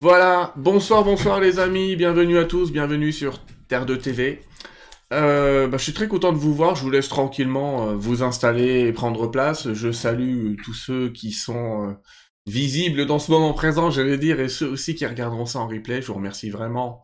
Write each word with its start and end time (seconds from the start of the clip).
Voilà, 0.00 0.52
bonsoir, 0.56 1.04
bonsoir 1.04 1.40
les 1.40 1.58
amis, 1.58 1.96
bienvenue 1.96 2.38
à 2.38 2.44
tous, 2.44 2.70
bienvenue 2.70 3.12
sur 3.12 3.40
Terre 3.68 3.86
de 3.86 3.96
TV. 3.96 4.42
Euh, 5.12 5.68
bah, 5.68 5.78
je 5.78 5.84
suis 5.84 5.92
très 5.92 6.08
content 6.08 6.32
de 6.32 6.38
vous 6.38 6.54
voir, 6.54 6.74
je 6.76 6.82
vous 6.82 6.90
laisse 6.90 7.08
tranquillement 7.08 7.88
euh, 7.88 7.94
vous 7.94 8.22
installer 8.22 8.80
et 8.80 8.92
prendre 8.92 9.26
place. 9.26 9.72
Je 9.72 9.92
salue 9.92 10.56
tous 10.64 10.74
ceux 10.74 11.10
qui 11.10 11.32
sont 11.32 11.88
euh, 11.88 11.94
visibles 12.46 13.06
dans 13.06 13.18
ce 13.18 13.30
moment 13.30 13.52
présent, 13.52 13.90
j'allais 13.90 14.18
dire, 14.18 14.40
et 14.40 14.48
ceux 14.48 14.68
aussi 14.68 14.94
qui 14.94 15.06
regarderont 15.06 15.46
ça 15.46 15.60
en 15.60 15.68
replay. 15.68 16.02
Je 16.02 16.08
vous 16.08 16.14
remercie 16.14 16.50
vraiment 16.50 17.02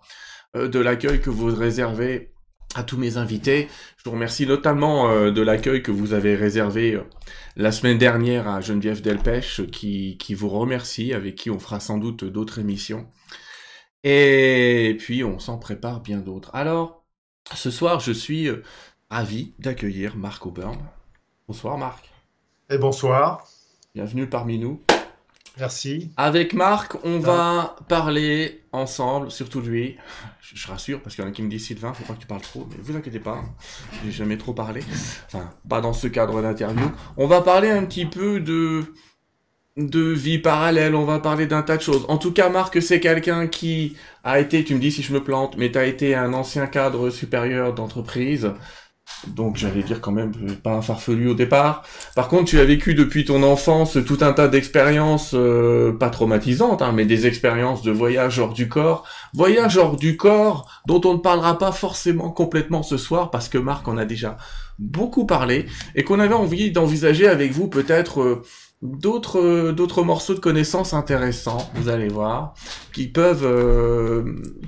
de 0.55 0.79
l'accueil 0.79 1.19
que 1.21 1.31
vous 1.31 1.47
réservez 1.47 2.32
à 2.75 2.83
tous 2.83 2.97
mes 2.97 3.17
invités. 3.17 3.69
Je 3.97 4.05
vous 4.05 4.13
remercie 4.13 4.47
notamment 4.47 5.11
euh, 5.11 5.31
de 5.31 5.43
l'accueil 5.43 5.83
que 5.83 5.91
vous 5.91 6.13
avez 6.13 6.35
réservé 6.35 6.95
euh, 6.95 7.05
la 7.57 7.73
semaine 7.73 7.99
dernière 7.99 8.49
à 8.49 8.61
Geneviève 8.61 9.03
Delpech, 9.03 9.71
qui, 9.71 10.17
qui 10.19 10.35
vous 10.35 10.49
remercie, 10.49 11.13
avec 11.13 11.35
qui 11.35 11.51
on 11.51 11.59
fera 11.59 11.81
sans 11.81 11.99
doute 11.99 12.25
d'autres 12.25 12.59
émissions. 12.59 13.07
Et 14.05 14.97
puis 14.99 15.23
on 15.23 15.39
s'en 15.39 15.59
prépare 15.59 16.01
bien 16.01 16.19
d'autres. 16.19 16.51
Alors, 16.55 17.05
ce 17.55 17.71
soir, 17.71 18.01
je 18.01 18.13
suis 18.13 18.49
euh, 18.49 18.63
ravi 19.11 19.55
d'accueillir 19.59 20.17
Marc 20.17 20.47
Auburn. 20.47 20.79
Bonsoir 21.47 21.79
Marc. 21.79 22.11
Et 22.71 22.79
bonsoir. 22.79 23.47
Bienvenue 23.95 24.27
parmi 24.27 24.59
nous. 24.59 24.81
Merci. 25.59 26.11
Avec 26.17 26.55
Marc, 26.55 26.97
on 27.05 27.19
va 27.19 27.77
parler 27.89 28.62
ensemble, 28.73 29.31
surtout 29.31 29.61
lui. 29.61 29.97
Je, 30.41 30.67
rassure, 30.67 31.01
parce 31.01 31.15
qu'il 31.15 31.25
y 31.25 31.27
en 31.27 31.31
a 31.31 31.33
qui 31.33 31.43
me 31.43 31.49
disent 31.49 31.67
Sylvain, 31.67 31.95
faut 31.95 32.05
pas 32.05 32.15
que 32.15 32.21
tu 32.21 32.27
parles 32.27 32.43
trop, 32.43 32.67
mais 32.71 32.77
vous 32.81 32.95
inquiétez 32.95 33.21
pas, 33.21 33.43
j'ai 34.05 34.11
jamais 34.11 34.37
trop 34.37 34.53
parlé. 34.53 34.83
Enfin, 35.27 35.51
pas 35.67 35.81
dans 35.81 35.95
ce 35.95 36.09
cadre 36.09 36.43
d'interview. 36.43 36.91
On 37.17 37.27
va 37.27 37.41
parler 37.41 37.71
un 37.71 37.85
petit 37.85 38.05
peu 38.05 38.41
de 38.41 38.85
de 39.77 40.01
vie 40.01 40.39
parallèle, 40.39 40.95
on 40.95 41.05
va 41.05 41.19
parler 41.19 41.47
d'un 41.47 41.63
tas 41.63 41.77
de 41.77 41.83
choses. 41.83 42.05
En 42.09 42.19
tout 42.19 42.33
cas, 42.33 42.51
Marc, 42.51 42.81
c'est 42.83 43.01
quelqu'un 43.01 43.47
qui 43.47 43.97
a 44.23 44.39
été, 44.39 44.65
tu 44.65 44.75
me 44.75 44.81
dis 44.81 44.93
si 44.93 45.03
je 45.03 45.13
me 45.15 45.25
plante, 45.25 45.57
mais 45.57 45.73
tu 45.73 45.79
as 45.79 45.87
été 45.87 46.15
un 46.15 46.35
ancien 46.35 46.67
cadre 46.67 47.09
supérieur 47.11 47.73
d'entreprise. 47.73 48.53
Donc 49.27 49.57
j'allais 49.57 49.83
dire 49.83 50.01
quand 50.01 50.13
même 50.13 50.33
pas 50.63 50.73
un 50.73 50.83
farfelu 50.83 51.31
au 51.31 51.35
départ. 51.35 51.85
Par 52.17 52.29
contre, 52.29 52.45
tu 52.45 52.59
as 52.59 52.65
vécu 52.65 52.95
depuis 52.95 53.25
ton 53.25 53.43
enfance 53.43 53.99
tout 54.05 54.19
un 54.21 54.33
tas 54.33 54.49
d'expériences 54.49 55.33
euh, 55.35 55.93
pas 55.93 56.11
traumatisantes, 56.11 56.83
hein, 56.83 56.93
mais 56.93 57.05
des 57.05 57.27
expériences 57.27 57.83
de 57.83 57.93
voyage 57.93 58.39
hors 58.39 58.53
du 58.53 58.69
corps. 58.69 59.07
Voyage 59.35 59.77
hors 59.77 59.97
du 59.97 60.17
corps 60.17 60.69
dont 60.87 61.01
on 61.05 61.15
ne 61.15 61.19
parlera 61.19 61.59
pas 61.59 61.73
forcément 61.73 62.31
complètement 62.31 62.83
ce 62.83 62.97
soir 62.97 63.31
parce 63.31 63.49
que 63.49 63.59
Marc 63.59 63.87
en 63.87 63.97
a 63.97 64.05
déjà 64.05 64.37
beaucoup 64.79 65.27
parlé 65.27 65.67
et 65.95 66.03
qu'on 66.03 66.19
avait 66.19 66.35
envie 66.35 66.73
d'envisager 66.73 67.29
avec 67.29 67.53
vous 67.53 67.69
peut-être 67.69 68.21
euh, 68.21 68.43
d'autres 68.83 69.39
euh, 69.39 69.73
d'autres 69.73 70.03
morceaux 70.03 70.35
de 70.35 70.41
connaissances 70.41 70.95
intéressants, 70.95 71.71
vous 71.77 71.89
allez 71.89 72.09
voir, 72.09 72.55
qui 72.93 73.07
peuvent 73.07 73.47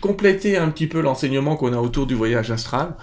compléter 0.01 0.57
un 0.57 0.69
petit 0.69 0.87
peu 0.87 1.01
l'enseignement 1.01 1.57
qu'on 1.57 1.73
a 1.73 1.79
autour 1.79 2.07
du 2.07 2.15
voyage 2.15 2.53
astral 2.53 2.95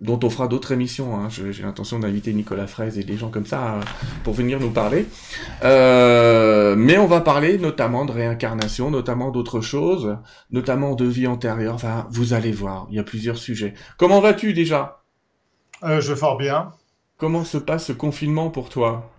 dont 0.00 0.18
on 0.22 0.30
fera 0.30 0.48
d'autres 0.48 0.72
émissions. 0.72 1.16
Hein. 1.16 1.28
J'ai 1.28 1.62
l'intention 1.62 1.98
d'inviter 1.98 2.32
Nicolas 2.32 2.66
Fraise 2.66 2.98
et 2.98 3.04
des 3.04 3.16
gens 3.16 3.30
comme 3.30 3.46
ça 3.46 3.74
euh, 3.74 3.80
pour 4.24 4.34
venir 4.34 4.58
nous 4.58 4.70
parler. 4.70 5.06
Euh, 5.62 6.74
mais 6.76 6.98
on 6.98 7.06
va 7.06 7.20
parler 7.20 7.58
notamment 7.58 8.04
de 8.04 8.12
réincarnation, 8.12 8.90
notamment 8.90 9.30
d'autres 9.30 9.60
choses, 9.60 10.16
notamment 10.50 10.94
de 10.94 11.04
vie 11.04 11.26
antérieure. 11.26 11.74
Enfin, 11.74 12.06
vous 12.10 12.32
allez 12.32 12.52
voir, 12.52 12.86
il 12.90 12.96
y 12.96 12.98
a 12.98 13.04
plusieurs 13.04 13.36
sujets. 13.36 13.74
Comment 13.98 14.20
vas-tu 14.20 14.52
déjà? 14.54 15.02
Euh, 15.84 16.00
Je 16.00 16.12
vais 16.12 16.18
fort 16.18 16.38
bien. 16.38 16.72
Comment 17.18 17.44
se 17.44 17.58
passe 17.58 17.86
ce 17.86 17.92
confinement 17.92 18.48
pour 18.48 18.70
toi? 18.70 19.10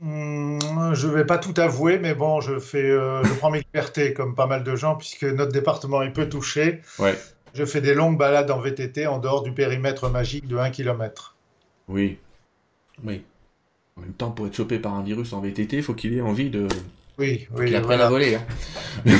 Hmm, 0.00 0.58
je 0.94 1.08
vais 1.08 1.24
pas 1.24 1.38
tout 1.38 1.54
avouer, 1.56 1.98
mais 1.98 2.14
bon, 2.14 2.40
je 2.40 2.58
fais, 2.58 2.90
je 2.90 3.34
prends 3.38 3.50
mes 3.50 3.60
libertés 3.60 4.12
comme 4.12 4.34
pas 4.34 4.46
mal 4.46 4.62
de 4.62 4.76
gens 4.76 4.96
puisque 4.96 5.24
notre 5.24 5.52
département 5.52 6.02
est 6.02 6.12
peu 6.12 6.28
touché. 6.28 6.82
Ouais. 6.98 7.16
Je 7.54 7.64
fais 7.64 7.80
des 7.80 7.94
longues 7.94 8.18
balades 8.18 8.50
en 8.50 8.60
VTT 8.60 9.06
en 9.06 9.18
dehors 9.18 9.42
du 9.42 9.52
périmètre 9.52 10.08
magique 10.10 10.46
de 10.46 10.56
1 10.56 10.70
km. 10.70 11.36
Oui. 11.88 12.18
Oui. 13.04 13.22
En 13.96 14.02
même 14.02 14.12
temps, 14.12 14.30
pour 14.30 14.46
être 14.46 14.54
chopé 14.54 14.78
par 14.78 14.94
un 14.94 15.02
virus 15.02 15.32
en 15.32 15.40
VTT, 15.40 15.78
il 15.78 15.82
faut 15.82 15.94
qu'il 15.94 16.14
ait 16.14 16.20
envie 16.20 16.50
de. 16.50 16.68
Oui, 17.18 17.48
oui. 17.56 17.66
Qu'il 17.66 17.76
apprenne 17.76 18.00
à 18.00 18.08
voler. 18.08 18.36
Hein. 18.36 18.46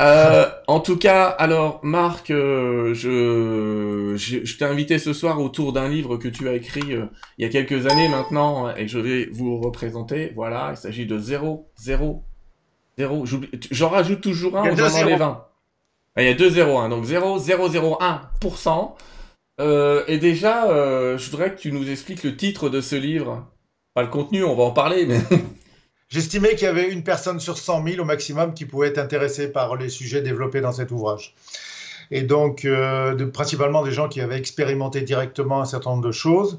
Euh, 0.00 0.48
en 0.66 0.80
tout 0.80 0.96
cas, 0.96 1.26
alors, 1.26 1.80
Marc, 1.82 2.30
euh, 2.30 2.94
je, 2.94 4.14
je, 4.16 4.56
t'ai 4.58 4.64
invité 4.64 4.98
ce 4.98 5.12
soir 5.12 5.40
autour 5.40 5.72
d'un 5.72 5.88
livre 5.88 6.16
que 6.16 6.28
tu 6.28 6.48
as 6.48 6.54
écrit 6.54 6.94
euh, 6.94 7.06
il 7.36 7.44
y 7.44 7.48
a 7.48 7.50
quelques 7.50 7.86
années 7.86 8.08
maintenant 8.08 8.74
et 8.74 8.88
je 8.88 8.98
vais 8.98 9.28
vous 9.32 9.60
représenter. 9.60 10.32
Voilà, 10.34 10.72
il 10.72 10.76
s'agit 10.76 11.06
de 11.06 11.18
0, 11.18 11.70
0, 11.76 12.24
0. 12.98 13.24
J'en 13.70 13.88
rajoute 13.88 14.20
toujours 14.20 14.56
un, 14.56 14.74
j'en 14.74 15.00
enlève 15.00 15.18
20. 15.18 15.47
Il 16.18 16.24
y 16.24 16.28
a 16.28 16.34
2 16.34 16.50
0, 16.50 16.78
hein, 16.78 16.88
donc 16.88 17.04
0,001%. 17.04 18.94
Euh, 19.60 20.04
et 20.06 20.18
déjà, 20.18 20.68
euh, 20.68 21.16
je 21.18 21.30
voudrais 21.30 21.54
que 21.54 21.60
tu 21.60 21.72
nous 21.72 21.88
expliques 21.90 22.24
le 22.24 22.36
titre 22.36 22.68
de 22.68 22.80
ce 22.80 22.96
livre. 22.96 23.46
Pas 23.94 24.02
le 24.02 24.08
contenu, 24.08 24.44
on 24.44 24.54
va 24.54 24.64
en 24.64 24.72
parler, 24.72 25.06
mais... 25.06 25.20
J'estimais 26.08 26.54
qu'il 26.54 26.62
y 26.62 26.66
avait 26.66 26.88
une 26.88 27.04
personne 27.04 27.38
sur 27.38 27.58
100 27.58 27.84
000 27.84 28.00
au 28.00 28.04
maximum 28.06 28.54
qui 28.54 28.64
pouvait 28.64 28.88
être 28.88 28.98
intéressée 28.98 29.52
par 29.52 29.76
les 29.76 29.90
sujets 29.90 30.22
développés 30.22 30.62
dans 30.62 30.72
cet 30.72 30.90
ouvrage. 30.90 31.34
Et 32.10 32.22
donc, 32.22 32.64
euh, 32.64 33.26
principalement 33.26 33.82
des 33.84 33.92
gens 33.92 34.08
qui 34.08 34.22
avaient 34.22 34.38
expérimenté 34.38 35.02
directement 35.02 35.60
un 35.60 35.66
certain 35.66 35.90
nombre 35.90 36.06
de 36.06 36.12
choses, 36.12 36.58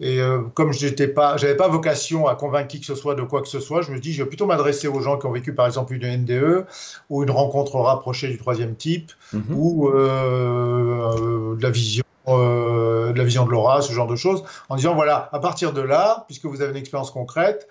et 0.00 0.20
euh, 0.20 0.42
comme 0.54 0.72
je 0.72 0.86
n'avais 0.86 1.08
pas, 1.08 1.36
pas 1.56 1.68
vocation 1.68 2.26
à 2.26 2.34
convaincre 2.34 2.68
qui 2.68 2.80
que 2.80 2.86
ce 2.86 2.94
soit 2.94 3.14
de 3.14 3.22
quoi 3.22 3.42
que 3.42 3.48
ce 3.48 3.60
soit, 3.60 3.82
je 3.82 3.92
me 3.92 4.00
dis, 4.00 4.12
je 4.12 4.22
vais 4.22 4.28
plutôt 4.28 4.46
m'adresser 4.46 4.88
aux 4.88 5.00
gens 5.00 5.18
qui 5.18 5.26
ont 5.26 5.32
vécu 5.32 5.54
par 5.54 5.66
exemple 5.66 5.94
une 5.94 6.22
NDE 6.22 6.66
ou 7.10 7.22
une 7.22 7.30
rencontre 7.30 7.76
rapprochée 7.76 8.28
du 8.28 8.36
troisième 8.36 8.74
type 8.74 9.12
mhm. 9.32 9.44
ou 9.50 9.88
euh, 9.88 11.56
de 11.56 11.62
la 11.62 11.70
vision. 11.70 12.04
Euh, 12.26 13.12
de 13.12 13.18
la 13.18 13.24
vision 13.24 13.44
de 13.44 13.50
l'aura, 13.50 13.82
ce 13.82 13.92
genre 13.92 14.06
de 14.06 14.16
choses, 14.16 14.44
en 14.70 14.76
disant 14.76 14.94
voilà, 14.94 15.28
à 15.32 15.38
partir 15.40 15.74
de 15.74 15.82
là, 15.82 16.24
puisque 16.26 16.46
vous 16.46 16.62
avez 16.62 16.70
une 16.70 16.78
expérience 16.78 17.10
concrète, 17.10 17.68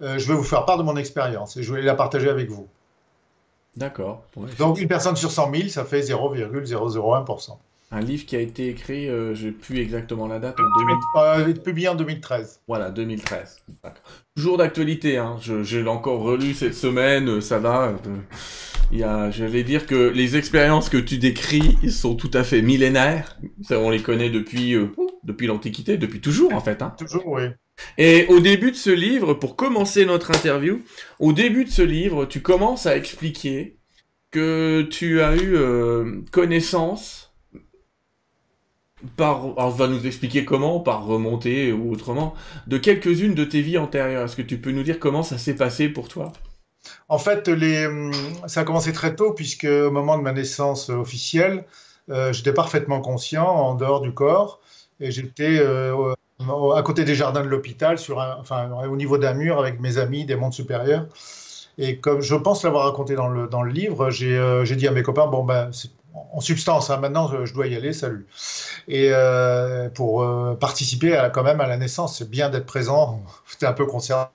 je 0.00 0.28
vais 0.28 0.34
vous 0.34 0.44
faire 0.44 0.64
part 0.64 0.78
de 0.78 0.84
mon 0.84 0.96
expérience 0.96 1.56
et 1.56 1.64
je 1.64 1.74
vais 1.74 1.82
la 1.82 1.96
partager 1.96 2.28
avec 2.28 2.48
vous. 2.48 2.68
D'accord. 3.76 4.22
Donc 4.58 4.80
une 4.80 4.86
personne 4.86 5.16
sur 5.16 5.32
100 5.32 5.52
000, 5.52 5.68
ça 5.70 5.84
fait 5.84 6.02
0,001% 6.02 7.56
un 7.92 8.00
livre 8.00 8.26
qui 8.26 8.34
a 8.34 8.40
été 8.40 8.68
écrit, 8.68 9.08
euh, 9.08 9.34
je 9.34 9.46
n'ai 9.46 9.52
plus 9.52 9.78
exactement 9.78 10.26
la 10.26 10.40
date, 10.40 10.56
en 10.58 10.78
2000... 10.78 10.96
Euh, 11.16 11.62
publié 11.62 11.88
en 11.88 11.94
2013. 11.94 12.62
Voilà, 12.66 12.90
2013. 12.90 13.58
Toujours 14.34 14.58
d'actualité, 14.58 15.18
hein. 15.18 15.36
je, 15.40 15.62
je 15.62 15.78
l'ai 15.78 15.88
encore 15.88 16.20
relu 16.20 16.52
cette 16.52 16.74
semaine, 16.74 17.28
euh, 17.28 17.40
ça 17.40 17.58
va. 17.58 17.94
Il 18.90 18.98
y 18.98 19.04
a, 19.04 19.28
vais 19.30 19.62
dire 19.62 19.86
que 19.86 20.08
les 20.08 20.36
expériences 20.36 20.88
que 20.88 20.96
tu 20.96 21.18
décris 21.18 21.76
sont 21.90 22.16
tout 22.16 22.30
à 22.34 22.42
fait 22.42 22.60
millénaires. 22.60 23.38
On 23.70 23.90
les 23.90 24.02
connaît 24.02 24.30
depuis, 24.30 24.76
depuis 25.24 25.46
l'Antiquité, 25.46 25.96
depuis 25.96 26.20
toujours 26.20 26.54
en 26.54 26.60
fait. 26.60 26.82
Hein. 26.82 26.94
Toujours, 26.98 27.26
oui. 27.26 27.42
Et 27.98 28.26
au 28.28 28.38
début 28.40 28.70
de 28.70 28.76
ce 28.76 28.90
livre, 28.90 29.34
pour 29.34 29.56
commencer 29.56 30.06
notre 30.06 30.30
interview, 30.30 30.82
au 31.18 31.32
début 31.32 31.64
de 31.64 31.70
ce 31.70 31.82
livre, 31.82 32.26
tu 32.26 32.42
commences 32.42 32.86
à 32.86 32.96
expliquer 32.96 33.76
que 34.30 34.86
tu 34.88 35.20
as 35.20 35.36
eu 35.36 35.56
connaissance 36.30 37.25
par, 39.16 39.70
va 39.70 39.88
nous 39.88 40.06
expliquer 40.06 40.44
comment, 40.44 40.80
par 40.80 41.04
remonter 41.04 41.72
ou 41.72 41.92
autrement, 41.92 42.34
de 42.66 42.78
quelques-unes 42.78 43.34
de 43.34 43.44
tes 43.44 43.60
vies 43.60 43.78
antérieures. 43.78 44.24
Est-ce 44.24 44.36
que 44.36 44.42
tu 44.42 44.58
peux 44.58 44.72
nous 44.72 44.82
dire 44.82 44.98
comment 44.98 45.22
ça 45.22 45.38
s'est 45.38 45.54
passé 45.54 45.88
pour 45.88 46.08
toi? 46.08 46.32
En 47.08 47.18
fait, 47.18 47.48
hum, 47.48 48.12
ça 48.46 48.60
a 48.60 48.64
commencé 48.64 48.92
très 48.92 49.14
tôt, 49.14 49.32
puisque 49.32 49.64
au 49.64 49.90
moment 49.90 50.16
de 50.18 50.22
ma 50.22 50.32
naissance 50.32 50.88
officielle, 50.88 51.64
euh, 52.10 52.32
j'étais 52.32 52.52
parfaitement 52.52 53.00
conscient 53.00 53.46
en 53.46 53.74
dehors 53.74 54.00
du 54.00 54.12
corps, 54.12 54.60
et 55.00 55.10
j'étais 55.10 55.58
euh, 55.58 56.14
à 56.74 56.82
côté 56.82 57.04
des 57.04 57.14
jardins 57.14 57.42
de 57.42 57.48
l'hôpital, 57.48 57.96
au 58.88 58.96
niveau 58.96 59.18
d'un 59.18 59.34
mur 59.34 59.58
avec 59.58 59.80
mes 59.80 59.98
amis 59.98 60.24
des 60.24 60.36
mondes 60.36 60.52
supérieurs. 60.52 61.06
Et 61.78 61.98
comme 61.98 62.22
je 62.22 62.34
pense 62.34 62.64
l'avoir 62.64 62.84
raconté 62.86 63.14
dans 63.14 63.28
le, 63.28 63.70
livre, 63.70 64.10
j'ai 64.10 64.36
euh, 64.36 64.64
dit 64.64 64.88
à 64.88 64.92
mes 64.92 65.02
copains, 65.02 65.26
bon 65.26 65.44
ben, 65.44 65.70
en 66.32 66.40
substance, 66.40 66.90
hein, 66.90 66.98
maintenant 66.98 67.44
je 67.44 67.52
dois 67.52 67.66
y 67.66 67.76
aller, 67.76 67.92
salut. 67.92 68.26
Et 68.88 69.10
euh, 69.12 69.88
pour 69.88 70.22
euh, 70.22 70.54
participer 70.54 71.28
quand 71.32 71.42
même 71.42 71.60
à 71.60 71.66
la 71.66 71.76
naissance, 71.76 72.18
c'est 72.18 72.30
bien 72.30 72.50
d'être 72.50 72.66
présent, 72.66 73.22
j'étais 73.50 73.66
un 73.66 73.72
peu 73.72 73.86
concerné. 73.86 74.28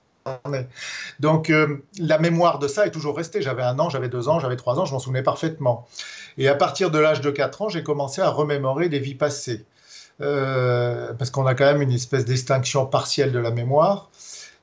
Donc 1.18 1.50
euh, 1.50 1.82
la 1.98 2.18
mémoire 2.18 2.60
de 2.60 2.68
ça 2.68 2.86
est 2.86 2.92
toujours 2.92 3.16
restée. 3.16 3.42
J'avais 3.42 3.62
un 3.62 3.78
an, 3.80 3.90
j'avais 3.90 4.08
deux 4.08 4.28
ans, 4.28 4.38
j'avais 4.38 4.56
trois 4.56 4.78
ans, 4.78 4.84
je 4.84 4.92
m'en 4.92 5.00
souvenais 5.00 5.22
parfaitement. 5.22 5.88
Et 6.38 6.48
à 6.48 6.54
partir 6.54 6.90
de 6.90 6.98
l'âge 6.98 7.20
de 7.20 7.30
quatre 7.30 7.62
ans, 7.62 7.68
j'ai 7.68 7.82
commencé 7.82 8.20
à 8.20 8.30
remémorer 8.30 8.88
des 8.88 9.00
vies 9.00 9.16
passées. 9.16 9.64
parce 10.18 11.30
qu'on 11.30 11.46
a 11.46 11.54
quand 11.54 11.64
même 11.64 11.82
une 11.82 11.92
espèce 11.92 12.24
d'extinction 12.24 12.86
partielle 12.86 13.32
de 13.32 13.38
la 13.40 13.50
mémoire. 13.50 14.10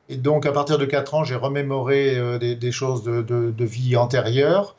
Et 0.08 0.16
donc 0.16 0.46
à 0.46 0.52
partir 0.54 0.78
de 0.78 0.86
quatre 0.86 1.14
ans, 1.14 1.24
j'ai 1.26 1.36
remémoré 1.36 2.40
des, 2.40 2.72
choses 2.72 3.04
de, 3.04 3.22
de 3.22 3.66
vie 3.66 3.98
antérieure 3.98 4.76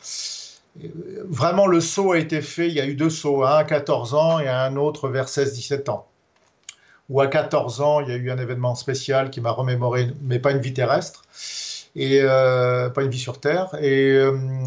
vraiment, 1.25 1.67
le 1.67 1.81
saut 1.81 2.13
a 2.13 2.19
été 2.19 2.41
fait. 2.41 2.69
Il 2.69 2.75
y 2.75 2.81
a 2.81 2.87
eu 2.87 2.95
deux 2.95 3.11
sauts, 3.11 3.45
un 3.45 3.57
à 3.57 3.65
14 3.65 4.15
ans 4.15 4.39
et 4.39 4.49
un 4.49 4.77
autre 4.77 5.09
vers 5.09 5.27
16-17 5.27 5.91
ans, 5.91 6.07
où 7.09 7.21
à 7.21 7.27
14 7.27 7.81
ans, 7.81 8.01
il 8.01 8.09
y 8.09 8.13
a 8.13 8.17
eu 8.17 8.31
un 8.31 8.39
événement 8.39 8.75
spécial 8.75 9.31
qui 9.31 9.41
m'a 9.41 9.51
remémoré, 9.51 10.09
mais 10.23 10.39
pas 10.39 10.53
une 10.53 10.61
vie 10.61 10.73
terrestre, 10.73 11.23
et 11.97 12.21
pas 12.23 13.03
une 13.03 13.11
vie 13.11 13.19
sur 13.19 13.41
Terre. 13.41 13.75
Et 13.83 14.19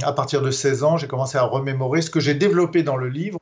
à 0.04 0.12
partir 0.12 0.42
de 0.42 0.52
16 0.52 0.84
ans, 0.84 0.98
j'ai 0.98 1.08
commencé 1.08 1.38
à 1.38 1.44
remémorer 1.44 2.02
ce 2.02 2.10
que 2.10 2.20
j'ai 2.20 2.34
développé 2.34 2.84
dans 2.84 2.98
le 2.98 3.08
livre, 3.08 3.40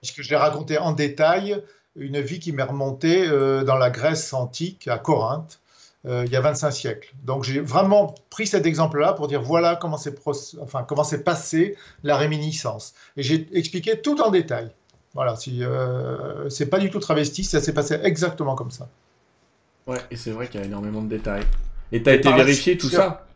puisque 0.00 0.22
je 0.22 0.30
l'ai 0.30 0.36
raconté 0.36 0.78
en 0.78 0.92
détail, 0.92 1.62
une 1.96 2.20
vie 2.20 2.38
qui 2.38 2.52
m'est 2.52 2.62
remontée 2.62 3.28
dans 3.28 3.76
la 3.76 3.90
Grèce 3.90 4.32
antique, 4.32 4.88
à 4.88 4.96
Corinthe, 4.96 5.59
euh, 6.06 6.24
il 6.26 6.32
y 6.32 6.36
a 6.36 6.40
25 6.40 6.70
siècles. 6.70 7.14
Donc 7.24 7.44
j'ai 7.44 7.60
vraiment 7.60 8.14
pris 8.30 8.46
cet 8.46 8.66
exemple-là 8.66 9.12
pour 9.12 9.28
dire 9.28 9.42
voilà 9.42 9.76
comment 9.76 9.98
s'est 9.98 10.14
enfin, 10.60 10.82
comment 10.82 11.04
passé 11.24 11.76
la 12.02 12.16
réminiscence. 12.16 12.94
Et 13.16 13.22
j'ai 13.22 13.48
expliqué 13.52 14.00
tout 14.00 14.20
en 14.20 14.30
détail. 14.30 14.70
Voilà, 15.14 15.36
si, 15.36 15.64
euh, 15.64 16.48
c'est 16.48 16.66
pas 16.66 16.78
du 16.78 16.88
tout 16.88 17.00
travesti, 17.00 17.42
ça 17.42 17.60
s'est 17.60 17.74
passé 17.74 17.98
exactement 18.02 18.54
comme 18.54 18.70
ça. 18.70 18.88
Ouais, 19.86 19.98
et 20.10 20.16
c'est 20.16 20.30
vrai 20.30 20.46
qu'il 20.46 20.60
y 20.60 20.62
a 20.62 20.66
énormément 20.66 21.02
de 21.02 21.08
détails. 21.08 21.42
Et 21.90 22.02
tu 22.02 22.08
as 22.08 22.14
été 22.14 22.32
vérifié 22.32 22.78
tout 22.78 22.88
ça? 22.88 23.26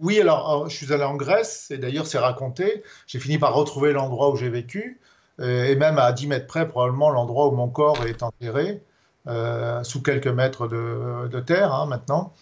Oui, 0.00 0.18
alors 0.20 0.68
je 0.68 0.74
suis 0.74 0.92
allé 0.92 1.04
en 1.04 1.14
Grèce, 1.14 1.70
et 1.70 1.78
d'ailleurs 1.78 2.06
c'est 2.06 2.18
raconté. 2.18 2.82
J'ai 3.06 3.20
fini 3.20 3.38
par 3.38 3.54
retrouver 3.54 3.92
l'endroit 3.92 4.30
où 4.30 4.36
j'ai 4.36 4.48
vécu, 4.48 4.98
euh, 5.40 5.66
et 5.66 5.76
même 5.76 5.98
à 5.98 6.10
10 6.12 6.26
mètres 6.26 6.46
près, 6.46 6.66
probablement 6.66 7.10
l'endroit 7.10 7.48
où 7.48 7.52
mon 7.52 7.68
corps 7.68 8.04
est 8.06 8.22
enterré. 8.22 8.82
Euh, 9.26 9.84
sous 9.84 10.02
quelques 10.02 10.28
mètres 10.28 10.66
de, 10.66 11.40
terre 11.40 11.74
hein, 11.74 11.84
maintenant. 11.84 12.32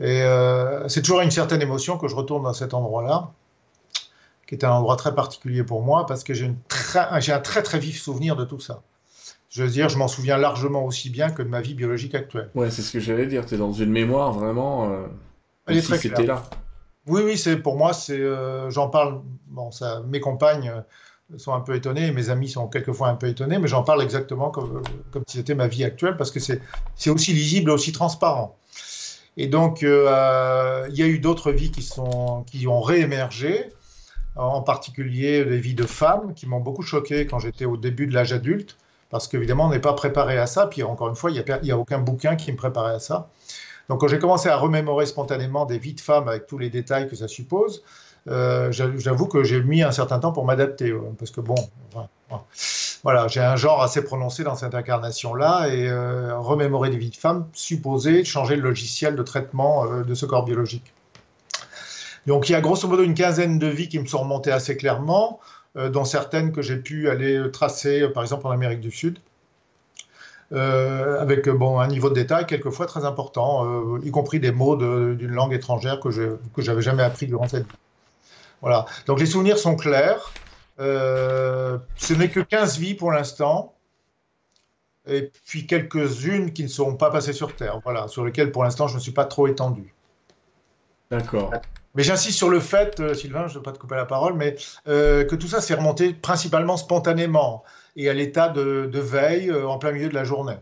Et 0.00 0.22
euh, 0.22 0.88
c'est 0.88 1.00
toujours 1.00 1.20
une 1.20 1.30
certaine 1.30 1.62
émotion 1.62 1.98
que 1.98 2.08
je 2.08 2.16
retourne 2.16 2.42
dans 2.42 2.52
cet 2.52 2.74
endroit-là, 2.74 3.30
qui 4.48 4.56
est 4.56 4.64
un 4.64 4.72
endroit 4.72 4.96
très 4.96 5.14
particulier 5.14 5.62
pour 5.62 5.82
moi, 5.82 6.04
parce 6.06 6.24
que 6.24 6.34
j'ai 6.34 6.46
un 6.46 7.40
très 7.40 7.62
très 7.62 7.78
vif 7.78 8.02
souvenir 8.02 8.34
de 8.34 8.44
tout 8.44 8.58
ça. 8.58 8.82
Je 9.50 9.62
veux 9.62 9.70
dire, 9.70 9.88
je 9.88 9.98
m'en 9.98 10.08
souviens 10.08 10.36
largement 10.36 10.84
aussi 10.84 11.10
bien 11.10 11.30
que 11.30 11.42
de 11.42 11.48
ma 11.48 11.60
vie 11.60 11.74
biologique 11.74 12.16
actuelle. 12.16 12.50
Ouais, 12.56 12.70
c'est 12.70 12.82
ce 12.82 12.92
que 12.92 13.00
j'allais 13.00 13.26
dire. 13.26 13.46
Tu 13.46 13.54
es 13.54 13.58
dans 13.58 13.72
une 13.72 13.90
mémoire 13.90 14.32
vraiment. 14.32 14.90
Euh, 14.90 15.06
Elle 15.66 15.76
est 15.76 15.82
très 15.82 15.98
si 15.98 16.08
là. 16.08 16.42
Oui, 17.06 17.22
oui, 17.24 17.38
c'est 17.38 17.56
pour 17.56 17.76
moi, 17.76 17.92
c'est, 17.92 18.20
j'en 18.70 18.88
parle. 18.88 19.22
Bon, 19.46 19.70
ça, 19.70 20.02
mes 20.08 20.18
compagnes 20.18 20.72
sont 21.38 21.54
un 21.54 21.60
peu 21.60 21.74
étonnés, 21.74 22.12
mes 22.12 22.30
amis 22.30 22.48
sont 22.48 22.68
quelquefois 22.68 23.08
un 23.08 23.16
peu 23.16 23.26
étonnés, 23.26 23.58
mais 23.58 23.68
j'en 23.68 23.82
parle 23.82 24.02
exactement 24.02 24.50
comme, 24.50 24.82
comme 25.10 25.24
si 25.26 25.38
c'était 25.38 25.54
ma 25.54 25.66
vie 25.66 25.84
actuelle, 25.84 26.16
parce 26.16 26.30
que 26.30 26.40
c'est 26.40 26.60
aussi 27.08 27.32
lisible, 27.32 27.70
aussi 27.70 27.92
transparent. 27.92 28.56
Et 29.36 29.48
donc, 29.48 29.82
euh, 29.82 30.86
il 30.88 30.96
y 30.96 31.02
a 31.02 31.06
eu 31.06 31.18
d'autres 31.18 31.52
vies 31.52 31.70
qui, 31.70 31.82
sont, 31.82 32.44
qui 32.50 32.66
ont 32.66 32.80
réémergé, 32.80 33.70
en 34.36 34.62
particulier 34.62 35.44
des 35.44 35.58
vies 35.58 35.74
de 35.74 35.84
femmes, 35.84 36.32
qui 36.34 36.46
m'ont 36.46 36.60
beaucoup 36.60 36.82
choqué 36.82 37.26
quand 37.26 37.38
j'étais 37.38 37.64
au 37.64 37.76
début 37.76 38.06
de 38.06 38.14
l'âge 38.14 38.32
adulte, 38.32 38.76
parce 39.10 39.28
qu'évidemment, 39.28 39.66
on 39.66 39.70
n'est 39.70 39.80
pas 39.80 39.92
préparé 39.92 40.38
à 40.38 40.46
ça, 40.46 40.66
puis 40.66 40.82
encore 40.82 41.08
une 41.08 41.16
fois, 41.16 41.30
il 41.30 41.42
n'y 41.62 41.70
a, 41.70 41.74
a, 41.74 41.78
aucun 41.78 41.98
bouquin 41.98 42.36
qui 42.36 42.50
me 42.52 42.56
préparait 42.56 42.94
à 42.94 42.98
ça. 42.98 43.28
Donc, 43.88 44.00
quand 44.00 44.08
j'ai 44.08 44.18
commencé 44.18 44.48
à 44.48 44.56
remémorer 44.56 45.06
spontanément 45.06 45.64
des 45.64 45.78
vies 45.78 45.94
de 45.94 46.00
femmes 46.00 46.28
avec 46.28 46.46
tous 46.46 46.58
les 46.58 46.70
détails 46.70 47.08
que 47.08 47.16
ça 47.16 47.28
suppose, 47.28 47.82
euh, 48.28 48.72
j'avoue 48.72 49.26
que 49.26 49.44
j'ai 49.44 49.62
mis 49.62 49.82
un 49.82 49.92
certain 49.92 50.18
temps 50.18 50.32
pour 50.32 50.44
m'adapter, 50.44 50.92
parce 51.18 51.30
que 51.30 51.40
bon, 51.40 51.54
voilà, 53.02 53.28
j'ai 53.28 53.40
un 53.40 53.56
genre 53.56 53.82
assez 53.82 54.02
prononcé 54.02 54.42
dans 54.42 54.56
cette 54.56 54.74
incarnation-là, 54.74 55.68
et 55.68 55.88
euh, 55.88 56.36
remémorer 56.38 56.90
des 56.90 56.96
vies 56.96 57.10
de 57.10 57.16
femmes 57.16 57.46
supposait 57.52 58.24
changer 58.24 58.56
le 58.56 58.62
logiciel 58.62 59.14
de 59.14 59.22
traitement 59.22 59.84
euh, 59.84 60.02
de 60.02 60.14
ce 60.14 60.26
corps 60.26 60.44
biologique. 60.44 60.92
Donc 62.26 62.48
il 62.48 62.52
y 62.52 62.54
a 62.56 62.60
grosso 62.60 62.88
modo 62.88 63.04
une 63.04 63.14
quinzaine 63.14 63.60
de 63.60 63.68
vies 63.68 63.88
qui 63.88 64.00
me 64.00 64.06
sont 64.06 64.18
remontées 64.18 64.50
assez 64.50 64.76
clairement, 64.76 65.38
dont 65.76 66.06
certaines 66.06 66.52
que 66.52 66.62
j'ai 66.62 66.78
pu 66.78 67.10
aller 67.10 67.50
tracer, 67.52 68.08
par 68.08 68.22
exemple 68.22 68.46
en 68.46 68.50
Amérique 68.50 68.80
du 68.80 68.90
Sud. 68.90 69.20
avec 70.50 71.48
bon, 71.50 71.78
un 71.78 71.86
niveau 71.86 72.08
de 72.08 72.14
détail 72.14 72.46
quelquefois 72.46 72.86
très 72.86 73.04
important, 73.04 73.98
y 73.98 74.10
compris 74.10 74.40
des 74.40 74.50
mots 74.50 74.74
d'une 74.74 75.30
langue 75.30 75.52
étrangère 75.52 76.00
que 76.00 76.10
je 76.10 76.38
n'avais 76.56 76.82
jamais 76.82 77.04
appris 77.04 77.26
durant 77.28 77.46
cette 77.46 77.66
vie. 77.66 77.76
Voilà. 78.60 78.86
Donc 79.06 79.20
les 79.20 79.26
souvenirs 79.26 79.58
sont 79.58 79.76
clairs. 79.76 80.32
Euh, 80.78 81.78
ce 81.96 82.14
n'est 82.14 82.28
que 82.28 82.40
15 82.40 82.78
vies 82.78 82.94
pour 82.94 83.12
l'instant. 83.12 83.74
Et 85.08 85.30
puis 85.44 85.66
quelques-unes 85.66 86.52
qui 86.52 86.64
ne 86.64 86.68
seront 86.68 86.96
pas 86.96 87.10
passées 87.10 87.32
sur 87.32 87.54
Terre, 87.54 87.78
voilà, 87.84 88.08
sur 88.08 88.24
lesquelles 88.24 88.50
pour 88.50 88.64
l'instant 88.64 88.88
je 88.88 88.96
ne 88.96 89.00
suis 89.00 89.12
pas 89.12 89.24
trop 89.24 89.46
étendu. 89.46 89.94
D'accord. 91.12 91.52
Mais 91.94 92.02
j'insiste 92.02 92.36
sur 92.36 92.50
le 92.50 92.58
fait, 92.58 92.98
euh, 92.98 93.14
Sylvain, 93.14 93.46
je 93.46 93.54
ne 93.54 93.58
veux 93.58 93.62
pas 93.62 93.70
te 93.70 93.78
couper 93.78 93.94
la 93.94 94.04
parole, 94.04 94.34
mais 94.34 94.56
euh, 94.88 95.24
que 95.24 95.36
tout 95.36 95.46
ça 95.46 95.60
s'est 95.60 95.74
remonté 95.74 96.12
principalement 96.12 96.76
spontanément 96.76 97.62
et 97.94 98.10
à 98.10 98.14
l'état 98.14 98.48
de, 98.48 98.90
veille 98.98 99.52
en 99.52 99.78
plein 99.78 99.92
milieu 99.92 100.08
de 100.08 100.14
la 100.14 100.24
journée. 100.24 100.56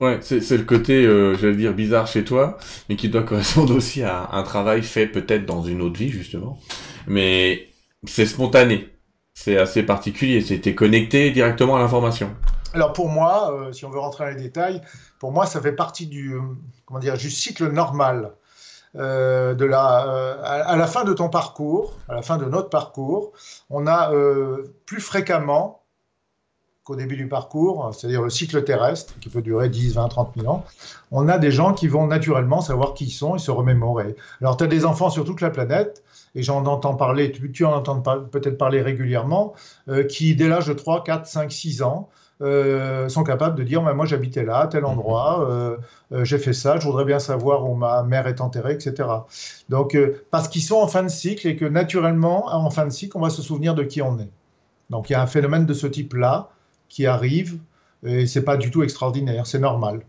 Ouais, 0.00 0.20
c'est 0.22 0.56
le 0.56 0.62
côté, 0.62 1.04
euh, 1.04 1.34
j'allais 1.34 1.56
dire, 1.56 1.74
bizarre 1.74 2.06
chez 2.06 2.24
toi, 2.24 2.56
mais 2.88 2.94
qui 2.94 3.08
doit 3.08 3.22
correspondre 3.24 3.74
aussi 3.74 4.04
à 4.04 4.28
un 4.30 4.44
travail 4.44 4.82
fait 4.84 5.08
peut-être 5.08 5.44
dans 5.44 5.64
une 5.64 5.82
autre 5.82 5.98
vie, 5.98 6.10
justement. 6.10 6.60
Mais 7.08 7.68
c'est 8.06 8.26
spontané. 8.26 8.96
C'est 9.34 9.58
assez 9.58 9.82
particulier. 9.82 10.40
C'était 10.40 10.76
connecté 10.76 11.32
directement 11.32 11.74
à 11.76 11.80
l'information. 11.80 12.30
Alors 12.74 12.92
pour 12.92 13.08
moi, 13.08 13.52
euh, 13.52 13.72
si 13.72 13.84
on 13.86 13.90
veut 13.90 13.98
rentrer 13.98 14.24
dans 14.24 14.36
les 14.36 14.42
détails, 14.42 14.82
pour 15.18 15.32
moi, 15.32 15.46
ça 15.46 15.60
fait 15.60 15.72
partie 15.72 16.06
du, 16.06 16.34
euh, 16.34 16.42
comment 16.86 17.00
dire, 17.00 17.16
du 17.16 17.30
cycle 17.30 17.68
normal. 17.68 18.34
de 18.94 19.64
la, 19.64 20.38
à, 20.44 20.76
la 20.76 20.86
fin 20.86 21.04
de 21.04 21.12
ton 21.12 21.28
parcours, 21.28 21.98
à 22.08 22.14
la 22.14 22.22
fin 22.22 22.38
de 22.38 22.44
notre 22.44 22.70
parcours, 22.70 23.32
on 23.68 23.86
a 23.86 24.12
plus 24.86 25.00
fréquemment 25.00 25.82
au 26.90 26.96
début 26.96 27.16
du 27.16 27.28
parcours, 27.28 27.90
c'est-à-dire 27.92 28.22
le 28.22 28.30
cycle 28.30 28.62
terrestre, 28.64 29.14
qui 29.20 29.28
peut 29.28 29.42
durer 29.42 29.68
10, 29.68 29.94
20, 29.94 30.08
30 30.08 30.32
000 30.36 30.52
ans, 30.52 30.64
on 31.10 31.28
a 31.28 31.38
des 31.38 31.50
gens 31.50 31.74
qui 31.74 31.88
vont 31.88 32.06
naturellement 32.06 32.60
savoir 32.60 32.94
qui 32.94 33.06
ils 33.06 33.10
sont 33.10 33.36
et 33.36 33.38
se 33.38 33.50
remémorer. 33.50 34.16
Alors, 34.40 34.56
tu 34.56 34.64
as 34.64 34.66
des 34.66 34.84
enfants 34.84 35.10
sur 35.10 35.24
toute 35.24 35.40
la 35.40 35.50
planète, 35.50 36.02
et 36.34 36.42
j'en 36.42 36.64
entends 36.66 36.94
parler, 36.94 37.32
tu, 37.32 37.64
en 37.64 37.72
entends 37.72 38.00
peut-être 38.00 38.58
parler 38.58 38.82
régulièrement, 38.82 39.54
euh, 39.88 40.04
qui, 40.04 40.36
dès 40.36 40.48
l'âge 40.48 40.66
de 40.66 40.74
3, 40.74 41.04
4, 41.04 41.26
5, 41.26 41.50
6 41.50 41.82
ans, 41.82 42.08
euh, 42.40 43.08
sont 43.08 43.24
capables 43.24 43.56
de 43.56 43.64
dire 43.64 43.82
Moi, 43.82 44.06
j'habitais 44.06 44.44
là, 44.44 44.58
à 44.58 44.66
tel 44.68 44.84
endroit, 44.84 45.48
euh, 45.50 45.76
j'ai 46.22 46.38
fait 46.38 46.52
ça, 46.52 46.78
je 46.78 46.86
voudrais 46.86 47.04
bien 47.04 47.18
savoir 47.18 47.68
où 47.68 47.74
ma 47.74 48.04
mère 48.04 48.28
est 48.28 48.40
enterrée, 48.40 48.74
etc. 48.74 49.08
Donc, 49.68 49.98
parce 50.30 50.46
qu'ils 50.46 50.62
sont 50.62 50.76
en 50.76 50.86
fin 50.86 51.02
de 51.02 51.08
cycle 51.08 51.48
et 51.48 51.56
que 51.56 51.64
naturellement, 51.64 52.46
en 52.54 52.70
fin 52.70 52.84
de 52.84 52.92
cycle, 52.92 53.16
on 53.16 53.22
va 53.22 53.30
se 53.30 53.42
souvenir 53.42 53.74
de 53.74 53.82
qui 53.82 54.02
on 54.02 54.18
est. 54.20 54.30
Donc, 54.90 55.10
il 55.10 55.14
y 55.14 55.16
a 55.16 55.22
un 55.22 55.26
phénomène 55.26 55.66
de 55.66 55.74
ce 55.74 55.86
type-là 55.86 56.50
qui 56.88 57.06
arrive 57.06 57.58
et 58.04 58.26
c'est 58.26 58.44
pas 58.44 58.56
du 58.56 58.70
tout 58.70 58.82
extraordinaire, 58.82 59.46
c'est 59.46 59.58
normal. 59.58 60.00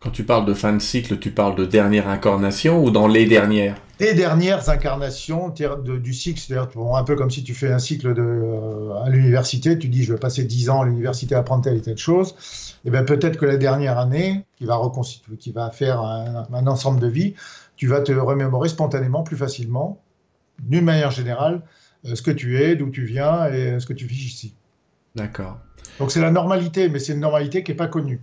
Quand 0.00 0.10
tu 0.10 0.22
parles 0.22 0.46
de 0.46 0.54
fin 0.54 0.72
de 0.72 0.78
cycle, 0.78 1.18
tu 1.18 1.32
parles 1.32 1.56
de 1.56 1.64
dernière 1.64 2.08
incarnation 2.08 2.84
ou 2.84 2.90
dans 2.90 3.08
les 3.08 3.26
dernières? 3.26 3.74
Les 3.98 4.14
dernières 4.14 4.68
incarnations 4.68 5.48
du 5.48 6.14
cycle, 6.14 6.38
c'est-à-dire 6.38 6.68
un 6.94 7.02
peu 7.02 7.16
comme 7.16 7.32
si 7.32 7.42
tu 7.42 7.52
fais 7.52 7.72
un 7.72 7.80
cycle 7.80 8.14
de, 8.14 8.22
euh, 8.22 8.94
à 9.02 9.10
l'université, 9.10 9.76
tu 9.76 9.88
dis 9.88 10.04
je 10.04 10.12
vais 10.12 10.20
passer 10.20 10.44
10 10.44 10.70
ans 10.70 10.82
à 10.82 10.84
l'université 10.84 11.34
à 11.34 11.38
apprendre 11.38 11.64
telle 11.64 11.76
et 11.76 11.80
telle 11.80 11.98
chose, 11.98 12.36
et 12.84 12.88
eh 12.88 12.90
bien 12.92 13.02
peut-être 13.02 13.36
que 13.38 13.44
la 13.44 13.56
dernière 13.56 13.98
année, 13.98 14.44
qui 14.56 14.66
va 14.66 14.76
reconstituer, 14.76 15.36
qui 15.36 15.50
va 15.50 15.72
faire 15.72 16.00
un, 16.00 16.46
un 16.52 16.66
ensemble 16.68 17.00
de 17.00 17.08
vie, 17.08 17.34
tu 17.74 17.88
vas 17.88 18.00
te 18.00 18.12
remémorer 18.12 18.68
spontanément 18.68 19.24
plus 19.24 19.36
facilement, 19.36 20.00
d'une 20.60 20.84
manière 20.84 21.10
générale, 21.10 21.62
euh, 22.04 22.14
ce 22.14 22.22
que 22.22 22.30
tu 22.30 22.62
es, 22.62 22.76
d'où 22.76 22.90
tu 22.90 23.04
viens 23.04 23.46
et 23.46 23.80
ce 23.80 23.86
que 23.86 23.94
tu 23.94 24.06
vis 24.06 24.26
ici. 24.26 24.54
D'accord. 25.18 25.58
Donc 25.98 26.10
c'est 26.10 26.20
la 26.20 26.30
normalité, 26.30 26.88
mais 26.88 26.98
c'est 26.98 27.12
une 27.12 27.20
normalité 27.20 27.62
qui 27.62 27.72
n'est 27.72 27.76
pas 27.76 27.88
connue. 27.88 28.20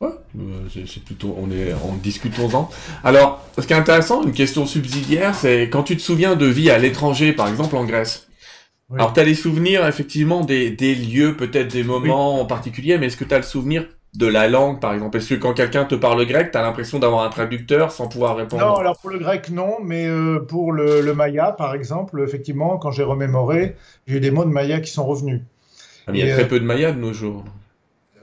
Ouais, 0.00 0.10
euh, 0.38 0.68
c'est 0.86 1.02
plutôt, 1.02 1.36
on 1.38 1.50
est, 1.50 1.72
en 1.72 1.94
discutons-en. 2.00 2.70
Alors, 3.02 3.44
ce 3.58 3.66
qui 3.66 3.72
est 3.72 3.76
intéressant, 3.76 4.22
une 4.22 4.32
question 4.32 4.64
subsidiaire, 4.64 5.34
c'est 5.34 5.68
quand 5.68 5.82
tu 5.82 5.96
te 5.96 6.02
souviens 6.02 6.36
de 6.36 6.46
vie 6.46 6.70
à 6.70 6.78
l'étranger, 6.78 7.32
par 7.32 7.48
exemple 7.48 7.76
en 7.76 7.84
Grèce. 7.84 8.28
Alors, 8.94 9.12
tu 9.12 9.20
as 9.20 9.24
les 9.24 9.34
souvenirs, 9.34 9.86
effectivement, 9.86 10.44
des, 10.44 10.70
lieux, 10.94 11.36
peut-être 11.36 11.70
des 11.70 11.84
moments 11.84 12.40
en 12.40 12.46
particulier, 12.46 12.96
mais 12.96 13.06
est-ce 13.06 13.18
que 13.18 13.24
tu 13.24 13.34
as 13.34 13.38
le 13.38 13.42
souvenir 13.42 13.86
de 14.14 14.26
la 14.26 14.48
langue, 14.48 14.80
par 14.80 14.94
exemple? 14.94 15.18
Est-ce 15.18 15.34
que 15.34 15.34
quand 15.34 15.52
quelqu'un 15.52 15.84
te 15.84 15.94
parle 15.94 16.24
grec, 16.24 16.52
tu 16.52 16.58
as 16.58 16.62
l'impression 16.62 16.98
d'avoir 16.98 17.24
un 17.24 17.28
traducteur 17.28 17.92
sans 17.92 18.08
pouvoir 18.08 18.36
répondre? 18.36 18.64
Non, 18.64 18.76
alors 18.76 18.98
pour 18.98 19.10
le 19.10 19.18
grec, 19.18 19.50
non, 19.50 19.76
mais 19.82 20.06
euh, 20.06 20.38
pour 20.38 20.72
le, 20.72 21.12
maya, 21.12 21.52
par 21.52 21.74
exemple, 21.74 22.22
effectivement, 22.26 22.78
quand 22.78 22.90
j'ai 22.90 23.02
remémoré, 23.02 23.76
j'ai 24.06 24.16
eu 24.16 24.20
des 24.20 24.30
mots 24.30 24.44
de 24.44 24.50
maya 24.50 24.80
qui 24.80 24.90
sont 24.90 25.04
revenus. 25.04 25.42
Ah, 26.08 26.12
il 26.14 26.20
y 26.20 26.30
a 26.30 26.34
très 26.34 26.44
euh, 26.44 26.48
peu 26.48 26.58
de 26.58 26.64
Mayas 26.64 26.92
de 26.92 26.98
nos 26.98 27.12
jours. 27.12 27.44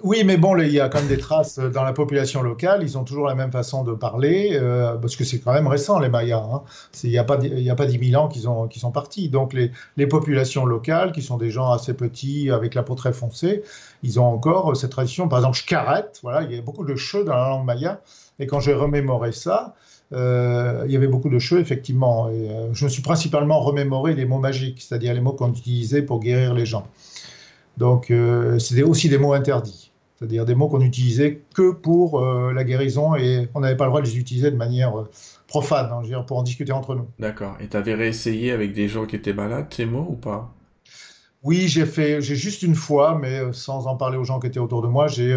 Oui, 0.04 0.24
mais 0.24 0.38
bon, 0.38 0.58
il 0.58 0.72
y 0.72 0.80
a 0.80 0.90
quand 0.90 1.00
même 1.00 1.08
des 1.08 1.18
traces 1.18 1.58
dans 1.58 1.84
la 1.84 1.94
population 1.94 2.42
locale. 2.42 2.84
Ils 2.84 2.98
ont 2.98 3.04
toujours 3.04 3.28
la 3.28 3.34
même 3.34 3.52
façon 3.52 3.84
de 3.84 3.94
parler, 3.94 4.52
euh, 4.54 4.96
parce 4.98 5.16
que 5.16 5.24
c'est 5.24 5.40
quand 5.40 5.54
même 5.54 5.68
récent, 5.68 6.00
les 6.00 6.10
Mayas. 6.10 6.44
Hein. 6.54 6.62
Il 7.04 7.10
n'y 7.10 7.18
a, 7.18 7.24
pas, 7.24 7.40
il 7.42 7.68
a 7.70 7.76
pas 7.76 7.86
10 7.86 8.10
000 8.12 8.22
ans 8.22 8.28
qu'ils 8.28 8.44
qu 8.70 8.80
sont 8.80 8.92
partis. 8.92 9.30
Donc, 9.30 9.54
les, 9.54 9.72
les, 9.98 10.06
populations 10.06 10.66
locales, 10.66 11.12
qui 11.12 11.22
sont 11.22 11.38
des 11.38 11.50
gens 11.50 11.72
assez 11.72 11.94
petits, 11.94 12.52
avec 12.52 12.76
la 12.76 12.84
peau 12.84 12.96
très 12.96 13.14
foncée, 13.14 13.64
ils 14.04 14.20
ont 14.20 14.26
encore 14.26 14.76
cette 14.76 14.92
tradition. 14.92 15.28
Par 15.28 15.40
exemple, 15.40 15.60
carrette, 15.66 16.20
voilà, 16.22 16.44
il 16.44 16.56
y 16.56 16.58
a 16.60 16.62
beaucoup 16.62 16.86
de 16.86 16.96
cheux 16.96 17.24
dans 17.24 17.36
la 17.36 17.50
langue 17.50 17.66
maya. 17.66 18.02
Et 18.38 18.48
quand 18.48 18.60
j'ai 18.60 18.74
remémoré 18.74 19.32
ça, 19.32 19.76
euh, 20.14 20.84
il 20.86 20.92
y 20.92 20.96
avait 20.96 21.08
beaucoup 21.08 21.30
de 21.30 21.40
cheux, 21.40 21.60
effectivement. 21.60 22.30
Et, 22.30 22.50
je 22.74 22.86
me 22.86 22.90
suis 22.90 23.02
principalement 23.02 23.60
remémoré 23.60 24.14
les 24.14 24.26
mots 24.26 24.40
magiques, 24.40 24.82
c'est-à-dire 24.82 25.14
les 25.14 25.22
mots 25.22 25.34
qu'on 25.34 25.52
utilisait 25.52 26.04
pour 26.04 26.20
guérir 26.20 26.54
les 26.54 26.66
gens. 26.66 26.88
Donc, 27.78 28.12
euh, 28.12 28.60
c'est 28.60 28.84
aussi 28.84 29.10
des 29.10 29.18
mots 29.18 29.34
interdits. 29.34 29.92
C'est-à-dire 30.18 30.46
des 30.46 30.56
mots 30.56 30.70
qu'on 30.70 30.82
utilisait 30.82 31.42
que 31.54 31.72
pour 31.72 32.22
euh, 32.22 32.54
la 32.54 32.64
guérison 32.64 33.16
et 33.16 33.50
on 33.54 33.60
n'avait 33.60 33.76
pas 33.76 33.84
le 33.84 33.90
droit 33.90 34.02
de 34.02 34.06
les 34.06 34.18
utiliser 34.18 34.50
de 34.50 34.56
manière 34.56 34.98
euh, 34.98 35.10
profane, 35.48 35.88
hein, 35.92 35.98
je 36.02 36.08
veux 36.08 36.16
dire, 36.16 36.26
pour 36.26 36.38
en 36.38 36.44
discuter 36.44 36.72
entre 36.72 36.96
nous. 36.96 37.08
D'accord. 37.20 37.58
Et 37.60 37.68
tu 37.68 37.76
avais 37.76 37.96
réessayé 37.96 38.52
avec 38.52 38.74
des 38.74 38.88
gens 38.88 39.06
qui 39.06 39.18
étaient 39.18 39.34
malades 39.34 39.68
ces 39.70 39.86
mots 39.86 40.08
ou 40.10 40.16
pas? 40.16 40.54
Oui, 41.44 41.68
j'ai 41.68 41.86
fait, 41.86 42.22
j'ai 42.22 42.36
juste 42.36 42.64
une 42.64 42.76
fois, 42.76 43.20
mais 43.22 43.42
sans 43.52 43.88
en 43.88 43.98
parler 43.98 44.18
aux 44.18 44.24
gens 44.24 44.40
qui 44.40 44.48
étaient 44.48 44.60
autour 44.60 44.82
de 44.82 44.88
moi, 44.88 45.08
j'ai 45.08 45.36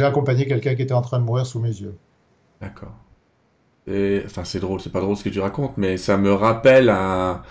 accompagné 0.00 0.46
quelqu'un 0.46 0.74
qui 0.76 0.82
était 0.82 0.94
en 0.94 1.02
train 1.02 1.18
de 1.18 1.24
mourir 1.24 1.44
sous 1.44 1.60
mes 1.60 1.68
yeux. 1.68 1.94
D'accord. 2.60 2.94
Et, 3.86 4.22
enfin, 4.24 4.44
c'est 4.44 4.60
drôle, 4.60 4.80
c'est 4.80 4.92
pas 4.92 5.00
drôle 5.00 5.16
ce 5.16 5.24
que 5.24 5.28
tu 5.28 5.40
racontes, 5.40 5.76
mais 5.76 5.98
ça 5.98 6.16
me 6.16 6.32
rappelle 6.32 6.88
un, 6.88 7.42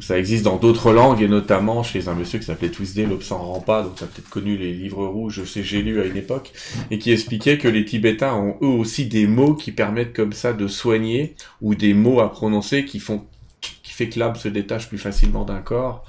ça 0.00 0.18
existe 0.18 0.44
dans 0.44 0.56
d'autres 0.56 0.92
langues, 0.92 1.22
et 1.22 1.28
notamment 1.28 1.82
chez 1.82 2.08
un 2.08 2.14
monsieur 2.14 2.38
qui 2.38 2.44
s'appelait 2.44 2.70
Twisdale, 2.70 3.08
l'Obs 3.08 3.22
s'en 3.22 3.38
rend 3.38 3.60
pas, 3.60 3.82
donc 3.82 3.96
tu 3.96 4.04
as 4.04 4.06
peut-être 4.06 4.28
connu 4.28 4.56
les 4.56 4.72
livres 4.72 5.06
rouges, 5.06 5.44
sais, 5.44 5.62
j'ai 5.62 5.82
lu 5.82 6.00
à 6.00 6.04
une 6.04 6.16
époque, 6.16 6.52
et 6.90 6.98
qui 6.98 7.12
expliquait 7.12 7.58
que 7.58 7.68
les 7.68 7.84
Tibétains 7.84 8.34
ont 8.34 8.56
eux 8.62 8.66
aussi 8.66 9.06
des 9.06 9.26
mots 9.26 9.54
qui 9.54 9.72
permettent 9.72 10.12
comme 10.12 10.32
ça 10.32 10.52
de 10.52 10.66
soigner, 10.68 11.34
ou 11.60 11.74
des 11.74 11.94
mots 11.94 12.20
à 12.20 12.30
prononcer 12.30 12.84
qui 12.84 13.00
font, 13.00 13.24
qui 13.60 13.92
fait 13.92 14.08
que 14.08 14.18
l'âme 14.18 14.36
se 14.36 14.48
détache 14.48 14.88
plus 14.88 14.98
facilement 14.98 15.44
d'un 15.44 15.60
corps. 15.60 16.04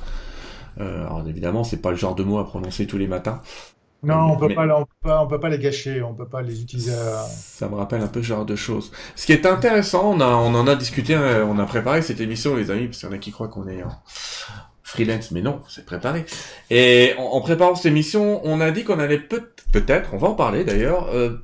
Euh, 0.79 1.05
alors 1.05 1.25
évidemment, 1.27 1.63
c'est 1.63 1.81
pas 1.81 1.91
le 1.91 1.97
genre 1.97 2.15
de 2.15 2.23
mots 2.23 2.39
à 2.39 2.45
prononcer 2.45 2.85
tous 2.85 2.97
les 2.97 3.07
matins, 3.07 3.41
non, 4.03 4.31
on 4.31 4.37
peut 4.37 4.53
pas, 4.53 4.65
on 4.79 4.85
peut 4.85 4.91
pas, 5.03 5.21
on 5.23 5.27
peut 5.27 5.39
pas 5.39 5.49
les 5.49 5.59
gâcher, 5.59 6.01
on 6.01 6.13
peut 6.13 6.27
pas 6.27 6.41
les 6.41 6.61
utiliser. 6.61 6.93
Ça 7.27 7.67
me 7.67 7.75
rappelle 7.75 8.01
un 8.01 8.07
peu 8.07 8.21
ce 8.21 8.27
genre 8.27 8.45
de 8.45 8.55
choses. 8.55 8.91
Ce 9.15 9.25
qui 9.25 9.33
est 9.33 9.45
intéressant, 9.45 10.11
on, 10.15 10.21
a, 10.21 10.27
on 10.27 10.53
en 10.55 10.67
a 10.67 10.75
discuté, 10.75 11.15
euh, 11.15 11.45
on 11.45 11.59
a 11.59 11.65
préparé 11.65 12.01
cette 12.01 12.21
émission, 12.21 12.55
les 12.55 12.71
amis, 12.71 12.87
parce 12.87 12.99
qu'il 12.99 13.09
y 13.09 13.11
en 13.11 13.15
a 13.15 13.17
qui 13.19 13.31
croient 13.31 13.49
qu'on 13.49 13.67
est 13.67 13.83
en 13.83 13.91
freelance, 14.83 15.31
mais 15.31 15.41
non, 15.41 15.61
c'est 15.67 15.85
préparé. 15.85 16.25
Et 16.69 17.13
en, 17.17 17.41
préparant 17.41 17.75
cette 17.75 17.85
émission, 17.87 18.41
on 18.43 18.59
a 18.61 18.71
dit 18.71 18.83
qu'on 18.83 18.99
allait 18.99 19.19
peut- 19.19 19.51
peut-être, 19.71 20.13
on 20.13 20.17
va 20.17 20.29
en 20.29 20.33
parler 20.35 20.63
d'ailleurs, 20.63 21.09
euh, 21.13 21.41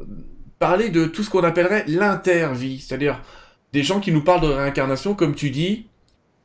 parler 0.58 0.90
de 0.90 1.06
tout 1.06 1.24
ce 1.24 1.30
qu'on 1.30 1.44
appellerait 1.44 1.84
l'intervie, 1.88 2.80
c'est-à-dire 2.80 3.22
des 3.74 3.84
gens 3.84 4.00
qui 4.00 4.12
nous 4.12 4.24
parlent 4.24 4.42
de 4.42 4.48
réincarnation, 4.48 5.14
comme 5.14 5.36
tu 5.36 5.50
dis, 5.52 5.88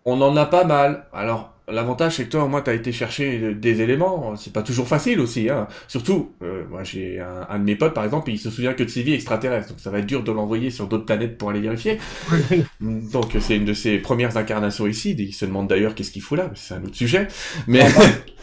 on 0.04 0.20
en 0.20 0.36
a 0.36 0.44
pas 0.46 0.64
mal. 0.64 1.06
Alors, 1.12 1.54
L'avantage, 1.70 2.16
c'est 2.16 2.24
que 2.24 2.30
toi, 2.30 2.44
au 2.44 2.48
moins, 2.48 2.62
tu 2.62 2.70
as 2.70 2.74
été 2.74 2.92
chercher 2.92 3.54
des 3.54 3.80
éléments. 3.80 4.36
C'est 4.36 4.52
pas 4.52 4.62
toujours 4.62 4.88
facile 4.88 5.20
aussi. 5.20 5.48
Hein. 5.48 5.68
Surtout, 5.88 6.32
euh, 6.42 6.64
moi, 6.68 6.84
j'ai 6.84 7.20
un, 7.20 7.58
de 7.58 7.64
mes 7.64 7.76
potes, 7.76 7.94
par 7.94 8.04
exemple, 8.04 8.30
il 8.30 8.38
se 8.38 8.50
souvient 8.50 8.74
que 8.74 8.82
de 8.82 8.88
ses 8.88 9.02
vies 9.02 9.14
extraterrestres. 9.14 9.70
Donc, 9.70 9.80
ça 9.80 9.90
va 9.90 9.98
être 9.98 10.06
dur 10.06 10.22
de 10.22 10.32
l'envoyer 10.32 10.70
sur 10.70 10.86
d'autres 10.86 11.06
planètes 11.06 11.38
pour 11.38 11.50
aller 11.50 11.60
vérifier. 11.60 11.98
donc, 12.80 13.36
c'est 13.40 13.56
une 13.56 13.64
de 13.64 13.74
ses 13.74 13.98
premières 13.98 14.36
incarnations 14.36 14.86
ici. 14.86 15.14
Il 15.18 15.32
se 15.32 15.44
demande 15.44 15.68
d'ailleurs 15.68 15.94
qu'est-ce 15.94 16.10
qu'il 16.10 16.22
fout 16.22 16.38
là. 16.38 16.50
C'est 16.54 16.74
un 16.74 16.82
autre 16.82 16.96
sujet. 16.96 17.28
Mais... 17.66 17.84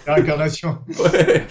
Incarnation. 0.07 0.77
ouais. 0.99 1.45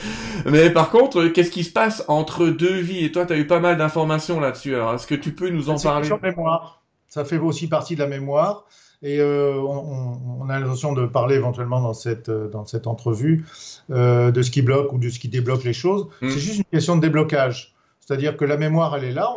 Mais 0.46 0.70
par 0.70 0.90
contre, 0.90 1.26
qu'est-ce 1.26 1.50
qui 1.50 1.64
se 1.64 1.70
passe 1.70 2.04
entre 2.08 2.46
deux 2.46 2.78
vies? 2.80 3.04
Et 3.04 3.12
toi, 3.12 3.26
tu 3.26 3.34
as 3.34 3.36
eu 3.36 3.46
pas 3.46 3.60
mal 3.60 3.76
d'informations 3.76 4.40
là-dessus. 4.40 4.74
Alors, 4.74 4.94
est-ce 4.94 5.06
que 5.06 5.14
tu 5.14 5.32
peux 5.32 5.50
nous 5.50 5.68
en 5.68 5.78
parler? 5.78 6.08
mémoire. 6.22 6.82
Ça 7.08 7.24
fait 7.24 7.38
aussi 7.38 7.68
partie 7.68 7.94
de 7.94 8.00
la 8.00 8.08
mémoire. 8.08 8.66
Et 9.06 9.20
euh, 9.20 9.54
on, 9.60 10.48
a 10.50 10.58
l'intention 10.58 10.92
de 10.92 11.06
parler 11.06 11.36
éventuellement 11.36 11.80
dans 11.80 11.94
cette, 11.94 12.28
euh, 12.28 12.48
dans 12.48 12.66
cette 12.66 12.88
entrevue 12.88 13.46
euh, 13.92 14.32
de 14.32 14.42
ce 14.42 14.50
qui 14.50 14.62
bloque 14.62 14.92
ou 14.92 14.98
de 14.98 15.08
ce 15.10 15.20
qui 15.20 15.28
débloque 15.28 15.62
les 15.62 15.72
choses. 15.72 16.08
Mm. 16.22 16.30
C'est 16.30 16.40
juste 16.40 16.58
une 16.58 16.64
question 16.64 16.96
de 16.96 17.02
déblocage. 17.02 17.76
C'est-à-dire 18.00 18.36
que 18.36 18.44
la 18.44 18.56
mémoire, 18.56 18.96
elle 18.96 19.04
est 19.04 19.12
là. 19.12 19.32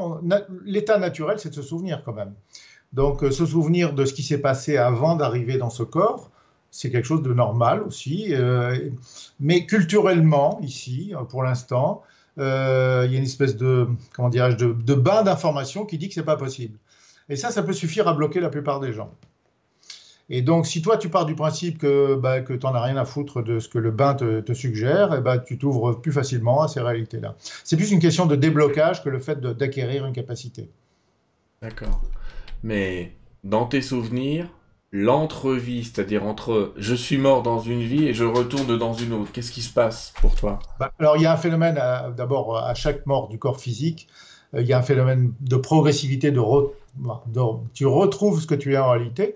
L'état 0.65 0.97
naturel, 0.97 1.37
c'est 1.37 1.49
de 1.49 1.53
se 1.53 1.61
souvenir 1.61 2.01
quand 2.03 2.13
même. 2.13 2.33
Donc, 2.93 3.21
se 3.21 3.45
souvenir 3.45 3.93
de 3.93 4.05
ce 4.05 4.13
qui 4.15 4.23
s'est 4.23 4.39
passé 4.39 4.77
avant 4.77 5.15
d'arriver 5.15 5.59
dans 5.59 5.69
ce 5.69 5.83
corps, 5.83 6.31
c'est 6.71 6.89
quelque 6.89 7.05
chose 7.05 7.21
de 7.21 7.33
normal 7.33 7.83
aussi. 7.83 8.33
mais 9.39 9.65
culturellement, 9.67 10.59
ici, 10.61 11.13
pour 11.29 11.43
l'instant, 11.43 12.03
il 12.37 12.43
y 12.43 12.45
a 12.45 13.05
une 13.05 13.23
espèce 13.23 13.55
de, 13.55 13.87
comment 14.15 14.29
dirais-je, 14.29 14.57
de, 14.57 14.73
de 14.73 14.93
bain 14.95 15.23
d'information 15.23 15.85
qui 15.85 15.99
dit 15.99 16.07
que 16.07 16.15
c'est 16.15 16.23
pas 16.23 16.37
possible. 16.37 16.77
Et 17.29 17.35
ça, 17.35 17.51
ça 17.51 17.61
peut 17.61 17.73
suffire 17.73 18.07
à 18.07 18.13
bloquer 18.13 18.39
la 18.39 18.49
plupart 18.49 18.79
des 18.79 18.93
gens. 18.93 19.11
Et 20.29 20.41
donc, 20.43 20.67
si 20.67 20.81
toi, 20.81 20.97
tu 20.97 21.09
pars 21.09 21.25
du 21.25 21.33
principe 21.33 21.79
que, 21.79 22.15
bah, 22.15 22.41
que 22.41 22.53
tu 22.53 22.65
n'en 22.65 22.73
as 22.75 22.81
rien 22.81 22.97
à 22.97 23.05
foutre 23.05 23.41
de 23.41 23.59
ce 23.59 23.67
que 23.67 23.79
le 23.79 23.89
bain 23.89 24.13
te, 24.13 24.53
suggère, 24.53 25.13
et 25.13 25.17
eh 25.19 25.21
bah, 25.21 25.39
tu 25.39 25.57
t'ouvres 25.57 25.93
plus 25.93 26.11
facilement 26.11 26.61
à 26.61 26.67
ces 26.67 26.81
réalités-là. 26.81 27.35
C'est 27.63 27.77
plus 27.77 27.91
une 27.91 27.99
question 27.99 28.27
de 28.27 28.35
déblocage 28.35 29.03
que 29.03 29.09
le 29.09 29.19
fait 29.19 29.41
d'acquérir 29.41 30.05
une 30.05 30.13
capacité. 30.13 30.69
D'accord. 31.61 32.01
Mais 32.61 33.13
dans 33.43 33.65
tes 33.65 33.81
souvenirs, 33.81 34.47
l'entrevie, 34.91 35.83
c'est-à-dire 35.83 36.23
entre 36.25 36.73
je 36.77 36.93
suis 36.93 37.17
mort 37.17 37.41
dans 37.41 37.59
une 37.59 37.81
vie 37.81 38.07
et 38.07 38.13
je 38.13 38.23
retourne 38.23 38.77
dans 38.77 38.93
une 38.93 39.13
autre, 39.13 39.31
qu'est-ce 39.31 39.51
qui 39.51 39.61
se 39.61 39.73
passe 39.73 40.13
pour 40.21 40.35
toi? 40.35 40.59
Bah, 40.79 40.91
Alors, 40.99 41.17
il 41.17 41.23
y 41.23 41.25
a 41.25 41.33
un 41.33 41.37
phénomène, 41.37 41.79
euh, 41.81 42.11
d'abord, 42.11 42.57
à 42.57 42.75
chaque 42.75 43.05
mort 43.07 43.29
du 43.29 43.39
corps 43.39 43.59
physique, 43.59 44.07
euh, 44.53 44.61
il 44.61 44.67
y 44.67 44.73
a 44.73 44.77
un 44.77 44.83
phénomène 44.83 45.33
de 45.41 45.55
progressivité, 45.55 46.31
de, 46.31 46.39
de, 46.39 47.41
tu 47.73 47.87
retrouves 47.87 48.41
ce 48.41 48.47
que 48.47 48.55
tu 48.55 48.73
es 48.73 48.77
en 48.77 48.91
réalité 48.91 49.35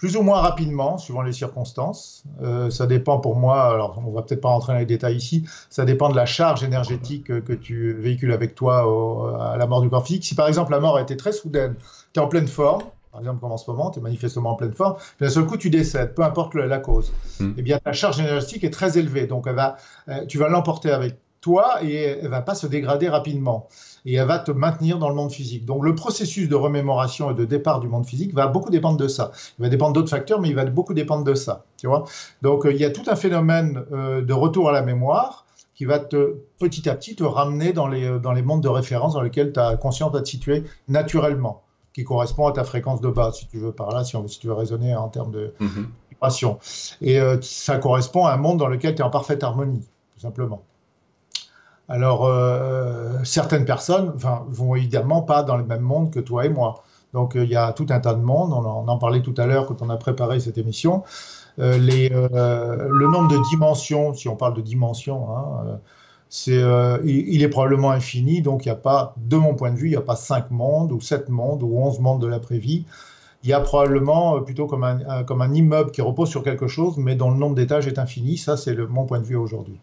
plus 0.00 0.16
ou 0.16 0.22
moins 0.22 0.40
rapidement, 0.40 0.96
suivant 0.96 1.20
les 1.20 1.34
circonstances. 1.34 2.24
Euh, 2.42 2.70
ça 2.70 2.86
dépend 2.86 3.20
pour 3.20 3.36
moi, 3.36 3.64
alors 3.64 4.02
on 4.04 4.10
va 4.12 4.22
peut-être 4.22 4.40
pas 4.40 4.48
rentrer 4.48 4.72
dans 4.72 4.78
les 4.78 4.86
détails 4.86 5.16
ici, 5.16 5.44
ça 5.68 5.84
dépend 5.84 6.08
de 6.08 6.16
la 6.16 6.24
charge 6.24 6.64
énergétique 6.64 7.26
que 7.26 7.52
tu 7.52 7.92
véhicules 7.92 8.32
avec 8.32 8.54
toi 8.54 9.52
à 9.52 9.58
la 9.58 9.66
mort 9.66 9.82
du 9.82 9.90
corps 9.90 10.06
physique. 10.06 10.24
Si 10.24 10.34
par 10.34 10.48
exemple 10.48 10.72
la 10.72 10.80
mort 10.80 10.96
a 10.96 11.02
été 11.02 11.18
très 11.18 11.32
soudaine, 11.32 11.74
tu 12.14 12.18
es 12.18 12.22
en 12.22 12.28
pleine 12.28 12.48
forme, 12.48 12.82
par 13.12 13.20
exemple 13.20 13.40
comme 13.40 13.52
en 13.52 13.58
ce 13.58 13.70
moment, 13.70 13.90
tu 13.90 13.98
es 13.98 14.02
manifestement 14.02 14.52
en 14.52 14.54
pleine 14.54 14.72
forme, 14.72 14.96
puis 14.96 15.26
d'un 15.26 15.28
seul 15.28 15.44
coup 15.44 15.58
tu 15.58 15.68
décèdes, 15.68 16.14
peu 16.14 16.22
importe 16.22 16.54
la 16.54 16.78
cause, 16.78 17.12
hmm. 17.38 17.52
eh 17.58 17.62
bien 17.62 17.78
ta 17.78 17.92
charge 17.92 18.20
énergétique 18.20 18.64
est 18.64 18.70
très 18.70 18.96
élevée, 18.96 19.26
donc 19.26 19.44
elle 19.46 19.56
va, 19.56 19.76
euh, 20.08 20.24
tu 20.26 20.38
vas 20.38 20.48
l'emporter 20.48 20.90
avec 20.90 21.18
toi 21.42 21.82
et 21.82 22.18
elle 22.22 22.28
va 22.28 22.40
pas 22.40 22.54
se 22.54 22.66
dégrader 22.66 23.10
rapidement 23.10 23.68
et 24.06 24.14
elle 24.14 24.26
va 24.26 24.38
te 24.38 24.50
maintenir 24.50 24.98
dans 24.98 25.08
le 25.08 25.14
monde 25.14 25.32
physique. 25.32 25.64
Donc 25.64 25.84
le 25.84 25.94
processus 25.94 26.48
de 26.48 26.54
remémoration 26.54 27.30
et 27.30 27.34
de 27.34 27.44
départ 27.44 27.80
du 27.80 27.88
monde 27.88 28.06
physique 28.06 28.34
va 28.34 28.46
beaucoup 28.46 28.70
dépendre 28.70 28.96
de 28.96 29.08
ça. 29.08 29.32
Il 29.58 29.62
va 29.62 29.68
dépendre 29.68 29.92
d'autres 29.92 30.10
facteurs, 30.10 30.40
mais 30.40 30.48
il 30.48 30.54
va 30.54 30.64
beaucoup 30.64 30.94
dépendre 30.94 31.24
de 31.24 31.34
ça. 31.34 31.64
Tu 31.78 31.86
vois 31.86 32.04
Donc 32.42 32.66
euh, 32.66 32.72
il 32.72 32.78
y 32.78 32.84
a 32.84 32.90
tout 32.90 33.04
un 33.06 33.16
phénomène 33.16 33.84
euh, 33.92 34.22
de 34.22 34.32
retour 34.32 34.68
à 34.68 34.72
la 34.72 34.82
mémoire 34.82 35.46
qui 35.74 35.84
va 35.84 35.98
te 35.98 36.36
petit 36.58 36.88
à 36.88 36.94
petit 36.94 37.16
te 37.16 37.24
ramener 37.24 37.72
dans 37.72 37.86
les, 37.86 38.04
euh, 38.04 38.18
dans 38.18 38.32
les 38.32 38.42
mondes 38.42 38.62
de 38.62 38.68
référence 38.68 39.14
dans 39.14 39.22
lesquels 39.22 39.52
ta 39.52 39.76
conscience 39.76 40.12
va 40.12 40.20
te 40.20 40.28
situer 40.28 40.64
naturellement, 40.88 41.62
qui 41.94 42.04
correspond 42.04 42.46
à 42.46 42.52
ta 42.52 42.64
fréquence 42.64 43.00
de 43.00 43.08
base, 43.08 43.38
si 43.38 43.48
tu 43.48 43.58
veux 43.58 43.72
par 43.72 43.90
là, 43.90 44.04
si, 44.04 44.16
on, 44.16 44.26
si 44.28 44.38
tu 44.38 44.46
veux 44.46 44.52
raisonner 44.52 44.94
en 44.94 45.08
termes 45.08 45.32
de 45.32 45.54
mm-hmm. 45.60 45.86
vibration. 46.10 46.58
Et 47.00 47.18
ça 47.40 47.78
correspond 47.78 48.26
à 48.26 48.34
un 48.34 48.36
monde 48.36 48.58
dans 48.58 48.66
lequel 48.66 48.94
tu 48.94 49.00
es 49.00 49.04
en 49.04 49.10
parfaite 49.10 49.42
harmonie, 49.42 49.86
tout 50.14 50.20
simplement. 50.20 50.62
Alors, 51.90 52.24
euh, 52.24 53.18
certaines 53.24 53.64
personnes 53.64 54.12
vont 54.14 54.76
évidemment 54.76 55.22
pas 55.22 55.42
dans 55.42 55.56
le 55.56 55.64
même 55.64 55.80
monde 55.80 56.12
que 56.12 56.20
toi 56.20 56.46
et 56.46 56.48
moi. 56.48 56.84
Donc, 57.14 57.34
euh, 57.34 57.42
il 57.42 57.50
y 57.50 57.56
a 57.56 57.72
tout 57.72 57.86
un 57.90 57.98
tas 57.98 58.14
de 58.14 58.22
monde. 58.22 58.52
On 58.52 58.88
en, 58.88 58.98
parlait 58.98 59.22
tout 59.22 59.34
à 59.36 59.46
l'heure 59.46 59.66
quand 59.66 59.82
on 59.82 59.90
a 59.90 59.96
préparé 59.96 60.38
cette 60.38 60.56
émission. 60.56 61.02
Euh, 61.58 61.78
le 61.78 63.06
nombre 63.08 63.26
de 63.26 63.38
dimensions, 63.50 64.14
si 64.14 64.28
on 64.28 64.36
parle 64.36 64.54
de 64.54 64.60
dimensions, 64.60 65.36
hein, 65.36 65.80
il, 67.02 67.42
est 67.42 67.48
probablement 67.48 67.90
infini. 67.90 68.40
Donc, 68.40 68.66
il 68.66 68.68
n'y 68.68 68.72
a 68.72 68.76
pas, 68.76 69.14
de 69.16 69.36
mon 69.36 69.56
point 69.56 69.72
de 69.72 69.76
vue, 69.76 69.88
il 69.88 69.90
n'y 69.90 69.96
a 69.96 70.00
pas 70.00 70.14
cinq 70.14 70.52
mondes 70.52 70.92
ou 70.92 71.00
sept 71.00 71.28
mondes 71.28 71.64
ou 71.64 71.76
onze 71.76 71.98
mondes 71.98 72.22
de 72.22 72.28
l'après-vie. 72.28 72.84
Il 73.42 73.50
y 73.50 73.52
a 73.52 73.58
probablement 73.58 74.40
plutôt 74.42 74.68
comme 74.68 74.84
un 74.84 75.54
immeuble 75.54 75.90
qui 75.90 76.02
repose 76.02 76.28
sur 76.28 76.44
quelque 76.44 76.68
chose, 76.68 76.98
mais 76.98 77.16
dont 77.16 77.32
le 77.32 77.36
nombre 77.36 77.56
d'étages 77.56 77.88
est 77.88 77.98
infini. 77.98 78.36
Ça, 78.36 78.56
c'est 78.56 78.76
mon 78.76 79.06
point 79.06 79.18
de 79.18 79.26
vue 79.26 79.34
aujourd'hui. 79.34 79.80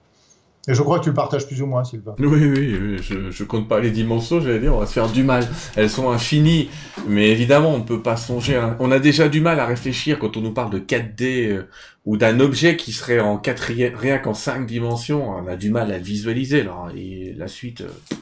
Et 0.70 0.74
je 0.74 0.82
crois 0.82 1.00
que 1.00 1.06
tu 1.06 1.10
le 1.10 1.16
partages 1.16 1.48
plus 1.48 1.62
ou 1.62 1.66
moins, 1.66 1.86
Sylvain. 1.86 2.14
Oui, 2.20 2.28
oui, 2.28 2.98
je, 3.02 3.32
je 3.32 3.44
compte 3.46 3.70
pas 3.70 3.80
les 3.80 3.92
dimensions, 3.92 4.42
j'allais 4.42 4.60
dire, 4.60 4.76
on 4.76 4.80
va 4.80 4.86
se 4.86 4.94
faire 4.94 5.10
du 5.10 5.24
mal. 5.24 5.48
Elles 5.78 5.90
sont 5.90 6.10
infinies, 6.10 6.70
mais 7.08 7.30
évidemment, 7.30 7.74
on 7.74 7.78
ne 7.78 7.84
peut 7.84 8.02
pas 8.02 8.18
songer. 8.18 8.62
On 8.80 8.92
a 8.92 9.00
déjà 9.00 9.30
du 9.30 9.40
mal 9.40 9.62
à 9.62 9.66
réfléchir 9.66 10.20
quand 10.20 10.36
on 10.36 10.42
nous 10.42 10.54
parle 10.54 10.72
de 10.72 10.80
4D 10.80 11.52
euh, 11.52 11.70
ou 12.06 12.18
d'un 12.18 12.42
objet 12.42 12.76
qui 12.76 12.92
serait 12.92 13.22
en 13.22 13.38
quatrième, 13.38 13.96
rien 13.96 14.18
qu'en 14.18 14.34
5 14.34 14.66
dimensions. 14.66 15.30
On 15.30 15.48
a 15.48 15.56
du 15.56 15.70
mal 15.70 15.90
à 15.92 15.98
le 15.98 16.04
visualiser, 16.04 16.64
là. 16.64 16.88
Et 16.96 17.34
la 17.38 17.48
suite. 17.48 17.82
Euh, 17.82 18.16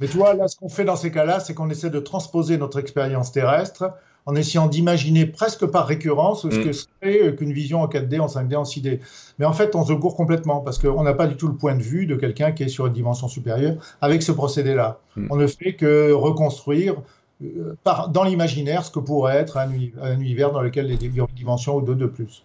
mais 0.00 0.08
tu 0.08 0.16
vois, 0.16 0.34
là, 0.34 0.48
ce 0.48 0.56
qu'on 0.56 0.68
fait 0.68 0.84
dans 0.84 0.96
ces 0.96 1.12
cas-là, 1.12 1.38
c'est 1.38 1.54
qu'on 1.54 1.70
essaie 1.70 1.90
de 1.90 2.00
transposer 2.00 2.58
notre 2.58 2.80
expérience 2.80 3.30
terrestre 3.30 3.92
en 4.26 4.34
essayant 4.34 4.66
d'imaginer 4.66 5.26
presque 5.26 5.66
par 5.66 5.86
récurrence 5.86 6.42
ce 6.42 6.46
mm. 6.46 6.64
que 6.64 6.72
serait 6.72 7.36
qu'une 7.36 7.52
vision 7.52 7.82
en 7.82 7.86
4D, 7.86 8.20
en 8.20 8.26
5D, 8.26 8.56
en 8.56 8.62
6D. 8.62 9.00
Mais 9.38 9.46
en 9.46 9.52
fait, 9.52 9.74
on 9.74 9.84
se 9.84 9.92
court 9.92 10.16
complètement 10.16 10.60
parce 10.60 10.78
qu'on 10.78 11.02
n'a 11.02 11.14
pas 11.14 11.26
du 11.26 11.36
tout 11.36 11.48
le 11.48 11.54
point 11.54 11.74
de 11.74 11.82
vue 11.82 12.06
de 12.06 12.14
quelqu'un 12.14 12.52
qui 12.52 12.62
est 12.62 12.68
sur 12.68 12.86
une 12.86 12.92
dimension 12.92 13.28
supérieure 13.28 13.76
avec 14.00 14.22
ce 14.22 14.32
procédé-là. 14.32 15.00
Mm. 15.16 15.26
On 15.30 15.36
ne 15.36 15.46
fait 15.46 15.74
que 15.74 16.12
reconstruire 16.12 16.96
euh, 17.42 17.76
par, 17.82 18.08
dans 18.08 18.24
l'imaginaire 18.24 18.84
ce 18.84 18.90
que 18.90 19.00
pourrait 19.00 19.36
être 19.36 19.56
un, 19.56 19.70
univers 20.12 20.52
dans 20.52 20.62
lequel 20.62 20.90
il 20.90 21.02
y 21.02 21.20
a 21.20 21.24
une 21.24 21.34
dimension 21.34 21.76
ou 21.76 21.82
deux 21.82 21.94
de 21.94 22.06
plus. 22.06 22.44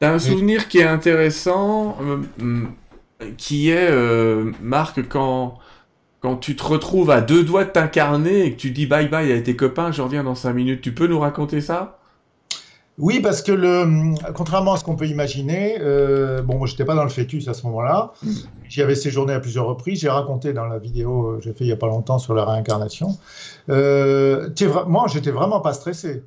Tu 0.00 0.06
as 0.06 0.12
un 0.12 0.18
souvenir 0.18 0.68
qui 0.68 0.78
est 0.78 0.84
intéressant, 0.84 1.96
euh, 2.02 2.18
mm, 2.38 2.68
qui 3.36 3.70
est, 3.70 3.90
euh, 3.90 4.52
Marc, 4.60 5.08
quand 5.08 5.58
quand 6.20 6.36
tu 6.36 6.56
te 6.56 6.64
retrouves 6.64 7.10
à 7.10 7.20
deux 7.20 7.44
doigts 7.44 7.64
de 7.64 7.70
t'incarner 7.70 8.44
et 8.44 8.52
que 8.52 8.56
tu 8.56 8.70
dis 8.70 8.86
bye 8.86 9.08
bye 9.08 9.32
à 9.32 9.40
tes 9.40 9.56
copains, 9.56 9.92
je 9.92 10.02
reviens 10.02 10.24
dans 10.24 10.34
cinq 10.34 10.52
minutes, 10.52 10.80
tu 10.80 10.92
peux 10.92 11.06
nous 11.06 11.20
raconter 11.20 11.60
ça? 11.60 11.98
Oui, 12.98 13.20
parce 13.20 13.42
que 13.42 13.52
le, 13.52 14.14
contrairement 14.34 14.72
à 14.72 14.76
ce 14.76 14.82
qu'on 14.82 14.96
peut 14.96 15.06
imaginer, 15.06 15.76
euh, 15.80 16.42
bon, 16.42 16.66
je 16.66 16.72
n'étais 16.72 16.84
pas 16.84 16.96
dans 16.96 17.04
le 17.04 17.10
fœtus 17.10 17.46
à 17.46 17.54
ce 17.54 17.64
moment-là. 17.66 18.12
J'y 18.68 18.82
avais 18.82 18.96
séjourné 18.96 19.32
à 19.32 19.38
plusieurs 19.38 19.66
reprises. 19.66 20.00
J'ai 20.00 20.08
raconté 20.08 20.52
dans 20.52 20.64
la 20.64 20.78
vidéo 20.78 21.36
que 21.38 21.44
j'ai 21.44 21.52
fait 21.52 21.62
il 21.62 21.68
n'y 21.68 21.72
a 21.72 21.76
pas 21.76 21.86
longtemps 21.86 22.18
sur 22.18 22.34
la 22.34 22.44
réincarnation. 22.44 23.16
Euh, 23.68 24.48
moi, 24.88 25.06
j'étais 25.06 25.30
vraiment 25.30 25.60
pas 25.60 25.74
stressé. 25.74 26.24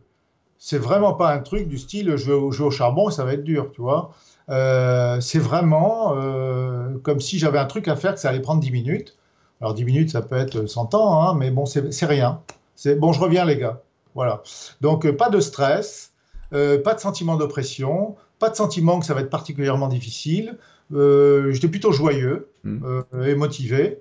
C'est 0.57 0.77
vraiment 0.77 1.13
pas 1.13 1.33
un 1.33 1.39
truc 1.39 1.67
du 1.67 1.77
style 1.77 2.15
je 2.15 2.27
vais 2.27 2.33
au 2.33 2.71
charbon 2.71 3.09
ça 3.09 3.25
va 3.25 3.33
être 3.33 3.43
dur, 3.43 3.71
tu 3.73 3.81
vois. 3.81 4.11
Euh, 4.49 5.19
c'est 5.21 5.39
vraiment 5.39 6.13
euh, 6.15 6.97
comme 7.03 7.19
si 7.19 7.39
j'avais 7.39 7.57
un 7.57 7.65
truc 7.65 7.87
à 7.87 7.95
faire 7.95 8.13
que 8.13 8.19
ça 8.19 8.29
allait 8.29 8.41
prendre 8.41 8.61
10 8.61 8.71
minutes. 8.71 9.17
Alors 9.61 9.73
10 9.73 9.85
minutes, 9.85 10.09
ça 10.11 10.21
peut 10.21 10.37
être 10.37 10.65
100 10.65 10.95
ans, 10.95 11.21
hein, 11.21 11.35
mais 11.35 11.51
bon, 11.51 11.65
c'est 11.65 12.05
rien. 12.05 12.41
C'est 12.75 12.95
bon, 12.95 13.13
je 13.13 13.19
reviens 13.19 13.45
les 13.45 13.57
gars. 13.57 13.81
Voilà. 14.15 14.41
Donc 14.81 15.09
pas 15.11 15.29
de 15.29 15.39
stress. 15.39 16.11
Euh, 16.53 16.81
pas 16.81 16.93
de 16.93 16.99
sentiment 16.99 17.37
d'oppression, 17.37 18.15
pas 18.39 18.49
de 18.49 18.55
sentiment 18.55 18.99
que 18.99 19.05
ça 19.05 19.13
va 19.13 19.21
être 19.21 19.29
particulièrement 19.29 19.87
difficile. 19.87 20.57
Euh, 20.93 21.51
j'étais 21.53 21.69
plutôt 21.69 21.93
joyeux 21.93 22.49
euh, 22.65 23.03
et 23.25 23.35
motivé. 23.35 23.99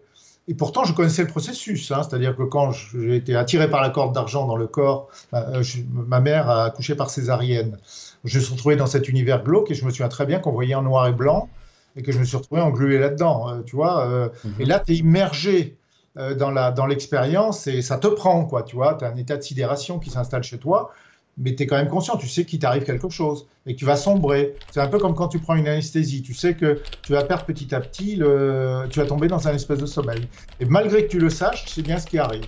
Et 0.48 0.54
pourtant, 0.54 0.82
je 0.82 0.92
connaissais 0.92 1.22
le 1.22 1.28
processus. 1.28 1.92
Hein. 1.92 2.02
C'est-à-dire 2.02 2.34
que 2.34 2.42
quand 2.42 2.72
j'ai 2.72 3.14
été 3.14 3.36
attiré 3.36 3.70
par 3.70 3.80
la 3.80 3.90
corde 3.90 4.12
d'argent 4.12 4.46
dans 4.46 4.56
le 4.56 4.66
corps, 4.66 5.08
ma 5.32 6.18
mère 6.18 6.50
a 6.50 6.64
accouché 6.64 6.96
par 6.96 7.08
césarienne. 7.08 7.78
Je 8.24 8.38
me 8.38 8.42
suis 8.42 8.52
retrouvé 8.52 8.74
dans 8.74 8.86
cet 8.86 9.08
univers 9.08 9.44
glauque 9.44 9.70
et 9.70 9.74
je 9.74 9.84
me 9.84 9.90
souviens 9.90 10.08
très 10.08 10.26
bien 10.26 10.40
qu'on 10.40 10.50
voyait 10.50 10.74
en 10.74 10.82
noir 10.82 11.06
et 11.06 11.12
blanc 11.12 11.48
et 11.96 12.02
que 12.02 12.12
je 12.12 12.18
me 12.18 12.24
suis 12.24 12.36
retrouvé 12.36 12.60
englué 12.60 12.98
là-dedans. 12.98 13.62
tu 13.64 13.76
vois 13.76 14.30
mmh. 14.44 14.48
Et 14.60 14.64
là, 14.64 14.80
tu 14.80 14.92
es 14.92 14.96
immergé 14.96 15.76
dans 16.16 16.86
l'expérience 16.86 17.66
et 17.66 17.82
ça 17.82 17.98
te 17.98 18.08
prend. 18.08 18.44
quoi. 18.44 18.62
Tu 18.62 18.76
vois, 18.76 18.94
tu 18.94 19.04
as 19.04 19.08
un 19.08 19.16
état 19.16 19.36
de 19.36 19.42
sidération 19.42 19.98
qui 19.98 20.10
s'installe 20.10 20.42
chez 20.42 20.58
toi 20.58 20.92
mais 21.40 21.54
tu 21.54 21.62
es 21.62 21.66
quand 21.66 21.76
même 21.76 21.88
conscient, 21.88 22.16
tu 22.16 22.28
sais 22.28 22.44
qu'il 22.44 22.58
t'arrive 22.58 22.84
quelque 22.84 23.08
chose 23.08 23.46
et 23.66 23.74
que 23.74 23.78
tu 23.78 23.84
vas 23.84 23.96
sombrer. 23.96 24.56
C'est 24.70 24.80
un 24.80 24.88
peu 24.88 24.98
comme 24.98 25.14
quand 25.14 25.28
tu 25.28 25.38
prends 25.38 25.54
une 25.54 25.68
anesthésie, 25.68 26.22
tu 26.22 26.34
sais 26.34 26.54
que 26.54 26.80
tu 27.02 27.12
vas 27.12 27.24
perdre 27.24 27.44
petit 27.44 27.74
à 27.74 27.80
petit, 27.80 28.16
le... 28.16 28.84
tu 28.90 29.00
vas 29.00 29.06
tomber 29.06 29.28
dans 29.28 29.48
un 29.48 29.54
espèce 29.54 29.78
de 29.78 29.86
sommeil. 29.86 30.28
Et 30.60 30.66
malgré 30.66 31.06
que 31.06 31.10
tu 31.10 31.18
le 31.18 31.30
saches, 31.30 31.64
c'est 31.66 31.82
bien 31.82 31.98
ce 31.98 32.06
qui 32.06 32.18
arrive. 32.18 32.44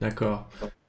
D'accord. 0.00 0.46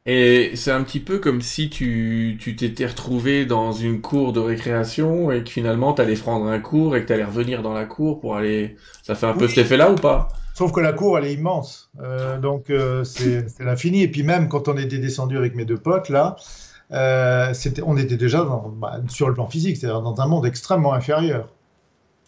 Et 0.08 0.52
c'est 0.56 0.72
un 0.72 0.84
petit 0.84 1.00
peu 1.00 1.18
comme 1.18 1.42
si 1.42 1.70
tu 1.70 2.38
t'étais 2.58 2.86
retrouvé 2.86 3.46
dans 3.46 3.72
une 3.72 4.02
cour 4.02 4.34
de 4.34 4.40
récréation 4.40 5.32
et 5.32 5.44
que 5.44 5.50
finalement 5.50 5.94
tu 5.94 6.02
allais 6.02 6.16
prendre 6.16 6.46
un 6.46 6.60
cours 6.60 6.96
et 6.96 7.02
que 7.02 7.08
tu 7.08 7.14
allais 7.14 7.24
revenir 7.24 7.64
dans 7.64 7.74
la 7.74 7.86
cour 7.86 8.20
pour 8.20 8.36
aller... 8.36 8.76
Ça 9.02 9.16
fait 9.16 9.26
un 9.26 9.34
peu 9.34 9.48
cet 9.48 9.60
effet-là 9.60 9.92
ou 9.92 9.96
pas? 9.96 10.28
Sauf 10.54 10.72
que 10.72 10.80
la 10.80 10.94
cour, 10.94 11.18
elle 11.18 11.26
est 11.26 11.34
immense. 11.34 11.90
Euh, 12.02 12.40
donc 12.40 12.70
euh, 12.70 13.04
c'est 13.04 13.46
l'infini. 13.60 14.04
Et 14.04 14.08
puis 14.08 14.22
même 14.22 14.48
quand 14.48 14.68
on 14.68 14.78
était 14.78 15.00
descendu 15.00 15.38
avec 15.38 15.56
mes 15.56 15.66
deux 15.66 15.78
potes, 15.78 16.10
là, 16.10 16.36
euh, 16.92 17.52
on 17.84 17.98
était 17.98 18.16
déjà 18.16 18.48
bah, 18.78 19.02
sur 19.08 19.28
le 19.28 19.34
plan 19.34 19.48
physique, 19.48 19.76
c'est-à-dire 19.78 20.02
dans 20.02 20.22
un 20.22 20.28
monde 20.28 20.46
extrêmement 20.46 20.94
inférieur. 20.94 21.50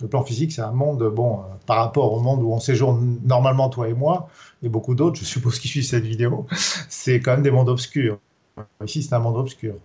Le 0.02 0.08
plan 0.08 0.24
physique, 0.24 0.52
c'est 0.52 0.62
un 0.62 0.72
monde, 0.72 1.04
bon, 1.14 1.40
euh, 1.40 1.42
par 1.66 1.78
rapport 1.78 2.14
au 2.14 2.20
monde 2.20 2.44
où 2.44 2.52
on 2.54 2.60
séjourne 2.60 3.20
normalement, 3.26 3.70
toi 3.70 3.88
et 3.90 3.94
moi, 3.94 4.30
et 4.62 4.70
beaucoup 4.70 4.96
d'autres, 4.96 5.20
je 5.20 5.26
suppose, 5.26 5.60
qui 5.60 5.68
suivent 5.68 5.86
cette 5.86 6.06
vidéo, 6.06 6.46
c'est 6.90 7.20
quand 7.20 7.32
même 7.32 7.44
des 7.44 7.52
mondes 7.52 7.70
obscurs. 7.70 8.20
Ici, 8.84 9.04
c'est 9.04 9.14
un 9.14 9.20
monde 9.20 9.38
obscur. 9.38 9.76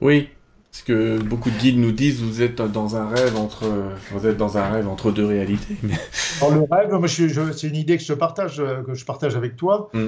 Oui, 0.00 0.28
parce 0.70 0.82
que 0.82 1.18
beaucoup 1.18 1.50
de 1.50 1.58
guides 1.58 1.78
nous 1.78 1.92
disent 1.92 2.20
vous 2.20 2.42
êtes 2.42 2.60
dans 2.60 2.96
un 2.96 3.08
rêve 3.08 3.36
entre 3.36 3.66
vous 4.12 4.26
êtes 4.26 4.36
dans 4.36 4.56
un 4.56 4.68
rêve 4.68 4.88
entre 4.88 5.10
deux 5.10 5.26
réalités. 5.26 5.76
Dans 6.40 6.50
le 6.50 6.64
rêve, 6.70 7.06
c'est 7.06 7.68
une 7.68 7.76
idée 7.76 7.96
que 7.96 8.02
je 8.02 8.14
partage 8.14 8.62
que 8.86 8.94
je 8.94 9.04
partage 9.04 9.36
avec 9.36 9.56
toi. 9.56 9.90
Mm. 9.92 10.06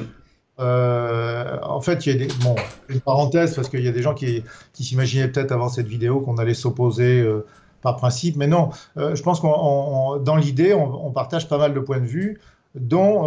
Euh, 0.61 1.59
en 1.63 1.81
fait, 1.81 2.07
il 2.07 2.13
y 2.13 2.15
a 2.15 2.27
des, 2.27 2.33
bon, 2.43 2.55
une 2.89 3.01
parenthèse 3.01 3.55
parce 3.55 3.69
qu'il 3.69 3.83
y 3.83 3.89
a 3.89 3.93
des 3.93 4.03
gens 4.03 4.15
qui, 4.15 4.45
qui 4.73 4.85
s'imaginaient 4.85 5.29
peut-être 5.29 5.53
avant 5.53 5.69
cette 5.69 5.89
vidéo 5.89 6.21
qu'on 6.21 6.37
allait 6.37 6.55
s'opposer 6.55 7.21
euh, 7.21 7.47
par 7.83 7.97
principe, 7.97 8.37
mais 8.37 8.47
non. 8.47 8.71
Euh, 8.97 9.15
je 9.15 9.23
pense 9.23 9.41
qu'on, 9.41 10.19
dans 10.19 10.37
l'idée, 10.37 10.75
on, 10.75 11.11
partage 11.11 11.49
pas 11.49 11.59
mal 11.59 11.75
de 11.75 11.81
points 11.81 12.01
de 12.01 12.07
vue, 12.07 12.41
dont 12.75 13.27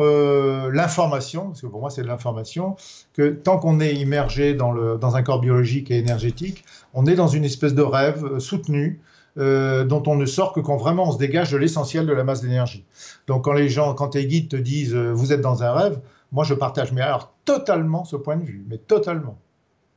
l'information, 0.71 1.47
parce 1.49 1.61
que 1.61 1.67
pour 1.67 1.79
moi 1.79 1.91
c'est 1.91 2.01
de 2.01 2.07
l'information, 2.07 2.75
que 3.13 3.29
tant 3.29 3.59
qu'on 3.59 3.79
est 3.79 3.93
immergé 3.93 4.55
dans, 4.55 4.71
le, 4.71 4.97
dans 4.97 5.15
un 5.15 5.21
corps 5.21 5.39
biologique 5.39 5.91
et 5.91 5.99
énergétique, 5.99 6.65
on 6.95 7.05
est 7.05 7.13
dans 7.13 7.27
une 7.27 7.45
espèce 7.45 7.75
de 7.75 7.83
rêve 7.83 8.39
soutenu. 8.39 9.01
dont 9.37 10.03
on 10.07 10.15
ne 10.15 10.25
sort 10.25 10.51
que 10.53 10.61
quand 10.61 10.77
vraiment 10.77 11.09
on 11.09 11.11
se 11.11 11.19
dégage 11.19 11.51
de 11.51 11.57
l'essentiel 11.57 12.07
de 12.07 12.13
la 12.13 12.23
masse 12.23 12.41
d'énergie. 12.41 12.85
Donc 13.27 13.43
quand 13.43 13.53
les 13.53 13.69
gens, 13.69 13.93
quand 13.93 14.09
tes 14.09 14.25
guides 14.25 14.47
te 14.49 14.55
disent 14.55 14.95
vous 14.95 15.31
êtes 15.31 15.41
dans 15.41 15.61
un 15.61 15.71
rêve, 15.73 15.99
moi, 16.31 16.43
je 16.43 16.53
partage, 16.53 16.91
mais 16.91 17.01
alors 17.01 17.33
totalement 17.45 18.03
ce 18.03 18.15
point 18.15 18.37
de 18.37 18.43
vue, 18.43 18.65
mais 18.67 18.77
totalement. 18.77 19.37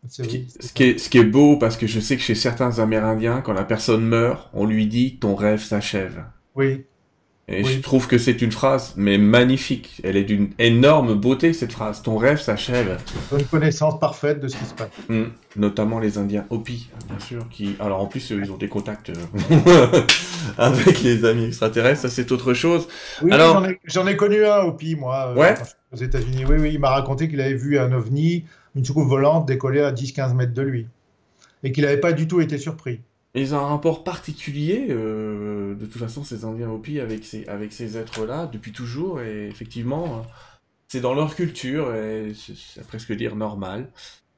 Ce 0.09 0.23
qui, 0.23 0.37
est, 0.37 0.99
ce 0.99 1.09
qui, 1.09 1.19
est, 1.19 1.25
beau, 1.25 1.57
parce 1.57 1.77
que 1.77 1.87
je 1.87 2.01
sais 2.01 2.17
que 2.17 2.23
chez 2.23 2.35
certains 2.35 2.79
Amérindiens, 2.79 3.41
quand 3.41 3.53
la 3.53 3.65
personne 3.65 4.05
meurt, 4.05 4.49
on 4.53 4.67
lui 4.67 4.87
dit 4.87 5.19
ton 5.19 5.35
rêve 5.35 5.63
s'achève. 5.63 6.25
Oui. 6.55 6.85
Et 7.51 7.65
je 7.65 7.81
trouve 7.81 8.07
que 8.07 8.19
c'est 8.19 8.43
une 8.43 8.53
phrase, 8.53 8.93
mais 8.97 9.17
magnifique. 9.17 10.03
Elle 10.05 10.19
est 10.19 10.25
d'une 10.25 10.51
énorme 10.59 11.15
beauté, 11.15 11.55
cette 11.55 11.73
phrase. 11.73 12.03
Ton 12.03 12.19
rêve 12.19 12.39
s'achève. 12.39 12.99
Une 13.33 13.47
connaissance 13.47 13.99
parfaite 13.99 14.41
de 14.41 14.49
ce 14.49 14.57
qui 14.57 14.67
se 14.67 14.75
passe. 14.75 14.91
Mmh. 15.09 15.23
Notamment 15.57 15.99
les 15.99 16.19
Indiens 16.19 16.45
Hopi, 16.51 16.91
bien 17.09 17.19
sûr, 17.19 17.49
qui... 17.51 17.75
Alors 17.81 18.03
en 18.03 18.07
plus, 18.07 18.29
ils 18.31 18.53
ont 18.53 18.59
des 18.59 18.69
contacts 18.69 19.11
euh, 19.11 20.03
avec 20.59 21.03
les 21.03 21.25
amis 21.25 21.47
extraterrestres, 21.47 22.03
ça 22.03 22.09
c'est 22.11 22.31
autre 22.33 22.53
chose. 22.53 22.87
Oui, 23.23 23.33
Alors... 23.33 23.67
j'en 23.85 24.07
ai, 24.07 24.17
connu 24.17 24.45
un 24.45 24.65
Hopi, 24.65 24.95
moi, 24.95 25.29
euh, 25.29 25.41
ouais. 25.41 25.55
aux 25.91 25.97
États-Unis. 25.97 26.45
Oui, 26.47 26.57
oui, 26.61 26.73
il 26.75 26.81
m'a 26.81 26.91
raconté 26.91 27.31
qu'il 27.31 27.41
avait 27.41 27.55
vu 27.55 27.79
un 27.79 27.93
ovni, 27.93 28.45
une 28.79 28.85
soucoupe 28.85 29.09
volante 29.09 29.47
décoller 29.47 29.81
à 29.81 29.93
10-15 29.93 30.35
mètres 30.35 30.55
de 30.55 30.63
lui. 30.63 30.87
Et 31.63 31.73
qu'il 31.73 31.85
n'avait 31.85 32.01
pas 32.01 32.13
du 32.13 32.29
tout 32.29 32.41
été 32.41 32.57
surpris 32.57 33.01
ils 33.35 33.55
ont 33.55 33.59
un 33.59 33.69
rapport 33.69 34.05
particulier, 34.05 34.87
euh, 34.91 35.75
de 35.75 35.87
toute 35.87 36.01
façon, 36.01 36.25
ces 36.25 36.45
Indiens 36.45 36.71
Hopi 36.71 37.01
avec 37.01 37.25
ces, 37.25 37.47
avec 37.47 37.73
ces 37.73 37.97
êtres-là, 37.97 38.47
depuis 38.47 38.73
toujours, 38.73 39.21
et 39.21 39.49
effectivement, 39.49 40.25
c'est 40.89 41.01
dans 41.01 41.15
leur 41.15 41.35
culture, 41.35 41.95
et 41.95 42.33
c'est 42.35 42.87
presque 42.87 43.13
dire 43.13 43.37
normal. 43.37 43.91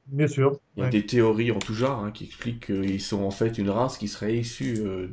Bien 0.07 0.27
sûr. 0.27 0.59
Il 0.75 0.83
y 0.83 0.85
a 0.85 0.89
des 0.89 1.05
théories 1.05 1.51
en 1.51 1.59
tout 1.59 1.73
genre 1.73 2.03
hein, 2.03 2.11
qui 2.11 2.25
expliquent 2.25 2.65
qu'ils 2.65 3.01
sont 3.01 3.23
en 3.23 3.31
fait 3.31 3.57
une 3.57 3.69
race 3.69 3.97
qui 3.97 4.07
serait 4.07 4.37
issue, 4.37 4.75
euh, 4.79 5.07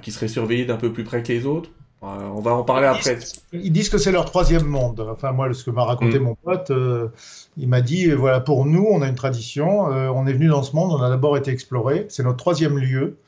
qui 0.00 0.12
serait 0.12 0.28
surveillée 0.28 0.64
d'un 0.64 0.76
peu 0.76 0.92
plus 0.92 1.04
près 1.04 1.22
que 1.22 1.28
les 1.32 1.46
autres, 1.46 1.70
on 2.02 2.40
va 2.40 2.52
en 2.52 2.62
parler 2.62 2.86
après. 2.86 3.18
Ils 3.52 3.72
disent 3.72 3.90
que 3.90 3.98
c'est 3.98 4.12
leur 4.12 4.24
troisième 4.24 4.64
monde. 4.64 5.06
Enfin, 5.10 5.32
moi, 5.32 5.52
ce 5.52 5.64
que 5.64 5.70
m'a 5.70 5.84
raconté 5.84 6.18
mm. 6.18 6.22
mon 6.22 6.34
pote, 6.34 6.70
euh, 6.70 7.08
il 7.56 7.68
m'a 7.68 7.82
dit 7.82 8.10
voilà, 8.12 8.40
pour 8.40 8.64
nous, 8.64 8.86
on 8.90 9.02
a 9.02 9.08
une 9.08 9.14
tradition. 9.14 9.92
Euh, 9.92 10.08
on 10.08 10.26
est 10.26 10.32
venu 10.32 10.48
dans 10.48 10.62
ce 10.62 10.74
monde, 10.74 10.92
on 10.92 11.02
a 11.02 11.10
d'abord 11.10 11.36
été 11.36 11.50
exploré. 11.50 12.06
C'est 12.08 12.22
notre 12.22 12.38
troisième 12.38 12.78
lieu. 12.78 13.18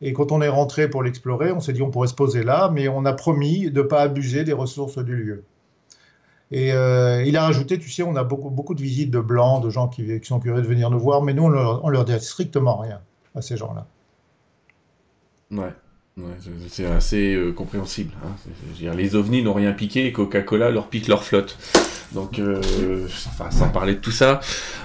Et 0.00 0.12
quand 0.12 0.32
on 0.32 0.40
est 0.42 0.48
rentré 0.48 0.88
pour 0.88 1.02
l'explorer, 1.02 1.52
on 1.52 1.60
s'est 1.60 1.72
dit 1.72 1.82
on 1.82 1.90
pourrait 1.90 2.08
se 2.08 2.14
poser 2.14 2.42
là, 2.42 2.70
mais 2.72 2.88
on 2.88 3.04
a 3.04 3.12
promis 3.12 3.70
de 3.70 3.82
ne 3.82 3.86
pas 3.86 4.02
abuser 4.02 4.44
des 4.44 4.52
ressources 4.52 4.98
du 4.98 5.16
lieu. 5.16 5.44
Et 6.50 6.72
euh, 6.72 7.22
il 7.24 7.36
a 7.36 7.42
rajouté, 7.42 7.78
tu 7.78 7.90
sais, 7.90 8.02
on 8.02 8.16
a 8.16 8.24
beaucoup, 8.24 8.48
beaucoup 8.48 8.74
de 8.74 8.80
visites 8.80 9.10
de 9.10 9.20
blancs, 9.20 9.62
de 9.62 9.70
gens 9.70 9.88
qui, 9.88 10.20
sont 10.22 10.40
curieux 10.40 10.62
de 10.62 10.66
venir 10.66 10.88
nous 10.88 11.00
voir, 11.00 11.22
mais 11.22 11.34
nous, 11.34 11.44
on 11.44 11.48
leur, 11.48 11.84
on 11.84 11.88
leur 11.88 12.04
dit 12.04 12.18
strictement 12.20 12.78
rien 12.78 13.00
à 13.34 13.42
ces 13.42 13.56
gens-là. 13.56 13.86
Ouais 15.50 15.72
c'est 16.68 16.86
assez 16.86 17.34
euh, 17.34 17.52
compréhensible. 17.52 18.12
Hein. 18.24 18.92
Les 18.96 19.14
ovnis 19.16 19.42
n'ont 19.42 19.54
rien 19.54 19.72
piqué 19.72 20.06
et 20.06 20.12
Coca-Cola 20.12 20.70
leur 20.70 20.88
pique 20.88 21.08
leur 21.08 21.24
flotte. 21.24 21.58
Donc, 22.12 22.38
euh, 22.38 23.06
enfin, 23.28 23.50
sans 23.50 23.68
parler 23.68 23.94
de 23.94 24.00
tout 24.00 24.10
ça. 24.10 24.40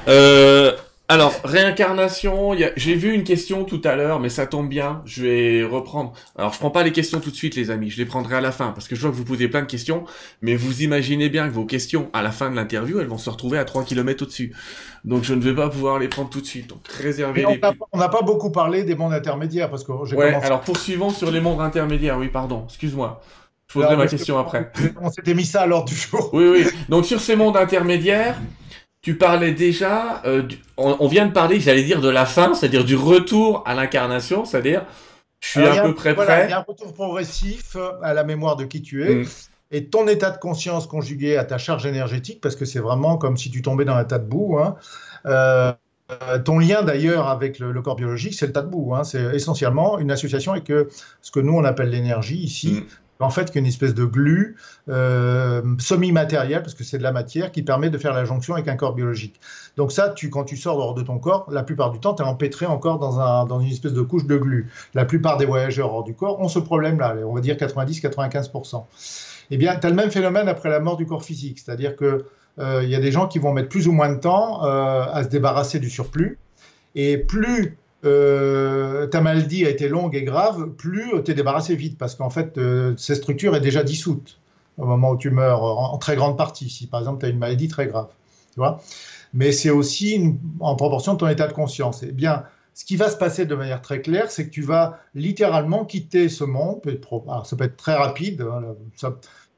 Euh, 0.08 0.74
alors, 1.10 1.34
réincarnation, 1.44 2.56
j'ai 2.78 2.96
vu 2.96 3.14
une 3.14 3.24
question 3.24 3.66
tout 3.66 3.82
à 3.84 3.96
l'heure, 3.96 4.20
mais 4.20 4.30
ça 4.30 4.48
tombe 4.48 4.70
bien, 4.70 5.02
je 5.06 5.24
vais 5.24 5.64
reprendre. 5.64 6.14
Alors, 6.38 6.54
je 6.54 6.60
prends 6.60 6.72
pas 6.72 6.84
les 6.84 6.94
questions 6.94 7.20
tout 7.20 7.30
de 7.30 7.36
suite, 7.36 7.56
les 7.56 7.72
amis, 7.72 7.90
je 7.90 7.98
les 7.98 8.06
prendrai 8.06 8.38
à 8.38 8.42
la 8.42 8.52
fin, 8.52 8.72
parce 8.72 8.88
que 8.88 8.96
je 8.96 9.02
vois 9.02 9.12
que 9.12 9.16
vous 9.16 9.26
posez 9.26 9.50
plein 9.50 9.62
de 9.62 9.68
questions, 9.68 10.06
mais 10.42 10.56
vous 10.56 10.82
imaginez 10.82 11.30
bien 11.30 11.50
que 11.50 11.54
vos 11.54 11.66
questions, 11.66 12.10
à 12.14 12.22
la 12.22 12.32
fin 12.32 12.50
de 12.50 12.56
l'interview, 12.56 13.00
elles 13.00 13.08
vont 13.08 13.18
se 13.18 13.30
retrouver 13.30 13.58
à 13.58 13.66
3 13.66 13.84
km 13.84 14.24
au-dessus. 14.24 14.56
Donc, 15.04 15.24
je 15.24 15.34
ne 15.34 15.42
vais 15.42 15.54
pas 15.54 15.70
pouvoir 15.70 16.00
les 16.00 16.08
prendre 16.08 16.30
tout 16.30 16.42
de 16.42 16.46
suite. 16.46 16.68
Donc, 16.68 16.88
réservez 16.88 17.42
les... 17.42 17.62
On 17.92 17.98
n'a 17.98 18.10
pas 18.10 18.22
beaucoup 18.22 18.52
parlé 18.52 18.84
des 18.84 18.96
mondes 18.96 19.14
intermédiaires, 19.14 19.70
parce 19.70 19.84
que 19.84 19.92
j'ai 20.06 20.16
Ouais, 20.16 20.34
alors 20.34 20.62
poursuivons 20.62 21.10
sur 21.10 21.32
les 21.32 21.42
mondes 21.42 21.62
intermédiaires, 21.62 22.18
oui, 22.18 22.30
pardon, 22.30 22.64
excuse-moi. 22.68 23.22
Je 23.68 23.80
poserai 23.80 23.98
ma 23.98 24.08
question 24.08 24.38
après. 24.38 24.72
On 25.02 25.12
s'était 25.12 25.34
mis 25.34 25.46
ça 25.46 25.64
à 25.64 25.66
l'ordre 25.66 25.90
du 25.90 25.96
jour. 25.96 26.30
Oui, 26.32 26.46
oui. 26.48 26.66
Donc, 26.90 27.06
sur 27.06 27.20
ces 27.20 27.36
mondes 27.36 27.58
intermédiaires, 27.58 28.38
tu 29.04 29.18
parlais 29.18 29.52
déjà, 29.52 30.22
euh, 30.26 30.44
on, 30.78 31.08
vient 31.08 31.28
de 31.28 31.34
parler, 31.34 31.60
j'allais 31.60 31.84
dire, 31.84 32.00
de 32.00 32.08
la 32.08 32.26
fin, 32.26 32.54
c'est-à-dire 32.56 32.86
du 32.86 32.96
retour 32.96 33.62
à 33.66 33.76
l'incarnation, 33.76 34.46
c'est-à-dire, 34.46 34.86
je 35.42 35.50
suis 35.50 35.66
à 35.66 35.84
peu 35.84 35.94
près 35.94 36.16
prêt. 36.16 36.46
Il 36.48 36.52
y 36.52 36.54
a 36.54 36.60
un 36.60 36.66
retour 36.66 36.94
progressif 36.94 37.76
à 38.02 38.14
la 38.14 38.24
mémoire 38.24 38.56
de 38.56 38.64
qui 38.64 38.82
tu 38.82 39.06
es. 39.06 39.16
Mm. 39.16 39.26
Et 39.72 39.86
ton 39.88 40.08
état 40.08 40.32
de 40.32 40.38
conscience 40.38 40.88
conjugué 40.88 41.36
à 41.36 41.44
ta 41.44 41.58
charge 41.58 41.86
énergétique, 41.86 42.40
parce 42.40 42.56
que 42.56 42.64
c'est 42.64 42.80
vraiment 42.80 43.18
comme 43.18 43.36
si 43.36 43.52
tu 43.52 43.62
tombais 43.62 43.84
dans 43.84 43.96
un 43.96 44.06
tas 44.06 44.20
de 44.20 44.26
boue. 44.26 44.58
Hein, 44.58 44.78
euh, 45.26 45.74
ton 46.46 46.60
lien 46.60 46.82
d'ailleurs 46.82 47.28
avec 47.28 47.60
le, 47.60 47.82
corps 47.82 47.98
biologique, 47.98 48.36
c'est 48.36 48.48
le 48.48 48.54
tas 48.54 48.62
de 48.62 48.70
boue. 48.70 48.96
Hein, 48.96 49.04
c'est 49.04 49.36
essentiellement 49.36 50.00
une 50.00 50.12
association 50.12 50.54
avec 50.54 50.72
ce 51.22 51.32
que 51.32 51.42
nous 51.42 51.54
on 51.54 51.66
appelle 51.66 51.90
l'énergie 51.90 52.38
ici, 52.38 52.86
en 53.20 53.30
fait, 53.30 53.52
qu'une 53.52 53.66
espèce 53.66 53.94
de 53.94 54.06
glu 54.06 54.56
euh, 54.90 55.62
semi-matériel, 55.80 56.62
parce 56.62 56.74
que 56.74 56.84
c'est 56.84 56.98
de 56.98 57.04
la 57.04 57.12
matière, 57.12 57.52
qui 57.52 57.62
permet 57.62 57.90
de 57.90 57.98
faire 57.98 58.14
la 58.14 58.26
jonction 58.26 58.54
avec 58.56 58.68
un 58.68 58.76
corps 58.76 58.94
biologique. 58.94 59.40
Donc 59.78 59.92
ça, 59.92 60.10
tu, 60.10 60.30
quand 60.30 60.44
tu 60.44 60.58
sors 60.58 60.78
hors 60.78 60.94
de 60.94 61.02
ton 61.02 61.20
corps, 61.20 61.48
la 61.52 61.64
plupart 61.64 61.92
du 61.92 62.00
temps, 62.00 62.14
tu 62.14 62.24
es 62.24 62.26
empêtré 62.26 62.66
encore 62.66 63.00
dans, 63.00 63.20
un, 63.20 63.46
dans 63.46 63.60
une 63.60 63.72
espèce 63.72 63.94
de 63.94 64.02
couche 64.02 64.26
de 64.26 64.38
glu. 64.38 64.70
La 64.94 65.06
plupart 65.06 65.38
des 65.38 65.46
voyageurs 65.46 65.94
hors 65.94 66.04
du 66.04 66.14
corps 66.14 66.40
ont 66.40 66.50
ce 66.50 66.60
problème-là, 66.60 67.16
on 67.26 67.34
va 67.34 67.42
dire 67.42 67.56
90-95%. 67.56 68.84
Eh 69.52 69.58
bien, 69.58 69.76
tu 69.78 69.88
as 69.88 69.90
le 69.90 69.96
même 69.96 70.12
phénomène 70.12 70.48
après 70.48 70.70
la 70.70 70.80
mort 70.80 70.98
du 70.98 71.06
corps 71.06 71.24
physique, 71.24 71.60
c'est-à-dire 71.60 71.96
que 71.96 72.26
il 72.60 72.88
y 72.88 72.96
a 72.96 73.00
des 73.00 73.12
gens 73.12 73.28
qui 73.28 73.40
vont 73.40 73.52
mettre 73.52 73.70
plus 73.70 73.88
ou 73.88 73.92
moins 73.94 74.10
de 74.10 74.20
temps 74.20 74.62
à 74.62 75.24
se 75.24 75.28
débarrasser 75.28 75.80
du 75.80 75.90
surplus, 75.90 76.38
et 76.94 77.18
plus 77.18 77.78
euh, 78.06 79.08
ta 79.08 79.22
maladie 79.22 79.66
a 79.66 79.70
été 79.70 79.88
longue 79.88 80.16
et 80.16 80.24
grave, 80.24 80.70
plus 80.72 81.12
tu 81.24 81.32
es 81.32 81.34
débarrassé 81.34 81.76
vite 81.76 81.98
parce 81.98 82.16
qu'en 82.16 82.30
fait, 82.30 82.58
euh, 82.58 82.94
cette 82.98 83.18
structure 83.18 83.56
est 83.56 83.62
déjà 83.62 83.84
dissoute 83.84 84.40
au 84.78 84.86
moment 84.86 85.12
où 85.12 85.18
tu 85.18 85.30
meurs, 85.30 85.64
en, 85.64 85.98
très 85.98 86.16
grande 86.16 86.38
partie, 86.38 86.70
si 86.70 86.88
par 86.88 87.00
exemple 87.00 87.20
tu 87.20 87.26
as 87.28 87.30
une 87.30 87.38
maladie 87.38 87.68
très 87.68 87.88
grave. 87.88 88.10
Tu 88.54 88.60
vois 88.60 88.82
Mais 89.34 89.52
c'est 89.52 89.70
aussi 89.70 90.36
en 90.60 90.76
proportion 90.76 91.14
de 91.14 91.20
ton 91.20 91.28
état 91.28 91.48
de 91.48 91.54
conscience. 91.54 92.04
Eh 92.04 92.12
bien, 92.12 92.44
ce 92.74 92.86
qui 92.86 92.96
va 92.96 93.10
se 93.10 93.18
passer 93.18 93.46
de 93.46 93.56
manière 93.56 93.82
très 93.82 94.02
claire, 94.02 94.32
c'est 94.32 94.48
que 94.48 94.52
tu 94.52 94.64
vas 94.64 95.00
littéralement 95.14 95.86
quitter 95.86 96.28
ce 96.28 96.44
monde. 96.44 96.82
Être, 96.88 97.24
ça 97.46 97.56
peut 97.56 97.66
être 97.66 97.78
très 97.78 97.94
rapide. 97.94 98.42
Hein, 98.42 98.76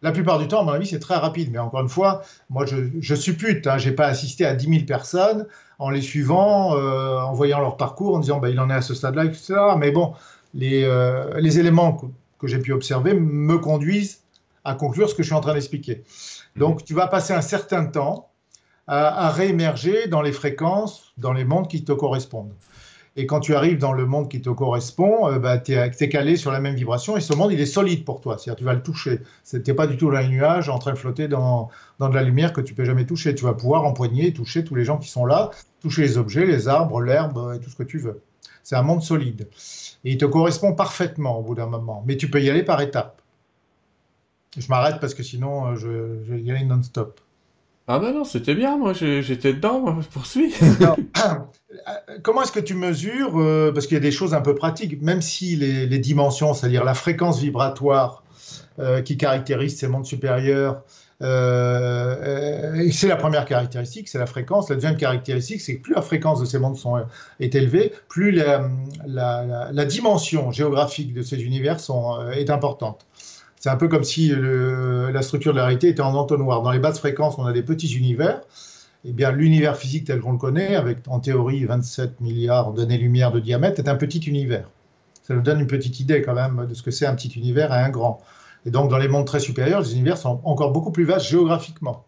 la 0.01 0.11
plupart 0.11 0.39
du 0.39 0.47
temps, 0.47 0.61
à 0.61 0.63
mon 0.63 0.71
avis, 0.71 0.87
c'est 0.87 0.99
très 0.99 1.15
rapide. 1.15 1.49
Mais 1.51 1.57
encore 1.57 1.81
une 1.81 1.89
fois, 1.89 2.21
moi, 2.49 2.65
je, 2.65 3.15
suppute. 3.15 3.67
Hein, 3.67 3.77
je 3.77 3.89
n'ai 3.89 3.95
pas 3.95 4.07
assisté 4.07 4.45
à 4.45 4.53
10 4.53 4.67
000 4.67 4.85
personnes 4.85 5.47
en 5.79 5.89
les 5.89 6.01
suivant, 6.01 6.75
euh, 6.75 7.19
en 7.19 7.33
voyant 7.33 7.59
leur 7.59 7.77
parcours, 7.77 8.15
en 8.15 8.19
disant 8.19 8.39
bah, 8.39 8.49
il 8.49 8.59
en 8.59 8.69
est 8.69 8.75
à 8.75 8.81
ce 8.81 8.93
stade-là, 8.93 9.25
etc. 9.25 9.55
Mais 9.77 9.91
bon, 9.91 10.13
les, 10.53 10.83
euh, 10.83 11.39
les 11.39 11.59
éléments 11.59 11.93
que, 12.39 12.47
j'ai 12.47 12.59
pu 12.59 12.73
observer 12.73 13.15
me 13.15 13.57
conduisent 13.57 14.21
à 14.63 14.75
conclure 14.75 15.09
ce 15.09 15.15
que 15.15 15.23
je 15.23 15.29
suis 15.29 15.35
en 15.35 15.41
train 15.41 15.55
d'expliquer. 15.55 16.03
Donc, 16.55 16.85
tu 16.85 16.93
vas 16.93 17.07
passer 17.07 17.33
un 17.33 17.41
certain 17.41 17.87
temps 17.87 18.29
à, 18.85 19.25
à 19.25 19.31
réémerger 19.31 20.07
dans 20.07 20.21
les 20.21 20.31
fréquences, 20.31 21.11
dans 21.17 21.33
les 21.33 21.43
mondes 21.43 21.67
qui 21.67 21.83
te 21.83 21.91
correspondent. 21.91 22.53
Et 23.17 23.25
quand 23.25 23.39
tu 23.39 23.55
arrives 23.55 23.77
dans 23.77 23.93
le 23.93 24.05
monde 24.05 24.29
qui 24.29 24.41
te 24.41 24.49
correspond, 24.49 25.29
euh, 25.29 25.39
bah, 25.39 25.57
tu 25.57 25.73
es, 25.73 26.09
calé 26.09 26.35
sur 26.35 26.51
la 26.51 26.59
même 26.59 26.75
vibration 26.75 27.15
et 27.15 27.21
ce 27.21 27.33
monde, 27.33 27.53
il 27.53 27.59
est 27.61 27.65
solide 27.65 28.03
pour 28.03 28.19
toi. 28.19 28.37
C'est-à-dire 28.37 28.57
tu 28.57 28.63
vas 28.65 28.73
le 28.73 28.83
toucher. 28.83 29.21
Tu 29.49 29.61
n'es 29.65 29.73
pas 29.73 29.87
du 29.87 29.95
tout 29.95 30.11
dans 30.11 30.19
les 30.19 30.27
nuages 30.27 30.67
en 30.67 30.79
train 30.79 30.91
de 30.91 30.97
flotter 30.97 31.29
dans, 31.29 31.69
de 31.99 32.13
la 32.13 32.23
lumière 32.23 32.51
que 32.51 32.61
tu 32.61 32.73
peux 32.73 32.83
jamais 32.83 33.05
toucher. 33.05 33.33
Tu 33.33 33.45
vas 33.45 33.53
pouvoir 33.53 33.85
empoigner 33.85 34.27
et 34.27 34.33
toucher 34.33 34.65
tous 34.65 34.75
les 34.75 34.83
gens 34.83 34.97
qui 34.97 35.07
sont 35.07 35.25
là, 35.25 35.51
toucher 35.81 36.01
les 36.01 36.17
objets, 36.17 36.45
les 36.45 36.67
arbres, 36.67 37.01
l'herbe 37.01 37.53
et 37.55 37.59
tout 37.59 37.69
ce 37.69 37.75
que 37.75 37.83
tu 37.83 37.99
veux. 37.99 38.21
C'est 38.63 38.75
un 38.75 38.83
monde 38.83 39.01
solide. 39.01 39.47
Et 40.03 40.11
il 40.11 40.17
te 40.17 40.25
correspond 40.25 40.73
parfaitement 40.73 41.39
au 41.39 41.41
bout 41.41 41.55
d'un 41.55 41.67
moment. 41.67 42.03
Mais 42.05 42.17
tu 42.17 42.29
peux 42.29 42.41
y 42.41 42.49
aller 42.49 42.63
par 42.63 42.81
étapes. 42.81 43.21
Je 44.57 44.67
m'arrête 44.67 44.99
parce 44.99 45.13
que 45.13 45.23
sinon, 45.23 45.67
euh, 45.67 45.75
je, 45.75 46.23
je 46.25 46.33
vais 46.33 46.41
y 46.41 46.51
aller 46.51 46.65
non-stop. 46.65 47.19
Ah 47.87 47.99
ben 47.99 48.13
non, 48.13 48.23
c'était 48.23 48.55
bien, 48.55 48.77
moi 48.77 48.93
j'étais 48.93 49.53
dedans, 49.53 49.79
moi 49.79 49.97
je 50.01 50.07
poursuis. 50.07 50.53
Comment 52.23 52.41
est-ce 52.41 52.51
que 52.51 52.59
tu 52.59 52.73
mesures, 52.73 53.39
euh, 53.39 53.71
parce 53.71 53.85
qu'il 53.85 53.93
y 53.93 53.99
a 53.99 54.01
des 54.01 54.11
choses 54.11 54.33
un 54.33 54.41
peu 54.41 54.55
pratiques, 54.55 55.01
même 55.03 55.21
si 55.21 55.55
les, 55.55 55.99
dimensions, 55.99 56.55
c'est-à-dire 56.55 56.83
la 56.83 56.95
fréquence 56.95 57.39
vibratoire 57.39 58.23
euh, 58.79 59.01
qui 59.03 59.17
caractérise 59.17 59.77
ces 59.77 59.87
mondes 59.87 60.05
supérieurs, 60.05 60.81
euh, 61.21 62.89
c'est 62.91 63.07
la 63.07 63.17
première 63.17 63.45
caractéristique, 63.45 64.09
c'est 64.09 64.17
la 64.17 64.25
fréquence. 64.25 64.69
La 64.69 64.75
deuxième 64.75 64.97
caractéristique, 64.97 65.61
c'est 65.61 65.77
que 65.77 65.81
plus 65.83 65.93
la 65.93 66.01
fréquence 66.01 66.39
de 66.39 66.45
ces 66.45 66.57
mondes 66.57 66.77
sont, 66.77 67.05
est 67.39 67.53
élevée, 67.53 67.93
plus 68.09 68.31
la, 68.31 68.67
la, 69.05 69.85
dimension 69.85 70.51
géographique 70.51 71.13
de 71.13 71.21
ces 71.21 71.43
univers 71.43 71.79
sont, 71.79 72.29
est 72.31 72.49
importante. 72.49 73.05
C'est 73.65 73.71
un 73.71 73.77
peu 73.77 73.87
comme 73.87 74.03
si 74.03 74.31
la 74.31 75.23
structure 75.23 75.51
de 75.51 75.57
la 75.57 75.63
réalité 75.63 75.87
était 75.87 76.03
en 76.03 76.13
entonnoir. 76.13 76.61
Dans 76.61 76.69
les 76.69 76.77
basses 76.77 76.99
fréquences, 76.99 77.39
on 77.39 77.47
a 77.47 77.51
des 77.51 77.63
petits 77.63 77.95
univers. 77.95 78.41
Eh 79.05 79.11
bien, 79.11 79.31
l'univers 79.31 79.75
physique 79.75 80.05
tel 80.05 80.19
qu'on 80.19 80.33
le 80.33 80.37
connaît, 80.37 80.75
avec 80.75 80.99
en 81.07 81.19
théorie 81.19 81.65
27 81.65 82.21
milliards 82.21 82.73
d'années-lumière 82.73 83.31
de 83.31 83.39
diamètre, 83.39 83.79
est 83.79 83.89
un 83.89 83.95
petit 83.95 84.19
univers. 84.19 84.69
Ça 85.23 85.33
nous 85.33 85.41
donne 85.41 85.61
une 85.61 85.65
petite 85.65 85.99
idée 85.99 86.21
quand 86.21 86.35
même 86.35 86.67
de 86.69 86.75
ce 86.75 86.83
que 86.83 86.91
c'est 86.91 87.07
un 87.07 87.15
petit 87.15 87.29
univers 87.29 87.73
et 87.73 87.79
un 87.79 87.89
grand. 87.89 88.21
Et 88.67 88.69
donc, 88.69 88.91
dans 88.91 88.99
les 88.99 89.07
mondes 89.07 89.25
très 89.25 89.39
supérieurs, 89.39 89.81
les 89.81 89.93
univers 89.93 90.19
sont 90.19 90.41
encore 90.43 90.71
beaucoup 90.71 90.91
plus 90.91 91.05
vastes 91.05 91.25
géographiquement. 91.25 92.05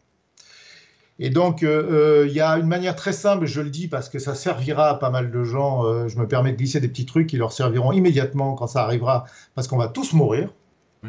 Et 1.17 1.31
donc, 1.31 1.63
euh, 1.63 1.87
euh, 2.21 2.27
il 2.27 2.33
y 2.33 2.39
a 2.39 2.59
une 2.59 2.67
manière 2.67 2.95
très 2.95 3.13
simple, 3.13 3.47
je 3.47 3.61
le 3.61 3.71
dis 3.71 3.87
parce 3.87 4.09
que 4.09 4.19
ça 4.19 4.35
servira 4.35 4.89
à 4.89 4.93
pas 4.93 5.09
mal 5.09 5.31
de 5.31 5.43
gens. 5.43 5.87
Euh, 5.87 6.07
je 6.07 6.19
me 6.19 6.27
permets 6.27 6.51
de 6.51 6.57
glisser 6.57 6.79
des 6.79 6.87
petits 6.87 7.07
trucs 7.07 7.25
qui 7.25 7.37
leur 7.37 7.51
serviront 7.51 7.93
immédiatement 7.93 8.53
quand 8.53 8.67
ça 8.67 8.83
arrivera, 8.83 9.25
parce 9.55 9.67
qu'on 9.67 9.77
va 9.77 9.87
tous 9.87 10.13
mourir 10.13 10.49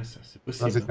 c'est 0.02 0.42
possible. 0.42 0.86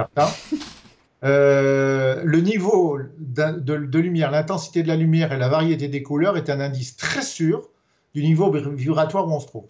Euh, 1.24 2.22
le 2.24 2.42
niveau 2.42 3.00
de, 3.18 4.00
lumière, 4.00 4.32
l'intensité 4.32 4.84
de 4.84 4.88
la 4.88 4.96
lumière 4.96 5.34
et 5.34 5.38
la 5.38 5.50
variété 5.50 5.88
des 5.88 6.04
couleurs 6.04 6.38
est 6.38 6.50
un 6.50 6.60
indice 6.60 6.96
très 6.96 7.24
sûr 7.24 7.70
du 8.14 8.24
niveau 8.24 8.52
vibratoire 8.52 9.28
où 9.28 9.32
on 9.32 9.40
se 9.40 9.48
trouve. 9.48 9.66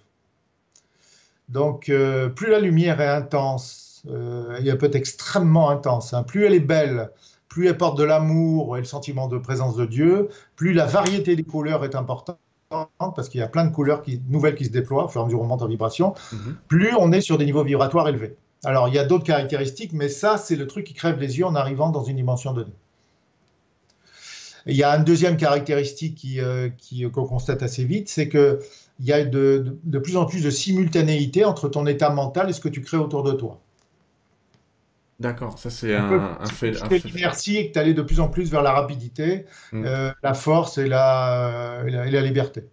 Donc, 1.50 1.88
euh, 1.90 2.28
plus 2.28 2.50
la 2.50 2.60
lumière 2.60 3.00
est 3.00 3.08
intense, 3.08 4.04
euh, 4.10 4.60
elle 4.63 4.78
peut 4.78 4.88
être 4.88 4.96
extrêmement 4.96 5.70
intense, 5.70 6.13
hein, 6.13 6.24
plus 6.24 6.46
elle 6.46 6.54
est 6.54 6.60
belle, 6.60 7.12
plus 7.48 7.68
elle 7.68 7.78
porte 7.78 7.98
de 7.98 8.04
l'amour 8.04 8.76
et 8.76 8.82
le 8.82 8.86
sentiment 8.86 9.28
de 9.28 9.38
présence 9.38 9.78
de 9.78 9.86
Dieu, 9.86 10.28
plus 10.58 10.74
la 10.74 10.86
variété 10.86 11.38
des 11.38 11.44
couleurs 11.44 11.86
est 11.86 11.96
importante 11.96 12.38
parce 13.00 13.30
qu'il 13.30 13.40
y 13.40 13.44
a 13.44 13.48
plein 13.48 13.63
de 13.63 13.74
couleurs 13.74 14.02
qui, 14.02 14.22
nouvelles 14.28 14.56
qui 14.56 14.66
se 14.66 14.72
déploient 14.72 15.06
au 15.06 15.08
fur 15.08 15.22
et 15.22 15.24
à 15.24 15.26
mesure 15.26 15.40
où 15.40 15.44
on 15.44 15.48
monte 15.48 15.62
en 15.62 15.68
vibration, 15.68 16.13
mhm. 16.34 16.58
plus 16.68 16.94
on 17.00 17.13
est 17.13 17.22
sur 17.22 17.38
des 17.38 17.46
niveaux 17.46 17.63
vibratoires 17.63 18.10
élevés. 18.10 18.36
Alors, 18.68 18.90
il 18.90 18.96
y 18.96 19.00
a 19.00 19.06
d'autres 19.06 19.24
caractéristiques, 19.24 19.94
mais 19.94 20.10
ça, 20.10 20.38
c'est 20.38 20.58
le 20.58 20.68
truc 20.68 20.86
qui 20.86 20.94
crève 20.94 21.18
les 21.22 21.40
yeux 21.40 21.46
en 21.46 21.56
arrivant 21.56 21.90
dans 21.90 22.04
une 22.04 22.18
dimension 22.18 22.52
donnée. 22.52 22.76
Il 24.66 24.76
y 24.76 24.84
a 24.84 24.94
une 24.98 25.06
deuxième 25.06 25.38
caractéristique 25.38 26.28
euh, 26.38 26.70
qu'on 27.14 27.26
constate 27.26 27.64
assez 27.64 27.86
vite, 27.86 28.10
c'est 28.10 28.28
qu'il 28.28 28.60
y 29.00 29.14
a 29.14 29.24
de, 29.24 29.80
plus 30.04 30.18
en 30.18 30.26
plus 30.26 30.44
de 30.44 30.50
simultanéité 30.50 31.46
entre 31.46 31.70
ton 31.70 31.88
état 31.88 32.10
mental 32.10 32.50
et 32.50 32.54
ce 32.54 32.60
que 32.60 32.68
tu 32.68 32.82
crées 32.82 32.98
autour 32.98 33.24
de 33.24 33.32
toi. 33.32 33.62
D'accord, 35.22 35.58
ça 35.58 35.70
c'est 35.70 35.96
un, 35.96 36.38
fait. 36.48 36.74
Merci 37.16 37.56
et 37.56 37.68
que 37.70 37.74
tu 37.74 37.80
allais 37.80 37.94
de 37.94 38.02
plus 38.02 38.20
en 38.20 38.28
plus 38.28 38.52
vers 38.52 38.64
la 38.64 38.74
rapidité, 38.74 39.46
mm. 39.72 39.86
euh, 39.86 40.12
la 40.22 40.34
force 40.34 40.78
et 40.78 40.88
la, 40.88 41.84
et 41.88 42.12
la 42.12 42.22
liberté. 42.22 42.66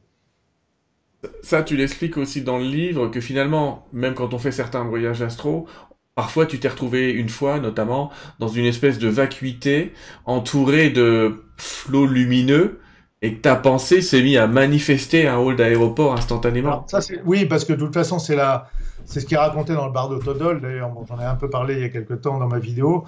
Ça, 1.43 1.63
tu 1.63 1.77
l'expliques 1.77 2.17
aussi 2.17 2.43
dans 2.43 2.59
le 2.59 2.65
livre, 2.65 3.09
que 3.09 3.21
finalement, 3.21 3.87
même 3.93 4.15
quand 4.15 4.35
on 4.35 4.39
fait 4.39 4.53
certains 4.53 4.85
voyages 4.85 5.23
astro, 5.23 5.67
parfois 6.15 6.47
tu 6.47 6.59
t'es 6.61 6.69
retrouvé 6.69 7.11
une 7.13 7.29
fois, 7.29 7.59
notamment, 7.61 8.11
dans 8.39 8.49
une 8.49 8.65
espèce 8.65 8.99
de 8.99 9.09
vacuité, 9.09 9.93
entouré 10.25 10.91
de 10.91 11.45
flots 11.57 12.07
lumineux, 12.07 12.81
et 13.25 13.35
que 13.35 13.41
ta 13.41 13.57
pensée 13.57 14.03
s'est 14.03 14.23
mise 14.23 14.37
à 14.37 14.47
manifester 14.47 15.27
un 15.27 15.39
hall 15.39 15.57
d'aéroport 15.57 16.13
instantanément. 16.13 16.85
ça, 16.89 17.01
oui, 17.25 17.47
parce 17.47 17.65
que 17.65 17.73
de 17.73 17.79
toute 17.79 17.95
façon, 17.95 18.19
c'est 18.19 18.37
la... 18.37 18.69
c'est 19.07 19.21
ce 19.21 19.27
qui 19.27 19.35
est 19.35 19.39
raconté 19.39 19.73
dans 19.73 19.87
le 19.87 19.93
bar 19.93 20.11
Todol. 20.23 20.61
D'ailleurs, 20.61 20.93
j'en 21.09 21.19
ai 21.19 21.25
un 21.25 21.35
peu 21.35 21.49
parlé 21.49 21.75
il 21.75 21.81
y 21.81 21.85
a 21.85 21.89
quelques 21.89 22.21
temps 22.21 22.39
dans 22.39 22.49
ma 22.49 22.59
vidéo 22.59 23.05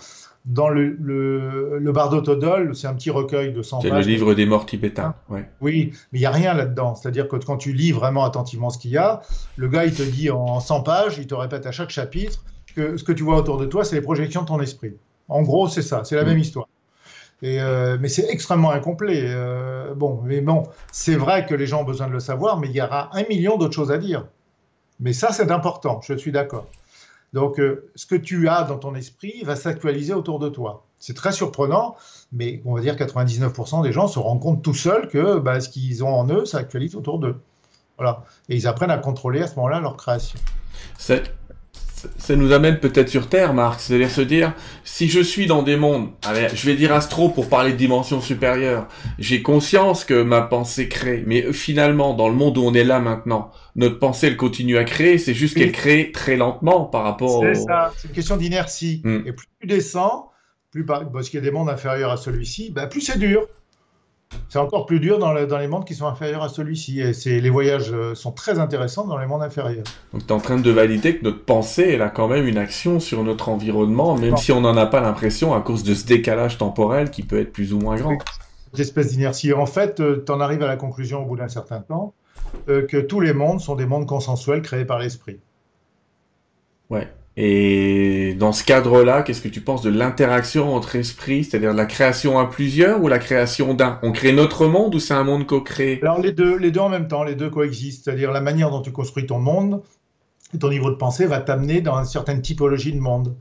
dans 0.46 0.68
le, 0.68 0.96
le, 1.00 1.78
le 1.80 1.92
Bardo 1.92 2.20
Todol, 2.20 2.76
c'est 2.76 2.86
un 2.86 2.94
petit 2.94 3.10
recueil 3.10 3.52
de 3.52 3.62
100 3.62 3.80
pages. 3.80 3.90
C'est 3.90 3.96
le 3.96 4.02
livre 4.02 4.32
des 4.32 4.46
morts 4.46 4.64
tibétains. 4.64 5.16
Ouais. 5.28 5.50
Oui, 5.60 5.90
mais 6.12 6.20
il 6.20 6.22
n'y 6.22 6.26
a 6.26 6.30
rien 6.30 6.54
là-dedans. 6.54 6.94
C'est-à-dire 6.94 7.26
que 7.26 7.36
quand 7.36 7.56
tu 7.56 7.72
lis 7.72 7.90
vraiment 7.90 8.24
attentivement 8.24 8.70
ce 8.70 8.78
qu'il 8.78 8.92
y 8.92 8.96
a, 8.96 9.22
le 9.56 9.66
gars, 9.66 9.84
il 9.84 9.92
te 9.92 10.04
dit 10.04 10.30
en 10.30 10.60
100 10.60 10.82
pages, 10.82 11.18
il 11.18 11.26
te 11.26 11.34
répète 11.34 11.66
à 11.66 11.72
chaque 11.72 11.90
chapitre 11.90 12.44
que 12.76 12.96
ce 12.96 13.02
que 13.02 13.10
tu 13.10 13.24
vois 13.24 13.36
autour 13.36 13.58
de 13.58 13.66
toi, 13.66 13.84
c'est 13.84 13.96
les 13.96 14.02
projections 14.02 14.42
de 14.42 14.46
ton 14.46 14.60
esprit. 14.60 14.94
En 15.28 15.42
gros, 15.42 15.66
c'est 15.66 15.82
ça, 15.82 16.04
c'est 16.04 16.14
la 16.14 16.22
mm. 16.22 16.28
même 16.28 16.38
histoire. 16.38 16.68
Euh, 17.44 17.98
mais 18.00 18.08
c'est 18.08 18.28
extrêmement 18.28 18.70
incomplet. 18.70 19.22
Euh, 19.24 19.94
bon, 19.94 20.20
mais 20.24 20.40
bon, 20.40 20.64
c'est 20.92 21.16
vrai 21.16 21.46
que 21.46 21.54
les 21.54 21.66
gens 21.66 21.82
ont 21.82 21.84
besoin 21.84 22.06
de 22.06 22.12
le 22.12 22.20
savoir, 22.20 22.58
mais 22.58 22.68
il 22.68 22.74
y 22.74 22.80
aura 22.80 23.14
un 23.16 23.24
million 23.28 23.56
d'autres 23.56 23.74
choses 23.74 23.92
à 23.92 23.98
dire. 23.98 24.26
Mais 25.00 25.12
ça, 25.12 25.32
c'est 25.32 25.50
important, 25.50 26.00
je 26.02 26.14
suis 26.14 26.32
d'accord. 26.32 26.66
Donc, 27.32 27.60
euh, 27.60 27.90
ce 27.94 28.06
que 28.06 28.14
tu 28.14 28.48
as 28.48 28.62
dans 28.62 28.78
ton 28.78 28.94
esprit 28.94 29.42
va 29.44 29.56
s'actualiser 29.56 30.14
autour 30.14 30.38
de 30.38 30.48
toi. 30.48 30.86
C'est 30.98 31.14
très 31.14 31.32
surprenant, 31.32 31.96
mais 32.32 32.62
on 32.64 32.74
va 32.74 32.80
dire 32.80 32.96
99% 32.96 33.82
des 33.82 33.92
gens 33.92 34.08
se 34.08 34.18
rendent 34.18 34.40
compte 34.40 34.62
tout 34.62 34.72
seuls 34.72 35.08
que 35.08 35.38
bah, 35.38 35.60
ce 35.60 35.68
qu'ils 35.68 36.02
ont 36.02 36.14
en 36.14 36.26
eux 36.30 36.46
s'actualise 36.46 36.96
autour 36.96 37.18
d'eux. 37.18 37.36
Voilà. 37.98 38.24
Et 38.48 38.56
ils 38.56 38.66
apprennent 38.66 38.90
à 38.90 38.98
contrôler 38.98 39.42
à 39.42 39.46
ce 39.46 39.56
moment-là 39.56 39.80
leur 39.80 39.98
création. 39.98 40.38
Ça 42.18 42.36
nous 42.36 42.52
amène 42.52 42.78
peut-être 42.78 43.08
sur 43.08 43.28
Terre, 43.28 43.54
Marc. 43.54 43.80
C'est-à-dire 43.80 44.10
se 44.10 44.20
dire, 44.20 44.52
si 44.84 45.08
je 45.08 45.20
suis 45.20 45.46
dans 45.46 45.62
des 45.62 45.76
mondes, 45.76 46.10
allez, 46.24 46.48
je 46.54 46.66
vais 46.66 46.74
dire 46.74 46.92
astro 46.92 47.28
pour 47.28 47.48
parler 47.48 47.72
de 47.72 47.76
dimensions 47.76 48.20
supérieures, 48.20 48.88
j'ai 49.18 49.42
conscience 49.42 50.04
que 50.04 50.22
ma 50.22 50.42
pensée 50.42 50.88
crée, 50.88 51.22
mais 51.26 51.52
finalement, 51.52 52.14
dans 52.14 52.28
le 52.28 52.34
monde 52.34 52.58
où 52.58 52.62
on 52.62 52.74
est 52.74 52.84
là 52.84 53.00
maintenant, 53.00 53.50
notre 53.74 53.98
pensée, 53.98 54.28
elle 54.28 54.36
continue 54.36 54.78
à 54.78 54.84
créer, 54.84 55.18
c'est 55.18 55.34
juste 55.34 55.56
qu'elle 55.56 55.72
crée 55.72 56.10
très 56.12 56.36
lentement 56.36 56.84
par 56.84 57.04
rapport 57.04 57.42
C'est 57.42 57.54
ça, 57.54 57.92
c'est 57.96 58.08
une 58.08 58.14
question 58.14 58.36
d'inertie. 58.36 59.02
Hmm. 59.04 59.22
Et 59.26 59.32
plus 59.32 59.46
tu 59.60 59.66
descends, 59.66 60.30
plus 60.70 60.84
parce 60.84 61.28
qu'il 61.28 61.38
y 61.38 61.42
a 61.42 61.44
des 61.44 61.50
mondes 61.50 61.68
inférieurs 61.68 62.10
à 62.10 62.16
celui-ci, 62.16 62.70
bah, 62.70 62.86
plus 62.86 63.00
c'est 63.00 63.18
dur. 63.18 63.46
C'est 64.48 64.58
encore 64.58 64.86
plus 64.86 65.00
dur 65.00 65.18
dans, 65.18 65.32
les 65.32 65.66
mondes 65.68 65.84
qui 65.84 65.94
sont 65.94 66.06
inférieurs 66.06 66.42
à 66.42 66.48
celui-ci. 66.48 67.00
Et 67.00 67.40
les 67.40 67.50
voyages 67.50 67.92
euh, 67.92 68.14
sont 68.14 68.32
très 68.32 68.58
intéressants 68.58 69.06
dans 69.06 69.18
les 69.18 69.26
mondes 69.26 69.42
inférieurs. 69.42 69.84
Donc 70.12 70.26
tu 70.26 70.28
es 70.28 70.32
en 70.32 70.40
train 70.40 70.58
de 70.58 70.70
valider 70.70 71.18
que 71.18 71.24
notre 71.24 71.44
pensée, 71.44 71.90
elle 71.92 72.02
a 72.02 72.08
quand 72.08 72.28
même 72.28 72.46
une 72.46 72.58
action 72.58 73.00
sur 73.00 73.22
notre 73.22 73.48
environnement, 73.48 74.16
même 74.16 74.36
si 74.36 74.52
on 74.52 74.60
n'en 74.60 74.76
a 74.76 74.86
pas 74.86 75.00
l'impression 75.00 75.54
à 75.54 75.60
cause 75.60 75.82
de 75.82 75.94
ce 75.94 76.06
décalage 76.06 76.58
temporel 76.58 77.10
qui 77.10 77.22
peut 77.22 77.40
être 77.40 77.52
plus 77.52 77.72
ou 77.72 77.78
moins 77.78 77.96
grand. 77.96 78.18
Des 78.74 78.82
espèces 78.82 79.12
d'inertie. 79.12 79.52
En 79.52 79.66
fait, 79.66 80.00
euh, 80.00 80.22
tu 80.24 80.32
en 80.32 80.40
arrives 80.40 80.62
à 80.62 80.68
la 80.68 80.76
conclusion 80.76 81.22
au 81.22 81.26
bout 81.26 81.36
d'un 81.36 81.48
certain 81.48 81.80
temps 81.80 82.14
euh, 82.68 82.86
que 82.86 82.96
tous 82.96 83.20
les 83.20 83.32
mondes 83.32 83.60
sont 83.60 83.74
des 83.74 83.86
mondes 83.86 84.06
consensuels 84.06 84.62
créés 84.62 84.84
par 84.84 84.98
l'esprit. 84.98 85.40
Ouais. 86.90 87.08
Et 87.38 88.34
dans 88.38 88.52
ce 88.52 88.64
cadre-là, 88.64 89.22
qu'est-ce 89.22 89.42
que 89.42 89.48
tu 89.48 89.60
penses 89.60 89.82
de 89.82 89.90
l'interaction 89.90 90.74
entre 90.74 90.96
esprits, 90.96 91.44
c'est-à-dire 91.44 91.74
la 91.74 91.84
création 91.84 92.38
à 92.38 92.46
plusieurs 92.46 93.02
ou 93.02 93.08
la 93.08 93.18
création 93.18 93.74
d'un? 93.74 93.98
On 94.02 94.12
crée 94.12 94.32
notre 94.32 94.66
monde 94.66 94.94
ou 94.94 94.98
c'est 94.98 95.14
un 95.14 95.24
monde 95.24 95.46
co-créé? 95.46 96.00
Alors 96.02 96.20
les 96.20 96.32
deux, 96.32 96.56
les 96.56 96.70
deux 96.70 96.80
en 96.80 96.88
même 96.88 97.08
temps, 97.08 97.24
les 97.24 97.34
deux 97.34 97.50
coexistent. 97.50 98.04
C'est-à-dire 98.04 98.32
la 98.32 98.40
manière 98.40 98.70
dont 98.70 98.80
tu 98.80 98.90
construis 98.90 99.26
ton 99.26 99.38
monde 99.38 99.82
ton 100.58 100.70
niveau 100.70 100.90
de 100.90 100.96
pensée 100.96 101.26
va 101.26 101.40
t'amener 101.40 101.80
dans 101.80 101.98
une 101.98 102.04
certaine 102.04 102.40
typologie 102.40 102.92
de 102.92 103.00
monde. 103.00 103.34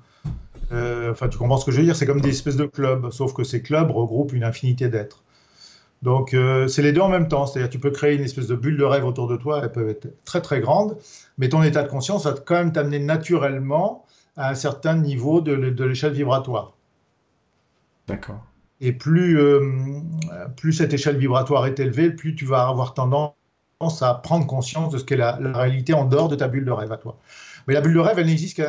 Euh, 0.72 1.12
enfin, 1.12 1.28
tu 1.28 1.38
comprends 1.38 1.58
ce 1.58 1.66
que 1.66 1.72
je 1.72 1.78
veux 1.78 1.84
dire? 1.84 1.96
C'est 1.96 2.06
comme 2.06 2.22
des 2.22 2.30
espèces 2.30 2.58
de 2.58 2.66
clubs, 2.66 3.12
sauf 3.12 3.34
que 3.34 3.44
ces 3.44 3.62
clubs 3.62 3.92
regroupent 3.92 4.34
une 4.34 4.44
infinité 4.44 4.88
d'êtres. 4.90 5.24
Donc 6.06 6.36
euh, 6.36 6.68
c'est 6.68 6.84
les 6.84 6.91
deux 6.91 7.02
en 7.02 7.10
même 7.10 7.28
temps, 7.28 7.48
c'est-à-dire 7.48 7.68
tu 7.68 7.80
peux 7.80 7.89
créer 7.89 8.15
une 8.15 8.24
espèce 8.24 8.46
de 8.46 8.54
bulle 8.54 8.78
de 8.78 8.84
rêve 8.84 9.04
autour 9.04 9.28
de 9.28 9.38
toi, 9.38 9.62
elles 9.63 9.72
peuvent 9.72 9.89
être 9.89 10.08
très 10.24 10.39
très 10.39 10.62
grandes, 10.62 10.98
mais 11.39 11.50
ton 11.50 11.63
état 11.63 11.82
de 11.82 11.89
conscience 11.89 12.26
va 12.26 12.34
quand 12.34 12.54
même 12.54 12.72
t'amener 12.72 13.00
naturellement 13.00 14.06
à 14.38 14.52
un 14.52 14.54
certain 14.54 14.96
niveau 14.96 15.41
de, 15.41 15.54
l'échelle 15.84 16.13
vibratoire. 16.13 16.74
D'accord. 18.08 18.39
Et 18.82 18.94
plus, 18.94 19.39
euh, 19.39 19.72
plus 20.56 20.74
cette 20.74 20.94
échelle 20.94 21.18
vibratoire 21.18 21.65
est 21.65 21.80
élevée, 21.80 22.12
plus 22.12 22.36
tu 22.36 22.46
vas 22.46 22.68
avoir 22.68 22.94
tendance 22.94 23.34
à 24.02 24.13
prendre 24.13 24.46
conscience 24.46 24.94
de 24.94 25.00
ce 25.00 25.06
qu'est 25.06 25.18
la, 25.18 25.38
réalité 25.38 25.96
en 25.96 26.06
dehors 26.06 26.28
de 26.28 26.36
ta 26.36 26.48
bulle 26.48 26.65
de 26.65 26.72
rêve 26.72 26.91
à 26.91 26.98
toi. 26.98 27.18
Mais 27.68 27.74
la 27.74 27.82
bulle 27.82 27.96
de 27.96 28.00
rêve, 28.00 28.20
elle 28.20 28.28
n'existe 28.28 28.62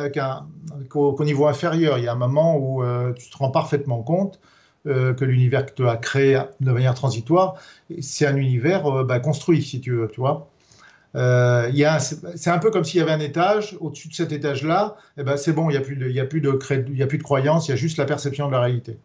qu'au 0.89 1.23
niveau 1.23 1.45
inférieur. 1.45 1.99
Il 1.99 2.03
y 2.03 2.07
a 2.07 2.13
un 2.13 2.15
moment 2.15 2.57
où 2.57 2.81
euh, 2.81 3.13
tu 3.13 3.29
te 3.29 3.37
rends 3.37 3.51
parfaitement 3.51 4.01
compte 4.01 4.39
euh, 4.87 5.13
que 5.13 5.25
l'univers 5.25 5.65
que 5.65 5.73
tu 5.73 5.87
as 5.87 5.97
créé 5.97 6.41
de 6.59 6.71
manière 6.71 6.93
transitoire, 6.93 7.55
c'est 7.99 8.25
un 8.25 8.35
univers 8.35 9.05
bah, 9.05 9.19
construit, 9.19 9.61
si 9.61 9.81
tu 9.81 9.91
veux, 9.91 10.07
tu 10.07 10.19
vois. 10.19 10.49
Euh, 11.15 11.71
c'est 12.35 12.49
un 12.49 12.59
peu 12.59 12.69
comme 12.69 12.83
s'il 12.83 12.99
y 12.99 13.03
avait 13.03 13.11
un 13.11 13.19
étage, 13.19 13.75
au-dessus 13.79 14.07
de 14.09 14.13
cet 14.13 14.31
étage-là, 14.31 14.97
eh 15.17 15.23
ben 15.23 15.37
c'est 15.37 15.53
bon, 15.53 15.69
il 15.69 15.73
n'y 15.73 15.77
a, 15.77 15.81
plus 15.81 15.95
de, 15.95 16.09
y 16.09 16.19
a, 16.19 16.23
a 16.23 17.07
plus 17.07 17.17
de 17.17 17.23
croyance, 17.23 17.67
il 17.67 17.71
y 17.71 17.73
a 17.73 17.77
juste 17.77 17.97
la 17.97 18.05
perception 18.05 18.47
de 18.47 18.51
la 18.51 18.61
réalité. 18.61 18.97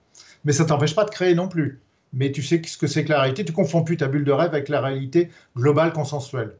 Mais 0.45 0.53
ça 0.53 0.65
ne 0.65 0.69
t'empêche 0.69 0.95
pas 0.95 1.05
de 1.05 1.11
créer 1.11 1.35
non 1.35 1.49
plus. 1.49 1.81
Mais 2.13 2.31
tu 2.31 2.43
sais 2.43 2.61
ce 2.67 2.77
que 2.77 2.87
c'est 2.87 3.05
que 3.05 3.11
la 3.11 3.21
réalité, 3.21 3.45
tu 3.45 3.53
confonds 3.53 3.83
plus 3.83 3.97
ta 3.97 4.09
bulle 4.09 4.25
de 4.25 4.33
rêve 4.33 4.51
avec 4.51 4.69
la 4.69 4.81
réalité 4.81 5.31
globale 5.57 5.93
consensuelle. 5.93 6.57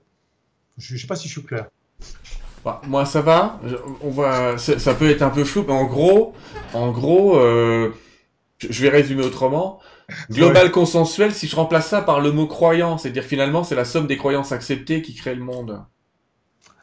Je 0.79 0.95
ne 0.95 0.99
sais 0.99 1.07
pas 1.07 1.17
si 1.17 1.29
je 1.29 1.33
suis 1.33 1.43
clair. 1.43 1.67
Bah, 2.65 2.81
moi, 2.87 3.05
ça 3.05 3.21
va. 3.21 3.61
On 4.03 4.11
va, 4.11 4.57
ça 4.57 4.95
peut 4.95 5.11
être 5.11 5.23
un 5.23 5.31
peu 5.31 5.45
flou, 5.45 5.65
mais 5.67 5.75
en 5.75 5.85
gros, 5.85 6.33
en 6.73 6.91
gros, 6.93 7.37
euh, 7.37 7.93
je 8.71 8.83
vais 8.83 8.89
résumer 8.89 9.25
autrement. 9.25 9.81
Global 10.31 10.71
consensuel, 10.71 11.33
si 11.33 11.47
je 11.47 11.57
remplace 11.57 11.89
ça 11.89 12.03
par 12.03 12.21
le 12.21 12.33
mot 12.33 12.47
croyant, 12.47 12.99
c'est-à-dire 12.99 13.25
finalement 13.25 13.65
c'est 13.65 13.75
la 13.75 13.85
somme 13.85 14.07
des 14.07 14.17
croyances 14.17 14.53
acceptées 14.53 15.03
qui 15.03 15.15
crée 15.15 15.35
le 15.35 15.43
monde. 15.43 15.85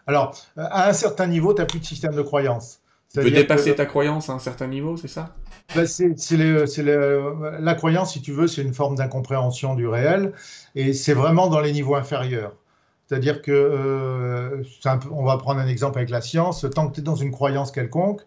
Alors, 0.07 0.35
à 0.57 0.89
un 0.89 0.93
certain 0.93 1.27
niveau, 1.27 1.53
tu 1.53 1.61
n'as 1.61 1.67
plus 1.67 1.79
de 1.79 1.85
système 1.85 2.15
de 2.15 2.21
croyance. 2.23 2.79
Tu 3.13 3.21
peux 3.21 3.31
dépasser 3.31 3.75
ta 3.75 3.85
croyance 3.85 4.29
à 4.29 4.33
un 4.33 4.39
certain 4.39 4.67
niveau, 4.67 4.97
c'est 4.97 5.07
ça? 5.07 5.35
Ben, 5.75 5.85
c'est, 5.85 6.15
La 7.59 7.75
croyance, 7.75 8.13
si 8.13 8.21
tu 8.21 8.31
veux, 8.31 8.47
c'est 8.47 8.61
une 8.61 8.73
forme 8.73 8.95
d'incompréhension 8.95 9.75
du 9.75 9.87
réel, 9.87 10.33
et 10.75 10.93
c'est 10.93 11.13
vraiment 11.13 11.47
dans 11.47 11.59
les 11.59 11.71
niveaux 11.71 11.95
inférieurs. 11.95 12.53
C'est-à-dire 13.07 13.41
que, 13.41 13.51
euh, 13.51 14.63
on 15.11 15.25
va 15.25 15.37
prendre 15.37 15.59
un 15.59 15.67
exemple 15.67 15.97
avec 15.97 16.11
la 16.11 16.21
science, 16.21 16.65
tant 16.73 16.87
que 16.87 16.95
tu 16.95 16.99
es 17.01 17.03
dans 17.03 17.15
une 17.15 17.31
croyance 17.31 17.71
quelconque, 17.71 18.21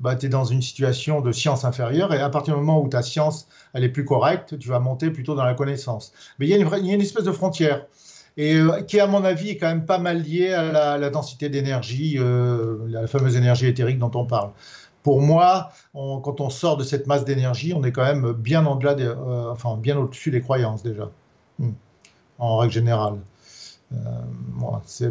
bah, 0.00 0.14
tu 0.16 0.26
es 0.26 0.28
dans 0.28 0.44
une 0.44 0.62
situation 0.62 1.20
de 1.20 1.32
science 1.32 1.64
inférieure 1.64 2.12
et 2.12 2.20
à 2.20 2.28
partir 2.28 2.54
du 2.54 2.60
moment 2.60 2.82
où 2.82 2.88
ta 2.88 3.02
science 3.02 3.48
elle 3.72 3.84
est 3.84 3.88
plus 3.88 4.04
correcte, 4.04 4.58
tu 4.58 4.68
vas 4.68 4.78
monter 4.78 5.10
plutôt 5.10 5.34
dans 5.34 5.44
la 5.44 5.54
connaissance. 5.54 6.12
Mais 6.38 6.46
il 6.46 6.50
y 6.50 6.54
a 6.54 6.58
une, 6.58 7.00
espèce 7.00 7.24
de 7.24 7.32
frontière 7.32 7.86
et 8.36 8.56
euh, 8.56 8.82
qui, 8.82 9.00
à 9.00 9.06
mon 9.06 9.24
avis, 9.24 9.50
est 9.50 9.56
quand 9.56 9.68
même 9.68 9.86
pas 9.86 9.98
mal 9.98 10.22
liée 10.22 10.52
à 10.52 10.98
la, 10.98 11.10
densité 11.10 11.48
d'énergie, 11.48 12.16
euh, 12.18 12.76
la 12.88 13.06
fameuse 13.06 13.36
énergie 13.36 13.66
éthérique 13.66 13.98
dont 13.98 14.10
on 14.14 14.26
parle. 14.26 14.50
Pour 15.02 15.22
moi, 15.22 15.70
quand 15.94 16.40
on 16.40 16.50
sort 16.50 16.76
de 16.76 16.82
cette 16.82 17.06
masse 17.06 17.24
d'énergie, 17.24 17.72
on 17.74 17.84
est 17.84 17.92
quand 17.92 18.04
même 18.04 18.32
bien 18.32 18.66
en-delà, 18.66 18.96
euh, 18.98 19.50
enfin 19.52 19.76
bien 19.76 19.96
au-dessus 19.96 20.32
des 20.32 20.40
croyances 20.40 20.82
déjà, 20.82 21.10
hmm. 21.60 21.70
en 22.38 22.56
règle 22.56 22.72
générale. 22.72 23.14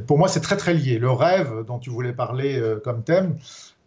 pour 0.05 0.17
moi, 0.17 0.27
c'est 0.27 0.41
très 0.41 0.57
très 0.57 0.73
lié. 0.73 0.99
Le 0.99 1.09
rêve 1.09 1.63
dont 1.65 1.79
tu 1.79 1.89
voulais 1.89 2.11
parler 2.11 2.61
comme 2.83 3.03
thème, 3.03 3.37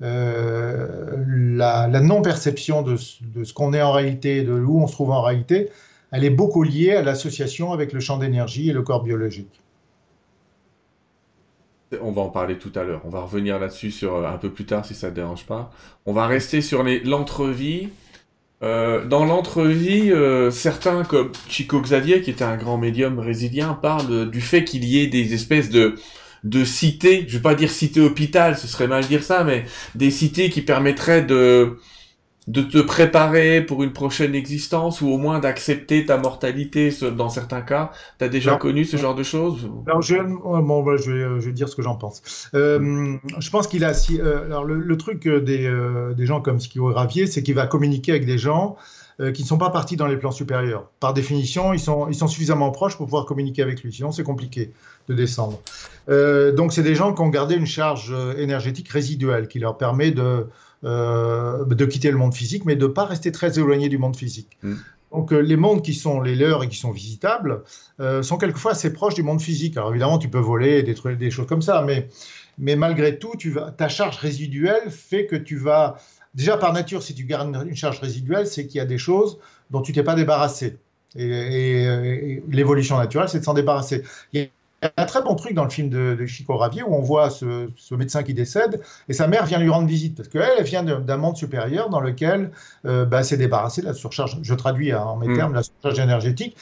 euh, 0.00 1.16
la, 1.26 1.88
non-perception 1.88 2.82
de, 2.82 2.96
ce 2.96 3.52
qu'on 3.52 3.72
est 3.72 3.82
en 3.82 3.92
réalité, 3.92 4.42
de 4.42 4.52
où 4.52 4.80
on 4.80 4.86
se 4.86 4.92
trouve 4.92 5.10
en 5.10 5.22
réalité, 5.22 5.70
elle 6.12 6.24
est 6.24 6.30
beaucoup 6.30 6.62
liée 6.62 6.92
à 6.92 7.02
l'association 7.02 7.72
avec 7.72 7.92
le 7.92 8.00
champ 8.00 8.18
d'énergie 8.18 8.70
et 8.70 8.72
le 8.72 8.82
corps 8.82 9.02
biologique. 9.02 9.60
On 12.02 12.12
va 12.12 12.22
en 12.22 12.28
parler 12.28 12.58
tout 12.58 12.72
à 12.74 12.84
l'heure. 12.84 13.00
On 13.04 13.08
va 13.08 13.22
revenir 13.22 13.58
là-dessus 13.58 13.90
sur 13.90 14.16
euh, 14.16 14.28
un 14.28 14.36
peu 14.36 14.50
plus 14.50 14.66
tard 14.66 14.84
si 14.84 14.94
ça 14.94 15.10
ne 15.10 15.14
dérange 15.14 15.46
pas. 15.46 15.72
On 16.06 16.12
va 16.12 16.26
rester 16.26 16.60
sur 16.60 16.84
l'entrevie. 17.04 17.88
Euh, 18.62 19.04
dans 19.04 19.24
l'entrevie, 19.24 20.12
certains 20.50 21.04
comme 21.04 21.32
Chico 21.48 21.80
Xavier, 21.80 22.20
qui 22.20 22.30
était 22.30 22.44
un 22.44 22.56
grand 22.56 22.76
médium 22.76 23.18
résilien, 23.18 23.72
parlent 23.74 24.30
du 24.30 24.40
fait 24.40 24.64
qu'il 24.64 24.84
y 24.84 25.00
ait 25.00 25.06
des 25.06 25.32
espèces 25.32 25.70
de 25.70 25.94
de 26.44 26.64
cités, 26.64 27.24
je 27.28 27.36
vais 27.36 27.42
pas 27.42 27.54
dire 27.54 27.70
cité 27.70 28.00
hôpital, 28.00 28.56
ce 28.56 28.66
serait 28.66 28.88
mal 28.88 29.04
dire 29.06 29.22
ça, 29.22 29.44
mais 29.44 29.64
des 29.94 30.10
cités 30.10 30.50
qui 30.50 30.62
permettraient 30.62 31.22
de 31.22 31.78
de 32.48 32.62
te 32.62 32.78
préparer 32.78 33.60
pour 33.60 33.82
une 33.82 33.92
prochaine 33.92 34.34
existence 34.34 35.02
ou 35.02 35.08
au 35.08 35.18
moins 35.18 35.38
d'accepter 35.38 36.06
ta 36.06 36.16
mortalité 36.16 36.90
dans 37.14 37.28
certains 37.28 37.60
cas. 37.60 37.92
Tu 38.18 38.24
as 38.24 38.28
déjà 38.28 38.56
connu 38.56 38.86
ce 38.86 38.96
genre 38.96 39.14
de 39.14 39.22
choses? 39.22 39.70
Alors, 39.86 40.00
je, 40.00 40.16
bon, 40.16 40.96
je, 40.96 41.12
vais, 41.12 41.40
je, 41.40 41.46
vais, 41.46 41.52
dire 41.52 41.68
ce 41.68 41.76
que 41.76 41.82
j'en 41.82 41.96
pense. 41.96 42.48
Euh, 42.54 43.16
je 43.38 43.50
pense 43.50 43.66
qu'il 43.66 43.84
a... 43.84 43.92
Si, 43.92 44.18
euh, 44.18 44.46
alors 44.46 44.64
le, 44.64 44.96
truc 44.96 45.28
des, 45.28 45.66
euh, 45.66 46.14
des 46.14 46.24
gens 46.24 46.40
comme 46.40 46.58
Skio 46.58 46.86
Ravier, 46.86 47.26
c'est 47.26 47.42
qu'il 47.42 47.54
va 47.54 47.66
communiquer 47.66 48.12
avec 48.12 48.24
des 48.24 48.38
gens 48.38 48.76
euh, 49.20 49.32
qui 49.32 49.42
ne 49.42 49.48
sont 49.48 49.58
pas 49.58 49.70
partis 49.70 49.96
dans 49.96 50.06
les 50.06 50.16
plans 50.16 50.30
supérieurs. 50.30 50.88
Par 51.00 51.12
définition, 51.12 51.72
ils 51.72 51.80
sont, 51.80 52.06
ils 52.08 52.14
sont 52.14 52.28
suffisamment 52.28 52.70
proches 52.70 52.96
pour 52.96 53.06
pouvoir 53.06 53.24
communiquer 53.24 53.62
avec 53.62 53.82
lui, 53.82 53.92
sinon 53.92 54.12
c'est 54.12 54.22
compliqué 54.22 54.70
de 55.08 55.14
descendre. 55.14 55.60
Euh, 56.08 56.52
donc 56.52 56.72
c'est 56.72 56.84
des 56.84 56.94
gens 56.94 57.12
qui 57.12 57.20
ont 57.20 57.28
gardé 57.28 57.56
une 57.56 57.66
charge 57.66 58.12
euh, 58.12 58.36
énergétique 58.36 58.88
résiduelle 58.88 59.48
qui 59.48 59.58
leur 59.58 59.76
permet 59.76 60.12
de, 60.12 60.46
de 60.84 61.84
quitter 61.86 62.12
le 62.12 62.16
monde 62.16 62.32
physique, 62.32 62.64
mais 62.64 62.76
de 62.76 62.86
ne 62.86 62.92
pas 62.92 63.06
rester 63.06 63.32
très 63.32 63.58
éloigné 63.58 63.88
du 63.88 63.98
monde 63.98 64.14
physique. 64.14 64.56
Mm. 64.62 64.74
Donc 65.10 65.32
les 65.32 65.56
mondes 65.56 65.82
qui 65.82 65.94
sont 65.94 66.20
les 66.20 66.36
leurs 66.36 66.62
et 66.62 66.68
qui 66.68 66.76
sont 66.76 66.92
visitables 66.92 67.62
sont 68.22 68.36
quelquefois 68.36 68.72
assez 68.72 68.92
proches 68.92 69.14
du 69.14 69.22
monde 69.22 69.40
physique. 69.40 69.76
Alors 69.78 69.90
évidemment, 69.90 70.18
tu 70.18 70.28
peux 70.28 70.38
voler, 70.38 70.82
détruire 70.82 71.16
des 71.16 71.30
choses 71.30 71.46
comme 71.46 71.62
ça, 71.62 71.82
mais, 71.84 72.08
mais 72.58 72.76
malgré 72.76 73.18
tout, 73.18 73.32
tu 73.38 73.50
vas, 73.50 73.70
ta 73.70 73.88
charge 73.88 74.18
résiduelle 74.18 74.90
fait 74.90 75.24
que 75.26 75.34
tu 75.34 75.56
vas 75.56 75.96
Déjà, 76.34 76.56
par 76.56 76.72
nature, 76.72 77.02
si 77.02 77.14
tu 77.14 77.24
gardes 77.24 77.56
une 77.66 77.76
charge 77.76 78.00
résiduelle, 78.00 78.46
c'est 78.46 78.66
qu'il 78.66 78.78
y 78.78 78.80
a 78.80 78.86
des 78.86 78.98
choses 78.98 79.38
dont 79.70 79.82
tu 79.82 79.92
t'es 79.92 80.02
pas 80.02 80.14
débarrassé. 80.14 80.78
Et, 81.16 82.42
l'évolution 82.48 82.98
naturelle, 82.98 83.28
c'est 83.28 83.40
de 83.40 83.44
s'en 83.44 83.54
débarrasser. 83.54 84.02
Il 84.32 84.42
y 84.42 84.44
a 84.84 84.90
un 84.96 85.06
très 85.06 85.22
bon 85.22 85.34
truc 85.34 85.54
dans 85.54 85.64
le 85.64 85.70
film 85.70 85.88
de, 85.88 86.26
Chico 86.26 86.56
Ravier 86.56 86.82
où 86.82 86.94
on 86.94 87.00
voit 87.00 87.30
ce, 87.30 87.94
médecin 87.94 88.22
qui 88.22 88.34
décède 88.34 88.80
et 89.08 89.12
sa 89.12 89.26
mère 89.26 89.46
vient 89.46 89.58
lui 89.58 89.70
rendre 89.70 89.88
visite 89.88 90.16
parce 90.16 90.28
qu'elle 90.28 90.50
elle 90.58 90.64
vient 90.64 90.82
d'un 90.82 91.16
monde 91.16 91.36
supérieur 91.36 91.88
dans 91.88 92.00
lequel 92.00 92.50
euh, 92.84 93.04
bah, 93.04 93.22
c'est 93.22 93.36
débarrassé 93.36 93.80
de 93.80 93.86
la 93.86 93.94
surcharge. 93.94 94.38
Je 94.42 94.54
traduis 94.54 94.92
hein, 94.92 95.02
en 95.02 95.16
mes 95.16 95.28
mm. 95.28 95.36
termes 95.36 95.54
la 95.54 95.62
surcharge 95.62 95.98
énergétique. 95.98 96.56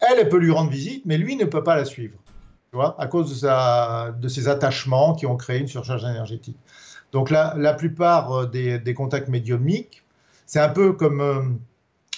Elle, 0.00 0.18
elle 0.18 0.28
peut 0.28 0.38
lui 0.38 0.50
rendre 0.50 0.70
visite, 0.70 1.04
mais 1.06 1.16
lui 1.16 1.36
ne 1.36 1.44
peut 1.44 1.62
pas 1.62 1.76
la 1.76 1.84
suivre. 1.84 2.18
Tu 2.70 2.76
vois, 2.76 3.00
à 3.00 3.06
cause 3.06 3.30
de, 3.30 3.34
sa, 3.36 4.12
de 4.20 4.28
ses 4.28 4.48
attachements 4.48 5.14
qui 5.14 5.26
ont 5.26 5.36
créé 5.36 5.60
une 5.60 5.68
surcharge 5.68 6.04
énergétique. 6.04 6.58
Donc 7.14 7.30
la, 7.30 7.54
la 7.56 7.72
plupart 7.74 8.32
euh, 8.32 8.46
des, 8.46 8.94
contacts 8.94 9.28
médiumiques, 9.28 10.02
c'est 10.46 10.58
un 10.58 10.68
peu 10.68 10.94
comme, 10.94 11.20
euh, 11.20 11.42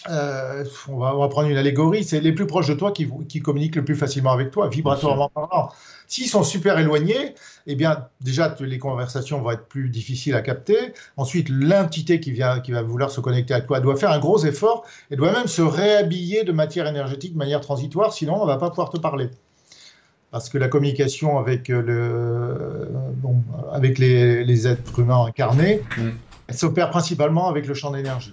euh, 0.09 0.65
on, 0.89 0.97
va, 0.97 1.29
prendre 1.29 1.51
une 1.51 1.59
allégorie, 1.59 2.03
c'est 2.03 2.19
les 2.21 2.33
plus 2.33 2.47
proches 2.47 2.69
de 2.69 2.75
toi 2.75 2.93
qui, 2.93 3.07
qui, 3.29 3.41
communiquent 3.41 3.77
le 3.77 3.85
plus 3.85 3.95
facilement 3.95 4.33
avec 4.33 4.51
toi, 4.51 4.71
vibratoirement 4.71 5.29
parlant. 5.29 5.69
S'ils 6.09 6.29
sont 6.29 6.43
super 6.43 6.79
éloignés, 6.79 7.35
eh 7.67 7.75
bien 7.75 8.09
déjà 8.23 8.57
les 8.59 8.79
conversations 8.79 9.43
vont 9.43 9.51
être 9.51 9.67
plus 9.67 9.91
difficiles 9.91 10.35
à 10.35 10.41
capter. 10.41 10.95
Ensuite, 11.19 11.51
l'entité 11.51 12.19
qui, 12.19 12.33
vient, 12.33 12.61
qui 12.61 12.73
va 12.73 12.81
vouloir 12.81 13.11
se 13.11 13.21
connecter 13.21 13.53
à 13.53 13.61
toi 13.61 13.81
doit 13.81 13.97
faire 13.97 14.13
un 14.13 14.19
gros 14.19 14.47
effort 14.47 14.87
et 15.11 15.17
doit 15.17 15.31
même 15.31 15.47
se 15.47 15.61
réhabiller 15.61 16.43
de 16.43 16.53
matière 16.53 16.87
énergétique 16.87 17.35
de 17.35 17.39
manière 17.39 17.61
transitoire, 17.61 18.15
sinon 18.15 18.37
on 18.41 18.47
ne 18.47 18.51
va 18.51 18.57
pas 18.57 18.71
pouvoir 18.71 18.89
te 18.89 18.97
parler 18.97 19.29
parce 20.37 20.51
que 20.51 20.59
la 20.59 20.69
communication 20.69 21.39
avec, 21.39 21.71
euh, 21.71 21.81
le, 21.81 22.89
bon, 23.15 23.37
avec 23.73 23.99
les, 23.99 24.67
êtres 24.67 24.99
humains 24.99 25.25
incarnés, 25.25 25.81
mm. 25.97 26.09
elle 26.49 26.55
s'opère 26.55 26.91
principalement 26.91 27.49
avec 27.49 27.67
le 27.67 27.73
champ 27.73 27.91
d'énergie. 27.91 28.33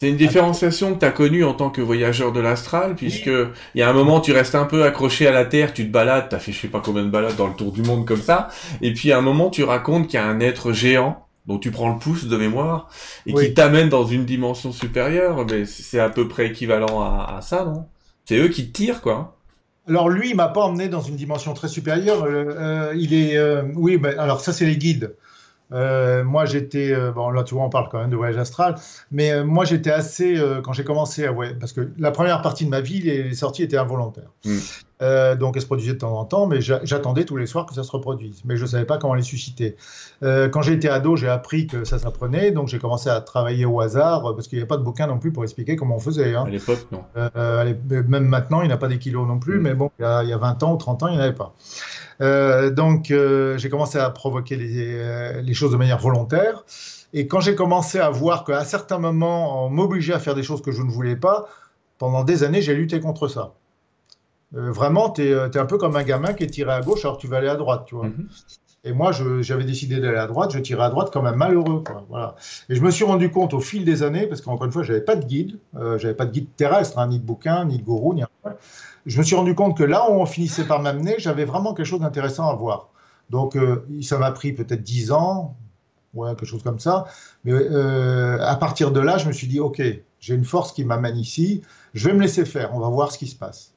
C'est 0.00 0.08
une 0.08 0.16
différenciation 0.16 0.94
que 0.94 0.98
tu 0.98 1.04
as 1.04 1.12
connue 1.12 1.44
en 1.44 1.54
tant 1.54 1.70
que 1.70 1.80
voyageur 1.80 2.32
de 2.32 2.40
l'astral, 2.40 2.96
puisque 2.96 3.28
il 3.28 3.78
y 3.78 3.82
a 3.82 3.88
un 3.88 3.92
moment 3.92 4.20
tu 4.20 4.32
restes 4.32 4.56
un 4.56 4.64
peu 4.64 4.82
accroché 4.82 5.28
à 5.28 5.30
la 5.30 5.44
Terre, 5.44 5.72
tu 5.72 5.86
te 5.86 5.92
balades, 5.92 6.28
tu 6.28 6.34
as 6.34 6.40
fait 6.40 6.50
je 6.50 6.60
sais 6.60 6.66
pas 6.66 6.80
combien 6.80 7.04
de 7.04 7.10
balades 7.10 7.36
dans 7.36 7.46
le 7.46 7.54
tour 7.54 7.70
du 7.70 7.82
monde 7.82 8.04
comme 8.04 8.20
ça, 8.20 8.48
et 8.82 8.92
puis 8.92 9.12
à 9.12 9.18
un 9.18 9.22
moment 9.22 9.48
tu 9.48 9.62
racontes 9.62 10.08
qu'il 10.08 10.18
y 10.18 10.22
a 10.22 10.26
un 10.26 10.40
être 10.40 10.72
géant 10.72 11.24
dont 11.46 11.58
tu 11.58 11.70
prends 11.70 11.92
le 11.92 12.00
pouce 12.00 12.26
de 12.26 12.36
mémoire 12.36 12.90
et 13.26 13.32
qui 13.32 13.54
t'amène 13.54 13.88
dans 13.88 14.04
une 14.04 14.24
dimension 14.24 14.72
supérieure, 14.72 15.46
mais 15.48 15.66
c'est 15.66 16.00
à 16.00 16.10
peu 16.10 16.26
près 16.26 16.48
équivalent 16.48 17.00
à, 17.00 17.38
ça, 17.42 17.64
non? 17.64 17.86
C'est 18.24 18.38
eux 18.38 18.48
qui 18.48 18.66
te 18.66 18.72
tirent, 18.72 19.00
quoi. 19.00 19.37
Alors 19.88 20.08
lui, 20.08 20.30
il 20.30 20.36
m'a 20.36 20.48
pas 20.48 20.60
emmené 20.60 20.88
dans 20.88 21.00
une 21.00 21.16
dimension 21.16 21.54
très 21.54 21.68
supérieure. 21.68 22.24
Euh, 22.24 22.44
euh, 22.58 22.94
il 22.96 23.14
est, 23.14 23.36
euh, 23.36 23.62
oui, 23.74 23.96
ben, 23.96 24.18
alors 24.18 24.40
ça 24.40 24.52
c'est 24.52 24.66
les 24.66 24.76
guides. 24.76 25.14
Euh, 25.72 26.24
moi, 26.24 26.46
j'étais, 26.46 26.92
euh, 26.92 27.12
bon, 27.12 27.30
là, 27.30 27.44
tu 27.44 27.54
vois, 27.54 27.64
on 27.64 27.68
parle 27.68 27.88
quand 27.90 27.98
même 27.98 28.10
de 28.10 28.16
voyage 28.16 28.38
astral, 28.38 28.76
mais 29.10 29.32
euh, 29.32 29.44
moi, 29.44 29.64
j'étais 29.64 29.90
assez, 29.90 30.40
quand 30.62 30.72
j'ai 30.72 30.84
commencé 30.84 31.26
à 31.26 31.32
voyager, 31.32 31.56
parce 31.58 31.72
que 31.72 31.92
la 31.98 32.10
première 32.10 32.42
partie 32.42 32.64
de 32.64 32.70
ma 32.70 32.80
vie, 32.80 33.00
les, 33.00 33.34
sorties 33.34 33.62
étaient 33.62 33.76
involontaires. 33.76 34.30
Mm. 34.44 35.36
donc, 35.38 35.56
elles 35.56 35.62
se 35.62 35.66
produisaient 35.66 35.92
de 35.92 35.98
temps 35.98 36.18
en 36.18 36.24
temps, 36.24 36.46
mais 36.46 36.60
j'attendais 36.60 37.24
tous 37.24 37.36
les 37.36 37.46
soirs 37.46 37.66
que 37.66 37.74
ça 37.74 37.84
se 37.84 37.90
reproduise. 37.90 38.42
Mais 38.44 38.56
je 38.56 38.62
ne 38.62 38.68
savais 38.68 38.84
pas 38.84 38.98
comment 38.98 39.14
les 39.14 39.22
susciter. 39.22 39.76
quand 40.22 40.62
j'ai 40.62 40.72
été 40.72 40.88
ado, 40.88 41.16
j'ai 41.16 41.28
appris 41.28 41.66
que 41.66 41.84
ça 41.84 41.98
s'apprenait, 41.98 42.50
donc 42.50 42.68
j'ai 42.68 42.78
commencé 42.78 43.10
à 43.10 43.20
travailler 43.20 43.64
au 43.64 43.80
hasard, 43.80 44.34
parce 44.34 44.48
qu'il 44.48 44.58
n'y 44.58 44.64
a 44.64 44.66
pas 44.66 44.76
de 44.76 44.82
bouquin 44.82 45.06
non 45.06 45.18
plus 45.18 45.32
pour 45.32 45.44
expliquer 45.44 45.76
comment 45.76 45.96
on 45.96 46.00
faisait. 46.00 46.34
Hein. 46.34 46.44
À 46.46 46.50
l'époque, 46.50 46.86
non. 46.90 47.04
même 48.08 48.26
maintenant, 48.26 48.62
il 48.62 48.68
n'y 48.68 48.72
a 48.72 48.78
pas 48.78 48.88
des 48.88 48.98
kilos 48.98 49.26
non 49.26 49.38
plus, 49.38 49.58
mm. 49.58 49.62
mais 49.62 49.74
bon, 49.74 49.90
il 49.98 50.02
y, 50.02 50.04
a, 50.06 50.22
il 50.22 50.30
y, 50.30 50.32
a, 50.32 50.38
20 50.38 50.62
ans 50.62 50.74
ou 50.74 50.76
30 50.76 51.02
ans, 51.02 51.08
il 51.08 51.12
n'y 51.12 51.18
en 51.18 51.22
avait 51.22 51.32
pas. 51.32 51.54
Euh, 52.20 52.70
donc, 52.70 53.10
euh, 53.10 53.56
j'ai 53.58 53.68
commencé 53.68 53.98
à 53.98 54.10
provoquer 54.10 54.58
euh, 54.60 55.40
les, 55.40 55.54
choses 55.54 55.72
de 55.72 55.76
manière 55.76 55.98
volontaire. 55.98 56.64
Et 57.12 57.26
quand 57.26 57.40
j'ai 57.40 57.54
commencé 57.54 57.98
à 57.98 58.10
voir 58.10 58.44
qu'à 58.44 58.64
certains 58.64 58.98
moments, 58.98 59.66
on 59.66 59.70
m'obligeait 59.70 60.14
à 60.14 60.18
faire 60.18 60.34
des 60.34 60.42
choses 60.42 60.62
que 60.62 60.72
je 60.72 60.82
ne 60.82 60.90
voulais 60.90 61.16
pas, 61.16 61.48
pendant 61.98 62.24
des 62.24 62.44
années, 62.44 62.60
j'ai 62.60 62.74
lutté 62.74 63.00
contre 63.00 63.28
ça. 63.28 63.54
vraiment, 64.52 65.10
tu 65.10 65.22
es, 65.22 65.56
un 65.56 65.66
peu 65.66 65.78
comme 65.78 65.96
un 65.96 66.02
gamin 66.02 66.34
qui 66.34 66.44
est 66.44 66.48
tiré 66.48 66.72
à 66.72 66.80
gauche 66.80 67.04
alors 67.04 67.18
tu 67.18 67.26
vas 67.26 67.38
aller 67.38 67.48
à 67.48 67.56
droite, 67.56 67.84
tu 67.86 67.94
vois. 67.94 68.06
Mhm. 68.06 68.28
Et 68.84 68.92
moi, 68.92 69.10
j'avais 69.40 69.64
décidé 69.64 69.98
d'aller 69.98 70.18
à 70.18 70.26
droite, 70.26 70.52
je 70.52 70.60
tirais 70.60 70.84
à 70.84 70.90
droite 70.90 71.10
comme 71.10 71.26
un 71.26 71.34
malheureux. 71.34 71.82
voilà. 72.08 72.36
Et 72.68 72.74
je 72.74 72.80
me 72.80 72.90
suis 72.90 73.04
rendu 73.04 73.30
compte 73.30 73.52
au 73.52 73.60
fil 73.60 73.84
des 73.84 74.02
années, 74.02 74.26
parce 74.26 74.40
qu'encore 74.40 74.66
une 74.66 74.72
fois, 74.72 74.82
je 74.82 74.92
n'avais 74.92 75.04
pas 75.04 75.16
de 75.16 75.24
guide, 75.24 75.58
je 75.74 75.98
j'avais 75.98 76.14
pas 76.14 76.26
de 76.26 76.30
guide 76.30 76.46
terrestre, 76.56 76.98
hein, 76.98 77.08
ni 77.08 77.18
de 77.18 77.24
bouquin, 77.24 77.64
ni 77.64 77.78
de 77.78 77.82
gourou, 77.82 78.14
ni 78.14 78.22
rien 78.22 78.56
je 79.08 79.18
me 79.18 79.22
suis 79.22 79.34
rendu 79.34 79.54
compte 79.54 79.76
que 79.76 79.84
là 79.84 80.10
où 80.10 80.14
on 80.14 80.26
finissait 80.26 80.64
par 80.64 80.82
m'amener, 80.82 81.16
j'avais 81.18 81.46
vraiment 81.46 81.72
quelque 81.72 81.86
chose 81.86 82.00
d'intéressant 82.00 82.48
à 82.48 82.54
voir. 82.54 82.90
Donc, 83.30 83.56
euh, 83.56 83.86
ça 84.02 84.18
m'a 84.18 84.30
pris 84.32 84.52
peut-être 84.52 84.82
10 84.82 85.12
ans, 85.12 85.56
ouais, 86.12 86.28
quelque 86.30 86.44
chose 86.44 86.62
comme 86.62 86.78
ça. 86.78 87.06
Mais 87.44 87.52
euh, 87.52 88.38
à 88.40 88.54
partir 88.56 88.92
de 88.92 89.00
là, 89.00 89.16
je 89.16 89.26
me 89.26 89.32
suis 89.32 89.46
dit, 89.46 89.60
OK, 89.60 89.82
j'ai 90.20 90.34
une 90.34 90.44
force 90.44 90.72
qui 90.72 90.84
m'amène 90.84 91.16
ici, 91.16 91.62
je 91.94 92.06
vais 92.08 92.14
me 92.14 92.20
laisser 92.20 92.44
faire, 92.44 92.74
on 92.74 92.80
va 92.80 92.88
voir 92.88 93.10
ce 93.10 93.18
qui 93.18 93.26
se 93.26 93.36
passe. 93.36 93.72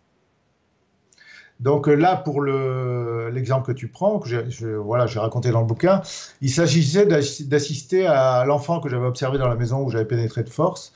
Donc 1.61 1.87
euh, 1.87 1.93
là, 1.93 2.17
pour 2.17 2.43
l'exemple 2.43 3.67
que 3.67 3.77
tu 3.77 3.87
prends, 3.87 4.19
que 4.19 4.27
j'ai 4.27 4.75
voilà, 4.75 5.05
raconté 5.05 5.51
dans 5.51 5.61
le 5.61 5.67
bouquin, 5.67 6.01
il 6.41 6.49
s'agissait 6.49 7.05
d'assister 7.05 8.05
à 8.05 8.43
l'enfant 8.45 8.81
que 8.81 8.89
j'avais 8.89 9.05
observé 9.05 9.37
dans 9.37 9.47
la 9.47 9.55
maison 9.55 9.81
où 9.81 9.89
j'avais 9.91 10.05
pénétré 10.05 10.43
de 10.43 10.49
force 10.49 10.91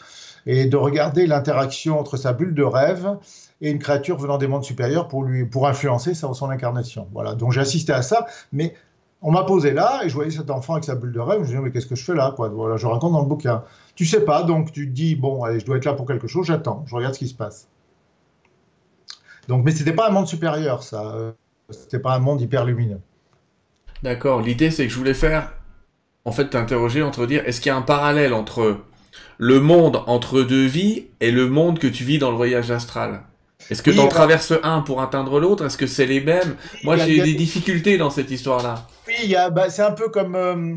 et 0.45 0.65
de 0.65 0.77
regarder 0.77 1.27
l'interaction 1.27 1.99
entre 1.99 2.17
sa 2.17 2.34
bulle 2.34 2.53
de 2.53 2.63
rêve 2.63 3.17
et 3.62 3.71
une 3.71 3.79
créature 3.79 4.17
venant 4.17 4.38
des 4.38 4.47
mondes 4.47 4.63
supérieurs 4.63 5.08
pour, 5.08 5.23
lui, 5.23 5.45
pour 5.45 5.67
influencer 5.67 6.13
son 6.13 6.49
incarnation. 6.49 7.08
Voilà, 7.13 7.36
donc 7.36 7.51
j'ai 7.51 7.62
assisté 7.62 7.93
à 7.93 8.01
ça, 8.01 8.27
mais 8.51 8.75
on 9.21 9.31
m'a 9.31 9.43
posé 9.43 9.71
là 9.71 10.01
et 10.03 10.10
je 10.10 10.13
voyais 10.13 10.29
cet 10.29 10.51
enfant 10.51 10.73
avec 10.73 10.84
sa 10.84 10.95
bulle 10.95 11.12
de 11.12 11.19
rêve. 11.19 11.38
Je 11.38 11.41
me 11.41 11.47
disais, 11.47 11.60
mais 11.60 11.71
qu'est-ce 11.71 11.88
que 11.88 11.95
je 11.95 12.03
fais 12.03 12.13
là 12.13 12.36
Voilà, 12.38 12.77
je 12.77 12.86
raconte 12.86 13.13
dans 13.13 13.21
le 13.21 13.27
bouquin. 13.27 13.63
Tu 13.95 14.05
sais 14.05 14.21
pas, 14.23 14.43
donc 14.43 14.71
tu 14.71 14.88
te 14.88 14.93
dis, 14.93 15.15
bon, 15.15 15.43
allez, 15.43 15.60
je 15.60 15.65
dois 15.65 15.77
être 15.77 15.86
là 15.86 15.93
pour 15.93 16.05
quelque 16.05 16.27
chose, 16.27 16.45
j'attends, 16.45 16.84
je 16.86 16.95
regarde 16.95 17.13
ce 17.13 17.19
qui 17.19 17.27
se 17.27 17.34
passe. 17.34 17.67
Donc, 19.47 19.63
mais 19.63 19.71
c'était 19.71 19.93
pas 19.93 20.08
un 20.08 20.12
monde 20.12 20.27
supérieur, 20.27 20.84
ça. 20.84 21.34
C'était 21.69 21.99
pas 21.99 22.13
un 22.13 22.19
monde 22.19 22.41
hyper 22.41 22.65
lumineux. 22.65 22.99
D'accord. 24.03 24.41
L'idée, 24.41 24.69
c'est 24.69 24.86
que 24.86 24.93
je 24.93 24.97
voulais 24.97 25.13
faire, 25.13 25.51
en 26.25 26.31
fait, 26.31 26.49
t'interroger 26.49 27.01
entre 27.01 27.25
dire, 27.25 27.43
est-ce 27.45 27.62
qu'il 27.62 27.69
y 27.69 27.73
a 27.73 27.77
un 27.77 27.81
parallèle 27.81 28.34
entre 28.34 28.77
le 29.38 29.60
monde 29.60 30.01
entre 30.08 30.41
deux 30.41 30.65
vies 30.65 31.06
et 31.19 31.32
le 31.32 31.47
monde 31.47 31.80
que 31.80 31.88
tu 31.88 32.04
vis 32.04 32.17
dans 32.17 32.32
le 32.32 32.38
voyage 32.38 32.71
astral 32.71 33.21
est-ce 33.69 33.82
que 33.82 33.91
tu 33.91 33.99
en 33.99 34.08
traverses 34.08 34.54
un 34.63 34.82
pour 34.82 35.01
atteindre 35.01 35.39
l'autre? 35.39 35.65
Est-ce 35.65 35.78
que 35.78 35.88
c'est 35.88 36.06
les 36.06 36.21
mêmes? 36.21 36.56
Moi, 36.84 36.97
j'ai 36.97 37.17
eu 37.17 37.21
des 37.21 37.34
difficultés 37.34 37.97
dans 37.97 38.10
cette 38.10 38.30
histoire-là. 38.32 38.88
Oui, 39.08 39.36
bah, 39.51 39.69
c'est 39.69 39.82
un 39.82 39.91
peu 39.91 40.10
comme. 40.10 40.36
Euh, 40.36 40.75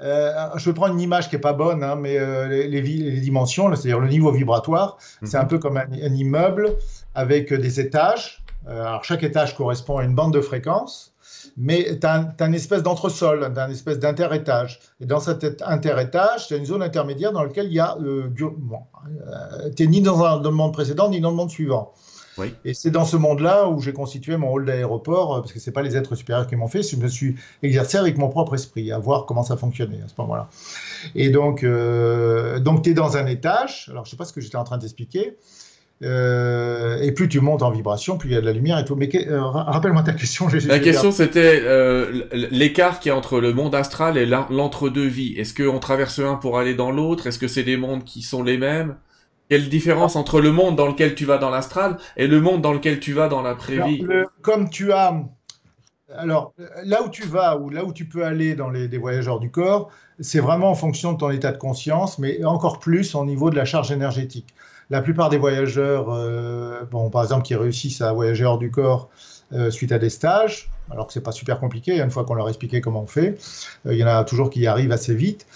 euh, 0.00 0.48
je 0.56 0.70
prends 0.70 0.88
une 0.88 1.00
image 1.00 1.28
qui 1.28 1.36
n'est 1.36 1.40
pas 1.40 1.52
bonne, 1.52 1.82
hein, 1.82 1.96
mais 1.96 2.18
euh, 2.18 2.48
les, 2.48 2.68
les, 2.68 3.20
dimensions, 3.20 3.68
c'est-à-dire 3.74 3.98
le 3.98 4.08
niveau 4.08 4.30
vibratoire, 4.30 4.96
c'est 5.24 5.36
un 5.36 5.42
mhm. 5.42 5.48
peu 5.48 5.58
comme 5.58 5.76
un, 5.76 6.14
immeuble 6.14 6.76
avec 7.16 7.52
des 7.52 7.80
étages. 7.80 8.44
alors, 8.68 9.02
chaque 9.02 9.24
étage 9.24 9.56
correspond 9.56 9.98
à 9.98 10.04
une 10.04 10.14
bande 10.14 10.32
de 10.32 10.40
fréquence 10.40 11.12
mais 11.56 11.98
tu 12.00 12.06
as, 12.06 12.34
une 12.40 12.54
espèce 12.54 12.82
d'entresol, 12.82 13.50
tu 13.52 13.60
as 13.60 13.64
une 13.66 13.72
espèce 13.72 14.02
interétage 14.04 14.80
Et 15.00 15.06
dans 15.06 15.20
cet 15.20 15.62
interétage, 15.62 16.48
tu 16.48 16.54
as 16.54 16.56
une 16.56 16.66
zone 16.66 16.82
intermédiaire 16.82 17.32
dans 17.32 17.42
laquelle 17.42 17.66
il 17.66 17.74
y 17.74 17.80
a. 17.80 17.96
Euh, 18.00 18.30
euh, 18.40 19.70
tu 19.76 19.84
n'es 19.84 19.88
ni 19.88 20.00
dans, 20.00 20.40
le 20.40 20.50
monde 20.50 20.72
précédent, 20.72 21.08
ni 21.08 21.20
dans 21.20 21.30
le 21.30 21.36
monde 21.36 21.50
suivant. 21.50 21.92
Et 22.64 22.72
c'est 22.72 22.92
dans 22.92 23.04
ce 23.04 23.16
monde-là 23.16 23.68
où 23.68 23.80
j'ai 23.80 23.92
constitué 23.92 24.36
mon 24.36 24.52
hall 24.52 24.64
d'aéroport, 24.64 25.34
euh, 25.34 25.40
parce 25.40 25.52
que 25.52 25.58
ce 25.58 25.68
n'est 25.68 25.74
pas 25.74 25.82
les 25.82 25.96
êtres 25.96 26.14
supérieurs 26.14 26.46
qui 26.46 26.54
m'ont 26.54 26.68
fait, 26.68 26.84
je 26.84 26.94
me 26.94 27.08
suis 27.08 27.34
exercé 27.64 27.98
avec 27.98 28.16
mon 28.16 28.28
propre 28.28 28.54
esprit, 28.54 28.92
à 28.92 28.98
voir 28.98 29.26
comment 29.26 29.42
ça 29.42 29.56
fonctionnait 29.56 30.00
à 30.04 30.08
ce 30.08 30.14
moment-là. 30.18 30.48
Et 31.16 31.30
donc, 31.30 31.64
donc 31.64 32.84
tu 32.84 32.90
es 32.90 32.94
dans 32.94 33.16
un 33.16 33.26
étage, 33.26 33.88
alors 33.90 34.04
je 34.04 34.08
ne 34.08 34.10
sais 34.12 34.16
pas 34.16 34.24
ce 34.24 34.32
que 34.32 34.40
j'étais 34.40 34.56
en 34.56 34.62
train 34.62 34.78
d'expliquer, 34.78 35.36
euh, 36.04 37.00
et 37.00 37.10
plus 37.10 37.28
tu 37.28 37.40
montes 37.40 37.62
en 37.62 37.70
vibration, 37.70 38.18
plus 38.18 38.30
il 38.30 38.34
y 38.34 38.36
a 38.36 38.40
de 38.40 38.46
la 38.46 38.52
lumière 38.52 38.78
et 38.78 38.84
tout. 38.84 38.94
Mais 38.94 39.10
euh, 39.28 39.42
rappelle-moi 39.42 40.02
ta 40.02 40.12
question. 40.12 40.48
La 40.66 40.78
question 40.78 41.10
c'était 41.10 41.60
euh, 41.64 42.24
l'écart 42.32 43.00
qui 43.00 43.08
est 43.08 43.12
entre 43.12 43.40
le 43.40 43.52
monde 43.52 43.74
astral 43.74 44.16
et 44.16 44.26
l'entre-deux-vie. 44.26 45.34
Est-ce 45.36 45.54
qu'on 45.54 45.78
traverse 45.80 46.20
un 46.20 46.36
pour 46.36 46.58
aller 46.58 46.74
dans 46.74 46.92
l'autre? 46.92 47.26
Est-ce 47.26 47.38
que 47.38 47.48
c'est 47.48 47.64
des 47.64 47.76
mondes 47.76 48.04
qui 48.04 48.22
sont 48.22 48.42
les 48.42 48.58
mêmes? 48.58 48.96
Quelle 49.48 49.68
différence 49.68 50.14
entre 50.14 50.40
le 50.40 50.52
monde 50.52 50.76
dans 50.76 50.86
lequel 50.86 51.14
tu 51.14 51.24
vas 51.24 51.38
dans 51.38 51.50
l'astral 51.50 51.96
et 52.16 52.26
le 52.26 52.40
monde 52.40 52.60
dans 52.60 52.72
lequel 52.72 53.00
tu 53.00 53.14
vas 53.14 53.28
dans 53.28 53.42
la 53.42 53.54
vie 53.54 54.06
Comme 54.42 54.68
tu 54.68 54.92
as... 54.92 55.14
Alors, 56.16 56.54
là 56.84 57.02
où 57.02 57.08
tu 57.08 57.26
vas 57.26 57.58
ou 57.58 57.70
là 57.70 57.84
où 57.84 57.92
tu 57.92 58.06
peux 58.06 58.24
aller 58.24 58.54
dans 58.54 58.70
les, 58.70 58.88
voyageurs 58.98 59.40
du 59.40 59.50
corps, 59.50 59.90
c'est 60.20 60.40
vraiment 60.40 60.70
en 60.70 60.74
fonction 60.74 61.14
de 61.14 61.18
ton 61.18 61.30
état 61.30 61.50
de 61.50 61.58
conscience, 61.58 62.18
mais 62.18 62.44
encore 62.44 62.78
plus 62.78 63.14
au 63.14 63.24
niveau 63.24 63.50
de 63.50 63.56
la 63.56 63.64
charge 63.64 63.90
énergétique 63.90 64.54
la 64.90 65.02
plupart 65.02 65.28
des 65.28 65.38
voyageurs, 65.38 66.10
euh, 66.10 66.84
bon, 66.90 67.10
par 67.10 67.22
exemple, 67.22 67.42
qui 67.42 67.54
réussissent 67.54 68.00
à 68.00 68.12
voyager 68.12 68.44
hors 68.44 68.58
du 68.58 68.70
corps 68.70 69.10
euh, 69.52 69.70
suite 69.70 69.92
à 69.92 69.98
des 69.98 70.10
stages, 70.10 70.70
alors 70.90 71.06
que 71.06 71.12
c'est 71.12 71.22
pas 71.22 71.32
super 71.32 71.60
compliqué, 71.60 72.00
une 72.00 72.10
fois 72.10 72.24
qu'on 72.24 72.34
leur 72.34 72.46
a 72.46 72.50
expliqué 72.50 72.80
comment 72.80 73.02
on 73.02 73.06
fait, 73.06 73.38
euh, 73.86 73.94
il 73.94 73.98
y 73.98 74.04
en 74.04 74.08
a 74.08 74.24
toujours 74.24 74.50
qui 74.50 74.60
y 74.60 74.66
arrivent 74.66 74.92
assez 74.92 75.14
vite, 75.14 75.46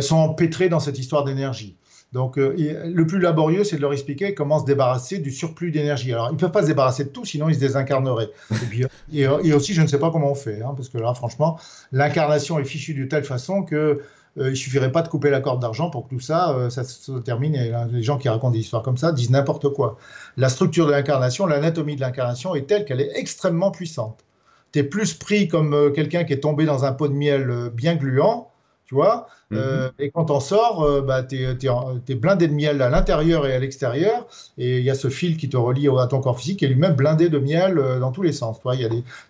sont 0.00 0.16
empêtrés 0.16 0.68
dans 0.68 0.80
cette 0.80 0.98
histoire 0.98 1.24
d'énergie. 1.24 1.76
Donc, 2.12 2.36
le 2.36 3.06
plus 3.06 3.20
laborieux, 3.20 3.64
c'est 3.64 3.76
de 3.76 3.80
leur 3.80 3.94
expliquer 3.94 4.34
comment 4.34 4.58
se 4.58 4.66
débarrasser 4.66 5.18
du 5.18 5.30
surplus 5.30 5.70
d'énergie. 5.70 6.12
Alors, 6.12 6.28
ils 6.28 6.34
ne 6.34 6.38
peuvent 6.38 6.52
pas 6.52 6.60
se 6.60 6.66
débarrasser 6.66 7.04
de 7.04 7.08
tout, 7.08 7.24
sinon 7.24 7.48
ils 7.48 7.54
se 7.54 7.60
désincarneraient. 7.60 8.28
Et, 8.50 8.66
puis, 8.66 8.84
et, 9.14 9.26
aussi, 9.26 9.72
je 9.72 9.80
ne 9.80 9.86
sais 9.86 9.98
pas 9.98 10.10
comment 10.10 10.30
on 10.30 10.34
fait, 10.34 10.60
hein, 10.60 10.74
parce 10.76 10.90
que 10.90 10.98
là, 10.98 11.14
franchement, 11.14 11.58
l'incarnation 11.90 12.58
est 12.58 12.64
fichue 12.64 12.92
de 12.92 13.06
telle 13.06 13.24
façon 13.24 13.62
que 13.62 14.02
euh, 14.38 14.50
il 14.50 14.56
suffirait 14.56 14.92
pas 14.92 15.02
de 15.02 15.08
couper 15.08 15.30
la 15.30 15.40
corde 15.40 15.60
d'argent 15.60 15.90
pour 15.90 16.04
que 16.04 16.10
tout 16.10 16.20
ça, 16.20 16.50
euh, 16.50 16.70
ça 16.70 16.84
se 16.84 17.12
termine. 17.12 17.54
Et 17.54 17.72
les 17.90 18.02
gens 18.02 18.18
qui 18.18 18.28
racontent 18.28 18.52
des 18.52 18.60
histoires 18.60 18.82
comme 18.82 18.96
ça 18.96 19.12
disent 19.12 19.30
n'importe 19.30 19.68
quoi. 19.70 19.98
La 20.36 20.48
structure 20.48 20.86
de 20.86 20.92
l'incarnation, 20.92 21.46
l'anatomie 21.46 21.96
de 21.96 22.00
l'incarnation 22.00 22.54
est 22.54 22.66
telle 22.66 22.84
qu'elle 22.84 23.00
est 23.00 23.12
extrêmement 23.16 23.70
puissante. 23.70 24.24
Tu 24.72 24.78
es 24.78 24.84
plus 24.84 25.14
pris 25.14 25.48
comme 25.48 25.74
euh, 25.74 25.90
quelqu'un 25.90 26.24
qui 26.24 26.32
est 26.32 26.40
tombé 26.40 26.64
dans 26.64 26.84
un 26.84 26.92
pot 26.92 27.08
de 27.08 27.14
miel 27.14 27.70
bien 27.74 27.94
gluant 27.94 28.52
tu 28.92 28.96
vois. 28.96 29.26
Mhm. 29.52 29.58
Euh, 29.58 29.90
et 29.98 30.10
quand 30.10 30.30
on 30.30 30.40
sort, 30.40 30.82
euh, 30.82 31.02
bah, 31.02 31.22
tu 31.22 31.36
es, 31.36 32.14
blindé 32.14 32.48
de 32.48 32.54
miel 32.54 32.80
à 32.80 32.88
l'intérieur 32.88 33.46
et 33.46 33.54
à 33.54 33.58
l'extérieur, 33.58 34.26
et 34.56 34.78
il 34.78 34.84
y 34.84 34.90
a 34.90 34.94
ce 34.94 35.08
fil 35.08 35.36
qui 35.36 35.50
te 35.50 35.58
relie 35.58 35.88
à 35.88 36.06
ton 36.06 36.20
corps 36.20 36.38
physique, 36.38 36.60
qui 36.60 36.64
est 36.64 36.68
lui-même 36.68 36.94
blindé 36.94 37.28
de 37.28 37.38
miel 37.38 37.78
euh, 37.78 38.00
dans 38.00 38.12
tous 38.12 38.22
les 38.22 38.32
sens. 38.32 38.58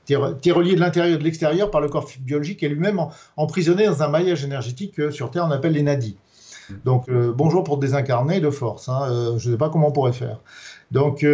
Tu 0.06 0.14
es, 0.14 0.52
relié 0.52 0.76
de 0.76 0.80
l'intérieur 0.80 1.16
et 1.16 1.18
de 1.18 1.24
l'extérieur 1.24 1.72
par 1.72 1.80
le 1.80 1.88
corps 1.88 2.08
biologique, 2.20 2.60
qui 2.60 2.66
est 2.66 2.68
lui-même 2.68 3.04
emprisonné 3.36 3.86
dans 3.86 4.02
un 4.04 4.08
maillage 4.08 4.44
énergétique 4.44 4.94
que 4.94 5.10
sur 5.10 5.30
Terre 5.32 5.44
on 5.48 5.50
appelle 5.50 5.72
les 5.72 5.82
nadis. 5.82 6.16
Mhm. 6.70 6.76
Donc 6.84 7.10
bonjour 7.10 7.64
pour 7.64 7.78
désincarner 7.78 8.40
de 8.40 8.50
force, 8.50 8.88
hein, 8.88 9.34
je 9.38 9.48
ne 9.48 9.54
sais 9.54 9.58
pas 9.58 9.70
comment 9.70 9.88
on 9.88 9.92
pourrait 9.92 10.12
faire. 10.12 10.38
Donc 10.92 11.26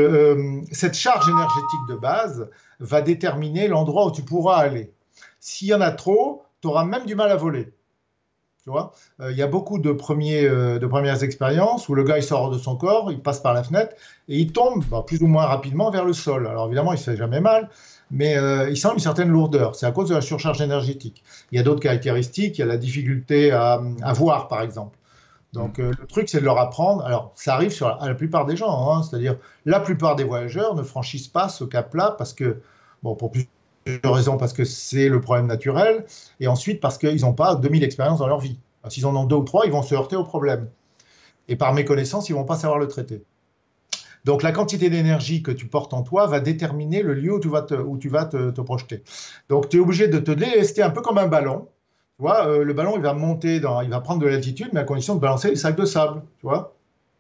cette 0.73 0.95
charge 0.95 1.29
énergétique 1.29 1.81
de 1.91 1.97
base 1.97 2.49
va 2.81 3.03
déterminer 3.03 3.69
l'endroit 3.69 4.07
où 4.07 4.13
tu 4.13 4.23
pourras 4.23 4.57
aller. 4.57 4.91
S'il 5.41 5.69
y 5.69 5.75
en 5.75 5.83
a 5.83 5.91
trop, 5.91 6.43
tu 6.63 6.69
auras 6.69 6.85
même 6.85 7.05
du 7.05 7.15
mal 7.15 7.31
à 7.31 7.37
voler. 7.37 7.73
Euh, 9.21 9.31
il 9.31 9.37
y 9.37 9.43
a 9.43 9.47
beaucoup 9.47 9.79
de, 9.79 9.93
premiers, 9.93 10.45
euh, 10.45 10.79
de 10.79 10.87
premières 10.87 11.23
expériences 11.23 11.89
où 11.89 11.95
le 11.95 12.05
gars 12.05 12.19
il 12.19 12.23
sort 12.23 12.51
de 12.51 12.59
son 12.59 12.77
corps, 12.77 13.11
il 13.11 13.21
passe 13.21 13.41
par 13.41 13.55
la 13.55 13.63
fenêtre 13.63 13.95
et 14.29 14.39
il 14.39 14.53
tombe 14.53 14.85
bah, 14.91 15.05
plus 15.07 15.23
ou 15.23 15.27
moins 15.27 15.47
rapidement 15.47 15.91
vers 15.91 16.05
le 16.05 16.13
sol. 16.13 16.47
Alors 16.47 16.67
évidemment, 16.67 16.93
il 16.93 16.97
ne 16.97 17.01
se 17.01 17.11
fait 17.11 17.17
jamais 17.17 17.41
mal, 17.41 17.69
mais 18.11 18.37
euh, 18.37 18.71
il 18.71 18.77
sent 18.77 18.89
une 18.95 18.99
certaine 18.99 19.29
lourdeur. 19.29 19.75
C'est 19.75 19.87
à 19.87 19.93
cause 19.93 20.09
de 20.09 20.15
la 20.15 20.21
surcharge 20.21 20.61
énergétique. 20.61 21.23
Il 21.53 21.57
y 21.57 21.59
a 21.61 21.63
d'autres 21.63 21.81
caractéristiques. 21.81 22.59
Il 22.59 22.61
y 22.61 22.65
a 22.65 22.67
la 22.67 22.79
difficulté 22.79 23.51
à, 23.53 23.81
voir, 24.15 24.49
par 24.49 24.63
exemple. 24.63 24.97
Donc 25.55 25.79
euh, 25.79 25.93
le 25.99 26.07
truc, 26.07 26.29
c'est 26.29 26.41
de 26.41 26.45
leur 26.45 26.59
apprendre. 26.59 27.05
Alors, 27.05 27.33
ça 27.35 27.55
arrive 27.55 27.71
sur 27.71 27.89
la, 27.89 27.95
à 27.95 28.09
la 28.09 28.15
plupart 28.15 28.45
des 28.45 28.57
gens, 28.57 28.93
hein, 28.93 29.03
c'est-à-dire 29.03 29.37
la 29.65 29.81
plupart 29.81 30.15
des 30.15 30.25
voyageurs 30.25 30.75
ne 30.75 30.83
franchissent 30.83 31.29
pas 31.29 31.49
ce 31.49 31.65
cap-là 31.65 32.15
parce 32.19 32.35
que, 32.35 32.61
bon, 33.03 33.15
pour 33.15 33.31
plusieurs 33.31 33.51
raisons, 34.05 34.37
parce 34.37 34.53
que 34.53 34.65
c'est 34.65 35.09
le 35.09 35.21
problème 35.21 35.47
naturel, 35.47 36.05
et 36.41 36.47
ensuite 36.47 36.81
parce 36.81 36.99
qu'ils 36.99 37.23
n'ont 37.23 37.33
pas 37.33 37.55
2000 37.57 37.85
expériences 37.85 38.19
dans 38.19 38.29
leur 38.29 38.41
vie. 38.41 38.59
S'ils 38.89 39.07
en 39.07 39.15
ont 39.17 39.25
deux 39.25 39.37
ou 39.37 39.45
trois, 39.45 39.67
ils 39.67 39.73
vont 39.73 39.83
se 39.83 39.95
heurter 39.95 40.17
au 40.17 40.25
problème. 40.25 40.69
Et 41.49 41.57
par 41.57 41.75
méconnaissance, 41.75 42.29
ils 42.29 42.35
vont 42.35 42.45
pas 42.45 42.57
savoir 42.57 42.79
le 42.79 42.89
traiter. 42.89 43.23
Donc 44.25 44.43
la 44.43 44.53
quantité 44.53 44.91
d'énergie 44.91 45.43
que 45.43 45.51
tu 45.51 45.67
portes 45.67 45.95
en 45.95 46.03
toi 46.03 46.27
va 46.27 46.41
déterminer 46.41 47.03
le 47.03 47.15
lieu 47.15 47.33
où 47.33 47.41
tu 47.41 47.49
vas 47.49 47.63
te, 47.63 48.61
projeter. 48.61 49.03
Donc 49.49 49.69
tu 49.69 49.79
es 49.79 49.81
obligé 49.81 50.09
de 50.09 50.19
te 50.19 50.31
délester 50.31 50.83
un 50.83 50.91
peu 50.91 51.01
comme 51.01 51.19
un 51.19 51.29
ballon. 51.29 51.69
Tu 52.17 52.23
vois, 52.23 52.47
euh, 52.47 52.65
le 52.65 52.75
ballon, 52.75 52.95
il 52.97 53.03
va 53.03 53.15
monter, 53.15 53.57
il 53.57 53.91
va 53.91 54.01
prendre 54.01 54.21
de 54.21 54.27
l'altitude, 54.27 54.71
mais 54.73 54.81
à 54.81 54.85
condition 54.85 55.15
de 55.15 55.21
balancer 55.21 55.51
les 55.51 55.57
sacs 55.57 55.77
de 55.77 55.85
sable. 55.85 56.23
Tu 56.41 56.47
vois 56.47 56.75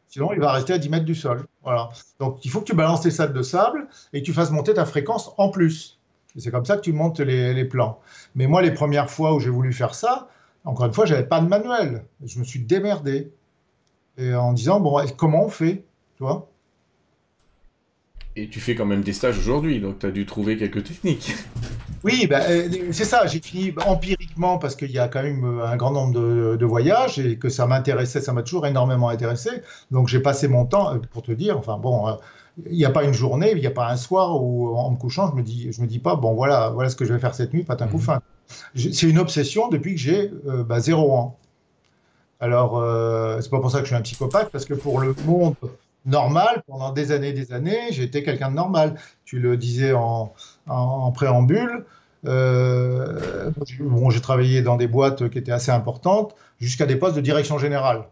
Sinon, 0.09 0.33
il 0.33 0.41
va 0.41 0.53
rester 0.53 0.73
à 0.73 0.79
10 0.79 0.89
mètres 0.89 1.05
du 1.05 1.14
sol. 1.14 1.45
Voilà. 1.62 1.91
Donc 2.19 2.45
il 2.45 2.51
faut 2.51 2.61
que 2.61 2.64
tu 2.64 2.75
balances 2.75 3.03
tes 3.03 3.11
sacs 3.11 3.33
de 3.33 3.43
sable 3.43 3.89
et 4.12 4.21
que 4.21 4.27
tu 4.27 4.33
fasses 4.33 4.51
monter 4.51 4.75
ta 4.75 4.87
fréquence 4.87 5.33
en 5.37 5.51
plus. 5.51 5.97
C'est 6.37 6.51
comme 6.51 6.64
ça 6.64 6.76
que 6.76 6.83
tu 6.83 6.93
montes 6.93 7.20
les, 7.20 7.55
les 7.55 7.64
plans. 7.64 8.01
Mais 8.35 8.47
moi, 8.47 8.62
les 8.62 8.72
premières 8.72 9.11
fois 9.11 9.35
où 9.35 9.41
j'ai 9.41 9.51
voulu 9.51 9.72
faire 9.72 9.95
ça, 9.95 10.29
encore 10.64 10.87
une 10.87 10.93
fois, 10.93 11.07
j'avais 11.07 11.26
pas 11.26 11.41
de 11.41 11.49
manuel. 11.49 12.05
Je 12.24 12.39
me 12.39 12.45
suis 12.45 12.61
démerdé. 12.61 13.33
Et 14.18 14.35
en 14.35 14.53
disant, 14.53 14.81
bon, 14.81 15.01
comment 15.16 15.45
on 15.45 15.49
fait 15.49 15.85
Tu 16.16 16.22
vois? 16.22 16.49
Et 18.37 18.49
tu 18.49 18.61
fais 18.61 18.74
quand 18.74 18.87
même 18.87 19.03
des 19.03 19.12
stages 19.12 19.39
aujourd'hui, 19.39 19.81
donc 19.81 19.99
tu 19.99 20.07
as 20.07 20.11
dû 20.11 20.26
trouver 20.26 20.57
quelques 20.57 20.85
techniques. 20.85 21.35
Oui, 22.05 22.29
ben, 22.29 22.41
euh, 22.49 22.93
c'est 22.93 23.05
ça. 23.05 23.26
J'ai 23.26 23.41
fini 23.41 23.74
empiriquement 23.85 24.59
parce 24.59 24.76
qu'il 24.76 24.93
y 24.93 24.99
a 25.01 25.09
quand 25.09 25.22
même 25.22 25.45
euh, 25.45 25.66
un 25.66 25.76
grand 25.76 25.91
nombre 25.91 26.14
de, 26.14 26.57
de 26.57 26.64
voyages 26.64 27.18
et 27.18 27.37
que 27.39 27.49
ça 27.49 27.66
m'intéressait, 27.66 28.20
ça 28.20 28.33
m'a 28.33 28.43
toujours 28.43 28.66
énormément 28.66 29.09
intéressé. 29.09 29.51
Donc 29.91 30.07
j'ai 30.07 30.20
passé 30.20 30.47
mon 30.47 30.66
temps, 30.66 30.95
euh, 30.95 30.99
pour 31.11 31.22
te 31.22 31.33
dire, 31.33 31.59
enfin 31.59 31.79
bon, 31.79 32.16
il 32.67 32.77
n'y 32.77 32.85
a 32.85 32.91
pas 32.91 33.05
une 33.05 33.13
journée, 33.15 33.53
il 33.53 33.61
n'y 33.61 33.67
a 33.67 33.71
pas 33.71 33.89
un 33.91 33.97
soir 33.97 34.43
où 34.43 34.77
en 34.77 34.91
me 34.91 34.97
couchant, 34.97 35.31
je 35.31 35.37
me 35.37 35.43
dis, 35.43 35.73
je 35.73 35.81
me 35.81 35.87
dis 35.87 35.99
pas, 35.99 36.17
bon 36.17 36.35
voilà, 36.35 36.71
voilà 36.71 36.91
ce 36.91 36.97
que 36.97 37.05
je 37.05 37.13
vais 37.13 37.21
faire 37.21 37.35
cette 37.35 37.53
nuit, 37.53 37.63
pas 37.63 37.77
un 37.81 37.87
coup 37.87 37.99
Mhm. 37.99 38.03
fin. 38.03 38.21
C'est 38.75 39.09
une 39.09 39.19
obsession 39.19 39.69
depuis 39.69 39.95
que 39.95 40.01
j'ai 40.01 40.31
euh, 40.49 40.65
bah, 40.65 40.81
zéro 40.81 41.13
ans. 41.15 41.37
Alors, 42.41 42.79
euh, 42.79 43.41
c'est 43.41 43.51
pas 43.51 43.61
pour 43.61 43.71
ça 43.71 43.79
que 43.79 43.85
je 43.85 43.89
suis 43.89 43.97
un 43.97 44.01
psychopathe, 44.03 44.51
parce 44.51 44.65
que 44.65 44.75
pour 44.75 45.01
le 45.01 45.15
monde 45.27 45.55
normal, 46.07 46.63
pendant 46.67 46.93
des 46.93 47.13
années 47.13 47.29
et 47.29 47.33
des 47.33 47.53
années, 47.53 47.89
j'ai 47.91 48.05
été 48.05 48.23
quelqu'un 48.23 48.51
de 48.51 48.55
normal. 48.57 48.97
Tu 49.25 49.39
le 49.41 49.57
disais 49.57 49.93
en, 49.93 50.33
en, 50.69 50.75
en 50.75 51.13
préambule. 51.13 51.85
Euh, 52.27 53.51
bon, 53.81 54.11
j'ai 54.11 54.21
travaillé 54.21 54.63
dans 54.63 54.77
des 54.77 54.89
boîtes 54.89 55.29
qui 55.29 55.39
étaient 55.39 55.53
assez 55.53 55.71
importantes, 55.71 56.35
jusqu'à 56.61 56.87
des 56.87 56.97
postes 56.97 57.17
de 57.17 57.21
direction 57.21 57.59
générale. 57.59 58.05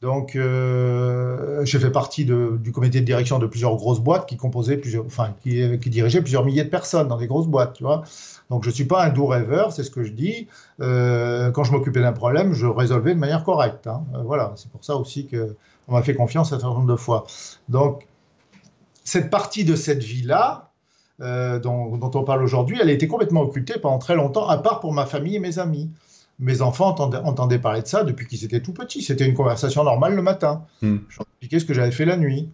Donc, 0.00 0.36
euh, 0.36 1.64
j'ai 1.64 1.80
fait 1.80 1.90
partie 1.90 2.24
du 2.24 2.72
comité 2.72 3.00
de 3.00 3.04
direction 3.04 3.40
de 3.40 3.46
plusieurs 3.46 3.74
grosses 3.74 3.98
boîtes 3.98 4.28
qui 4.28 4.36
composaient 4.36 4.80
enfin, 5.04 5.34
qui, 5.42 5.90
dirigeaient 5.90 6.20
plusieurs 6.20 6.44
milliers 6.44 6.62
de 6.62 6.70
personnes 6.70 7.08
dans 7.08 7.16
des 7.16 7.26
grosses 7.26 7.48
boîtes, 7.48 7.74
tu 7.74 7.82
vois. 7.82 8.04
Donc, 8.48 8.64
je 8.64 8.70
suis 8.70 8.84
pas 8.84 9.04
un 9.04 9.10
doux 9.10 9.26
rêveur, 9.26 9.72
c'est 9.72 9.82
ce 9.82 9.90
que 9.90 10.04
je 10.04 10.12
dis. 10.12 10.46
Euh, 10.80 11.50
quand 11.50 11.64
je 11.64 11.72
m'occupais 11.72 12.00
d'un 12.00 12.12
problème, 12.12 12.54
je 12.54 12.66
résolvais 12.66 13.14
de 13.14 13.18
manière 13.18 13.42
correcte. 13.42 13.88
Hein. 13.88 14.04
Euh, 14.14 14.22
voilà, 14.22 14.52
c'est 14.54 14.70
pour 14.70 14.84
ça 14.84 14.94
aussi 14.94 15.26
que 15.26 15.56
on 15.88 15.94
m'a 15.94 16.02
fait 16.02 16.14
confiance 16.14 16.52
un 16.52 16.60
certain 16.60 16.74
nombre 16.74 16.92
de 16.92 16.96
fois. 16.96 17.26
Donc, 17.68 18.06
cette 19.02 19.30
partie 19.30 19.64
de 19.64 19.74
cette 19.74 20.04
vie-là, 20.04 20.70
euh, 21.20 21.58
dont 21.58 22.10
on 22.14 22.22
parle 22.22 22.44
aujourd'hui, 22.44 22.78
elle 22.80 22.88
a 22.88 22.92
été 22.92 23.08
complètement 23.08 23.40
occultée 23.40 23.80
pendant 23.80 23.98
très 23.98 24.14
longtemps, 24.14 24.46
à 24.46 24.58
part 24.58 24.78
pour 24.78 24.92
ma 24.92 25.06
famille 25.06 25.34
et 25.36 25.40
mes 25.40 25.58
amis. 25.58 25.90
Mes 26.38 26.62
enfants 26.62 26.88
entendaient, 26.88 27.18
entendaient 27.18 27.58
parler 27.58 27.82
de 27.82 27.86
ça 27.86 28.04
depuis 28.04 28.26
qu'ils 28.26 28.44
étaient 28.44 28.60
tout 28.60 28.72
petits. 28.72 29.02
C'était 29.02 29.26
une 29.26 29.34
conversation 29.34 29.82
normale 29.82 30.14
le 30.14 30.22
matin. 30.22 30.64
Hmm. 30.82 30.98
Je 31.08 31.18
leur 31.18 31.26
expliquais 31.26 31.58
ce 31.58 31.64
que 31.64 31.74
j'avais 31.74 31.90
fait 31.90 32.04
la 32.04 32.16
nuit. 32.16 32.50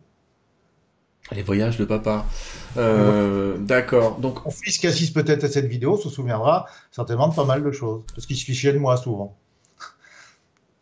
Les 1.32 1.42
voyages 1.42 1.78
de 1.78 1.84
papa. 1.84 2.26
Euh, 2.76 3.56
D'accord. 3.58 4.18
Donc, 4.18 4.44
Mon 4.44 4.50
fils 4.50 4.78
qui 4.78 4.86
assiste 4.86 5.14
peut-être 5.14 5.44
à 5.44 5.48
cette 5.48 5.66
vidéo 5.66 5.96
se 5.96 6.08
souviendra 6.10 6.66
certainement 6.90 7.28
de 7.28 7.34
pas 7.34 7.44
mal 7.44 7.62
de 7.62 7.72
choses, 7.72 8.02
parce 8.14 8.26
qu'il 8.26 8.36
se 8.36 8.44
fichait 8.44 8.72
de 8.72 8.78
moi 8.78 8.96
souvent. 8.96 9.36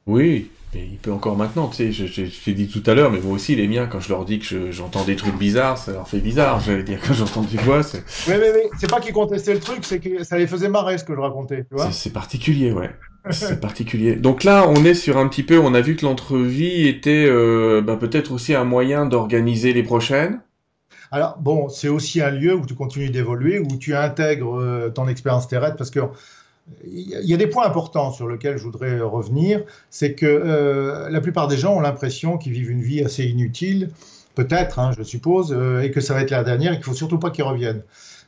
Oui, 0.06 0.50
mais 0.74 0.86
il 0.90 0.96
peut 0.98 1.12
encore 1.12 1.36
maintenant, 1.36 1.68
tu 1.68 1.76
sais, 1.76 1.92
je, 1.92 2.06
je, 2.06 2.24
je 2.24 2.44
t'ai 2.44 2.54
dit 2.54 2.66
tout 2.68 2.82
à 2.90 2.94
l'heure, 2.94 3.10
mais 3.10 3.20
moi 3.20 3.34
aussi, 3.34 3.54
les 3.54 3.68
miens, 3.68 3.86
quand 3.86 4.00
je 4.00 4.08
leur 4.08 4.24
dis 4.24 4.38
que 4.38 4.44
je- 4.44 4.70
j'entends 4.72 5.04
des 5.04 5.16
trucs 5.16 5.36
bizarres, 5.36 5.78
ça 5.78 5.92
leur 5.92 6.08
fait 6.08 6.18
bizarre, 6.20 6.60
j'allais 6.60 6.82
dire, 6.82 6.98
quand 7.06 7.14
j'entends 7.14 7.42
des 7.42 7.58
voix, 7.58 7.82
c'est 7.82 8.02
Oui, 8.28 8.34
oui. 8.40 8.68
C'est 8.80 8.90
pas 8.90 9.00
qu'ils 9.00 9.12
contestaient 9.12 9.54
le 9.54 9.60
truc, 9.60 9.78
c'est 9.82 10.00
que 10.00 10.24
ça 10.24 10.38
les 10.38 10.46
faisait 10.46 10.68
marrer 10.68 10.98
ce 10.98 11.04
que 11.04 11.14
je 11.14 11.20
racontais, 11.20 11.64
tu 11.68 11.74
vois. 11.74 11.86
c'est- 11.86 11.92
c'est 11.92 12.12
particulier, 12.12 12.72
ouais. 12.72 12.90
C'est 13.30 13.60
particulier. 13.60 14.16
Donc 14.16 14.42
là, 14.42 14.66
on 14.68 14.84
est 14.84 14.94
sur 14.94 15.16
un 15.16 15.28
petit 15.28 15.44
peu, 15.44 15.56
on 15.58 15.74
a 15.74 15.80
vu 15.80 15.94
que 15.94 16.04
l'entrevie 16.04 16.88
était 16.88 17.24
euh, 17.28 17.80
bah, 17.80 17.96
peut-être 17.96 18.32
aussi 18.32 18.52
un 18.52 18.64
moyen 18.64 19.06
d'organiser 19.06 19.72
les 19.72 19.84
prochaines. 19.84 20.40
Alors, 21.12 21.36
bon, 21.38 21.68
c'est 21.68 21.88
aussi 21.88 22.20
un 22.20 22.30
lieu 22.30 22.54
où 22.54 22.66
tu 22.66 22.74
continues 22.74 23.10
d'évoluer, 23.10 23.60
où 23.60 23.76
tu 23.78 23.94
intègres 23.94 24.58
euh, 24.58 24.88
ton 24.90 25.06
expérience 25.06 25.46
terrestre, 25.46 25.76
parce 25.76 25.90
que 25.90 26.00
il 26.84 27.10
y 27.28 27.34
a- 27.34 27.36
des 27.36 27.46
points 27.46 27.66
importants 27.66 28.12
sur 28.12 28.28
lesquels 28.28 28.56
je 28.56 28.62
voudrais 28.64 29.00
revenir. 29.00 29.62
C'est 29.90 30.14
que 30.14 30.26
euh, 30.26 31.10
la 31.10 31.20
plupart 31.20 31.48
des 31.48 31.56
gens 31.56 31.74
ont 31.74 31.80
l'impression 31.80 32.38
qu'ils 32.38 32.52
vivent 32.52 32.70
une 32.70 32.82
vie 32.82 33.02
assez 33.02 33.24
inutile, 33.24 33.90
peut-être, 34.34 34.78
hein, 34.78 34.92
je 34.96 35.02
suppose, 35.02 35.52
euh, 35.52 35.80
et 35.82 35.90
que 35.90 36.00
ça 36.00 36.14
va 36.14 36.22
être 36.22 36.30
la 36.30 36.44
dernière 36.44 36.72
et 36.72 36.76
qu'il 36.76 36.84
faut 36.84 36.94
surtout 36.94 37.18
pas 37.18 37.30
qu'ils 37.30 37.44
reviennent. 37.44 37.82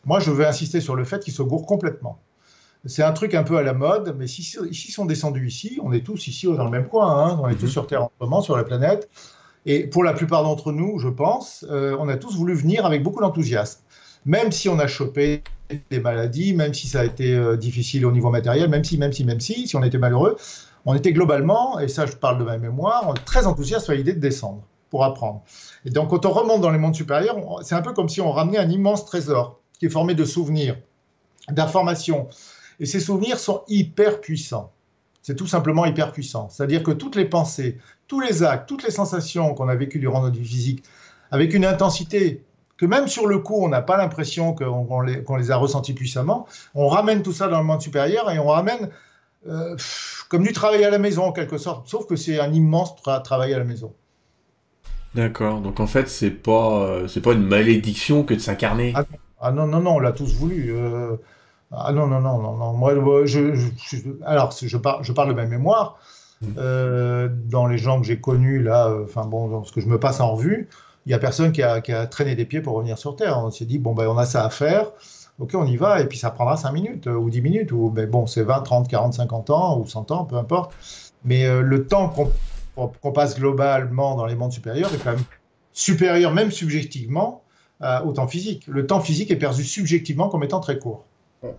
Moi, 0.05 0.21
je 0.21 0.31
veux 0.31 0.47
insister 0.47 0.81
sur 0.81 0.97
le 0.97 1.05
fait 1.05 1.23
qu'ils 1.23 1.33
se 1.33 1.43
gourrent 1.43 1.67
complètement. 1.67 2.19
C'est 2.87 3.03
un 3.03 3.13
truc 3.13 3.35
un 3.35 3.45
peu 3.45 3.57
à 3.57 3.63
la 3.63 3.73
mode, 3.73 4.15
mais 4.19 4.27
si 4.27 4.43
s'ils 4.43 4.93
sont 4.93 5.07
descendus 5.07 5.47
ici, 5.49 5.81
on 5.83 5.93
est 5.93 6.05
tous 6.05 6.27
ici 6.29 6.47
dans 6.47 6.65
le 6.65 6.71
même 6.71 6.89
coin, 6.89 7.09
hein, 7.25 7.41
on 7.43 7.49
est 7.49 7.55
tous 7.55 7.67
Mhm. 7.67 7.71
sur 7.73 7.87
Terre 7.87 8.03
en 8.03 8.11
ce 8.19 8.25
moment, 8.25 8.43
sur 8.43 8.57
la 8.59 8.65
planète. 8.65 9.09
Et 9.65 9.87
pour 9.87 10.05
la 10.05 10.13
plupart 10.13 10.43
d'entre 10.43 10.73
nous, 10.73 10.99
je 10.99 11.09
pense, 11.09 11.65
euh, 11.71 11.97
on 11.99 12.09
a 12.11 12.19
tous 12.19 12.37
voulu 12.37 12.53
venir 12.53 12.85
avec 12.85 13.03
beaucoup 13.03 13.23
d'enthousiasme. 13.23 13.81
Même 14.27 14.53
si 14.53 14.69
on 14.69 14.79
a 14.79 14.87
chopé 14.87 15.43
des 15.91 16.01
maladies, 16.01 16.53
même 16.55 16.75
si 16.75 16.87
ça 16.87 17.01
a 17.01 17.05
été 17.05 17.35
euh, 17.35 17.57
difficile 17.57 18.07
au 18.07 18.13
niveau 18.13 18.31
matériel, 18.31 18.69
même 18.69 18.85
si, 18.85 18.99
même 18.99 19.13
si, 19.13 19.25
même 19.25 19.41
si, 19.41 19.67
si 19.69 19.77
on 19.77 19.83
était 19.83 19.99
malheureux, 19.99 20.37
on 20.87 20.95
était 20.95 21.13
globalement, 21.13 21.79
et 21.79 21.89
ça 21.89 22.07
je 22.07 22.13
parle 22.13 22.39
de 22.39 22.45
ma 22.45 22.59
mémoire, 22.59 23.15
très 23.25 23.47
enthousiaste 23.47 23.91
à 23.91 23.95
l'idée 23.95 24.13
de 24.13 24.21
descendre 24.21 24.63
pour 24.91 25.05
apprendre. 25.05 25.43
Et 25.85 25.91
donc 25.91 26.11
quand 26.11 26.27
on 26.27 26.31
remonte 26.31 26.61
dans 26.61 26.71
les 26.71 26.79
mondes 26.79 26.95
supérieurs, 26.95 27.37
c'est 27.63 27.75
un 27.75 27.83
peu 27.83 27.93
comme 27.93 28.09
si 28.09 28.21
on 28.21 28.31
ramenait 28.31 28.59
un 28.59 28.69
immense 28.69 29.05
trésor 29.05 29.61
qui 29.79 29.87
est 29.87 29.91
formé 29.91 30.15
de 30.15 30.25
souvenirs, 30.25 30.77
d'informations. 31.51 32.29
Et 32.81 32.87
ces 32.87 33.01
souvenirs 33.01 33.39
sont 33.39 33.63
hyper 33.69 34.21
puissants. 34.21 34.73
C'est 35.23 35.37
tout 35.37 35.47
simplement 35.47 35.87
hyper 35.87 36.13
puissant. 36.13 36.49
C'est-à-dire 36.51 36.83
que 36.83 36.91
toutes 36.91 37.17
les 37.17 37.25
pensées, 37.25 37.79
tous 38.09 38.21
les 38.21 38.43
actes, 38.43 38.69
toutes 38.69 38.85
les 38.85 38.91
sensations 38.91 39.55
qu'on 39.55 39.69
a 39.69 39.75
vécues 39.75 39.99
durant 39.99 40.21
notre 40.23 40.37
vie 40.37 40.47
physique, 40.47 40.85
avec 41.31 41.55
une 41.55 41.65
intensité 41.65 42.45
que 42.77 42.87
même 42.87 43.09
sur 43.09 43.27
le 43.27 43.39
coup, 43.39 43.63
on 43.65 43.69
n'a 43.69 43.83
pas 43.83 43.97
l'impression 43.97 44.55
qu'on 44.55 45.01
les, 45.01 45.51
a 45.51 45.57
ressentis 45.57 45.95
puissamment, 45.95 46.47
on 46.75 46.89
ramène 46.89 47.23
tout 47.23 47.33
ça 47.33 47.49
dans 47.49 47.59
le 47.61 47.65
monde 47.65 47.81
supérieur 47.83 48.31
et 48.31 48.39
on 48.39 48.49
ramène 48.49 48.91
euh, 49.49 49.77
comme 50.29 50.43
du 50.45 50.53
travail 50.53 50.85
à 50.85 50.91
la 50.91 50.99
maison 50.99 51.25
en 51.25 51.33
quelque 51.33 51.59
sorte, 51.59 51.89
sauf 51.89 52.07
que 52.07 52.17
c'est 52.17 52.41
un 52.41 52.53
immense 52.53 52.95
tra- 53.03 53.23
travail 53.23 53.55
à 53.55 53.59
la 53.59 53.65
maison. 53.65 53.93
D'accord. 55.15 55.61
Donc 55.61 55.79
en 55.81 55.87
fait, 55.87 56.09
c'est 56.09 56.31
pas, 56.31 56.83
euh, 56.87 57.09
c'est 57.09 57.21
pas 57.21 57.33
une 57.33 57.47
malédiction 57.47 58.25
que 58.25 58.35
de 58.35 58.41
s'incarner. 58.41 58.93
Ah, 58.97 59.05
Ah 59.41 59.53
non, 59.53 59.67
non, 59.67 59.81
non, 59.81 59.97
on 59.97 59.99
l'a 60.01 60.13
tous 60.13 60.35
voulu. 60.35 60.73
euh, 60.75 61.17
ah 61.73 61.93
non, 61.93 62.07
non, 62.07 62.21
non, 62.21 62.39
non, 62.39 62.57
non. 62.57 62.73
Moi, 62.75 62.95
moi, 62.97 63.27
je, 63.27 63.55
je- 63.55 63.69
je- 63.97 63.99
alors, 64.25 64.53
je, 64.61 64.77
par- 64.77 65.03
je 65.05 65.13
parle 65.13 65.29
de 65.29 65.35
ma 65.35 65.47
mémoire. 65.47 65.99
Mm. 66.43 66.47
euh, 66.59 67.29
dans 67.31 67.67
les 67.69 67.79
gens 67.79 68.01
que 68.01 68.07
j'ai 68.07 68.21
connus, 68.21 68.61
là, 68.63 68.93
enfin 69.05 69.25
bon, 69.27 69.49
dans 69.49 69.65
ce 69.65 69.73
que 69.73 69.81
je 69.81 69.87
me 69.89 70.01
passe 70.01 70.21
en 70.21 70.35
revue, 70.35 70.69
il 71.07 71.11
n'y 71.11 71.15
a 71.15 71.19
personne 71.19 71.53
qui 71.53 71.63
a, 71.63 71.81
traîné 72.07 72.35
des 72.35 72.45
pieds 72.45 72.61
pour 72.61 72.75
revenir 72.75 72.99
sur 72.99 73.17
Terre. 73.17 73.39
On 73.39 73.51
s'est 73.51 73.67
dit, 73.67 73.79
bon, 73.79 73.95
ben, 73.95 74.09
on 74.09 74.17
a 74.17 74.27
ça 74.27 74.45
à 74.45 74.51
faire. 74.51 74.93
Ok, 75.39 75.55
on 75.55 75.67
y 75.67 75.77
va, 75.77 76.01
et 76.01 76.07
puis 76.07 76.17
ça 76.17 76.31
prendra 76.31 76.57
5 76.57 76.71
minutes 76.73 77.07
euh, 77.09 77.15
ou 77.15 77.29
10 77.29 77.43
minutes, 77.43 77.73
ou 77.73 77.91
bon, 77.91 78.27
c'est 78.27 78.45
20, 78.45 78.61
30, 78.61 78.89
40, 78.89 79.15
50 79.15 79.51
ans, 79.51 79.81
ou 79.81 79.87
100 79.87 80.13
ans, 80.13 80.25
peu 80.25 80.37
importe. 80.37 80.73
Mais 81.25 81.45
euh, 81.47 81.61
le 81.61 81.87
temps 81.87 82.09
qu'on 82.09 83.13
passe 83.13 83.37
globalement 83.37 84.15
dans 84.15 84.27
les 84.27 84.37
mondes 84.37 84.53
supérieurs 84.53 84.95
est 84.95 84.99
quand 84.99 85.11
même 85.13 85.25
supérieur, 85.73 86.33
même 86.33 86.53
subjectivement, 86.53 87.43
euh, 87.83 88.01
au 88.03 88.13
temps 88.13 88.29
physique. 88.29 88.67
Le 88.69 88.87
temps 88.87 89.01
physique 89.01 89.31
est 89.31 89.37
perçu 89.37 89.65
subjectivement 89.65 90.29
comme 90.29 90.45
étant 90.45 90.61
très 90.61 90.79
court. 90.79 91.05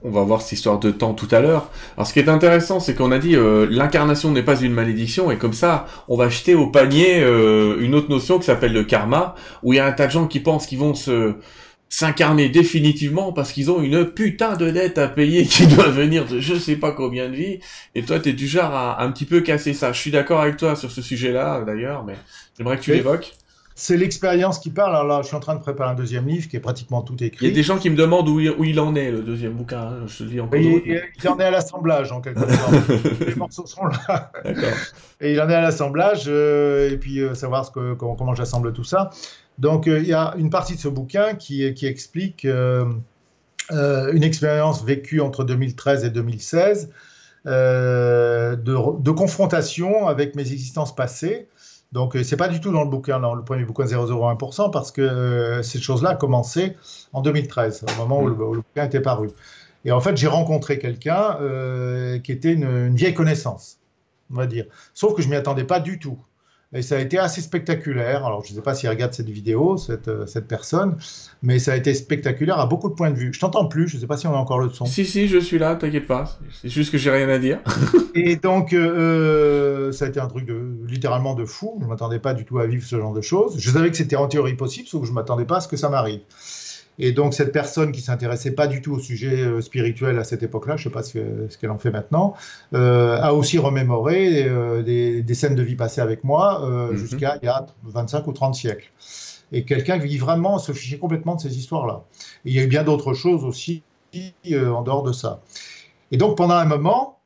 On 0.04 0.10
va 0.10 0.24
voir 0.24 0.42
cette 0.42 0.54
histoire 0.54 0.80
de 0.80 0.90
temps 0.92 1.14
tout 1.14 1.28
à 1.32 1.42
l'heure. 1.42 1.70
Alors 1.96 2.08
ce 2.08 2.14
qui 2.14 2.20
est 2.20 2.30
intéressant, 2.30 2.80
c'est 2.80 2.96
qu'on 2.96 3.12
a 3.12 3.20
dit 3.20 3.36
euh, 3.36 3.68
l'incarnation 3.70 4.32
n'est 4.32 4.44
pas 4.44 4.60
une 4.60 4.74
malédiction, 4.74 5.30
et 5.32 5.38
comme 5.38 5.54
ça, 5.54 5.86
on 6.08 6.18
va 6.18 6.30
jeter 6.30 6.56
au 6.56 6.68
panier 6.68 7.22
euh, 7.22 7.78
une 7.80 7.94
autre 7.94 8.10
notion 8.10 8.40
qui 8.40 8.46
s'appelle 8.46 8.74
le 8.74 8.84
karma, 8.84 9.36
où 9.64 9.74
il 9.74 9.78
y 9.78 9.80
a 9.80 9.86
un 9.86 9.92
tas 9.92 10.08
de 10.08 10.12
gens 10.12 10.28
qui 10.28 10.40
pensent 10.40 10.66
qu'ils 10.66 10.80
vont 10.80 10.96
se 10.96 11.36
s'incarner 11.88 12.50
définitivement 12.50 13.32
parce 13.32 13.52
qu'ils 13.54 13.70
ont 13.70 13.82
une 13.82 14.06
putain 14.06 14.58
de 14.58 14.70
dette 14.72 14.98
à 14.98 15.08
payer 15.08 15.46
qui 15.46 15.68
doit 15.76 15.88
venir 15.90 16.26
de 16.26 16.40
je 16.40 16.56
sais 16.56 16.76
pas 16.76 16.92
combien 16.92 17.30
de 17.30 17.36
vies. 17.36 17.60
Et 17.94 18.02
toi, 18.02 18.20
t'es 18.20 18.34
du 18.34 18.48
genre 18.48 18.74
à 18.74 19.04
un 19.04 19.12
petit 19.12 19.26
peu 19.26 19.42
casser 19.42 19.74
ça. 19.74 19.94
Je 19.94 20.00
suis 20.02 20.12
d'accord 20.12 20.42
avec 20.42 20.58
toi 20.58 20.76
sur 20.76 20.90
ce 20.90 21.02
sujet-là, 21.04 21.64
d'ailleurs, 21.66 22.04
mais 22.04 22.16
j'aimerais 22.58 22.78
que 22.78 22.82
tu 22.82 22.92
Oui. 22.92 22.98
l'évoques. 22.98 23.34
C'est 23.78 23.98
l'expérience 23.98 24.60
qui 24.60 24.70
parle. 24.70 24.96
Alors 24.96 25.06
là, 25.06 25.22
je 25.22 25.28
suis 25.28 25.36
en 25.36 25.42
train 25.42 25.54
de 25.54 25.60
préparer 25.60 25.92
un 25.92 25.96
deuxième 25.96 26.26
livre 26.26 26.48
qui 26.48 26.56
est 26.56 26.62
pratiquement 26.62 27.02
tout 27.02 27.22
écrit. 27.22 27.46
Il 27.46 27.50
y 27.50 27.52
a 27.52 27.56
des 27.56 27.62
gens 27.62 27.78
qui 27.78 27.90
me 27.90 27.98
demandent 27.98 28.30
où 28.30 28.40
il, 28.40 28.80
en 28.80 28.96
est, 28.96 29.12
le 29.12 29.22
deuxième 29.22 29.52
bouquin. 29.52 29.82
Hein, 29.82 30.06
je 30.08 30.20
te 30.20 30.24
dis 30.24 30.40
encore. 30.40 30.58
Il, 30.58 31.04
il, 31.22 31.28
en 31.28 31.38
est 31.38 31.44
à 31.44 31.52
l'assemblage, 31.52 32.14
en 32.14 32.22
quelque 32.22 32.40
sorte. 32.40 32.74
Les 33.28 33.36
morceaux 33.36 33.66
sont 33.66 33.86
là. 33.86 34.32
Et 35.20 35.34
il 35.34 35.42
en 35.42 35.50
est 35.50 35.56
à 35.56 35.62
l'assemblage, 35.62 36.24
euh, 36.28 36.90
et 36.90 36.98
puis 36.98 37.20
euh, 37.20 37.36
savoir 37.36 37.66
ce 37.66 37.72
que, 37.72 37.94
comment, 37.96 38.34
j'assemble 38.34 38.72
tout 38.72 38.86
ça. 38.86 39.10
Donc, 39.58 39.88
euh, 39.88 40.00
il 40.00 40.08
y 40.08 40.14
a 40.14 40.34
une 40.38 40.50
partie 40.50 40.76
de 40.76 40.80
ce 40.80 40.88
bouquin 40.88 41.36
qui, 41.36 41.74
qui 41.74 41.86
explique 41.86 42.48
une 42.48 44.24
expérience 44.24 44.86
vécue 44.86 45.20
entre 45.20 45.44
2013 45.44 46.06
et 46.06 46.10
2016 46.12 46.92
de, 47.46 48.56
de 48.56 49.12
confrontation 49.12 50.08
avec 50.08 50.36
mes 50.36 50.50
existences 50.50 50.96
passées 50.96 51.50
donc, 51.96 52.18
euh, 52.18 52.24
c'est 52.24 52.36
pas 52.36 52.50
du 52.50 52.60
tout 52.60 52.74
dans 52.74 52.84
le 52.84 52.90
bouquin, 52.90 53.22
dans 53.22 53.34
le 53.34 53.42
premier 53.42 53.64
bouquin 53.64 53.86
0,01%, 53.86 54.70
parce 54.70 54.92
que 54.92 55.02
euh, 55.02 55.64
cette 55.64 55.82
chose-là 55.82 56.10
a 56.10 56.16
commencé 56.16 56.76
en 57.14 57.22
2013, 57.22 57.86
au 57.88 58.02
moment 58.02 58.22
où 58.22 58.28
le, 58.28 58.36
bouquin 58.36 58.84
était 58.84 59.00
paru. 59.00 59.30
Et 59.86 59.94
en 59.94 60.02
fait, 60.02 60.18
j'ai 60.18 60.28
rencontré 60.28 60.78
quelqu'un 60.78 61.38
euh, 61.40 62.20
qui 62.20 62.34
était 62.34 62.52
une, 62.52 62.94
vieille 62.94 63.14
connaissance, 63.14 63.78
on 64.30 64.36
va 64.36 64.46
dire. 64.46 64.66
Sauf 64.94 65.16
que 65.16 65.22
je 65.22 65.30
m'y 65.30 65.38
attendais 65.38 65.64
pas 65.64 65.80
du 65.80 65.98
tout. 65.98 66.18
Et 66.74 66.82
ça 66.82 66.98
a 66.98 67.00
été 67.00 67.18
assez 67.18 67.42
spectaculaire. 67.42 68.26
Alors, 68.26 68.44
je 68.44 68.52
ne 68.52 68.56
sais 68.56 68.62
pas 68.62 68.74
s'il 68.74 68.90
regarde 68.90 69.14
cette 69.14 69.30
vidéo, 69.30 69.78
cette, 69.78 70.08
euh, 70.08 70.26
cette, 70.26 70.48
personne, 70.48 70.98
mais 71.42 71.60
ça 71.60 71.74
a 71.74 71.76
été 71.76 71.94
spectaculaire 71.94 72.60
à 72.60 72.66
beaucoup 72.66 72.90
de 72.90 72.96
points 72.96 73.12
de 73.12 73.18
vue. 73.18 73.32
Je 73.34 73.40
t'entends 73.40 73.68
plus, 73.68 73.88
je 73.88 73.96
ne 73.96 74.02
sais 74.02 74.08
pas 74.08 74.18
si 74.18 74.28
on 74.28 74.34
a 74.34 74.38
encore 74.38 74.60
le 74.60 74.70
son. 74.70 74.86
Si, 74.86 75.06
si, 75.06 75.28
je 75.28 75.38
suis 75.38 75.58
là, 75.58 75.76
t'inquiète 75.76 76.08
pas. 76.08 76.38
C'est 76.62 76.70
juste 76.70 76.92
que 76.92 76.98
j'ai 76.98 77.12
rien 77.12 77.30
à 77.30 77.38
dire. 77.38 77.60
et 78.16 78.36
donc, 78.36 78.74
euh, 78.74 79.92
ça 79.92 80.06
a 80.06 80.08
été 80.10 80.20
un 80.20 80.28
truc 80.28 80.46
de, 80.46 80.76
littéralement 80.88 81.36
de 81.36 81.46
fou. 81.46 81.78
Je 81.80 81.86
ne 81.86 81.90
m'attendais 81.90 82.20
pas 82.20 82.34
du 82.34 82.46
tout 82.46 82.60
à 82.60 82.66
vivre 82.66 82.86
ce 82.86 82.98
genre 82.98 83.14
de 83.14 83.22
choses. 83.22 83.56
Je 83.58 83.70
savais 83.70 83.90
que 83.92 83.98
c'était 83.98 84.16
en 84.16 84.28
théorie 84.28 84.56
possible, 84.56 84.88
sauf 84.88 85.02
que 85.02 85.08
je 85.08 85.12
ne 85.12 85.16
m'attendais 85.16 85.46
pas 85.46 85.58
à 85.58 85.62
ce 85.62 85.68
que 85.68 85.78
ça 85.78 85.90
m'arrive. 85.90 86.22
Et 87.00 87.12
donc 87.12 87.34
cette 87.34 87.52
personne 87.52 87.92
qui 87.92 88.02
s'intéressait 88.02 88.52
pas 88.52 88.68
du 88.68 88.82
tout 88.82 88.94
au 88.94 89.00
sujet 89.00 89.42
euh, 89.42 89.62
spirituel 89.62 90.18
à 90.18 90.24
cette 90.24 90.44
époque-là, 90.44 90.78
je 90.78 90.82
ne 90.82 90.92
sais 90.92 90.94
pas 90.94 91.04
ce, 91.04 91.58
qu'elle 91.58 91.72
en 91.72 91.78
fait 91.78 91.92
maintenant, 91.92 92.36
euh, 92.74 93.20
a 93.22 93.34
aussi 93.34 93.58
remémoré 93.58 94.46
euh, 94.48 94.82
des, 94.82 95.34
scènes 95.34 95.56
de 95.56 95.64
vie 95.64 95.76
passées 95.76 96.02
avec 96.02 96.24
moi 96.24 96.68
mhm. 96.92 96.96
jusqu'à 96.96 97.38
il 97.42 97.46
y 97.46 97.50
a 97.50 97.66
25 97.84 98.28
ou 98.28 98.32
30 98.32 98.56
siècles. 98.56 98.92
Et 99.52 99.66
quelqu'un 99.66 100.00
qui 100.00 100.18
vraiment 100.18 100.58
se 100.58 100.72
fichait 100.72 100.98
complètement 100.98 101.36
de 101.36 101.42
ces 101.42 101.58
histoires-là. 101.58 102.04
il 102.46 102.54
y 102.54 102.60
a 102.60 102.64
eu 102.64 102.68
bien 102.68 102.84
d'autres 102.84 103.14
choses 103.14 103.44
aussi 103.44 103.84
en 104.16 104.82
dehors 104.82 105.04
de 105.04 105.12
ça. 105.12 105.42
Et 106.12 106.18
donc 106.18 106.38
pendant 106.38 106.56
un 106.56 106.66
moment, 106.66 107.20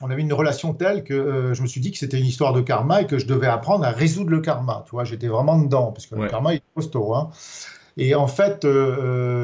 on 0.00 0.10
avait 0.10 0.22
une 0.22 0.32
relation 0.32 0.74
telle 0.74 1.04
que 1.04 1.52
je 1.54 1.62
me 1.62 1.68
suis 1.68 1.80
dit 1.80 1.92
que 1.92 1.98
c'était 1.98 2.18
une 2.18 2.26
histoire 2.26 2.52
de 2.52 2.60
karma 2.60 3.02
et 3.02 3.06
que 3.06 3.18
je 3.18 3.26
devais 3.26 3.46
apprendre 3.46 3.84
à 3.84 3.90
résoudre 3.90 4.30
le 4.30 4.40
karma. 4.40 4.82
Tu 4.86 4.90
vois, 4.90 5.04
j'étais 5.04 5.28
vraiment 5.28 5.56
dedans 5.58 5.92
parce 5.92 6.06
que 6.06 6.16
le 6.16 6.26
karma 6.26 6.54
est 6.54 6.62
costaud. 6.74 7.14
Hein. 7.14 7.30
Et 7.96 8.14
en 8.14 8.26
fait, 8.26 8.64
euh, 8.64 8.96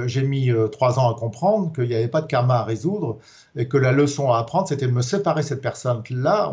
euh, 0.05 0.09
j'ai 0.09 0.23
mis 0.23 0.51
euh, 0.51 0.69
trois 0.69 0.99
ans 0.99 1.11
à 1.11 1.19
comprendre 1.19 1.73
qu'il 1.73 1.89
n'y 1.89 1.95
avait 1.95 2.09
pas 2.09 2.23
de 2.23 2.27
karma 2.27 2.57
à 2.57 2.65
résoudre 2.65 3.19
et 3.57 3.69
que 3.69 3.77
la 3.77 3.93
leçon 3.93 4.33
à 4.33 4.39
apprendre, 4.39 4.69
c'était 4.69 4.87
de 4.87 4.93
me 4.93 5.03
séparer 5.03 5.43
cette 5.43 5.61
personne-là, 5.61 6.53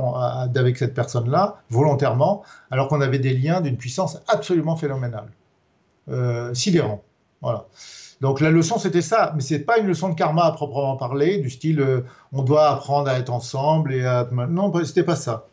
avec 0.55 0.77
cette 0.77 0.93
personne-là, 0.93 1.61
volontairement, 1.69 2.43
alors 2.71 2.87
qu'on 2.87 3.01
avait 3.01 3.19
des 3.19 3.33
liens 3.33 3.61
d'une 3.61 3.77
puissance 3.77 4.19
absolument 4.27 4.75
phénoménale, 4.75 5.29
sidérant. 6.53 7.03
Voilà. 7.41 7.65
Donc 8.21 8.39
la 8.39 8.49
leçon, 8.49 8.79
c'était 8.79 9.01
ça, 9.01 9.33
mais 9.35 9.41
c'est 9.41 9.59
pas 9.59 9.77
une 9.77 9.87
leçon 9.87 10.09
de 10.09 10.15
karma 10.15 10.45
à 10.45 10.51
proprement 10.51 10.97
parler, 10.97 11.37
du 11.37 11.49
style 11.49 12.03
on 12.33 12.41
doit 12.41 12.69
apprendre 12.69 13.09
à 13.09 13.19
être 13.19 13.29
ensemble 13.31 13.93
et 13.93 14.05
à... 14.05 14.27
Non, 14.31 14.73
c'était 14.83 15.03
pas 15.03 15.15
ça. 15.15 15.47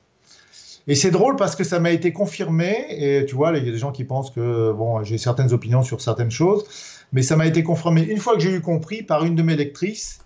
Et 0.88 0.94
c'est 0.94 1.10
drôle 1.10 1.36
parce 1.36 1.54
que 1.54 1.64
ça 1.64 1.78
m'a 1.78 1.92
été 1.92 2.12
confirmé, 2.12 2.86
et 2.90 3.24
tu 3.26 3.34
vois, 3.34 3.56
il 3.56 3.64
y 3.64 3.68
a 3.68 3.72
des 3.72 3.78
gens 3.78 3.92
qui 3.92 4.04
pensent 4.04 4.30
que 4.30 4.72
bon, 4.72 5.02
j'ai 5.04 5.18
certaines 5.18 5.52
opinions 5.52 5.82
sur 5.82 6.00
certaines 6.00 6.30
choses, 6.30 6.64
mais 7.12 7.22
ça 7.22 7.36
m'a 7.36 7.46
été 7.46 7.62
confirmé 7.62 8.02
une 8.02 8.18
fois 8.18 8.34
que 8.34 8.40
j'ai 8.40 8.52
eu 8.52 8.60
compris 8.60 9.02
par 9.02 9.24
une 9.24 9.36
de 9.36 9.42
mes 9.42 9.54
lectrices, 9.54 10.22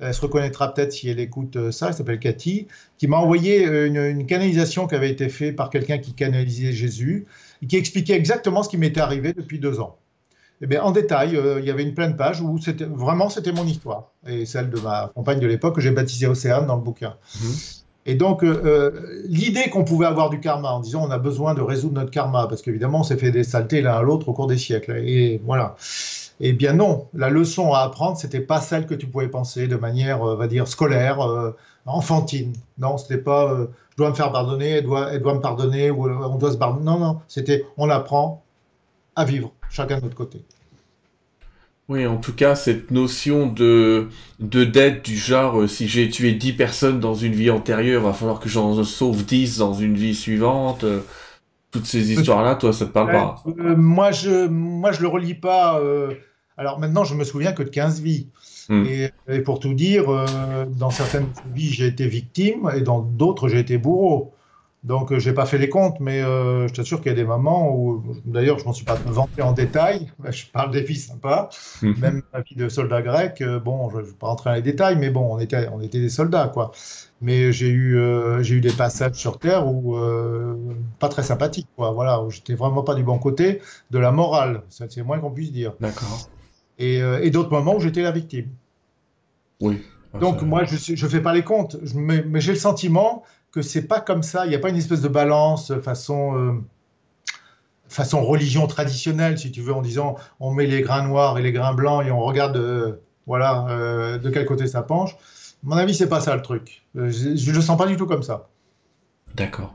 elle 0.00 0.14
se 0.14 0.20
reconnaîtra 0.20 0.72
peut-être 0.72 0.92
si 0.92 1.08
elle 1.08 1.20
écoute 1.20 1.56
euh, 1.56 1.70
ça, 1.70 1.88
elle 1.88 1.94
s'appelle 1.94 2.18
Cathy, 2.18 2.66
qui 2.96 3.06
m'a 3.06 3.18
envoyé 3.18 3.66
euh, 3.66 3.86
une, 3.86 4.26
canalisation 4.26 4.86
qui 4.86 4.94
avait 4.94 5.10
été 5.10 5.28
faite 5.28 5.56
par 5.56 5.70
quelqu'un 5.70 5.98
qui 5.98 6.14
canalisait 6.14 6.72
Jésus, 6.72 7.26
et 7.62 7.66
qui 7.66 7.76
expliquait 7.76 8.14
exactement 8.14 8.62
ce 8.62 8.70
qui 8.70 8.78
m'était 8.78 9.00
arrivé 9.00 9.32
depuis 9.32 9.58
deux 9.58 9.78
ans. 9.80 9.96
Eh 10.62 10.66
bien, 10.66 10.82
en 10.82 10.90
détail, 10.90 11.36
euh, 11.36 11.60
il 11.60 11.66
y 11.66 11.70
avait 11.70 11.82
une 11.82 11.94
pleine 11.94 12.16
page 12.16 12.40
où 12.40 12.58
vraiment 12.94 13.28
c'était 13.30 13.52
mon 13.52 13.66
histoire 13.66 14.12
et 14.26 14.44
celle 14.44 14.68
de 14.70 14.78
ma 14.80 15.10
compagne 15.14 15.40
de 15.40 15.46
l'époque 15.46 15.74
que 15.74 15.80
j'ai 15.80 15.90
baptisée 15.90 16.26
Océane 16.26 16.66
dans 16.66 16.76
le 16.76 16.82
bouquin. 16.82 17.16
Mmh. 17.36 17.48
Et 18.10 18.16
donc, 18.16 18.42
euh, 18.42 18.60
euh, 18.64 19.22
l'idée 19.28 19.70
qu'on 19.70 19.84
pouvait 19.84 20.06
avoir 20.06 20.30
du 20.30 20.40
karma 20.40 20.72
en 20.72 20.80
disant 20.80 21.06
on 21.06 21.12
a 21.12 21.18
besoin 21.18 21.54
de 21.54 21.60
résoudre 21.60 21.94
notre 21.94 22.10
karma, 22.10 22.48
parce 22.48 22.60
qu'évidemment, 22.60 23.00
on 23.00 23.02
s'est 23.04 23.16
fait 23.16 23.30
des 23.30 23.44
saletés 23.44 23.82
l'un 23.82 23.92
à 23.92 24.02
l'autre 24.02 24.28
au 24.28 24.32
cours 24.32 24.48
des 24.48 24.58
siècles. 24.58 24.96
Et 24.96 25.40
voilà. 25.44 25.76
Eh 26.40 26.52
bien 26.52 26.72
non, 26.72 27.06
la 27.14 27.30
leçon 27.30 27.72
à 27.72 27.82
apprendre, 27.82 28.16
c'était 28.16 28.40
pas 28.40 28.60
celle 28.60 28.86
que 28.86 28.94
tu 28.94 29.06
pouvais 29.06 29.28
penser 29.28 29.68
de 29.68 29.76
manière, 29.76 30.24
euh, 30.24 30.34
va 30.34 30.48
dire, 30.48 30.66
scolaire, 30.66 31.20
enfantine. 31.86 32.52
Non, 32.78 32.98
c'était 32.98 33.22
pas 33.22 33.56
je 33.90 33.96
dois 33.96 34.10
me 34.10 34.14
faire 34.16 34.32
pardonner, 34.32 34.70
elle 34.70 34.84
doit, 34.84 35.12
elle 35.12 35.22
doit 35.22 35.34
me 35.34 35.40
pardonner, 35.40 35.92
ou 35.92 36.08
on 36.08 36.36
doit 36.36 36.50
se 36.50 36.56
pardonner. 36.56 36.84
Non, 36.84 36.98
non, 36.98 37.20
c'était 37.28 37.64
on 37.76 37.88
apprend 37.90 38.42
à 39.14 39.24
vivre, 39.24 39.52
chacun 39.70 39.98
de 39.98 40.02
notre 40.02 40.16
côté. 40.16 40.42
Oui, 41.90 42.06
en 42.06 42.18
tout 42.18 42.32
cas, 42.32 42.54
cette 42.54 42.92
notion 42.92 43.48
de, 43.48 44.10
de 44.38 44.62
dette 44.62 45.04
du 45.04 45.16
genre, 45.16 45.62
euh, 45.62 45.66
si 45.66 45.88
j'ai 45.88 46.08
tué 46.08 46.34
10 46.34 46.52
personnes 46.52 47.00
dans 47.00 47.16
une 47.16 47.32
vie 47.32 47.50
antérieure, 47.50 48.04
va 48.04 48.12
falloir 48.12 48.38
que 48.38 48.48
j'en 48.48 48.84
sauve 48.84 49.24
10 49.24 49.58
dans 49.58 49.74
une 49.74 49.96
vie 49.96 50.14
suivante. 50.14 50.84
Euh, 50.84 51.00
toutes 51.72 51.86
ces 51.86 52.12
histoires-là, 52.16 52.54
toi, 52.54 52.72
ça 52.72 52.86
te 52.86 52.92
parle 52.92 53.10
pas 53.10 53.42
euh, 53.58 53.74
Moi, 53.74 54.12
je 54.12 54.46
moi, 54.46 54.92
je 54.92 55.02
le 55.02 55.08
relis 55.08 55.34
pas. 55.34 55.82
Alors 56.56 56.78
maintenant, 56.78 57.02
je 57.02 57.16
me 57.16 57.24
souviens 57.24 57.50
que 57.50 57.64
de 57.64 57.70
15 57.70 58.00
vies. 58.02 58.28
Hmm. 58.68 58.86
Et, 58.86 59.10
et, 59.26 59.40
pour 59.40 59.58
tout 59.58 59.74
dire, 59.74 60.06
dans 60.78 60.90
certaines 60.90 61.26
vies, 61.52 61.72
j'ai 61.72 61.88
été 61.88 62.06
victime 62.06 62.70
et 62.72 62.82
dans 62.82 63.00
d'autres, 63.00 63.48
j'ai 63.48 63.58
été 63.58 63.78
bourreau. 63.78 64.32
Donc, 64.82 65.12
euh, 65.12 65.18
je 65.18 65.28
n'ai 65.28 65.34
pas 65.34 65.44
fait 65.44 65.58
les 65.58 65.68
comptes, 65.68 66.00
mais 66.00 66.22
euh, 66.22 66.66
je 66.66 66.72
t'assure 66.72 67.02
qu'il 67.02 67.08
y 67.08 67.12
a 67.12 67.16
des 67.16 67.24
moments 67.24 67.76
où, 67.76 68.02
d'ailleurs, 68.24 68.58
je 68.58 68.64
ne 68.64 68.68
m'en 68.68 68.72
suis 68.72 68.86
pas 68.86 68.94
vanté 68.94 69.42
en 69.42 69.52
détail. 69.52 70.10
Je 70.30 70.46
parle 70.46 70.70
des 70.70 70.82
vies 70.82 70.96
sympas. 70.96 71.50
Mhm. 71.82 71.94
Même 71.98 72.22
ma 72.32 72.40
vie 72.40 72.54
de 72.54 72.68
soldat 72.70 73.02
grec, 73.02 73.42
euh, 73.42 73.58
bon, 73.58 73.90
je 73.90 73.98
ne 73.98 74.02
vais 74.02 74.12
pas 74.12 74.28
rentrer 74.28 74.50
dans 74.50 74.56
les 74.56 74.62
détails, 74.62 74.96
mais 74.96 75.10
bon, 75.10 75.34
on 75.34 75.38
était, 75.38 75.68
on 75.72 75.80
était 75.82 76.00
des 76.00 76.08
soldats, 76.08 76.48
quoi. 76.48 76.72
Mais 77.20 77.52
j'ai 77.52 77.68
eu, 77.68 78.00
j'ai 78.40 78.54
eu 78.54 78.60
des 78.62 78.72
passages 78.72 79.16
sur 79.16 79.38
Terre 79.38 79.66
où, 79.66 79.98
pas 80.98 81.08
très 81.08 81.22
sympathiques, 81.22 81.68
quoi. 81.76 81.90
Voilà, 81.90 82.22
où 82.22 82.30
j'étais 82.30 82.54
vraiment 82.54 82.82
pas 82.82 82.94
du 82.94 83.02
bon 83.02 83.18
côté 83.18 83.60
de 83.90 83.98
la 83.98 84.10
morale. 84.10 84.62
C'est 84.70 85.02
moins 85.02 85.18
qu'on 85.18 85.30
puisse 85.30 85.52
dire. 85.52 85.74
D'accord. 85.80 86.30
Et, 86.78 87.00
et 87.00 87.30
d'autres 87.30 87.50
moments 87.50 87.76
où 87.76 87.80
j'étais 87.80 88.00
la 88.00 88.12
victime. 88.12 88.48
Oui. 89.60 89.82
Donc, 90.18 90.40
moi, 90.40 90.64
je 90.64 90.92
ne 90.92 91.10
fais 91.10 91.20
pas 91.20 91.34
les 91.34 91.44
comptes, 91.44 91.76
mais, 91.94 92.24
mais 92.26 92.40
j'ai 92.40 92.52
le 92.52 92.58
sentiment 92.58 93.22
que 93.52 93.62
c'est 93.62 93.86
pas 93.86 94.00
comme 94.00 94.22
ça. 94.22 94.46
Il 94.46 94.50
n'y 94.50 94.54
a 94.54 94.58
pas 94.58 94.68
une 94.68 94.76
espèce 94.76 95.00
de 95.00 95.08
balance 95.08 95.72
façon, 95.80 96.36
euh, 96.36 96.52
façon 97.88 98.24
religion 98.24 98.66
traditionnelle, 98.66 99.38
si 99.38 99.50
tu 99.50 99.60
veux, 99.60 99.72
en 99.72 99.82
disant 99.82 100.16
on 100.38 100.52
met 100.52 100.66
les 100.66 100.82
grains 100.82 101.06
noirs 101.06 101.38
et 101.38 101.42
les 101.42 101.52
grains 101.52 101.74
blancs 101.74 102.04
et 102.06 102.10
on 102.10 102.20
regarde 102.20 102.56
euh, 102.56 103.00
voilà, 103.26 103.66
euh, 103.68 104.18
de 104.18 104.30
quel 104.30 104.46
côté 104.46 104.66
ça 104.66 104.82
penche. 104.82 105.12
À 105.12 105.16
mon 105.64 105.76
avis, 105.76 105.94
c'est 105.94 106.08
pas 106.08 106.20
ça 106.20 106.34
le 106.34 106.42
truc. 106.42 106.84
je 106.94 107.50
ne 107.50 107.54
le 107.54 107.60
sens 107.60 107.76
pas 107.76 107.86
du 107.86 107.96
tout 107.96 108.06
comme 108.06 108.22
ça. 108.22 108.48
D'accord. 109.34 109.74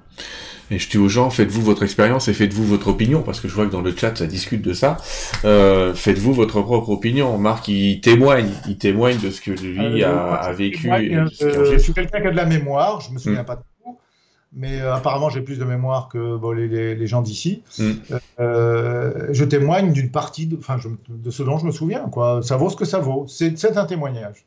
Et 0.72 0.80
je 0.80 0.90
dis 0.90 0.98
aux 0.98 1.10
gens, 1.10 1.30
faites-vous 1.30 1.62
votre 1.62 1.84
expérience 1.84 2.28
et 2.28 2.34
faites-vous 2.34 2.64
votre 2.64 2.88
opinion, 2.88 3.22
parce 3.22 3.40
que 3.40 3.48
je 3.48 3.54
vois 3.54 3.68
que 3.68 3.72
dans 3.72 3.82
le 3.82 3.96
chat, 3.96 4.18
ça 4.18 4.26
discute 4.26 4.62
de 4.62 4.74
ça. 4.74 4.98
Euh, 5.44 5.94
faites-vous 5.94 6.34
votre 6.34 6.62
propre 6.62 6.90
opinion. 6.90 7.38
Marc, 7.38 7.68
il 7.68 8.02
témoigne, 8.02 8.50
il 8.68 8.78
témoigne 8.78 9.20
de 9.20 9.30
ce 9.30 9.42
que 9.42 9.52
lui 9.52 10.04
euh, 10.04 10.34
a, 10.34 10.52
vécu. 10.54 10.92
Euh, 10.92 11.28
je 11.72 11.78
suis 11.78 11.94
quelqu'un 11.94 12.22
qui 12.22 12.28
a 12.28 12.32
de 12.32 12.36
la 12.36 12.46
mémoire, 12.46 13.02
je 13.02 13.12
me 13.12 13.20
souviens 13.20 13.44
hmm. 13.44 13.46
pas 13.46 13.56
de 13.58 13.62
tout, 13.84 13.98
mais 14.54 14.80
apparemment 14.82 15.30
j'ai 15.30 15.42
plus 15.42 15.60
de 15.60 15.66
mémoire 15.66 16.10
que 16.10 16.40
les, 16.54 17.08
gens 17.08 17.22
d'ici. 17.22 17.62
Hmm. 17.78 17.94
je 18.40 19.44
témoigne 19.44 19.94
d'une 19.94 20.10
partie, 20.10 20.48
de, 20.48 20.58
enfin, 20.58 20.78
de 21.10 21.30
ce 21.30 21.44
dont 21.44 21.60
je 21.60 21.66
me 21.66 21.72
souviens. 21.72 22.10
Quoi. 22.10 22.42
Ça 22.42 22.58
vaut 22.58 22.70
ce 22.70 22.76
que 22.76 22.86
ça 22.86 23.00
vaut. 23.00 23.26
C'est 23.28 23.78
un 23.78 23.86
témoignage. 23.86 24.46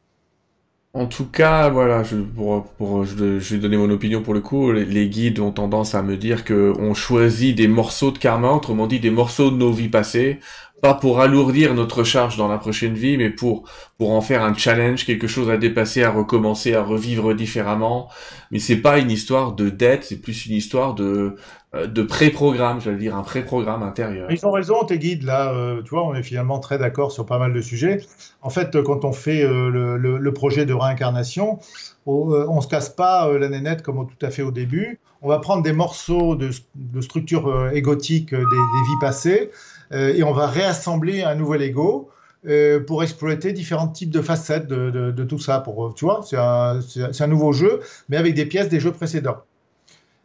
En 0.94 1.06
tout 1.06 1.26
cas, 1.26 1.68
voilà, 1.68 2.02
je, 2.02 2.16
pour, 2.16 2.66
vais 3.04 3.58
donner 3.58 3.76
mon 3.76 3.90
opinion 3.90 4.22
pour 4.22 4.32
le 4.32 4.40
coup. 4.40 4.72
Les, 4.72 5.08
guides 5.08 5.38
ont 5.38 5.52
tendance 5.52 5.94
à 5.94 6.02
me 6.02 6.16
dire 6.16 6.44
que 6.44 6.72
on 6.78 6.94
choisit 6.94 7.54
des 7.54 7.68
morceaux 7.68 8.10
de 8.10 8.18
karma, 8.18 8.50
autrement 8.52 8.86
dit 8.86 8.98
des 8.98 9.10
morceaux 9.10 9.50
de 9.50 9.56
nos 9.56 9.70
vies 9.70 9.90
passées, 9.90 10.40
pas 10.80 10.94
pour 10.94 11.20
alourdir 11.20 11.74
notre 11.74 12.04
charge 12.04 12.36
dans 12.38 12.48
la 12.48 12.58
prochaine 12.58 12.94
vie, 12.94 13.18
mais 13.18 13.30
pour 13.30 13.68
pour 13.98 14.12
en 14.12 14.22
faire 14.22 14.42
un 14.42 14.54
challenge, 14.54 15.04
quelque 15.04 15.26
chose 15.26 15.50
à 15.50 15.58
dépasser, 15.58 16.02
à 16.04 16.10
recommencer, 16.10 16.74
à 16.74 16.82
revivre 16.82 17.34
différemment. 17.34 18.08
Mais 18.50 18.58
c'est 18.58 18.76
pas 18.76 18.98
une 18.98 19.10
histoire 19.10 19.52
de 19.52 19.68
dette, 19.70 20.04
c'est 20.04 20.20
plus 20.20 20.46
une 20.46 20.54
histoire 20.54 20.94
de 20.94 21.36
de 21.74 22.02
pré-programme, 22.02 22.80
j'allais 22.80 22.96
dire 22.96 23.14
un 23.14 23.22
pré-programme 23.22 23.82
intérieur. 23.82 24.30
Ils 24.30 24.46
ont 24.46 24.50
raison, 24.50 24.84
tes 24.84 24.98
guides 24.98 25.24
là. 25.24 25.52
Euh, 25.52 25.82
tu 25.82 25.90
vois, 25.90 26.06
on 26.06 26.14
est 26.14 26.22
finalement 26.22 26.60
très 26.60 26.78
d'accord 26.78 27.12
sur 27.12 27.26
pas 27.26 27.38
mal 27.38 27.52
de 27.52 27.60
sujets. 27.60 28.00
En 28.40 28.50
fait, 28.50 28.82
quand 28.82 29.04
on 29.04 29.12
fait 29.12 29.42
euh, 29.42 29.68
le, 29.98 30.32
projet 30.32 30.64
de 30.64 30.72
réincarnation, 30.72 31.58
on, 32.06 32.30
on 32.48 32.60
se 32.60 32.68
casse 32.68 32.88
pas 32.88 33.30
la 33.38 33.48
nénette 33.48 33.82
comme 33.82 34.06
tout 34.08 34.26
à 34.26 34.30
fait 34.30 34.42
au 34.42 34.50
début. 34.50 34.98
On 35.20 35.28
va 35.28 35.40
prendre 35.40 35.62
des 35.62 35.72
morceaux 35.72 36.36
de, 36.36 36.50
de 36.74 37.00
structure 37.00 37.70
égotique 37.72 38.30
des, 38.30 38.40
vies 38.40 39.00
passées 39.00 39.50
euh, 39.92 40.12
et 40.14 40.22
on 40.22 40.32
va 40.32 40.46
réassembler 40.46 41.22
un 41.22 41.34
nouvel 41.34 41.62
ego 41.62 42.10
euh, 42.46 42.80
pour 42.80 43.02
exploiter 43.02 43.52
différents 43.52 43.88
types 43.88 44.10
de 44.10 44.22
facettes 44.22 44.68
de, 44.68 45.24
tout 45.24 45.38
ça. 45.38 45.60
Pour, 45.60 45.94
tu 45.94 46.04
vois, 46.04 46.20
c'est 46.22 46.36
un, 46.36 47.26
nouveau 47.26 47.52
jeu, 47.52 47.80
mais 48.08 48.16
avec 48.16 48.34
des 48.34 48.46
pièces 48.46 48.68
des 48.68 48.80
jeux 48.80 48.92
précédents. 48.92 49.38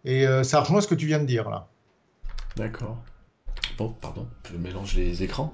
Et 0.06 0.28
euh, 0.28 0.44
ça 0.44 0.62
rejoint 0.62 0.82
ce 0.82 0.88
que 0.88 0.96
tu 0.96 1.08
viens 1.08 1.20
de 1.20 1.26
dire 1.26 1.50
là. 1.50 1.68
D'accord. 2.56 2.98
Bon, 3.78 3.90
pardon, 4.02 4.28
je 4.52 4.58
mélange 4.58 4.96
les 4.96 5.24
écrans. 5.24 5.52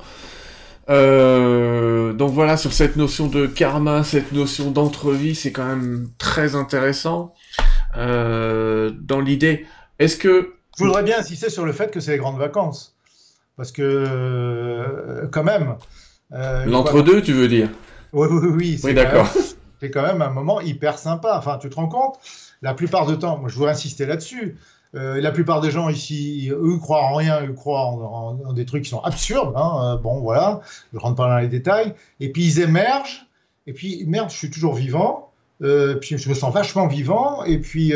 donc 0.88 2.32
voilà, 2.32 2.58
sur 2.58 2.74
cette 2.74 2.96
notion 2.96 3.28
de 3.28 3.48
karma, 3.48 4.04
cette 4.04 4.32
notion 4.32 4.72
d'entrevie, 4.72 5.36
c'est 5.36 5.52
quand 5.52 5.66
même 5.66 6.10
très 6.18 6.56
intéressant. 6.56 7.34
dans 7.96 9.22
l'idée, 9.24 9.66
est-ce 10.00 10.18
que... 10.18 10.56
Je 10.78 10.84
voudrais 10.84 11.04
bien 11.04 11.20
insister 11.20 11.50
sur 11.50 11.66
le 11.66 11.74
fait 11.74 11.92
que 11.92 12.00
c'est 12.00 12.14
les 12.14 12.18
grandes 12.18 12.40
vacances. 12.40 12.96
Parce 13.60 13.74
que, 13.74 13.82
euh, 13.82 15.28
quand 15.30 15.44
même. 15.44 15.76
Euh, 16.32 16.64
L'entre-deux, 16.64 17.22
tu 17.22 17.34
veux 17.34 17.50
dire? 17.50 17.68
Oui, 18.14 18.30
oui, 18.32 18.48
oui. 18.54 18.80
Oui, 18.86 18.94
d'accord. 18.94 19.28
C'est 19.82 19.92
quand 19.92 20.04
même 20.04 20.22
un 20.22 20.30
moment 20.30 20.62
hyper 20.62 20.98
sympa. 20.98 21.36
Enfin, 21.38 21.58
tu 21.58 21.70
te 21.70 21.76
rends 21.76 21.90
compte? 21.90 22.20
La 22.62 22.74
plupart 22.74 23.06
du 23.06 23.18
temps, 23.18 23.38
moi, 23.38 23.50
je 23.50 23.56
voudrais 23.56 23.72
insister 23.72 24.06
là-dessus. 24.06 24.58
Euh, 24.96 25.22
la 25.22 25.32
plupart 25.32 25.62
des 25.62 25.72
gens 25.72 25.90
ici, 25.90 26.50
eux, 26.52 26.78
croient 26.78 27.04
en 27.04 27.14
rien, 27.14 27.46
eux 27.46 27.54
croient 27.54 27.86
en, 27.86 28.54
des 28.54 28.66
trucs 28.66 28.84
qui 28.84 28.90
sont 28.90 29.02
absurdes. 29.02 29.54
Hein. 29.56 30.00
bon, 30.02 30.20
voilà, 30.20 30.62
je 30.92 30.98
ne 30.98 31.02
rentre 31.02 31.16
pas 31.16 31.28
dans 31.30 31.38
les 31.38 31.48
détails. 31.48 31.94
Et 32.20 32.32
puis 32.32 32.44
ils 32.44 32.60
émergent. 32.60 33.28
Et 33.68 33.74
puis, 33.74 34.04
merde, 34.08 34.30
je 34.32 34.36
suis 34.36 34.50
toujours 34.50 34.74
vivant. 34.74 35.32
puis 35.60 36.18
je 36.18 36.30
me 36.30 36.34
sens 36.34 36.54
vachement 36.54 36.88
vivant. 36.88 37.44
Et 37.46 37.60
puis, 37.60 37.94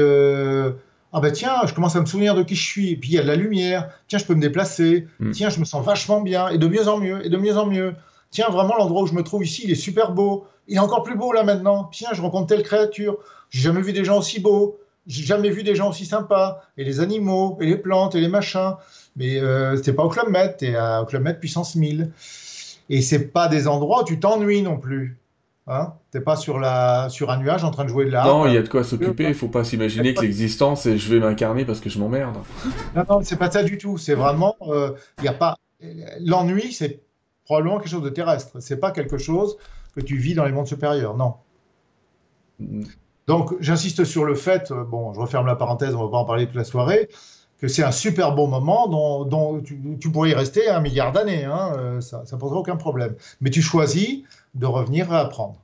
ah 1.15 1.19
ben 1.19 1.31
tiens, 1.31 1.61
je 1.67 1.73
commence 1.75 1.95
à 1.95 2.01
me 2.01 2.07
souvenir 2.07 2.33
de 2.33 2.41
qui 2.41 2.55
je 2.55 2.65
suis, 2.65 2.91
et 2.91 2.95
puis 2.97 3.11
il 3.11 3.13
y 3.13 3.19
a 3.19 3.21
de 3.21 3.27
la 3.27 3.35
lumière, 3.35 3.89
tiens, 4.07 4.17
je 4.17 4.25
peux 4.25 4.33
me 4.33 4.41
déplacer, 4.41 5.07
mm. 5.19 5.29
tiens, 5.29 5.49
je 5.49 5.59
me 5.59 5.65
sens 5.65 5.85
vachement 5.85 6.21
bien, 6.21 6.49
et 6.49 6.57
de 6.57 6.67
mieux 6.67 6.87
en 6.87 6.97
mieux, 6.97 7.23
et 7.23 7.29
de 7.29 7.37
mieux 7.37 7.55
en 7.55 7.67
mieux. 7.67 7.93
Tiens, 8.31 8.49
vraiment, 8.49 8.75
l'endroit 8.75 9.03
où 9.03 9.05
je 9.05 9.13
me 9.13 9.21
trouve 9.21 9.45
ici, 9.45 9.61
il 9.63 9.71
est 9.71 9.75
super 9.75 10.11
beau. 10.11 10.47
Il 10.67 10.77
est 10.77 10.79
encore 10.79 11.03
plus 11.03 11.15
beau 11.15 11.31
là 11.31 11.43
maintenant. 11.43 11.83
Tiens, 11.93 12.09
je 12.13 12.21
rencontre 12.21 12.47
telle 12.47 12.63
créature. 12.63 13.19
J'ai 13.53 13.61
jamais 13.61 13.81
vu 13.81 13.93
des 13.93 14.03
gens 14.03 14.17
aussi 14.17 14.39
beaux. 14.39 14.79
J'ai 15.05 15.23
jamais 15.23 15.49
vu 15.49 15.63
des 15.63 15.75
gens 15.75 15.89
aussi 15.91 16.05
sympas. 16.05 16.61
Et 16.75 16.83
les 16.83 16.99
animaux, 16.99 17.57
et 17.61 17.67
les 17.67 17.77
plantes, 17.77 18.15
et 18.15 18.19
les 18.19 18.27
machins. 18.27 18.73
Mais 19.15 19.39
euh, 19.39 19.77
c'était 19.77 19.93
pas 19.93 20.03
au 20.03 20.09
Club 20.09 20.27
Med, 20.29 20.57
t'es 20.57 20.75
au 20.75 21.05
Club 21.05 21.21
Med 21.21 21.39
puissance 21.39 21.75
1000. 21.75 22.11
Et 22.89 23.01
c'est 23.01 23.27
pas 23.27 23.47
des 23.47 23.67
endroits 23.67 24.01
où 24.01 24.05
tu 24.05 24.19
t'ennuies 24.19 24.63
non 24.63 24.77
plus. 24.77 25.19
Hein? 25.67 25.93
T'es 26.11 26.19
pas 26.19 26.35
sur, 26.35 26.59
la, 26.59 27.07
sur 27.09 27.29
un 27.29 27.37
nuage 27.37 27.63
en 27.63 27.71
train 27.71 27.85
de 27.85 27.89
jouer 27.89 28.05
de 28.05 28.09
l'art. 28.09 28.25
Non, 28.25 28.47
il 28.47 28.53
y 28.53 28.57
a 28.57 28.61
de 28.63 28.67
quoi 28.67 28.83
s'occuper. 28.83 29.27
Il 29.27 29.35
faut 29.35 29.47
pas 29.47 29.63
s'imaginer 29.63 30.15
que 30.15 30.21
l'existence 30.21 30.87
et 30.87 30.97
je 30.97 31.13
vais 31.13 31.19
m'incarner 31.19 31.63
parce 31.63 31.79
que 31.79 31.89
je 31.89 31.99
m'emmerde. 31.99 32.37
Non, 32.95 33.05
non, 33.07 33.21
c'est 33.23 33.37
pas 33.37 33.51
ça 33.51 33.63
du 33.63 33.77
tout. 33.77 33.97
C'est 33.97 34.15
vraiment, 34.15 34.55
euh, 34.63 34.91
y 35.21 35.27
a 35.27 35.33
pas. 35.33 35.57
L'ennui, 36.19 36.73
c'est 36.73 37.01
probablement 37.45 37.77
quelque 37.77 37.91
chose 37.91 38.03
de 38.03 38.09
terrestre. 38.09 38.59
C'est 38.59 38.79
pas 38.79 38.91
quelque 38.91 39.17
chose 39.17 39.57
que 39.95 40.01
tu 40.01 40.17
vis 40.17 40.33
dans 40.33 40.43
les 40.43 40.51
mondes 40.51 40.67
supérieurs. 40.67 41.15
Non. 41.15 41.35
Donc, 43.27 43.53
j'insiste 43.59 44.03
sur 44.03 44.25
le 44.25 44.35
fait. 44.35 44.71
Euh, 44.71 44.83
bon, 44.83 45.13
je 45.13 45.19
referme 45.19 45.45
la 45.45 45.55
parenthèse. 45.55 45.95
On 45.95 46.03
va 46.03 46.09
pas 46.09 46.17
en 46.17 46.25
parler 46.25 46.45
toute 46.45 46.55
la 46.55 46.63
soirée. 46.63 47.09
Que 47.59 47.67
c'est 47.69 47.83
un 47.83 47.91
super 47.91 48.35
bon 48.35 48.47
moment 48.47 48.87
dont, 48.87 49.23
dont 49.23 49.61
tu, 49.61 50.11
pourrais 50.11 50.31
y 50.31 50.33
rester 50.33 50.69
un 50.69 50.81
milliard 50.81 51.13
d'années. 51.13 51.45
Hein, 51.45 51.73
euh, 51.77 52.01
ça, 52.01 52.25
ça 52.25 52.37
poserait 52.37 52.59
aucun 52.59 52.75
problème. 52.75 53.15
Mais 53.39 53.49
tu 53.49 53.61
choisis 53.61 54.23
de 54.53 54.65
revenir 54.65 55.13
à 55.13 55.19
apprendre 55.19 55.63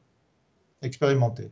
expérimenter. 0.81 1.51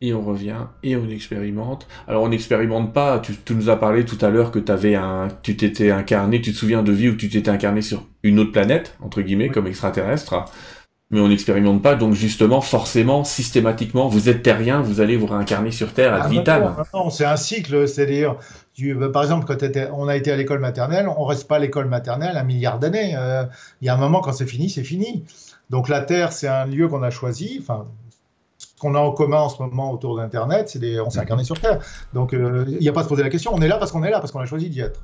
Et 0.00 0.12
on 0.12 0.22
revient 0.22 0.66
et 0.82 0.96
on 0.96 1.08
expérimente. 1.08 1.86
Alors 2.06 2.24
on 2.24 2.28
n'expérimente 2.28 2.92
pas. 2.92 3.20
Tu, 3.20 3.54
nous 3.54 3.70
as 3.70 3.76
parlé 3.76 4.04
tout 4.04 4.18
à 4.20 4.28
l'heure 4.28 4.50
que 4.50 4.60
avais 4.70 4.96
un, 4.96 5.28
tu 5.42 5.56
t'étais 5.56 5.90
incarné. 5.90 6.40
Tu 6.40 6.52
te 6.52 6.56
souviens 6.56 6.82
de 6.82 6.92
vie 6.92 7.08
où 7.08 7.16
tu 7.16 7.28
t'étais 7.28 7.50
incarné 7.50 7.80
sur 7.80 8.04
une 8.22 8.38
autre 8.38 8.52
planète 8.52 8.96
entre 9.00 9.22
guillemets 9.22 9.48
comme 9.48 9.66
extraterrestre. 9.66 10.44
Mais 11.10 11.20
on 11.20 11.28
n'expérimente 11.28 11.82
pas. 11.82 11.94
Donc 11.94 12.14
justement, 12.14 12.60
forcément, 12.60 13.24
systématiquement, 13.24 14.08
vous 14.08 14.28
êtes 14.28 14.42
terrien, 14.42 14.80
vous 14.80 15.00
allez 15.00 15.16
vous 15.16 15.26
réincarner 15.26 15.70
sur 15.70 15.92
Terre 15.92 16.14
à 16.14 16.22
ah, 16.24 16.28
vitam. 16.28 16.74
Non, 16.92 17.10
c'est 17.10 17.26
un 17.26 17.36
cycle. 17.36 17.86
C'est-à-dire, 17.86 18.36
bah, 18.96 19.08
par 19.10 19.22
exemple, 19.22 19.46
quand 19.46 19.64
on 19.92 20.08
a 20.08 20.16
été 20.16 20.32
à 20.32 20.36
l'école 20.36 20.60
maternelle, 20.60 21.08
on 21.08 21.24
reste 21.24 21.46
pas 21.46 21.56
à 21.56 21.58
l'école 21.58 21.88
maternelle 21.88 22.36
un 22.36 22.44
milliard 22.44 22.78
d'années. 22.78 23.14
Euh, 23.16 23.44
il 23.80 23.86
y 23.86 23.88
a 23.88 23.94
un 23.94 23.98
moment 23.98 24.20
quand 24.20 24.32
c'est 24.32 24.46
fini, 24.46 24.70
c'est 24.70 24.82
fini. 24.82 25.24
Donc 25.70 25.88
la 25.88 26.00
Terre, 26.00 26.32
c'est 26.32 26.48
un 26.48 26.66
lieu 26.66 26.88
qu'on 26.88 27.02
a 27.02 27.10
choisi. 27.10 27.58
Enfin, 27.60 27.86
qu'on 28.80 28.94
a 28.94 28.98
en 28.98 29.12
commun 29.12 29.38
en 29.38 29.48
ce 29.48 29.62
moment 29.62 29.92
autour 29.92 30.16
d'Internet, 30.16 30.68
c'est 30.68 31.00
on 31.00 31.10
s'est 31.10 31.20
incarné 31.20 31.44
sur 31.44 31.60
Terre. 31.60 31.80
Donc 32.12 32.34
euh, 32.34 32.64
il 32.68 32.78
n'y 32.78 32.88
a 32.88 32.92
pas 32.92 33.00
à 33.00 33.04
se 33.04 33.08
poser 33.08 33.22
la 33.22 33.30
question. 33.30 33.52
On 33.54 33.60
est 33.60 33.68
là 33.68 33.78
parce 33.78 33.92
qu'on 33.92 34.04
est 34.04 34.10
là, 34.10 34.20
parce 34.20 34.32
qu'on 34.32 34.40
a 34.40 34.46
choisi 34.46 34.68
d'y 34.68 34.80
être. 34.80 35.00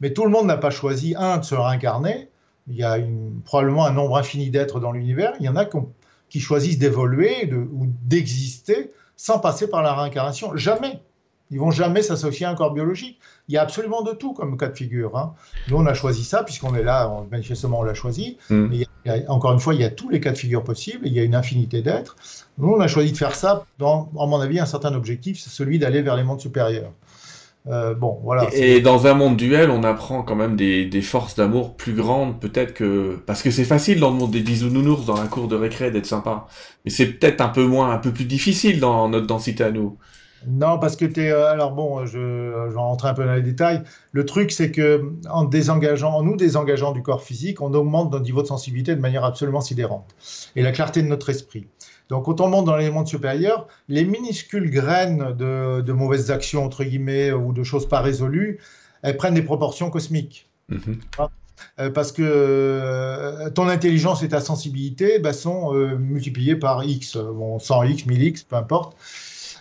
Mais 0.00 0.12
tout 0.12 0.24
le 0.24 0.30
monde 0.30 0.46
n'a 0.46 0.56
pas 0.56 0.70
choisi, 0.70 1.14
un, 1.16 1.38
de 1.38 1.44
se 1.44 1.54
réincarner. 1.54 2.28
Il 2.68 2.76
y 2.76 2.84
a 2.84 2.98
probablement 3.44 3.86
un 3.86 3.92
nombre 3.92 4.16
infini 4.16 4.50
d'êtres 4.50 4.80
dans 4.80 4.92
l'univers. 4.92 5.32
Il 5.40 5.46
y 5.46 5.48
en 5.48 5.56
a 5.56 5.66
qui, 6.28 6.40
choisissent 6.40 6.78
d'évoluer 6.78 7.50
ou 7.52 7.86
d'exister 8.02 8.92
sans 9.16 9.38
passer 9.38 9.68
par 9.68 9.82
la 9.82 9.94
réincarnation. 9.94 10.56
Jamais. 10.56 11.00
Ils 11.50 11.58
vont 11.58 11.70
jamais 11.70 12.02
s'associer 12.02 12.44
à 12.44 12.50
un 12.50 12.54
corps 12.54 12.74
biologique. 12.74 13.18
Il 13.48 13.54
y 13.54 13.58
a 13.58 13.62
absolument 13.62 14.02
de 14.02 14.12
tout 14.12 14.34
comme 14.34 14.58
cas 14.58 14.68
de 14.68 14.76
figure. 14.76 15.16
Hein. 15.16 15.34
Nous, 15.68 15.76
on 15.78 15.86
a 15.86 15.94
choisi 15.94 16.22
ça 16.24 16.44
puisqu'on 16.44 16.74
est 16.74 16.82
là, 16.82 17.10
manifestement, 17.30 17.80
on 17.80 17.82
l'a 17.82 17.94
choisi. 17.94 18.36
Mm. 18.50 18.66
Mais 18.66 19.26
encore 19.28 19.52
une 19.52 19.60
fois, 19.60 19.74
il 19.74 19.80
y 19.80 19.84
a 19.84 19.90
tous 19.90 20.10
les 20.10 20.20
cas 20.20 20.32
de 20.32 20.36
figure 20.36 20.62
possibles. 20.62 21.06
Il 21.06 21.12
y 21.14 21.20
a 21.20 21.22
une 21.22 21.34
infinité 21.34 21.80
d'êtres. 21.80 22.16
Nous, 22.58 22.68
on 22.68 22.80
a 22.80 22.88
choisi 22.88 23.12
de 23.12 23.16
faire 23.16 23.34
ça 23.34 23.64
dans, 23.78 24.10
à 24.20 24.26
mon 24.26 24.40
avis, 24.40 24.60
un 24.60 24.66
certain 24.66 24.94
objectif, 24.94 25.40
c'est 25.40 25.50
celui 25.50 25.78
d'aller 25.78 26.02
vers 26.02 26.16
les 26.16 26.24
mondes 26.24 26.40
supérieurs. 26.40 26.92
Euh, 27.70 27.94
bon, 27.94 28.18
voilà. 28.22 28.48
Et, 28.52 28.80
dans 28.80 29.06
un 29.06 29.14
monde 29.14 29.36
duel, 29.36 29.70
on 29.70 29.82
apprend 29.84 30.22
quand 30.22 30.34
même 30.34 30.56
des, 30.56 30.86
des 30.86 31.02
forces 31.02 31.34
d'amour 31.34 31.76
plus 31.76 31.92
grandes, 31.92 32.40
peut-être 32.40 32.72
que 32.72 33.18
parce 33.26 33.42
que 33.42 33.50
c'est 33.50 33.64
facile 33.64 34.00
dans 34.00 34.10
le 34.10 34.16
monde 34.16 34.30
des 34.30 34.40
bisounounours, 34.40 35.04
dans 35.04 35.16
la 35.16 35.26
cour 35.26 35.48
de 35.48 35.56
récré, 35.56 35.90
d'être 35.90 36.06
sympa. 36.06 36.46
Mais 36.84 36.90
c'est 36.90 37.06
peut-être 37.06 37.40
un 37.40 37.48
peu 37.48 37.64
moins, 37.64 37.90
un 37.90 37.98
peu 37.98 38.10
plus 38.10 38.24
difficile 38.24 38.80
dans 38.80 39.08
notre 39.08 39.26
densité 39.26 39.64
à 39.64 39.70
nous. 39.70 39.98
Non, 40.46 40.78
parce 40.78 40.96
que 40.96 41.04
tu 41.04 41.20
es. 41.20 41.30
Euh, 41.30 41.50
alors 41.50 41.72
bon, 41.72 42.06
je, 42.06 42.12
je, 42.12 42.72
vais 42.72 42.76
rentrer 42.76 43.08
un 43.08 43.14
peu 43.14 43.24
dans 43.24 43.34
les 43.34 43.42
détails. 43.42 43.82
Le 44.12 44.24
truc, 44.24 44.52
c'est 44.52 44.70
que 44.70 45.12
en 45.28 45.44
désengageant, 45.44 46.12
en 46.12 46.22
nous 46.22 46.36
désengageant 46.36 46.92
du 46.92 47.02
corps 47.02 47.22
physique, 47.22 47.60
on 47.60 47.74
augmente 47.74 48.12
notre 48.12 48.24
niveau 48.24 48.42
de 48.42 48.46
sensibilité 48.46 48.94
de 48.94 49.00
manière 49.00 49.24
absolument 49.24 49.60
sidérante. 49.60 50.14
Et 50.54 50.62
la 50.62 50.72
clarté 50.72 51.02
de 51.02 51.08
notre 51.08 51.28
esprit. 51.30 51.66
Donc, 52.08 52.24
quand 52.24 52.40
on 52.40 52.48
monte 52.48 52.64
dans 52.64 52.76
les 52.76 52.90
mondes 52.90 53.06
supérieurs, 53.06 53.66
les 53.88 54.04
minuscules 54.04 54.70
graines 54.70 55.34
de, 55.36 55.80
de, 55.80 55.92
mauvaises 55.92 56.30
actions, 56.30 56.64
entre 56.64 56.84
guillemets, 56.84 57.32
ou 57.32 57.52
de 57.52 57.62
choses 57.62 57.88
pas 57.88 58.00
résolues, 58.00 58.58
elles 59.02 59.16
prennent 59.16 59.34
des 59.34 59.42
proportions 59.42 59.90
cosmiques. 59.90 60.48
Mm-hmm. 60.70 61.28
Euh, 61.80 61.90
parce 61.90 62.12
que 62.12 62.22
euh, 62.24 63.50
ton 63.50 63.68
intelligence 63.68 64.22
et 64.22 64.28
ta 64.28 64.40
sensibilité 64.40 65.18
bah, 65.18 65.32
sont 65.32 65.72
multipliées 65.98 66.56
par 66.56 66.84
X, 66.84 67.16
bon, 67.16 67.58
100X, 67.58 68.06
1000X, 68.06 68.46
peu 68.48 68.56
importe. 68.56 68.96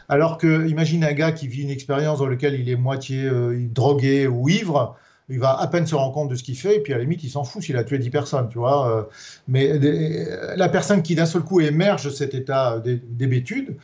Alors 0.10 0.38
que, 0.38 0.68
imagine 0.70 1.04
un 1.04 1.14
gars 1.14 1.32
qui 1.32 1.48
vit 1.48 1.64
une 1.64 1.70
expérience 1.70 2.20
dans 2.20 2.28
laquelle 2.28 2.60
il 2.60 2.70
est 2.70 2.78
moitié 2.78 3.26
euh, 3.26 3.58
drogué 3.60 4.28
ou 4.28 4.48
ivre, 4.48 4.96
il 5.30 5.40
va 5.40 5.60
à 5.60 5.68
peine 5.68 5.86
se 5.86 5.96
rendre 5.96 6.14
compte 6.14 6.30
de 6.30 6.36
ce 6.36 6.44
qu'il 6.44 6.58
fait, 6.58 6.78
et 6.78 6.80
puis 6.80 6.94
à 6.94 6.98
la 6.98 7.04
limite, 7.04 7.24
il 7.24 7.30
s'en 7.30 7.44
fout 7.44 7.62
s'il 7.62 7.76
a 7.78 7.84
tué 7.84 8.00
10 8.00 8.10
personnes, 8.10 8.50
tu 8.50 8.58
vois. 8.58 8.90
Euh. 8.90 9.04
mais 9.48 9.70
euh, 9.72 10.56
la 10.56 10.70
personne 10.70 11.02
qui 11.02 11.16
d'un 11.16 11.26
seul 11.26 11.42
coup 11.42 11.60
émerge 11.60 12.06
de 12.06 12.10
cet 12.10 12.34
état 12.34 12.80
d'hébétude, 12.80 13.76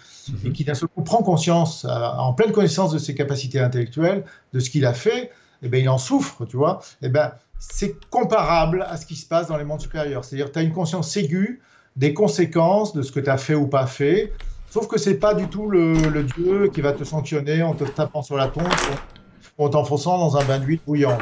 et 0.44 0.48
mhm. 0.48 0.54
qui 0.54 0.64
d'un 0.64 0.74
seul 0.74 0.90
coup 0.90 1.04
prend 1.04 1.22
conscience, 1.22 1.86
en 1.86 2.34
pleine 2.34 2.52
connaissance 2.52 2.92
de 2.92 2.98
ses 2.98 3.16
capacités 3.16 3.60
intellectuelles, 3.60 4.24
de 4.54 4.60
ce 4.60 4.70
qu'il 4.70 4.86
a 4.86 4.94
fait, 4.94 5.32
eh 5.62 5.70
ben, 5.70 5.82
il 5.82 5.90
en 5.90 5.98
souffre, 5.98 6.46
tu 6.46 6.58
vois. 6.58 6.82
Eh 7.02 7.10
ben, 7.10 7.32
c'est 7.60 7.96
comparable 8.10 8.86
à 8.90 8.98
ce 8.98 9.06
qui 9.06 9.16
se 9.16 9.26
passe 9.26 9.48
dans 9.48 9.58
les 9.58 9.64
mondes 9.64 9.82
supérieurs. 9.82 10.26
C'est-à-dire, 10.26 10.52
tu 10.52 10.60
as 10.60 10.62
une 10.62 10.74
conscience 10.74 11.16
aiguë 11.16 11.62
des 11.96 12.14
conséquences 12.14 12.94
de 12.94 13.02
ce 13.02 13.12
que 13.12 13.20
tu 13.20 13.30
as 13.30 13.38
fait 13.38 13.56
ou 13.56 13.68
pas 13.68 13.86
fait, 13.86 14.34
Sauf 14.74 14.88
que 14.88 14.98
c'est 14.98 15.20
pas 15.20 15.36
du 15.36 15.48
tout 15.50 15.70
le, 15.70 16.24
Dieu 16.36 16.68
qui 16.74 16.82
va 16.82 16.94
te 16.94 17.04
sanctionner 17.04 17.62
en 17.62 17.76
te 17.76 17.84
tapant 17.84 18.24
sur 18.24 18.38
la 18.38 18.48
tombe 18.48 18.64
en 19.58 19.70
t'enfonçant 19.70 20.18
dans 20.18 20.38
un 20.38 20.44
bain 20.44 20.60
d'huile 20.60 20.80
bouillant. 20.86 21.18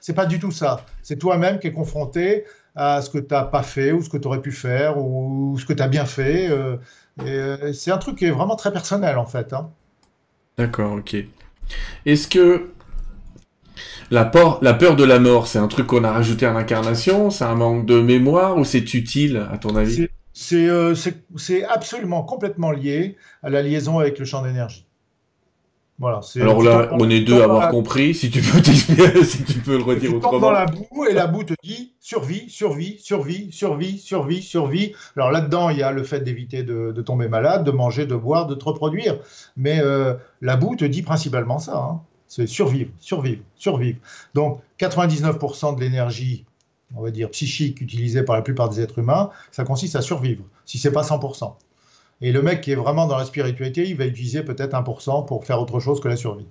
C'est 0.00 0.12
pas 0.14 0.26
du 0.26 0.38
tout 0.38 0.50
ça. 0.50 0.84
C'est 1.02 1.18
toi-même 1.18 1.58
qui 1.58 1.68
es 1.68 1.72
confronté 1.72 2.44
à 2.76 3.02
ce 3.02 3.10
que 3.10 3.18
tu 3.18 3.32
n'as 3.32 3.44
pas 3.44 3.62
fait 3.62 3.92
ou 3.92 4.02
ce 4.02 4.08
que 4.08 4.16
tu 4.16 4.26
aurais 4.26 4.40
pu 4.40 4.52
faire 4.52 4.98
ou 4.98 5.56
ce 5.58 5.64
que 5.64 5.72
tu 5.72 5.82
as 5.82 5.88
bien 5.88 6.04
fait. 6.04 6.48
Euh, 6.50 6.76
euh, 7.22 7.72
c'est 7.72 7.90
un 7.90 7.98
truc 7.98 8.18
qui 8.18 8.26
est 8.26 8.30
vraiment 8.30 8.56
très 8.56 8.72
personnel 8.72 9.16
en 9.18 9.26
fait. 9.26 9.52
Hein. 9.52 9.70
D'accord, 10.58 10.92
ok. 10.92 11.16
Est-ce 12.04 12.28
que 12.28 12.70
La 14.10 14.24
peur, 14.24 14.58
la 14.60 14.74
peur 14.74 14.96
de 14.96 15.04
la 15.04 15.18
mort, 15.18 15.46
c'est 15.46 15.58
un 15.58 15.68
truc 15.68 15.86
qu'on 15.86 16.04
a 16.04 16.12
rajouté 16.12 16.46
à 16.46 16.52
l'incarnation, 16.52 17.30
c'est 17.30 17.44
un 17.44 17.54
manque 17.54 17.86
de 17.86 18.00
mémoire 18.00 18.58
ou 18.58 18.64
c'est 18.64 18.92
utile 18.94 19.48
à 19.50 19.58
ton 19.58 19.76
avis? 19.76 20.08
C'est 20.34 21.64
absolument 21.64 22.22
complètement 22.22 22.72
lié 22.72 23.16
à 23.42 23.50
la 23.50 23.62
liaison 23.62 24.00
avec 24.00 24.18
le 24.18 24.24
champ 24.24 24.42
d'énergie. 24.42 24.86
Voilà, 26.00 26.22
Alors 26.40 26.60
là, 26.60 26.88
on 26.92 27.08
est 27.08 27.20
deux 27.20 27.40
à 27.40 27.44
avoir 27.44 27.70
compris. 27.70 28.14
Si 28.14 28.28
tu 28.28 28.40
peux 28.42 28.62
si 29.24 29.44
tu 29.44 29.60
peux 29.60 29.76
le 29.76 29.84
redire 29.84 30.10
tu 30.10 30.16
autrement. 30.16 30.40
dans 30.40 30.50
la 30.50 30.66
boue 30.66 31.04
et 31.08 31.12
la 31.12 31.28
boue 31.28 31.44
te 31.44 31.54
dit 31.62 31.94
survie, 32.00 32.50
survie, 32.50 32.98
survie, 32.98 33.52
survie, 33.52 33.98
survie, 33.98 34.42
survie. 34.42 34.92
Alors 35.16 35.30
là-dedans, 35.30 35.70
il 35.70 35.78
y 35.78 35.84
a 35.84 35.92
le 35.92 36.02
fait 36.02 36.20
d'éviter 36.20 36.64
de, 36.64 36.90
tomber 37.02 37.28
malade, 37.28 37.62
de 37.62 37.70
manger, 37.70 38.06
de 38.06 38.16
boire, 38.16 38.48
de 38.48 38.56
te 38.56 38.64
reproduire. 38.64 39.20
Mais 39.56 39.78
euh, 39.80 40.14
la 40.40 40.56
boue 40.56 40.74
te 40.74 40.84
dit 40.84 41.02
principalement 41.02 41.60
ça. 41.60 41.76
Hein. 41.76 42.00
C'est 42.26 42.48
survivre, 42.48 42.90
survivre, 42.98 43.42
survivre. 43.54 43.98
Donc 44.34 44.60
99% 44.80 45.76
de 45.76 45.80
l'énergie, 45.80 46.44
on 46.96 47.02
va 47.02 47.12
dire 47.12 47.30
psychique, 47.30 47.80
utilisée 47.80 48.24
par 48.24 48.34
la 48.34 48.42
plupart 48.42 48.68
des 48.68 48.80
êtres 48.80 48.98
humains, 48.98 49.30
ça 49.52 49.62
consiste 49.62 49.94
à 49.94 50.02
survivre. 50.02 50.42
Si 50.66 50.78
c'est 50.78 50.90
pas 50.90 51.02
100%. 51.02 51.54
Et 52.24 52.32
le 52.32 52.40
mec 52.40 52.62
qui 52.62 52.72
est 52.72 52.74
vraiment 52.74 53.06
dans 53.06 53.18
la 53.18 53.26
spiritualité, 53.26 53.86
il 53.86 53.98
va 53.98 54.06
utiliser 54.06 54.42
peut-être 54.42 54.72
1% 54.72 55.26
pour 55.26 55.44
faire 55.44 55.60
autre 55.60 55.78
chose 55.78 56.00
que 56.00 56.08
la 56.08 56.16
survie. 56.16 56.46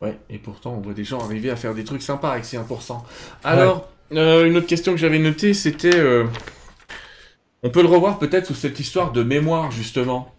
Ouais, 0.00 0.18
et 0.30 0.38
pourtant, 0.38 0.72
on 0.72 0.80
voit 0.80 0.94
des 0.94 1.04
gens 1.04 1.20
arriver 1.20 1.50
à 1.50 1.56
faire 1.56 1.74
des 1.74 1.84
trucs 1.84 2.00
sympas 2.00 2.30
avec 2.30 2.46
ces 2.46 2.56
1%. 2.56 2.96
Alors, 3.44 3.90
euh, 4.12 4.46
une 4.46 4.56
autre 4.56 4.66
question 4.66 4.92
que 4.92 4.98
j'avais 4.98 5.18
notée, 5.18 5.52
c'était... 5.52 5.94
Euh, 5.94 6.24
on 7.62 7.68
peut 7.68 7.82
le 7.82 7.88
revoir 7.88 8.18
peut-être 8.18 8.46
sous 8.46 8.54
cette 8.54 8.80
histoire 8.80 9.12
de 9.12 9.22
mémoire, 9.22 9.70
justement. 9.70 10.32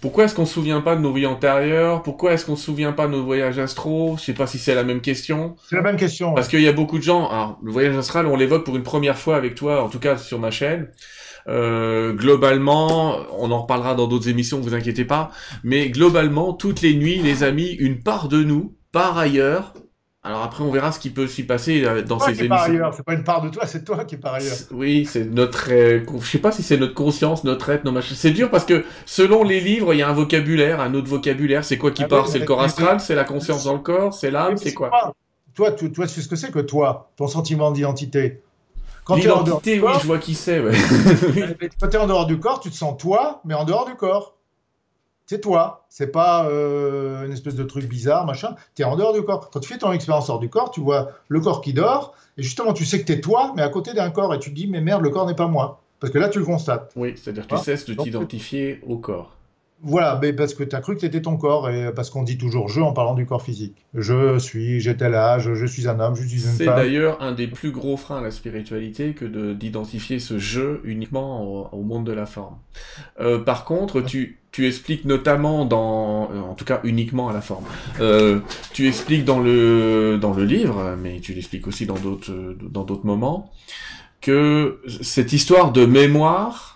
Pourquoi 0.00 0.24
est-ce 0.24 0.36
qu'on 0.36 0.46
se 0.46 0.54
souvient 0.54 0.80
pas 0.80 0.94
de 0.94 1.00
nos 1.00 1.12
vies 1.12 1.26
antérieures? 1.26 2.04
Pourquoi 2.04 2.34
est-ce 2.34 2.46
qu'on 2.46 2.54
se 2.54 2.66
souvient 2.66 2.92
pas 2.92 3.08
de 3.08 3.12
nos 3.12 3.24
voyages 3.24 3.58
astro? 3.58 4.14
Je 4.16 4.26
sais 4.26 4.34
pas 4.34 4.46
si 4.46 4.60
c'est 4.60 4.76
la 4.76 4.84
même 4.84 5.00
question. 5.00 5.56
C'est 5.68 5.74
la 5.74 5.82
même 5.82 5.96
question. 5.96 6.34
Parce 6.34 6.46
qu'il 6.46 6.60
y 6.60 6.68
a 6.68 6.72
beaucoup 6.72 6.98
de 6.98 7.02
gens. 7.02 7.28
Alors, 7.28 7.58
le 7.64 7.72
voyage 7.72 7.96
astral, 7.96 8.26
on 8.26 8.36
l'évoque 8.36 8.64
pour 8.64 8.76
une 8.76 8.84
première 8.84 9.18
fois 9.18 9.34
avec 9.34 9.56
toi, 9.56 9.82
en 9.82 9.88
tout 9.88 9.98
cas 9.98 10.18
sur 10.18 10.38
ma 10.38 10.52
chaîne. 10.52 10.88
Euh, 11.48 12.12
globalement, 12.12 13.18
on 13.38 13.50
en 13.50 13.62
reparlera 13.62 13.94
dans 13.94 14.06
d'autres 14.06 14.28
émissions, 14.28 14.60
vous 14.60 14.74
inquiétez 14.74 15.04
pas. 15.04 15.30
Mais 15.62 15.90
globalement, 15.90 16.52
toutes 16.52 16.82
les 16.82 16.94
nuits, 16.94 17.18
les 17.18 17.44
amis, 17.44 17.70
une 17.78 18.02
part 18.02 18.28
de 18.28 18.42
nous, 18.42 18.74
par 18.92 19.16
ailleurs. 19.18 19.74
Alors 20.24 20.42
après, 20.42 20.64
on 20.64 20.72
verra 20.72 20.90
ce 20.90 20.98
qui 20.98 21.10
peut 21.10 21.28
s'y 21.28 21.44
passer 21.44 21.84
euh, 21.84 22.02
dans 22.02 22.18
ces 22.18 22.30
émissions. 22.30 22.48
Par 22.48 22.62
ailleurs, 22.64 22.94
c'est 22.94 23.04
pas 23.04 23.14
une 23.14 23.22
part 23.22 23.42
de 23.42 23.48
toi, 23.48 23.64
c'est 23.64 23.84
toi 23.84 24.04
qui 24.04 24.16
est 24.16 24.18
par 24.18 24.34
ailleurs. 24.34 24.56
Oui, 24.72 25.06
c'est 25.08 25.24
notre. 25.24 25.68
Euh, 25.70 26.00
je 26.20 26.26
sais 26.26 26.38
pas 26.38 26.50
si 26.50 26.64
c'est 26.64 26.78
notre 26.78 26.94
conscience, 26.94 27.44
notre 27.44 27.70
être, 27.70 27.84
nos 27.84 27.92
machins. 27.92 28.16
C'est 28.16 28.32
dur 28.32 28.50
parce 28.50 28.64
que 28.64 28.84
selon 29.04 29.44
les 29.44 29.60
livres, 29.60 29.94
il 29.94 29.98
y 29.98 30.02
a 30.02 30.08
un 30.08 30.12
vocabulaire, 30.12 30.80
un 30.80 30.94
autre 30.94 31.06
vocabulaire. 31.06 31.64
C'est 31.64 31.78
quoi 31.78 31.92
qui 31.92 32.02
ah 32.02 32.08
part? 32.08 32.26
C'est 32.26 32.40
le 32.40 32.44
corps 32.44 32.60
astral, 32.62 32.98
c'est 32.98 33.14
la 33.14 33.22
conscience 33.22 33.64
dans 33.64 33.74
le 33.74 33.78
corps, 33.78 34.14
c'est 34.14 34.32
l'âme, 34.32 34.56
c'est 34.56 34.74
quoi? 34.74 34.90
Toi, 35.54 35.70
toi, 35.70 36.06
tu 36.06 36.08
sais 36.08 36.20
ce 36.20 36.28
que 36.28 36.36
c'est 36.36 36.50
que 36.50 36.58
toi, 36.58 37.12
ton 37.16 37.28
sentiment 37.28 37.70
d'identité. 37.70 38.42
L'identité, 39.14 39.80
oui, 39.80 39.92
je 40.00 40.06
vois 40.06 40.18
qui 40.18 40.34
c'est. 40.34 40.60
Ouais. 40.60 40.72
Quand 41.80 41.88
tu 41.88 41.96
es 41.96 42.00
en 42.00 42.06
dehors 42.06 42.26
du 42.26 42.40
corps, 42.40 42.60
tu 42.60 42.70
te 42.70 42.74
sens 42.74 42.96
toi, 42.98 43.40
mais 43.44 43.54
en 43.54 43.64
dehors 43.64 43.86
du 43.86 43.94
corps. 43.94 44.34
C'est 45.26 45.40
toi. 45.40 45.84
C'est 45.88 46.08
pas 46.08 46.46
euh, 46.46 47.26
une 47.26 47.32
espèce 47.32 47.56
de 47.56 47.64
truc 47.64 47.88
bizarre, 47.88 48.26
machin. 48.26 48.54
Tu 48.74 48.82
es 48.82 48.84
en 48.84 48.96
dehors 48.96 49.12
du 49.12 49.22
corps. 49.22 49.50
Quand 49.50 49.60
tu 49.60 49.68
fais 49.68 49.78
ton 49.78 49.92
expérience 49.92 50.28
hors 50.30 50.38
du 50.38 50.48
corps, 50.48 50.70
tu 50.70 50.80
vois 50.80 51.10
le 51.28 51.40
corps 51.40 51.60
qui 51.60 51.72
dort, 51.72 52.14
et 52.36 52.42
justement, 52.42 52.72
tu 52.72 52.84
sais 52.84 53.00
que 53.00 53.06
tu 53.06 53.12
es 53.12 53.20
toi, 53.20 53.52
mais 53.56 53.62
à 53.62 53.68
côté 53.68 53.92
d'un 53.92 54.10
corps, 54.10 54.34
et 54.34 54.38
tu 54.38 54.50
te 54.50 54.54
dis, 54.54 54.66
mais 54.66 54.80
merde, 54.80 55.02
le 55.02 55.10
corps 55.10 55.26
n'est 55.26 55.34
pas 55.34 55.48
moi. 55.48 55.80
Parce 55.98 56.12
que 56.12 56.18
là, 56.18 56.28
tu 56.28 56.38
le 56.38 56.44
constates. 56.44 56.92
Oui, 56.94 57.14
c'est-à-dire 57.16 57.46
que 57.46 57.56
tu 57.56 57.62
cesses 57.62 57.86
de 57.86 57.94
t'identifier 57.94 58.80
au 58.86 58.98
corps. 58.98 59.32
Voilà, 59.82 60.18
mais 60.20 60.32
parce 60.32 60.54
que 60.54 60.64
tu 60.64 60.74
as 60.74 60.80
cru 60.80 60.94
que 60.94 61.02
c'était 61.02 61.20
ton 61.20 61.36
corps, 61.36 61.68
et 61.68 61.92
parce 61.94 62.08
qu'on 62.08 62.22
dit 62.22 62.38
toujours 62.38 62.68
je 62.68 62.80
en 62.80 62.92
parlant 62.92 63.14
du 63.14 63.26
corps 63.26 63.42
physique. 63.42 63.84
Je 63.94 64.38
suis, 64.38 64.82
tel 64.96 65.14
âge, 65.14 65.52
je 65.52 65.66
suis 65.66 65.86
un 65.86 66.00
homme, 66.00 66.16
je 66.16 66.26
suis 66.26 66.36
une 66.36 66.42
femme. 66.42 66.56
C'est 66.56 66.64
d'ailleurs 66.64 67.20
un 67.20 67.32
des 67.32 67.46
plus 67.46 67.72
gros 67.72 67.96
freins 67.96 68.18
à 68.18 68.22
la 68.22 68.30
spiritualité 68.30 69.12
que 69.12 69.24
d'identifier 69.52 70.18
ce 70.18 70.38
je 70.38 70.80
uniquement 70.84 71.72
au, 71.72 71.82
monde 71.82 72.06
de 72.06 72.12
la 72.12 72.26
forme. 72.26 72.56
Euh, 73.20 73.38
par 73.38 73.64
contre, 73.64 74.00
tu, 74.00 74.40
tu 74.50 74.66
expliques 74.66 75.04
notamment 75.04 75.66
dans, 75.66 76.30
en 76.30 76.54
tout 76.54 76.64
cas 76.64 76.80
uniquement 76.82 77.28
à 77.28 77.34
la 77.34 77.42
forme, 77.42 77.64
euh, 78.00 78.40
tu 78.72 78.88
expliques 78.88 79.26
dans 79.26 79.40
le, 79.40 80.18
dans 80.18 80.32
le 80.32 80.44
livre, 80.44 80.96
mais 81.00 81.20
tu 81.20 81.34
l'expliques 81.34 81.66
aussi 81.66 81.84
dans 81.84 81.98
d'autres, 81.98 82.32
dans 82.62 82.84
d'autres 82.84 83.06
moments, 83.06 83.52
que 84.22 84.80
cette 85.02 85.34
histoire 85.34 85.70
de 85.72 85.84
mémoire, 85.84 86.75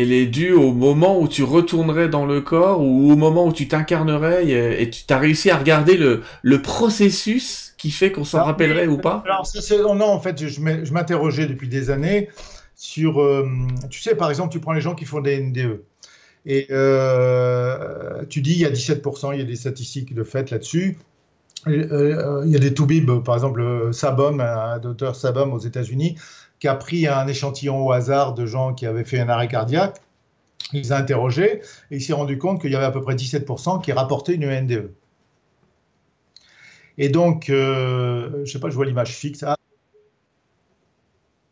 elle 0.00 0.12
est 0.12 0.26
due 0.26 0.52
au 0.52 0.72
moment 0.72 1.20
où 1.20 1.28
tu 1.28 1.42
retournerais 1.42 2.08
dans 2.08 2.26
le 2.26 2.40
corps 2.40 2.80
ou 2.80 3.10
au 3.10 3.16
moment 3.16 3.46
où 3.46 3.52
tu 3.52 3.68
t'incarnerais 3.68 4.48
et, 4.48 4.90
tu 4.90 5.04
as 5.12 5.18
réussi 5.18 5.50
à 5.50 5.56
regarder 5.56 5.96
le, 5.96 6.22
le 6.42 6.62
processus 6.62 7.74
qui 7.78 7.90
fait 7.90 8.12
qu'on 8.12 8.24
s'en 8.24 8.44
rappellerait 8.44 8.86
ou 8.86 8.98
pas? 8.98 9.22
Alors, 9.24 9.46
oh 9.84 9.94
non, 9.94 10.06
en 10.06 10.20
fait, 10.20 10.46
je 10.46 10.92
m'interrogeais 10.92 11.46
depuis 11.46 11.68
des 11.68 11.90
années 11.90 12.28
sur, 12.78 13.20
euh, 13.20 13.48
tu 13.90 14.00
sais, 14.00 14.14
par 14.14 14.30
exemple, 14.30 14.52
tu 14.52 14.60
prends 14.60 14.72
les 14.72 14.80
gens 14.80 14.94
qui 14.94 15.04
font 15.04 15.20
des 15.20 15.40
NDE. 15.40 15.82
Et 16.46 16.66
euh, 16.70 18.24
tu 18.28 18.40
dis, 18.40 18.52
il 18.52 18.60
y 18.60 18.66
a 18.66 18.70
17%, 18.70 19.34
il 19.34 19.40
y 19.40 19.42
a 19.42 19.44
des 19.44 19.56
statistiques 19.56 20.14
de 20.14 20.22
fait 20.22 20.50
là-dessus. 20.50 20.96
Euh, 21.66 22.42
il 22.46 22.52
y 22.52 22.56
a 22.56 22.60
des 22.60 22.72
toubibs, 22.72 23.22
par 23.24 23.34
exemple, 23.34 23.92
Sabom, 23.92 24.40
un 24.40 24.78
docteur 24.78 25.16
Sabom 25.16 25.52
aux 25.52 25.58
États-Unis, 25.58 26.16
qui 26.60 26.68
a 26.68 26.74
pris 26.74 27.06
un 27.06 27.26
échantillon 27.26 27.86
au 27.86 27.92
hasard 27.92 28.34
de 28.34 28.46
gens 28.46 28.74
qui 28.74 28.86
avaient 28.86 29.04
fait 29.04 29.20
un 29.20 29.28
arrêt 29.28 29.48
cardiaque. 29.48 30.00
Il 30.72 30.82
les 30.82 30.92
a 30.92 30.96
interrogés 30.98 31.62
et 31.90 31.96
il 31.96 32.02
s'est 32.02 32.12
rendu 32.12 32.36
compte 32.38 32.60
qu'il 32.60 32.72
y 32.72 32.76
avait 32.76 32.84
à 32.84 32.90
peu 32.90 33.00
près 33.00 33.14
17% 33.14 33.82
qui 33.82 33.92
rapportaient 33.92 34.34
une 34.34 34.48
NDE. 34.48 34.92
Et 36.98 37.08
donc, 37.08 37.48
euh, 37.48 38.30
je 38.32 38.40
ne 38.40 38.44
sais 38.44 38.58
pas, 38.58 38.70
je 38.70 38.74
vois 38.74 38.84
l'image 38.84 39.14
fixe. 39.14 39.44
Ah. 39.44 39.56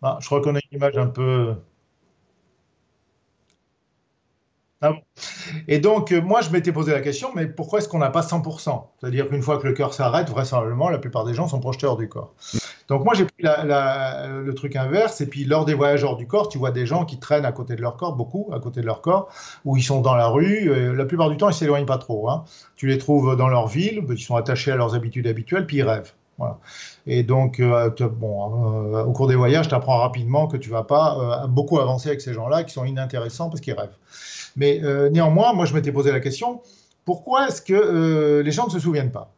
Ah, 0.02 0.18
je 0.20 0.28
reconnais 0.28 0.60
une 0.70 0.78
image 0.78 0.98
un 0.98 1.06
peu. 1.06 1.54
Ah 4.86 4.92
et 5.68 5.78
donc, 5.78 6.12
euh, 6.12 6.20
moi, 6.20 6.40
je 6.40 6.50
m'étais 6.50 6.72
posé 6.72 6.92
la 6.92 7.00
question, 7.00 7.30
mais 7.34 7.46
pourquoi 7.46 7.78
est-ce 7.78 7.88
qu'on 7.88 7.98
n'a 7.98 8.10
pas 8.10 8.20
100% 8.20 8.84
C'est-à-dire 9.00 9.28
qu'une 9.28 9.42
fois 9.42 9.58
que 9.58 9.66
le 9.66 9.72
cœur 9.72 9.94
s'arrête, 9.94 10.28
vraisemblablement, 10.28 10.88
la 10.88 10.98
plupart 10.98 11.24
des 11.24 11.34
gens 11.34 11.48
sont 11.48 11.60
projetés 11.60 11.86
hors 11.86 11.96
du 11.96 12.08
corps. 12.08 12.34
Donc 12.88 13.04
moi 13.04 13.14
j'ai 13.14 13.24
pris 13.24 13.42
le 13.42 14.52
truc 14.52 14.76
inverse 14.76 15.20
et 15.20 15.26
puis 15.26 15.44
lors 15.44 15.64
des 15.64 15.74
voyages 15.74 16.04
hors 16.04 16.16
du 16.16 16.28
corps, 16.28 16.48
tu 16.48 16.56
vois 16.58 16.70
des 16.70 16.86
gens 16.86 17.04
qui 17.04 17.18
traînent 17.18 17.44
à 17.44 17.50
côté 17.50 17.74
de 17.74 17.82
leur 17.82 17.96
corps, 17.96 18.14
beaucoup 18.14 18.48
à 18.52 18.60
côté 18.60 18.80
de 18.80 18.86
leur 18.86 19.00
corps, 19.00 19.28
où 19.64 19.76
ils 19.76 19.82
sont 19.82 20.00
dans 20.02 20.14
la 20.14 20.28
rue. 20.28 20.94
la 20.94 21.04
plupart 21.04 21.28
du 21.28 21.36
temps 21.36 21.48
ils 21.48 21.54
s'éloignent 21.54 21.86
pas 21.86 21.98
trop. 21.98 22.30
Hein. 22.30 22.44
Tu 22.76 22.86
les 22.86 22.98
trouves 22.98 23.34
dans 23.34 23.48
leur 23.48 23.66
ville, 23.66 24.04
ils 24.08 24.18
sont 24.18 24.36
attachés 24.36 24.70
à 24.70 24.76
leurs 24.76 24.94
habitudes 24.94 25.26
habituelles, 25.26 25.66
puis 25.66 25.78
ils 25.78 25.82
rêvent. 25.82 26.12
Et 27.06 27.22
donc, 27.22 27.60
euh, 27.60 27.90
bon, 28.00 28.94
euh, 28.94 29.04
au 29.04 29.12
cours 29.12 29.28
des 29.28 29.36
voyages, 29.36 29.68
tu 29.68 29.74
apprends 29.74 29.98
rapidement 29.98 30.48
que 30.48 30.56
tu 30.56 30.70
vas 30.70 30.82
pas 30.82 31.44
euh, 31.44 31.46
beaucoup 31.46 31.78
avancer 31.78 32.08
avec 32.08 32.20
ces 32.20 32.32
gens-là 32.34 32.64
qui 32.64 32.72
sont 32.72 32.84
inintéressants 32.84 33.48
parce 33.48 33.60
qu'ils 33.60 33.74
rêvent. 33.74 33.96
Mais 34.56 34.80
néanmoins, 35.10 35.52
moi, 35.52 35.66
je 35.66 35.74
m'étais 35.74 35.92
posé 35.92 36.10
la 36.10 36.20
question 36.20 36.62
pourquoi 37.04 37.46
est-ce 37.46 37.62
que 37.62 38.42
les 38.44 38.50
gens 38.50 38.66
ne 38.66 38.70
se 38.72 38.80
souviennent 38.80 39.12
pas? 39.12 39.32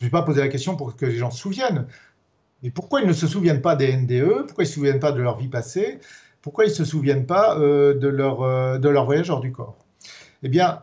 Je 0.00 0.06
ne 0.06 0.08
vais 0.08 0.12
pas 0.12 0.22
poser 0.22 0.40
la 0.40 0.48
question 0.48 0.76
pour 0.76 0.96
que 0.96 1.04
les 1.04 1.16
gens 1.16 1.30
se 1.30 1.38
souviennent. 1.38 1.86
Mais 2.62 2.70
pourquoi 2.70 3.00
ils 3.00 3.06
ne 3.06 3.12
se 3.12 3.26
souviennent 3.26 3.60
pas 3.60 3.76
des 3.76 3.96
NDE 3.96 4.46
Pourquoi 4.46 4.64
ils 4.64 4.66
ne 4.66 4.70
se 4.70 4.74
souviennent 4.74 5.00
pas 5.00 5.12
de 5.12 5.20
leur 5.20 5.36
vie 5.38 5.48
passée? 5.48 5.98
Pourquoi 6.40 6.64
ils 6.64 6.70
ne 6.70 6.74
se 6.74 6.84
souviennent 6.84 7.26
pas 7.26 7.58
euh, 7.58 7.94
de, 7.94 8.08
leur, 8.08 8.42
euh, 8.42 8.78
voyage 9.04 9.30
hors 9.30 9.40
du 9.40 9.52
corps? 9.52 9.76
Eh 10.42 10.48
bien, 10.48 10.82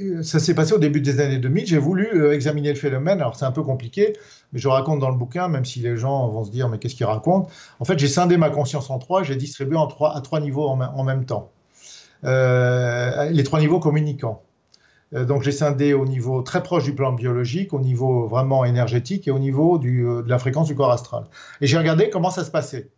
euh, 0.00 0.22
ça 0.22 0.38
s'est 0.38 0.54
passé 0.54 0.72
au 0.72 0.78
début 0.78 1.00
des 1.00 1.20
années 1.20 1.38
2000. 1.38 1.66
J'ai 1.66 1.78
voulu 1.78 2.32
examiner 2.32 2.70
le 2.70 2.78
phénomène. 2.78 3.20
Alors, 3.20 3.36
c'est 3.36 3.44
un 3.44 3.52
peu 3.52 3.62
compliqué, 3.62 4.14
mais 4.52 4.60
je 4.60 4.68
raconte 4.68 5.00
dans 5.00 5.10
le 5.10 5.16
bouquin, 5.16 5.48
même 5.48 5.64
si 5.64 5.80
les 5.80 5.96
gens 5.96 6.28
vont 6.28 6.44
se 6.44 6.50
dire, 6.50 6.68
mais 6.68 6.78
qu'est-ce 6.78 6.94
qu'ils 6.94 7.06
racontent? 7.06 7.48
En 7.80 7.84
fait, 7.84 7.98
j'ai 7.98 8.08
scindé 8.08 8.36
ma 8.36 8.50
conscience 8.50 8.88
en 8.90 8.98
trois. 8.98 9.22
J'ai 9.24 9.36
distribué 9.36 9.76
en 9.76 9.88
trois, 9.88 10.16
à 10.16 10.20
trois 10.20 10.40
niveaux 10.40 10.68
en 10.68 11.04
même 11.04 11.26
temps. 11.26 11.50
Les 12.22 13.42
trois 13.44 13.60
niveaux 13.60 13.80
communicants. 13.80 14.42
Euh, 15.14 15.24
donc 15.24 15.42
j'ai 15.42 15.52
scindé 15.52 15.92
au 15.92 16.06
niveau 16.06 16.42
très 16.42 16.62
proche 16.62 16.84
du 16.84 16.94
plan 16.94 17.12
biologique, 17.12 17.72
au 17.72 17.80
niveau 17.80 18.26
vraiment 18.26 18.64
énergétique 18.64 19.28
et 19.28 19.30
au 19.30 19.38
niveau 19.38 19.78
euh, 19.78 20.22
de 20.22 20.28
la 20.28 20.38
fréquence 20.38 20.68
du 20.68 20.74
corps 20.74 20.92
astral. 20.92 21.24
Et 21.60 21.66
j'ai 21.66 21.78
regardé 21.78 22.10
comment 22.10 22.30
ça 22.30 22.44
se 22.44 22.50
passait, 22.50 22.88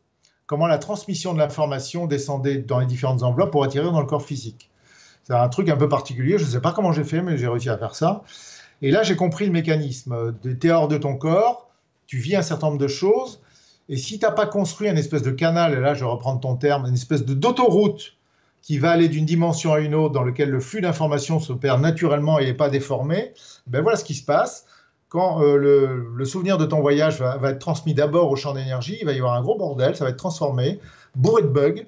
comment 0.46 0.66
la 0.66 0.78
transmission 0.78 1.32
de 1.32 1.38
l'information 1.38 2.06
descendait 2.06 2.58
dans 2.58 2.78
les 2.78 2.86
différentes 2.86 3.22
enveloppes 3.22 3.50
pour 3.50 3.64
atterrir 3.64 3.92
dans 3.92 4.00
le 4.00 4.06
corps 4.06 4.22
physique. 4.22 4.70
C'est 5.24 5.34
un 5.34 5.48
truc 5.48 5.68
un 5.70 5.76
peu 5.76 5.88
particulier, 5.88 6.38
je 6.38 6.44
ne 6.44 6.50
sais 6.50 6.60
pas 6.60 6.72
comment 6.72 6.92
j'ai 6.92 7.04
fait, 7.04 7.22
mais 7.22 7.38
j'ai 7.38 7.48
réussi 7.48 7.70
à 7.70 7.78
faire 7.78 7.94
ça. 7.94 8.22
Et 8.82 8.90
là, 8.90 9.02
j'ai 9.02 9.16
compris 9.16 9.46
le 9.46 9.52
mécanisme. 9.52 10.34
Tu 10.42 10.66
es 10.66 10.70
hors 10.70 10.88
de 10.88 10.98
ton 10.98 11.16
corps, 11.16 11.70
tu 12.06 12.18
vis 12.18 12.36
un 12.36 12.42
certain 12.42 12.66
nombre 12.66 12.78
de 12.78 12.88
choses, 12.88 13.40
et 13.88 13.96
si 13.96 14.18
tu 14.18 14.26
n'as 14.26 14.32
pas 14.32 14.46
construit 14.46 14.88
une 14.88 14.98
espèce 14.98 15.22
de 15.22 15.30
canal, 15.30 15.72
et 15.72 15.80
là 15.80 15.94
je 15.94 16.04
reprends 16.04 16.36
ton 16.36 16.56
terme, 16.56 16.86
une 16.86 16.94
espèce 16.94 17.24
d'autoroute 17.24 18.16
qui 18.64 18.78
va 18.78 18.90
aller 18.90 19.08
d'une 19.08 19.26
dimension 19.26 19.74
à 19.74 19.80
une 19.80 19.94
autre, 19.94 20.14
dans 20.14 20.22
lequel 20.22 20.48
le 20.48 20.58
flux 20.58 20.80
d'informations 20.80 21.38
s'opère 21.38 21.78
naturellement 21.78 22.38
et 22.38 22.46
n'est 22.46 22.54
pas 22.54 22.70
déformé, 22.70 23.34
ben 23.66 23.82
voilà 23.82 23.98
ce 23.98 24.04
qui 24.04 24.14
se 24.14 24.24
passe. 24.24 24.64
Quand 25.10 25.42
euh, 25.42 25.58
le, 26.16 26.24
souvenir 26.24 26.56
de 26.56 26.64
ton 26.64 26.80
voyage 26.80 27.20
va, 27.20 27.38
être 27.50 27.58
transmis 27.58 27.92
d'abord 27.92 28.30
au 28.30 28.36
champ 28.36 28.54
d'énergie, 28.54 28.96
il 29.00 29.04
va 29.04 29.12
y 29.12 29.18
avoir 29.18 29.34
un 29.34 29.42
gros 29.42 29.56
bordel, 29.56 29.94
ça 29.94 30.04
va 30.04 30.10
être 30.10 30.16
transformé, 30.16 30.80
bourré 31.14 31.42
de 31.42 31.48
bugs, 31.48 31.84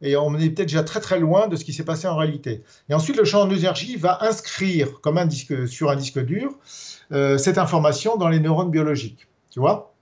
et 0.00 0.16
on 0.16 0.38
est 0.38 0.50
peut-être 0.50 0.68
déjà 0.68 0.84
très 0.84 1.00
très 1.00 1.18
loin 1.18 1.48
de 1.48 1.56
ce 1.56 1.64
qui 1.64 1.72
s'est 1.72 1.84
passé 1.84 2.06
en 2.06 2.16
réalité. 2.16 2.62
Et 2.88 2.94
ensuite, 2.94 3.16
le 3.16 3.24
champ 3.24 3.46
d'énergie 3.46 3.96
va 3.96 4.22
inscrire 4.22 5.00
comme 5.00 5.18
un 5.18 5.26
disque, 5.26 5.66
sur 5.66 5.90
un 5.90 5.96
disque 5.96 6.20
dur 6.20 6.56
euh, 7.10 7.36
cette 7.36 7.58
information 7.58 8.16
dans 8.16 8.28
les 8.28 8.38
neurones 8.38 8.70
biologiques. 8.70 9.26
Tu 9.50 9.58
vois? 9.58 9.92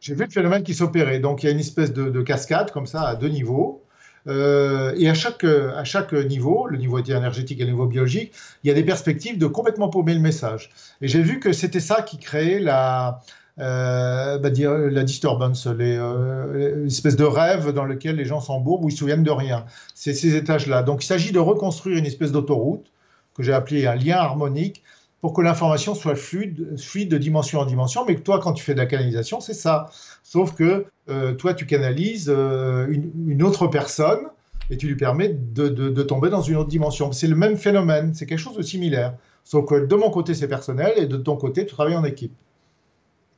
J'ai 0.00 0.14
vu 0.14 0.24
le 0.24 0.30
phénomène 0.30 0.62
qui 0.62 0.74
s'opérait. 0.74 1.20
Donc 1.20 1.42
il 1.42 1.46
y 1.46 1.48
a 1.48 1.52
une 1.52 1.60
espèce 1.60 1.92
de, 1.92 2.22
cascade 2.22 2.70
comme 2.70 2.86
ça 2.86 3.02
à 3.02 3.14
deux 3.14 3.28
niveaux. 3.28 3.84
Euh, 4.26 4.94
et 4.96 5.08
à 5.08 5.14
chaque, 5.14 5.44
à 5.44 5.84
chaque 5.84 6.12
niveau, 6.12 6.66
le 6.66 6.76
niveau 6.76 6.98
énergétique 6.98 7.60
et 7.60 7.64
le 7.64 7.70
niveau 7.70 7.86
biologique, 7.86 8.32
il 8.64 8.68
y 8.68 8.70
a 8.70 8.74
des 8.74 8.84
perspectives 8.84 9.38
de 9.38 9.46
complètement 9.46 9.88
paumer 9.88 10.14
le 10.14 10.20
message. 10.20 10.70
Et 11.00 11.08
j'ai 11.08 11.22
vu 11.22 11.40
que 11.40 11.52
c'était 11.52 11.80
ça 11.80 12.02
qui 12.02 12.18
créait 12.18 12.58
la, 12.58 13.22
euh, 13.60 14.38
bah, 14.38 14.50
la 14.50 15.02
disturbance, 15.02 15.66
euh, 15.66 16.84
l'espèce 16.84 17.16
de 17.16 17.24
rêve 17.24 17.72
dans 17.72 17.84
lequel 17.84 18.16
les 18.16 18.24
gens 18.24 18.40
s'embourbent 18.40 18.84
où 18.84 18.88
ils 18.88 18.92
se 18.92 18.98
souviennent 18.98 19.24
de 19.24 19.32
rien. 19.32 19.64
C'est 19.94 20.14
ces 20.14 20.36
étages-là. 20.36 20.82
Donc 20.82 21.02
il 21.02 21.06
s'agit 21.06 21.32
de 21.32 21.40
reconstruire 21.40 21.98
une 21.98 22.06
espèce 22.06 22.30
d'autoroute 22.30 22.86
que 23.34 23.42
j'ai 23.42 23.52
appelée 23.52 23.86
un 23.86 23.96
lien 23.96 24.16
harmonique 24.16 24.82
pour 25.20 25.32
que 25.32 25.40
l'information 25.40 25.94
soit 25.94 26.14
fluide, 26.14 26.78
fluide 26.78 27.10
de 27.10 27.18
dimension 27.18 27.60
en 27.60 27.64
dimension. 27.64 28.04
Mais 28.06 28.16
toi, 28.16 28.38
quand 28.40 28.52
tu 28.52 28.62
fais 28.62 28.74
de 28.74 28.78
la 28.78 28.86
canalisation, 28.86 29.40
c'est 29.40 29.54
ça. 29.54 29.90
Sauf 30.22 30.54
que 30.54 30.86
euh, 31.08 31.34
toi, 31.34 31.54
tu 31.54 31.66
canalises 31.66 32.28
une, 32.28 33.42
autre 33.42 33.66
personne 33.66 34.20
et 34.70 34.76
tu 34.76 34.86
lui 34.86 34.96
permets 34.96 35.28
de, 35.28 35.68
de 35.68 36.02
tomber 36.02 36.30
dans 36.30 36.42
une 36.42 36.56
autre 36.56 36.68
dimension. 36.68 37.10
C'est 37.12 37.26
le 37.26 37.36
même 37.36 37.56
phénomène, 37.56 38.14
c'est 38.14 38.26
quelque 38.26 38.38
chose 38.38 38.56
de 38.56 38.62
similaire. 38.62 39.14
Sauf 39.44 39.64
que 39.64 39.86
de 39.86 39.96
mon 39.96 40.10
côté, 40.10 40.34
c'est 40.34 40.46
personnel 40.46 40.92
et 40.96 41.06
de 41.06 41.16
ton 41.16 41.36
côté, 41.36 41.64
tu 41.64 41.74
travailles 41.74 41.96
en 41.96 42.04
équipe. 42.04 42.34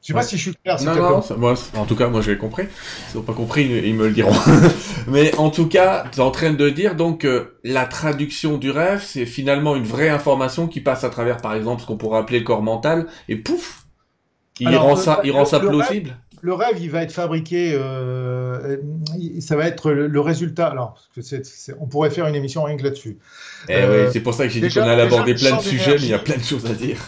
Je 0.03 0.07
sais 0.07 0.13
pas 0.15 0.23
si 0.23 0.39
je 0.39 0.43
suis 0.43 0.55
clair. 0.55 0.83
Non, 0.83 0.95
non, 0.95 1.23
moi, 1.37 1.55
en 1.77 1.85
tout 1.85 1.95
cas, 1.95 2.09
moi 2.09 2.23
j'ai 2.23 2.39
compris. 2.39 2.65
S'ils 3.09 3.19
n'ont 3.19 3.23
pas 3.23 3.35
compris, 3.35 3.65
ils 3.65 3.95
me 3.95 4.07
le 4.07 4.15
diront. 4.15 4.33
Mais 5.09 5.35
en 5.37 5.51
tout 5.51 5.67
cas, 5.67 6.05
tu 6.11 6.21
es 6.21 6.23
en 6.23 6.31
train 6.31 6.53
de 6.53 6.71
dire 6.71 6.95
donc 6.95 7.21
que 7.21 7.55
la 7.65 7.85
traduction 7.85 8.57
du 8.57 8.71
rêve, 8.71 9.03
c'est 9.05 9.27
finalement 9.27 9.77
une 9.77 9.85
vraie 9.85 10.09
information 10.09 10.69
qui 10.69 10.81
passe 10.81 11.05
à 11.05 11.11
travers, 11.11 11.37
par 11.37 11.55
exemple, 11.55 11.83
ce 11.83 11.87
qu'on 11.87 11.99
pourrait 11.99 12.19
appeler 12.19 12.39
le 12.39 12.47
corps 12.47 12.63
mental, 12.63 13.09
et 13.29 13.37
pouf, 13.37 13.85
il 14.59 14.75
rend 14.75 14.97
ça, 14.97 15.21
il 15.23 15.33
rend 15.33 15.45
ça 15.45 15.61
plausible. 15.61 16.17
le 16.41 16.55
rêve, 16.55 16.79
il 16.81 16.91
va 16.91 17.03
être 17.03 17.13
fabriqué, 17.13 17.73
euh, 17.75 18.79
ça 19.41 19.57
va 19.57 19.67
être 19.67 19.91
le, 19.91 20.21
résultat. 20.21 20.69
Alors, 20.69 20.99
on 21.79 21.87
pourrait 21.87 22.11
faire 22.11 22.27
une 22.27 22.35
émission 22.35 22.63
rien 22.63 22.79
que 22.79 22.85
là-dessus. 22.85 23.19
Eh 23.69 23.75
oui, 23.75 23.81
euh, 23.83 24.11
c'est 24.11 24.21
pour 24.21 24.33
ça 24.33 24.45
que 24.45 24.51
j'ai 24.51 24.61
dit 24.61 24.73
qu'on 24.73 24.81
allait 24.81 25.03
aborder 25.03 25.35
plein 25.35 25.57
de 25.57 25.63
sujets, 25.63 25.97
mais 25.97 26.05
il 26.05 26.09
y 26.09 26.15
a 26.15 26.19
plein 26.19 26.37
de 26.37 26.43
choses 26.43 26.65
à 26.65 26.73
dire. 26.73 26.99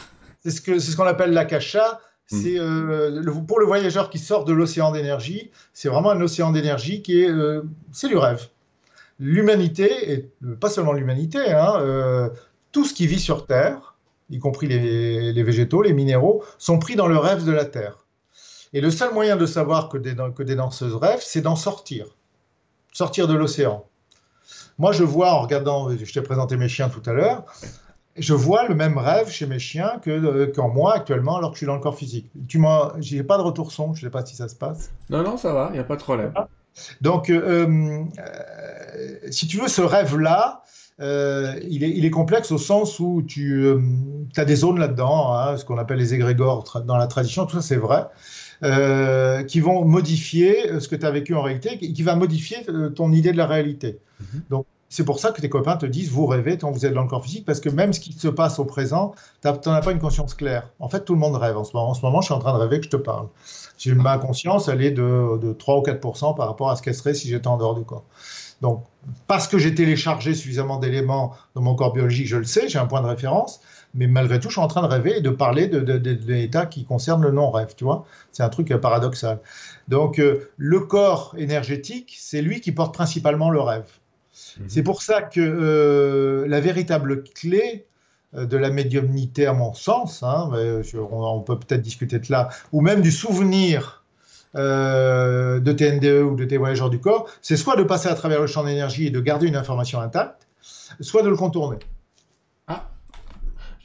C'est 0.44 0.50
ce 0.50 0.60
qu'on 0.60 0.78
ce 0.78 0.94
qu'on 0.94 1.04
appelle 1.04 1.30
l'akasha. 1.30 1.86
Hmm. 1.92 2.11
C'est 2.32 2.58
euh, 2.58 3.22
pour 3.46 3.60
le 3.60 3.66
voyageur 3.66 4.08
qui 4.08 4.18
sort 4.18 4.44
de 4.44 4.54
l'océan 4.54 4.90
d'énergie, 4.90 5.50
c'est 5.74 5.90
vraiment 5.90 6.10
un 6.10 6.20
océan 6.22 6.50
d'énergie 6.50 7.02
qui 7.02 7.20
est, 7.20 7.28
euh, 7.28 7.62
c'est 7.92 8.08
du 8.08 8.16
rêve. 8.16 8.48
L'humanité, 9.18 10.12
et 10.12 10.30
pas 10.58 10.70
seulement 10.70 10.94
l'humanité, 10.94 11.52
hein, 11.52 11.74
euh, 11.80 12.30
tout 12.72 12.86
ce 12.86 12.94
qui 12.94 13.06
vit 13.06 13.20
sur 13.20 13.46
Terre, 13.46 13.96
y 14.30 14.38
compris 14.38 14.66
les, 14.66 15.42
végétaux, 15.42 15.82
les 15.82 15.92
minéraux, 15.92 16.42
sont 16.56 16.78
pris 16.78 16.96
dans 16.96 17.06
le 17.06 17.18
rêve 17.18 17.44
de 17.44 17.52
la 17.52 17.66
Terre. 17.66 18.06
Et 18.72 18.80
le 18.80 18.90
seul 18.90 19.12
moyen 19.12 19.36
de 19.36 19.44
savoir 19.44 19.90
que 19.90 19.98
des, 19.98 20.16
que 20.34 20.42
des 20.42 20.54
danseuses 20.54 20.94
rêvent, 20.94 21.22
c'est 21.22 21.42
d'en 21.42 21.56
sortir, 21.56 22.06
sortir 22.92 23.28
de 23.28 23.34
l'océan. 23.34 23.84
Moi, 24.78 24.92
je 24.92 25.04
vois 25.04 25.32
en 25.32 25.42
regardant, 25.42 25.90
je 25.90 26.10
t'ai 26.10 26.22
présenté 26.22 26.56
mes 26.56 26.68
chiens 26.68 26.88
tout 26.88 27.02
à 27.04 27.12
l'heure, 27.12 27.44
je 28.16 28.34
vois 28.34 28.68
le 28.68 28.74
même 28.74 28.98
rêve 28.98 29.30
chez 29.30 29.46
mes 29.46 29.58
chiens 29.58 29.98
que 30.02 30.10
euh, 30.10 30.52
qu'en 30.54 30.68
moi 30.68 30.96
actuellement, 30.96 31.36
alors 31.36 31.50
que 31.50 31.54
je 31.54 31.58
suis 31.58 31.66
dans 31.66 31.74
le 31.74 31.80
corps 31.80 31.96
physique. 31.96 32.30
Tu 32.48 32.58
m'as, 32.58 32.92
j'ai 32.98 33.22
pas 33.22 33.38
de 33.38 33.42
retour 33.42 33.72
son, 33.72 33.94
je 33.94 34.02
sais 34.02 34.10
pas 34.10 34.24
si 34.24 34.36
ça 34.36 34.48
se 34.48 34.54
passe. 34.54 34.90
Non, 35.10 35.22
non, 35.22 35.36
ça 35.36 35.52
va, 35.52 35.68
il 35.70 35.74
n'y 35.74 35.78
a 35.78 35.84
pas 35.84 35.96
de 35.96 36.02
problème. 36.02 36.32
Donc, 37.00 37.30
euh, 37.30 37.66
euh, 38.18 39.14
si 39.30 39.46
tu 39.46 39.58
veux, 39.58 39.68
ce 39.68 39.82
rêve-là, 39.82 40.62
il, 40.98 41.82
est, 41.82 41.90
il, 41.90 42.04
est, 42.04 42.10
complexe 42.10 42.52
au 42.52 42.58
sens 42.58 43.00
où 43.00 43.22
tu 43.26 43.66
as 44.36 44.44
des 44.44 44.56
zones 44.56 44.78
là-dedans, 44.78 45.34
hein, 45.34 45.56
ce 45.56 45.64
qu'on 45.64 45.78
appelle 45.78 45.98
les 45.98 46.14
égrégores 46.14 46.82
dans 46.86 46.96
la 46.96 47.08
tradition, 47.08 47.44
tout 47.44 47.56
ça 47.56 47.62
c'est 47.62 47.76
vrai, 47.76 48.06
qui 49.46 49.58
vont 49.58 49.84
modifier 49.84 50.78
ce 50.78 50.86
que 50.86 50.94
tu 50.94 51.04
as 51.04 51.10
vécu 51.10 51.34
en 51.34 51.42
réalité, 51.42 51.76
qui 51.76 52.02
va 52.04 52.14
modifier 52.14 52.58
ton 52.94 53.10
idée 53.10 53.32
de 53.32 53.36
la 53.36 53.46
réalité. 53.46 53.98
Mm-hmm. 54.22 54.40
Donc, 54.50 54.66
c'est 54.92 55.06
pour 55.06 55.20
ça 55.20 55.30
que 55.32 55.40
tes 55.40 55.48
copains 55.48 55.78
te 55.78 55.86
disent 55.86 56.10
vous 56.10 56.26
rêvez 56.26 56.58
quand 56.58 56.70
vous 56.70 56.84
êtes 56.84 56.92
dans 56.92 57.00
le 57.00 57.08
corps 57.08 57.24
physique, 57.24 57.46
parce 57.46 57.60
que 57.60 57.70
même 57.70 57.94
ce 57.94 58.00
qui 58.00 58.12
se 58.12 58.28
passe 58.28 58.58
au 58.58 58.66
présent, 58.66 59.14
tu 59.40 59.48
n'en 59.48 59.72
as 59.72 59.80
pas 59.80 59.92
une 59.92 59.98
conscience 59.98 60.34
claire. 60.34 60.68
En 60.80 60.90
fait, 60.90 61.06
tout 61.06 61.14
le 61.14 61.18
monde 61.18 61.34
rêve 61.34 61.56
en 61.56 61.64
ce 61.64 61.72
moment. 61.72 61.88
En 61.88 61.94
ce 61.94 62.02
moment, 62.02 62.20
je 62.20 62.26
suis 62.26 62.34
en 62.34 62.38
train 62.40 62.52
de 62.52 62.58
rêver 62.58 62.78
que 62.78 62.84
je 62.84 62.90
te 62.90 62.96
parle. 62.96 63.28
J'ai 63.78 63.94
ma 63.94 64.18
conscience, 64.18 64.68
elle 64.68 64.82
est 64.82 64.90
de, 64.90 65.38
de 65.40 65.54
3 65.54 65.78
ou 65.78 65.82
4% 65.82 66.36
par 66.36 66.46
rapport 66.46 66.68
à 66.68 66.76
ce 66.76 66.82
qu'elle 66.82 66.94
serait 66.94 67.14
si 67.14 67.26
j'étais 67.26 67.46
en 67.48 67.56
dehors 67.56 67.74
du 67.74 67.84
corps. 67.84 68.04
Donc, 68.60 68.84
parce 69.26 69.48
que 69.48 69.56
j'ai 69.56 69.74
téléchargé 69.74 70.34
suffisamment 70.34 70.76
d'éléments 70.76 71.34
dans 71.54 71.62
mon 71.62 71.74
corps 71.74 71.94
biologique, 71.94 72.26
je 72.26 72.36
le 72.36 72.44
sais, 72.44 72.68
j'ai 72.68 72.78
un 72.78 72.86
point 72.86 73.00
de 73.00 73.08
référence, 73.08 73.62
mais 73.94 74.06
malgré 74.06 74.40
tout, 74.40 74.48
je 74.48 74.56
suis 74.56 74.60
en 74.60 74.68
train 74.68 74.82
de 74.82 74.92
rêver 74.92 75.16
et 75.16 75.20
de 75.22 75.30
parler 75.30 75.68
de, 75.68 75.80
de, 75.80 76.64
qui 76.66 76.84
concerne 76.84 77.22
le 77.22 77.30
non-rêve, 77.30 77.74
tu 77.74 77.84
vois. 77.84 78.04
C'est 78.30 78.42
un 78.42 78.50
truc 78.50 78.68
paradoxal. 78.76 79.40
Donc, 79.88 80.18
euh, 80.18 80.50
le 80.58 80.80
corps 80.80 81.34
énergétique, 81.38 82.14
c'est 82.18 82.42
lui 82.42 82.60
qui 82.60 82.72
porte 82.72 82.92
principalement 82.92 83.48
le 83.48 83.60
rêve. 83.62 83.86
C'est 84.32 84.82
pour 84.82 85.02
ça 85.02 85.22
que 85.22 85.40
euh, 85.40 86.46
la 86.48 86.60
véritable 86.60 87.22
clé 87.22 87.86
euh, 88.34 88.46
de 88.46 88.56
la 88.56 88.70
médiumnité, 88.70 89.46
à 89.46 89.52
mon 89.52 89.74
sens, 89.74 90.22
hein, 90.22 90.50
on, 90.94 91.40
peut 91.40 91.58
peut-être 91.58 91.82
discuter 91.82 92.18
de 92.18 92.26
là, 92.30 92.48
ou 92.72 92.80
même 92.80 93.02
du 93.02 93.12
souvenir 93.12 94.04
euh, 94.54 95.60
de 95.60 95.72
TNDE 95.72 96.22
ou 96.22 96.34
de 96.34 96.44
tes 96.44 96.56
voyageurs 96.56 96.90
du 96.90 96.98
corps, 96.98 97.28
c'est 97.42 97.56
soit 97.56 97.76
de 97.76 97.82
passer 97.82 98.08
à 98.08 98.14
travers 98.14 98.40
le 98.40 98.46
champ 98.46 98.64
d'énergie 98.64 99.06
et 99.06 99.10
de 99.10 99.20
garder 99.20 99.46
une 99.46 99.56
information 99.56 100.00
intacte, 100.00 100.46
soit 101.00 101.22
de 101.22 101.28
le 101.28 101.36
contourner. 101.36 101.78
Ah, 102.68 102.88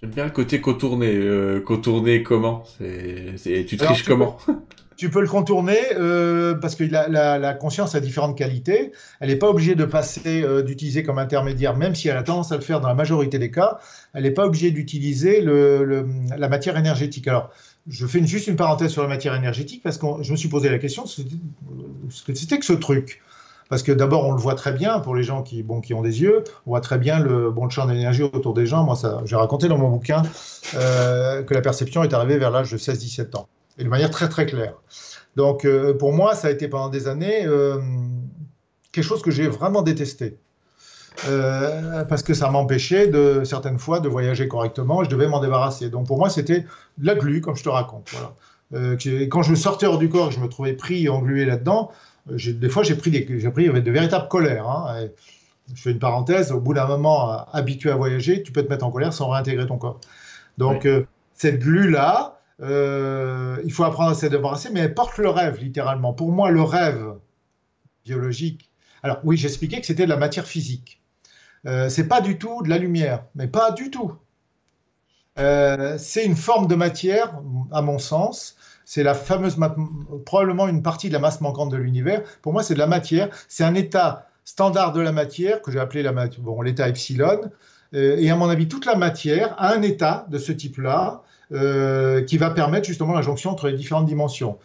j'aime 0.01 0.11
bien 0.11 0.25
le 0.25 0.31
côté 0.31 0.61
contourner. 0.61 1.61
contourner 1.65 2.23
comment? 2.23 2.63
Tu 2.79 3.77
triches 3.77 4.03
comment? 4.03 4.37
Tu 4.97 5.09
peux 5.09 5.21
le 5.21 5.27
contourner 5.27 5.77
euh, 5.95 6.55
parce 6.55 6.75
que 6.75 6.83
la, 6.83 7.53
conscience 7.53 7.95
a 7.95 7.99
différentes 7.99 8.37
qualités. 8.37 8.91
Elle 9.19 9.29
n'est 9.29 9.35
pas 9.35 9.49
obligée 9.49 9.75
de 9.75 9.85
passer, 9.85 10.41
euh, 10.41 10.63
d'utiliser 10.63 11.03
comme 11.03 11.19
intermédiaire, 11.19 11.77
même 11.77 11.95
si 11.95 12.09
elle 12.09 12.17
a 12.17 12.23
tendance 12.23 12.51
à 12.51 12.55
le 12.55 12.61
faire 12.61 12.81
dans 12.81 12.87
la 12.87 12.95
majorité 12.95 13.37
des 13.37 13.51
cas. 13.51 13.79
Elle 14.13 14.23
n'est 14.23 14.31
pas 14.31 14.45
obligée 14.45 14.71
d'utiliser 14.71 15.41
la 15.41 16.49
matière 16.49 16.77
énergétique. 16.77 17.27
Alors, 17.27 17.51
je 17.87 18.05
fais 18.07 18.25
juste 18.25 18.47
une 18.47 18.55
parenthèse 18.55 18.91
sur 18.91 19.03
la 19.03 19.07
matière 19.07 19.35
énergétique 19.35 19.81
parce 19.83 19.97
que 19.97 20.07
je 20.21 20.31
me 20.31 20.37
suis 20.37 20.49
posé 20.49 20.69
la 20.69 20.79
question 20.79 21.05
c'était 22.09 22.57
que 22.57 22.65
ce 22.65 22.73
truc? 22.73 23.21
Parce 23.69 23.83
que 23.83 23.91
d'abord, 23.91 24.25
on 24.25 24.31
le 24.31 24.39
voit 24.39 24.55
très 24.55 24.71
bien 24.71 24.99
pour 24.99 25.13
les 25.13 25.23
gens 25.23 25.43
qui, 25.43 25.63
ont 25.93 26.01
des 26.01 26.21
yeux, 26.21 26.43
on 26.65 26.71
voit 26.71 26.81
très 26.81 26.97
bien 26.97 27.19
le, 27.19 27.51
bon, 27.51 27.69
champ 27.69 27.85
d'énergie 27.85 28.23
autour 28.23 28.53
des 28.53 28.65
gens. 28.65 28.83
Moi, 28.83 28.95
j'ai 29.25 29.35
raconté 29.35 29.67
dans 29.67 29.77
mon 29.77 29.89
bouquin 29.89 30.23
euh, 30.75 31.43
que 31.43 31.53
la 31.53 31.61
perception 31.61 32.03
est 32.03 32.13
arrivée 32.13 32.37
vers 32.37 32.49
l'âge 32.49 32.71
de 32.71 32.77
16-17 32.77 33.35
ans 33.35 33.49
et 33.77 33.83
de 33.83 33.89
manière 33.89 34.11
très 34.11 34.29
très 34.29 34.45
claire. 34.45 34.75
Donc 35.35 35.65
euh, 35.65 35.93
pour 35.93 36.13
moi, 36.13 36.35
ça 36.35 36.47
a 36.47 36.51
été 36.51 36.67
pendant 36.67 36.89
des 36.89 37.07
années 37.07 37.45
euh, 37.45 37.79
quelque 38.91 39.05
chose 39.05 39.21
que 39.21 39.31
j'ai 39.31 39.47
vraiment 39.47 39.81
détesté. 39.81 40.37
Euh, 41.27 42.05
parce 42.05 42.21
que 42.21 42.35
ça 42.35 42.51
m'empêchait 42.51 43.07
de 43.07 43.43
certaines 43.43 43.79
fois 43.79 43.99
de 43.99 44.07
voyager 44.07 44.47
correctement, 44.47 45.03
je 45.03 45.09
devais 45.09 45.27
m'en 45.27 45.39
débarrasser. 45.39 45.89
Donc 45.89 46.05
pour 46.05 46.19
moi, 46.19 46.29
c'était 46.29 46.61
de 46.61 47.05
la 47.05 47.15
glu, 47.15 47.41
comme 47.41 47.55
je 47.55 47.63
te 47.63 47.69
raconte. 47.69 48.11
Voilà. 48.11 48.97
quand 49.29 49.41
je 49.41 49.55
sortais 49.55 49.87
hors 49.87 49.97
du 49.97 50.09
corps, 50.09 50.31
je 50.31 50.39
me 50.39 50.47
trouvais 50.47 50.73
pris, 50.73 51.09
englué 51.09 51.45
là-dedans. 51.45 51.91
des 52.27 52.69
fois, 52.69 52.83
j'ai 52.83 52.95
pris, 52.95 53.09
des, 53.09 53.21
pris 53.21 53.67
de 53.67 53.91
véritables 53.91 54.27
colères. 54.27 54.69
Hein, 54.69 55.07
je 55.73 55.81
fais 55.81 55.91
une 55.91 55.99
parenthèse. 55.99 56.51
Au 56.51 56.59
bout 56.59 56.75
d'un 56.75 56.85
moment, 56.85 57.47
habitué 57.51 57.89
à 57.89 57.95
voyager, 57.95 58.43
tu 58.43 58.51
peux 58.51 58.63
te 58.63 58.69
mettre 58.69 58.85
en 58.85 58.91
colère 58.91 59.11
sans 59.11 59.27
réintégrer 59.29 59.65
ton 59.65 59.77
corps. 59.79 59.99
Donc 60.59 60.87
cette 61.33 61.59
glu 61.59 61.89
là, 61.89 62.36
euh, 62.36 62.36
il 62.59 63.71
faut 63.71 63.83
apprendre 63.83 64.11
à 64.11 64.15
se 64.15 64.25
débarrasser, 64.25 64.69
mais 64.71 64.81
elle 64.81 64.93
porte 64.93 65.17
le 65.17 65.29
rêve, 65.29 65.59
littéralement. 65.59 66.13
Pour 66.13 66.31
moi, 66.31 66.51
le 66.51 66.61
rêve 66.61 67.15
biologique. 68.05 68.69
Alors, 69.03 69.19
oui, 69.23 69.37
j'expliquais 69.37 69.79
que 69.79 69.85
c'était 69.85 70.05
de 70.05 70.09
la 70.09 70.17
matière 70.17 70.47
physique. 70.47 71.01
Euh, 71.65 71.89
c'est 71.89 72.07
pas 72.07 72.21
du 72.21 72.37
tout 72.37 72.61
de 72.63 72.69
la 72.69 72.77
lumière, 72.77 73.23
mais 73.35 73.47
pas 73.47 73.71
du 73.71 73.91
tout. 73.91 74.13
Euh, 75.39 75.97
c'est 75.99 76.25
une 76.25 76.35
forme 76.35 76.67
de 76.67 76.75
matière, 76.75 77.39
à 77.71 77.81
mon 77.81 77.99
sens. 77.99 78.55
C'est 78.85 79.03
la 79.03 79.13
fameuse, 79.13 79.57
probablement 80.25 80.67
une 80.67 80.81
partie 80.81 81.09
de 81.09 81.13
la 81.13 81.19
masse 81.19 81.41
manquante 81.41 81.69
de 81.71 81.77
l'univers. 81.77 82.23
Pour 82.41 82.53
moi, 82.53 82.63
c'est 82.63 82.73
de 82.73 82.79
la 82.79 82.87
matière. 82.87 83.29
C'est 83.47 83.63
un 83.63 83.75
état 83.75 84.29
standard 84.45 84.93
de 84.93 85.01
la 85.01 85.11
matière 85.11 85.61
que 85.61 85.71
j'ai 85.71 85.79
appelé 85.79 86.09
l'état 86.63 86.87
epsilon. 86.87 87.51
Euh, 87.93 88.17
et 88.17 88.29
à 88.29 88.35
mon 88.35 88.49
avis, 88.49 88.67
toute 88.67 88.85
la 88.85 88.95
matière 88.95 89.53
a 89.57 89.73
un 89.73 89.81
état 89.81 90.25
de 90.29 90.37
ce 90.37 90.53
type-là 90.53 91.23
euh, 91.53 92.23
qui 92.23 92.37
va 92.37 92.49
permettre 92.49 92.85
justement 92.85 93.13
la 93.13 93.21
jonction 93.21 93.51
entre 93.51 93.69
les 93.69 93.77
différentes 93.77 94.05
dimensions. 94.05 94.57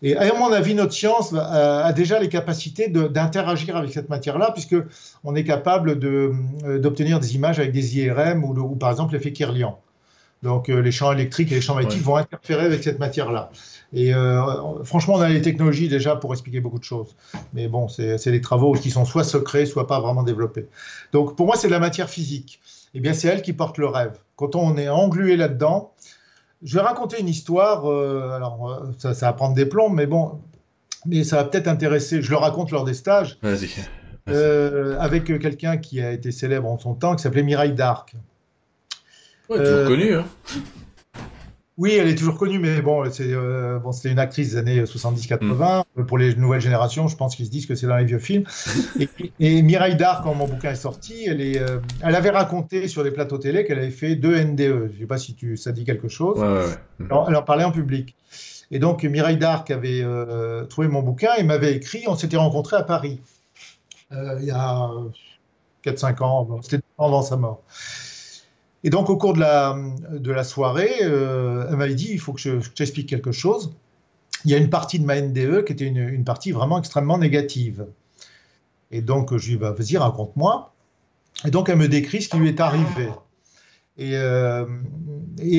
Et 0.00 0.16
à 0.16 0.32
mon 0.32 0.50
avis, 0.50 0.74
notre 0.74 0.94
science 0.94 1.34
a, 1.34 1.92
déjà 1.92 2.18
les 2.18 2.30
capacités 2.30 2.88
d'interagir 2.88 3.76
avec 3.76 3.92
cette 3.92 4.08
matière-là, 4.08 4.50
puisque 4.52 4.76
on 5.22 5.34
est 5.34 5.44
capable 5.44 5.98
euh, 6.02 6.78
d'obtenir 6.78 7.20
des 7.20 7.34
images 7.34 7.58
avec 7.58 7.72
des 7.72 7.98
IRM 7.98 8.42
ou, 8.44 8.74
par 8.76 8.90
exemple 8.90 9.12
l'effet 9.12 9.32
Kirlian. 9.32 9.78
Donc 10.42 10.68
les 10.68 10.90
champs 10.90 11.12
électriques 11.12 11.52
et 11.52 11.56
les 11.56 11.60
champs 11.60 11.74
magnétiques 11.74 12.00
vont 12.00 12.16
interférer 12.16 12.64
avec 12.64 12.82
cette 12.82 12.98
matière-là. 12.98 13.50
Et 13.92 14.12
franchement, 14.84 15.16
on 15.16 15.20
a 15.20 15.28
les 15.28 15.42
technologies 15.42 15.90
déjà 15.90 16.16
pour 16.16 16.32
expliquer 16.32 16.60
beaucoup 16.60 16.78
de 16.78 16.84
choses. 16.84 17.14
Mais 17.52 17.68
bon, 17.68 17.88
c'est 17.88 18.30
des 18.30 18.40
travaux 18.40 18.72
qui 18.72 18.90
sont 18.90 19.04
soit 19.04 19.22
secrets, 19.22 19.66
soit 19.66 19.86
pas 19.86 20.00
vraiment 20.00 20.22
développés. 20.22 20.66
Donc 21.12 21.36
pour 21.36 21.44
moi, 21.44 21.56
c'est 21.56 21.66
de 21.66 21.72
la 21.72 21.78
matière 21.78 22.08
physique. 22.08 22.58
Eh 22.94 23.00
bien, 23.00 23.12
c'est 23.12 23.28
elle 23.28 23.42
qui 23.42 23.52
porte 23.52 23.78
le 23.78 23.86
rêve. 23.86 24.18
Quand 24.36 24.56
on 24.56 24.76
est 24.76 24.88
englué 24.88 25.36
là-dedans, 25.36 25.92
je 26.62 26.74
vais 26.74 26.82
raconter 26.82 27.20
une 27.20 27.28
histoire. 27.28 27.86
alors, 28.34 28.86
ça, 28.98 29.14
ça 29.14 29.26
va 29.26 29.32
prendre 29.32 29.54
des 29.54 29.66
plombs, 29.66 29.90
mais 29.90 30.06
bon, 30.06 30.40
mais 31.06 31.24
ça 31.24 31.36
va 31.36 31.44
peut-être 31.44 31.68
intéresser. 31.68 32.22
Je 32.22 32.30
le 32.30 32.36
raconte 32.36 32.70
lors 32.70 32.84
des 32.84 32.94
stages. 32.94 33.38
Vas-y. 33.42 33.70
Euh, 34.28 34.98
avec 34.98 35.24
quelqu'un 35.24 35.76
qui 35.76 36.00
a 36.00 36.12
été 36.12 36.30
célèbre 36.30 36.68
en 36.68 36.78
son 36.78 36.94
temps, 36.94 37.16
qui 37.16 37.22
s'appelait 37.22 37.42
Mireille 37.42 37.72
Darc. 37.72 38.14
Ouais, 39.48 39.58
toujours 39.58 39.78
euh, 39.78 39.88
connue, 39.88 40.14
hein. 40.14 40.24
Oui, 41.80 41.94
elle 41.94 42.08
est 42.08 42.14
toujours 42.14 42.38
connue, 42.38 42.58
mais 42.58 42.80
bon, 42.82 43.10
c'est 43.10 43.32
euh, 43.32 43.78
bon, 43.78 43.90
c'était 43.90 44.10
une 44.10 44.18
actrice 44.18 44.50
des 44.50 44.56
années 44.58 44.82
70-80. 44.84 45.82
Mm. 45.96 46.04
Pour 46.04 46.18
les 46.18 46.34
nouvelles 46.36 46.60
générations, 46.60 47.08
je 47.08 47.16
pense 47.16 47.34
qu'ils 47.34 47.46
se 47.46 47.50
disent 47.50 47.66
que 47.66 47.74
c'est 47.74 47.88
dans 47.88 47.96
les 47.96 48.04
vieux 48.04 48.18
films. 48.18 48.44
et, 49.00 49.08
et, 49.40 49.62
Mireille 49.62 49.96
Darc, 49.96 50.22
quand 50.22 50.34
mon 50.34 50.46
bouquin 50.46 50.70
est 50.70 50.76
sorti, 50.76 51.24
elle, 51.26 51.40
est, 51.40 51.60
elle 52.02 52.14
avait 52.14 52.30
raconté 52.30 52.86
sur 52.86 53.02
des 53.02 53.10
plateaux 53.10 53.38
télé 53.38 53.64
qu'elle 53.64 53.78
avait 53.78 53.90
fait 53.90 54.14
deux 54.14 54.38
NDE. 54.38 54.58
Je 54.58 54.92
ne 54.94 54.98
sais 55.00 55.06
pas 55.06 55.18
si 55.18 55.34
tu, 55.34 55.56
ça 55.56 55.72
dit 55.72 55.84
quelque 55.84 56.08
chose. 56.08 56.38
Ouais, 56.38 57.06
ouais, 57.06 57.24
elle 57.28 57.36
en 57.36 57.42
parlait 57.42 57.64
en 57.64 57.72
public. 57.72 58.14
Et 58.70 58.78
donc, 58.78 59.02
Mireille 59.02 59.38
Darc 59.38 59.70
avait 59.70 60.04
trouvé 60.68 60.86
mon 60.86 61.02
bouquin 61.02 61.34
et 61.38 61.42
m'avait 61.42 61.74
écrit. 61.74 62.04
On 62.06 62.14
s'était 62.14 62.36
rencontrés 62.36 62.76
à 62.76 62.82
Paris. 62.82 63.20
Euh, 64.12 64.38
il 64.40 64.46
y 64.46 64.50
a 64.50 64.90
4-5 65.84 66.22
ans, 66.22 66.60
c'était 66.62 66.82
avant 66.98 67.22
sa 67.22 67.36
mort. 67.36 67.62
Et 68.82 68.90
donc, 68.90 69.10
au 69.10 69.16
cours 69.16 69.34
de 69.34 69.40
la, 69.40 70.44
soirée, 70.44 70.94
euh, 71.02 71.66
elle 71.68 71.76
m'avait 71.76 71.94
dit 71.94 72.08
il 72.12 72.18
faut 72.18 72.32
que 72.32 72.40
je, 72.40 72.68
t'explique 72.70 73.08
quelque 73.08 73.32
chose. 73.32 73.72
Il 74.44 74.50
y 74.50 74.54
a 74.54 74.56
une 74.56 74.70
partie 74.70 74.98
de 74.98 75.04
ma 75.04 75.20
NDE 75.20 75.64
qui 75.64 75.72
était 75.72 75.86
une, 75.86 76.24
partie 76.24 76.50
vraiment 76.50 76.78
extrêmement 76.78 77.18
négative. 77.18 77.86
Et 78.90 79.02
donc, 79.02 79.36
je 79.36 79.48
lui 79.48 79.54
ai 79.54 79.58
bah, 79.58 79.72
vas-y, 79.72 79.98
raconte-moi. 79.98 80.72
Et 81.44 81.50
donc, 81.50 81.68
elle 81.68 81.76
me 81.76 81.88
décrit 81.88 82.22
ce 82.22 82.28
qui 82.30 82.38
lui 82.38 82.48
est 82.48 82.60
arrivé. 82.60 83.10
Et, 83.98 84.16
euh, 84.16 84.64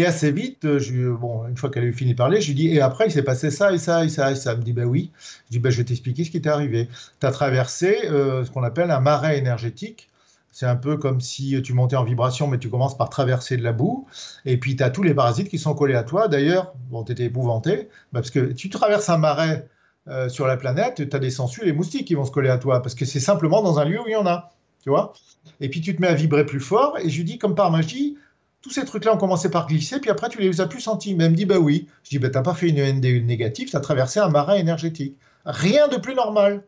assez 0.07 0.31
vite, 0.31 0.63
une 0.63 1.57
fois 1.57 1.69
qu'elle 1.69 1.83
a 1.83 1.87
eu 1.87 1.93
fini 1.93 2.13
de 2.13 2.17
parler, 2.17 2.41
je 2.41 2.47
lui 2.47 2.55
dis 2.55 2.69
Et 2.69 2.81
après, 2.81 3.05
il 3.05 3.11
s'est 3.11 3.23
passé 3.23 3.51
ça 3.51 3.71
et 3.71 3.77
ça 3.77 4.03
et 4.03 4.09
ça 4.09 4.31
et 4.31 4.35
ça. 4.35 4.53
Elle 4.53 4.59
me 4.59 4.63
dit 4.63 4.73
Ben 4.73 4.85
oui. 4.85 5.11
Je 5.45 5.51
dis 5.51 5.59
ben, 5.59 5.69
Je 5.69 5.77
vais 5.77 5.83
t'expliquer 5.83 6.23
ce 6.23 6.31
qui 6.31 6.41
t'est 6.41 6.49
arrivé. 6.49 6.89
Tu 7.19 7.27
as 7.27 7.31
traversé 7.31 7.99
euh, 8.05 8.43
ce 8.43 8.49
qu'on 8.49 8.63
appelle 8.63 8.89
un 8.89 8.99
marais 8.99 9.37
énergétique. 9.37 10.09
C'est 10.51 10.65
un 10.65 10.75
peu 10.75 10.97
comme 10.97 11.21
si 11.21 11.61
tu 11.61 11.73
montais 11.73 11.95
en 11.95 12.03
vibration, 12.03 12.47
mais 12.47 12.59
tu 12.59 12.69
commences 12.69 12.97
par 12.97 13.09
traverser 13.09 13.55
de 13.55 13.63
la 13.63 13.71
boue. 13.71 14.07
Et 14.45 14.57
puis, 14.57 14.75
tu 14.75 14.83
as 14.83 14.89
tous 14.89 15.03
les 15.03 15.13
parasites 15.13 15.49
qui 15.49 15.57
sont 15.57 15.73
collés 15.73 15.95
à 15.95 16.03
toi. 16.03 16.27
D'ailleurs, 16.27 16.73
bon, 16.89 17.03
tu 17.03 17.13
étais 17.13 17.25
épouvanté, 17.25 17.87
bah, 18.11 18.19
parce 18.19 18.31
que 18.31 18.51
tu 18.51 18.69
traverses 18.69 19.09
un 19.09 19.17
marais 19.17 19.69
euh, 20.07 20.27
sur 20.27 20.47
la 20.47 20.57
planète, 20.57 21.09
tu 21.09 21.15
as 21.15 21.19
des 21.19 21.29
sangsues 21.29 21.61
et 21.61 21.65
les 21.65 21.73
moustiques 21.73 22.05
qui 22.05 22.15
vont 22.15 22.25
se 22.25 22.31
coller 22.31 22.49
à 22.49 22.57
toi, 22.57 22.81
parce 22.81 22.95
que 22.95 23.05
c'est 23.05 23.19
simplement 23.19 23.61
dans 23.61 23.79
un 23.79 23.85
lieu 23.85 24.01
où 24.01 24.07
il 24.07 24.11
y 24.11 24.15
en 24.15 24.27
a. 24.27 24.51
Tu 24.83 24.89
vois 24.89 25.13
Et 25.61 25.69
puis, 25.69 25.79
tu 25.79 25.95
te 25.95 26.01
mets 26.01 26.07
à 26.07 26.15
vibrer 26.15 26.45
plus 26.45 26.59
fort. 26.59 26.97
Et 26.99 27.09
je 27.09 27.17
lui 27.17 27.23
dis, 27.23 27.37
comme 27.37 27.55
par 27.55 27.71
magie, 27.71 28.17
tous 28.61 28.71
ces 28.71 28.83
trucs-là 28.83 29.13
ont 29.13 29.17
commencé 29.17 29.49
par 29.49 29.67
glisser, 29.67 29.99
puis 29.99 30.09
après, 30.09 30.27
tu 30.27 30.39
les 30.39 30.59
as 30.59 30.67
plus 30.67 30.81
sentis. 30.81 31.15
Mais 31.15 31.25
elle 31.25 31.31
me 31.31 31.35
dit, 31.35 31.45
bah 31.45 31.59
oui. 31.59 31.87
Je 32.03 32.09
dis, 32.09 32.19
bah 32.19 32.29
t'as 32.29 32.41
pas 32.41 32.53
fait 32.53 32.67
une 32.69 32.97
NDU 32.97 33.23
négative, 33.23 33.69
tu 33.69 33.77
as 33.77 33.79
traversé 33.79 34.19
un 34.19 34.29
marin 34.29 34.55
énergétique. 34.55 35.15
Rien 35.45 35.87
de 35.87 35.97
plus 35.97 36.13
normal. 36.13 36.63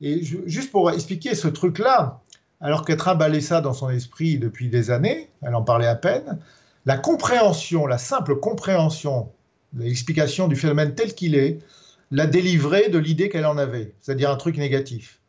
Et 0.00 0.22
juste 0.22 0.70
pour 0.70 0.90
expliquer 0.90 1.34
ce 1.34 1.48
truc-là, 1.48 2.20
alors 2.60 2.84
qu'elle 2.84 2.96
trimballait 2.96 3.40
ça 3.40 3.60
dans 3.60 3.72
son 3.72 3.90
esprit 3.90 4.38
depuis 4.38 4.68
des 4.68 4.90
années, 4.90 5.30
elle 5.42 5.54
en 5.54 5.62
parlait 5.62 5.86
à 5.86 5.96
peine, 5.96 6.38
la 6.86 6.96
compréhension, 6.96 7.86
la 7.86 7.98
simple 7.98 8.36
compréhension, 8.36 9.30
l'explication 9.76 10.48
du 10.48 10.56
phénomène 10.56 10.94
tel 10.94 11.14
qu'il 11.14 11.34
est, 11.34 11.58
l'a 12.10 12.26
délivrée 12.26 12.88
de 12.88 12.98
l'idée 12.98 13.28
qu'elle 13.28 13.46
en 13.46 13.58
avait, 13.58 13.94
c'est-à-dire 14.00 14.30
un 14.30 14.36
truc 14.36 14.56
négatif. 14.56 15.20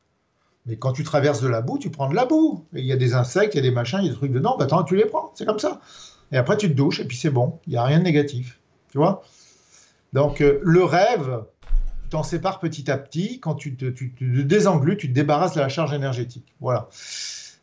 Mais 0.67 0.75
quand 0.75 0.91
tu 0.91 1.03
traverses 1.03 1.41
de 1.41 1.47
la 1.47 1.61
boue, 1.61 1.79
tu 1.79 1.89
prends 1.89 2.09
de 2.09 2.15
la 2.15 2.25
boue. 2.25 2.65
Il 2.73 2.85
y 2.85 2.91
a 2.91 2.97
des 2.97 3.13
insectes, 3.13 3.55
il 3.55 3.57
y 3.57 3.59
a 3.59 3.63
des 3.63 3.71
machins, 3.71 3.99
il 4.01 4.05
y 4.05 4.09
a 4.09 4.11
des 4.11 4.17
trucs 4.17 4.33
dedans. 4.33 4.57
Bah, 4.57 4.65
attends, 4.65 4.83
tu 4.83 4.97
les 4.97 5.05
prends. 5.05 5.31
C'est 5.33 5.45
comme 5.45 5.59
ça. 5.59 5.79
Et 6.33 6.37
après, 6.37 6.57
tu 6.57 6.67
te 6.67 6.73
douches 6.73 6.99
et 6.99 7.05
puis 7.05 7.15
c'est 7.15 7.29
bon. 7.29 7.59
Il 7.67 7.71
n'y 7.71 7.77
a 7.77 7.85
rien 7.85 7.99
de 7.99 8.03
négatif. 8.03 8.59
Tu 8.91 8.97
vois 8.97 9.23
Donc, 10.11 10.41
euh, 10.41 10.59
le 10.63 10.83
rêve, 10.83 11.43
t'en 12.09 12.23
sépares 12.23 12.59
petit 12.59 12.89
à 12.89 12.97
petit. 12.97 13.39
Quand 13.39 13.55
tu 13.55 13.75
te, 13.75 13.85
tu 13.85 14.11
te 14.11 14.41
désenglues, 14.41 14.97
tu 14.97 15.09
te 15.09 15.13
débarrasses 15.13 15.55
de 15.55 15.61
la 15.61 15.69
charge 15.69 15.93
énergétique. 15.93 16.53
Voilà. 16.59 16.89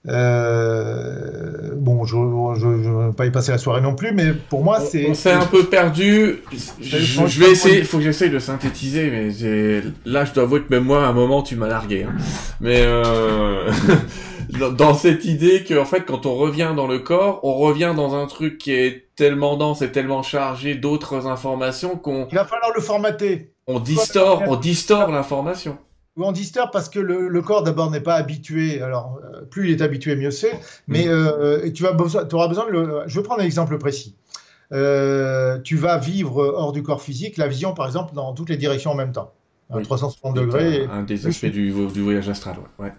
Euh, 0.07 1.71
bon, 1.77 2.05
je 2.05 2.17
ne 2.17 3.07
vais 3.07 3.13
pas 3.15 3.25
y 3.25 3.31
passer 3.31 3.53
la 3.53 3.59
soirée 3.59 3.81
non 3.81 3.95
plus, 3.95 4.13
mais 4.13 4.33
pour 4.33 4.63
moi, 4.63 4.81
c'est. 4.81 5.09
On 5.09 5.15
s'est 5.15 5.33
un 5.33 5.47
peu 5.47 5.65
perdu. 5.65 6.43
Je, 6.81 7.41
vais 7.41 7.53
essayer, 7.53 7.79
il 7.79 7.85
faut 7.87 7.99
que 7.99 8.05
j'essaye 8.05 8.31
de 8.31 8.39
synthétiser, 8.39 9.11
mais 9.11 9.83
là, 10.05 10.27
je 10.27 10.33
dois 10.35 10.43
avouer 10.43 10.61
que 10.61 10.75
même 10.75 10.85
moi, 10.85 11.07
à 11.07 11.09
un 11.09 11.13
moment, 11.13 11.43
tu 11.43 11.57
m'as 11.57 11.69
largué. 11.69 12.05
Hein. 12.05 12.15
Mais 12.61 12.83
euh... 12.83 13.71
dans 14.59 14.95
cette 14.95 15.25
idée 15.25 15.65
que, 15.65 15.79
en 15.79 15.85
fait, 15.85 16.03
quand 16.03 16.27
on 16.27 16.35
revient 16.35 16.73
dans 16.77 16.87
le 16.87 16.99
corps, 16.99 17.41
on 17.43 17.55
revient 17.55 17.93
dans 17.95 18.15
un 18.15 18.27
truc 18.27 18.59
qui 18.59 18.73
est 18.73 19.09
tellement 19.17 19.57
dense 19.57 19.83
et 19.83 19.93
tellement 19.93 20.23
chargé 20.23 20.75
d'autres 20.75 21.27
informations 21.27 21.97
qu'on. 21.97 22.29
Il 22.31 22.37
va 22.37 22.45
falloir 22.45 22.73
le 22.75 22.81
formater. 22.81 23.53
On 23.67 23.81
distord, 23.81 24.43
on 24.47 24.57
distord 24.57 25.11
l'information 25.11 25.79
ou 26.17 26.25
on 26.25 26.33
disturbe 26.33 26.71
parce 26.73 26.89
que 26.89 27.01
le, 27.01 27.43
corps 27.43 27.63
d'abord 27.63 27.91
n'est 27.91 28.01
pas 28.01 28.15
habitué. 28.15 28.81
Alors, 28.81 29.19
euh, 29.25 29.43
plus 29.43 29.69
il 29.69 29.73
est 29.73 29.83
habitué, 29.83 30.15
mieux 30.17 30.31
c'est. 30.31 30.53
Mais 30.87 31.07
mm. 31.07 31.11
euh, 31.11 31.71
tu, 31.73 31.83
vas 31.83 31.97
auras 32.33 32.49
besoin 32.49 32.67
de 32.67 32.71
le. 32.71 33.03
Je 33.07 33.19
vais 33.19 33.25
prendre 33.25 33.43
un 33.43 33.45
exemple 33.45 33.77
précis. 33.79 34.17
Euh, 34.73 35.59
tu 35.61 35.77
vas 35.77 35.99
vivre 35.99 36.39
hors 36.39 36.73
du 36.73 36.83
corps 36.83 37.03
physique 37.03 37.37
la 37.37 37.49
vision, 37.49 37.75
par 37.75 37.87
exemple, 37.87 38.15
dans 38.15 38.33
toutes 38.33 38.49
les 38.49 38.57
directions 38.57 38.93
en 38.93 38.95
même 38.95 39.13
temps. 39.13 39.33
À 39.71 39.81
360 39.81 40.37
degrés. 40.37 40.87
Un, 40.91 41.03
des 41.03 41.27
aspects 41.27 41.47
du, 41.47 41.71
voyage 41.71 42.29
astral, 42.29 42.57
ouais. 42.79 42.87
ouais. 42.87 42.93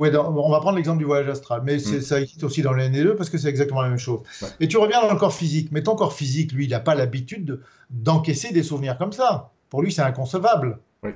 On 0.00 0.50
va 0.50 0.60
prendre 0.60 0.76
l'exemple 0.76 0.98
du 0.98 1.04
voyage 1.04 1.28
astral, 1.28 1.62
mais 1.64 1.76
mm. 1.76 2.00
ça 2.00 2.20
existe 2.20 2.42
aussi 2.44 2.62
dans 2.62 2.72
les 2.72 2.88
NE2 2.88 3.16
parce 3.16 3.30
que 3.30 3.38
c'est 3.38 3.48
exactement 3.48 3.82
la 3.82 3.88
même 3.88 3.98
chose. 3.98 4.20
Et 4.58 4.68
tu 4.68 4.78
reviens 4.78 5.00
dans 5.02 5.12
le 5.12 5.18
corps 5.18 5.34
physique, 5.34 5.68
mais 5.72 5.82
ton 5.82 5.94
corps 5.94 6.14
physique, 6.14 6.52
lui, 6.52 6.64
il 6.64 6.70
n'a 6.70 6.80
pas 6.80 6.94
l'habitude 6.94 7.60
d'encaisser 7.90 8.52
des 8.52 8.62
souvenirs 8.62 8.96
comme 8.98 9.12
ça. 9.12 9.50
Pour 9.68 9.82
lui, 9.82 9.92
c'est 9.92 10.02
inconcevable. 10.02 10.78
Oui 11.02 11.10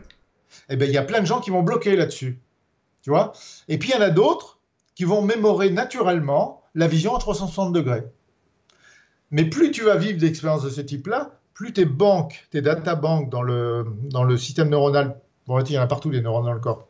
eh 0.68 0.76
bien, 0.76 0.86
il 0.86 0.92
y 0.92 0.98
a 0.98 1.02
plein 1.02 1.20
de 1.20 1.26
gens 1.26 1.40
qui 1.40 1.50
vont 1.50 1.62
bloquer 1.62 1.96
là-dessus. 1.96 2.38
Tu 3.02 3.10
vois? 3.10 3.32
Et 3.68 3.78
puis, 3.78 3.90
il 3.90 3.94
y 3.94 3.98
en 3.98 4.02
a 4.02 4.10
d'autres 4.10 4.58
qui 4.94 5.04
vont 5.04 5.22
mémorer 5.22 5.70
naturellement 5.70 6.62
la 6.74 6.86
vision 6.86 7.14
à 7.14 7.18
360 7.18 7.72
degrés. 7.72 8.04
Mais 9.30 9.44
plus 9.44 9.70
tu 9.70 9.82
vas 9.82 9.96
vivre 9.96 10.18
d'expériences 10.18 10.62
de 10.62 10.70
ce 10.70 10.80
type-là, 10.80 11.32
plus 11.54 11.72
tes 11.72 11.84
banques, 11.84 12.46
tes 12.50 12.62
databanks 12.62 13.30
dans 13.30 13.42
le, 13.42 13.86
dans 14.10 14.24
le 14.24 14.36
système 14.36 14.68
neuronal, 14.68 15.20
bon, 15.46 15.60
il 15.60 15.72
y 15.72 15.78
en 15.78 15.82
a 15.82 15.86
partout 15.86 16.10
des 16.10 16.20
neurones 16.20 16.44
dans 16.44 16.52
le 16.52 16.60
corps, 16.60 16.88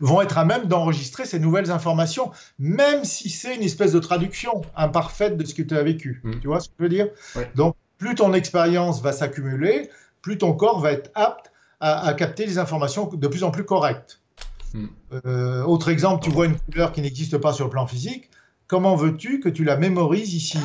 vont 0.00 0.20
être 0.20 0.38
à 0.38 0.44
même 0.44 0.66
d'enregistrer 0.66 1.24
ces 1.24 1.38
nouvelles 1.38 1.70
informations, 1.70 2.30
même 2.58 3.04
si 3.04 3.30
c'est 3.30 3.56
une 3.56 3.62
espèce 3.62 3.92
de 3.92 3.98
traduction 3.98 4.62
imparfaite 4.76 5.36
de 5.36 5.44
ce 5.44 5.54
que 5.54 5.62
tu 5.62 5.76
as 5.76 5.82
vécu. 5.82 6.20
Mmh. 6.24 6.32
Tu 6.40 6.46
vois 6.46 6.60
ce 6.60 6.68
que 6.68 6.74
je 6.78 6.82
veux 6.84 6.88
dire? 6.88 7.08
Donc, 7.54 7.76
plus 7.98 8.14
ton 8.14 8.34
expérience 8.34 9.00
va 9.02 9.12
s'accumuler, 9.12 9.88
plus 10.20 10.38
ton 10.38 10.52
corps 10.52 10.80
va 10.80 10.92
être 10.92 11.10
apte 11.14 11.52
à, 11.80 12.14
capter 12.14 12.46
des 12.46 12.58
informations 12.58 13.10
de 13.12 13.28
plus 13.28 13.44
en 13.44 13.50
plus 13.50 13.64
correctes. 13.64 14.20
Hmm. 14.72 14.86
Euh, 15.26 15.62
autre 15.64 15.90
exemple, 15.90 16.24
tu 16.24 16.30
vois 16.30 16.46
une 16.46 16.56
couleur 16.56 16.92
qui 16.92 17.02
n'existe 17.02 17.36
pas 17.38 17.52
sur 17.52 17.64
le 17.66 17.70
plan 17.70 17.86
physique. 17.86 18.30
Comment 18.66 18.96
veux-tu 18.96 19.40
que 19.40 19.50
tu 19.50 19.64
la 19.64 19.76
mémorises 19.76 20.34
ici? 20.34 20.58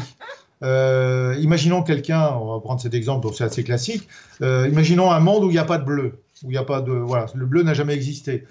Euh, 0.61 1.35
Imaginons 1.39 1.83
quelqu'un, 1.83 2.33
on 2.35 2.53
va 2.53 2.59
prendre 2.59 2.81
cet 2.81 2.93
exemple, 2.93 3.27
c'est 3.33 3.43
assez 3.43 3.63
classique. 3.63 4.07
Euh, 4.41 4.67
imaginons 4.67 5.11
un 5.11 5.19
monde 5.19 5.43
où 5.43 5.49
il 5.49 5.53
n'y 5.53 5.59
a 5.59 5.65
pas 5.65 5.77
de 5.77 5.85
bleu, 5.85 6.19
où 6.43 6.47
il 6.47 6.51
n'y 6.51 6.57
a 6.57 6.63
pas 6.63 6.81
de 6.81 6.91
voilà, 6.91 7.27
le 7.33 7.45
bleu 7.45 7.63
n'a 7.63 7.73
jamais 7.73 7.93
existé. 7.93 8.45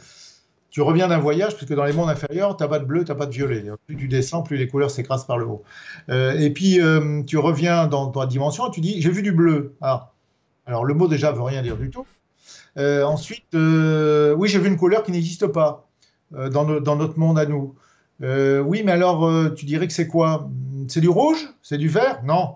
Tu 0.79 0.83
reviens 0.83 1.09
d'un 1.09 1.19
voyage, 1.19 1.57
puisque 1.57 1.75
dans 1.75 1.83
les 1.83 1.93
mondes 1.93 2.09
inférieurs, 2.09 2.57
tu 2.57 2.63
n'as 2.63 2.69
pas 2.69 2.79
de 2.79 2.85
bleu, 2.85 3.03
tu 3.03 3.11
n'as 3.11 3.19
pas 3.19 3.27
de 3.27 3.33
violet. 3.33 3.65
Plus 3.89 3.97
tu 3.97 4.07
descends, 4.07 4.45
plus 4.45 4.57
les 4.57 4.69
couleurs 4.69 4.93
s'écrasent 4.93 5.27
par 5.27 5.37
le 5.37 5.45
haut. 5.45 5.65
et 6.09 6.51
puis, 6.55 6.79
tu 7.27 7.37
reviens 7.37 7.89
dans 7.89 8.13
ta 8.13 8.27
dimension 8.27 8.71
tu 8.71 8.81
dis, 8.81 9.03
j'ai 9.03 9.11
vu 9.11 9.23
du 9.23 9.33
bleu. 9.33 9.75
Ah. 9.81 10.13
Alors, 10.67 10.85
le 10.85 10.95
mot 10.95 11.09
déjà 11.09 11.33
veut 11.33 11.43
rien 11.43 11.63
dire 11.63 11.77
du 11.77 11.91
tout. 11.91 12.07
Euh, 12.77 13.03
ensuite, 13.03 13.55
euh, 13.57 14.37
oui, 14.37 14.49
j'ai 14.49 14.61
vu 14.61 14.69
une 14.69 14.77
couleur 14.77 15.03
qui 15.03 15.11
n'existe 15.11 15.49
pas 15.49 15.89
euh, 16.37 16.49
dans, 16.49 16.65
notre 16.65 17.19
monde 17.19 17.41
à 17.41 17.47
nous. 17.47 17.75
oui, 18.21 18.85
mais 18.85 18.93
alors, 18.93 19.53
tu 19.57 19.67
dirais 19.67 19.89
que 19.89 19.93
c'est 19.93 20.07
quoi? 20.07 20.49
C'est 20.87 21.01
du 21.01 21.09
rouge? 21.09 21.49
C'est 21.61 21.79
du 21.79 21.89
vert? 21.89 22.23
Non. 22.23 22.55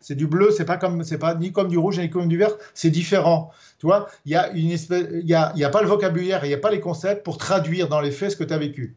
C'est 0.00 0.14
du 0.14 0.26
bleu, 0.26 0.50
c'est 0.50 0.64
pas 0.64 0.78
comme, 0.78 1.04
c'est 1.04 1.18
pas 1.18 1.34
ni 1.34 1.52
comme 1.52 1.68
du 1.68 1.76
rouge 1.76 1.98
ni 1.98 2.08
comme 2.08 2.28
du 2.28 2.38
vert, 2.38 2.52
c'est 2.74 2.90
différent. 2.90 3.50
Tu 3.78 3.86
vois, 3.86 4.08
il 4.24 4.32
y 4.32 4.36
a 4.36 4.50
une 4.50 4.70
espèce, 4.70 5.06
il 5.12 5.28
y 5.28 5.34
a, 5.34 5.52
y 5.56 5.64
a, 5.64 5.68
pas 5.68 5.82
le 5.82 5.88
vocabulaire, 5.88 6.44
il 6.44 6.48
n'y 6.48 6.54
a 6.54 6.58
pas 6.58 6.70
les 6.70 6.80
concepts 6.80 7.22
pour 7.22 7.36
traduire 7.36 7.88
dans 7.88 8.00
les 8.00 8.10
faits 8.10 8.30
ce 8.32 8.36
que 8.36 8.44
tu 8.44 8.54
as 8.54 8.58
vécu. 8.58 8.96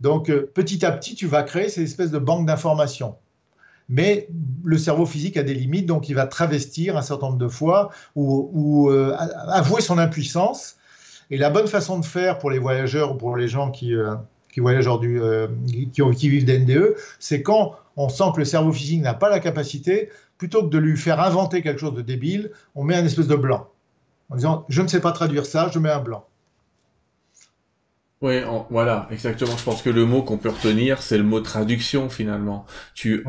Donc, 0.00 0.32
petit 0.54 0.84
à 0.86 0.92
petit, 0.92 1.14
tu 1.14 1.26
vas 1.26 1.42
créer 1.42 1.68
ces 1.68 1.82
espèces 1.82 2.10
de 2.10 2.18
banques 2.18 2.46
d'informations 2.46 3.16
mais 3.90 4.28
le 4.64 4.78
cerveau 4.78 5.04
physique 5.04 5.36
a 5.36 5.42
des 5.42 5.52
limites, 5.52 5.84
donc 5.84 6.08
il 6.08 6.14
va 6.14 6.26
travestir 6.26 6.96
un 6.96 7.02
certain 7.02 7.26
nombre 7.26 7.38
de 7.38 7.48
fois 7.48 7.90
ou, 8.14 8.88
euh, 8.88 9.14
avouer 9.48 9.82
son 9.82 9.98
impuissance. 9.98 10.76
Et 11.32 11.36
la 11.36 11.50
bonne 11.50 11.66
façon 11.66 11.98
de 11.98 12.04
faire 12.04 12.38
pour 12.38 12.50
les 12.50 12.58
voyageurs 12.58 13.12
ou 13.12 13.14
pour 13.16 13.36
les 13.36 13.48
gens 13.48 13.70
qui, 13.70 13.94
euh, 13.94 14.14
qui 14.52 14.60
voyagent 14.60 14.88
euh, 14.88 15.48
qui, 15.66 15.90
qui, 15.90 16.28
vivent 16.28 16.44
d'NDE, 16.44 16.94
c'est 17.18 17.42
quand 17.42 17.74
on 18.04 18.08
sent 18.08 18.24
que 18.34 18.38
le 18.38 18.44
cerveau 18.44 18.72
physique 18.72 19.02
n'a 19.02 19.14
pas 19.14 19.28
la 19.28 19.40
capacité, 19.40 20.08
plutôt 20.38 20.64
que 20.64 20.70
de 20.70 20.78
lui 20.78 20.96
faire 20.96 21.20
inventer 21.20 21.62
quelque 21.62 21.80
chose 21.80 21.94
de 21.94 22.02
débile, 22.02 22.50
on 22.74 22.82
met 22.82 22.96
un 22.96 23.04
espèce 23.04 23.26
de 23.26 23.36
blanc. 23.36 23.68
En 24.30 24.36
disant, 24.36 24.64
je 24.68 24.80
ne 24.80 24.88
sais 24.88 25.00
pas 25.00 25.12
traduire 25.12 25.44
ça, 25.44 25.70
je 25.72 25.78
mets 25.78 25.90
un 25.90 26.00
blanc. 26.00 26.24
Oui, 28.22 28.34
voilà, 28.68 29.08
exactement. 29.10 29.56
Je 29.56 29.64
pense 29.64 29.80
que 29.80 29.88
le 29.88 30.04
mot 30.04 30.22
qu'on 30.22 30.36
peut 30.36 30.50
retenir, 30.50 31.00
c'est 31.00 31.16
le 31.16 31.24
mot 31.24 31.40
traduction 31.40 32.10
finalement. 32.10 32.66
Tu 32.94 33.24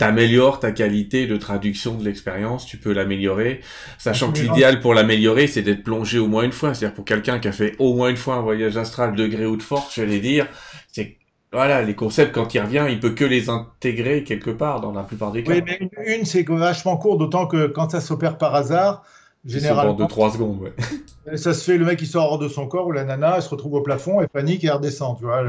améliores 0.00 0.58
ta 0.58 0.72
qualité 0.72 1.26
de 1.26 1.36
traduction 1.36 1.96
de 1.96 2.04
l'expérience, 2.04 2.64
tu 2.64 2.78
peux 2.78 2.94
l'améliorer, 2.94 3.60
sachant 3.98 4.32
que 4.32 4.40
l'idéal 4.40 4.80
pour 4.80 4.94
l'améliorer, 4.94 5.46
c'est 5.46 5.60
d'être 5.60 5.84
plongé 5.84 6.18
au 6.18 6.28
moins 6.28 6.44
une 6.44 6.52
fois. 6.52 6.72
C'est-à-dire 6.72 6.94
pour 6.94 7.04
quelqu'un 7.04 7.40
qui 7.40 7.48
a 7.48 7.52
fait 7.52 7.76
au 7.78 7.94
moins 7.94 8.08
une 8.08 8.16
fois 8.16 8.36
un 8.36 8.40
voyage 8.40 8.78
astral 8.78 9.14
degré 9.14 9.44
ou 9.44 9.58
de 9.58 9.62
force, 9.62 9.94
je 9.94 10.02
vais 10.02 10.20
dire, 10.20 10.46
c'est 10.90 11.18
voilà, 11.52 11.82
les 11.82 11.94
concepts, 11.94 12.32
quand 12.32 12.54
il 12.54 12.60
revient, 12.60 12.86
il 12.88 13.00
peut 13.00 13.10
que 13.10 13.24
les 13.24 13.48
intégrer 13.48 14.22
quelque 14.22 14.50
part, 14.50 14.80
dans 14.80 14.92
la 14.92 15.02
plupart 15.02 15.32
des 15.32 15.42
cas. 15.42 15.52
Oui, 15.52 15.62
mais 15.64 15.78
une, 15.80 15.90
une 16.06 16.24
c'est 16.24 16.48
vachement 16.48 16.96
court, 16.96 17.18
d'autant 17.18 17.46
que 17.46 17.66
quand 17.66 17.90
ça 17.90 18.00
s'opère 18.00 18.38
par 18.38 18.54
hasard, 18.54 19.02
Généralement. 19.44 19.94
de 19.94 20.04
3 20.04 20.32
secondes, 20.32 20.60
ouais. 20.60 21.36
Ça 21.36 21.54
se 21.54 21.64
fait, 21.64 21.78
le 21.78 21.84
mec 21.84 22.00
il 22.02 22.06
sort 22.06 22.32
hors 22.32 22.38
de 22.38 22.48
son 22.48 22.66
corps 22.66 22.86
ou 22.86 22.92
la 22.92 23.04
nana 23.04 23.36
elle 23.36 23.42
se 23.42 23.48
retrouve 23.48 23.74
au 23.74 23.82
plafond, 23.82 24.20
et 24.20 24.26
panique 24.26 24.64
et 24.64 24.70
redescend, 24.70 25.16
tu 25.18 25.24
vois. 25.24 25.42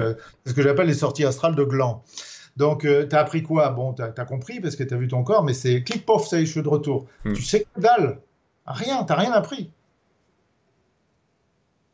C'est 0.43 0.52
ce 0.52 0.56
que 0.56 0.62
j'appelle 0.62 0.88
les 0.88 0.93
sorties 0.93 1.26
astrales 1.26 1.56
de 1.56 1.64
gland. 1.64 2.04
Donc, 2.58 2.86
euh, 2.86 3.08
tu 3.08 3.16
as 3.16 3.20
appris 3.20 3.43
quoi? 3.43 3.70
Bon, 3.70 3.93
tu 3.93 4.02
as, 4.02 4.26
compris 4.26 4.60
parce 4.60 4.76
que 4.76 4.84
tu 4.84 4.93
as 4.93 4.97
vu 4.97 5.08
ton 5.08 5.24
corps, 5.24 5.43
mais 5.43 5.54
c'est 5.54 5.84
clic, 5.84 6.06
pof, 6.06 6.28
ça 6.28 6.39
y 6.39 6.43
est, 6.43 6.45
je 6.45 6.52
suis 6.52 6.62
de 6.62 6.68
retour. 6.68 7.06
Hmm. 7.26 7.34
Tu 7.34 7.43
sais 7.43 7.62
que 7.62 7.82
dalle. 7.82 8.20
Rien, 8.66 9.04
tu 9.04 9.14
rien 9.14 9.32
appris. 9.32 9.72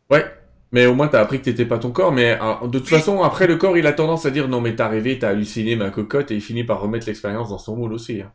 Ouais, 0.10 0.26
mais 0.72 0.86
au 0.86 0.94
moins 0.94 1.08
tu 1.08 1.16
as 1.16 1.20
appris 1.20 1.40
que 1.40 1.46
t'étais 1.46 1.66
pas 1.66 1.78
ton 1.78 1.92
corps. 1.92 2.12
Mais 2.12 2.38
de 2.64 2.80
toute 2.80 2.90
façon, 2.90 3.22
après, 3.22 3.48
le 3.48 3.56
corps 3.58 3.78
il 3.78 3.88
a 3.88 3.94
tendance 3.94 4.26
à 4.26 4.32
dire 4.32 4.48
non, 4.48 4.62
mais 4.62 4.76
t'as 4.76 4.88
rêvé, 4.88 5.20
t'as 5.20 5.30
halluciné 5.30 5.76
ma 5.76 5.90
cocotte, 5.90 6.32
et 6.32 6.36
il 6.36 6.42
finit 6.42 6.64
par 6.64 6.82
remettre 6.82 7.08
l'expérience 7.08 7.50
dans 7.50 7.58
son 7.58 7.76
moule 7.76 7.94
aussi. 7.94 8.22
Hein. 8.22 8.32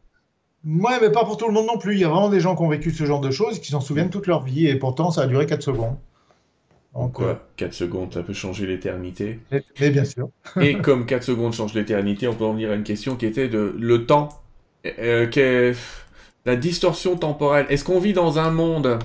Ouais, 0.65 0.99
mais 1.01 1.11
pas 1.11 1.25
pour 1.25 1.37
tout 1.37 1.47
le 1.47 1.53
monde 1.53 1.67
non 1.67 1.79
plus. 1.79 1.95
Il 1.95 2.01
y 2.01 2.05
a 2.05 2.09
vraiment 2.09 2.29
des 2.29 2.41
gens 2.41 2.55
qui 2.55 2.63
ont 2.63 2.69
vécu 2.69 2.93
ce 2.93 3.05
genre 3.05 3.21
de 3.21 3.31
choses 3.31 3.59
qui 3.59 3.71
s'en 3.71 3.81
souviennent 3.81 4.11
toute 4.11 4.27
leur 4.27 4.43
vie 4.45 4.69
et 4.69 4.77
pourtant 4.77 5.11
ça 5.11 5.23
a 5.23 5.27
duré 5.27 5.47
4 5.47 5.63
secondes. 5.63 5.97
Donc, 6.95 7.15
quoi? 7.15 7.43
4 7.57 7.73
secondes, 7.73 8.13
ça 8.13 8.23
peut 8.23 8.35
changer 8.35 8.67
l'éternité. 8.67 9.41
Mais 9.81 9.91
bien 9.91 10.05
sûr. 10.05 10.29
et 10.61 10.79
comme 10.83 11.07
4 11.07 11.23
secondes 11.23 11.53
changent 11.53 11.75
l'éternité, 11.75 12.29
on 12.29 12.35
peut 12.35 12.45
en 12.45 12.53
venir 12.53 12.71
à 12.71 12.75
une 12.75 12.85
question 12.85 13.17
qui 13.17 13.27
était 13.27 13.49
de 13.49 13.75
le 13.79 14.07
temps. 14.07 14.29
Euh, 14.99 15.73
la 16.45 16.57
distorsion 16.57 17.17
temporelle. 17.17 17.67
Est-ce 17.69 17.85
qu'on 17.85 18.01
vit 18.01 18.13
dans 18.13 18.39
un 18.39 18.51
monde, 18.51 18.99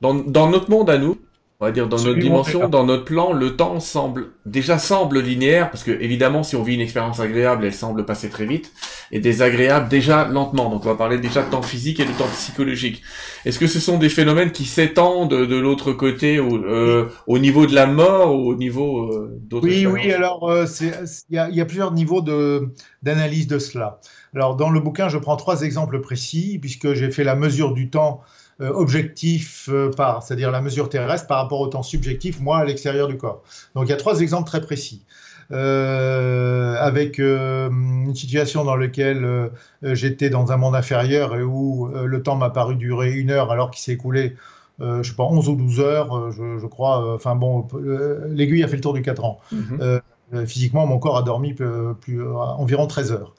dans, 0.00 0.14
dans 0.14 0.48
notre 0.48 0.70
monde 0.70 0.88
à 0.88 0.98
nous, 0.98 1.18
on 1.58 1.64
va 1.64 1.72
dire 1.72 1.88
dans 1.88 1.96
notre 1.96 2.18
dimension, 2.18 2.68
dans 2.68 2.84
notre 2.84 3.04
plan, 3.04 3.32
le 3.32 3.56
temps 3.56 3.80
semble 3.80 4.26
déjà 4.44 4.78
semble 4.78 5.20
linéaire 5.20 5.70
parce 5.70 5.84
que 5.84 5.90
évidemment 5.90 6.42
si 6.42 6.54
on 6.54 6.62
vit 6.62 6.74
une 6.74 6.82
expérience 6.82 7.18
agréable, 7.18 7.64
elle 7.64 7.72
semble 7.72 8.04
passer 8.04 8.28
très 8.28 8.44
vite 8.44 8.72
et 9.10 9.20
désagréable 9.20 9.88
déjà 9.88 10.28
lentement. 10.28 10.68
Donc 10.68 10.84
on 10.84 10.88
va 10.88 10.96
parler 10.96 11.18
déjà 11.18 11.42
de 11.42 11.50
temps 11.50 11.62
physique 11.62 11.98
et 11.98 12.04
de 12.04 12.12
temps 12.12 12.28
psychologique. 12.34 13.02
Est-ce 13.46 13.58
que 13.58 13.66
ce 13.66 13.80
sont 13.80 13.96
des 13.96 14.10
phénomènes 14.10 14.52
qui 14.52 14.66
s'étendent 14.66 15.30
de 15.30 15.56
l'autre 15.56 15.92
côté 15.92 16.38
au, 16.38 16.56
euh, 16.56 17.08
au, 17.26 17.38
niveau 17.38 17.66
de 17.66 17.74
la 17.74 17.86
mort 17.86 18.34
ou 18.34 18.50
au 18.50 18.54
niveau 18.54 19.12
euh, 19.12 19.40
d'autres 19.40 19.66
Oui, 19.66 19.86
oui. 19.86 20.12
Alors 20.12 20.50
euh, 20.50 20.66
il 20.80 21.34
y, 21.34 21.38
a, 21.38 21.48
y, 21.48 21.60
a, 21.62 21.64
plusieurs 21.64 21.92
niveaux 21.92 22.20
de 22.20 22.68
d'analyse 23.02 23.46
de 23.46 23.58
cela. 23.58 24.00
Alors 24.34 24.56
dans 24.56 24.68
le 24.68 24.80
bouquin, 24.80 25.08
je 25.08 25.16
prends 25.16 25.36
trois 25.36 25.62
exemples 25.62 26.02
précis 26.02 26.58
puisque 26.60 26.92
j'ai 26.92 27.10
fait 27.10 27.24
la 27.24 27.34
mesure 27.34 27.72
du 27.72 27.88
temps 27.88 28.20
objectif 28.60 29.68
euh, 29.70 29.90
par, 29.90 30.22
c'est-à-dire 30.22 30.50
la 30.50 30.60
mesure 30.60 30.88
terrestre 30.88 31.26
par 31.26 31.42
rapport 31.42 31.60
au 31.60 31.66
temps 31.66 31.82
subjectif, 31.82 32.40
moi, 32.40 32.58
à 32.58 32.64
l'extérieur 32.64 33.08
du 33.08 33.16
corps. 33.16 33.42
Donc 33.74 33.86
il 33.86 33.90
y 33.90 33.92
a 33.92 33.96
trois 33.96 34.20
exemples 34.20 34.48
très 34.48 34.60
précis. 34.60 35.04
Euh, 35.52 36.74
avec 36.80 37.18
une 37.20 38.12
situation 38.16 38.64
dans 38.64 38.74
laquelle 38.74 39.50
j'étais 39.82 40.28
dans 40.28 40.50
un 40.50 40.56
monde 40.56 40.74
inférieur 40.74 41.36
et 41.36 41.42
où 41.44 41.88
le 41.88 42.20
temps 42.20 42.34
m'a 42.34 42.50
paru 42.50 42.74
durer 42.74 43.12
une 43.12 43.30
heure 43.30 43.52
alors 43.52 43.70
qu'il 43.70 43.80
s'est 43.80 43.92
écoulé, 43.92 44.34
je 44.80 45.02
sais 45.04 45.14
pas, 45.14 45.22
11 45.22 45.48
ou 45.48 45.54
12 45.54 45.78
heures, 45.78 46.32
je, 46.32 46.66
crois. 46.66 47.14
Enfin 47.14 47.36
bon, 47.36 47.68
l'aiguille 48.28 48.64
a 48.64 48.66
fait 48.66 48.74
le 48.74 48.82
tour 48.82 48.92
du 48.92 49.02
4 49.02 49.24
ans. 49.24 49.38
Mhm. 49.52 50.00
physiquement, 50.46 50.84
mon 50.84 50.98
corps 50.98 51.18
a 51.18 51.22
dormi 51.22 51.54
plus, 51.54 52.28
environ 52.28 52.88
13 52.88 53.12
heures. 53.12 53.32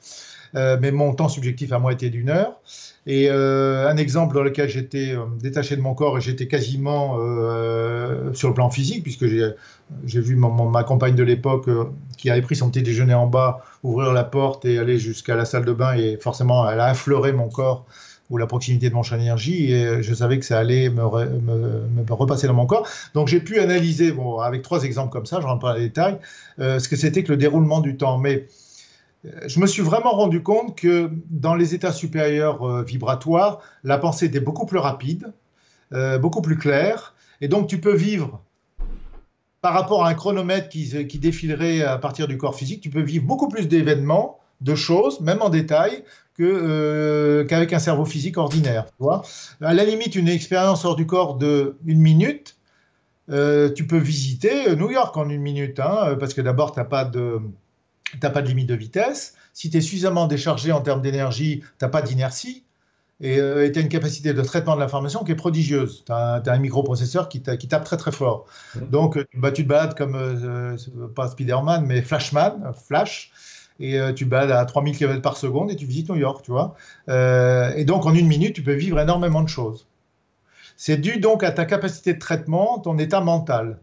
Mais 0.54 0.90
mon 0.90 1.14
temps 1.14 1.28
subjectif 1.28 1.72
à 1.72 1.78
moi 1.78 1.92
était 1.92 2.10
d'une 2.10 2.30
heure. 2.30 2.60
Et 3.08 3.30
euh, 3.30 3.88
un 3.88 3.96
exemple 3.96 4.34
dans 4.34 4.42
lequel 4.42 4.68
j'étais 4.68 5.14
euh, 5.14 5.24
détaché 5.40 5.76
de 5.76 5.80
mon 5.80 5.94
corps 5.94 6.18
et 6.18 6.20
j'étais 6.20 6.46
quasiment 6.46 7.16
euh, 7.18 8.34
sur 8.34 8.48
le 8.48 8.54
plan 8.54 8.68
physique, 8.68 9.02
puisque 9.02 9.24
j'ai 9.24 10.20
vu 10.20 10.36
ma 10.36 10.84
compagne 10.84 11.14
de 11.14 11.22
l'époque 11.22 11.70
qui 12.18 12.28
avait 12.28 12.42
pris 12.42 12.54
son 12.54 12.68
petit 12.68 12.82
déjeuner 12.82 13.14
en 13.14 13.26
bas, 13.26 13.64
ouvrir 13.82 14.12
la 14.12 14.24
porte 14.24 14.66
et 14.66 14.78
aller 14.78 14.98
jusqu'à 14.98 15.36
la 15.36 15.46
salle 15.46 15.64
de 15.64 15.72
bain, 15.72 15.94
et 15.94 16.18
forcément, 16.20 16.68
elle 16.68 16.80
a 16.80 16.84
affleuré 16.84 17.32
mon 17.32 17.48
corps 17.48 17.86
ou 18.28 18.36
la 18.36 18.46
proximité 18.46 18.90
de 18.90 18.94
mon 18.94 19.02
champ 19.02 19.16
d'énergie, 19.16 19.72
et 19.72 20.02
je 20.02 20.12
savais 20.12 20.38
que 20.38 20.44
ça 20.44 20.58
allait 20.58 20.90
me, 20.90 21.02
repasser 22.10 22.46
dans 22.46 22.52
mon 22.52 22.66
corps. 22.66 22.86
Donc 23.14 23.28
j'ai 23.28 23.40
pu 23.40 23.58
analyser, 23.58 24.14
avec 24.42 24.60
trois 24.60 24.84
exemples 24.84 25.10
comme 25.10 25.24
ça, 25.24 25.36
je 25.36 25.46
ne 25.46 25.46
rentre 25.46 25.62
pas 25.62 25.72
dans 25.72 25.78
les 25.78 25.86
détails, 25.86 26.18
ce 26.58 26.86
que 26.90 26.96
c'était 26.96 27.22
que 27.22 27.32
le 27.32 27.38
déroulement 27.38 27.80
du 27.80 27.96
temps. 27.96 28.18
Mais 28.18 28.44
je 29.24 29.60
me 29.60 29.66
suis 29.66 29.82
vraiment 29.82 30.12
rendu 30.12 30.42
compte 30.42 30.76
que 30.76 31.10
dans 31.30 31.54
les 31.54 31.74
états 31.74 31.92
supérieurs 31.92 32.62
euh, 32.62 32.82
vibratoires, 32.82 33.60
la 33.84 33.98
pensée 33.98 34.26
était 34.26 34.40
beaucoup 34.40 34.66
plus 34.66 34.78
rapide, 34.78 35.32
euh, 35.92 36.18
beaucoup 36.18 36.42
plus 36.42 36.56
claire, 36.56 37.14
et 37.40 37.48
donc 37.48 37.68
tu 37.68 37.80
peux 37.80 37.94
vivre 37.94 38.40
par 39.60 39.74
rapport 39.74 40.04
à 40.04 40.08
un 40.08 40.14
chronomètre 40.14 40.68
qui, 40.68 41.18
défilerait 41.18 41.82
à 41.82 41.98
partir 41.98 42.28
du 42.28 42.38
corps 42.38 42.54
physique, 42.54 42.80
tu 42.80 42.90
peux 42.90 43.00
vivre 43.00 43.26
beaucoup 43.26 43.48
plus 43.48 43.66
d'événements, 43.66 44.38
de 44.60 44.76
choses, 44.76 45.20
même 45.20 45.42
en 45.42 45.48
détail, 45.48 46.04
euh, 46.40 47.44
qu'avec 47.44 47.72
un 47.72 47.80
cerveau 47.80 48.04
physique 48.04 48.38
ordinaire. 48.38 48.86
Tu 49.00 49.64
à 49.64 49.74
la 49.74 49.84
limite, 49.84 50.14
une 50.14 50.28
expérience 50.28 50.84
hors 50.84 50.94
du 50.94 51.06
corps 51.06 51.36
de 51.36 51.76
une 51.86 51.98
minute, 51.98 52.56
tu 53.28 53.86
peux 53.88 53.98
visiter 53.98 54.76
New 54.76 54.92
York 54.92 55.16
en 55.16 55.28
une 55.28 55.42
minute, 55.42 55.80
hein, 55.80 56.16
parce 56.20 56.34
que 56.34 56.40
d'abord, 56.40 56.70
tu 56.70 56.78
n'as 56.78 56.84
pas 56.84 57.04
de 57.04 57.40
tu 58.12 58.18
n'as 58.22 58.30
pas 58.30 58.42
de 58.42 58.48
limite 58.48 58.68
de 58.68 58.74
vitesse. 58.74 59.34
Si 59.52 59.70
tu 59.70 59.78
es 59.78 59.80
suffisamment 59.80 60.26
déchargé 60.26 60.72
en 60.72 60.80
termes 60.80 61.02
d'énergie, 61.02 61.60
tu 61.60 61.84
n'as 61.84 61.88
pas 61.88 62.02
d'inertie. 62.02 62.64
Et 63.20 63.40
euh, 63.40 63.68
tu 63.70 63.78
as 63.78 63.82
une 63.82 63.88
capacité 63.88 64.32
de 64.32 64.42
traitement 64.42 64.76
de 64.76 64.80
l'information 64.80 65.24
qui 65.24 65.32
est 65.32 65.36
prodigieuse. 65.36 66.04
Tu 66.06 66.12
as, 66.12 66.42
un 66.46 66.58
microprocesseur 66.58 67.28
qui, 67.28 67.42
qui, 67.42 67.68
tape 67.68 67.84
très 67.84 67.96
très 67.96 68.12
fort. 68.12 68.46
Mmh. 68.74 68.80
Donc 68.90 69.16
euh, 69.16 69.24
bah, 69.34 69.50
tu 69.50 69.64
te 69.64 69.68
balades 69.68 69.96
comme, 69.96 70.14
euh, 70.14 70.76
pas 71.14 71.28
Spider-Man, 71.28 71.84
mais 71.84 72.02
Flashman, 72.02 72.72
Flash, 72.86 73.32
et 73.80 74.00
tu 74.16 74.24
balades 74.24 74.50
à 74.50 74.64
3000 74.64 74.96
km 74.96 75.22
par 75.22 75.36
seconde 75.36 75.70
et 75.70 75.76
tu 75.76 75.86
visites 75.86 76.08
New 76.08 76.16
York, 76.16 76.44
tu 76.44 76.50
vois. 76.50 76.74
et 77.06 77.84
donc 77.84 78.06
en 78.06 78.14
une 78.14 78.26
minute, 78.26 78.54
tu 78.54 78.62
peux 78.62 78.72
vivre 78.72 78.98
énormément 78.98 79.40
de 79.40 79.48
choses. 79.48 79.86
C'est 80.76 80.96
dû 80.96 81.18
donc 81.18 81.44
à 81.44 81.52
ta 81.52 81.64
capacité 81.64 82.14
de 82.14 82.18
traitement, 82.18 82.80
ton 82.80 82.98
état 82.98 83.20
mental. 83.20 83.78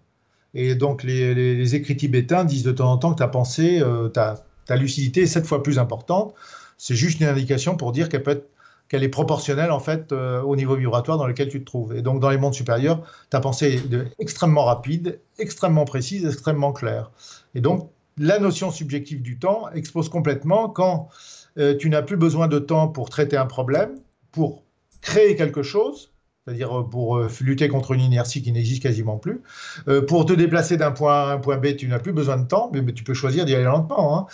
Et 0.56 0.74
donc, 0.74 1.04
les, 1.04 1.76
écrits 1.76 1.98
tibétains 1.98 2.46
disent 2.46 2.64
de 2.64 2.72
temps 2.72 2.92
en 2.92 2.98
temps 2.98 3.12
que 3.14 3.20
ta 3.20 3.28
pensée, 3.28 3.82
euh, 3.82 4.08
ta, 4.08 4.46
lucidité 4.76 5.24
est 5.24 5.28
sept 5.28 5.46
fois 5.46 5.62
plus 5.62 5.78
importante. 5.78 6.34
C'est 6.78 6.96
juste 6.96 7.20
une 7.20 7.28
indication 7.28 7.76
pour 7.78 7.92
dire 7.92 8.10
qu'elle 8.10 8.24
peut 8.24 8.32
être 8.32 8.50
qu'elle 8.88 9.04
est 9.04 9.10
proportionnelle 9.10 9.72
en 9.72 9.80
fait 9.80 10.12
euh, 10.12 10.44
au 10.44 10.56
niveau 10.56 10.76
vibratoire 10.76 11.18
dans 11.18 11.26
lequel 11.26 11.50
tu 11.50 11.60
te 11.60 11.66
trouves. 11.66 11.96
Et 11.96 12.04
donc 12.04 12.20
dans 12.20 12.30
les 12.30 12.38
mondes 12.38 12.54
supérieurs, 12.54 13.02
ta 13.32 13.40
pensée 13.40 13.82
est 13.92 14.22
extrêmement 14.22 14.64
rapide, 14.64 15.20
extrêmement 15.40 15.86
précise, 15.86 16.24
extrêmement 16.24 16.72
claire. 16.72 17.10
Et 17.56 17.62
donc 17.62 17.90
la 18.20 18.38
notion 18.38 18.70
subjective 18.70 19.24
du 19.24 19.40
temps 19.40 19.70
expose 19.74 20.08
complètement 20.08 20.70
quand 20.70 21.10
euh, 21.58 21.76
tu 21.76 21.90
n'as 21.90 22.04
plus 22.04 22.16
besoin 22.16 22.48
de 22.48 22.60
temps 22.60 22.88
pour 22.88 23.10
traiter 23.10 23.38
un 23.38 23.48
problème, 23.48 23.96
pour 24.32 24.64
créer 25.02 25.36
quelque 25.36 25.64
chose, 25.64 26.12
c'est-à-dire 26.46 26.80
euh, 26.80 26.84
pour 26.84 27.18
euh, 27.18 27.30
lutter 27.42 27.68
contre 27.70 27.94
une 27.94 28.02
inertie 28.02 28.42
qui 28.42 28.52
n'existe 28.52 28.84
quasiment 28.84 29.18
plus. 29.18 29.42
Euh, 29.88 30.02
pour 30.02 30.26
te 30.26 30.34
déplacer 30.34 30.78
d'un 30.78 30.92
point 30.92 31.14
A 31.14 31.32
à 31.32 31.34
un 31.34 31.38
point 31.40 31.58
B, 31.58 31.76
tu 31.76 31.88
n'as 31.88 32.00
plus 32.00 32.14
besoin 32.14 32.38
de 32.38 32.48
temps, 32.48 32.70
mais, 32.72 32.84
tu 32.94 33.04
peux 33.04 33.14
choisir 33.14 33.46
d'y 33.46 33.56
aller 33.56 33.64
lentement. 33.64 34.20
Hein. 34.20 34.28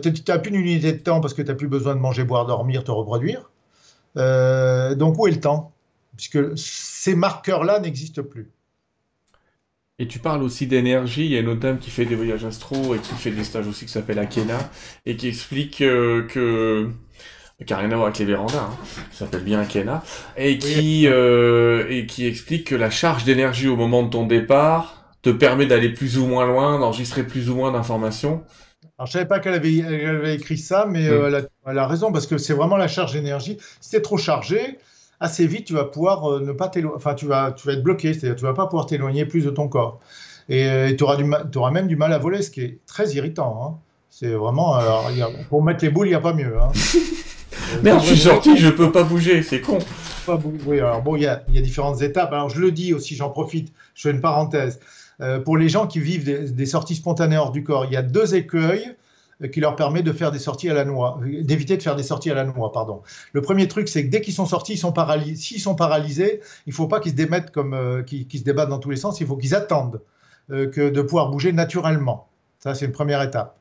tu 0.00 0.12
n'as 0.28 0.38
plus 0.38 0.50
une 0.50 0.60
unité 0.60 0.92
de 0.92 0.98
temps 0.98 1.20
parce 1.20 1.34
que 1.34 1.42
tu 1.42 1.48
n'as 1.48 1.54
plus 1.54 1.68
besoin 1.68 1.94
de 1.94 2.00
manger, 2.00 2.24
boire, 2.24 2.46
dormir, 2.46 2.84
te 2.84 2.90
reproduire. 2.90 3.50
donc 4.16 5.18
où 5.18 5.26
est 5.26 5.32
le 5.32 5.40
temps? 5.40 5.72
Puisque 6.16 6.56
ces 6.56 7.16
marqueurs-là 7.16 7.80
n'existent 7.80 8.22
plus. 8.22 8.50
Et 9.98 10.06
tu 10.06 10.20
parles 10.20 10.42
aussi 10.42 10.66
d'énergie. 10.66 11.24
Il 11.24 11.32
y 11.32 11.36
a 11.36 11.40
une 11.40 11.48
autre 11.48 11.60
dame 11.60 11.78
qui 11.78 11.90
fait 11.90 12.04
des 12.04 12.14
voyages 12.14 12.44
astro 12.44 12.94
et 12.94 12.98
qui 12.98 13.14
fait 13.14 13.30
des 13.30 13.44
stages 13.44 13.66
aussi 13.66 13.86
qui 13.86 13.92
s'appelle 13.92 14.18
Akena 14.20 14.58
et 15.06 15.16
qui 15.16 15.28
explique 15.28 15.78
que 15.78 16.88
qui 17.64 17.72
n'a 17.72 17.78
rien 17.78 17.90
à 17.92 17.94
voir 17.94 18.06
avec 18.06 18.18
les 18.18 18.24
vérandas, 18.24 18.58
hein, 18.58 18.76
qui 19.10 19.16
s'appelle 19.16 19.44
bien 19.44 19.64
Kena, 19.64 20.02
et 20.36 20.58
qui, 20.58 21.06
euh, 21.06 21.86
et 21.88 22.06
qui 22.06 22.26
explique 22.26 22.66
que 22.68 22.74
la 22.74 22.90
charge 22.90 23.24
d'énergie 23.24 23.68
au 23.68 23.76
moment 23.76 24.02
de 24.02 24.10
ton 24.10 24.26
départ 24.26 25.04
te 25.22 25.30
permet 25.30 25.66
d'aller 25.66 25.90
plus 25.90 26.18
ou 26.18 26.26
moins 26.26 26.46
loin, 26.46 26.78
d'enregistrer 26.78 27.22
plus 27.22 27.48
ou 27.48 27.54
moins 27.54 27.70
d'informations. 27.72 28.42
Alors, 28.98 29.06
je 29.06 29.12
savais 29.12 29.26
pas 29.26 29.38
qu'elle 29.38 29.54
avait, 29.54 29.82
avait, 29.82 30.34
écrit 30.34 30.58
ça, 30.58 30.86
mais 30.88 31.08
euh, 31.08 31.30
mm. 31.30 31.46
elle, 31.68 31.78
a, 31.78 31.86
raison, 31.86 32.12
parce 32.12 32.26
que 32.26 32.38
c'est 32.38 32.54
vraiment 32.54 32.76
la 32.76 32.88
charge 32.88 33.12
d'énergie. 33.12 33.56
Si 33.80 33.90
c'est 33.90 34.02
trop 34.02 34.18
chargé, 34.18 34.78
assez 35.20 35.46
vite, 35.46 35.66
tu 35.66 35.74
vas 35.74 35.84
pouvoir 35.84 36.30
euh, 36.30 36.40
ne 36.40 36.52
pas 36.52 36.68
t'éloigner, 36.68 36.96
enfin, 36.96 37.14
tu 37.14 37.26
vas, 37.26 37.52
tu 37.52 37.66
vas 37.66 37.74
être 37.74 37.82
bloqué, 37.82 38.12
c'est-à-dire 38.12 38.36
tu 38.36 38.44
vas 38.44 38.52
pas 38.52 38.66
pouvoir 38.66 38.86
t'éloigner 38.86 39.24
plus 39.26 39.44
de 39.44 39.50
ton 39.50 39.68
corps. 39.68 40.00
Et 40.50 40.94
tu 40.98 41.04
auras, 41.04 41.16
auras, 41.56 41.70
même 41.70 41.86
du 41.86 41.96
mal 41.96 42.12
à 42.12 42.18
voler, 42.18 42.42
ce 42.42 42.50
qui 42.50 42.60
est 42.60 42.78
très 42.86 43.12
irritant. 43.14 43.62
Hein. 43.64 43.78
C'est 44.10 44.34
vraiment. 44.34 44.74
Alors, 44.74 45.10
pour 45.48 45.64
mettre 45.64 45.82
les 45.82 45.90
boules, 45.90 46.06
il 46.06 46.10
n'y 46.10 46.16
a 46.16 46.20
pas 46.20 46.34
mieux. 46.34 46.60
Hein. 46.60 46.70
Merde, 47.82 48.00
je 48.00 48.06
suis 48.06 48.18
sorti, 48.18 48.56
je 48.56 48.70
peux 48.70 48.92
pas 48.92 49.02
bouger, 49.02 49.42
c'est 49.42 49.60
con. 49.60 49.78
oui, 50.66 50.80
alors 50.80 51.02
bon, 51.02 51.16
il 51.16 51.22
y, 51.22 51.26
a, 51.26 51.42
différentes 51.46 52.02
étapes. 52.02 52.32
Alors 52.32 52.48
je 52.48 52.60
le 52.60 52.70
dis 52.70 52.94
aussi, 52.94 53.16
j'en 53.16 53.30
profite, 53.30 53.72
je 53.94 54.02
fais 54.02 54.10
une 54.10 54.20
parenthèse. 54.20 54.80
Euh, 55.20 55.40
pour 55.40 55.56
les 55.56 55.68
gens 55.68 55.86
qui 55.86 56.00
vivent 56.00 56.24
des, 56.24 56.66
sorties 56.66 56.96
spontanées 56.96 57.36
hors 57.36 57.52
du 57.52 57.62
corps, 57.62 57.84
il 57.84 57.92
y 57.92 57.96
a 57.96 58.02
deux 58.02 58.34
écueils 58.34 58.94
euh, 59.42 59.48
qui 59.48 59.60
leur 59.60 59.76
permettent 59.76 60.04
de 60.04 60.12
faire 60.12 60.32
des 60.32 60.38
sorties 60.38 60.68
à 60.70 60.74
la 60.74 60.84
noix, 60.84 61.20
d'éviter 61.24 61.76
de 61.76 61.82
faire 61.82 61.96
des 61.96 62.02
sorties 62.02 62.30
à 62.30 62.34
la 62.34 62.44
noix, 62.44 62.72
pardon. 62.72 63.02
Le 63.32 63.40
premier 63.40 63.68
truc, 63.68 63.88
c'est 63.88 64.04
que 64.04 64.10
dès 64.10 64.20
qu'ils 64.20 64.34
sont 64.34 64.46
sortis, 64.46 64.74
ils 64.74 64.78
sont 64.78 64.92
paralysés. 64.92 65.36
S'ils 65.36 65.60
sont 65.60 65.74
paralysés, 65.74 66.40
il 66.66 66.70
ne 66.70 66.74
faut 66.74 66.88
pas 66.88 67.00
qu'ils 67.00 67.12
se 67.12 67.16
démettent 67.16 67.50
comme, 67.50 67.74
euh, 67.74 68.02
qu'ils 68.02 68.26
se 68.32 68.44
débattent 68.44 68.70
dans 68.70 68.80
tous 68.80 68.90
les 68.90 68.96
sens. 68.96 69.20
Il 69.20 69.26
faut 69.26 69.36
qu'ils 69.36 69.54
attendent 69.54 70.00
que 70.50 70.90
de 70.90 71.00
pouvoir 71.00 71.30
bouger 71.30 71.54
naturellement. 71.54 72.28
Ça, 72.58 72.74
c'est 72.74 72.84
une 72.84 72.92
première 72.92 73.22
étape. 73.22 73.56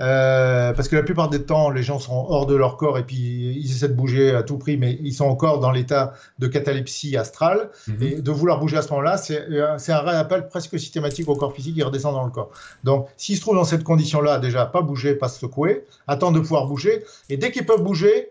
Euh, 0.00 0.72
parce 0.72 0.88
que 0.88 0.96
la 0.96 1.02
plupart 1.02 1.28
des 1.28 1.42
temps, 1.42 1.70
les 1.70 1.82
gens 1.82 1.98
sont 1.98 2.26
hors 2.28 2.46
de 2.46 2.54
leur 2.54 2.76
corps 2.76 2.98
et 2.98 3.04
puis 3.04 3.16
ils 3.16 3.70
essaient 3.70 3.88
de 3.88 3.94
bouger 3.94 4.34
à 4.34 4.42
tout 4.42 4.56
prix, 4.58 4.76
mais 4.76 4.98
ils 5.02 5.12
sont 5.12 5.26
encore 5.26 5.60
dans 5.60 5.70
l'état 5.70 6.14
de 6.38 6.46
catalepsie 6.46 7.16
astrale. 7.16 7.70
Mhm. 7.86 8.02
Et 8.02 8.14
de 8.22 8.30
vouloir 8.30 8.58
bouger 8.60 8.78
à 8.78 8.82
ce 8.82 8.90
moment-là, 8.90 9.20
euh, 9.30 9.74
c'est 9.78 9.92
un 9.92 10.00
rappel 10.00 10.48
presque 10.48 10.78
systématique 10.78 11.28
au 11.28 11.36
corps 11.36 11.52
physique 11.52 11.74
qui 11.74 11.82
redescend 11.82 12.14
dans 12.14 12.24
le 12.24 12.30
corps. 12.30 12.50
Donc, 12.84 13.08
s'ils 13.16 13.36
se 13.36 13.40
trouvent 13.40 13.56
dans 13.56 13.64
cette 13.64 13.84
condition-là, 13.84 14.38
déjà, 14.38 14.66
pas 14.66 14.82
bouger, 14.82 15.14
pas 15.14 15.28
se 15.28 15.38
secouer, 15.38 15.84
attendre 16.06 16.36
de 16.36 16.40
pouvoir 16.40 16.66
bouger. 16.66 17.04
Et 17.28 17.36
dès 17.36 17.50
qu'ils 17.50 17.66
peuvent 17.66 17.82
bouger, 17.82 18.30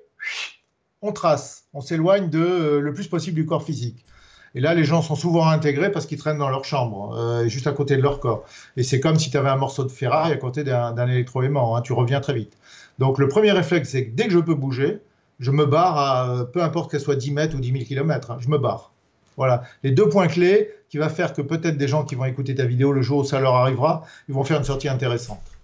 on 1.02 1.12
trace, 1.12 1.66
on 1.74 1.82
s'éloigne 1.82 2.30
de 2.30 2.40
euh, 2.40 2.80
le 2.80 2.94
plus 2.94 3.08
possible 3.08 3.36
du 3.36 3.46
corps 3.46 3.64
physique. 3.64 4.06
Et 4.56 4.62
là, 4.62 4.74
les 4.74 4.84
gens 4.84 5.02
sont 5.02 5.16
souvent 5.16 5.48
intégrés 5.48 5.92
parce 5.92 6.06
qu'ils 6.06 6.18
traînent 6.18 6.38
dans 6.38 6.50
leur 6.50 6.66
chambre, 6.66 7.16
euh, 7.18 7.48
juste 7.48 7.68
à 7.68 7.72
côté 7.72 7.98
de 7.98 8.02
leur 8.02 8.20
corps. 8.20 8.46
Et 8.78 8.84
c'est 8.84 9.00
comme 9.00 9.18
si 9.18 9.30
tu 9.30 9.38
avais 9.38 9.50
un 9.50 9.58
morceau 9.58 9.84
de 9.84 9.92
ferraille 9.92 10.32
à 10.32 10.38
côté 10.38 10.64
d'un 10.64 11.08
électroaimant. 11.08 11.76
Hein, 11.76 11.82
tu 11.82 11.94
reviens 11.94 12.20
très 12.20 12.34
vite. 12.34 12.54
Donc, 12.98 13.20
le 13.20 13.28
premier 13.28 13.52
réflexe, 13.52 13.90
c'est 13.90 14.08
que 14.08 14.16
dès 14.16 14.26
que 14.26 14.34
je 14.34 14.40
peux 14.40 14.56
bouger, 14.56 15.00
je 15.40 15.52
me 15.52 15.66
barre 15.66 15.98
à 15.98 16.46
peu 16.46 16.62
importe 16.62 16.92
qu'elle 16.92 17.00
soit 17.00 17.16
10 17.16 17.32
mètres 17.32 17.56
ou 17.56 17.60
10 17.60 17.72
000 17.72 17.84
km. 17.86 18.38
je 18.40 18.50
me 18.50 18.58
barre. 18.58 18.92
Voilà. 19.38 19.64
Les 19.84 19.92
deux 19.92 20.10
points 20.10 20.28
clés 20.28 20.70
qui 20.90 20.98
vont 20.98 21.08
faire 21.08 21.32
que 21.32 21.42
peut-être 21.42 21.78
des 21.78 21.88
gens 21.88 22.04
qui 22.04 22.16
vont 22.16 22.26
écouter 22.26 22.56
ta 22.56 22.66
vidéo 22.66 22.92
le 22.92 23.02
jour 23.02 23.20
où 23.20 23.24
ça 23.24 23.40
leur 23.40 23.56
arrivera, 23.56 24.04
ils 24.28 24.36
vont 24.36 24.44
faire 24.44 24.58
une 24.58 24.66
sortie 24.66 24.90
intéressante. 24.90 25.59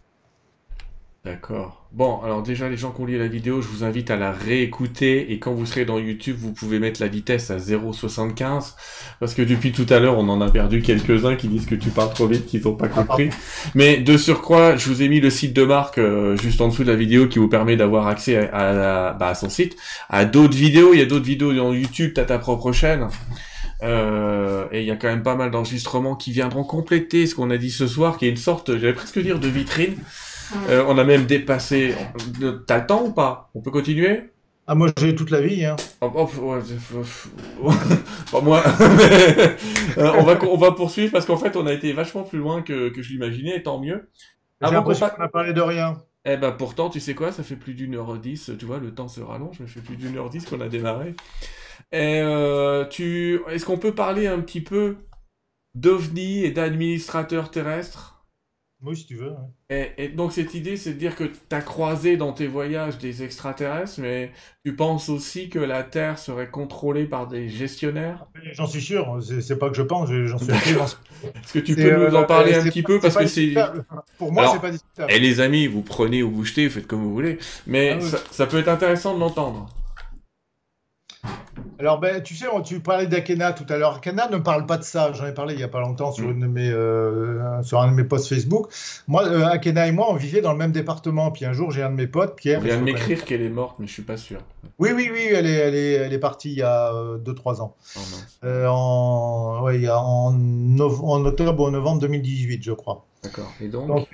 D'accord. 1.26 1.88
Bon, 1.92 2.22
alors 2.24 2.44
déjà, 2.44 2.70
les 2.70 2.78
gens 2.78 2.92
qui 2.92 3.02
ont 3.02 3.06
lu 3.06 3.18
la 3.18 3.28
vidéo, 3.28 3.60
je 3.60 3.68
vous 3.68 3.84
invite 3.84 4.12
à 4.12 4.16
la 4.16 4.32
réécouter 4.32 5.32
et 5.32 5.40
quand 5.40 5.54
vous 5.54 5.66
serez 5.66 5.84
dans 5.84 5.98
YouTube, 5.98 6.36
vous 6.38 6.54
pouvez 6.54 6.78
mettre 6.78 7.02
la 7.02 7.08
vitesse 7.08 7.50
à 7.50 7.58
0,75 7.58 8.76
parce 9.20 9.34
que 9.34 9.42
depuis 9.42 9.72
tout 9.72 9.88
à 9.90 9.98
l'heure, 10.00 10.20
on 10.20 10.30
en 10.30 10.40
a 10.40 10.52
perdu 10.52 10.84
quelques-uns 10.84 11.36
qui 11.36 11.48
disent 11.48 11.66
que 11.66 11.74
tu 11.74 11.90
parles 11.90 12.14
trop 12.14 12.28
vite, 12.28 12.46
qu'ils 12.46 12.62
n'ont 12.62 12.76
pas 12.76 12.90
compris. 12.90 13.32
Mais 13.76 13.98
de 13.98 14.18
surcroît, 14.18 14.76
je 14.76 14.88
vous 14.88 15.02
ai 15.02 15.10
mis 15.10 15.20
le 15.20 15.32
site 15.32 15.56
de 15.56 15.64
Marc 15.64 15.98
euh, 15.98 16.38
juste 16.38 16.62
en 16.62 16.68
dessous 16.68 16.84
de 16.84 16.92
la 16.92 16.96
vidéo 16.96 17.28
qui 17.28 17.40
vous 17.40 17.50
permet 17.50 17.76
d'avoir 17.76 18.06
accès 18.06 18.48
à, 18.52 19.14
bah, 19.14 19.30
à, 19.30 19.34
son 19.34 19.50
site, 19.50 19.76
à 20.10 20.26
d'autres 20.26 20.56
vidéos. 20.56 20.94
Il 20.94 21.00
y 21.00 21.04
a 21.04 21.08
d'autres 21.08 21.26
vidéos 21.26 21.56
dans 21.56 21.74
YouTube, 21.74 22.12
tu 22.14 22.22
as 22.22 22.26
ta 22.26 22.38
propre 22.38 22.72
chaîne. 22.72 23.08
Euh, 23.82 24.66
et 24.72 24.82
il 24.82 24.86
y 24.86 24.92
a 24.92 24.96
quand 24.96 25.08
même 25.08 25.24
pas 25.24 25.36
mal 25.36 25.50
d'enregistrements 25.50 26.16
qui 26.16 26.32
viendront 26.32 26.64
compléter 26.64 27.26
ce 27.26 27.34
qu'on 27.34 27.50
a 27.50 27.58
dit 27.58 27.72
ce 27.72 27.88
soir, 27.88 28.18
qui 28.18 28.28
est 28.28 28.30
une 28.30 28.38
sorte, 28.38 28.78
j'allais 28.78 28.94
presque 28.94 29.20
dire, 29.20 29.40
de 29.40 29.48
vitrine 29.48 29.96
euh, 30.70 30.84
on 30.88 30.98
a 30.98 31.04
même 31.04 31.26
dépassé. 31.26 31.96
T'as 32.68 32.80
le 32.80 32.88
temps 32.88 33.06
ou 33.06 33.12
pas? 33.12 33.50
On 33.56 33.62
peut 33.62 33.72
continuer? 33.72 34.32
Ah, 34.68 34.74
moi 34.74 34.90
j'ai 35.00 35.14
toute 35.14 35.30
la 35.30 35.42
vie. 35.42 35.64
Hein. 35.64 35.76
Oh, 36.02 36.12
oh, 36.42 36.58
pas 38.32 38.42
moi. 38.42 38.64
Euh, 39.98 40.12
on, 40.18 40.24
va, 40.24 40.38
on 40.44 40.58
va 40.58 40.74
poursuivre 40.74 41.14
parce 41.14 41.26
qu'en 41.26 41.38
fait 41.38 41.56
on 41.56 41.66
a 41.68 41.72
été 41.72 41.94
vachement 41.94 42.24
plus 42.24 42.40
loin 42.40 42.62
que, 42.62 42.90
que 42.90 43.02
je 43.02 43.14
l'imaginais, 43.14 43.64
tant 43.64 43.80
mieux. 43.80 44.10
J'ai 44.62 44.72
l'impression 44.72 45.08
qu'on 45.08 45.24
a 45.24 45.30
parlé 45.30 45.54
de 45.54 45.62
rien. 45.62 46.02
Eh 46.26 46.36
ben 46.36 46.52
pourtant, 46.52 46.90
tu 46.90 47.00
sais 47.00 47.14
quoi, 47.14 47.32
ça 47.32 47.44
fait 47.44 47.56
plus 47.56 47.76
d'une 47.76 47.96
heure 47.96 48.18
dix, 48.18 48.52
tu 48.60 48.66
vois, 48.66 48.80
le 48.80 48.94
temps 48.94 49.08
se 49.08 49.22
rallonge, 49.22 49.60
mais 49.60 49.68
ça 49.68 49.76
fait 49.76 49.82
plus 49.82 49.96
d'une 49.96 50.18
heure 50.18 50.30
dix 50.30 50.46
qu'on 50.46 50.60
a 50.60 50.68
démarré. 50.68 51.16
Et 51.92 52.20
euh, 52.22 52.84
tu... 52.86 53.40
Est-ce 53.50 53.66
qu'on 53.66 53.78
peut 53.78 53.94
parler 53.94 54.26
un 54.28 54.40
petit 54.40 54.62
peu 54.62 54.98
d'OVNI 55.76 56.44
et 56.44 56.52
d'administrateurs 56.52 57.52
terrestres? 57.52 58.15
Oui, 58.86 58.96
si 58.96 59.06
tu 59.06 59.16
veux. 59.16 59.34
Et, 59.70 60.10
donc 60.10 60.32
cette 60.32 60.54
idée, 60.54 60.78
c'est 60.78 60.94
de 60.94 61.00
dire 61.00 61.16
que 61.16 61.24
tu 61.24 61.56
as 61.56 61.62
croisé 61.62 62.18
dans 62.18 62.34
tes 62.34 62.48
voyages 62.48 62.98
des 62.98 63.24
extraterrestres, 63.24 64.00
mais 64.00 64.32
tu 64.64 64.76
penses 64.76 65.10
aussi 65.10 65.50
que 65.50 65.60
la 65.60 65.84
Terre 65.84 66.20
serait 66.20 66.50
contrôlée 66.50 67.06
par 67.06 67.28
des 67.28 67.50
gestionnaires? 67.50 68.28
J'en 68.54 68.68
suis 68.68 68.82
sûr, 68.82 69.20
c'est 69.42 69.58
pas 69.58 69.70
que 69.70 69.76
je 69.76 69.82
pense, 69.82 70.10
j'en 70.12 70.38
suis 70.38 70.54
sûr. 70.54 70.84
Est-ce 71.24 71.54
que 71.54 71.60
tu 71.60 71.76
peux 71.76 72.10
nous 72.10 72.16
en 72.16 72.22
euh, 72.22 72.26
parler 72.26 72.54
un 72.54 72.64
petit 72.64 72.84
peu 72.84 73.00
parce 73.00 73.16
que 73.16 73.26
c'est 73.26 73.56
pour 74.18 74.32
moi 74.32 74.52
c'est 74.54 74.62
pas 74.62 74.72
discutable. 74.72 75.12
Et 75.12 75.20
les 75.20 75.40
amis, 75.40 75.68
vous 75.68 75.82
prenez 75.82 76.22
ou 76.22 76.32
vous 76.32 76.46
jetez, 76.46 76.70
faites 76.70 76.88
comme 76.88 77.02
vous 77.02 77.14
voulez, 77.14 77.40
mais 77.66 77.98
ah 78.00 78.18
ça 78.32 78.46
peut 78.46 78.60
être 78.60 78.68
intéressant 78.68 79.16
de 79.16 79.20
l'entendre. 79.20 79.70
Alors, 81.80 82.00
ben, 82.00 82.22
tu 82.24 82.36
sais, 82.36 82.46
tu 82.64 82.80
parlais 82.80 83.08
d'Akena 83.08 83.52
tout 83.52 83.66
à 83.70 83.78
l'heure. 83.78 83.96
Akena 83.96 84.30
ne 84.30 84.38
parle 84.38 84.66
pas 84.66 84.78
de 84.78 84.84
ça. 84.84 85.12
J'en 85.14 85.26
ai 85.26 85.34
parlé 85.34 85.54
il 85.54 85.58
n'y 85.58 85.64
a 85.64 85.68
pas 85.68 85.82
longtemps 85.82 86.12
sur, 86.12 86.26
mm. 86.26 86.32
une 86.32 86.48
mes, 86.48 86.70
euh, 86.70 87.62
sur 87.64 87.82
un 87.82 87.90
de 87.90 87.96
mes 87.96 88.04
posts 88.04 88.30
Facebook. 88.30 88.68
Moi, 89.08 89.26
euh, 89.26 89.46
Akena 89.46 89.88
et 89.88 89.92
moi, 89.92 90.08
on 90.10 90.16
vivait 90.16 90.42
dans 90.42 90.52
le 90.52 90.58
même 90.58 90.72
département. 90.72 91.32
Puis 91.32 91.46
un 91.46 91.54
jour, 91.54 91.72
j'ai 91.72 91.84
un 91.84 91.90
de 91.90 91.96
mes 91.96 92.08
potes, 92.08 92.36
Pierre. 92.36 92.60
Il 92.62 92.68
vient 92.68 92.78
de 92.78 92.84
m'écrire 92.84 93.26
qu'elle 93.26 93.42
est 93.42 93.50
morte, 93.50 93.76
mais 93.80 93.88
je 93.88 93.94
suis 93.94 94.04
pas 94.04 94.18
sûr. 94.18 94.40
Oui, 94.80 94.92
oui, 94.96 95.10
oui, 95.12 95.28
elle 95.32 95.46
est, 95.46 95.54
elle 95.54 95.76
est, 95.76 95.92
elle 95.94 96.14
est 96.14 96.20
partie 96.20 96.52
il 96.52 96.58
y 96.58 96.64
a 96.64 96.92
2-3 97.24 97.62
ans. 97.62 97.76
Oh, 97.96 98.48
en, 98.68 99.64
ouais, 99.64 99.88
en, 99.90 100.34
en, 100.34 101.26
octobre 101.26 101.64
ou 101.64 101.68
en 101.68 101.72
novembre 101.72 102.02
2018, 102.02 102.64
je 102.64 102.72
crois. 102.72 103.06
D'accord. 103.24 103.52
Et 103.62 103.68
donc, 103.68 103.88
donc 103.88 104.08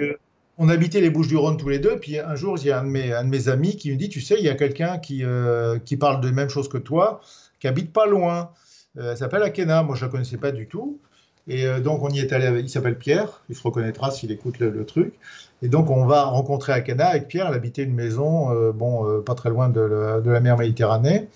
on 0.57 0.69
habitait 0.69 1.01
les 1.01 1.09
Bouches-du-Rhône 1.09 1.57
tous 1.57 1.69
les 1.69 1.79
deux, 1.79 1.97
puis 1.99 2.19
un 2.19 2.35
jour, 2.35 2.55
il 2.59 2.67
y 2.67 2.71
a 2.71 2.79
un 2.79 2.83
de 2.83 2.89
mes, 2.89 3.11
un 3.13 3.23
de 3.23 3.29
mes 3.29 3.49
amis 3.49 3.77
qui 3.77 3.91
me 3.91 3.95
dit, 3.95 4.09
tu 4.09 4.21
sais, 4.21 4.35
il 4.37 4.45
y 4.45 4.49
a 4.49 4.53
quelqu'un 4.53 4.99
qui, 4.99 5.23
euh, 5.23 5.79
qui 5.79 5.97
parle 5.97 6.21
de 6.21 6.29
même 6.29 6.49
chose 6.49 6.69
que 6.69 6.77
toi, 6.77 7.19
qui 7.61 7.67
habite 7.67 7.93
pas 7.93 8.05
loin. 8.05 8.51
Euh, 8.97 9.11
elle 9.11 9.17
s'appelle 9.17 9.43
Akena, 9.43 9.83
moi 9.83 9.95
je 9.95 10.03
la 10.03 10.11
connaissais 10.11 10.37
pas 10.37 10.51
du 10.51 10.67
tout. 10.67 10.99
Et 11.47 11.65
euh, 11.65 11.79
donc 11.79 12.03
on 12.03 12.09
y 12.09 12.19
est 12.19 12.33
allé, 12.33 12.59
il 12.59 12.69
s'appelle 12.69 12.97
Pierre, 12.97 13.43
il 13.49 13.55
se 13.55 13.63
reconnaîtra 13.63 14.11
s'il 14.11 14.31
écoute 14.31 14.59
le, 14.59 14.85
truc. 14.85 15.13
Et 15.61 15.69
donc 15.69 15.89
on 15.89 16.05
va 16.05 16.23
rencontrer 16.25 16.73
Akena 16.73 17.07
avec 17.07 17.29
Pierre, 17.29 17.47
elle 17.47 17.53
habitait 17.53 17.83
une 17.83 17.93
maison, 17.93 18.71
bon, 18.73 19.21
pas 19.21 19.35
très 19.35 19.49
loin 19.49 19.69
de 19.69 19.79
la, 20.25 20.39
mer 20.41 20.57
Méditerranée. 20.57 21.29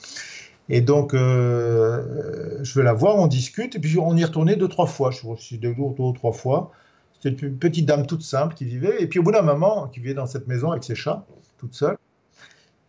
Et 0.68 0.82
donc, 0.82 1.14
je 1.14 2.74
vais 2.76 2.84
la 2.84 2.94
voir, 2.94 3.18
on 3.18 3.28
discute, 3.28 3.76
et 3.76 3.80
puis 3.80 4.00
on 4.00 4.18
y 4.18 4.26
retourné 4.26 4.56
deux, 4.56 4.68
trois 4.68 4.88
fois. 4.88 5.12
Je 5.12 5.20
suis 5.38 5.60
deux, 5.60 5.76
deux, 5.76 5.84
deux, 5.96 6.14
trois 6.14 6.34
fois. 6.34 6.72
C'était 7.20 7.46
une 7.46 7.58
petite 7.58 7.86
dame 7.86 8.08
toute 8.08 8.24
simple 8.24 8.56
qui 8.56 8.66
vivait. 8.66 9.02
Et 9.02 9.08
puis 9.08 9.20
au 9.20 9.24
bout 9.24 9.32
d'un 9.32 9.44
moment, 9.44 9.88
qui 9.88 10.00
vivait 10.00 10.16
dans 10.16 10.26
cette 10.26 10.48
maison 10.48 10.72
avec 10.72 10.84
ses 10.84 10.96
chats, 10.96 11.24
toute 11.60 11.76
seule. 11.76 11.98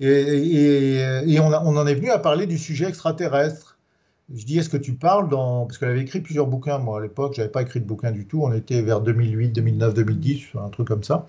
Et, 0.01 1.39
on, 1.41 1.53
en 1.53 1.87
est 1.87 1.95
venu 1.95 2.11
à 2.11 2.19
parler 2.19 2.47
du 2.47 2.59
sujet 2.59 2.87
extraterrestre. 2.87 3.79
Je 4.35 4.45
dis, 4.45 4.59
est-ce 4.59 4.69
que 4.69 4.77
tu 4.77 4.95
parles 4.95 5.29
dans... 5.29 5.67
Parce 5.67 5.79
qu'elle 5.79 5.91
avait 5.91 6.01
écrit 6.01 6.21
plusieurs 6.21 6.47
bouquins, 6.47 6.79
moi, 6.79 6.99
à 6.99 7.03
l'époque. 7.03 7.35
Je 7.35 7.41
n'avais 7.41 7.53
pas 7.53 7.63
écrit 7.63 7.81
de 7.81 7.87
bouquin 7.87 8.11
du 8.11 8.27
tout. 8.27 8.43
On 8.43 8.53
était 8.53 8.83
vers 8.83 9.01
2008, 9.01 9.51
2009, 9.51 9.95
2010, 9.95 10.43
un 10.61 10.69
truc 10.69 10.89
comme 10.89 11.05
ça. 11.05 11.27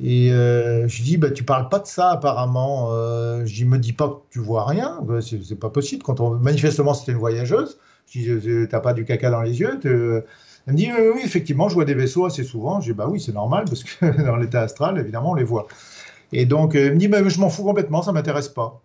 Et 0.00 0.32
euh, 0.32 0.86
je 0.86 1.02
dis, 1.02 1.16
bah, 1.16 1.30
tu 1.30 1.42
parles 1.42 1.68
pas 1.68 1.80
de 1.80 1.86
ça 1.86 2.10
apparemment. 2.10 2.90
Euh, 2.92 3.44
je 3.44 3.54
dis, 3.54 3.64
me 3.64 3.78
dis 3.78 3.92
pas 3.92 4.08
que 4.08 4.14
tu 4.30 4.38
vois 4.38 4.64
rien. 4.64 5.00
Bah, 5.02 5.18
c'est 5.20 5.58
pas 5.58 5.70
possible. 5.70 6.04
Manifestement, 6.40 6.94
c'était 6.94 7.12
une 7.12 7.18
voyageuse. 7.18 7.78
Je 8.10 8.34
dis, 8.38 8.68
t'as 8.68 8.80
pas 8.80 8.94
du 8.94 9.04
caca 9.04 9.30
dans 9.30 9.42
les 9.42 9.58
yeux. 9.60 9.78
Elle 9.82 10.72
me 10.72 10.78
dit 10.78 10.88
oui, 11.14 11.22
effectivement, 11.24 11.68
je 11.68 11.74
vois 11.74 11.84
des 11.84 11.94
vaisseaux 11.94 12.26
assez 12.26 12.44
souvent. 12.44 12.80
Je 12.80 12.92
dis 12.92 12.96
bah 12.96 13.06
oui, 13.08 13.20
c'est 13.20 13.32
normal 13.32 13.64
parce 13.66 13.84
que 13.84 14.22
dans 14.24 14.36
l'état 14.36 14.62
astral, 14.62 14.98
évidemment, 14.98 15.32
on 15.32 15.34
les 15.34 15.44
voit. 15.44 15.66
Et 16.32 16.46
donc, 16.46 16.74
elle 16.74 16.94
me 16.94 16.98
dit 16.98 17.08
mais 17.08 17.28
je 17.28 17.40
m'en 17.40 17.48
fous 17.48 17.64
complètement, 17.64 18.02
ça 18.02 18.12
m'intéresse 18.12 18.48
pas. 18.48 18.80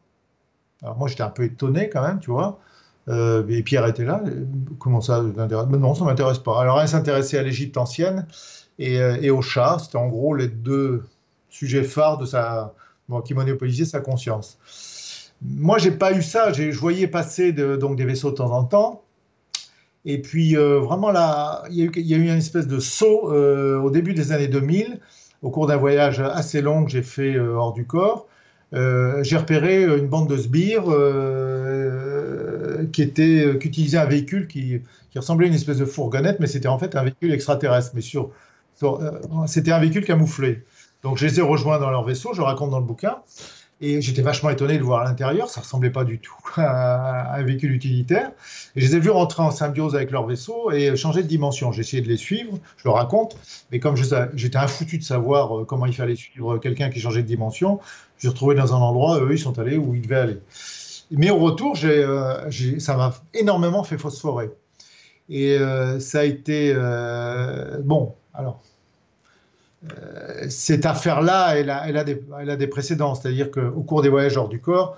Alors 0.81 0.97
moi, 0.97 1.07
j'étais 1.07 1.23
un 1.23 1.29
peu 1.29 1.43
étonné 1.43 1.89
quand 1.89 2.05
même, 2.05 2.19
tu 2.19 2.31
vois. 2.31 2.59
Euh, 3.09 3.45
et 3.49 3.63
Pierre 3.63 3.85
était 3.85 4.05
là. 4.05 4.23
Comment 4.79 5.01
ça 5.01 5.21
mais 5.21 5.77
Non, 5.77 5.93
ça 5.93 6.05
m'intéresse 6.05 6.39
pas. 6.39 6.61
Alors, 6.61 6.79
elle 6.79 6.87
s'intéressait 6.87 7.37
à 7.37 7.43
l'Égypte 7.43 7.77
ancienne 7.77 8.27
et, 8.79 8.99
euh, 8.99 9.17
et, 9.21 9.29
au 9.29 9.41
chat. 9.41 9.77
C'était 9.79 9.97
en 9.97 10.07
gros 10.07 10.35
les 10.35 10.47
deux 10.47 11.03
sujets 11.49 11.83
phares 11.83 12.17
de 12.17 12.25
sa, 12.25 12.73
qui 13.25 13.33
monopolisaient 13.33 13.85
sa 13.85 13.99
conscience. 13.99 14.57
Moi, 15.41 15.77
j'ai 15.77 15.91
pas 15.91 16.13
eu 16.13 16.21
ça. 16.21 16.53
Je 16.53 16.77
voyais 16.77 17.07
passer 17.07 17.51
donc 17.53 17.97
des 17.97 18.05
vaisseaux 18.05 18.31
de 18.31 18.35
temps 18.35 18.51
en 18.51 18.63
temps. 18.63 19.03
Et 20.05 20.21
puis, 20.21 20.57
euh, 20.57 20.79
vraiment, 20.79 21.11
il 21.69 21.77
y, 21.77 21.81
a 21.81 21.85
eu, 21.85 21.91
il 21.95 22.13
une 22.13 22.37
espèce 22.37 22.67
de 22.67 22.79
saut 22.79 23.31
euh, 23.31 23.79
au 23.79 23.89
début 23.89 24.13
des 24.13 24.31
années 24.33 24.49
2000, 24.49 24.99
au 25.43 25.49
cours 25.49 25.67
d'un 25.67 25.77
voyage 25.77 26.19
assez 26.19 26.61
long 26.61 26.85
que 26.85 26.91
j'ai 26.91 27.03
fait 27.03 27.35
euh, 27.35 27.55
hors 27.55 27.73
du 27.73 27.85
corps. 27.85 28.27
j'ai 28.71 29.37
repéré 29.37 29.83
une 29.83 30.07
bande 30.07 30.27
de 30.27 30.37
sbires 30.37 30.85
qui, 32.91 33.03
utilisait 33.03 33.99
un 33.99 34.05
véhicule 34.05 34.47
qui, 34.47 34.81
qui, 35.11 35.19
ressemblait 35.19 35.45
à 35.45 35.49
une 35.49 35.55
espèce 35.55 35.77
de 35.77 35.85
fourgonnette, 35.85 36.39
mais 36.39 36.47
c'était 36.47 36.69
en 36.69 36.79
fait 36.79 36.95
un 36.95 37.03
véhicule 37.03 37.31
extraterrestre. 37.31 37.91
Mais 37.93 38.01
sur, 38.01 38.31
c'était 39.45 39.71
un 39.71 39.79
véhicule 39.79 40.05
camouflé. 40.05 40.63
Donc, 41.03 41.17
je 41.17 41.25
les 41.27 41.39
ai 41.39 41.41
rejoints 41.41 41.79
dans 41.79 41.91
leur 41.91 42.03
vaisseau, 42.03 42.33
je 42.33 42.41
raconte 42.41 42.71
dans 42.71 42.79
le 42.79 42.85
bouquin. 42.85 43.17
Et 43.85 44.01
j'étais 44.01 44.21
vachement 44.21 44.49
étonné 44.49 44.77
de 44.77 44.81
voir 44.81 45.01
à 45.01 45.03
l'intérieur, 45.03 45.49
ça 45.49 45.59
ressemblait 45.59 45.89
pas 45.89 46.05
du 46.05 46.17
tout 46.17 46.39
à 46.55 47.35
un 47.35 47.43
véhicule 47.43 47.73
utilitaire. 47.73 48.31
Et 48.77 48.81
je 48.81 48.87
les 48.87 48.95
ai 48.95 48.99
vus 49.01 49.09
rentrer 49.09 49.43
en 49.43 49.51
symbiose 49.51 49.93
avec 49.93 50.09
leur 50.09 50.25
vaisseau 50.25 50.71
et 50.71 50.95
changer 50.95 51.21
de 51.21 51.27
dimension. 51.27 51.73
J'ai 51.73 51.81
essayé 51.81 52.01
de 52.01 52.07
les 52.07 52.15
suivre, 52.15 52.57
je 52.77 52.83
le 52.85 52.91
raconte, 52.91 53.35
mais 53.73 53.81
comme 53.81 53.97
j'étais 53.97 54.57
infoutu 54.57 54.99
de 54.99 55.03
savoir 55.03 55.59
euh, 55.59 55.65
comment 55.65 55.85
il 55.85 55.93
fallait 55.93 56.15
suivre 56.15 56.59
quelqu'un 56.59 56.89
qui 56.89 57.01
changeait 57.01 57.23
de 57.23 57.27
dimension, 57.27 57.81
je 58.15 58.21
suis 58.21 58.29
retrouvé 58.29 58.55
dans 58.55 58.73
un 58.73 58.77
endroit, 58.77 59.19
eux, 59.19 59.33
ils 59.33 59.39
sont 59.39 59.59
allés 59.59 59.75
où 59.75 59.93
ils 59.95 60.01
devaient 60.01 60.15
aller. 60.15 60.39
Mais 61.11 61.29
au 61.29 61.39
retour, 61.39 61.77
euh, 61.83 62.49
ça 62.77 62.95
m'a 62.95 63.13
énormément 63.33 63.83
fait 63.83 63.97
phosphorer. 63.97 64.49
Et 65.27 65.57
euh, 65.57 65.99
ça 65.99 66.21
a 66.21 66.23
été... 66.23 66.73
bon, 67.83 68.15
alors 68.33 68.61
euh, 69.91 70.45
cette 70.49 70.85
affaire-là, 70.85 71.57
elle 71.57 71.69
a, 71.69 71.87
elle, 71.87 71.97
a 71.97 72.03
des, 72.03 72.21
elle 72.39 72.49
a 72.49 72.55
des 72.55 72.67
précédents. 72.67 73.15
C'est-à-dire 73.15 73.51
qu'au 73.51 73.81
cours 73.81 74.01
des 74.01 74.09
voyages 74.09 74.37
hors 74.37 74.49
du 74.49 74.59
corps, 74.59 74.97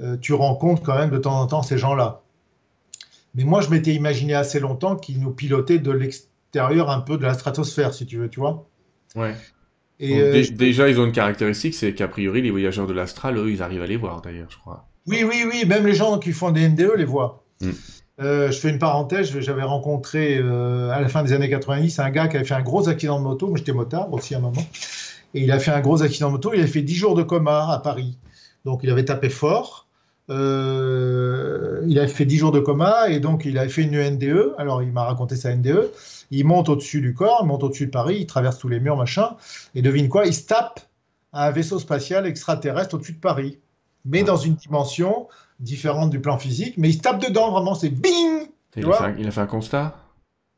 euh, 0.00 0.16
tu 0.20 0.32
rencontres 0.34 0.82
quand 0.82 0.96
même 0.96 1.10
de 1.10 1.18
temps 1.18 1.40
en 1.40 1.46
temps 1.46 1.62
ces 1.62 1.78
gens-là. 1.78 2.22
Mais 3.34 3.44
moi, 3.44 3.60
je 3.60 3.70
m'étais 3.70 3.92
imaginé 3.92 4.34
assez 4.34 4.60
longtemps 4.60 4.96
qu'ils 4.96 5.20
nous 5.20 5.30
pilotaient 5.30 5.78
de 5.78 5.90
l'extérieur 5.90 6.90
un 6.90 7.00
peu 7.00 7.16
de 7.16 7.22
la 7.22 7.34
stratosphère, 7.34 7.94
si 7.94 8.06
tu 8.06 8.18
veux, 8.18 8.28
tu 8.28 8.40
vois. 8.40 8.66
Ouais. 9.14 9.34
Et 10.00 10.20
euh, 10.20 10.44
Déjà, 10.52 10.88
ils 10.88 11.00
ont 11.00 11.06
une 11.06 11.12
caractéristique, 11.12 11.74
c'est 11.74 11.94
qu'a 11.94 12.08
priori, 12.08 12.42
les 12.42 12.50
voyageurs 12.50 12.86
de 12.86 12.92
l'astral, 12.92 13.36
eux, 13.36 13.50
ils 13.50 13.62
arrivent 13.62 13.82
à 13.82 13.86
les 13.86 13.96
voir, 13.96 14.20
d'ailleurs, 14.22 14.48
je 14.50 14.58
crois. 14.58 14.86
Oui, 15.06 15.24
oui, 15.24 15.44
oui, 15.48 15.64
même 15.66 15.86
les 15.86 15.94
gens 15.94 16.18
qui 16.18 16.32
font 16.32 16.50
des 16.50 16.68
NDE 16.68 16.92
les 16.96 17.04
voient. 17.04 17.44
Mm. 17.60 17.70
Euh, 18.20 18.50
je 18.50 18.58
fais 18.58 18.70
une 18.70 18.80
parenthèse, 18.80 19.38
j'avais 19.38 19.62
rencontré 19.62 20.38
euh, 20.38 20.90
à 20.90 21.00
la 21.00 21.08
fin 21.08 21.22
des 21.22 21.32
années 21.32 21.48
90 21.48 22.00
un 22.00 22.10
gars 22.10 22.26
qui 22.26 22.36
avait 22.36 22.44
fait 22.44 22.54
un 22.54 22.62
gros 22.62 22.88
accident 22.88 23.18
de 23.18 23.24
moto, 23.24 23.54
j'étais 23.54 23.72
motard 23.72 24.12
aussi 24.12 24.34
à 24.34 24.38
un 24.38 24.40
moment, 24.40 24.66
et 25.34 25.42
il 25.42 25.52
a 25.52 25.60
fait 25.60 25.70
un 25.70 25.80
gros 25.80 26.02
accident 26.02 26.26
de 26.26 26.32
moto, 26.32 26.52
il 26.52 26.60
a 26.60 26.66
fait 26.66 26.82
10 26.82 26.94
jours 26.96 27.14
de 27.14 27.22
coma 27.22 27.72
à 27.72 27.78
Paris. 27.78 28.18
Donc 28.64 28.80
il 28.82 28.90
avait 28.90 29.04
tapé 29.04 29.28
fort, 29.28 29.86
euh, 30.30 31.80
il 31.86 31.96
avait 32.00 32.08
fait 32.08 32.24
10 32.24 32.38
jours 32.38 32.50
de 32.50 32.58
coma, 32.58 33.08
et 33.08 33.20
donc 33.20 33.44
il 33.44 33.56
avait 33.56 33.68
fait 33.68 33.82
une 33.82 33.96
NDE, 33.96 34.54
alors 34.58 34.82
il 34.82 34.90
m'a 34.90 35.04
raconté 35.04 35.36
sa 35.36 35.54
NDE, 35.54 35.88
il 36.32 36.44
monte 36.44 36.68
au-dessus 36.68 37.00
du 37.00 37.14
corps, 37.14 37.42
il 37.44 37.46
monte 37.46 37.62
au-dessus 37.62 37.86
de 37.86 37.92
Paris, 37.92 38.16
il 38.20 38.26
traverse 38.26 38.58
tous 38.58 38.68
les 38.68 38.80
murs, 38.80 38.96
machin, 38.96 39.36
et 39.76 39.82
devine 39.82 40.08
quoi, 40.08 40.26
il 40.26 40.34
se 40.34 40.44
tape 40.44 40.80
à 41.32 41.46
un 41.46 41.50
vaisseau 41.52 41.78
spatial 41.78 42.26
extraterrestre 42.26 42.96
au-dessus 42.96 43.12
de 43.12 43.20
Paris, 43.20 43.58
mais 44.08 44.22
dans 44.22 44.36
une 44.36 44.54
dimension 44.54 45.28
différente 45.60 46.10
du 46.10 46.20
plan 46.20 46.38
physique, 46.38 46.74
mais 46.76 46.90
il 46.90 46.94
se 46.94 47.00
tape 47.00 47.20
dedans, 47.20 47.50
vraiment, 47.50 47.74
c'est 47.74 47.90
bing 47.90 48.48
il, 48.76 48.90
a 48.90 48.92
fait 48.92 49.04
un, 49.04 49.14
il 49.18 49.26
a 49.26 49.30
fait 49.30 49.40
un 49.40 49.46
constat? 49.46 49.94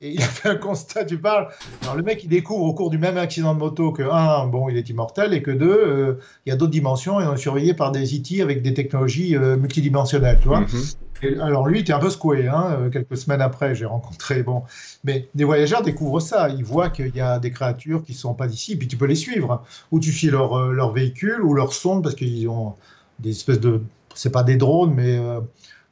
Et 0.02 0.14
il 0.14 0.22
a 0.22 0.26
fait 0.26 0.48
un 0.48 0.56
constat, 0.56 1.04
tu 1.04 1.18
parles. 1.18 1.48
Alors 1.82 1.94
le 1.94 2.02
mec, 2.02 2.24
il 2.24 2.28
découvre 2.28 2.64
au 2.64 2.72
cours 2.72 2.88
du 2.88 2.96
même 2.96 3.18
accident 3.18 3.54
de 3.54 3.58
moto 3.58 3.92
que, 3.92 4.02
un, 4.02 4.46
bon, 4.46 4.70
il 4.70 4.76
est 4.76 4.88
immortel, 4.88 5.34
et 5.34 5.42
que 5.42 5.50
deux, 5.50 5.68
euh, 5.68 6.20
il 6.46 6.50
y 6.50 6.52
a 6.52 6.56
d'autres 6.56 6.72
dimensions, 6.72 7.20
et 7.20 7.26
on 7.26 7.34
est 7.34 7.38
surveillé 7.38 7.74
par 7.74 7.92
des 7.92 8.14
IT 8.14 8.40
avec 8.40 8.62
des 8.62 8.72
technologies 8.72 9.36
euh, 9.36 9.56
multidimensionnelles, 9.56 10.38
tu 10.40 10.48
vois. 10.48 10.60
Mhm. 10.60 11.40
alors 11.40 11.66
lui, 11.66 11.80
il 11.80 11.82
était 11.82 11.92
un 11.92 11.98
peu 11.98 12.08
secoué, 12.08 12.48
hein, 12.48 12.78
euh, 12.78 12.88
quelques 12.88 13.18
semaines 13.18 13.42
après, 13.42 13.74
j'ai 13.74 13.84
rencontré, 13.84 14.42
bon. 14.42 14.62
Mais 15.04 15.28
des 15.34 15.44
voyageurs 15.44 15.82
découvrent 15.82 16.20
ça, 16.20 16.48
ils 16.48 16.64
voient 16.64 16.88
qu'il 16.88 17.14
y 17.14 17.20
a 17.20 17.38
des 17.38 17.50
créatures 17.50 18.02
qui 18.02 18.12
ne 18.12 18.16
sont 18.16 18.32
pas 18.32 18.46
d'ici, 18.46 18.76
puis 18.76 18.88
tu 18.88 18.96
peux 18.96 19.06
les 19.06 19.14
suivre, 19.14 19.62
ou 19.90 20.00
tu 20.00 20.12
suis 20.12 20.28
leur, 20.28 20.72
leur 20.72 20.92
véhicule, 20.92 21.42
ou 21.42 21.52
leur 21.52 21.74
sonde, 21.74 22.02
parce 22.02 22.14
qu'ils 22.14 22.48
ont 22.48 22.74
des 23.22 23.30
espèces 23.30 23.60
de 23.60 23.82
c'est 24.14 24.30
pas 24.30 24.42
des 24.42 24.56
drones, 24.56 24.92
mais 24.94 25.18
euh, 25.18 25.40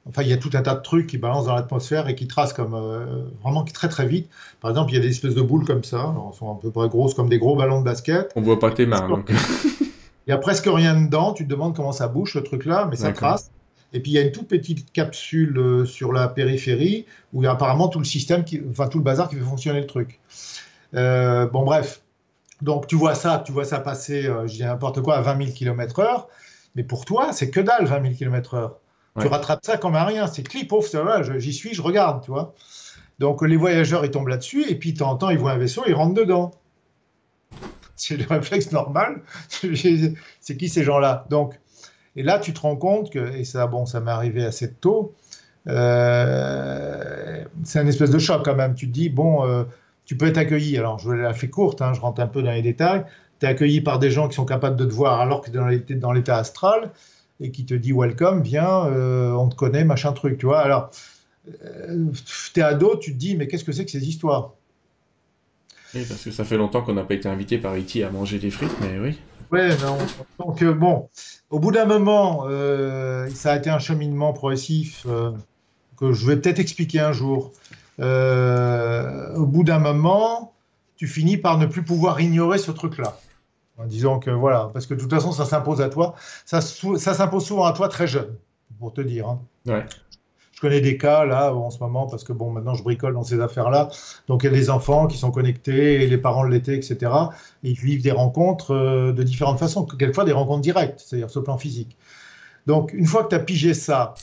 enfin, 0.09 0.23
il 0.23 0.29
y 0.29 0.33
a 0.33 0.37
tout 0.37 0.51
un 0.55 0.63
tas 0.63 0.75
de 0.75 0.83
trucs 0.83 1.07
qui 1.07 1.19
balancent 1.19 1.47
dans 1.47 1.55
l'atmosphère 1.55 2.09
et 2.09 2.15
qui 2.15 2.27
tracent 2.27 2.53
comme 2.53 2.75
euh, 2.75 3.25
vraiment 3.43 3.65
très 3.65 3.89
très 3.89 4.07
vite. 4.07 4.29
Par 4.61 4.71
exemple, 4.71 4.93
il 4.93 4.97
y 4.97 4.99
a 4.99 5.03
des 5.03 5.09
espèces 5.09 5.35
de 5.35 5.43
boules 5.43 5.65
comme 5.65 5.85
ça, 5.85 6.15
elles 6.15 6.39
sont 6.39 6.53
à 6.53 6.59
peu 6.61 6.71
près 6.71 6.89
grosses 6.89 7.15
comme 7.15 7.29
des 7.29 7.39
gros 7.39 7.57
ballons 7.57 7.81
de 7.81 7.85
basket. 7.85 8.33
On 8.37 8.43
voit 8.43 8.59
pas 8.59 8.71
tes 8.71 8.87
mains. 8.87 9.09
Donc. 9.09 9.31
il 9.81 10.31
y 10.31 10.33
a 10.33 10.39
presque 10.39 10.67
rien 10.67 11.01
dedans. 11.01 11.33
Tu 11.33 11.45
te 11.45 11.49
demandes 11.49 11.75
comment 11.75 11.93
ça 11.93 12.09
bouge 12.09 12.33
ce 12.33 12.39
truc-là, 12.39 12.87
mais 12.91 12.97
ça 12.97 13.13
trace. 13.13 13.51
Et 13.95 14.01
puis 14.01 14.11
il 14.11 14.15
y 14.15 14.19
a 14.19 14.23
une 14.23 14.33
toute 14.33 14.49
petite 14.49 14.93
capsule 14.93 15.57
euh, 15.57 15.87
sur 15.87 16.13
la 16.13 16.29
périphérie 16.29 17.07
où 17.33 17.41
il 17.43 17.47
y 17.47 17.49
a 17.49 17.53
apparemment 17.53 17.89
tout 17.89 17.99
le 17.99 18.05
système, 18.05 18.45
qui, 18.45 18.61
enfin 18.71 18.87
tout 18.87 18.99
le 18.99 19.05
bazar 19.05 19.31
qui 19.31 19.37
fait 19.37 19.41
fonctionner 19.41 19.81
le 19.81 19.87
truc. 19.87 20.21
bon 20.93 21.65
bref, 21.65 22.03
donc 22.61 22.87
tu 22.87 22.97
vois 22.97 23.15
ça, 23.15 23.43
tu 23.47 23.53
vois 23.53 23.65
ça 23.65 23.81
passer, 23.81 24.25
je 24.25 24.53
dis 24.53 24.63
n'importe 24.63 25.01
quoi, 25.01 25.17
à 25.17 25.23
20 25.23 25.45
000 25.45 25.57
km/h. 25.57 26.27
Mais 26.79 26.85
pour 26.85 27.05
toi, 27.05 27.33
c'est 27.33 27.51
que 27.51 27.59
dalle, 27.59 27.87
20 27.87 28.03
000 28.03 28.15
km/h. 28.15 28.71
Tu 29.21 29.27
rattrapes 29.27 29.65
ça 29.65 29.79
comme 29.79 29.97
un 29.97 30.05
rien. 30.05 30.29
C'est 30.29 30.45
clip, 30.45 30.73
off, 30.73 30.95
j'y 31.39 31.53
suis, 31.53 31.75
je 31.75 31.83
regarde, 31.83 32.23
tu 32.23 32.31
vois. 32.31 32.55
Donc 33.19 33.43
les 33.43 33.57
voyageurs, 33.57 34.05
ils 34.05 34.13
tombent 34.13 34.29
là-dessus, 34.29 34.65
et 34.71 34.77
puis 34.77 34.93
de 34.93 34.99
temps 34.99 35.11
en 35.11 35.17
temps, 35.17 35.31
ils 35.31 35.39
voient 35.39 35.51
un 35.51 35.59
vaisseau, 35.59 35.83
ils 35.89 35.95
rentrent 35.95 36.15
dedans. 36.15 36.53
C'est 37.97 38.17
le 38.17 38.25
réflexe 38.31 38.71
normal. 38.71 39.23
c'est 39.49 40.57
qui 40.57 40.69
ces 40.69 40.85
gens-là? 40.85 41.27
Donc, 41.31 41.59
et 42.15 42.23
là, 42.23 42.39
tu 42.39 42.53
te 42.53 42.61
rends 42.61 42.77
compte 42.77 43.11
que, 43.11 43.35
et 43.35 43.43
ça, 43.43 43.67
bon, 43.67 43.85
ça 43.85 43.99
m'est 43.99 44.13
arrivé 44.13 44.45
assez 44.45 44.73
tôt, 44.73 45.17
euh, 45.67 47.45
c'est 47.65 47.81
un 47.81 47.89
espèce 47.89 48.11
de 48.11 48.21
choc 48.21 48.45
quand 48.45 48.55
même. 48.55 48.77
Tu 48.77 48.87
te 48.87 48.93
dis, 48.93 49.09
bon, 49.09 49.45
euh, 49.45 49.65
tu 50.05 50.17
peux 50.17 50.29
être 50.29 50.39
accueilli. 50.39 50.79
Alors, 50.79 51.01
je 51.01 51.11
la 51.11 51.35
fais 51.35 51.51
courte, 51.51 51.83
hein, 51.83 51.93
je 51.93 52.01
rentre 52.01 52.21
un 52.21 52.29
peu 52.29 52.41
dans 52.41 52.53
les 52.53 52.63
détails 52.63 53.05
tu 53.41 53.47
es 53.47 53.49
accueilli 53.49 53.81
par 53.81 53.99
des 53.99 54.11
gens 54.11 54.29
qui 54.29 54.35
sont 54.35 54.45
capables 54.45 54.77
de 54.77 54.85
te 54.85 54.93
voir 54.93 55.21
alors 55.21 55.41
que 55.41 55.51
tu 55.51 55.93
es 55.93 55.97
dans 55.97 56.13
l'état 56.13 56.37
astral 56.37 56.91
et 57.41 57.51
qui 57.51 57.65
te 57.65 57.75
dit 57.75 57.93
welcome, 57.93 58.43
viens, 58.43 58.87
euh, 58.87 59.33
on 59.33 59.49
te 59.49 59.55
connaît, 59.55 59.85
machin 59.85 60.13
truc, 60.13 60.39
tu 60.39 60.47
vois. 60.47 60.61
Alors, 60.61 60.91
euh, 61.65 62.07
tu 62.53 62.61
es 62.61 62.63
ado, 62.63 62.97
tu 62.97 63.13
te 63.13 63.19
dis, 63.19 63.37
mais 63.37 63.47
qu'est-ce 63.47 63.65
que 63.65 63.73
c'est 63.73 63.85
que 63.85 63.91
ces 63.91 64.09
histoires? 64.09 64.55
Oui, 65.95 66.05
parce 66.07 66.23
que 66.23 66.31
ça 66.31 66.45
fait 66.45 66.57
longtemps 66.57 66.83
qu'on 66.83 66.95
n'a 66.95 67.05
pas 67.05 67.15
été 67.15 67.29
invité 67.29 67.59
par 67.59 67.75
E.T. 67.75 68.05
à 68.05 68.11
manger 68.11 68.39
des 68.39 68.51
frites, 68.51 68.75
mais 68.81 68.99
oui. 68.99 69.19
Ouais, 69.51 69.71
non. 69.79 69.97
Donc, 70.39 70.63
euh, 70.63 70.75
bon, 70.75 71.09
au 71.49 71.59
bout 71.59 71.73
d'un 71.73 71.87
moment, 71.87 72.45
ça 73.31 73.53
a 73.53 73.57
été 73.57 73.71
un 73.71 73.79
cheminement 73.79 74.33
progressif 74.33 75.07
que 75.97 76.13
je 76.13 76.27
vais 76.27 76.37
peut-être 76.37 76.59
expliquer 76.59 77.01
un 77.01 77.13
jour. 77.13 77.53
au 77.99 79.47
bout 79.47 79.65
d'un 79.65 79.79
moment, 79.79 80.53
tu 80.97 81.07
finis 81.07 81.39
par 81.39 81.57
ne 81.57 81.67
plus 81.67 81.83
pouvoir 81.83 82.21
ignorer 82.21 82.59
ce 82.59 82.73
truc-là 82.73 83.19
en 83.79 83.87
disant 83.87 84.19
que 84.19 84.31
voilà, 84.31 84.71
parce 84.73 84.87
que 84.87 84.95
de 84.95 85.01
toute 85.01 85.11
façon, 85.11 85.33
ça 85.33 85.45
s'impose 85.45 85.81
à 85.81 85.89
toi. 85.89 86.15
Ça, 86.45 86.61
ça 86.61 87.15
s'impose 87.15 87.45
souvent 87.45 87.65
à 87.65 87.73
toi 87.73 87.89
très 87.89 88.07
jeune, 88.07 88.35
pour 88.79 88.93
te 88.93 89.01
dire. 89.01 89.29
Hein. 89.29 89.41
Je 90.59 90.61
connais 90.61 90.81
des 90.81 90.99
cas 90.99 91.25
là 91.25 91.55
en 91.55 91.71
ce 91.71 91.79
moment 91.79 92.09
parce 92.09 92.25
que 92.25 92.33
bon, 92.33 92.51
maintenant 92.51 92.75
je 92.75 92.83
bricole 92.83 93.15
dans 93.15 93.23
ces 93.23 93.41
affaires-là. 93.41 93.91
Donc 94.27 94.43
il 94.43 94.47
y 94.47 94.49
a 94.49 94.53
des 94.53 94.71
enfants 94.71 95.07
qui 95.07 95.17
sont 95.17 95.31
connectés, 95.31 96.03
et 96.03 96.09
les 96.09 96.19
parents 96.19 96.43
l'été, 96.43 96.75
etc. 96.75 97.13
Et 97.63 97.71
ils 97.71 97.79
vivent 97.79 98.03
des 98.03 98.11
rencontres 98.11 98.75
euh, 98.75 99.13
de 99.13 99.23
différentes 99.23 99.61
façons, 99.61 99.85
quelquefois 99.85 100.25
des 100.25 100.33
rencontres 100.33 100.63
directes, 100.63 100.99
c'est-à-dire 100.99 101.31
sur 101.31 101.41
le 101.41 101.45
plan 101.45 101.59
physique. 101.59 101.97
Donc 102.67 102.93
une 102.93 103.07
fois 103.07 103.23
que 103.23 103.29
tu 103.29 103.37
as 103.37 103.39
pigé 103.39 103.73
ça, 103.73 104.15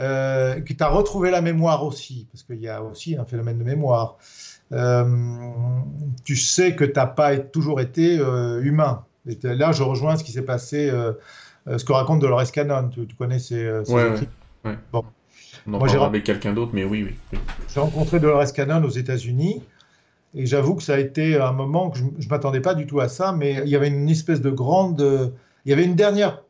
euh, 0.00 0.58
que 0.60 0.72
tu 0.72 0.82
as 0.82 0.88
retrouvé 0.88 1.30
la 1.30 1.42
mémoire 1.42 1.84
aussi, 1.84 2.26
parce 2.32 2.44
qu'il 2.44 2.60
y 2.60 2.68
a 2.68 2.82
aussi 2.82 3.16
un 3.16 3.26
phénomène 3.26 3.58
de 3.58 3.64
mémoire, 3.64 4.16
tu 4.70 6.36
sais 6.36 6.74
que 6.74 6.84
tu 6.84 6.92
n'as 6.94 7.06
pas 7.06 7.36
toujours 7.38 7.80
été 7.80 8.18
euh, 8.18 8.60
humain. 8.62 9.04
Et 9.26 9.36
là, 9.42 9.72
je 9.72 9.82
rejoins 9.82 10.16
ce 10.16 10.24
qui 10.24 10.32
s'est 10.32 10.42
passé, 10.42 10.88
euh, 10.90 11.12
ce 11.66 11.84
que 11.84 11.92
raconte 11.92 12.20
Dolores 12.20 12.50
Cannon. 12.50 12.88
Tu, 12.88 13.06
connais 13.16 13.38
ces, 13.38 13.70
ouais, 13.88 14.14
Bon. 14.92 15.04
On 15.66 15.74
en 15.74 15.78
Moi, 15.78 16.06
avec 16.06 16.24
quelqu'un 16.24 16.52
d'autre, 16.52 16.72
mais 16.72 16.84
oui, 16.84 17.14
oui. 17.32 17.38
J'ai 17.68 17.80
rencontré 17.80 18.20
Dolores 18.20 18.52
Cannon 18.52 18.82
aux 18.84 18.90
États-Unis. 18.90 19.62
Et 20.34 20.46
j'avoue 20.46 20.74
que 20.74 20.82
ça 20.82 20.94
a 20.94 20.98
été 20.98 21.40
un 21.40 21.52
moment 21.52 21.90
que 21.90 21.98
je 21.98 22.04
ne 22.04 22.28
m'attendais 22.28 22.60
pas 22.60 22.74
du 22.74 22.86
tout 22.86 23.00
à 23.00 23.08
ça, 23.08 23.32
mais 23.32 23.62
il 23.64 23.68
y 23.68 23.76
avait 23.76 23.88
une 23.88 24.08
espèce 24.08 24.40
de 24.40 24.50
grande. 24.50 25.32
Il 25.64 25.70
y 25.70 25.72
avait 25.72 25.84
une 25.84 25.96
dernière 25.96 26.42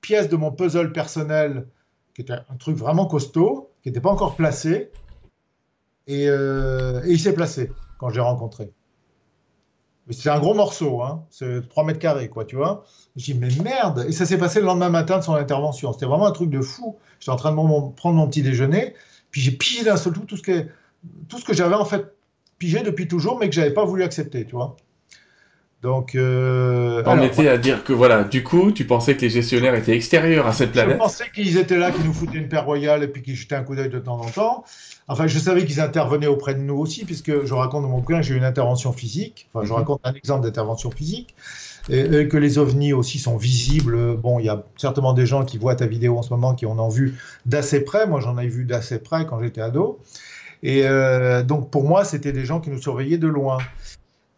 pièce 0.00 0.28
de 0.28 0.36
mon 0.36 0.50
puzzle 0.50 0.92
personnel 0.92 1.66
qui 2.14 2.22
était 2.22 2.34
un 2.34 2.56
truc 2.58 2.76
vraiment 2.76 3.06
costaud, 3.06 3.70
qui 3.82 3.88
n'était 3.88 4.00
pas 4.00 4.10
encore 4.10 4.36
placé. 4.36 4.90
Euh, 6.10 7.02
et, 7.04 7.12
il 7.12 7.20
s'est 7.20 7.32
placé 7.32 7.70
quand 7.98 8.10
je 8.10 8.16
l'ai 8.16 8.20
rencontré. 8.20 8.70
C'est 10.10 10.30
un 10.30 10.40
gros 10.40 10.52
morceau, 10.52 11.00
hein. 11.02 11.24
c'est 11.30 11.68
3 11.68 11.84
mètres 11.84 12.00
carrés, 12.00 12.28
quoi, 12.28 12.44
tu 12.44 12.56
vois. 12.56 12.84
Je 13.16 13.24
dis, 13.24 13.34
mais 13.34 13.48
merde 13.62 14.04
Et 14.08 14.12
ça 14.12 14.26
s'est 14.26 14.36
passé 14.36 14.58
le 14.58 14.66
lendemain 14.66 14.88
matin 14.88 15.18
de 15.18 15.22
son 15.22 15.34
intervention. 15.34 15.92
C'était 15.92 16.06
vraiment 16.06 16.26
un 16.26 16.32
truc 16.32 16.50
de 16.50 16.60
fou. 16.60 16.98
J'étais 17.20 17.30
en 17.30 17.36
train 17.36 17.52
de 17.52 17.56
prendre 17.94 18.16
mon 18.16 18.26
petit 18.26 18.42
déjeuner, 18.42 18.94
puis 19.30 19.40
j'ai 19.40 19.52
pigé 19.52 19.84
d'un 19.84 19.96
seul 19.96 20.12
coup 20.12 20.26
tout 20.26 20.36
ce 20.36 20.42
que, 20.42 20.66
tout 21.28 21.38
ce 21.38 21.44
que 21.44 21.54
j'avais 21.54 21.76
en 21.76 21.84
fait 21.84 22.14
pigé 22.58 22.82
depuis 22.82 23.06
toujours, 23.06 23.38
mais 23.38 23.48
que 23.48 23.54
j'avais 23.54 23.72
pas 23.72 23.84
voulu 23.84 24.02
accepter, 24.02 24.44
tu 24.44 24.56
vois. 24.56 24.76
Donc, 25.82 26.14
euh, 26.14 27.02
on 27.06 27.20
était 27.20 27.48
à 27.48 27.58
dire 27.58 27.82
que 27.82 27.92
voilà, 27.92 28.22
du 28.22 28.44
coup, 28.44 28.70
tu 28.70 28.84
pensais 28.84 29.16
que 29.16 29.22
les 29.22 29.30
gestionnaires 29.30 29.74
étaient 29.74 29.96
extérieurs 29.96 30.46
à 30.46 30.52
cette 30.52 30.70
planète. 30.70 30.92
Je 30.94 30.98
pensais 30.98 31.24
qu'ils 31.34 31.58
étaient 31.58 31.76
là, 31.76 31.90
qu'ils 31.90 32.04
nous 32.04 32.12
foutaient 32.12 32.38
une 32.38 32.48
paire 32.48 32.64
royale 32.64 33.02
et 33.02 33.08
puis 33.08 33.20
qu'ils 33.20 33.34
jetaient 33.34 33.56
un 33.56 33.64
coup 33.64 33.74
d'œil 33.74 33.88
de 33.88 33.98
temps 33.98 34.20
en 34.20 34.30
temps. 34.30 34.64
Enfin, 35.12 35.26
je 35.26 35.38
savais 35.38 35.66
qu'ils 35.66 35.80
intervenaient 35.80 36.26
auprès 36.26 36.54
de 36.54 36.60
nous 36.60 36.78
aussi, 36.78 37.04
puisque 37.04 37.44
je 37.44 37.52
raconte 37.54 37.82
dans 37.82 37.88
mon 37.90 37.98
bouquin 37.98 38.16
que 38.16 38.22
j'ai 38.22 38.32
eu 38.32 38.38
une 38.38 38.44
intervention 38.44 38.94
physique. 38.94 39.46
Enfin, 39.52 39.66
je 39.66 39.70
mhm. 39.70 39.78
raconte 39.78 40.00
un 40.04 40.14
exemple 40.14 40.42
d'intervention 40.42 40.90
physique. 40.90 41.34
Et, 41.90 42.28
que 42.28 42.36
les 42.36 42.58
ovnis 42.58 42.92
aussi 42.92 43.18
sont 43.18 43.36
visibles. 43.36 44.16
Bon, 44.16 44.38
il 44.38 44.46
y 44.46 44.48
a 44.48 44.64
certainement 44.76 45.12
des 45.12 45.26
gens 45.26 45.44
qui 45.44 45.58
voient 45.58 45.74
ta 45.74 45.86
vidéo 45.86 46.16
en 46.16 46.22
ce 46.22 46.30
moment 46.30 46.54
qui 46.54 46.64
en 46.64 46.78
ont 46.78 46.88
vu 46.88 47.18
d'assez 47.44 47.84
près. 47.84 48.06
Moi, 48.06 48.20
j'en 48.20 48.38
ai 48.38 48.46
vu 48.46 48.64
d'assez 48.64 49.00
près 49.00 49.26
quand 49.26 49.38
j'étais 49.40 49.60
ado. 49.60 50.00
Et 50.62 50.86
euh, 50.86 51.42
donc, 51.42 51.70
pour 51.70 51.84
moi, 51.84 52.04
c'était 52.04 52.32
des 52.32 52.46
gens 52.46 52.60
qui 52.60 52.70
nous 52.70 52.80
surveillaient 52.80 53.18
de 53.18 53.28
loin. 53.28 53.58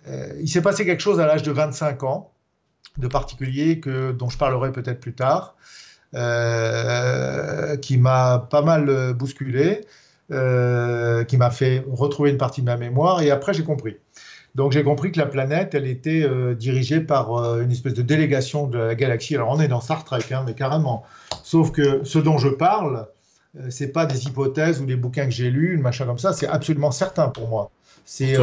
Euh, 0.08 0.32
il 0.40 0.48
s'est 0.48 0.62
passé 0.62 0.84
quelque 0.84 1.02
chose 1.02 1.20
à 1.20 1.26
l'âge 1.26 1.44
de 1.44 1.52
25 1.52 2.02
ans 2.02 2.32
de 2.98 3.06
particulier 3.06 3.78
que, 3.78 4.10
dont 4.10 4.28
je 4.28 4.38
parlerai 4.38 4.72
peut-être 4.72 5.00
plus 5.00 5.14
tard, 5.14 5.54
euh, 6.14 7.76
qui 7.76 7.96
m'a 7.96 8.48
pas 8.50 8.62
mal 8.62 9.12
bousculé, 9.14 9.82
qui 10.30 11.36
m'a 11.36 11.50
fait 11.50 11.84
retrouver 11.90 12.30
une 12.30 12.38
partie 12.38 12.60
de 12.60 12.66
ma 12.66 12.76
mémoire, 12.76 13.22
et 13.22 13.30
après 13.30 13.54
j'ai 13.54 13.64
compris. 13.64 13.96
Donc 14.54 14.72
j'ai 14.72 14.84
compris 14.84 15.10
que 15.10 15.18
la 15.18 15.26
planète, 15.26 15.74
elle 15.74 15.86
était 15.86 16.22
euh, 16.22 16.54
dirigée 16.54 17.00
par 17.00 17.58
une 17.60 17.72
espèce 17.72 17.94
de 17.94 18.02
délégation 18.02 18.68
de 18.68 18.78
la 18.78 18.94
galaxie. 18.94 19.34
Alors 19.34 19.50
on 19.50 19.60
est 19.60 19.68
dans 19.68 19.80
Star 19.80 20.04
Trek, 20.04 20.22
hein, 20.30 20.44
mais 20.46 20.54
carrément. 20.54 21.02
Sauf 21.42 21.72
que 21.72 22.04
ce 22.04 22.18
dont 22.18 22.38
je 22.38 22.48
parle, 22.48 23.08
c'est 23.68 23.88
pas 23.88 24.06
des 24.06 24.26
hypothèses 24.26 24.80
ou 24.80 24.86
des 24.86 24.96
bouquins 24.96 25.24
que 25.24 25.32
j'ai 25.32 25.50
lus, 25.50 25.76
machin 25.78 26.06
comme 26.06 26.18
ça, 26.18 26.32
c'est 26.32 26.46
absolument 26.46 26.92
certain 26.92 27.28
pour 27.28 27.48
moi. 27.48 27.70
C'est 28.04 28.36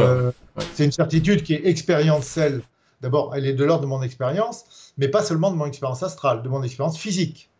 une 0.78 0.92
certitude 0.92 1.42
qui 1.42 1.54
est 1.54 1.66
expérientielle 1.66 2.62
D'abord, 3.02 3.34
elle 3.34 3.46
est 3.46 3.52
de 3.52 3.64
l'ordre 3.64 3.82
de 3.82 3.88
mon 3.88 4.00
expérience, 4.00 4.92
mais 4.96 5.08
pas 5.08 5.22
seulement 5.22 5.50
de 5.50 5.56
mon 5.56 5.66
expérience 5.66 6.04
astrale, 6.04 6.42
de 6.42 6.48
mon 6.48 6.62
expérience 6.62 6.96
physique. 6.96 7.50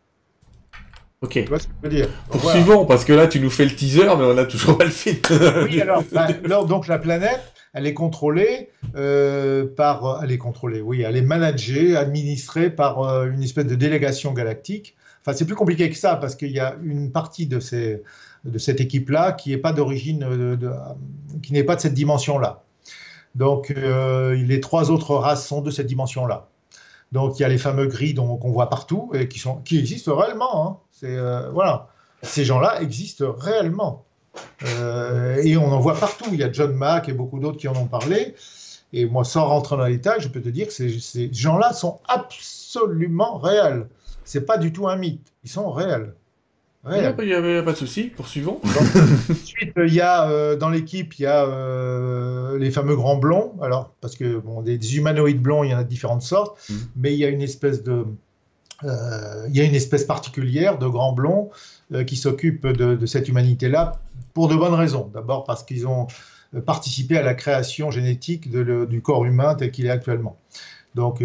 Ok. 1.23 1.31
Tu 1.31 1.45
vois 1.45 1.57
ce 1.57 1.67
que 1.67 1.73
je 1.81 1.89
veux 1.89 1.95
dire 1.95 2.09
Poursuivons, 2.29 2.85
parce 2.85 3.05
que 3.05 3.13
là, 3.13 3.27
tu 3.27 3.39
nous 3.39 3.49
fais 3.49 3.63
le 3.63 3.73
teaser, 3.73 4.03
mais 4.03 4.25
on 4.25 4.33
n'a 4.33 4.45
toujours 4.45 4.77
pas 4.77 4.83
le 4.83 4.91
film. 4.91 5.17
oui, 5.63 5.81
bah, 6.11 6.27
alors, 6.43 6.65
donc 6.65 6.87
la 6.87 6.99
planète, 6.99 7.41
elle 7.73 7.87
est 7.87 7.93
contrôlée 7.93 8.69
euh, 8.95 9.65
par. 9.65 10.21
Elle 10.21 10.33
est 10.33 10.37
contrôlée, 10.37 10.81
oui, 10.81 11.01
elle 11.01 11.15
est 11.15 11.21
managée, 11.21 11.95
administrée 11.95 12.69
par 12.69 13.01
euh, 13.01 13.31
une 13.31 13.41
espèce 13.41 13.65
de 13.65 13.75
délégation 13.75 14.33
galactique. 14.33 14.95
Enfin, 15.21 15.35
c'est 15.35 15.45
plus 15.45 15.55
compliqué 15.55 15.89
que 15.89 15.95
ça, 15.95 16.17
parce 16.17 16.35
qu'il 16.35 16.51
y 16.51 16.59
a 16.59 16.75
une 16.83 17.09
partie 17.13 17.47
de, 17.47 17.61
ces, 17.61 18.03
de 18.43 18.57
cette 18.57 18.81
équipe-là 18.81 19.31
qui 19.31 19.51
n'est 19.51 19.57
pas 19.57 19.71
d'origine, 19.71 20.59
qui 21.41 21.53
n'est 21.53 21.63
pas 21.63 21.77
de 21.77 21.81
cette 21.81 21.93
dimension-là. 21.93 22.63
Donc, 23.35 23.71
euh, 23.71 24.35
les 24.35 24.59
trois 24.59 24.91
autres 24.91 25.15
races 25.15 25.47
sont 25.47 25.61
de 25.61 25.71
cette 25.71 25.87
dimension-là. 25.87 26.49
Donc, 27.13 27.37
il 27.37 27.43
y 27.43 27.45
a 27.45 27.47
les 27.47 27.59
fameux 27.59 27.85
gris 27.85 28.15
qu'on 28.15 28.51
voit 28.51 28.71
partout 28.71 29.11
et 29.13 29.27
qui, 29.27 29.37
sont, 29.37 29.57
qui 29.57 29.77
existent 29.77 30.15
réellement. 30.15 30.67
Hein. 30.67 30.77
Euh, 31.03 31.51
voilà. 31.51 31.87
Ces 32.23 32.43
gens-là 32.43 32.81
existent 32.81 33.31
réellement. 33.37 34.03
Euh, 34.65 35.37
et 35.43 35.55
on 35.55 35.71
en 35.71 35.79
voit 35.79 35.93
partout. 35.93 36.25
Il 36.31 36.39
y 36.39 36.43
a 36.43 36.51
John 36.51 36.73
Mack 36.73 37.09
et 37.09 37.13
beaucoup 37.13 37.39
d'autres 37.39 37.57
qui 37.57 37.67
en 37.67 37.75
ont 37.75 37.85
parlé. 37.85 38.33
Et 38.93 39.05
moi, 39.05 39.23
sans 39.23 39.45
rentrer 39.45 39.77
dans 39.77 39.85
les 39.85 39.97
détails, 39.97 40.21
je 40.21 40.27
peux 40.27 40.41
te 40.41 40.49
dire 40.49 40.65
que 40.65 40.73
ces, 40.73 40.99
ces 40.99 41.31
gens-là 41.31 41.73
sont 41.73 41.99
absolument 42.07 43.37
réels. 43.37 43.87
C'est 44.25 44.47
pas 44.47 44.57
du 44.57 44.73
tout 44.73 44.87
un 44.87 44.95
mythe. 44.95 45.31
Ils 45.43 45.51
sont 45.51 45.69
réels. 45.69 46.15
Il 46.85 46.99
n'y 46.99 47.33
a, 47.33 47.63
pas 47.63 47.71
de 47.71 47.77
souci, 47.77 48.03
poursuivons. 48.03 48.59
ensuite, 49.31 49.71
il 49.77 49.93
y 49.93 50.01
a 50.01 50.29
euh, 50.29 50.57
dans 50.57 50.67
l'équipe, 50.67 51.13
il 51.17 51.21
y 51.21 51.25
a 51.25 51.45
euh, 51.45 52.57
les 52.57 52.71
fameux 52.71 52.95
grands 52.95 53.15
blonds. 53.15 53.53
Alors, 53.61 53.93
parce 54.01 54.17
que 54.17 54.37
bon, 54.37 54.61
des, 54.61 54.97
humanoïdes 54.97 55.41
blonds, 55.41 55.63
il 55.63 55.71
y 55.71 55.73
en 55.73 55.77
a 55.77 55.85
de 55.85 55.89
différentes 55.89 56.23
sortes, 56.23 56.59
mm. 56.69 56.73
mais 56.97 57.13
il 57.13 57.19
y 57.19 57.23
a 57.23 57.29
une 57.29 57.41
espèce 57.41 57.83
de, 57.83 58.05
euh, 58.83 59.45
il 59.47 59.55
y 59.55 59.61
a 59.61 59.63
une 59.63 59.75
espèce 59.75 60.03
particulière 60.03 60.77
de 60.77 60.87
grands 60.87 61.13
blonds 61.13 61.51
qui 62.07 62.15
s'occupe 62.15 62.67
de, 62.67 63.05
cette 63.05 63.29
humanité-là 63.29 63.99
pour 64.33 64.49
de 64.49 64.55
bonnes 64.55 64.73
raisons. 64.73 65.09
D'abord 65.13 65.43
parce 65.43 65.63
qu'ils 65.63 65.85
ont 65.87 66.07
participé 66.65 67.17
à 67.17 67.21
la 67.21 67.35
création 67.35 67.91
génétique 67.91 68.49
du 68.49 69.01
corps 69.01 69.25
humain 69.25 69.53
tel 69.53 69.69
qu'il 69.69 69.85
est 69.85 69.91
actuellement. 69.91 70.37
Donc, 70.95 71.21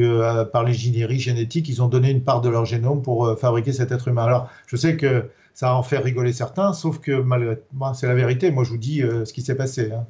par 0.52 0.64
l'ingénierie 0.64 1.20
génétique, 1.20 1.70
ils 1.70 1.80
ont 1.80 1.88
donné 1.88 2.10
une 2.10 2.22
part 2.22 2.42
de 2.42 2.50
leur 2.50 2.66
génome 2.66 3.00
pour 3.00 3.38
fabriquer 3.40 3.72
cet 3.72 3.92
être 3.92 4.08
humain. 4.08 4.24
Alors, 4.24 4.50
je 4.66 4.76
sais 4.76 4.98
que 4.98 5.30
ça 5.58 5.74
en 5.74 5.82
fait 5.82 5.98
rigoler 5.98 6.32
certains, 6.32 6.72
sauf 6.72 7.00
que 7.00 7.10
malgré 7.20 7.56
moi, 7.72 7.92
c'est 7.92 8.06
la 8.06 8.14
vérité. 8.14 8.52
Moi, 8.52 8.62
je 8.62 8.70
vous 8.70 8.78
dis 8.78 9.02
euh, 9.02 9.24
ce 9.24 9.32
qui 9.32 9.42
s'est 9.42 9.56
passé. 9.56 9.90
Hein. 9.90 10.06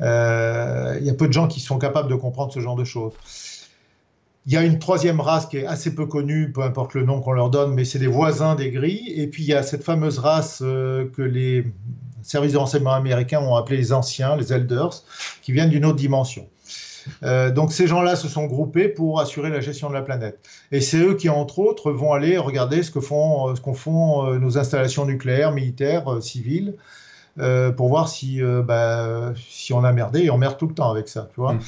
Euh, 0.00 0.96
il 0.98 1.06
y 1.06 1.10
a 1.10 1.14
peu 1.14 1.28
de 1.28 1.32
gens 1.32 1.46
qui 1.46 1.60
sont 1.60 1.78
capables 1.78 2.10
de 2.10 2.16
comprendre 2.16 2.52
ce 2.52 2.58
genre 2.58 2.74
de 2.74 2.82
choses. 2.82 3.12
Il 4.44 4.52
y 4.52 4.56
a 4.56 4.64
une 4.64 4.80
troisième 4.80 5.20
race 5.20 5.46
qui 5.46 5.58
est 5.58 5.66
assez 5.66 5.94
peu 5.94 6.06
connue, 6.06 6.50
peu 6.50 6.62
importe 6.62 6.94
le 6.94 7.04
nom 7.04 7.20
qu'on 7.20 7.30
leur 7.30 7.48
donne, 7.48 7.74
mais 7.74 7.84
c'est 7.84 8.00
des 8.00 8.08
voisins 8.08 8.56
des 8.56 8.72
gris. 8.72 9.04
Et 9.14 9.28
puis 9.28 9.44
il 9.44 9.48
y 9.50 9.54
a 9.54 9.62
cette 9.62 9.84
fameuse 9.84 10.18
race 10.18 10.62
euh, 10.62 11.08
que 11.16 11.22
les 11.22 11.64
services 12.22 12.54
de 12.54 12.58
renseignement 12.58 12.94
américains 12.94 13.40
ont 13.40 13.54
appelée 13.54 13.76
les 13.76 13.92
anciens, 13.92 14.34
les 14.34 14.52
elders, 14.52 15.04
qui 15.42 15.52
viennent 15.52 15.70
d'une 15.70 15.84
autre 15.84 15.94
dimension. 15.94 16.48
Euh, 17.22 17.50
donc 17.50 17.72
ces 17.72 17.86
gens-là 17.86 18.16
se 18.16 18.28
sont 18.28 18.46
groupés 18.46 18.88
pour 18.88 19.20
assurer 19.20 19.50
la 19.50 19.60
gestion 19.60 19.88
de 19.88 19.94
la 19.94 20.02
planète. 20.02 20.38
Et 20.70 20.80
c'est 20.80 20.98
eux 20.98 21.14
qui, 21.14 21.28
entre 21.28 21.58
autres, 21.58 21.92
vont 21.92 22.12
aller 22.12 22.38
regarder 22.38 22.82
ce 22.82 22.90
que 22.90 23.00
font, 23.00 23.50
euh, 23.50 23.54
ce 23.54 23.60
qu'on 23.60 23.74
font 23.74 24.26
euh, 24.26 24.38
nos 24.38 24.58
installations 24.58 25.06
nucléaires, 25.06 25.52
militaires, 25.52 26.04
civiles, 26.20 26.74
pour 27.76 27.88
voir 27.88 28.08
si, 28.08 28.42
bah, 28.42 29.32
si 29.36 29.72
on 29.72 29.84
a 29.84 29.92
merdé. 29.92 30.24
Et 30.24 30.30
on 30.30 30.36
merde 30.36 30.58
tout 30.58 30.66
le 30.66 30.74
temps 30.74 30.90
avec 30.90 31.08
ça, 31.08 31.28
tu 31.32 31.40
vois. 31.40 31.54
Mhm. 31.54 31.62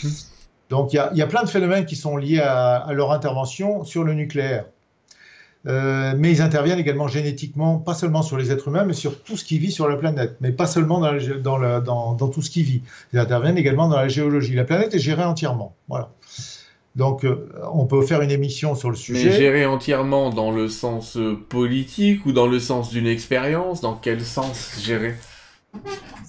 Donc 0.71 0.93
il 0.93 1.03
y, 1.13 1.19
y, 1.19 1.23
a 1.23 1.27
plein 1.27 1.43
de 1.43 1.49
phénomènes 1.49 1.87
qui 1.87 1.97
sont 1.97 2.17
liés 2.17 2.41
à 2.41 2.89
leur 2.93 3.13
intervention 3.13 3.85
sur 3.85 4.05
le 4.05 4.13
nucléaire. 4.15 4.67
Euh, 5.67 6.13
mais 6.17 6.31
ils 6.31 6.43
interviennent 6.43 6.79
également 6.79 7.09
génétiquement, 7.09 7.79
pas 7.79 7.95
seulement 7.95 8.23
sur 8.23 8.37
les 8.37 8.53
êtres 8.53 8.69
humains, 8.69 8.85
mais 8.85 8.93
sur 8.93 9.23
tout 9.23 9.37
ce 9.37 9.45
qui 9.45 9.59
vit 9.59 9.73
sur 9.73 9.89
la 9.89 9.97
planète, 9.97 10.37
mais 10.41 10.53
pas 10.53 10.67
seulement 10.67 11.01
dans, 11.01 12.15
dans, 12.15 12.29
tout 12.29 12.43
ce 12.43 12.51
qui 12.51 12.63
vit. 12.63 12.83
Ils 13.13 13.19
interviennent 13.19 13.57
également 13.57 13.89
dans 13.89 13.97
la 13.97 14.09
géologie. 14.09 14.55
La 14.55 14.65
planète 14.65 14.95
est 14.95 14.99
gérée 14.99 15.25
entièrement. 15.25 15.75
Voilà. 15.89 16.11
Donc, 16.97 17.25
euh, 17.25 17.49
on 17.73 17.87
peut 17.87 18.03
faire 18.03 18.21
une 18.21 18.31
émission 18.31 18.75
sur 18.75 18.91
le 18.91 18.97
sujet. 18.97 19.25
Mais 19.25 19.33
gérée 19.33 19.67
entièrement 19.67 20.31
dans 20.31 20.53
le 20.53 20.69
sens 20.69 21.17
euh, 21.17 21.35
politique 21.49 22.25
ou 22.27 22.33
dans 22.33 22.47
le 22.47 22.61
sens 22.61 22.91
d'une 22.91 23.07
expérience? 23.07 23.81
Dans 23.81 23.97
quel 23.97 24.21
sens 24.21 24.79
gérer 24.81 25.15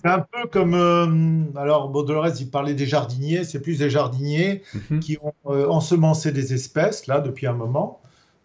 c'est 0.02 0.12
un 0.12 0.26
peu 0.32 0.48
comme. 0.52 1.52
alors, 1.56 1.90
Baudelaire, 1.90 2.32
il 2.40 2.50
parlait 2.50 2.74
des 2.74 2.88
jardiniers, 2.88 3.44
c'est 3.44 3.60
plus 3.60 3.78
des 3.78 3.92
jardiniers 3.92 4.64
mhm. 4.90 5.00
qui 5.00 5.18
ont 5.22 5.34
ensemencé 5.48 6.32
des 6.32 6.54
espèces, 6.54 7.06
là, 7.06 7.20
depuis 7.20 7.46
un 7.46 7.54
moment. 7.54 8.02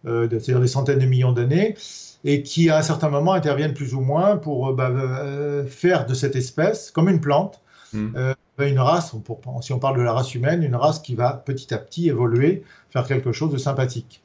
Euh, 0.07 0.27
c'est-à-dire 0.29 0.59
des 0.59 0.67
centaines 0.67 0.99
de 0.99 1.05
millions 1.05 1.31
d'années, 1.31 1.75
et 2.23 2.41
qui 2.41 2.69
à 2.69 2.77
un 2.77 2.81
certain 2.81 3.09
moment 3.09 3.33
interviennent 3.33 3.73
plus 3.73 3.93
ou 3.93 4.01
moins 4.01 4.37
pour 4.37 4.69
euh, 4.69 4.73
bah, 4.73 4.89
euh, 4.89 5.63
faire 5.65 6.07
de 6.07 6.15
cette 6.15 6.35
espèce, 6.35 6.89
comme 6.89 7.07
une 7.07 7.21
plante, 7.21 7.61
hmm. 7.93 8.07
bah, 8.57 8.67
une 8.67 8.79
race, 8.79 9.13
si 9.61 9.73
on 9.73 9.79
parle 9.79 9.97
de 9.97 10.01
la 10.01 10.13
race 10.13 10.33
humaine, 10.33 10.63
une 10.63 10.75
race 10.75 10.99
qui 10.99 11.13
va 11.13 11.33
petit 11.33 11.73
à 11.73 11.77
petit 11.77 12.09
évoluer, 12.09 12.63
faire 12.89 13.05
quelque 13.05 13.31
chose 13.31 13.51
de 13.51 13.57
sympathique. 13.57 14.23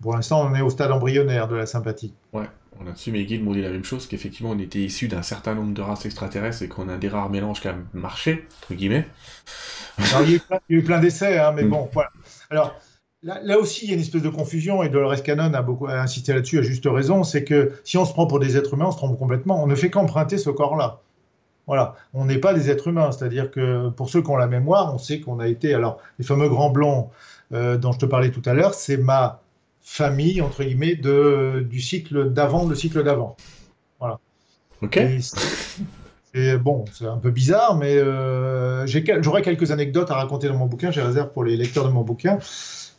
Pour 0.00 0.14
l'instant, 0.14 0.48
on 0.48 0.54
est 0.54 0.62
au 0.62 0.70
stade 0.70 0.92
embryonnaire 0.92 1.48
de 1.48 1.56
la 1.56 1.66
sympathie. 1.66 2.14
Ouais, 2.32 2.46
on 2.80 2.86
a 2.86 2.94
su, 2.94 3.10
mais 3.10 3.24
Guy 3.24 3.38
dit 3.38 3.62
la 3.62 3.70
même 3.70 3.84
chose, 3.84 4.06
qu'effectivement, 4.06 4.52
on 4.52 4.58
était 4.58 4.78
issu 4.78 5.08
d'un 5.08 5.22
certain 5.22 5.54
nombre 5.54 5.74
de 5.74 5.82
races 5.82 6.06
extraterrestres 6.06 6.62
et 6.62 6.68
qu'on 6.68 6.88
a 6.88 6.96
des 6.96 7.08
rares 7.08 7.28
mélanges 7.28 7.60
qui 7.60 7.68
ont 7.68 7.84
marché, 7.92 8.46
entre 8.62 8.74
guillemets. 8.74 9.06
il, 9.98 10.04
y 10.04 10.40
a 10.50 10.60
eu 10.70 10.82
plein, 10.82 11.00
d'essais, 11.00 11.38
hein, 11.38 11.52
mais 11.54 11.64
hmm. 11.64 11.70
bon, 11.70 11.90
voilà. 11.92 12.10
Alors, 12.50 12.80
Là, 13.24 13.58
aussi, 13.58 13.84
il 13.84 13.88
y 13.88 13.90
a 13.90 13.94
une 13.94 14.00
espèce 14.00 14.22
de 14.22 14.28
confusion, 14.28 14.84
et 14.84 14.88
Dolores 14.88 15.22
Cannon 15.24 15.52
a 15.52 15.62
beaucoup 15.62 15.88
insisté 15.88 16.32
là-dessus 16.32 16.60
à 16.60 16.62
juste 16.62 16.86
raison, 16.86 17.24
c'est 17.24 17.42
que 17.42 17.72
si 17.82 17.98
on 17.98 18.04
se 18.04 18.12
prend 18.12 18.28
pour 18.28 18.38
des 18.38 18.56
êtres 18.56 18.74
humains, 18.74 18.86
on 18.86 18.92
se 18.92 18.96
trompe 18.96 19.18
complètement. 19.18 19.60
On 19.60 19.66
ne 19.66 19.74
fait 19.74 19.90
qu'emprunter 19.90 20.38
ce 20.38 20.50
corps-là. 20.50 21.00
Voilà, 21.66 21.96
on 22.14 22.24
n'est 22.24 22.38
pas 22.38 22.54
des 22.54 22.70
êtres 22.70 22.88
humains, 22.88 23.10
c'est-à-dire 23.10 23.50
que 23.50 23.88
pour 23.90 24.08
ceux 24.08 24.22
qui 24.22 24.30
ont 24.30 24.36
la 24.36 24.46
mémoire, 24.46 24.94
on 24.94 24.98
sait 24.98 25.20
qu'on 25.20 25.40
a 25.40 25.48
été, 25.48 25.74
alors 25.74 25.98
les 26.18 26.24
fameux 26.24 26.48
grands 26.48 26.70
blonds 26.70 27.10
euh, 27.52 27.76
dont 27.76 27.92
je 27.92 27.98
te 27.98 28.06
parlais 28.06 28.30
tout 28.30 28.42
à 28.46 28.54
l'heure, 28.54 28.72
c'est 28.72 28.96
ma 28.96 29.42
famille, 29.82 30.40
entre 30.40 30.62
guillemets, 30.62 30.94
de, 30.94 31.66
du 31.68 31.80
cycle 31.80 32.30
d'avant, 32.32 32.66
le 32.66 32.74
cycle 32.74 33.02
d'avant. 33.02 33.36
Voilà. 33.98 34.18
Ok. 34.80 34.98
C'est 36.34 36.56
bon, 36.56 36.84
c'est 36.92 37.06
un 37.06 37.16
peu 37.16 37.30
bizarre, 37.30 37.76
mais 37.76 37.96
euh, 37.96 38.86
j'aurai 38.86 39.42
quelques 39.42 39.70
anecdotes 39.70 40.10
à 40.10 40.14
raconter 40.14 40.46
dans 40.46 40.56
mon 40.56 40.66
bouquin, 40.66 40.90
j'ai 40.90 41.02
réserve 41.02 41.32
pour 41.32 41.42
les 41.42 41.56
lecteurs 41.56 41.84
de 41.84 41.90
mon 41.90 42.02
bouquin. 42.02 42.38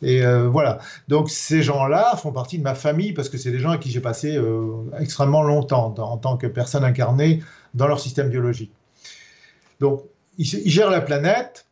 Et 0.02 0.22
euh, 0.22 0.48
voilà. 0.48 0.78
Donc 1.08 1.30
ces 1.30 1.62
gens-là 1.62 2.16
font 2.16 2.32
partie 2.32 2.58
de 2.58 2.62
ma 2.62 2.74
famille 2.74 3.12
parce 3.12 3.28
que 3.28 3.38
c'est 3.38 3.50
des 3.50 3.58
gens 3.58 3.70
à 3.70 3.78
qui 3.78 3.90
j'ai 3.90 4.00
passé 4.00 4.36
euh, 4.36 4.84
extrêmement 4.98 5.42
longtemps 5.42 5.94
en 5.98 6.16
tant 6.16 6.36
que 6.36 6.46
personne 6.46 6.84
incarnée 6.84 7.42
dans 7.74 7.86
leur 7.86 8.00
système 8.00 8.30
biologique. 8.30 8.72
Donc 9.80 10.02
ils, 10.38 10.46
gèrent 10.46 10.90
la 10.90 11.00
planète. 11.00 11.66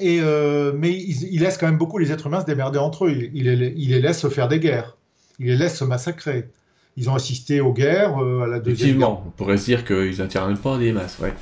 Et, 0.00 0.20
euh, 0.22 0.72
mais 0.76 0.92
ils, 0.92 1.40
laissent 1.40 1.58
quand 1.58 1.66
même 1.66 1.78
beaucoup 1.78 1.98
les 1.98 2.12
êtres 2.12 2.28
humains 2.28 2.40
se 2.40 2.46
démerder 2.46 2.78
entre 2.78 3.06
eux. 3.06 3.10
Ils, 3.10 3.42
les 3.42 4.00
laissent 4.00 4.20
se 4.20 4.28
faire 4.28 4.46
des 4.46 4.60
guerres. 4.60 4.96
Ils 5.40 5.46
les 5.46 5.56
laissent 5.56 5.78
se 5.78 5.84
massacrer. 5.84 6.48
Ils 6.96 7.10
ont 7.10 7.14
assisté 7.14 7.60
aux 7.60 7.72
guerres, 7.72 8.16
à 8.18 8.46
la 8.46 8.60
deuxième 8.60 8.98
guerre. 8.98 9.10
on 9.10 9.30
pourrait 9.36 9.56
se 9.56 9.64
dire 9.64 9.84
qu'ils 9.84 10.18
n'interviennent 10.18 10.58
pas 10.58 10.78
des 10.78 10.92
masses, 10.92 11.18
ouais. 11.18 11.32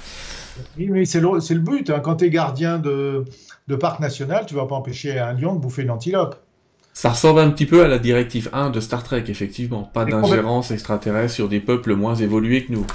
Oui, 0.79 0.89
mais 0.91 1.05
c'est 1.05 1.21
le, 1.21 1.39
le, 1.39 1.61
but. 1.61 1.91
Hein. 1.91 2.01
Quand 2.01 2.17
tu 2.17 2.27
es 2.27 2.31
gardien 2.31 2.79
de, 2.79 3.25
de 3.69 3.77
parc 3.77 4.01
national, 4.01 4.47
tu 4.47 4.55
vas 4.55 4.67
pas 4.67 4.75
empêcher 4.75 5.19
un 5.19 5.33
lion 5.33 5.55
de 5.55 5.61
bouffer 5.61 5.83
une 5.83 5.91
antilope. 5.91 6.37
Ça 6.93 7.11
ressemble 7.11 7.41
un 7.41 7.51
petit 7.51 7.67
peu 7.67 7.85
à 7.85 7.89
la 7.89 7.99
directive 7.99 8.49
1 8.53 8.71
de 8.71 8.81
Star 8.81 9.03
Trek, 9.03 9.25
effectivement. 9.29 9.83
Pas 9.83 10.07
d'ingérence 10.07 10.71
extraterrestre 10.71 11.35
sur 11.35 11.49
des 11.49 11.61
peuples 11.61 11.95
moins 11.95 12.15
évolués 12.15 12.65
que 12.65 12.73
nous. 12.73 12.87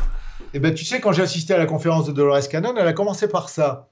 Eh 0.54 0.60
ben, 0.60 0.74
tu 0.74 0.86
sais, 0.86 1.00
quand 1.00 1.12
j'ai 1.12 1.22
assisté 1.22 1.54
à 1.54 1.58
la 1.58 1.68
conférence 1.68 2.08
de 2.08 2.12
Dolores 2.12 2.50
Cannon, 2.50 2.74
elle 2.78 2.88
a 2.88 2.94
commencé 2.94 3.28
par 3.28 3.50
ça. 3.50 3.90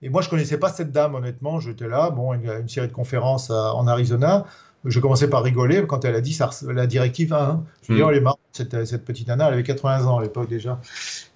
Et 0.00 0.08
moi, 0.08 0.22
je 0.22 0.28
connaissais 0.30 0.58
pas 0.58 0.70
cette 0.70 0.92
dame, 0.92 1.14
honnêtement. 1.14 1.60
J'étais 1.60 1.88
là, 1.88 2.10
bon, 2.10 2.32
une, 2.32 2.48
une, 2.48 2.68
série 2.68 2.88
de 2.88 2.92
conférences 2.92 3.50
en 3.50 3.86
Arizona. 3.86 4.44
Je 4.84 5.00
commençais 5.00 5.28
par 5.28 5.42
rigoler 5.42 5.86
quand 5.86 6.04
elle 6.04 6.14
a 6.14 6.20
dit 6.20 6.32
ça, 6.32 6.50
la 6.62 6.86
directive 6.86 7.32
1. 7.32 7.64
Je 7.82 7.92
me 7.92 7.96
dis, 7.96 8.02
mm. 8.02 8.06
oh, 8.06 8.10
elle 8.10 8.16
est 8.18 8.20
marrante, 8.58 8.86
cette, 8.86 9.04
petite 9.04 9.28
nana, 9.28 9.48
elle 9.48 9.54
avait 9.54 9.62
80 9.62 10.06
ans 10.06 10.18
à 10.18 10.22
l'époque 10.22 10.48
déjà. 10.48 10.80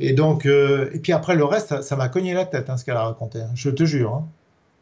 Et 0.00 0.12
donc, 0.12 0.46
euh, 0.46 0.90
et 0.92 0.98
puis 0.98 1.12
après, 1.12 1.34
le 1.34 1.44
reste, 1.44 1.82
ça 1.82 1.96
m'a 1.96 2.08
cogné 2.08 2.34
la 2.34 2.44
tête, 2.44 2.70
hein, 2.70 2.76
ce 2.76 2.84
qu'elle 2.84 2.96
a 2.96 3.04
raconté. 3.04 3.40
Hein. 3.40 3.50
Je 3.54 3.70
te 3.70 3.84
jure. 3.84 4.14
Hein 4.14 4.28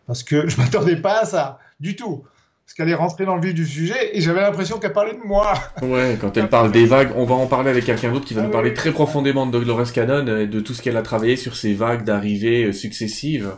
parce 0.06 0.22
que 0.22 0.48
je 0.48 0.56
m'attendais 0.56 0.96
pas 0.96 1.20
à 1.20 1.24
ça 1.24 1.58
du 1.80 1.96
tout. 1.96 2.24
parce 2.64 2.74
qu'elle 2.74 2.88
est 2.88 2.94
rentrée 2.94 3.26
dans 3.26 3.36
le 3.36 3.42
vif 3.42 3.54
du 3.54 3.66
sujet 3.66 4.16
et 4.16 4.20
j'avais 4.20 4.40
l'impression 4.40 4.78
qu'elle 4.78 4.92
parlait 4.92 5.14
de 5.14 5.26
moi. 5.26 5.54
Ouais, 5.82 6.16
quand 6.20 6.36
elle 6.36 6.48
parle 6.48 6.72
des 6.72 6.86
vagues, 6.86 7.10
on 7.16 7.24
va 7.24 7.34
en 7.34 7.46
parler 7.46 7.70
avec 7.70 7.84
quelqu'un 7.84 8.12
d'autre 8.12 8.24
qui 8.24 8.34
va 8.34 8.42
nous 8.42 8.50
parler 8.50 8.72
très 8.72 8.92
profondément 8.92 9.46
de 9.46 9.52
Dolores 9.52 9.92
Cannon 9.92 10.26
et 10.38 10.46
de 10.46 10.60
tout 10.60 10.74
ce 10.74 10.82
qu'elle 10.82 10.96
a 10.96 11.02
travaillé 11.02 11.36
sur 11.36 11.56
ces 11.56 11.74
vagues 11.74 12.04
d'arrivées 12.04 12.64
euh, 12.64 12.72
successives. 12.72 13.52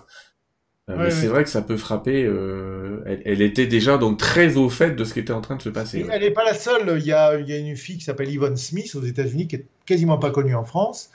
Euh, 0.89 0.95
mais 0.97 1.11
c'est 1.11 1.27
vrai 1.27 1.45
que 1.45 1.51
ça 1.51 1.61
peut 1.61 1.77
frapper. 1.77 2.25
Euh, 2.25 3.03
elle, 3.25 3.43
était 3.43 3.67
déjà 3.67 3.99
donc 3.99 4.19
très 4.19 4.57
au 4.57 4.71
fait 4.71 4.93
de 4.93 5.05
ce 5.05 5.13
qui 5.13 5.21
était 5.21 5.33
en 5.33 5.41
train 5.41 5.57
de 5.57 5.63
se 5.63 5.69
passer. 5.69 6.07
Elle 6.11 6.23
n'est 6.23 6.31
pas 6.31 6.45
la 6.45 6.55
seule. 6.55 6.99
Il 6.99 7.07
y, 7.07 7.13
a, 7.13 7.39
il 7.39 7.49
y 7.49 7.53
a 7.53 7.59
une 7.59 7.77
fille 7.77 7.99
qui 7.99 8.05
s'appelle 8.05 8.31
Yvonne 8.31 8.57
Smith 8.57 8.95
aux 8.95 9.03
États-Unis 9.03 9.49
qui 9.49 9.57
est 9.57 9.67
quasiment 9.85 10.19
pas 10.19 10.31
connue 10.31 10.55
en 10.55 10.65
France 10.65 11.11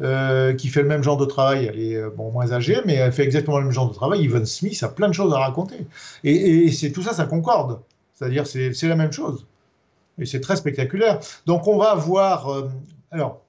euh, 0.00 0.54
qui 0.54 0.68
fait 0.68 0.82
le 0.82 0.88
même 0.88 1.02
genre 1.02 1.18
de 1.18 1.26
travail. 1.26 1.66
Elle 1.66 1.78
est 1.78 2.10
bon, 2.16 2.30
moins 2.32 2.52
âgée, 2.52 2.78
mais 2.86 2.94
elle 2.94 3.12
fait 3.12 3.24
exactement 3.24 3.58
le 3.58 3.64
même 3.64 3.72
genre 3.72 3.88
de 3.88 3.94
travail. 3.94 4.24
Evan 4.24 4.46
Smith 4.46 4.82
a 4.82 4.88
plein 4.88 5.08
de 5.08 5.14
choses 5.14 5.34
à 5.34 5.38
raconter. 5.38 5.86
Et, 6.24 6.70
c'est 6.70 6.92
tout 6.92 7.02
ça, 7.02 7.12
ça 7.12 7.26
concorde. 7.26 7.80
C'est-à-dire, 8.14 8.46
c'est 8.46 8.88
la 8.88 8.96
même 8.96 9.12
chose. 9.12 9.46
Et 10.18 10.24
c'est 10.24 10.40
très 10.40 10.56
spectaculaire. 10.56 11.20
Donc, 11.46 11.68
on 11.68 11.76
va 11.76 11.94
voir. 11.94 12.64
Alors, 13.10 13.42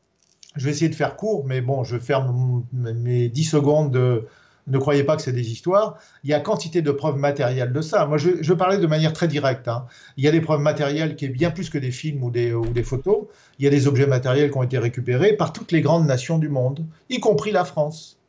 je 0.55 0.65
vais 0.65 0.71
essayer 0.71 0.89
de 0.89 0.95
faire 0.95 1.15
court, 1.15 1.45
mais 1.45 1.61
bon, 1.61 1.83
je 1.83 1.97
faire 1.97 2.31
mes 2.73 3.29
10 3.29 3.43
secondes 3.45 3.91
de, 3.91 4.25
ne 4.69 4.77
croyez 4.77 5.03
pas 5.03 5.15
que 5.15 5.21
c'est 5.21 5.33
des 5.33 5.51
histoires. 5.51 5.97
Il 6.23 6.29
y 6.29 6.33
a 6.33 6.39
quantité 6.39 6.81
de 6.81 6.91
preuves 6.91 7.17
matérielles 7.17 7.73
de 7.73 7.81
ça. 7.81 8.05
Moi, 8.05 8.17
je, 8.17 8.41
je 8.41 8.53
parlais 8.53 8.77
de 8.77 8.87
manière 8.87 9.13
très 9.13 9.27
directe. 9.27 9.67
Hein. 9.67 9.85
Il 10.17 10.23
y 10.23 10.27
a 10.27 10.31
des 10.31 10.41
preuves 10.41 10.61
matérielles 10.61 11.15
qui 11.15 11.25
est 11.25 11.29
bien 11.29 11.51
plus 11.51 11.69
que 11.69 11.77
des 11.77 11.91
films 11.91 12.23
ou 12.23 12.31
des, 12.31 12.53
ou 12.53 12.65
des 12.65 12.83
photos. 12.83 13.27
Il 13.57 13.65
y 13.65 13.67
a 13.67 13.71
des 13.71 13.87
objets 13.87 14.07
matériels 14.07 14.51
qui 14.51 14.57
ont 14.57 14.63
été 14.63 14.77
récupérés 14.77 15.33
par 15.33 15.53
toutes 15.53 15.71
les 15.71 15.81
grandes 15.81 16.05
nations 16.05 16.37
du 16.37 16.49
monde, 16.49 16.85
y 17.09 17.19
compris 17.19 17.51
la 17.51 17.65
France. 17.65 18.19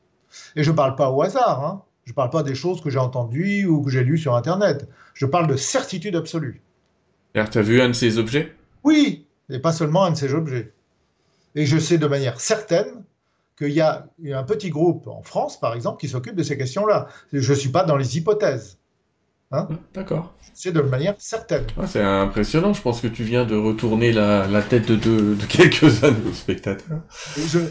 Et 0.57 0.63
je 0.63 0.71
ne 0.71 0.77
parle 0.77 0.97
pas 0.97 1.11
au 1.11 1.23
hasard. 1.23 1.65
Hein. 1.65 1.83
Je 2.05 2.13
ne 2.13 2.15
parle 2.15 2.31
pas 2.31 2.43
des 2.43 2.55
choses 2.55 2.81
que 2.81 2.91
j'ai 2.91 2.99
entendues 2.99 3.67
ou 3.67 3.83
que 3.83 3.91
j'ai 3.91 4.03
lues 4.03 4.19
sur 4.19 4.35
Internet. 4.35 4.89
Je 5.15 5.27
parle 5.27 5.47
de 5.47 5.57
certitude 5.57 6.17
absolue. 6.17 6.63
tu 7.35 7.41
as 7.41 7.63
vu 7.63 7.81
un 7.81 7.89
de 7.89 7.93
ces 7.95 8.19
objets? 8.19 8.55
Oui, 8.83 9.27
et 9.51 9.59
pas 9.59 9.73
seulement 9.73 10.05
un 10.05 10.13
de 10.13 10.17
ces 10.17 10.35
objets. 10.35 10.73
Et 11.55 11.67
je 11.67 11.79
sais 11.79 11.99
de 11.99 12.07
manière 12.07 12.41
certaine 12.41 13.05
qu'il 13.61 13.73
y 13.73 13.81
a 13.81 14.07
un 14.33 14.43
petit 14.43 14.71
groupe 14.71 15.07
en 15.07 15.23
France, 15.23 15.61
par 15.61 15.75
exemple, 15.75 16.01
qui 16.01 16.09
s'occupe 16.09 16.35
de 16.35 16.43
ces 16.43 16.57
questions-là. 16.57 17.09
Je 17.33 17.53
ne 17.53 17.57
suis 17.57 17.69
pas 17.69 17.85
dans 17.85 17.97
les 17.97 18.17
hypothèses. 18.17 18.81
Hein 19.53 19.67
D'accord. 19.95 20.33
C'est 20.55 20.71
de 20.71 20.81
manière 20.81 21.17
certaine. 21.19 21.65
c'est 21.87 22.03
impressionnant. 22.03 22.73
Je 22.73 22.83
pense 22.83 23.01
que 23.01 23.09
tu 23.09 23.25
viens 23.25 23.45
de 23.45 23.57
retourner 23.57 24.13
la, 24.13 24.63
tête 24.63 24.93
de, 24.93 25.35
de, 25.35 25.45
quelques-uns 25.49 26.13
de 26.13 26.33
spectateurs. 26.33 27.01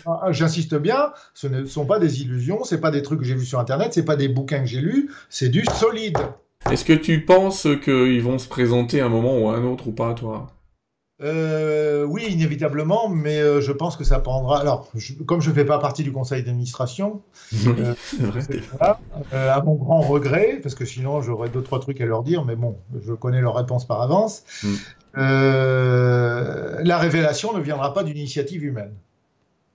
Ah, 0.06 0.20
ah, 0.24 0.32
j'insiste 0.32 0.76
bien, 0.76 1.14
ce 1.34 1.48
ne 1.48 1.66
sont 1.66 1.86
pas 1.86 2.00
des 2.00 2.22
illusions, 2.22 2.66
ce 2.66 2.76
pas 2.76 2.92
des 2.92 3.02
trucs 3.02 3.20
que 3.20 3.26
j'ai 3.26 3.36
vus 3.36 3.46
sur 3.46 3.60
Internet, 3.60 3.94
ce 3.94 4.02
pas 4.02 4.18
des 4.18 4.28
bouquins 4.28 4.60
que 4.60 4.66
j'ai 4.66 4.82
lus, 4.82 5.10
c'est 5.30 5.50
du 5.50 5.64
solide. 5.66 6.18
Est-ce 6.70 6.84
que 6.84 6.94
tu 6.94 7.24
penses 7.24 7.66
qu'ils 7.84 8.22
vont 8.22 8.40
se 8.40 8.50
présenter 8.50 9.00
un 9.00 9.10
moment 9.10 9.38
ou 9.38 9.50
un 9.50 9.64
autre 9.64 9.88
ou 9.88 9.92
pas, 9.94 10.14
toi? 10.14 10.48
Euh, 11.22 12.06
oui, 12.06 12.28
inévitablement, 12.30 13.10
mais 13.10 13.40
euh, 13.40 13.60
je 13.60 13.74
pense 13.74 13.98
que 13.98 14.06
ça 14.06 14.20
prendra. 14.20 14.62
Alors, 14.62 14.90
comme 15.26 15.42
je 15.42 15.50
ne 15.50 15.56
fais 15.56 15.66
pas 15.66 15.78
partie 15.78 16.04
du 16.04 16.14
conseil 16.14 16.44
d'administration, 16.44 17.22
euh, 17.68 17.94
à 19.34 19.62
mon 19.62 19.76
grand 19.76 20.00
regret, 20.00 20.60
parce 20.64 20.76
que 20.76 20.86
sinon 20.86 21.22
j'aurais 21.22 21.50
deux 21.50 21.62
trois 21.62 21.82
trucs 21.82 22.00
à 22.00 22.06
leur 22.06 22.24
dire, 22.24 22.46
mais 22.46 22.56
bon, 22.56 22.78
je 23.06 23.12
connais 23.12 23.42
leur 23.42 23.56
réponse 23.56 23.86
par 23.86 24.02
avance. 24.02 24.44
Mm. 24.64 24.76
la 25.16 26.98
révélation 26.98 27.54
ne 27.54 27.62
viendra 27.62 27.94
pas 27.94 28.04
d'une 28.04 28.18
initiative 28.18 28.64
humaine, 28.64 28.94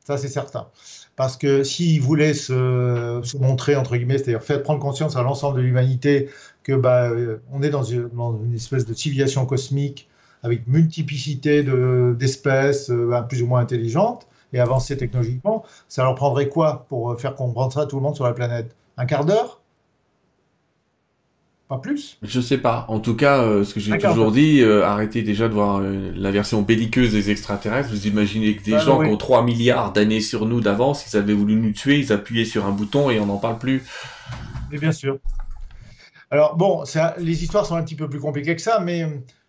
ça 0.07 0.17
c'est 0.17 0.29
certain. 0.29 0.69
Parce 1.17 1.37
que 1.37 1.63
s'ils 1.63 2.01
voulaient 2.01 2.35
se, 2.35 3.21
se, 3.23 3.37
montrer 3.37 3.77
entre 3.77 3.97
guillemets, 3.97 4.19
c'est-à-dire 4.19 4.43
faire 4.43 4.63
prendre 4.63 4.81
conscience 4.81 5.15
à 5.15 5.23
l'ensemble 5.23 5.59
de 5.59 5.63
l'humanité 5.63 6.31
que 6.63 6.73
bah, 6.73 7.11
on 7.53 7.63
est 7.63 7.71
dans 7.71 7.85
une, 7.85 8.09
dans 8.09 8.37
une 8.43 8.55
espèce 8.55 8.87
de 8.87 8.95
civilisation 8.95 9.45
cosmique 9.47 10.09
avec 10.45 10.67
multiplicité 10.69 11.65
d'espèces 11.65 12.91
euh, 12.91 13.21
plus 13.23 13.43
ou 13.43 13.47
moins 13.47 13.61
intelligentes 13.61 14.29
et 14.53 14.61
avancées 14.61 14.97
technologiquement, 14.97 15.65
ça 15.89 16.05
leur 16.05 16.15
prendrait 16.15 16.49
quoi 16.49 16.85
pour 16.89 17.11
euh, 17.11 17.17
faire 17.17 17.35
comprendre 17.35 17.73
ça 17.73 17.81
à 17.81 17.87
tout 17.87 17.97
le 17.97 18.03
monde 18.03 18.15
sur 18.15 18.25
la 18.25 18.35
planète? 18.35 18.77
Un 18.99 19.07
quart 19.07 19.25
d'heure? 19.25 19.63
Pas 21.67 21.79
plus? 21.79 22.19
Je 22.23 22.43
sais 22.43 22.59
pas. 22.59 22.85
En 22.89 23.01
tout 23.01 23.17
cas, 23.17 23.39
euh, 23.41 23.65
ce 23.65 23.73
que 23.73 23.81
j'ai 23.81 23.97
toujours 23.97 24.33
dit, 24.33 24.63
arrêtez 24.63 25.23
déjà 25.23 25.49
de 25.49 25.55
voir 25.55 25.81
la 25.81 26.31
version 26.31 26.61
belliqueuse 26.61 27.13
des 27.13 27.31
extraterrestres. 27.31 27.89
Vous 27.89 28.07
imaginez 28.07 28.55
que 28.55 28.63
des 28.63 28.73
bah, 28.73 28.81
gens 28.81 29.01
qui 29.03 29.09
ont 29.09 29.17
3 29.17 29.45
milliards 29.45 29.95
d'années 29.95 30.21
sur 30.21 30.45
nous 30.45 30.61
d'avance, 30.61 31.11
ils 31.11 31.17
avaient 31.17 31.33
voulu 31.33 31.57
nous 31.57 31.73
tuer, 31.73 31.99
ils 31.99 32.13
appuyaient 32.13 32.45
sur 32.45 32.67
un 32.67 32.71
bouton 32.71 33.09
et 33.09 33.19
on 33.19 33.27
n'en 33.27 33.39
parle 33.39 33.59
plus. 33.59 33.83
Mais 34.71 34.77
bien 34.77 34.93
sûr. 34.93 35.19
Alors 36.31 36.57
bon, 36.57 36.85
les 37.17 37.45
histoires 37.45 37.65
sont 37.65 37.77
un 37.77 37.83
petit 37.83 37.95
peu 37.95 38.11
plus 38.11 38.21
compliquées 38.21 38.57
que 38.57 38.63
ça, 38.63 38.79
mais 38.81 39.07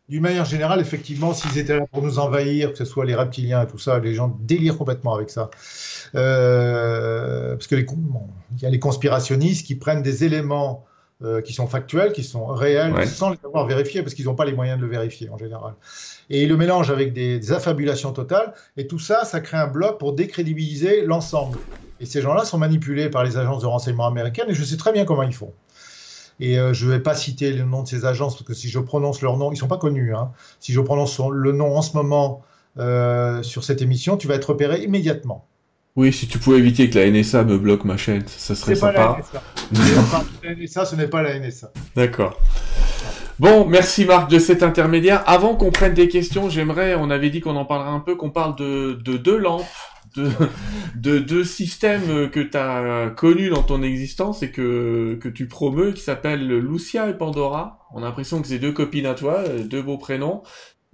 d'une 0.07 0.22
manière 0.22 0.45
générale, 0.45 0.80
effectivement, 0.80 1.34
s'ils 1.34 1.57
étaient 1.57 1.80
là 1.80 1.88
pour 1.91 2.03
nous 2.03 2.19
envahir, 2.19 2.72
que 2.72 2.77
ce 2.77 2.86
soit 2.86 3.06
les 3.06 3.15
reptiliens 3.15 3.64
et 3.64 3.68
tout 3.68 3.80
ça, 3.80 3.99
les 3.99 4.14
gens 4.14 4.38
délirent 4.41 4.77
complètement 4.77 5.15
avec 5.15 5.30
ça. 5.32 5.49
Euh, 6.14 7.56
parce 7.56 7.68
que 7.68 7.76
il 7.76 8.61
y 8.61 8.65
a 8.65 8.69
les 8.69 8.80
conspirationnistes 8.80 9.65
qui 9.65 9.76
prennent 9.76 10.03
des 10.03 10.23
éléments 10.23 10.86
euh, 11.23 11.41
qui 11.41 11.53
sont 11.53 11.65
factuels, 11.65 12.11
qui 12.11 12.23
sont 12.23 12.45
réels, 12.45 13.07
sans 13.07 13.32
les 13.32 13.38
avoir 13.44 13.65
vérifiés, 13.65 14.03
parce 14.03 14.14
qu'ils 14.14 14.26
n'ont 14.26 14.36
pas 14.36 14.45
les 14.45 14.53
moyens 14.53 14.77
de 14.77 14.86
le 14.86 14.91
vérifier 14.91 15.30
en 15.30 15.38
général. 15.38 15.73
Et 16.30 16.44
ils 16.44 16.49
le 16.49 16.57
mélangent 16.57 16.91
avec 16.91 17.14
des, 17.14 17.40
des 17.40 17.52
affabulations 17.52 18.11
totales, 18.11 18.53
et 18.77 18.86
tout 18.86 18.99
ça, 18.99 19.26
ça 19.26 19.40
crée 19.40 19.57
un 19.57 19.68
bloc 19.68 19.98
pour 19.98 20.14
décrédibiliser 20.14 21.03
l'ensemble. 21.03 21.57
Et 21.99 22.06
ces 22.06 22.22
gens-là 22.22 22.45
sont 22.45 22.57
manipulés 22.60 23.10
par 23.10 23.23
les 23.23 23.38
agences 23.38 23.64
de 23.64 23.68
renseignement 23.68 24.06
américaines, 24.06 24.49
et 24.49 24.53
je 24.53 24.64
sais 24.64 24.77
très 24.77 24.91
bien 24.91 25.06
comment 25.06 25.23
ils 25.23 25.34
font. 25.34 25.53
Et 26.40 26.60
euh, 26.60 26.74
je 26.74 26.86
ne 26.86 26.91
vais 26.91 26.99
pas 26.99 27.16
citer 27.16 27.52
le 27.53 27.64
nom 27.64 27.84
de 27.84 27.88
ces 27.88 28.06
agences, 28.06 28.36
parce 28.36 28.48
que 28.48 28.53
si 28.53 28.70
je 28.70 28.80
prononce 28.80 29.22
leur 29.22 29.38
nom, 29.38 29.52
ils 29.52 29.56
ne 29.56 29.60
sont 29.60 29.68
pas 29.68 29.78
connus. 29.78 30.16
Hein. 30.16 30.32
Si 30.60 30.74
je 30.74 30.82
prononce 30.82 31.20
le 31.32 31.52
nom 31.52 31.78
en 31.78 31.82
ce 31.82 31.95
moment 31.95 32.44
euh, 32.78 33.41
sur 33.44 33.64
cette 33.64 33.82
émission, 33.82 34.18
tu 34.18 34.28
vas 34.28 34.36
être 34.36 34.49
repéré 34.49 34.84
immédiatement. 34.84 35.45
Oui, 35.95 36.12
si 36.12 36.28
tu 36.28 36.40
pouvais 36.40 36.57
éviter 36.57 36.90
que 36.90 36.99
la 36.99 37.10
NSA 37.10 37.45
me 37.45 37.57
bloque 37.57 37.86
ma 37.86 37.95
chaîne, 37.95 38.24
ça 38.28 38.53
serait 38.53 38.76
sympa. 38.76 39.20
la 39.72 40.56
NSA. 40.56 40.86
ce 40.86 40.95
n'est 40.98 41.07
pas 41.07 41.22
la 41.22 41.40
NSA. 41.40 41.72
D'accord. 41.95 42.38
Bon, 43.40 43.66
merci 43.66 44.03
Marc 44.03 44.30
de 44.30 44.40
cet 44.40 44.62
intermédiaire. 44.62 45.24
Avant 45.26 45.56
qu'on 45.56 45.72
prenne 45.72 45.94
des 45.94 46.10
questions, 46.10 46.49
j'aimerais, 46.49 46.95
on 46.95 47.10
avait 47.10 47.30
dit 47.30 47.40
qu'on 47.40 47.56
en 47.56 47.66
parlerait 47.66 47.91
un 47.91 47.99
peu, 48.02 48.16
qu'on 48.16 48.30
parle 48.30 48.57
de, 48.57 48.99
de 49.06 49.16
deux 49.16 49.38
lampes 49.38 49.64
de 50.95 51.19
deux 51.19 51.43
systèmes 51.43 52.29
que 52.29 52.39
tu 52.39 52.57
as 52.57 53.11
connus 53.15 53.49
dans 53.49 53.63
ton 53.63 53.83
existence 53.83 54.43
et 54.43 54.51
que, 54.51 55.17
que 55.21 55.29
tu 55.29 55.47
promeus, 55.47 55.93
qui 55.93 56.01
s'appellent 56.01 56.47
Lucia 56.47 57.09
et 57.09 57.17
Pandora. 57.17 57.87
On 57.93 57.99
a 57.99 58.05
l'impression 58.05 58.41
que 58.41 58.47
c'est 58.47 58.59
deux 58.59 58.71
copines 58.71 59.05
à 59.05 59.13
toi, 59.13 59.43
deux 59.47 59.81
beaux 59.81 59.97
prénoms. 59.97 60.41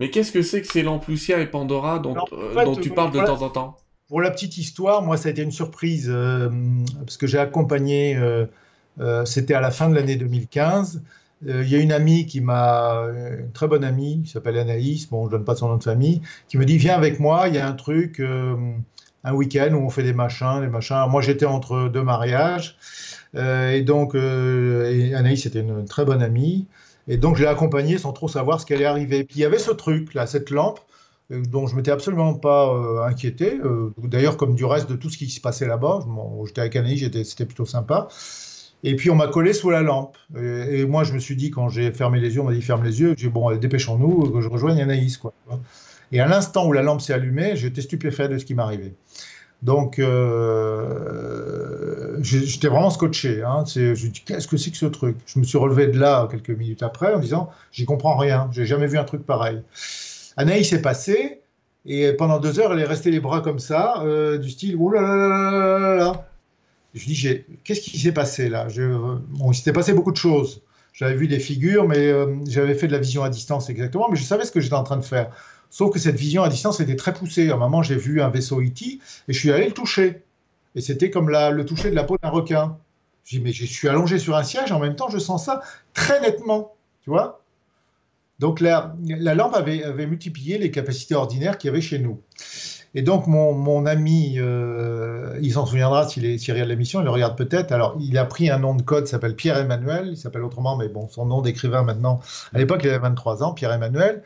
Mais 0.02 0.10
qu'est-ce 0.10 0.31
que 0.31 0.41
c'est 0.41 0.64
que 0.64 0.68
ces 0.68 0.81
lampes 0.81 1.07
Lucia 1.07 1.39
et 1.39 1.45
Pandora 1.45 1.99
dont, 1.99 2.15
euh, 2.34 2.65
dont 2.65 2.76
tu 2.76 2.89
parles 2.89 3.11
de 3.11 3.19
temps 3.19 3.43
en 3.43 3.49
temps? 3.49 3.77
Pour 4.07 4.19
la 4.19 4.31
petite 4.31 4.57
histoire, 4.57 5.03
moi, 5.03 5.15
ça 5.15 5.30
a 5.30 5.31
été 5.31 5.43
une 5.43 5.52
surprise 5.52 6.07
euh, 6.10 6.49
parce 6.98 7.18
que 7.18 7.27
j'ai 7.27 7.38
accompagné, 7.38 8.15
euh, 8.18 8.48
c'était 9.26 9.53
à 9.53 9.61
la 9.61 9.69
fin 9.69 9.89
de 9.89 9.95
l'année 9.95 10.15
2015. 10.15 11.03
Il 11.45 11.69
y 11.69 11.76
a 11.76 11.80
une 11.80 11.91
amie 11.91 12.26
qui 12.26 12.41
m'a, 12.41 13.03
une 13.39 13.52
très 13.52 13.68
bonne 13.68 13.84
amie, 13.84 14.23
qui 14.23 14.31
s'appelle 14.31 14.57
Anaïs, 14.57 15.07
bon, 15.07 15.27
je 15.27 15.31
donne 15.31 15.45
pas 15.45 15.56
son 15.56 15.69
nom 15.69 15.77
de 15.77 15.84
famille, 15.84 16.22
qui 16.48 16.57
me 16.57 16.65
dit 16.65 16.80
Viens 16.80 16.95
avec 16.95 17.19
moi, 17.19 17.48
il 17.48 17.53
y 17.53 17.60
a 17.60 17.68
un 17.68 17.73
truc, 17.73 18.19
un 19.23 19.34
week-end 19.34 19.73
où 19.73 19.85
on 19.85 19.89
fait 19.89 20.03
des 20.03 20.14
machins, 20.14 20.61
des 20.61 20.68
machins. 20.68 21.06
Moi, 21.10 21.22
j'étais 21.22 21.45
entre 21.45 21.89
deux 21.89 22.03
mariages. 22.03 22.77
Euh, 23.35 23.72
et 23.72 23.81
donc, 23.81 24.15
euh, 24.15 25.15
Anaïs 25.15 25.45
était 25.45 25.61
une, 25.61 25.85
très 25.85 26.06
bonne 26.06 26.22
amie. 26.22 26.68
Et 27.07 27.18
donc, 27.18 27.38
je 27.38 27.43
l'ai 27.43 27.49
accompagnée 27.49 27.98
sans 27.98 28.14
trop 28.14 28.27
savoir 28.27 28.60
ce 28.60 28.65
qui 28.65 28.73
allait 28.73 28.85
arriver. 28.85 29.23
Puis, 29.23 29.38
il 29.39 29.41
y 29.41 29.45
avait 29.45 29.60
ce 29.60 29.72
truc, 29.72 30.14
là, 30.14 30.27
cette 30.27 30.49
lampe, 30.49 30.80
euh, 31.31 31.41
dont 31.43 31.68
je 31.68 31.76
m'étais 31.76 31.91
absolument 31.91 32.34
pas 32.34 32.73
inquiété. 33.06 33.60
D'ailleurs, 33.98 34.38
comme 34.38 34.56
du 34.56 34.65
reste 34.65 34.89
de 34.89 34.95
tout 34.95 35.10
ce 35.10 35.18
qui 35.18 35.30
se 35.30 35.41
passait 35.41 35.68
là-bas. 35.68 36.06
J'étais 36.45 36.61
avec 36.61 36.76
Anaïs, 36.76 37.02
c'était 37.23 37.45
plutôt 37.45 37.65
sympa. 37.65 38.07
Et 38.84 38.95
puis, 38.95 39.11
on 39.11 39.15
m'a 39.15 39.27
collé 39.27 39.53
sous 39.53 39.69
la 39.69 39.81
lampe. 39.81 40.18
Et, 40.35 40.85
moi, 40.85 41.03
je 41.03 41.14
me 41.14 41.19
suis 41.19 41.35
dit, 41.35 41.52
quand 41.52 41.69
j'ai 41.69 41.91
fermé 41.91 42.19
les 42.19 42.35
yeux, 42.35 42.41
on 42.41 42.45
m'a 42.45 42.53
dit 42.53 42.61
ferme 42.61 42.84
les 42.84 42.99
yeux. 42.99 43.14
J'ai 43.18 43.27
dit, 43.27 43.34
bon, 43.34 43.56
dépêchons-nous, 43.56 44.31
que 44.31 44.41
je 44.41 44.49
rejoigne 44.49 44.81
Anaïs, 44.81 45.18
quoi. 45.18 45.34
Et 46.12 46.20
à 46.20 46.28
l'instant 46.28 46.68
où 46.68 46.74
la 46.74 46.82
lampe 46.82 47.02
s'est 47.02 47.14
allumée, 47.14 47.56
j'étais 47.56 47.82
stupéfait 47.82 48.28
de 48.28 48.38
ce 48.38 48.46
qui 48.46 48.54
m'arrivait. 48.54 48.94
Donc, 49.62 50.00
euh, 50.00 51.38
j'étais 52.22 52.68
vraiment 52.68 52.90
scotché. 52.90 53.44
Hein. 53.44 53.64
Je 53.68 53.92
me 53.92 54.10
dis, 54.10 54.24
qu'est-ce 54.26 54.48
que 54.48 54.58
c'est 54.58 54.72
que 54.72 54.78
ce 54.78 54.88
truc? 54.88 55.18
Je 55.28 55.38
me 55.40 55.44
suis 55.44 55.58
relevé 55.58 55.88
de 55.88 56.00
là 56.00 56.28
quelques 56.30 56.50
minutes 56.50 56.84
après 56.84 57.14
en 57.14 57.20
disant, 57.20 57.50
j'y 57.72 57.86
comprends 57.86 58.18
rien, 58.18 58.50
j'ai 58.52 58.66
jamais 58.66 58.88
vu 58.88 58.98
un 58.98 59.04
truc 59.04 59.26
pareil. 59.26 59.62
Anaïs 60.36 60.70
s'est 60.70 60.82
passée, 60.82 61.42
et 61.86 62.14
pendant 62.14 62.40
deux 62.40 62.60
heures, 62.60 62.74
elle 62.74 62.80
est 62.80 62.86
restée 62.86 63.12
les 63.12 63.20
bras 63.20 63.42
comme 63.42 63.60
ça, 63.60 64.02
euh, 64.04 64.38
du 64.38 64.50
style, 64.50 64.78
là. 64.94 66.28
Je 66.94 67.06
dis, 67.06 67.44
qu'est-ce 67.64 67.82
qui 67.82 68.00
s'est 68.00 68.12
passé 68.12 68.50
là? 68.50 68.68
Bon, 69.30 69.52
il 69.52 69.56
s'était 69.56 69.72
passé 69.74 69.94
beaucoup 69.94 70.12
de 70.12 70.18
choses. 70.18 70.62
J'avais 70.94 71.16
vu 71.16 71.28
des 71.28 71.40
figures, 71.40 71.88
mais 71.88 72.08
euh, 72.12 72.36
j'avais 72.48 72.74
fait 72.74 72.88
de 72.88 72.92
la 72.92 73.00
vision 73.00 73.24
à 73.24 73.30
distance 73.30 73.70
exactement, 73.70 74.10
mais 74.10 74.18
je 74.18 74.24
savais 74.24 74.44
ce 74.44 74.52
que 74.52 74.60
j'étais 74.60 74.76
en 74.76 74.84
train 74.84 74.98
de 74.98 75.06
faire. 75.06 75.30
Sauf 75.72 75.91
que 75.91 75.99
cette 75.99 76.18
vision 76.18 76.43
à 76.43 76.49
distance 76.49 76.81
était 76.81 76.98
très 76.98 77.14
poussée. 77.14 77.49
À 77.49 77.56
un 77.56 77.57
moment, 77.57 77.81
j'ai 77.81 77.95
vu 77.95 78.22
un 78.22 78.30
vaisseau 78.30 78.61
E.T. 78.61 78.85
et 78.85 79.34
je 79.34 79.39
suis 79.39 79.52
allé 79.52 79.65
le 79.65 79.72
toucher. 79.73 80.22
Et 80.76 80.81
c'était 80.81 81.10
comme 81.10 81.30
le 81.30 81.65
toucher 81.65 81.89
de 81.89 81.95
la 81.95 82.03
peau 82.03 82.18
d'un 82.22 82.30
requin. 82.30 82.77
Je 83.23 83.38
dis, 83.38 83.41
mais 83.41 83.53
je 83.53 83.65
suis 83.65 83.88
allongé 83.88 84.19
sur 84.19 84.35
un 84.35 84.43
siège, 84.43 84.72
en 84.72 84.80
même 84.80 84.95
temps, 84.95 85.10
je 85.10 85.18
sens 85.18 85.45
ça 85.45 85.61
très 85.93 86.19
nettement. 86.19 86.73
Tu 87.03 87.10
vois 87.10 87.41
Donc 88.39 88.60
la, 88.60 88.95
la 89.06 89.34
lampe 89.34 89.56
avait, 89.56 90.06
multiplié 90.06 90.57
les 90.57 90.72
capacités 90.72 91.15
ordinaires 91.15 91.57
qu'il 91.57 91.69
y 91.69 91.72
avait 91.72 91.81
chez 91.81 91.99
nous. 91.99 92.19
Et 92.93 93.03
donc 93.03 93.26
mon, 93.27 93.53
mon 93.53 93.85
ami, 93.85 94.35
euh, 94.38 95.39
il 95.41 95.53
s'en 95.53 95.65
souviendra 95.65 96.10
s'il 96.10 96.38
regarde 96.52 96.68
l'émission, 96.68 96.99
il 96.99 97.06
le 97.06 97.10
regarde 97.10 97.38
peut-être. 97.38 97.72
Alors 97.72 97.95
il 98.02 98.18
a 98.18 98.26
pris 98.26 98.49
un 98.49 98.60
nom 98.60 98.76
de 98.76 98.81
code, 98.81 99.07
s'appelle 99.07 99.35
Pierre 99.35 99.57
Emmanuel, 99.57 100.10
il 100.11 100.18
s'appelle 100.18 100.43
autrement, 100.43 100.76
mais 100.76 100.89
bon, 100.89 101.07
son 101.07 101.26
nom 101.26 101.41
d'écrivain 101.41 101.84
maintenant. 101.84 102.19
À 102.53 102.57
l'époque, 102.57 102.81
il 102.84 102.89
avait 102.89 102.99
23 102.99 103.43
ans, 103.43 103.53
Pierre 103.53 103.72
Emmanuel. 103.72 104.23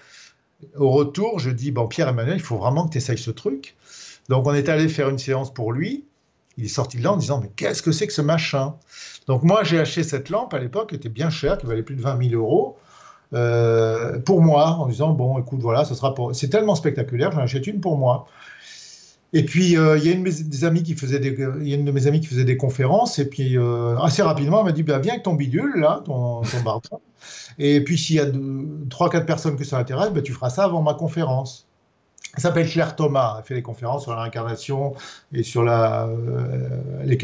Au 0.78 0.90
retour, 0.92 1.40
je 1.40 1.50
dis 1.50 1.72
bon 1.72 1.88
Pierre 1.88 2.10
Emmanuel, 2.10 2.38
il 2.38 2.42
faut 2.42 2.58
vraiment 2.58 2.86
que 2.86 2.92
tu 2.92 2.98
essayes 2.98 3.18
ce 3.18 3.32
truc. 3.32 3.76
Donc 4.30 4.48
on 4.48 4.54
est 4.54 4.70
allé 4.70 4.88
faire 4.88 5.10
une 5.10 5.18
séance 5.18 5.54
pour 5.54 5.72
lui. 5.72 6.06
Il 6.58 6.66
est 6.66 6.70
sorti 6.70 6.98
de 6.98 7.04
là 7.04 7.12
en 7.14 7.18
disant 7.18 7.40
mais 7.42 7.52
qu'est-ce 7.56 7.82
que 7.82 7.92
c'est 7.92 8.08
que 8.08 8.14
ce 8.14 8.22
machin? 8.22 8.76
Donc 9.28 9.44
moi 9.44 9.64
j'ai 9.64 9.80
acheté 9.80 10.04
cette 10.04 10.30
lampe 10.30 10.54
à 10.54 10.60
l'époque, 10.60 10.90
qui 10.90 10.96
était 10.96 11.10
bien 11.10 11.30
chère, 11.30 11.58
qui 11.58 11.66
valait 11.66 11.84
plus 11.84 11.96
de 11.96 12.02
20 12.02 12.30
000 12.30 12.42
euros. 12.42 12.78
Euh, 13.34 14.20
pour 14.20 14.42
moi, 14.42 14.68
en 14.68 14.88
disant 14.88 15.12
bon, 15.12 15.38
écoute, 15.40 15.60
voilà, 15.60 15.84
ce 15.84 15.96
sera 15.96 16.14
pour. 16.14 16.36
C'est 16.36 16.50
tellement 16.50 16.76
spectaculaire, 16.76 17.32
j'en 17.32 17.40
achète 17.40 17.68
une 17.68 17.82
pour 17.82 17.98
moi. 17.98 18.28
Et 19.36 19.44
puis 19.44 19.78
euh, 19.78 19.98
il 19.98 20.06
y 20.06 20.10
a 20.10 20.14
une 20.14 20.24
de 20.24 20.30
mes 20.30 20.64
amis 20.64 20.82
qui 20.82 20.96
faisait 20.96 21.20
des, 21.20 21.36
il 21.60 21.68
y 21.68 21.74
a 21.74 21.76
une 21.76 21.84
de 21.84 21.92
mes 21.92 22.08
amies 22.08 22.22
qui 22.22 22.28
faisait 22.28 22.46
des 22.46 22.56
conférences, 22.56 23.20
et 23.20 23.28
puis 23.28 23.58
euh, 23.58 23.98
assez 23.98 24.22
rapidement, 24.22 24.60
elle 24.60 24.66
m'a 24.66 24.72
dit 24.72 24.84
bah, 24.84 24.98
viens 25.00 25.12
avec 25.12 25.24
ton 25.24 25.34
bidule 25.34 25.74
là, 25.76 26.02
ton, 26.06 26.42
ton 26.42 27.00
et 27.60 27.84
puis 27.84 27.98
s'il 27.98 28.16
y 28.16 28.20
a 28.22 28.28
trois 28.90 29.10
quatre 29.10 29.26
personnes 29.26 29.58
que 29.58 29.66
ça 29.66 29.78
intéresse, 29.78 30.12
bah, 30.12 30.22
tu 30.22 30.32
feras 30.32 30.50
ça 30.50 30.64
avant 30.64 30.82
ma 30.82 30.94
conférence. 30.94 31.68
Elle 32.36 32.42
s'appelle 32.42 32.68
Claire 32.68 32.96
Thomas, 32.96 33.36
elle 33.38 33.46
fait 33.46 33.56
des 33.56 33.62
conférences 33.62 34.04
sur 34.04 34.12
la 34.12 34.22
réincarnation 34.22 34.94
et 35.34 35.44
sur 35.44 35.64
la, 35.64 36.08
euh, 36.08 37.04
les, 37.04 37.18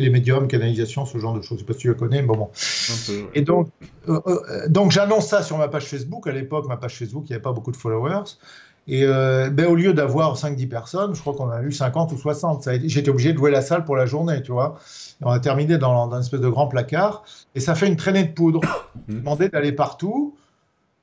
les, 0.00 0.10
médiums, 0.10 0.48
canalisation, 0.48 1.04
ce 1.04 1.18
genre 1.18 1.34
de 1.34 1.42
choses. 1.42 1.48
Je 1.48 1.54
ne 1.54 1.58
sais 1.60 1.64
pas 1.66 1.72
si 1.74 1.80
tu 1.80 1.88
le 1.88 1.94
connais, 1.94 2.22
mais 2.22 2.28
bon. 2.28 2.48
Peu, 3.06 3.24
Et 3.34 3.42
donc, 3.42 3.68
euh, 4.08 4.20
euh, 4.26 4.68
donc 4.68 4.90
j'annonce 4.90 5.28
ça 5.28 5.42
sur 5.42 5.58
ma 5.58 5.68
page 5.68 5.84
Facebook. 5.84 6.26
À 6.26 6.32
l'époque, 6.32 6.66
ma 6.66 6.78
page 6.78 6.96
Facebook, 6.98 7.24
il 7.26 7.32
n'y 7.32 7.34
avait 7.34 7.42
pas 7.42 7.52
beaucoup 7.52 7.72
de 7.72 7.76
followers. 7.76 8.36
Et 8.86 9.04
euh, 9.04 9.48
ben, 9.50 9.66
au 9.66 9.74
lieu 9.74 9.94
d'avoir 9.94 10.36
5-10 10.36 10.68
personnes, 10.68 11.14
je 11.14 11.20
crois 11.20 11.34
qu'on 11.34 11.50
a 11.50 11.62
eu 11.62 11.72
50 11.72 12.12
ou 12.12 12.18
60. 12.18 12.68
J'étais 12.84 13.08
obligé 13.08 13.32
de 13.32 13.38
louer 13.38 13.50
la 13.50 13.62
salle 13.62 13.84
pour 13.84 13.96
la 13.96 14.04
journée, 14.04 14.42
tu 14.42 14.52
vois. 14.52 14.76
Et 15.22 15.24
on 15.24 15.30
a 15.30 15.40
terminé 15.40 15.78
dans, 15.78 16.06
dans, 16.06 16.16
une 16.16 16.20
espèce 16.20 16.40
de 16.40 16.48
grand 16.48 16.68
placard. 16.68 17.24
Et 17.54 17.60
ça 17.60 17.74
fait 17.74 17.86
une 17.86 17.96
traînée 17.96 18.24
de 18.24 18.32
poudre. 18.32 18.60
Demandé 19.08 19.48
d'aller 19.48 19.72
partout, 19.72 20.36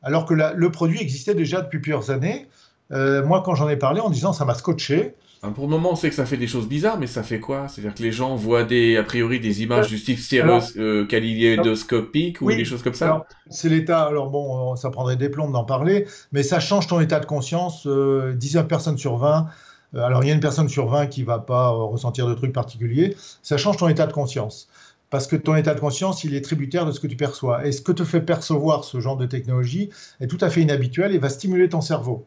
alors 0.03 0.25
que 0.25 0.33
la, 0.33 0.53
le 0.53 0.71
produit 0.71 1.01
existait 1.01 1.33
déjà 1.35 1.61
depuis 1.61 1.79
plusieurs 1.79 2.11
années. 2.11 2.47
Euh, 2.91 3.25
moi, 3.25 3.41
quand 3.43 3.55
j'en 3.55 3.69
ai 3.69 3.77
parlé 3.77 3.99
en 3.99 4.09
disant 4.09 4.33
ça 4.33 4.45
m'a 4.45 4.53
scotché. 4.53 5.15
Pour 5.55 5.65
le 5.65 5.71
moment, 5.71 5.93
on 5.93 5.95
sait 5.95 6.09
que 6.09 6.15
ça 6.15 6.25
fait 6.25 6.37
des 6.37 6.45
choses 6.45 6.67
bizarres, 6.67 6.99
mais 6.99 7.07
ça 7.07 7.23
fait 7.23 7.39
quoi? 7.39 7.67
C'est-à-dire 7.67 7.95
que 7.95 8.03
les 8.03 8.11
gens 8.11 8.35
voient 8.35 8.63
des, 8.63 8.97
a 8.97 9.03
priori 9.03 9.39
des 9.39 9.63
images 9.63 9.87
du 9.87 9.97
style 9.97 10.19
stéréoscopique 10.19 12.41
euh, 12.41 12.45
ou 12.45 12.51
des 12.51 12.63
choses 12.63 12.83
comme 12.83 12.93
ça? 12.93 13.25
C'est 13.49 13.69
l'état, 13.69 14.03
alors 14.03 14.29
bon, 14.29 14.75
ça 14.75 14.91
prendrait 14.91 15.15
des 15.15 15.29
plombs 15.29 15.49
d'en 15.49 15.63
parler, 15.63 16.05
mais 16.31 16.43
ça 16.43 16.59
change 16.59 16.85
ton 16.85 16.99
état 16.99 17.19
de 17.19 17.25
conscience. 17.25 17.87
Euh, 17.87 18.33
19 18.33 18.67
personnes 18.67 18.99
sur 18.99 19.17
20, 19.17 19.47
euh, 19.95 20.03
alors 20.03 20.23
il 20.23 20.27
y 20.27 20.31
a 20.31 20.33
une 20.33 20.39
personne 20.39 20.69
sur 20.69 20.87
20 20.87 21.07
qui 21.07 21.23
va 21.23 21.39
pas 21.39 21.69
euh, 21.69 21.83
ressentir 21.83 22.27
de 22.27 22.33
trucs 22.33 22.53
particuliers, 22.53 23.15
ça 23.41 23.57
change 23.57 23.77
ton 23.77 23.87
état 23.87 24.07
de 24.07 24.13
conscience. 24.13 24.67
Parce 25.09 25.27
que 25.27 25.35
ton 25.35 25.55
état 25.55 25.73
de 25.73 25.79
conscience, 25.79 26.23
il 26.23 26.35
est 26.35 26.41
tributaire 26.41 26.85
de 26.85 26.93
ce 26.93 27.01
que 27.01 27.07
tu 27.07 27.17
perçois. 27.17 27.67
Et 27.67 27.73
ce 27.73 27.81
que 27.81 27.91
te 27.91 28.05
fait 28.05 28.21
percevoir 28.21 28.85
ce 28.85 29.01
genre 29.01 29.17
de 29.17 29.25
technologie 29.25 29.89
est 30.21 30.27
tout 30.27 30.37
à 30.39 30.49
fait 30.49 30.61
inhabituel 30.61 31.13
et 31.13 31.17
va 31.17 31.27
stimuler 31.27 31.67
ton 31.67 31.81
cerveau. 31.81 32.25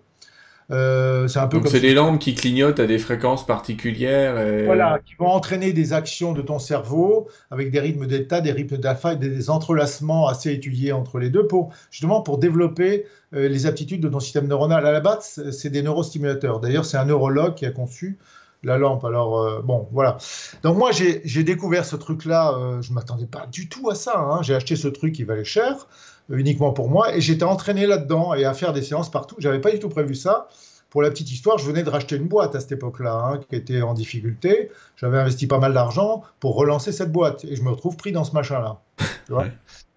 Euh, 0.71 1.29
c'est 1.29 1.39
un 1.39 1.47
peu 1.47 1.59
Donc 1.59 1.69
c'est 1.69 1.81
des 1.81 1.95
lampes 1.95 2.19
qui 2.19 2.35
clignotent 2.35 2.81
à 2.81 2.87
des 2.87 2.99
fréquences 2.99 3.47
particulières. 3.47 4.39
Et... 4.41 4.65
Voilà, 4.65 4.99
qui 5.05 5.15
vont 5.17 5.27
entraîner 5.27 5.73
des 5.73 5.93
actions 5.93 6.33
de 6.33 6.41
ton 6.41 6.59
cerveau 6.59 7.29
avec 7.51 7.71
des 7.71 7.81
rythmes 7.81 8.07
d'état, 8.07 8.41
des 8.41 8.53
rythmes 8.53 8.79
d'alpha 8.79 9.13
et 9.13 9.17
des 9.17 9.51
entrelacements 9.51 10.27
assez 10.27 10.53
étudiés 10.53 10.93
entre 10.93 11.19
les 11.19 11.31
deux 11.31 11.47
pour 11.47 11.73
justement 11.91 12.23
pour 12.23 12.39
développer 12.39 13.05
euh, 13.35 13.49
les 13.49 13.67
aptitudes 13.67 14.01
de 14.01 14.09
ton 14.09 14.21
système 14.21 14.47
neuronal. 14.47 14.87
À 14.87 14.93
la 14.93 15.01
base, 15.01 15.51
c'est 15.51 15.71
des 15.71 15.83
neurostimulateurs. 15.83 16.61
D'ailleurs, 16.61 16.87
c'est 16.87 16.97
un 16.97 17.05
neurologue 17.05 17.55
qui 17.55 17.67
a 17.67 17.71
conçu 17.71 18.19
la 18.65 18.79
lampe. 18.79 19.05
Alors, 19.05 19.41
euh, 19.41 19.61
bon, 19.63 19.89
voilà. 19.93 20.19
Donc, 20.63 20.77
moi, 20.77 20.91
j'ai 20.93 21.43
découvert 21.45 21.85
ce 21.85 21.97
truc-là. 21.97 22.55
Euh, 22.55 22.83
je 22.83 22.91
ne 22.91 22.95
m'attendais 22.95 23.27
pas 23.27 23.47
du 23.51 23.69
tout 23.69 23.91
à 23.91 23.95
ça. 23.95 24.19
Hein. 24.19 24.43
J'ai 24.43 24.55
acheté 24.55 24.77
ce 24.77 24.89
truc 24.89 25.15
qui 25.15 25.25
valait 25.25 25.45
cher 25.45 25.87
uniquement 26.31 26.73
pour 26.73 26.89
moi. 26.89 27.15
Et 27.15 27.21
j'étais 27.21 27.45
entraîné 27.45 27.87
là-dedans 27.87 28.35
et 28.35 28.45
à 28.45 28.55
faire 28.55 28.73
des 28.73 28.83
séances 28.83 29.11
partout. 29.11 29.37
J'avais 29.39 29.61
pas 29.61 29.71
du 29.71 29.79
tout 29.79 29.89
prévu 29.89 30.15
ça. 30.15 30.49
Pour 30.91 31.03
la 31.03 31.11
petite 31.11 31.31
histoire, 31.33 31.59
je 31.59 31.67
venais 31.67 31.83
de 31.83 31.91
racheter 31.91 32.15
une 32.17 32.29
boîte 32.29 32.55
à 32.55 32.61
cette 32.61 32.73
époque-là, 32.73 33.15
hein, 33.15 33.41
qui 33.51 33.57
était 33.57 33.83
en 33.83 33.95
difficulté. 33.95 34.71
J'avais 34.97 35.19
investi 35.19 35.49
pas 35.49 35.59
mal 35.59 35.75
d'argent 35.75 36.23
pour 36.39 36.55
relancer 36.55 36.93
cette 36.93 37.11
boîte. 37.11 37.45
Et 37.45 37.57
je 37.57 37.63
me 37.63 37.71
retrouve 37.71 37.97
pris 37.97 38.13
dans 38.13 38.23
ce 38.23 38.33
machin-là. 38.33 38.81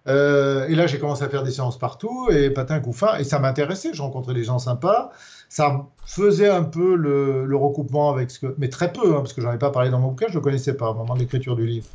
Euh, 0.08 0.66
et 0.68 0.74
là, 0.74 0.86
j'ai 0.86 0.98
commencé 0.98 1.22
à 1.22 1.28
faire 1.28 1.42
des 1.42 1.50
séances 1.50 1.78
partout, 1.78 2.28
et 2.30 2.50
patin 2.50 2.80
couffin, 2.80 3.16
et 3.18 3.24
ça 3.24 3.38
m'intéressait. 3.38 3.90
Je 3.92 4.02
rencontrais 4.02 4.34
des 4.34 4.44
gens 4.44 4.58
sympas. 4.58 5.10
Ça 5.48 5.86
faisait 6.04 6.48
un 6.48 6.62
peu 6.62 6.94
le, 6.94 7.56
recoupement 7.56 8.10
avec 8.10 8.30
ce 8.30 8.38
que. 8.38 8.54
Mais 8.58 8.68
très 8.68 8.92
peu, 8.92 9.14
hein, 9.14 9.18
parce 9.18 9.32
que 9.32 9.40
j'en 9.40 9.52
ai 9.52 9.58
pas 9.58 9.70
parlé 9.70 9.90
dans 9.90 9.98
mon 9.98 10.08
bouquin, 10.08 10.26
je 10.28 10.32
ne 10.32 10.38
le 10.38 10.42
connaissais 10.42 10.74
pas 10.74 10.90
au 10.90 10.94
moment 10.94 11.14
de 11.14 11.20
l'écriture 11.20 11.56
du 11.56 11.66
livre. 11.66 11.86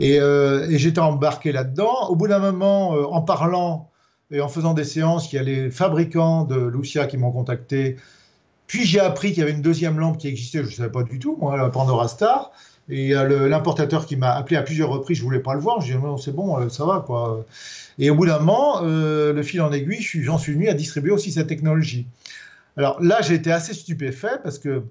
Et, 0.00 0.20
euh, 0.20 0.66
j'étais 0.70 1.00
embarqué 1.00 1.52
là-dedans. 1.52 2.08
Au 2.08 2.16
bout 2.16 2.28
d'un 2.28 2.38
moment, 2.38 2.94
euh, 2.94 3.04
en 3.04 3.22
parlant 3.22 3.90
et 4.30 4.40
en 4.40 4.48
faisant 4.48 4.74
des 4.74 4.84
séances, 4.84 5.32
il 5.32 5.36
y 5.36 5.38
a 5.38 5.42
les 5.42 5.70
fabricants 5.70 6.44
de 6.44 6.56
Lucia 6.56 7.06
qui 7.06 7.16
m'ont 7.16 7.32
contacté. 7.32 7.96
Puis 8.66 8.84
j'ai 8.84 9.00
appris 9.00 9.28
qu'il 9.30 9.40
y 9.40 9.42
avait 9.42 9.52
une 9.52 9.62
deuxième 9.62 9.98
lampe 9.98 10.18
qui 10.18 10.28
existait, 10.28 10.58
je 10.58 10.68
ne 10.68 10.72
savais 10.72 10.90
pas 10.90 11.02
du 11.02 11.18
tout, 11.18 11.36
moi, 11.38 11.56
la 11.56 11.68
Pandora 11.68 12.08
Star. 12.08 12.50
Et 12.90 13.14
l'importateur 13.14 14.04
qui 14.04 14.16
m'a 14.16 14.32
appelé 14.32 14.56
à 14.56 14.62
plusieurs 14.62 14.90
reprises, 14.90 15.16
je 15.16 15.22
voulais 15.22 15.40
pas 15.40 15.54
le 15.54 15.60
voir. 15.60 15.80
Je 15.80 15.92
dis 15.94 16.02
non, 16.02 16.18
c'est 16.18 16.32
bon, 16.32 16.58
euh, 16.58 16.68
ça 16.68 16.84
va 16.84 17.02
quoi. 17.06 17.44
Et 17.98 18.10
au 18.10 18.14
bout 18.14 18.26
d'un 18.26 18.38
moment, 18.38 18.80
le 18.82 19.42
fil 19.42 19.62
en 19.62 19.72
aiguille, 19.72 20.00
j'en 20.00 20.38
suis 20.38 20.52
venu 20.52 20.68
à 20.68 20.74
distribuer 20.74 21.12
aussi 21.12 21.32
cette 21.32 21.46
technologie. 21.46 22.06
Alors 22.76 23.00
là, 23.02 23.20
j'ai 23.22 23.34
été 23.34 23.52
assez 23.52 23.74
stupéfait 23.74 24.38
parce 24.42 24.58
que 24.58 24.82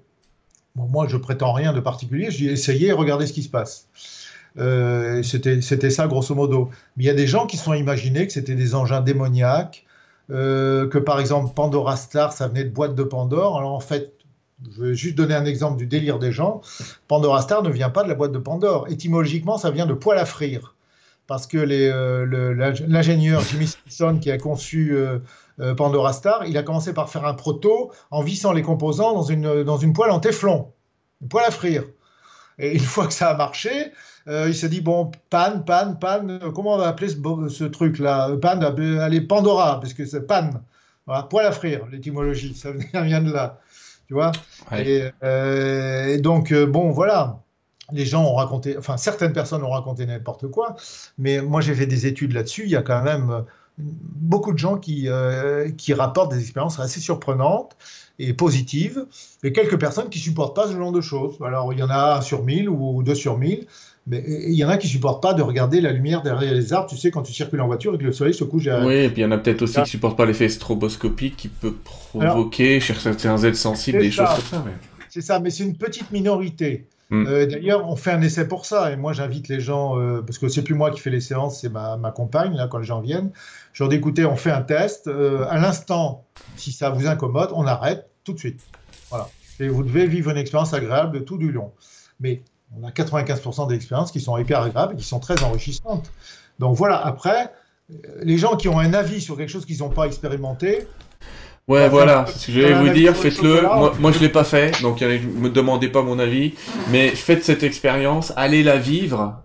moi, 0.76 1.06
je 1.08 1.16
prétends 1.16 1.52
rien 1.52 1.72
de 1.72 1.80
particulier. 1.80 2.30
J'ai 2.30 2.46
essayé, 2.46 2.92
regardez 2.92 3.26
ce 3.26 3.32
qui 3.32 3.42
se 3.42 3.48
passe. 3.48 3.88
Euh, 4.58 5.22
c'était 5.22 5.90
ça, 5.90 6.06
grosso 6.06 6.34
modo. 6.34 6.70
Mais 6.96 7.04
il 7.04 7.06
y 7.06 7.10
a 7.10 7.14
des 7.14 7.26
gens 7.26 7.46
qui 7.46 7.56
se 7.56 7.64
sont 7.64 7.74
imaginés 7.74 8.26
que 8.26 8.32
c'était 8.32 8.54
des 8.54 8.74
engins 8.74 9.00
démoniaques, 9.00 9.84
euh, 10.30 10.88
que 10.88 10.98
par 10.98 11.20
exemple 11.20 11.52
Pandora 11.54 11.96
Star, 11.96 12.32
ça 12.32 12.48
venait 12.48 12.64
de 12.64 12.70
boîte 12.70 12.94
de 12.94 13.02
Pandore. 13.02 13.58
Alors 13.58 13.72
en 13.72 13.80
fait, 13.80 14.12
je 14.70 14.82
vais 14.82 14.94
juste 14.94 15.16
donner 15.16 15.34
un 15.34 15.44
exemple 15.44 15.76
du 15.76 15.86
délire 15.86 16.18
des 16.18 16.32
gens. 16.32 16.60
Pandora 17.08 17.42
Star 17.42 17.62
ne 17.62 17.70
vient 17.70 17.90
pas 17.90 18.02
de 18.04 18.08
la 18.08 18.14
boîte 18.14 18.32
de 18.32 18.38
Pandore. 18.38 18.88
Étymologiquement, 18.88 19.58
ça 19.58 19.70
vient 19.70 19.86
de 19.86 19.94
poêle 19.94 20.18
à 20.18 20.26
frire. 20.26 20.73
Parce 21.26 21.46
que 21.46 21.56
euh, 21.58 22.74
l'ingénieur 22.86 23.40
Jimmy 23.42 23.66
Simpson 23.66 24.18
qui 24.20 24.30
a 24.30 24.38
conçu 24.38 24.94
euh, 24.94 25.18
euh, 25.60 25.74
Pandora 25.74 26.12
Star, 26.12 26.46
il 26.46 26.58
a 26.58 26.62
commencé 26.62 26.92
par 26.92 27.08
faire 27.08 27.24
un 27.24 27.34
proto 27.34 27.92
en 28.10 28.22
vissant 28.22 28.52
les 28.52 28.62
composants 28.62 29.14
dans 29.14 29.22
une, 29.22 29.64
dans 29.64 29.78
une 29.78 29.92
poêle 29.94 30.10
en 30.10 30.20
téflon, 30.20 30.72
une 31.22 31.28
poêle 31.28 31.46
à 31.46 31.50
frire. 31.50 31.84
Et 32.58 32.74
une 32.74 32.80
fois 32.94 33.06
que 33.06 33.14
ça 33.14 33.30
a 33.30 33.36
marché, 33.36 33.92
il 34.26 34.54
s'est 34.54 34.68
dit 34.68 34.80
bon, 34.80 35.10
panne, 35.30 35.64
panne, 35.64 35.98
panne, 35.98 36.40
comment 36.54 36.74
on 36.74 36.78
va 36.78 36.88
appeler 36.88 37.08
ce, 37.08 37.64
truc-là? 37.64 38.36
Panne, 38.40 38.62
allez, 39.00 39.20
Pandora, 39.20 39.80
parce 39.80 39.94
que 39.94 40.04
c'est 40.04 40.26
panne. 40.26 40.62
Voilà, 41.06 41.24
poêle 41.24 41.46
à 41.46 41.52
frire, 41.52 41.86
l'étymologie, 41.90 42.54
ça 42.54 42.70
vient 43.02 43.20
de 43.22 43.32
là 43.32 43.60
tu 44.06 44.14
vois? 44.14 44.32
Euh, 44.72 46.06
et, 46.06 46.18
donc, 46.18 46.52
bon, 46.52 46.90
voilà. 46.90 47.40
Les 47.92 48.06
gens 48.06 48.24
ont 48.24 48.34
raconté, 48.34 48.78
enfin, 48.78 48.96
certaines 48.96 49.32
personnes 49.32 49.62
ont 49.62 49.70
raconté 49.70 50.06
n'importe 50.06 50.48
quoi, 50.48 50.76
mais 51.18 51.42
moi 51.42 51.60
j'ai 51.60 51.74
fait 51.74 51.86
des 51.86 52.06
études 52.06 52.32
là-dessus. 52.32 52.62
Il 52.64 52.70
y 52.70 52.76
a 52.76 52.82
quand 52.82 53.02
même 53.02 53.30
euh, 53.30 53.40
beaucoup 53.78 54.52
de 54.52 54.58
gens 54.58 54.76
qui, 54.76 55.08
qui 55.76 55.94
rapportent 55.94 56.32
des 56.32 56.40
expériences 56.40 56.78
assez 56.80 57.00
surprenantes 57.00 57.76
et 58.18 58.32
positives, 58.32 59.06
et 59.42 59.52
quelques 59.52 59.78
personnes 59.78 60.08
qui 60.08 60.20
supportent 60.20 60.54
pas 60.54 60.68
ce 60.68 60.76
genre 60.76 60.92
de 60.92 61.00
choses. 61.00 61.36
Alors, 61.44 61.72
il 61.72 61.80
y 61.80 61.82
en 61.82 61.90
a 61.90 62.18
un 62.18 62.20
sur 62.20 62.44
mille 62.44 62.68
ou 62.68 63.02
deux 63.02 63.16
sur 63.16 63.36
mille, 63.36 63.66
mais 64.06 64.22
il 64.26 64.54
y 64.54 64.64
en 64.64 64.68
a 64.68 64.76
qui 64.76 64.86
supportent 64.86 65.22
pas 65.22 65.34
de 65.34 65.42
regarder 65.42 65.80
la 65.80 65.90
lumière 65.90 66.22
derrière 66.22 66.52
les 66.52 66.72
arbres, 66.72 66.88
tu 66.88 66.96
sais, 66.96 67.10
quand 67.10 67.22
tu 67.22 67.32
circules 67.32 67.60
en 67.60 67.66
voiture 67.66 67.94
et 67.94 67.98
que 67.98 68.04
le 68.04 68.12
soleil 68.12 68.34
se 68.34 68.44
couche 68.44 68.64
derrière. 68.64 68.86
Oui, 68.86 68.94
et 68.94 69.08
puis 69.08 69.22
il 69.22 69.24
y 69.24 69.26
en 69.26 69.32
a 69.32 69.38
peut-être 69.38 69.62
aussi 69.62 69.82
qui 69.82 69.90
supportent 69.90 70.16
pas 70.16 70.26
l'effet 70.26 70.48
stroboscopique 70.48 71.36
qui 71.36 71.48
peut 71.48 71.74
provoquer 71.82 72.78
chez 72.80 72.94
certains 72.94 73.42
êtres 73.42 73.56
sensibles 73.56 73.98
des 73.98 74.10
choses 74.10 74.28
comme 74.28 74.44
ça. 74.44 74.64
C'est 75.08 75.22
ça, 75.22 75.40
mais 75.40 75.50
c'est 75.50 75.64
une 75.64 75.76
petite 75.76 76.10
minorité. 76.12 76.86
Hmm. 77.10 77.26
Euh, 77.26 77.46
d'ailleurs, 77.46 77.88
on 77.88 77.96
fait 77.96 78.12
un 78.12 78.22
essai 78.22 78.48
pour 78.48 78.64
ça, 78.64 78.90
et 78.90 78.96
moi 78.96 79.12
j'invite 79.12 79.48
les 79.48 79.60
gens, 79.60 79.98
euh, 79.98 80.22
parce 80.22 80.38
que 80.38 80.48
c'est 80.48 80.62
plus 80.62 80.74
moi 80.74 80.90
qui 80.90 81.00
fais 81.00 81.10
les 81.10 81.20
séances, 81.20 81.60
c'est 81.60 81.68
ma, 81.68 81.98
compagne, 82.14 82.54
là, 82.54 82.66
quand 82.68 82.78
les 82.78 82.84
gens 82.84 83.00
viennent. 83.00 83.30
Je 83.72 83.82
leur 83.82 83.90
dis 83.90 83.96
écoutez, 83.96 84.24
on 84.24 84.36
fait 84.36 84.50
un 84.50 84.62
test. 84.62 85.06
Euh, 85.06 85.46
à 85.48 85.58
l'instant, 85.58 86.24
si 86.56 86.72
ça 86.72 86.90
vous 86.90 87.06
incommode, 87.06 87.50
on 87.52 87.66
arrête 87.66 88.08
tout 88.24 88.32
de 88.32 88.38
suite. 88.38 88.60
Voilà. 89.10 89.28
Et 89.60 89.68
vous 89.68 89.82
devez 89.82 90.06
vivre 90.06 90.30
une 90.30 90.36
expérience 90.36 90.72
agréable 90.72 91.24
tout 91.24 91.36
du 91.36 91.52
long. 91.52 91.72
Mais 92.20 92.42
on 92.76 92.86
a 92.86 92.90
95% 92.90 93.68
d'expériences 93.68 94.10
qui 94.10 94.20
sont 94.20 94.36
hyper 94.38 94.62
agréables 94.62 94.94
et 94.94 94.96
qui 94.96 95.04
sont 95.04 95.20
très 95.20 95.42
enrichissantes. 95.42 96.10
Donc 96.58 96.76
voilà, 96.76 97.04
après, 97.04 97.52
les 98.22 98.38
gens 98.38 98.56
qui 98.56 98.68
ont 98.68 98.78
un 98.78 98.94
avis 98.94 99.20
sur 99.20 99.36
quelque 99.36 99.50
chose 99.50 99.66
qu'ils 99.66 99.78
n'ont 99.78 99.90
pas 99.90 100.06
expérimenté. 100.06 100.86
Ouais, 101.66 101.88
voilà, 101.88 102.26
ce 102.26 102.46
que 102.46 102.52
je 102.52 102.60
vais 102.60 102.74
vous 102.74 102.90
dire, 102.90 103.16
faites-le. 103.16 103.62
Moi, 103.98 104.12
je 104.12 104.18
ne 104.18 104.22
l'ai 104.22 104.28
pas 104.28 104.44
fait, 104.44 104.82
donc 104.82 105.00
ne 105.00 105.18
me 105.18 105.48
demandez 105.48 105.88
pas 105.88 106.02
mon 106.02 106.18
avis. 106.18 106.54
Mais 106.90 107.08
faites 107.08 107.42
cette 107.42 107.62
expérience, 107.62 108.32
allez 108.36 108.62
la 108.62 108.76
vivre, 108.76 109.42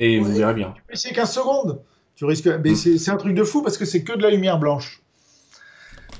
et 0.00 0.18
vous 0.18 0.32
verrez 0.34 0.54
bien. 0.54 0.74
C'est 0.92 1.12
15 1.12 1.32
secondes. 1.32 1.82
Tu 2.16 2.24
risques. 2.24 2.48
Mais 2.64 2.74
c'est 2.74 3.10
un 3.10 3.16
truc 3.16 3.34
de 3.34 3.44
fou 3.44 3.62
parce 3.62 3.78
que 3.78 3.84
c'est 3.84 4.02
que 4.02 4.16
de 4.16 4.22
la 4.22 4.30
lumière 4.30 4.58
blanche. 4.58 5.00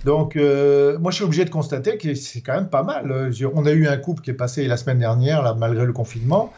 Donc, 0.04 0.36
euh, 0.36 0.98
moi, 0.98 1.10
je 1.10 1.16
suis 1.16 1.24
obligé 1.24 1.44
de 1.44 1.50
constater 1.50 1.98
que 1.98 2.14
c'est 2.14 2.40
quand 2.40 2.54
même 2.54 2.70
pas 2.70 2.82
mal. 2.82 3.32
On 3.54 3.66
a 3.66 3.72
eu 3.72 3.86
un 3.86 3.96
couple 3.96 4.22
qui 4.22 4.30
est 4.30 4.34
passé 4.34 4.66
la 4.66 4.76
semaine 4.76 4.98
dernière, 4.98 5.42
là, 5.42 5.54
malgré 5.54 5.84
le 5.84 5.92
confinement. 5.92 6.52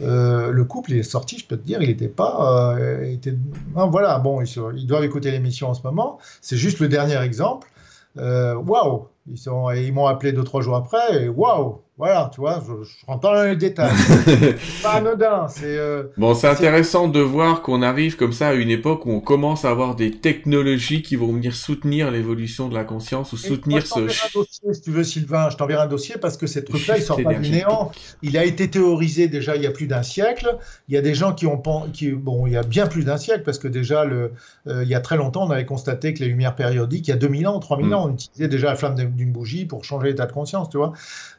Euh, 0.00 0.50
le 0.50 0.64
couple 0.64 0.94
est 0.94 1.02
sorti, 1.02 1.38
je 1.38 1.46
peux 1.46 1.56
te 1.56 1.64
dire, 1.64 1.80
il 1.80 1.88
n'était 1.88 2.08
pas. 2.08 2.74
Euh, 2.76 3.04
était... 3.04 3.34
voilà, 3.74 4.18
bon, 4.18 4.42
ils, 4.42 4.52
ils 4.76 4.86
doivent 4.86 5.04
écouter 5.04 5.30
l'émission 5.30 5.68
en 5.68 5.74
ce 5.74 5.82
moment. 5.84 6.18
C'est 6.40 6.56
juste 6.56 6.80
le 6.80 6.88
dernier 6.88 7.16
exemple. 7.22 7.68
Waouh! 8.16 9.08
Ils 9.26 9.38
sont, 9.38 9.70
ils 9.70 9.92
m'ont 9.92 10.06
appelé 10.06 10.32
deux 10.32 10.42
trois 10.42 10.62
jours 10.62 10.74
après 10.76 11.24
et 11.24 11.28
waouh, 11.28 11.80
voilà, 11.98 12.30
tu 12.32 12.40
vois, 12.40 12.62
je, 12.66 12.84
je 12.84 13.06
rentre 13.06 13.20
dans 13.20 13.42
les 13.42 13.54
détails. 13.54 13.92
pas 14.82 14.94
anodin. 14.94 15.46
C'est 15.48 15.76
euh, 15.76 16.04
bon, 16.16 16.34
c'est 16.34 16.48
intéressant 16.48 17.06
de 17.06 17.20
voir 17.20 17.60
qu'on 17.60 17.82
arrive 17.82 18.16
comme 18.16 18.32
ça 18.32 18.48
à 18.48 18.54
une 18.54 18.70
époque 18.70 19.04
où 19.04 19.10
on 19.10 19.20
commence 19.20 19.66
à 19.66 19.70
avoir 19.70 19.94
des 19.94 20.10
technologies 20.10 21.02
qui 21.02 21.16
vont 21.16 21.30
venir 21.30 21.54
soutenir 21.54 22.10
l'évolution 22.10 22.70
de 22.70 22.74
la 22.74 22.84
conscience 22.84 23.34
ou 23.34 23.36
soutenir 23.36 23.86
ce. 23.86 24.00
Dossier, 24.00 24.72
si 24.72 24.80
tu 24.80 24.90
veux, 24.90 25.04
Sylvain, 25.04 25.50
je 25.50 25.58
t'enverrai 25.58 25.82
un 25.82 25.86
dossier 25.86 26.16
parce 26.18 26.38
que 26.38 26.46
cette 26.46 26.66
truc-là, 26.66 26.96
il 26.96 27.02
sort 27.04 27.22
pas 27.22 27.34
du 27.34 27.50
néant. 27.50 27.92
Il 28.22 28.38
a 28.38 28.44
été 28.46 28.70
théorisé 28.70 29.28
déjà 29.28 29.54
il 29.56 29.62
y 29.62 29.66
a 29.66 29.70
plus 29.70 29.86
d'un 29.86 30.02
siècle. 30.02 30.56
Il 30.88 30.94
y 30.94 30.96
a 30.96 31.02
des 31.02 31.14
gens 31.14 31.34
qui 31.34 31.46
ont 31.46 31.62
qui 31.92 32.10
bon, 32.10 32.46
il 32.46 32.54
y 32.54 32.56
a 32.56 32.62
bien 32.62 32.86
plus 32.86 33.04
d'un 33.04 33.18
siècle 33.18 33.42
parce 33.44 33.58
que 33.58 33.68
déjà 33.68 34.06
le, 34.06 34.32
euh, 34.66 34.82
il 34.82 34.88
y 34.88 34.94
a 34.94 35.00
très 35.00 35.18
longtemps, 35.18 35.46
on 35.46 35.50
avait 35.50 35.66
constaté 35.66 36.14
que 36.14 36.20
les 36.20 36.28
lumières 36.28 36.54
périodiques, 36.54 37.06
il 37.08 37.10
y 37.10 37.14
a 37.14 37.18
2000 37.18 37.46
ans, 37.48 37.58
3000 37.58 37.86
mm. 37.86 37.92
ans, 37.92 38.06
on 38.08 38.14
utilisait 38.14 38.48
déjà 38.48 38.68
la 38.68 38.76
flamme 38.76 38.94
d'une 38.94 39.30
bougie 39.30 39.66
pour 39.66 39.84
changer 39.84 40.08
l'état 40.08 40.24
de 40.24 40.32
conscience, 40.32 40.70
tu 40.70 40.78
vois. 40.78 40.94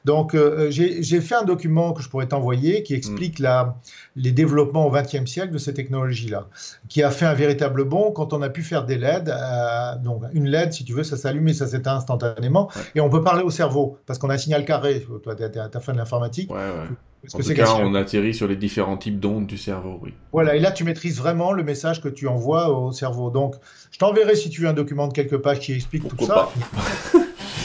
Donc, 0.05 0.35
euh, 0.35 0.42
j'ai 0.69 1.21
fait 1.21 1.35
un 1.35 1.43
document 1.43 1.93
que 1.93 2.01
je 2.01 2.09
pourrais 2.09 2.27
t'envoyer 2.27 2.83
qui 2.83 2.93
explique 2.93 3.39
mm. 3.39 3.43
la, 3.43 3.77
les 4.15 4.31
développements 4.31 4.87
au 4.87 4.91
XXe 4.91 5.25
siècle 5.25 5.51
de 5.51 5.57
ces 5.57 5.73
technologies-là, 5.73 6.47
qui 6.89 7.03
a 7.03 7.11
fait 7.11 7.25
un 7.25 7.33
véritable 7.33 7.85
bond 7.85 8.11
quand 8.11 8.33
on 8.33 8.41
a 8.41 8.49
pu 8.49 8.61
faire 8.61 8.85
des 8.85 8.97
LED. 8.97 9.29
Euh, 9.29 9.95
donc, 9.97 10.23
une 10.33 10.47
LED, 10.47 10.73
si 10.73 10.85
tu 10.85 10.93
veux, 10.93 11.03
ça 11.03 11.17
s'allume 11.17 11.47
et 11.47 11.53
ça 11.53 11.67
s'éteint 11.67 11.95
instantanément. 11.95 12.69
Et 12.95 13.01
on 13.01 13.09
peut 13.09 13.21
parler 13.21 13.43
au 13.43 13.49
cerveau, 13.49 13.97
parce 14.05 14.19
qu'on 14.19 14.29
a 14.29 14.35
un 14.35 14.37
signal 14.37 14.65
carré. 14.65 15.05
Toi, 15.23 15.35
tu 15.35 15.43
as, 15.43 15.79
fait 15.79 15.91
de 15.91 15.97
l'informatique. 15.97 16.51
Ouais, 16.51 16.57
ouais. 16.57 16.87
En 17.33 17.39
tout 17.39 17.53
cas, 17.53 17.75
on 17.79 17.95
atterrit 17.95 18.33
sur 18.33 18.47
les 18.47 18.57
différents 18.57 18.97
types 18.97 19.19
d'ondes 19.19 19.47
du 19.47 19.57
cerveau, 19.57 19.97
oui. 20.01 20.13
Voilà, 20.33 20.57
et 20.57 20.59
là, 20.59 20.71
tu 20.71 20.83
maîtrises 20.83 21.17
vraiment 21.17 21.53
le 21.53 21.63
message 21.63 22.01
que 22.01 22.09
tu 22.09 22.27
envoies 22.27 22.67
au 22.67 22.91
cerveau. 22.91 23.29
Donc, 23.29 23.55
je 23.91 23.97
t'enverrai 23.97 24.35
si 24.35 24.49
tu 24.49 24.61
veux 24.61 24.67
un 24.67 24.73
document 24.73 25.07
de 25.07 25.13
quelques 25.13 25.37
pages 25.37 25.59
qui 25.59 25.71
explique 25.71 26.05
tout 26.07 26.25
ça. 26.25 26.49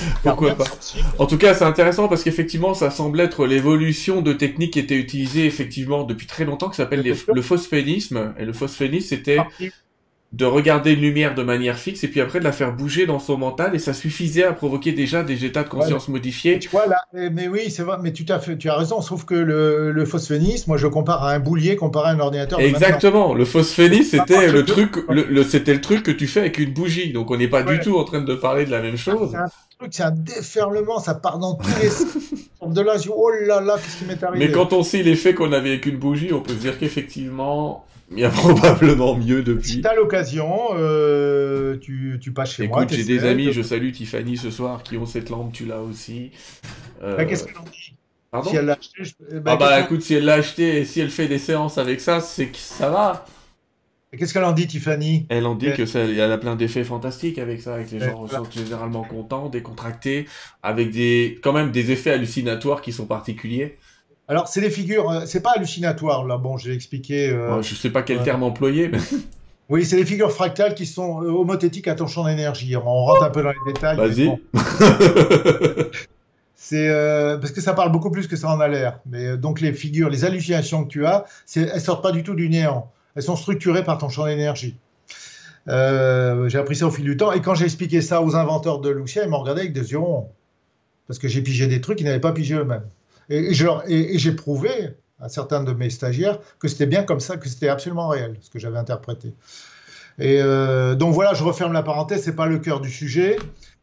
Pourquoi 0.23 0.55
pas. 0.55 0.65
En 1.19 1.27
tout 1.27 1.39
cas, 1.39 1.55
c'est 1.55 1.65
intéressant 1.65 2.09
parce 2.09 2.23
qu'effectivement, 2.23 2.75
ça 2.75 2.91
semble 2.91 3.21
être 3.21 3.47
l'évolution 3.47 4.23
de 4.23 4.33
techniques 4.33 4.75
qui 4.75 4.79
étaient 4.79 4.97
utilisées 4.97 5.47
effectivement 5.47 6.05
depuis 6.05 6.27
très 6.27 6.45
longtemps, 6.45 6.69
qui 6.69 6.77
s'appelle 6.77 7.05
le 7.33 7.43
phosphénisme. 7.43 8.35
Et 8.39 8.45
le 8.45 8.53
phosphénisme, 8.53 9.09
c'était 9.09 9.39
de 10.33 10.45
regarder 10.45 10.93
une 10.93 11.01
lumière 11.01 11.35
de 11.35 11.43
manière 11.43 11.79
fixe 11.79 12.05
et 12.05 12.09
puis 12.09 12.21
après 12.21 12.39
de 12.39 12.45
la 12.45 12.53
faire 12.53 12.75
bouger 12.75 13.07
dans 13.07 13.19
son 13.19 13.39
mental 13.39 13.75
et 13.75 13.79
ça 13.79 13.95
suffisait 13.95 14.45
à 14.45 14.53
provoquer 14.53 14.93
déjà 14.93 15.23
des 15.23 15.47
états 15.47 15.63
de 15.63 15.71
conscience 15.71 16.09
modifiés. 16.09 16.59
tu 16.59 16.69
vois 16.69 16.87
là, 16.87 17.03
mais 17.15 17.49
oui, 17.49 17.71
c'est 17.71 17.83
vrai, 17.83 17.97
mais 18.03 18.13
tu 18.13 18.27
as, 18.31 18.39
tu 18.39 18.69
as 18.69 18.77
raison, 18.77 19.01
sauf 19.01 19.25
que 19.25 19.35
le, 19.35 19.91
le 19.91 20.05
phosphénisme, 20.05 20.65
moi 20.69 20.77
je 20.77 20.87
compare 20.87 21.25
à 21.25 21.33
un 21.33 21.39
boulier 21.39 21.77
comparé 21.77 22.11
à 22.11 22.13
un 22.13 22.21
ordinateur. 22.21 22.61
Exactement, 22.61 23.33
le 23.33 23.47
phosphénisme 23.47 24.19
c'était 24.19 24.53
le 24.53 24.65
truc, 24.67 24.97
le, 25.09 25.43
c'était 25.45 25.73
le 25.73 25.81
truc 25.81 26.03
que 26.03 26.11
tu 26.11 26.27
fais 26.27 26.41
avec 26.41 26.59
une 26.59 26.75
bougie, 26.75 27.13
donc 27.13 27.31
on 27.31 27.37
n'est 27.39 27.49
pas 27.49 27.63
du 27.63 27.81
tout 27.81 27.97
en 27.97 28.05
train 28.05 28.21
de 28.21 28.35
parler 28.35 28.67
de 28.67 28.71
la 28.71 28.83
même 28.83 28.99
chose. 28.99 29.31
C'est 29.31 29.39
un 29.39 29.49
truc, 29.79 29.95
c'est 29.95 30.03
un 30.03 30.11
déferlement, 30.11 30.99
ça 30.99 31.15
part 31.15 31.39
dans 31.39 31.55
tous 31.55 31.69
les 31.81 31.89
de 32.67 32.81
là, 32.83 32.99
je 32.99 33.09
oh 33.11 33.31
là 33.31 33.61
là, 33.61 33.77
qu'est-ce 33.77 33.99
qui 33.99 34.05
m'est 34.05 34.23
arrivé? 34.23 34.47
Mais 34.47 34.53
quand 34.53 34.73
on 34.73 34.83
sait 34.83 35.03
l'effet 35.03 35.35
qu'on 35.35 35.53
avait 35.53 35.71
avec 35.71 35.87
une 35.87 35.97
bougie, 35.97 36.33
on 36.33 36.41
peut 36.41 36.53
se 36.53 36.59
dire 36.59 36.79
qu'effectivement 36.79 37.85
il 38.13 38.19
y 38.19 38.25
a 38.25 38.31
probablement 38.31 39.17
mieux 39.17 39.43
depuis. 39.43 39.69
Si 39.69 39.81
t'as 39.81 39.95
l'occasion, 39.95 40.69
euh, 40.75 41.77
tu, 41.79 42.19
tu, 42.21 42.33
passes 42.33 42.55
chez 42.55 42.69
moi. 42.69 42.83
Écoute, 42.83 42.97
j'ai 42.97 43.05
des 43.05 43.25
amis, 43.25 43.53
je 43.53 43.63
salue 43.63 43.93
Tiffany 43.93 44.37
ce 44.37 44.51
soir, 44.51 44.83
qui 44.83 44.97
ont 44.97 45.07
cette 45.07 45.31
lampe, 45.31 45.53
tu 45.53 45.67
l'as 45.67 45.81
aussi. 45.81 46.31
Euh... 47.03 47.17
Bah, 47.17 47.25
Qu'est-ce 47.25 47.45
qu'elle 47.45 47.59
en 47.59 47.65
dit? 47.65 47.95
Pardon? 48.31 48.51
Si 48.51 48.57
elle 48.57 48.67
l'a 48.67 48.75
acheté, 48.75 49.05
je... 49.05 49.39
bah, 49.39 49.53
ah 49.53 49.57
bah 49.57 49.81
écoute, 49.81 50.03
si 50.03 50.15
elle 50.15 50.25
l'a 50.25 50.35
acheté 50.35 50.79
et 50.79 50.85
si 50.85 51.01
elle 51.01 51.11
fait 51.11 51.29
des 51.29 51.39
séances 51.39 51.79
avec 51.79 52.01
ça, 52.01 52.21
c'est 52.21 52.47
que 52.47 52.59
ça 52.59 52.91
va. 52.91 53.25
Qu'est-ce 54.17 54.33
qu'elle 54.33 54.45
en 54.45 54.53
dit, 54.53 54.67
Tiffany? 54.67 55.27
Elle 55.29 55.47
en 55.47 55.55
dit 55.55 55.73
que 55.75 55.85
ça, 55.85 56.05
y 56.05 56.21
a 56.21 56.39
plein 56.39 56.57
d'effets 56.57 56.85
fantastiques 56.85 57.39
avec 57.39 57.61
ça, 57.61 57.75
avec 57.75 57.91
les 57.91 58.01
gens 58.01 58.27
sont 58.27 58.51
généralement 58.51 59.05
contents, 59.05 59.51
décontractés, 59.51 60.27
avec 60.63 60.91
des, 60.91 61.39
quand 61.43 61.53
même 61.53 61.71
des 61.71 61.91
effets 61.91 62.13
hallucinatoires 62.13 62.81
qui 62.81 62.93
sont 62.93 63.05
particuliers. 63.05 63.77
Alors, 64.31 64.47
c'est 64.47 64.61
des 64.61 64.71
figures, 64.71 65.11
euh, 65.11 65.23
c'est 65.25 65.41
pas 65.41 65.53
hallucinatoire, 65.57 66.27
là, 66.27 66.37
bon, 66.37 66.59
j'ai 66.59 66.75
expliqué. 66.75 67.31
Euh, 67.31 67.63
je 67.63 67.75
sais 67.75 67.89
pas 67.89 68.03
quel 68.03 68.23
terme 68.23 68.43
employer, 68.43 68.89
mais. 68.89 68.99
Oui, 69.71 69.85
c'est 69.85 69.97
des 69.97 70.07
figures 70.07 70.33
fractales 70.33 70.75
qui 70.75 70.87
sont 70.87 71.23
euh, 71.23 71.29
homothétiques 71.29 71.89
à 71.89 71.95
ton 71.95 72.07
champ 72.07 72.25
d'énergie. 72.25 72.75
On 72.75 73.05
rentre 73.05 73.23
un 73.23 73.29
peu 73.29 73.43
dans 73.43 73.51
les 73.51 73.73
détails. 73.75 73.99
Vas-y. 73.99 74.33
c'est 76.55 76.89
parce 77.39 77.53
que 77.53 77.61
ça 77.61 77.75
parle 77.75 77.93
beaucoup 77.93 78.11
plus 78.11 78.29
que 78.29 78.37
ça 78.37 78.49
en 78.49 78.61
a 78.61 78.69
l'air. 78.69 79.01
Mais 79.05 79.37
donc 79.37 79.61
les 79.61 79.75
figures, 79.75 80.09
les 80.09 80.25
hallucinations 80.25 80.85
que 80.85 80.89
tu 80.89 81.05
as, 81.05 81.27
elles 81.55 81.83
sortent 81.83 82.03
pas 82.03 82.13
du 82.13 82.23
tout 82.23 82.33
du 82.33 82.49
néant. 82.49 82.91
Elles 83.15 83.25
sont 83.25 83.37
structurées 83.37 83.85
par 83.85 83.99
ton 83.99 84.09
champ 84.09 84.25
d'énergie. 84.25 84.79
j'ai 85.67 86.59
appris 86.59 86.77
ça 86.77 86.87
au 86.87 86.91
fil 86.91 87.05
du 87.05 87.19
temps. 87.19 87.33
Et 87.33 87.43
quand 87.43 87.55
j'ai 87.55 87.67
expliqué 87.67 88.01
ça 88.01 88.23
aux 88.23 88.37
inventeurs 88.37 88.79
de 88.79 88.89
Lucia, 88.89 89.23
ils 89.23 89.29
m'ont 89.29 89.41
regardé 89.41 89.61
avec 89.61 89.75
des 89.75 89.93
yeux 89.93 89.99
ronds. 89.99 90.31
Parce 91.09 91.19
que 91.19 91.29
j'ai 91.29 91.43
pigé 91.43 91.67
des 91.67 91.83
trucs 91.83 91.99
qu'ils 91.99 92.07
n'avaient 92.07 92.21
pas 92.21 92.33
pigé 92.33 92.55
eux-mêmes. 92.55 92.87
Et, 93.31 93.53
j'ai 93.53 94.33
prouvé 94.33 94.71
à 95.21 95.29
certains 95.29 95.63
de 95.63 95.73
mes 95.73 95.91
stagiaires 95.91 96.39
que 96.59 96.69
c'était 96.69 96.87
bien 96.87 97.03
comme 97.03 97.21
ça, 97.21 97.37
que 97.37 97.49
c'était 97.49 97.69
absolument 97.69 98.09
réel, 98.09 98.37
ce 98.41 98.51
que 98.51 98.59
j'avais 98.59 98.79
interprété. 98.79 99.35
Et 100.19 100.41
euh, 100.41 100.95
donc 100.95 101.15
voilà, 101.15 101.35
je 101.35 101.45
referme 101.45 101.73
la 101.73 101.83
parenthèse, 101.83 102.23
c'est 102.23 102.37
pas 102.37 102.47
le 102.47 102.59
cœur 102.59 102.81
du 102.81 102.91
sujet, 102.91 103.37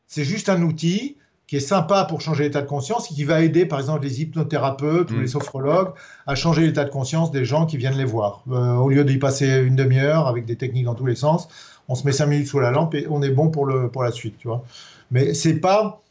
c'est 0.08 0.24
juste 0.24 0.50
un 0.50 0.62
outil 0.62 1.18
qui 1.48 1.58
est 1.58 1.62
sympa 1.62 2.06
pour 2.06 2.22
changer 2.22 2.46
l'état 2.46 2.62
de 2.62 2.68
conscience 2.68 3.12
et 3.12 3.14
qui 3.14 3.24
va 3.24 3.42
aider 3.42 3.66
par 3.66 3.80
exemple 3.80 4.04
les 4.04 4.22
hypnothérapeutes 4.22 5.12
ou 5.12 5.16
mm. 5.16 5.22
les 5.22 5.28
sophrologues 5.28 5.94
à 6.26 6.36
changer 6.36 6.64
l'état 6.64 6.84
de 6.84 6.90
conscience 6.90 7.32
des 7.32 7.46
gens 7.46 7.66
qui 7.66 7.78
viennent 7.78 7.98
les 7.98 8.06
voir. 8.06 8.44
Euh, 8.50 8.76
au 8.76 8.90
lieu 8.90 9.04
d'y 9.04 9.18
passer 9.18 9.48
une 9.60 9.76
demi-heure 9.76 10.28
avec 10.28 10.46
des 10.46 10.56
techniques 10.56 10.86
dans 10.86 10.96
tous 10.96 11.06
les 11.06 11.16
sens, 11.16 11.48
on 11.88 11.96
se 11.96 12.06
met 12.06 12.12
cinq 12.12 12.28
minutes 12.28 12.48
sous 12.48 12.60
la 12.60 12.72
lampe 12.72 12.96
et 12.96 13.06
on 13.10 13.22
est 13.22 13.30
bon 13.30 13.50
pour, 13.50 13.66
le, 13.66 13.90
pour 13.90 14.04
la 14.04 14.12
suite, 14.12 14.38
tu 14.40 14.48
vois. 14.48 14.64
Mais 15.12 15.36
c'est 15.36 15.60
pas 15.60 16.02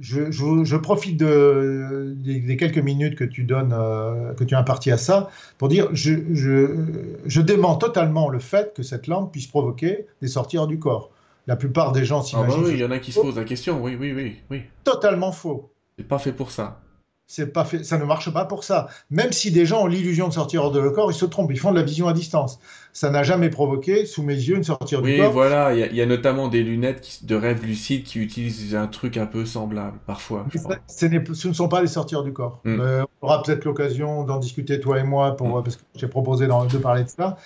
je, 0.00 0.76
profite 0.76 1.16
de, 1.18 2.14
des, 2.16 2.56
quelques 2.56 2.78
minutes 2.78 3.16
que 3.16 3.24
tu 3.24 3.44
donnes, 3.44 3.72
euh, 3.72 4.34
que 4.34 4.44
tu 4.44 4.54
as 4.54 4.58
imparti 4.58 4.90
à 4.90 4.96
ça, 4.96 5.30
pour 5.58 5.68
dire 5.68 5.88
je, 5.92 6.12
je, 6.32 7.40
dément 7.40 7.76
totalement 7.76 8.28
le 8.28 8.38
fait 8.38 8.74
que 8.74 8.82
cette 8.82 9.06
lampe 9.06 9.32
puisse 9.32 9.46
provoquer 9.46 10.06
des 10.20 10.28
sorties 10.28 10.58
hors 10.58 10.66
du 10.66 10.78
corps. 10.78 11.10
La 11.46 11.56
plupart 11.56 11.92
des 11.92 12.04
gens 12.04 12.22
s'imaginent. 12.22 12.54
Ah 12.58 12.62
bah 12.62 12.68
oui, 12.68 12.74
il 12.74 12.80
y 12.80 12.84
en 12.84 12.90
a 12.90 12.98
qui 12.98 13.12
se 13.12 13.20
posent 13.20 13.36
la 13.36 13.44
question, 13.44 13.82
oui, 13.82 13.96
oui, 13.98 14.12
oui. 14.12 14.36
oui. 14.50 14.62
Totalement 14.82 15.32
faux. 15.32 15.70
C'est 15.96 16.06
pas 16.06 16.18
fait 16.18 16.32
pour 16.32 16.50
ça 16.50 16.80
c'est 17.26 17.52
pas 17.52 17.64
fait, 17.64 17.82
ça 17.82 17.98
ne 17.98 18.04
marche 18.04 18.32
pas 18.32 18.44
pour 18.44 18.62
ça. 18.62 18.88
Même 19.10 19.32
si 19.32 19.50
des 19.50 19.66
gens 19.66 19.82
ont 19.82 19.86
l'illusion 19.86 20.28
de 20.28 20.32
sortir 20.32 20.62
hors 20.62 20.70
de 20.70 20.78
leur 20.78 20.92
corps, 20.92 21.10
ils 21.10 21.14
se 21.14 21.24
trompent, 21.24 21.50
ils 21.50 21.58
font 21.58 21.72
de 21.72 21.76
la 21.76 21.82
vision 21.82 22.06
à 22.06 22.12
distance. 22.12 22.60
Ça 22.92 23.10
n'a 23.10 23.24
jamais 23.24 23.50
provoqué, 23.50 24.06
sous 24.06 24.22
mes 24.22 24.34
yeux, 24.34 24.56
une 24.56 24.64
sortie 24.64 24.94
hors 24.94 25.02
du 25.02 25.16
corps. 25.16 25.26
Oui, 25.26 25.32
voilà, 25.32 25.74
il 25.74 25.94
y, 25.94 26.00
a 26.00 26.06
notamment 26.06 26.48
des 26.48 26.62
lunettes 26.62 27.24
de 27.24 27.34
rêve 27.34 27.64
lucide 27.64 28.04
qui 28.04 28.20
utilisent 28.20 28.74
un 28.74 28.86
truc 28.86 29.16
un 29.16 29.26
peu 29.26 29.44
semblable, 29.44 29.98
parfois. 30.06 30.46
Ce, 30.86 31.06
ne 31.48 31.52
sont 31.52 31.68
pas 31.68 31.82
des 31.82 31.88
sorties 31.88 32.14
hors 32.14 32.22
du 32.22 32.32
corps. 32.32 32.60
Hmm. 32.64 32.80
Euh, 32.80 33.04
on 33.20 33.26
aura 33.26 33.42
peut-être 33.42 33.64
l'occasion 33.64 34.22
d'en 34.22 34.38
discuter, 34.38 34.80
toi 34.80 35.00
et 35.00 35.02
moi, 35.02 35.36
pour, 35.36 35.48
hmm. 35.48 35.64
parce 35.64 35.76
que 35.76 35.82
j'ai 35.96 36.08
proposé 36.08 36.46
de 36.46 36.78
parler 36.78 37.04
de 37.04 37.08
ça. 37.08 37.36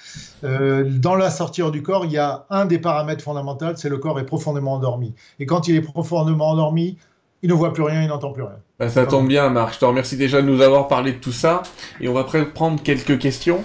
Euh, 0.44 0.84
dans 0.88 1.16
la 1.16 1.30
sortie 1.30 1.62
hors 1.62 1.72
du 1.72 1.82
corps, 1.82 2.04
il 2.04 2.12
y 2.12 2.18
a 2.18 2.44
un 2.50 2.66
des 2.66 2.78
paramètres 2.78 3.24
fondamentaux, 3.24 3.74
c'est 3.76 3.88
le 3.88 3.98
corps 3.98 4.20
est 4.20 4.26
profondément 4.26 4.74
endormi. 4.74 5.14
Et 5.38 5.46
quand 5.46 5.68
il 5.68 5.74
est 5.74 5.80
profondément 5.80 6.50
endormi, 6.50 6.98
il 7.42 7.48
ne 7.48 7.54
voit 7.54 7.72
plus 7.72 7.82
rien, 7.82 8.02
il 8.02 8.08
n'entend 8.08 8.32
plus 8.32 8.42
rien. 8.42 8.56
Ben, 8.78 8.88
ça 8.88 9.06
tombe 9.06 9.28
bien, 9.28 9.48
Marc. 9.50 9.74
Je 9.74 9.78
te 9.80 9.84
remercie 9.84 10.16
déjà 10.16 10.42
de 10.42 10.46
nous 10.46 10.60
avoir 10.60 10.88
parlé 10.88 11.12
de 11.12 11.18
tout 11.18 11.32
ça. 11.32 11.62
Et 12.00 12.08
on 12.08 12.12
va 12.12 12.24
prendre 12.24 12.82
quelques 12.82 13.18
questions. 13.18 13.64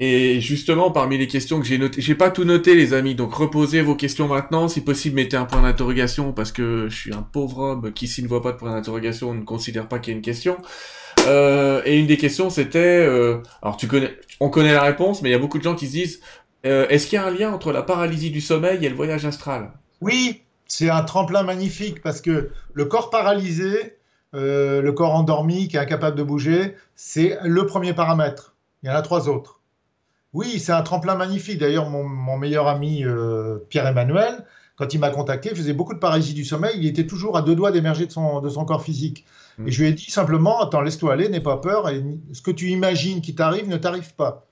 Et 0.00 0.40
justement, 0.40 0.90
parmi 0.90 1.16
les 1.16 1.28
questions 1.28 1.60
que 1.60 1.66
j'ai 1.66 1.78
notées, 1.78 2.00
j'ai 2.00 2.16
pas 2.16 2.30
tout 2.30 2.44
noté, 2.44 2.74
les 2.74 2.92
amis. 2.92 3.14
Donc, 3.14 3.32
reposez 3.34 3.82
vos 3.82 3.94
questions 3.94 4.26
maintenant. 4.26 4.66
Si 4.66 4.80
possible, 4.80 5.16
mettez 5.16 5.36
un 5.36 5.44
point 5.44 5.62
d'interrogation 5.62 6.32
parce 6.32 6.50
que 6.50 6.88
je 6.88 6.96
suis 6.96 7.14
un 7.14 7.22
pauvre 7.22 7.58
homme 7.58 7.92
qui, 7.92 8.08
s'il 8.08 8.24
ne 8.24 8.28
voit 8.28 8.42
pas 8.42 8.52
de 8.52 8.56
point 8.56 8.72
d'interrogation, 8.72 9.32
ne 9.32 9.42
considère 9.42 9.86
pas 9.86 9.98
qu'il 9.98 10.12
y 10.12 10.14
a 10.14 10.16
une 10.16 10.24
question. 10.24 10.56
Euh, 11.26 11.82
et 11.84 11.98
une 11.98 12.06
des 12.06 12.16
questions, 12.16 12.50
c'était, 12.50 12.78
euh, 12.78 13.42
alors 13.62 13.76
tu 13.76 13.86
connais, 13.86 14.10
on 14.40 14.50
connaît 14.50 14.72
la 14.72 14.82
réponse, 14.82 15.22
mais 15.22 15.28
il 15.28 15.32
y 15.32 15.36
a 15.36 15.38
beaucoup 15.38 15.58
de 15.58 15.62
gens 15.62 15.76
qui 15.76 15.86
se 15.86 15.92
disent, 15.92 16.20
euh, 16.66 16.86
est-ce 16.88 17.06
qu'il 17.06 17.16
y 17.16 17.22
a 17.22 17.26
un 17.26 17.30
lien 17.30 17.52
entre 17.52 17.72
la 17.72 17.82
paralysie 17.82 18.30
du 18.30 18.40
sommeil 18.40 18.84
et 18.84 18.88
le 18.88 18.96
voyage 18.96 19.24
astral? 19.24 19.72
Oui, 20.00 20.42
c'est 20.72 20.88
un 20.88 21.02
tremplin 21.02 21.42
magnifique 21.42 22.00
parce 22.00 22.22
que 22.22 22.48
le 22.72 22.84
corps 22.86 23.10
paralysé, 23.10 23.98
euh, 24.34 24.80
le 24.80 24.92
corps 24.92 25.14
endormi 25.14 25.68
qui 25.68 25.76
est 25.76 25.78
incapable 25.78 26.16
de 26.16 26.22
bouger, 26.22 26.76
c'est 26.94 27.38
le 27.44 27.66
premier 27.66 27.92
paramètre. 27.92 28.54
Il 28.82 28.88
y 28.88 28.90
en 28.90 28.94
a 28.94 29.02
trois 29.02 29.28
autres. 29.28 29.60
Oui, 30.32 30.58
c'est 30.58 30.72
un 30.72 30.80
tremplin 30.80 31.14
magnifique. 31.14 31.58
D'ailleurs, 31.58 31.90
mon, 31.90 32.38
meilleur 32.38 32.68
ami 32.68 33.04
euh, 33.04 33.58
Pierre-Emmanuel, 33.68 34.46
quand 34.76 34.94
il 34.94 34.98
m'a 34.98 35.10
contacté, 35.10 35.50
il 35.50 35.56
faisait 35.56 35.74
beaucoup 35.74 35.92
de 35.92 35.98
paralysie 35.98 36.32
du 36.32 36.42
sommeil. 36.46 36.72
Il 36.78 36.86
était 36.86 37.06
toujours 37.06 37.36
à 37.36 37.42
deux 37.42 37.54
doigts 37.54 37.70
d'émerger 37.70 38.06
de 38.06 38.12
son, 38.12 38.40
de 38.40 38.48
son 38.48 38.64
corps 38.64 38.82
physique. 38.82 39.26
Mm. 39.58 39.68
Et 39.68 39.72
je 39.72 39.82
lui 39.82 39.90
ai 39.90 39.92
dit 39.92 40.10
simplement, 40.10 40.62
attends, 40.62 40.80
laisse-toi 40.80 41.12
aller, 41.12 41.28
n'aie 41.28 41.40
pas 41.40 41.58
peur. 41.58 41.90
Et 41.90 42.02
ce 42.32 42.40
que 42.40 42.50
tu 42.50 42.68
imagines 42.68 43.20
qui 43.20 43.34
t'arrive 43.34 43.68
ne 43.68 43.76
t'arrive 43.76 44.14
pas. 44.14 44.46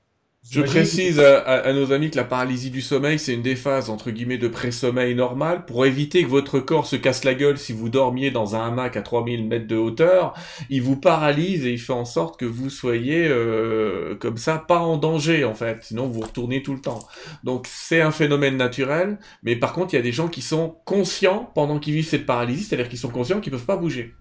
Je 0.49 0.63
précise 0.63 1.21
à, 1.21 1.71
nos 1.75 1.93
amis 1.93 2.11
que 2.11 2.17
la 2.17 2.25
paralysie 2.25 2.71
du 2.71 2.81
sommeil, 2.81 3.19
c'est 3.19 3.35
une 3.35 3.43
des 3.43 3.57
phases 3.57 3.91
entre 3.91 4.11
guillemets 4.11 4.39
de 4.39 4.49
pré-sommeil 4.49 5.15
normal 5.15 5.67
pour 5.67 5.85
éviter 5.85 6.25
que 6.25 6.29
votre 6.29 6.61
corps 6.61 6.87
se 6.87 6.97
casse 6.97 7.25
la 7.25 7.35
gueule 7.35 7.59
si 7.59 7.75
vous 7.75 7.91
dormiez 7.91 8.31
dans 8.31 8.57
un 8.57 8.67
hamac 8.67 8.97
à 8.97 9.03
3000 9.03 9.47
mètres 9.47 9.67
de 9.67 9.77
hauteur. 9.77 10.35
Il 10.71 10.81
vous 10.81 10.97
paralyse 10.97 11.67
et 11.67 11.73
il 11.73 11.79
fait 11.79 11.93
en 11.93 12.07
sorte 12.07 12.41
que 12.41 12.47
vous 12.47 12.71
soyez 12.71 13.29
euh, 13.29 14.17
comme 14.17 14.39
ça 14.39 14.57
pas 14.57 14.79
en 14.79 14.97
danger 14.97 15.45
en 15.45 15.55
fait, 15.55 15.83
sinon 15.83 16.09
vous 16.09 16.21
retournez 16.21 16.63
tout 16.63 16.75
le 16.75 16.81
temps. 16.81 17.01
Donc 17.45 17.67
c'est 17.69 18.01
un 18.01 18.11
phénomène 18.11 18.57
naturel, 18.57 19.19
mais 19.43 19.57
par 19.57 19.75
contre 19.75 19.93
il 19.93 19.97
y 19.97 20.01
a 20.01 20.03
des 20.03 20.11
gens 20.11 20.29
qui 20.29 20.43
sont 20.43 20.77
conscients 20.87 21.51
pendant 21.55 21.79
qu'ils 21.79 21.95
vivent 21.95 22.09
cette 22.09 22.27
paralysie, 22.27 22.65
c'est-à-dire 22.65 22.89
qu'ils 22.89 22.99
sont 22.99 23.11
conscients 23.11 23.41
qu'ils 23.41 23.53
peuvent 23.53 23.67
pas 23.67 23.77
bouger. 23.77 24.15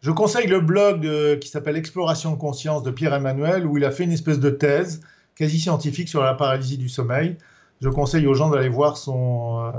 Je 0.00 0.12
conseille 0.12 0.46
le 0.46 0.60
blog 0.60 1.04
euh, 1.04 1.36
qui 1.36 1.48
s'appelle 1.48 1.76
Exploration 1.76 2.30
de 2.30 2.38
conscience 2.38 2.84
de 2.84 2.92
Pierre 2.92 3.14
Emmanuel 3.14 3.66
où 3.66 3.76
il 3.76 3.84
a 3.84 3.90
fait 3.90 4.04
une 4.04 4.12
espèce 4.12 4.38
de 4.38 4.50
thèse 4.50 5.00
quasi 5.36 5.60
scientifique 5.60 6.08
sur 6.08 6.22
la 6.22 6.34
paralysie 6.34 6.78
du 6.78 6.88
sommeil. 6.88 7.36
Je 7.80 7.88
conseille 7.88 8.26
aux 8.26 8.34
gens 8.34 8.50
d'aller 8.50 8.70
voir 8.70 8.96
son, 8.96 9.66
euh, 9.66 9.70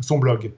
son 0.00 0.18
blog. 0.18 0.52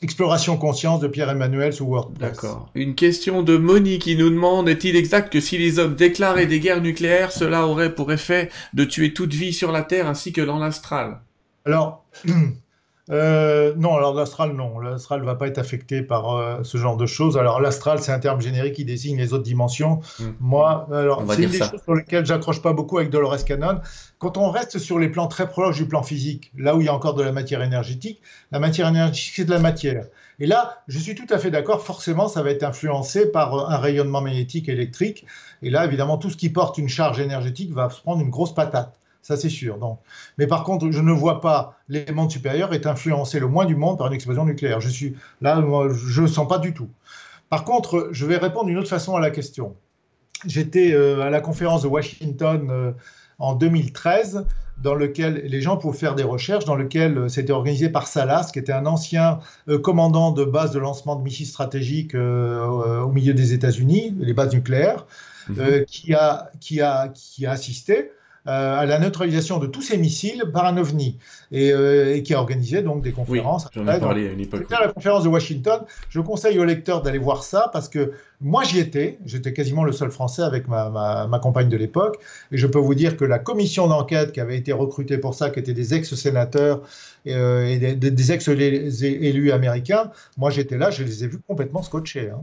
Exploration 0.00 0.56
conscience 0.56 0.98
de 0.98 1.06
Pierre-Emmanuel 1.06 1.72
sous 1.72 1.86
WordPress. 1.86 2.32
D'accord. 2.32 2.70
Une 2.74 2.96
question 2.96 3.42
de 3.42 3.56
Monique 3.56 4.02
qui 4.02 4.16
nous 4.16 4.30
demande 4.30 4.68
est-il 4.68 4.96
exact 4.96 5.32
que 5.32 5.40
si 5.40 5.58
les 5.58 5.78
hommes 5.78 5.94
déclaraient 5.94 6.46
des 6.46 6.58
guerres 6.58 6.80
nucléaires, 6.80 7.30
cela 7.30 7.68
aurait 7.68 7.94
pour 7.94 8.10
effet 8.10 8.50
de 8.74 8.82
tuer 8.84 9.14
toute 9.14 9.32
vie 9.32 9.52
sur 9.52 9.70
la 9.70 9.82
Terre 9.82 10.08
ainsi 10.08 10.32
que 10.32 10.40
dans 10.40 10.58
l'astral? 10.58 11.20
Alors, 11.64 12.04
Euh, 13.10 13.74
non, 13.76 13.96
alors 13.96 14.14
l'astral, 14.14 14.52
non. 14.52 14.78
L'astral 14.78 15.20
ne 15.20 15.26
va 15.26 15.34
pas 15.34 15.48
être 15.48 15.58
affecté 15.58 16.02
par 16.02 16.36
euh, 16.36 16.62
ce 16.62 16.78
genre 16.78 16.96
de 16.96 17.06
choses. 17.06 17.36
Alors 17.36 17.60
l'astral, 17.60 17.98
c'est 18.00 18.12
un 18.12 18.20
terme 18.20 18.40
générique 18.40 18.74
qui 18.74 18.84
désigne 18.84 19.18
les 19.18 19.32
autres 19.32 19.42
dimensions. 19.42 20.00
Hmm. 20.20 20.30
Moi, 20.40 20.86
alors 20.92 21.24
c'est 21.28 21.42
une 21.42 21.50
des 21.50 21.58
choses 21.58 21.82
sur 21.82 21.94
lesquelles 21.94 22.24
j'accroche 22.24 22.62
pas 22.62 22.72
beaucoup 22.72 22.98
avec 22.98 23.10
Dolores 23.10 23.44
Cannon. 23.44 23.80
Quand 24.18 24.36
on 24.36 24.50
reste 24.50 24.78
sur 24.78 25.00
les 25.00 25.08
plans 25.08 25.26
très 25.26 25.48
proches 25.48 25.76
du 25.76 25.86
plan 25.86 26.04
physique, 26.04 26.52
là 26.56 26.76
où 26.76 26.80
il 26.80 26.86
y 26.86 26.88
a 26.88 26.94
encore 26.94 27.14
de 27.14 27.24
la 27.24 27.32
matière 27.32 27.62
énergétique, 27.62 28.22
la 28.52 28.60
matière 28.60 28.86
énergétique, 28.86 29.32
c'est 29.34 29.44
de 29.44 29.50
la 29.50 29.58
matière. 29.58 30.06
Et 30.38 30.46
là, 30.46 30.82
je 30.86 30.98
suis 30.98 31.14
tout 31.16 31.26
à 31.28 31.38
fait 31.38 31.50
d'accord, 31.50 31.82
forcément, 31.82 32.28
ça 32.28 32.42
va 32.42 32.50
être 32.50 32.62
influencé 32.62 33.30
par 33.30 33.54
euh, 33.54 33.66
un 33.68 33.78
rayonnement 33.78 34.20
magnétique 34.20 34.68
électrique. 34.68 35.26
Et 35.62 35.70
là, 35.70 35.84
évidemment, 35.84 36.18
tout 36.18 36.30
ce 36.30 36.36
qui 36.36 36.50
porte 36.50 36.78
une 36.78 36.88
charge 36.88 37.18
énergétique 37.18 37.72
va 37.72 37.90
se 37.90 38.00
prendre 38.00 38.22
une 38.22 38.30
grosse 38.30 38.54
patate 38.54 38.96
ça 39.22 39.36
c'est 39.36 39.48
sûr. 39.48 39.78
Donc. 39.78 40.00
Mais 40.36 40.46
par 40.46 40.64
contre, 40.64 40.90
je 40.90 41.00
ne 41.00 41.12
vois 41.12 41.40
pas 41.40 41.78
l'élément 41.88 42.28
supérieur 42.28 42.74
être 42.74 42.86
influencé 42.86 43.40
le 43.40 43.46
moins 43.46 43.64
du 43.64 43.76
monde 43.76 43.96
par 43.98 44.08
une 44.08 44.12
explosion 44.12 44.44
nucléaire. 44.44 44.80
Je 44.80 44.88
suis 44.88 45.14
là, 45.40 45.56
je 45.56 46.20
ne 46.20 46.26
le 46.26 46.32
sens 46.32 46.48
pas 46.48 46.58
du 46.58 46.74
tout. 46.74 46.88
Par 47.48 47.64
contre, 47.64 48.08
je 48.12 48.26
vais 48.26 48.36
répondre 48.36 48.66
d'une 48.66 48.78
autre 48.78 48.88
façon 48.88 49.14
à 49.14 49.20
la 49.20 49.30
question. 49.30 49.76
J'étais 50.46 50.92
euh, 50.92 51.20
à 51.20 51.30
la 51.30 51.40
conférence 51.40 51.82
de 51.82 51.88
Washington 51.88 52.68
euh, 52.70 52.92
en 53.38 53.54
2013 53.54 54.46
dans 54.78 54.94
lequel 54.94 55.42
les 55.44 55.60
gens 55.60 55.76
pouvaient 55.76 55.98
faire 55.98 56.14
des 56.14 56.22
recherches, 56.22 56.64
dans 56.64 56.74
lequel 56.74 57.18
euh, 57.18 57.28
c'était 57.28 57.52
organisé 57.52 57.88
par 57.88 58.06
Salas, 58.08 58.50
qui 58.52 58.58
était 58.58 58.72
un 58.72 58.86
ancien 58.86 59.38
commandant 59.82 60.32
de 60.32 60.44
base 60.44 60.72
de 60.72 60.78
lancement 60.78 61.14
de 61.14 61.22
missiles 61.22 61.46
stratégiques 61.46 62.14
au 62.14 63.08
milieu 63.12 63.34
des 63.34 63.52
États-Unis, 63.52 64.16
les 64.18 64.32
bases 64.32 64.54
nucléaires, 64.54 65.06
mhm. 65.48 65.84
qui, 65.86 66.14
a, 66.14 66.50
qui, 66.58 66.80
a, 66.80 67.08
qui 67.08 67.46
a 67.46 67.52
assisté 67.52 68.10
à 68.44 68.86
la 68.86 68.98
neutralisation 68.98 69.58
de 69.58 69.66
tous 69.66 69.82
ces 69.82 69.96
missiles 69.96 70.44
par 70.52 70.66
un 70.66 70.76
OVNI 70.76 71.16
euh, 71.52 72.14
et, 72.14 72.22
qui 72.22 72.34
a 72.34 72.40
organisé 72.40 72.82
donc 72.82 73.02
des 73.02 73.12
conférences. 73.12 73.66
Oui, 73.66 73.82
j'en 73.84 73.92
ai 73.92 74.00
parlé 74.00 74.28
à 74.28 74.32
une 74.32 74.40
époque. 74.40 74.62
C'était 74.68 74.82
la 74.82 74.92
conférence 74.92 75.22
de 75.22 75.28
Washington. 75.28 75.82
Je 76.08 76.20
conseille 76.20 76.58
aux 76.58 76.64
lecteurs 76.64 77.02
d'aller 77.02 77.18
voir 77.18 77.44
ça 77.44 77.70
parce 77.72 77.88
que 77.88 78.12
moi 78.40 78.64
j'y 78.64 78.80
étais. 78.80 79.18
J'étais 79.24 79.52
quasiment 79.52 79.84
le 79.84 79.92
seul 79.92 80.10
Français 80.10 80.42
avec 80.42 80.66
ma, 80.66 80.90
ma, 81.28 81.38
compagne 81.38 81.68
de 81.68 81.76
l'époque 81.76 82.18
et 82.50 82.58
je 82.58 82.66
peux 82.66 82.80
vous 82.80 82.94
dire 82.94 83.16
que 83.16 83.24
la 83.24 83.38
commission 83.38 83.86
d'enquête 83.86 84.32
qui 84.32 84.40
avait 84.40 84.56
été 84.56 84.72
recrutée 84.72 85.18
pour 85.18 85.34
ça, 85.34 85.50
qui 85.50 85.60
était 85.60 85.74
des 85.74 85.94
ex-sénateurs 85.94 86.82
et, 87.24 87.34
euh, 87.34 87.94
des, 87.94 88.32
ex-élus 88.32 89.52
américains, 89.52 90.10
moi 90.36 90.50
j'étais 90.50 90.78
là, 90.78 90.90
je 90.90 91.04
les 91.04 91.24
ai 91.24 91.28
vus 91.28 91.40
complètement 91.46 91.82
scotchés. 91.82 92.30
Hein. 92.30 92.42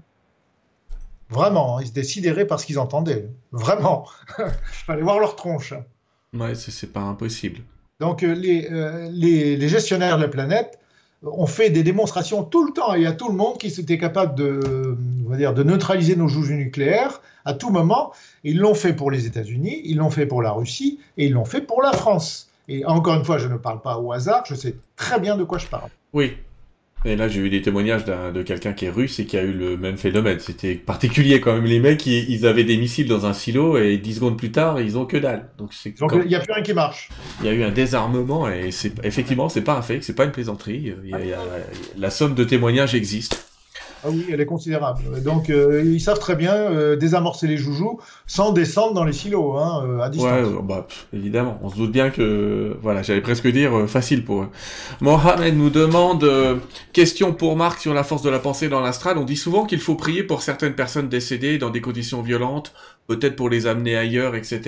Vraiment, 1.30 1.78
hein, 1.78 1.82
ils 1.84 1.90
étaient 1.90 2.04
sidérés 2.04 2.46
par 2.46 2.60
ce 2.60 2.66
qu'ils 2.66 2.80
entendaient. 2.80 3.30
Vraiment. 3.52 4.06
Il 4.40 4.46
fallait 4.86 5.02
voir 5.02 5.20
leur 5.20 5.36
tronche. 5.36 5.74
Ouais, 6.34 6.56
c'est 6.56 6.92
pas 6.92 7.02
impossible. 7.02 7.60
Donc, 8.00 8.24
euh, 8.24 8.36
euh, 8.72 9.10
les, 9.12 9.58
les, 9.58 9.70
gestionnaires 9.70 10.18
de 10.18 10.24
la 10.24 10.30
planète 10.30 10.80
ont 11.22 11.48
fait 11.48 11.70
des 11.70 11.84
démonstrations 11.84 12.44
tout 12.44 12.66
le 12.66 12.72
temps 12.72 12.94
et 12.94 13.06
à 13.06 13.12
tout 13.12 13.28
le 13.28 13.36
monde 13.36 13.58
qui 13.58 13.68
était 13.68 13.98
capable 13.98 14.36
de, 14.36 14.98
on 15.26 15.30
va 15.30 15.38
dire, 15.38 15.54
de 15.54 15.64
neutraliser 15.64 16.16
nos 16.16 16.28
joujoux 16.28 16.54
nucléaires 16.54 17.22
à 17.46 17.54
tout 17.54 17.70
moment. 17.70 18.14
Ils 18.44 18.58
l'ont 18.58 18.74
fait 18.74 18.94
pour 18.94 19.12
les 19.12 19.26
États-Unis, 19.26 19.82
ils 19.84 19.98
l'ont 19.98 20.12
fait 20.12 20.26
pour 20.26 20.42
la 20.42 20.52
Russie 20.52 21.00
et 21.18 21.26
ils 21.26 21.34
l'ont 21.34 21.46
fait 21.46 21.62
pour 21.62 21.82
la 21.82 21.92
France. 21.92 22.50
Et 22.70 22.86
encore 22.86 23.16
une 23.16 23.26
fois, 23.26 23.38
je 23.38 23.48
ne 23.48 23.58
parle 23.58 23.82
pas 23.82 23.98
au 23.98 24.14
hasard, 24.14 24.44
je 24.46 24.56
sais 24.56 24.76
très 24.96 25.20
bien 25.20 25.36
de 25.36 25.44
quoi 25.44 25.58
je 25.58 25.68
parle. 25.68 25.90
Oui, 26.14 26.38
et 27.06 27.16
là, 27.16 27.30
j'ai 27.30 27.40
eu 27.40 27.50
des 27.50 27.62
témoignages 27.62 28.04
de 28.06 28.44
quelqu'un 28.44 28.74
qui 28.74 28.86
est 28.86 28.90
russe 28.90 29.20
et 29.20 29.26
qui 29.26 29.38
a 29.38 29.44
eu 29.44 29.54
le 29.54 29.78
même 29.78 29.98
phénomène. 29.98 30.40
C'était 30.40 30.76
particulier 30.76 31.40
quand 31.40 31.54
même. 31.54 31.66
Les 31.66 31.80
mecs, 31.80 32.06
ils, 32.06 32.46
avaient 32.46 32.66
des 32.66 32.78
missiles 32.78 33.08
dans 33.08 33.26
un 33.26 33.34
silo 33.34 33.78
et 33.78 33.98
dix 33.98 34.16
secondes 34.16 34.38
plus 34.38 34.52
tard, 34.52 34.82
ils 34.82 34.98
ont 34.98 35.06
que 35.06 35.18
dalle. 35.18 35.50
Donc 35.58 35.72
il 35.86 35.94
n'y 36.28 36.36
a 36.36 36.40
plus 36.40 36.54
rien 36.54 36.64
qui 36.64 36.74
marche. 36.74 37.10
Il 37.40 37.46
y 37.46 37.50
a 37.50 37.54
eu 37.54 37.64
un 37.64 37.72
désarmement 37.72 38.50
et 38.50 38.72
c'est 38.72 38.94
effectivement, 39.06 39.48
c'est 39.48 39.62
pas 39.62 39.78
un 39.78 39.82
fake, 39.82 40.04
c'est 40.04 40.16
pas 40.16 40.26
une 40.26 40.32
plaisanterie. 40.32 40.94
la 41.98 42.10
somme 42.10 42.36
de 42.36 42.44
témoignages 42.44 42.96
existe. 42.96 43.49
Ah 44.04 44.08
oui, 44.10 44.26
elle 44.32 44.40
est 44.40 44.46
considérable. 44.46 45.22
Donc, 45.24 45.50
euh, 45.50 45.84
ils 45.84 46.00
savent 46.00 46.20
très 46.20 46.36
bien 46.36 46.54
euh, 46.54 46.96
désamorcer 46.96 47.48
les 47.48 47.58
joujoux 47.58 48.00
sans 48.28 48.52
descendre 48.52 48.94
dans 48.94 49.04
les 49.04 49.14
silos, 49.14 49.58
hein, 49.58 49.84
euh, 49.86 50.00
à 50.00 50.10
distance. 50.10 50.32
Ouais, 50.32 50.62
bah, 50.64 50.88
évidemment. 51.12 51.60
On 51.64 51.70
se 51.70 51.76
doute 51.76 51.92
bien 51.92 52.10
que, 52.10 52.78
voilà, 52.82 53.02
j'allais 53.02 53.22
presque 53.22 53.48
dire 53.48 53.88
facile 53.88 54.24
pour 54.24 54.44
eux. 54.44 54.50
Mohamed 55.02 55.58
nous 55.58 55.70
demande, 55.70 56.30
question 56.94 57.34
pour 57.34 57.58
Marc 57.58 57.80
sur 57.80 57.94
la 57.94 58.04
force 58.04 58.22
de 58.22 58.30
la 58.30 58.40
pensée 58.40 58.70
dans 58.70 58.82
l'astral. 58.82 59.18
On 59.18 59.26
dit 59.26 59.38
souvent 59.38 59.66
qu'il 59.66 59.80
faut 59.80 59.96
prier 59.96 60.24
pour 60.24 60.42
certaines 60.42 60.76
personnes 60.76 61.10
décédées 61.10 61.58
dans 61.58 61.70
des 61.70 61.82
conditions 61.82 62.22
violentes, 62.22 62.74
peut-être 63.08 63.36
pour 63.36 63.50
les 63.50 63.68
amener 63.68 63.98
ailleurs, 63.98 64.36
etc. 64.36 64.62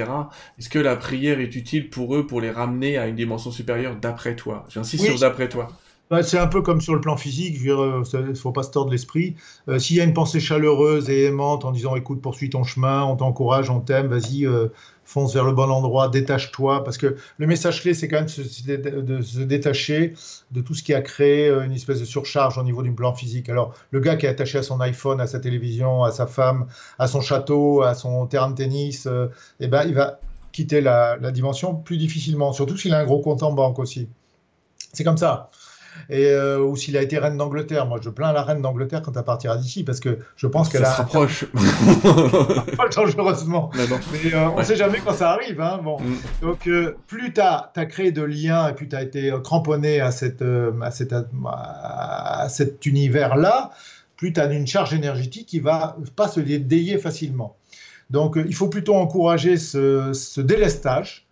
Est-ce 0.60 0.70
que 0.70 0.80
la 0.80 0.96
prière 0.96 1.40
est 1.40 1.56
utile 1.56 1.90
pour 1.90 2.16
eux 2.16 2.28
pour 2.28 2.42
les 2.42 2.52
ramener 2.52 2.98
à 2.98 3.08
une 3.08 3.16
dimension 3.16 3.52
supérieure 3.52 3.96
d'après 3.96 4.36
toi? 4.36 4.66
J'insiste 4.70 5.06
sur 5.06 5.20
d'après 5.20 5.48
toi. 5.48 5.70
Bah, 6.12 6.24
c'est 6.24 6.38
un 6.38 6.48
peu 6.48 6.62
comme 6.62 6.82
sur 6.82 6.94
le 6.94 7.00
plan 7.00 7.16
physique, 7.16 7.56
il 7.62 7.74
ne 7.74 8.34
faut 8.34 8.52
pas 8.52 8.64
se 8.64 8.70
tordre 8.70 8.92
l'esprit. 8.92 9.38
Euh, 9.70 9.80
s'il 9.80 9.96
y 9.96 10.02
a 10.02 10.04
une 10.04 10.14
pensée 10.14 10.42
chaleureuse 10.42 11.10
et 11.10 11.24
aimante 11.24 11.64
en 11.64 11.72
disant 11.72 11.96
écoute, 11.96 12.22
poursuis 12.22 12.50
ton 12.50 12.66
chemin, 12.66 13.06
on 13.06 13.16
t'encourage, 13.16 13.70
on 13.70 13.80
t'aime, 13.80 14.08
vas-y, 14.08 14.46
euh, 14.46 14.68
fonce 15.06 15.34
vers 15.34 15.46
le 15.46 15.54
bon 15.54 15.72
endroit, 15.72 16.10
détache-toi, 16.10 16.84
parce 16.84 16.98
que 16.98 17.16
le 17.38 17.48
message 17.48 17.82
clé, 17.82 17.94
c'est 17.94 18.10
quand 18.10 18.18
même 18.18 18.26
de 19.06 19.22
se, 19.22 19.40
détacher 19.40 20.14
de 20.52 20.60
tout 20.60 20.74
ce 20.74 20.84
qui 20.84 20.94
a 20.94 21.00
créé 21.00 21.48
euh, 21.48 21.64
une 21.64 21.72
espèce 21.72 22.02
de 22.02 22.06
surcharge 22.06 22.58
au 22.58 22.64
niveau 22.64 22.84
du 22.84 22.92
plan 22.92 23.14
physique. 23.14 23.48
Alors, 23.48 23.74
le 23.92 24.02
gars 24.02 24.18
qui 24.18 24.26
est 24.26 24.30
attaché 24.30 24.58
à 24.58 24.64
son 24.64 24.82
iPhone, 24.82 25.22
à 25.22 25.28
sa 25.28 25.40
télévision, 25.40 26.04
à 26.04 26.12
sa 26.12 26.28
femme, 26.28 26.68
à 27.00 27.08
son 27.08 27.22
château, 27.22 27.84
à 27.84 27.94
son 27.94 28.28
terrain 28.28 28.50
de 28.50 28.56
tennis, 28.56 29.08
eh 29.62 29.68
ben, 29.70 29.86
il 29.88 29.94
va 29.94 30.20
quitter 30.52 30.82
la 30.82 31.32
dimension 31.32 31.74
plus 31.74 31.96
difficilement, 31.96 32.52
surtout 32.52 32.76
s'il 32.76 32.94
a 32.94 33.00
un 33.00 33.06
gros 33.06 33.22
compte 33.22 33.44
en 33.44 33.54
banque 33.54 33.80
aussi. 33.80 34.10
C'est 34.92 35.06
comme 35.06 35.18
ça 35.18 35.50
et 36.10 36.26
euh, 36.28 36.60
ou 36.60 36.76
s'il 36.76 36.98
a 36.98 37.02
été 37.02 37.18
reine 37.18 37.38
d'Angleterre. 37.38 37.86
Moi, 37.86 38.00
je 38.02 38.10
plains 38.10 38.34
la 38.34 38.44
reine 38.44 38.62
d'Angleterre 38.62 39.02
quand 39.02 39.16
elle 39.16 39.24
partira 39.24 39.58
d'ici 39.58 39.84
parce 39.84 40.00
que 40.00 40.20
je 40.36 40.48
pense 40.48 40.70
qu'elle 40.70 40.84
a. 40.84 40.92
Se 40.92 40.98
rapproche. 40.98 41.46
Pas 42.78 42.90
dangereusement. 42.90 43.70
Mais, 43.76 43.84
euh, 44.34 44.50
on 44.50 44.60
ne 44.60 44.64
sait 44.64 44.76
jamais 44.76 45.00
quand 45.00 45.14
ça 45.14 45.32
arrive. 45.32 45.62
Hein. 45.62 45.80
Bon. 45.84 46.00
Mm. 46.00 46.18
Donc, 46.42 46.68
euh, 46.68 46.96
plus 47.08 47.34
tu 47.34 47.42
as, 47.42 47.72
créé 47.86 48.12
de 48.12 48.24
liens 48.24 48.70
et 48.70 48.74
plus 48.74 48.88
tu 48.88 48.96
as 48.96 49.02
été 49.02 49.34
cramponné 49.44 50.02
à, 50.02 50.12
cette, 50.12 50.44
à, 50.44 50.92
cette, 50.92 51.14
à 51.14 52.48
cet 52.50 52.86
univers-là, 52.86 53.72
plus 54.18 54.34
tu 54.34 54.40
as 54.40 54.52
une 54.52 54.68
charge 54.68 54.94
énergétique 54.94 55.48
qui 55.48 55.60
va 55.60 55.98
pas 56.16 56.28
se 56.28 56.40
délier 56.40 56.98
facilement. 56.98 57.56
Donc, 58.10 58.38
il 58.38 58.54
faut 58.54 58.68
plutôt 58.68 58.96
encourager 58.96 59.58
ce, 59.58 60.12
ce 60.14 60.42
délestage 60.42 61.26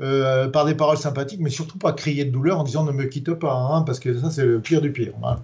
euh, 0.00 0.48
par 0.48 0.64
des 0.64 0.74
paroles 0.74 0.96
sympathiques, 0.96 1.40
mais 1.40 1.50
surtout 1.50 1.78
pas 1.78 1.92
crier 1.92 2.24
de 2.24 2.30
douleur 2.30 2.60
en 2.60 2.64
disant 2.64 2.84
ne 2.84 2.92
me 2.92 3.04
quitte 3.04 3.32
pas, 3.34 3.54
hein, 3.54 3.82
parce 3.82 4.00
que 4.00 4.18
ça 4.18 4.30
c'est 4.30 4.44
le 4.44 4.60
pire 4.60 4.80
du 4.80 4.92
pire. 4.92 5.12
Hein. 5.22 5.38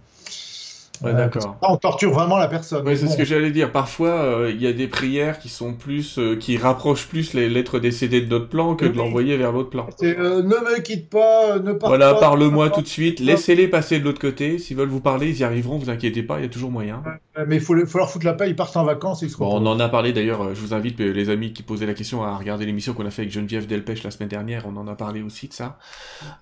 Ouais, 1.03 1.13
d'accord. 1.13 1.57
On 1.63 1.77
torture 1.77 2.13
vraiment 2.13 2.39
la 2.39 2.49
personne. 2.49 2.85
c'est 2.97 3.09
ce 3.09 3.17
que 3.17 3.25
j'allais 3.25 3.51
dire. 3.51 3.73
Parfois, 3.73 4.11
euh, 4.11 4.53
il 4.55 4.63
y 4.63 4.67
a 4.67 4.73
des 4.73 4.87
prières 4.87 5.39
qui 5.39 5.49
sont 5.49 5.75
plus, 5.75 6.19
euh, 6.19 6.37
qui 6.37 6.57
rapprochent 6.57 7.09
plus 7.09 7.35
les 7.35 7.49
lettres 7.49 7.79
décédées 7.79 8.21
de 8.21 8.29
notre 8.29 8.49
plan 8.49 8.75
que 8.75 8.87
de 8.87 8.97
l'envoyer 8.97 9.37
vers 9.37 9.53
l'autre 9.53 9.71
plan. 9.71 9.89
Euh, 10.03 10.43
ne 10.43 10.49
me 10.49 10.81
quitte 10.81 11.11
pas, 11.11 11.59
ne 11.59 11.73
pas. 11.73 11.89
Voilà, 11.89 12.15
parle-moi 12.15 12.71
tout 12.71 12.83
de 12.83 12.89
suite. 12.89 13.21
Laissez-les 13.21 13.69
passer 13.69 13.99
de 13.99 14.05
l'autre 14.05 14.21
côté. 14.21 14.59
S'ils 14.59 14.77
veulent 14.77 14.89
vous 14.89 15.01
parler, 15.01 15.29
ils 15.31 15.39
y 15.39 15.45
arriveront. 15.45 15.79
Vous 15.79 15.91
inquiétez 15.91 16.23
pas, 16.23 16.39
il 16.39 16.43
y 16.43 16.47
a 16.47 16.51
toujours 16.51 16.71
moyen. 16.71 17.03
Mais 17.47 17.57
il 17.57 17.61
faut, 17.61 17.75
faut, 17.87 17.99
leur 17.99 18.11
foutre 18.11 18.27
la 18.27 18.35
paix. 18.35 18.49
Ils 18.49 18.57
partent 18.57 18.77
en 18.77 18.85
vacances. 18.85 19.23
Ils 19.23 19.31
bon, 19.37 19.61
on 19.61 19.67
en 19.67 19.81
a 19.81 19.89
parlé 19.89 20.13
d'ailleurs. 20.13 20.55
Je 20.55 20.61
vous 20.61 20.75
invite 20.75 20.99
les 21.01 21.31
amis 21.31 21.53
qui 21.53 21.63
posaient 21.63 21.87
la 21.87 21.95
question 21.95 22.23
à 22.23 22.37
regarder 22.37 22.67
l'émission 22.67 22.95
qu'on 22.95 23.07
a 23.07 23.11
fait 23.11 23.23
avec 23.23 23.33
Geneviève 23.33 23.67
Delpech 23.67 24.03
la 24.03 24.11
semaine 24.11 24.29
dernière. 24.29 24.67
On 24.67 24.77
en 24.77 24.87
a 24.89 24.95
parlé 24.95 25.23
aussi 25.23 25.49
de 25.49 25.53
ça, 25.53 25.79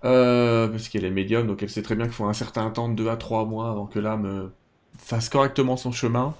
parce 0.02 0.88
qu'elle 0.88 1.04
est 1.04 1.10
médium, 1.10 1.46
donc 1.46 1.62
elle 1.62 1.70
sait 1.70 1.82
très 1.82 1.96
bien 1.96 2.06
qu'il 2.06 2.14
faut 2.14 2.26
un 2.26 2.32
certain 2.32 2.70
temps 2.70 2.88
de 2.88 2.94
2 2.94 3.08
à 3.08 3.16
3 3.16 3.46
mois 3.46 3.70
avant 3.70 3.86
que 3.86 3.98
l'âme 3.98 4.50
fasse 4.98 5.28
correctement 5.28 5.76
son 5.76 5.92
chemin, 5.92 6.34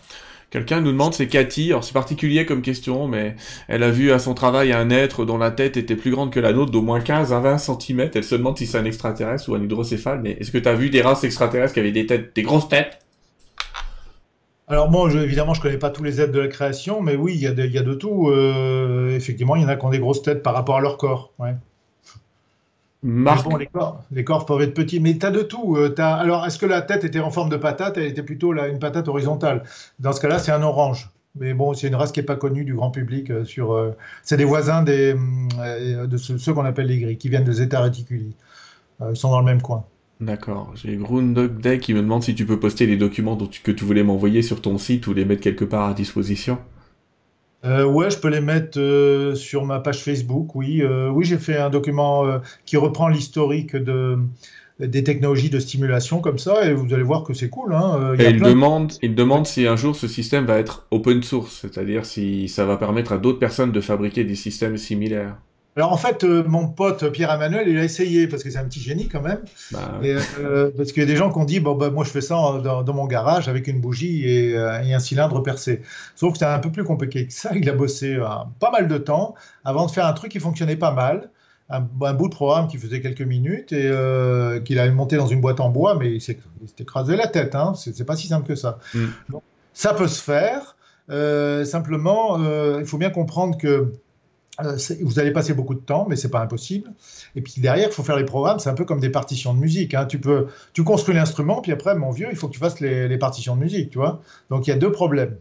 Quelqu'un 0.53 0.83
nous 0.83 0.93
demande, 0.93 1.15
c'est 1.15 1.29
Cathy, 1.29 1.71
alors 1.71 1.83
c'est 1.83 1.95
particulier 1.95 2.45
comme 2.45 2.61
question, 2.61 3.09
mais 3.09 3.37
elle 3.69 3.83
a 3.83 3.91
vu 3.91 4.13
à 4.13 4.19
son 4.19 4.35
travail 4.35 4.71
un 4.75 4.91
être 4.91 5.25
dont 5.25 5.39
la 5.39 5.51
tête 5.51 5.79
était 5.79 5.97
plus 5.97 6.11
grande 6.11 6.31
que 6.31 6.41
la 6.41 6.53
nôtre, 6.53 6.71
d'au 6.71 6.83
moins 6.83 7.01
15 7.01 7.33
à 7.33 7.41
20 7.41 7.57
cm. 7.57 8.11
Elle 8.15 8.23
se 8.23 8.35
demande 8.35 8.59
si 8.59 8.67
c'est 8.67 8.77
un 8.77 8.85
extraterrestre 8.85 9.49
ou 9.49 9.55
un 9.55 9.63
hydrocéphale, 9.63 10.21
mais 10.23 10.33
est-ce 10.33 10.51
que 10.51 10.59
tu 10.59 10.69
as 10.69 10.75
vu 10.75 10.91
des 10.91 11.01
races 11.01 11.25
extraterrestres 11.25 11.73
qui 11.73 11.81
avaient 11.81 11.91
des 11.91 12.05
têtes, 12.05 12.37
des 12.37 12.43
grosses 12.43 12.69
têtes? 12.69 13.02
Alors 14.73 14.91
moi, 14.91 15.11
évidemment, 15.13 15.53
je 15.53 15.61
connais 15.61 15.77
pas 15.77 15.91
tous 15.91 16.03
les 16.03 16.21
êtres 16.21 16.33
de 16.33 16.41
la 16.41 16.49
création, 16.49 17.03
mais 17.03 17.15
oui, 17.15 17.35
il 17.35 17.41
y, 17.41 17.47
a 17.47 17.53
de, 17.53 17.67
y 17.67 17.79
a 17.79 17.83
de 17.83 17.95
tout. 17.95 18.31
Euh, 18.31 19.15
effectivement, 19.15 19.55
il 19.55 19.63
y 19.63 19.65
en 19.65 19.69
a 19.69 19.77
qui 19.77 19.85
ont 19.85 19.91
des 19.91 19.99
grosses 19.99 20.23
têtes 20.23 20.43
par 20.43 20.55
rapport 20.55 20.77
à 20.77 20.81
leur 20.81 20.97
corps. 20.97 21.31
Ouais. 21.39 21.55
Bon, 23.03 23.57
les, 23.57 23.67
corps, 23.67 24.03
les 24.13 24.25
corps 24.25 24.47
peuvent 24.47 24.63
être 24.63 24.75
petits, 24.75 25.01
mais 25.01 25.19
tu 25.19 25.27
as 25.27 25.31
de 25.31 25.43
tout. 25.43 25.77
Euh, 25.77 25.95
as... 25.99 26.15
Alors, 26.15 26.47
est-ce 26.47 26.59
que 26.59 26.67
la 26.67 26.83
tête 26.83 27.05
était 27.05 27.21
en 27.21 27.31
forme 27.31 27.51
de 27.51 27.57
patate? 27.57 27.99
Elle 27.99 28.05
était 28.05 28.23
plutôt 28.23 28.53
là, 28.53 28.69
une 28.69 28.79
patate 28.79 29.09
horizontale. 29.09 29.65
Dans 29.99 30.13
ce 30.13 30.21
cas-là, 30.21 30.39
c'est 30.39 30.53
un 30.53 30.63
orange. 30.63 31.11
Mais 31.35 31.53
bon, 31.53 31.75
c'est 31.75 31.89
une 31.89 31.95
race 31.97 32.13
qui 32.13 32.21
n'est 32.21 32.27
pas 32.27 32.37
connue 32.37 32.65
du 32.65 32.75
grand 32.75 32.91
public. 32.91 33.31
Euh, 33.31 33.45
sur, 33.45 33.73
euh, 33.73 33.91
c'est 34.23 34.37
des 34.37 34.45
voisins 34.45 34.83
des, 34.83 35.15
de 35.15 36.17
ceux, 36.17 36.55
qu'on 36.55 36.65
appelle 36.65 36.87
les 36.87 36.99
gris, 36.99 37.19
qui 37.19 37.29
viennent 37.29 37.45
des 37.45 37.61
États 37.61 37.81
réticuli. 37.81 38.35
ils 39.07 39.17
sont 39.17 39.31
dans 39.31 39.41
le 39.41 39.47
même 39.47 39.61
coin. 39.61 39.85
D'accord. 40.23 40.73
J'ai 40.77 40.95
Groundhog 40.95 41.59
Day 41.59 41.81
qui 41.81 41.95
me 41.95 42.01
demande 42.01 42.23
si 42.23 42.37
tu 42.37 42.47
peux 42.47 42.61
poster 42.61 42.87
les 42.87 42.97
documents 42.97 43.35
dont 43.35 43.49
que 43.63 43.73
tu 43.73 43.85
voulais 43.85 44.05
m'envoyer 44.05 44.43
sur 44.43 44.63
ton 44.63 44.79
site 44.79 45.09
ou 45.09 45.15
les 45.15 45.25
mettre 45.25 45.43
quelque 45.43 45.65
part 45.65 45.89
à 45.89 45.95
disposition. 45.95 46.59
Euh, 47.65 47.85
ouais, 47.85 48.09
je 48.09 48.19
peux 48.19 48.29
les 48.29 48.41
mettre 48.41 48.79
euh, 48.79 49.35
sur 49.35 49.65
ma 49.65 49.81
page 49.81 50.05
Facebook. 50.05 50.55
Oui, 50.55 50.81
euh, 50.81 51.11
oui, 51.11 51.25
j'ai 51.25 51.39
fait 51.39 51.59
un 51.59 51.71
document 51.71 52.25
qui 52.67 52.77
reprend 52.77 53.09
l'historique 53.09 53.75
de 53.75 54.17
des 54.79 55.05
technologies 55.05 55.51
de 55.51 55.61
stimulation 55.61 56.21
comme 56.21 56.39
ça, 56.39 56.65
et 56.65 56.73
vous 56.73 56.93
allez 56.93 57.05
voir 57.05 57.23
que 57.25 57.35
c'est 57.35 57.51
cool. 57.51 57.73
Hein. 57.75 58.15
Il, 58.15 58.23
et 58.23 58.31
il 58.31 58.41
demande, 58.41 58.93
il 59.03 59.15
demande 59.15 59.47
si 59.47 59.67
un 59.67 59.77
jour 59.77 59.95
ce 59.95 60.09
système 60.09 60.45
va 60.45 60.59
être 60.59 60.87
open 60.91 61.23
source, 61.23 61.61
c'est-à-dire 61.61 62.05
si 62.05 62.49
ça 62.49 62.65
va 62.65 62.77
permettre 62.77 63.13
à 63.13 63.19
d'autres 63.19 63.39
personnes 63.39 63.71
de 63.71 63.81
fabriquer 63.81 64.25
des 64.25 64.35
systèmes 64.35 64.77
similaires. 64.77 65.37
Alors 65.75 65.91
en 65.91 65.97
fait, 65.97 66.23
euh, 66.25 66.45
mon 66.47 66.69
pote 66.69 67.09
Pierre-Emmanuel, 67.11 67.67
il 67.67 67.79
a 67.79 67.85
essayé, 67.85 68.27
parce 68.27 68.43
que 68.43 68.51
c'est 68.51 68.59
un 68.59 68.65
petit 68.65 68.81
génie 68.81 69.09
quand 69.09 69.23
même. 69.23 69.41
Bah, 69.71 70.01
euh, 70.03 70.71
parce 70.77 70.93
qu'il 70.93 71.03
y 71.03 71.07
a 71.07 71.09
des 71.09 71.17
gens 71.17 71.33
qui 71.33 71.39
ont 71.39 71.47
dit, 71.47 71.61
bon, 71.61 71.75
bah, 71.75 71.89
moi 71.89 72.05
je 72.05 72.11
fais 72.11 72.21
ça 72.21 72.35
dans, 72.35 72.93
mon 72.93 73.07
garage 73.07 73.49
avec 73.49 73.69
une 73.69 73.81
bougie 73.81 74.27
euh, 74.27 74.83
et, 74.83 74.93
un 74.93 74.99
cylindre 74.99 75.43
percé. 75.43 75.81
Sauf 76.15 76.33
que 76.33 76.39
c'est 76.39 76.45
un 76.45 76.59
peu 76.59 76.71
plus 76.71 76.85
compliqué 76.85 77.27
que 77.27 77.33
ça. 77.33 77.53
Il 77.55 77.69
a 77.71 77.73
bossé 77.73 78.19
pas 78.61 78.71
mal 78.71 78.87
de 78.87 78.99
temps 78.99 79.35
avant 79.65 79.87
de 79.87 79.91
faire 79.91 80.07
un 80.07 80.13
truc 80.13 80.33
qui 80.33 80.41
fonctionnait 80.41 80.77
pas 80.77 80.93
mal. 80.93 81.31
Un, 81.71 81.81
bout 81.81 82.29
de 82.29 82.35
programme 82.35 82.69
qui 82.69 82.77
faisait 82.77 83.01
quelques 83.01 83.23
minutes 83.23 83.73
et 83.73 83.91
qu'il 84.67 84.79
avait 84.79 84.91
monté 84.91 85.17
dans 85.17 85.27
une 85.27 85.41
boîte 85.41 85.61
en 85.61 85.71
bois, 85.71 85.95
mais 85.95 86.13
il 86.13 86.21
s'est 86.21 86.39
écrasé 86.79 87.17
la 87.17 87.29
tête. 87.29 87.55
Hein. 87.55 87.73
C'est 87.77 88.05
pas 88.05 88.17
si 88.17 88.27
simple 88.27 88.47
que 88.47 88.57
ça. 88.57 88.79
Mm. 88.93 89.07
ça 89.73 89.95
peut 89.95 90.09
se 90.09 90.23
faire. 90.23 90.77
simplement, 91.65 92.39
il 92.79 92.85
faut 92.85 92.99
bien 92.99 93.09
comprendre 93.09 93.57
que 93.57 93.91
euh, 94.61 94.77
vous 95.01 95.19
allez 95.19 95.31
passer 95.31 95.55
beaucoup 95.55 95.75
de 95.75 95.81
temps, 95.81 96.07
mais 96.09 96.17
c'est 96.17 96.29
pas 96.29 96.41
impossible. 96.41 96.91
Et 97.35 97.41
puis 97.41 97.55
derrière, 97.59 97.89
il 97.89 97.93
faut 97.93 98.03
faire 98.03 98.17
les 98.17 98.25
programmes. 98.25 98.59
C'est 98.59 98.69
un 98.69 98.75
peu 98.75 98.85
comme 98.85 99.01
des 99.01 99.09
partitions 99.09 99.55
de 99.55 99.59
musique. 99.59 99.95
Hein. 99.95 100.05
Tu 100.05 100.19
peux, 100.19 100.49
tu 100.75 100.85
construis 100.85 101.15
l'instrument, 101.15 101.63
puis 101.63 101.73
après, 101.73 101.95
mon 101.95 102.11
vieux, 102.11 102.29
il 102.31 102.37
faut 102.37 102.49
que 102.49 102.53
tu 102.53 102.59
fasses 102.59 102.81
les, 102.81 103.17
partitions 103.19 103.57
de 103.57 103.61
musique, 103.61 103.91
tu 103.91 103.99
vois. 103.99 104.21
Donc 104.51 104.67
il 104.67 104.71
y 104.71 104.73
a 104.73 104.77
deux 104.77 104.93
problèmes. 104.93 105.37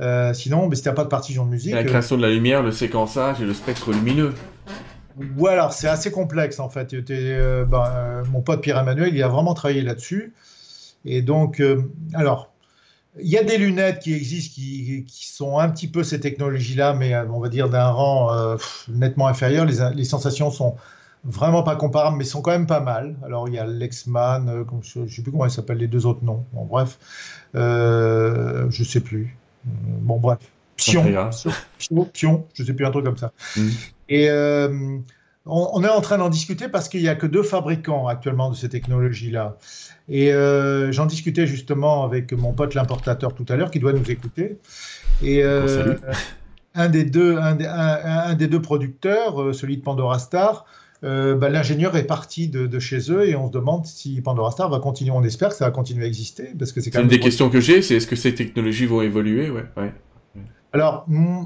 Euh, 0.00 0.32
sinon, 0.32 0.68
mais 0.68 0.74
si 0.74 0.82
t'as 0.82 0.92
pas 0.92 1.04
de 1.04 1.08
partition 1.08 1.44
de 1.44 1.50
musique, 1.50 1.74
la 1.74 1.80
euh, 1.80 1.84
création 1.84 2.16
de 2.16 2.22
la 2.22 2.30
lumière, 2.30 2.62
le 2.62 2.72
séquençage 2.72 3.40
et 3.40 3.44
le 3.44 3.54
spectre 3.54 3.92
lumineux. 3.92 4.32
Voilà, 5.36 5.70
c'est 5.70 5.88
assez 5.88 6.10
complexe 6.10 6.58
en 6.58 6.70
fait. 6.70 6.94
Ben, 6.94 8.22
mon 8.32 8.40
pote 8.40 8.62
Pierre 8.62 8.78
Emmanuel, 8.78 9.14
il 9.14 9.22
a 9.22 9.28
vraiment 9.28 9.54
travaillé 9.54 9.82
là-dessus. 9.82 10.32
Et 11.04 11.20
donc, 11.20 11.62
alors, 12.14 12.51
il 13.20 13.28
y 13.28 13.36
a 13.36 13.42
des 13.42 13.58
lunettes 13.58 14.00
qui 14.00 14.14
existent 14.14 14.54
qui, 14.54 15.26
sont 15.26 15.58
un 15.58 15.68
petit 15.68 15.88
peu 15.88 16.02
ces 16.02 16.20
technologies-là, 16.20 16.94
mais 16.94 17.14
euh, 17.14 17.26
on 17.30 17.40
va 17.40 17.48
dire 17.48 17.68
d'un 17.68 17.88
rang 17.88 18.32
euh, 18.32 18.56
nettement 18.88 19.26
inférieur. 19.26 19.66
Les, 19.66 20.04
sensations 20.04 20.50
sont 20.50 20.76
vraiment 21.24 21.62
pas 21.62 21.76
comparables, 21.76 22.16
mais 22.16 22.24
sont 22.24 22.40
quand 22.40 22.52
même 22.52 22.66
pas 22.66 22.80
mal. 22.80 23.16
Alors 23.24 23.48
il 23.48 23.54
y 23.54 23.58
a 23.58 23.66
Lexman, 23.66 24.48
euh, 24.48 24.64
je 24.82 25.00
ne 25.00 25.08
sais 25.08 25.22
plus 25.22 25.30
comment 25.30 25.46
ils 25.46 25.50
s'appellent 25.50 25.78
les 25.78 25.88
deux 25.88 26.06
autres 26.06 26.24
noms. 26.24 26.44
Bon 26.52 26.64
bref, 26.64 26.98
euh, 27.54 28.66
je 28.70 28.84
sais 28.84 29.00
plus. 29.00 29.36
Bon 29.64 30.18
bref, 30.18 30.38
Pion, 30.76 31.04
Pion, 32.12 32.46
je 32.54 32.64
sais 32.64 32.72
plus 32.72 32.86
un 32.86 32.90
truc 32.90 33.04
comme 33.04 33.18
ça. 33.18 33.32
Mm. 33.56 33.68
Et 34.08 34.28
on, 35.46 35.82
est 35.82 35.88
en 35.88 36.00
train 36.00 36.18
d'en 36.18 36.28
discuter 36.28 36.68
parce 36.68 36.88
qu'il 36.88 37.00
n'y 37.00 37.08
a 37.08 37.14
que 37.14 37.26
deux 37.26 37.42
fabricants 37.42 38.06
actuellement 38.06 38.50
de 38.50 38.54
ces 38.54 38.68
technologies-là. 38.68 39.56
Et 40.08 40.32
euh, 40.32 40.92
j'en 40.92 41.06
discutais 41.06 41.46
justement 41.46 42.04
avec 42.04 42.32
mon 42.32 42.52
pote 42.52 42.74
l'importateur 42.74 43.34
tout 43.34 43.46
à 43.48 43.56
l'heure 43.56 43.70
qui 43.70 43.80
doit 43.80 43.92
nous 43.92 44.08
écouter. 44.10 44.58
Et 45.22 45.42
euh, 45.42 45.96
un, 46.74 46.88
des 46.88 47.04
deux, 47.04 47.38
un, 47.38 48.34
des, 48.34 48.46
deux 48.46 48.62
producteurs, 48.62 49.42
euh, 49.42 49.52
celui 49.52 49.78
de 49.78 49.82
Pandora 49.82 50.18
Star, 50.18 50.64
bah, 51.02 51.48
l'ingénieur 51.48 51.96
est 51.96 52.06
parti 52.06 52.46
de, 52.46 52.78
chez 52.78 53.10
eux 53.10 53.28
et 53.28 53.34
on 53.34 53.48
se 53.48 53.52
demande 53.52 53.84
si 53.86 54.20
Pandora 54.20 54.52
Star 54.52 54.70
va 54.70 54.78
continuer. 54.78 55.10
On 55.10 55.24
espère 55.24 55.48
que 55.48 55.56
ça 55.56 55.64
va 55.64 55.72
continuer 55.72 56.04
à 56.04 56.08
exister 56.08 56.52
parce 56.56 56.70
que 56.70 56.80
c'est 56.80 56.94
une 56.94 57.08
des 57.08 57.18
questions 57.18 57.50
que 57.50 57.60
j'ai, 57.60 57.82
c'est 57.82 57.96
est-ce 57.96 58.06
que 58.06 58.14
ces 58.14 58.34
technologies 58.36 58.86
vont 58.86 59.02
évoluer? 59.02 59.50
Ouais. 59.50 59.64
ouais. 59.76 59.92
Alors, 60.72 61.04
mm, 61.08 61.44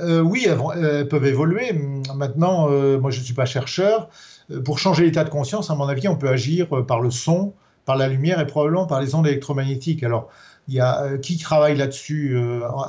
euh, 0.00 0.20
oui, 0.20 0.46
elles, 0.46 1.08
peuvent 1.08 1.26
évoluer. 1.26 1.72
Maintenant, 2.14 2.70
euh, 2.70 2.98
moi, 2.98 3.10
je 3.10 3.18
ne 3.18 3.24
suis 3.24 3.34
pas 3.34 3.46
chercheur. 3.46 4.08
Euh, 4.50 4.62
pour 4.62 4.78
changer 4.78 5.04
l'état 5.04 5.24
de 5.24 5.30
conscience, 5.30 5.70
à 5.70 5.74
mon 5.74 5.86
avis, 5.88 6.08
on 6.08 6.16
peut 6.16 6.28
agir 6.28 6.68
par 6.86 7.00
le 7.00 7.10
son, 7.10 7.52
par 7.84 7.96
la 7.96 8.08
lumière 8.08 8.40
et 8.40 8.46
probablement 8.46 8.86
par 8.86 9.00
les 9.00 9.14
ondes 9.14 9.26
électromagnétiques. 9.26 10.02
Alors, 10.02 10.28
il 10.68 10.74
y 10.74 10.80
a 10.80 11.18
qui 11.18 11.36
travaille 11.38 11.76
là-dessus 11.76 12.38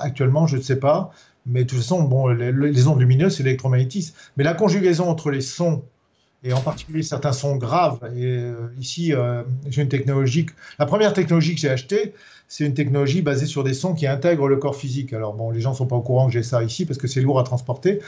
actuellement, 0.01 0.45
je 0.45 0.57
ne 0.57 0.61
sais 0.61 0.75
pas. 0.75 1.11
Mais 1.47 1.63
de 1.63 1.69
toute 1.69 1.79
façon, 1.79 2.03
bon, 2.03 2.27
les, 2.27 2.87
ondes 2.87 2.99
lumineuses, 2.99 3.37
c'est 3.37 3.43
l'électromagnétisme. 3.43 4.15
Mais 4.37 4.43
la 4.43 4.53
conjugaison 4.53 5.09
entre 5.09 5.31
les 5.31 5.41
sons 5.41 5.83
et 6.43 6.53
en 6.53 6.61
particulier 6.61 7.03
certains 7.03 7.33
sons 7.33 7.55
graves. 7.55 7.99
Et 8.15 8.41
ici, 8.79 9.13
j'ai 9.69 9.81
une 9.81 9.89
technologie. 9.89 10.47
La 10.79 10.85
première 10.85 11.13
technologie 11.13 11.53
que 11.53 11.61
j'ai 11.61 11.69
achetée, 11.69 12.13
c'est 12.51 12.65
une 12.65 12.73
technologie 12.73 13.21
basée 13.21 13.45
sur 13.45 13.63
des 13.63 13.73
sons 13.73 13.93
qui 13.93 14.07
intègrent 14.07 14.49
le 14.49 14.57
corps 14.57 14.75
physique. 14.75 15.13
Alors 15.13 15.33
bon, 15.33 15.51
les 15.51 15.61
gens 15.61 15.71
ne 15.71 15.75
sont 15.75 15.85
pas 15.85 15.95
au 15.95 16.01
courant 16.01 16.27
que 16.27 16.33
j'ai 16.33 16.43
ça 16.43 16.61
ici 16.61 16.85
parce 16.85 16.99
que 16.99 17.07
c'est 17.07 17.21
lourd 17.21 17.39
à 17.39 17.43
transporter. 17.43 17.99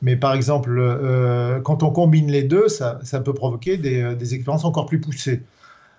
Mais 0.00 0.16
par 0.16 0.32
exemple, 0.32 0.78
euh, 0.78 1.60
quand 1.60 1.82
on 1.82 1.90
combine 1.90 2.30
les 2.30 2.42
deux, 2.42 2.68
ça, 2.68 2.98
peut 3.22 3.34
provoquer 3.34 3.78
euh, 3.84 4.14
des, 4.14 4.34
expériences 4.34 4.64
encore 4.64 4.86
plus 4.86 5.00
poussées. 5.00 5.42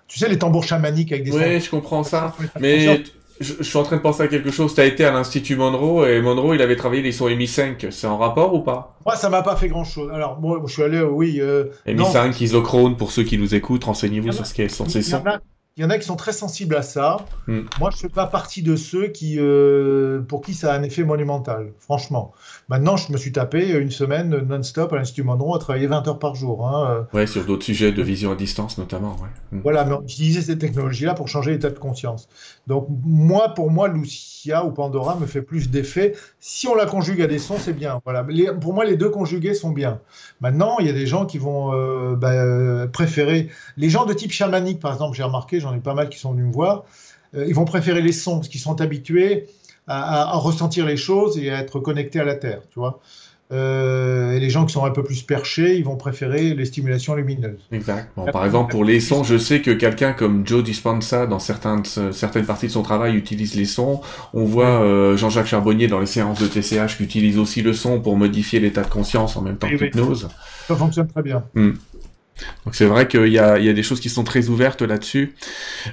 Tu 0.08 0.18
sais, 0.18 0.28
les 0.28 0.36
tambours 0.36 0.64
chamaniques 0.64 1.12
avec 1.12 1.22
des 1.22 1.30
Oui, 1.30 1.60
je 1.60 1.70
comprends 1.70 2.02
ça. 2.02 2.34
Mais 2.58 3.04
je, 3.42 3.62
suis 3.62 3.78
en 3.78 3.82
train 3.82 3.96
de 3.96 4.02
penser 4.02 4.22
à 4.22 4.28
quelque 4.28 4.50
chose. 4.50 4.74
Tu 4.74 4.80
as 4.80 4.86
été 4.86 5.04
à 5.04 5.12
l'Institut 5.12 5.56
Monroe 5.56 6.06
et 6.08 6.20
Monroe, 6.20 6.54
il 6.54 6.62
avait 6.62 6.76
travaillé 6.76 7.02
les 7.02 7.12
sons 7.12 7.28
MI5. 7.28 7.90
C'est 7.90 8.06
en 8.06 8.18
rapport 8.18 8.54
ou 8.54 8.60
pas? 8.60 8.96
Moi, 9.04 9.16
ça 9.16 9.28
m'a 9.28 9.42
pas 9.42 9.56
fait 9.56 9.68
grand-chose. 9.68 10.10
Alors, 10.12 10.40
moi, 10.40 10.62
je 10.66 10.72
suis 10.72 10.82
allé, 10.82 11.00
oui. 11.00 11.38
Euh, 11.40 11.66
MI5, 11.86 12.42
isochrone, 12.42 12.96
pour 12.96 13.10
ceux 13.10 13.24
qui 13.24 13.38
nous 13.38 13.54
écoutent, 13.54 13.84
renseignez-vous 13.84 14.32
sur 14.32 14.46
ce 14.46 14.54
qu'est 14.54 14.68
sont 14.68 14.88
ces 14.88 15.02
sons. 15.02 15.22
Il 15.78 15.82
y 15.82 15.86
en 15.86 15.90
a 15.90 15.96
qui 15.96 16.04
sont 16.04 16.16
très 16.16 16.34
sensibles 16.34 16.76
à 16.76 16.82
ça. 16.82 17.16
Hmm. 17.46 17.62
Moi, 17.80 17.88
je 17.90 17.96
ne 17.96 18.00
fais 18.02 18.08
pas 18.10 18.26
partie 18.26 18.62
de 18.62 18.76
ceux 18.76 19.08
qui, 19.08 19.36
euh, 19.38 20.20
pour 20.20 20.42
qui 20.42 20.52
ça 20.52 20.74
a 20.74 20.78
un 20.78 20.82
effet 20.82 21.02
monumental, 21.02 21.72
franchement. 21.78 22.32
Maintenant, 22.68 22.98
je 22.98 23.10
me 23.10 23.16
suis 23.16 23.32
tapé 23.32 23.70
une 23.70 23.90
semaine 23.90 24.36
non-stop 24.46 24.92
à 24.92 24.96
l'Institut 24.96 25.22
Monroe 25.22 25.56
à 25.56 25.58
travailler 25.58 25.86
20 25.86 26.06
heures 26.08 26.18
par 26.18 26.34
jour. 26.34 26.68
Hein. 26.68 27.06
Ouais, 27.14 27.26
sur 27.26 27.46
d'autres 27.46 27.64
sujets 27.64 27.90
de 27.90 28.02
vision 28.02 28.32
à 28.32 28.36
distance 28.36 28.76
notamment. 28.76 29.16
Ouais. 29.16 29.28
Hmm. 29.50 29.60
Voilà, 29.62 29.86
mais 29.86 29.94
on 29.94 30.02
utilisait 30.02 30.42
cette 30.42 30.58
technologie-là 30.58 31.14
pour 31.14 31.28
changer 31.28 31.52
l'état 31.52 31.70
de 31.70 31.78
conscience. 31.78 32.28
Donc, 32.66 32.86
moi, 33.06 33.54
pour 33.54 33.70
moi, 33.70 33.88
Lucia 33.88 34.66
ou 34.66 34.72
Pandora 34.72 35.16
me 35.16 35.24
fait 35.24 35.42
plus 35.42 35.70
d'effet. 35.70 36.14
Si 36.38 36.68
on 36.68 36.74
la 36.74 36.84
conjugue 36.84 37.22
à 37.22 37.26
des 37.26 37.38
sons, 37.38 37.56
c'est 37.58 37.72
bien. 37.72 38.02
Voilà. 38.04 38.26
pour 38.60 38.74
moi, 38.74 38.84
les 38.84 38.96
deux 38.96 39.08
conjugués 39.08 39.54
sont 39.54 39.70
bien. 39.70 40.00
Maintenant, 40.42 40.76
il 40.80 40.86
y 40.86 40.90
a 40.90 40.92
des 40.92 41.06
gens 41.06 41.24
qui 41.24 41.38
vont 41.38 41.72
euh, 41.72 42.14
bah, 42.14 42.86
préférer. 42.92 43.48
Les 43.78 43.88
gens 43.88 44.04
de 44.04 44.12
type 44.12 44.32
chamanique, 44.32 44.78
par 44.78 44.92
exemple, 44.92 45.16
j'ai 45.16 45.22
remarqué, 45.22 45.61
j'en 45.62 45.74
ai 45.74 45.80
pas 45.80 45.94
mal 45.94 46.08
qui 46.08 46.18
sont 46.18 46.32
venus 46.32 46.46
me 46.46 46.52
voir, 46.52 46.84
euh, 47.34 47.46
ils 47.46 47.54
vont 47.54 47.64
préférer 47.64 48.02
les 48.02 48.12
sons 48.12 48.36
parce 48.36 48.48
qu'ils 48.48 48.60
sont 48.60 48.80
habitués 48.80 49.46
à, 49.88 50.36
ressentir 50.36 50.86
les 50.86 50.96
choses 50.96 51.38
et 51.38 51.50
à 51.50 51.58
être 51.58 51.80
connectés 51.80 52.20
à 52.20 52.24
la 52.24 52.36
Terre, 52.36 52.60
tu 52.70 52.78
vois. 52.78 53.00
Euh, 53.52 54.32
et 54.32 54.40
les 54.40 54.48
gens 54.48 54.64
qui 54.64 54.72
sont 54.72 54.84
un 54.84 54.90
peu 54.90 55.04
plus 55.04 55.22
perchés, 55.22 55.76
ils 55.76 55.84
vont 55.84 55.96
préférer 55.96 56.54
les 56.54 56.64
stimulations 56.64 57.14
lumineuses. 57.14 57.60
Exact. 57.70 58.08
par 58.32 58.46
exemple, 58.46 58.70
pour 58.70 58.82
les 58.82 58.98
sons, 58.98 59.24
je 59.24 59.36
sais 59.36 59.60
que 59.60 59.70
quelqu'un 59.72 60.14
comme 60.14 60.46
Joe 60.46 60.64
Dispenza, 60.64 61.26
dans 61.26 61.38
certaines, 61.38 61.84
certaines 61.84 62.46
parties 62.46 62.68
de 62.68 62.72
son 62.72 62.82
travail, 62.82 63.14
utilise 63.14 63.54
les 63.54 63.66
sons. 63.66 64.00
On 64.32 64.44
voit 64.44 64.82
euh, 64.82 65.18
Jean-Jacques 65.18 65.48
Charbonnier 65.48 65.86
dans 65.86 66.00
les 66.00 66.06
séances 66.06 66.40
de 66.40 66.46
TCH 66.46 66.96
qui 66.96 67.04
utilise 67.04 67.38
aussi 67.38 67.60
le 67.60 67.74
son 67.74 68.00
pour 68.00 68.16
modifier 68.16 68.58
l'état 68.58 68.84
de 68.84 68.90
conscience 68.90 69.36
en 69.36 69.42
même 69.42 69.58
temps 69.58 69.68
que 69.68 69.84
l'hypnose. 69.84 70.28
Ça 70.66 70.74
fonctionne 70.74 71.08
très 71.08 71.22
bien. 71.22 71.44
Hmm. 71.54 71.72
Donc 72.64 72.74
c'est 72.74 72.86
vrai 72.86 73.08
qu'il 73.08 73.28
y 73.28 73.38
a, 73.38 73.58
il 73.58 73.64
y 73.64 73.68
a 73.68 73.72
des 73.72 73.82
choses 73.82 74.00
qui 74.00 74.08
sont 74.08 74.24
très 74.24 74.48
ouvertes 74.48 74.82
là-dessus. 74.82 75.34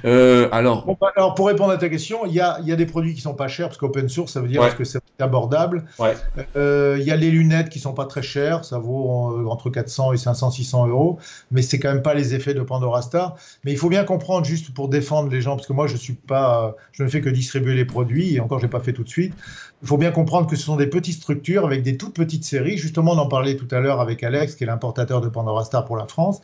Euh, 0.04 0.48
alors... 0.52 0.86
Bah, 1.00 1.12
alors 1.16 1.34
pour 1.34 1.46
répondre 1.48 1.70
à 1.70 1.76
ta 1.76 1.88
question, 1.88 2.26
il 2.26 2.32
y 2.32 2.40
a, 2.40 2.58
il 2.60 2.68
y 2.68 2.72
a 2.72 2.76
des 2.76 2.86
produits 2.86 3.14
qui 3.14 3.20
sont 3.20 3.34
pas 3.34 3.48
chers 3.48 3.68
parce 3.68 3.78
qu'open 3.78 4.08
source 4.08 4.32
ça 4.32 4.40
veut 4.40 4.48
dire 4.48 4.76
que 4.76 4.84
c'est 4.84 5.00
abordable. 5.18 5.84
Ouais. 5.98 6.14
Euh, 6.56 6.96
il 6.98 7.06
y 7.06 7.10
a 7.10 7.16
les 7.16 7.30
lunettes 7.30 7.68
qui 7.68 7.78
sont 7.78 7.92
pas 7.92 8.06
très 8.06 8.22
chères, 8.22 8.64
ça 8.64 8.78
vaut 8.78 9.38
euh, 9.38 9.46
entre 9.46 9.70
400 9.70 10.12
et 10.12 10.16
500, 10.16 10.50
600 10.50 10.88
euros, 10.88 11.18
mais 11.50 11.62
c'est 11.62 11.78
quand 11.78 11.92
même 11.92 12.02
pas 12.02 12.14
les 12.14 12.34
effets 12.34 12.54
de 12.54 12.62
Pandora 12.62 13.02
Star. 13.02 13.36
Mais 13.64 13.72
il 13.72 13.78
faut 13.78 13.88
bien 13.88 14.04
comprendre 14.04 14.46
juste 14.46 14.72
pour 14.72 14.88
défendre 14.88 15.30
les 15.30 15.40
gens 15.40 15.56
parce 15.56 15.66
que 15.66 15.72
moi 15.72 15.86
je 15.86 15.96
suis 15.96 16.14
pas, 16.14 16.76
je 16.92 17.02
ne 17.02 17.08
fais 17.08 17.20
que 17.20 17.28
distribuer 17.28 17.74
les 17.74 17.84
produits 17.84 18.34
et 18.34 18.40
encore 18.40 18.58
je 18.58 18.64
l'ai 18.64 18.70
pas 18.70 18.80
fait 18.80 18.92
tout 18.92 19.04
de 19.04 19.08
suite. 19.08 19.34
Il 19.82 19.88
faut 19.88 19.96
bien 19.96 20.10
comprendre 20.10 20.46
que 20.46 20.56
ce 20.56 20.62
sont 20.62 20.76
des 20.76 20.86
petites 20.86 21.16
structures 21.16 21.64
avec 21.64 21.82
des 21.82 21.96
toutes 21.96 22.14
petites 22.14 22.44
séries. 22.44 22.76
Justement, 22.76 23.12
on 23.12 23.18
en 23.18 23.28
parlait 23.28 23.56
tout 23.56 23.68
à 23.70 23.80
l'heure 23.80 24.00
avec 24.00 24.22
Alex, 24.22 24.54
qui 24.54 24.64
est 24.64 24.66
l'importateur 24.66 25.22
de 25.22 25.28
Pandora 25.28 25.64
Star 25.64 25.86
pour 25.86 25.96
la 25.96 26.06
France. 26.06 26.42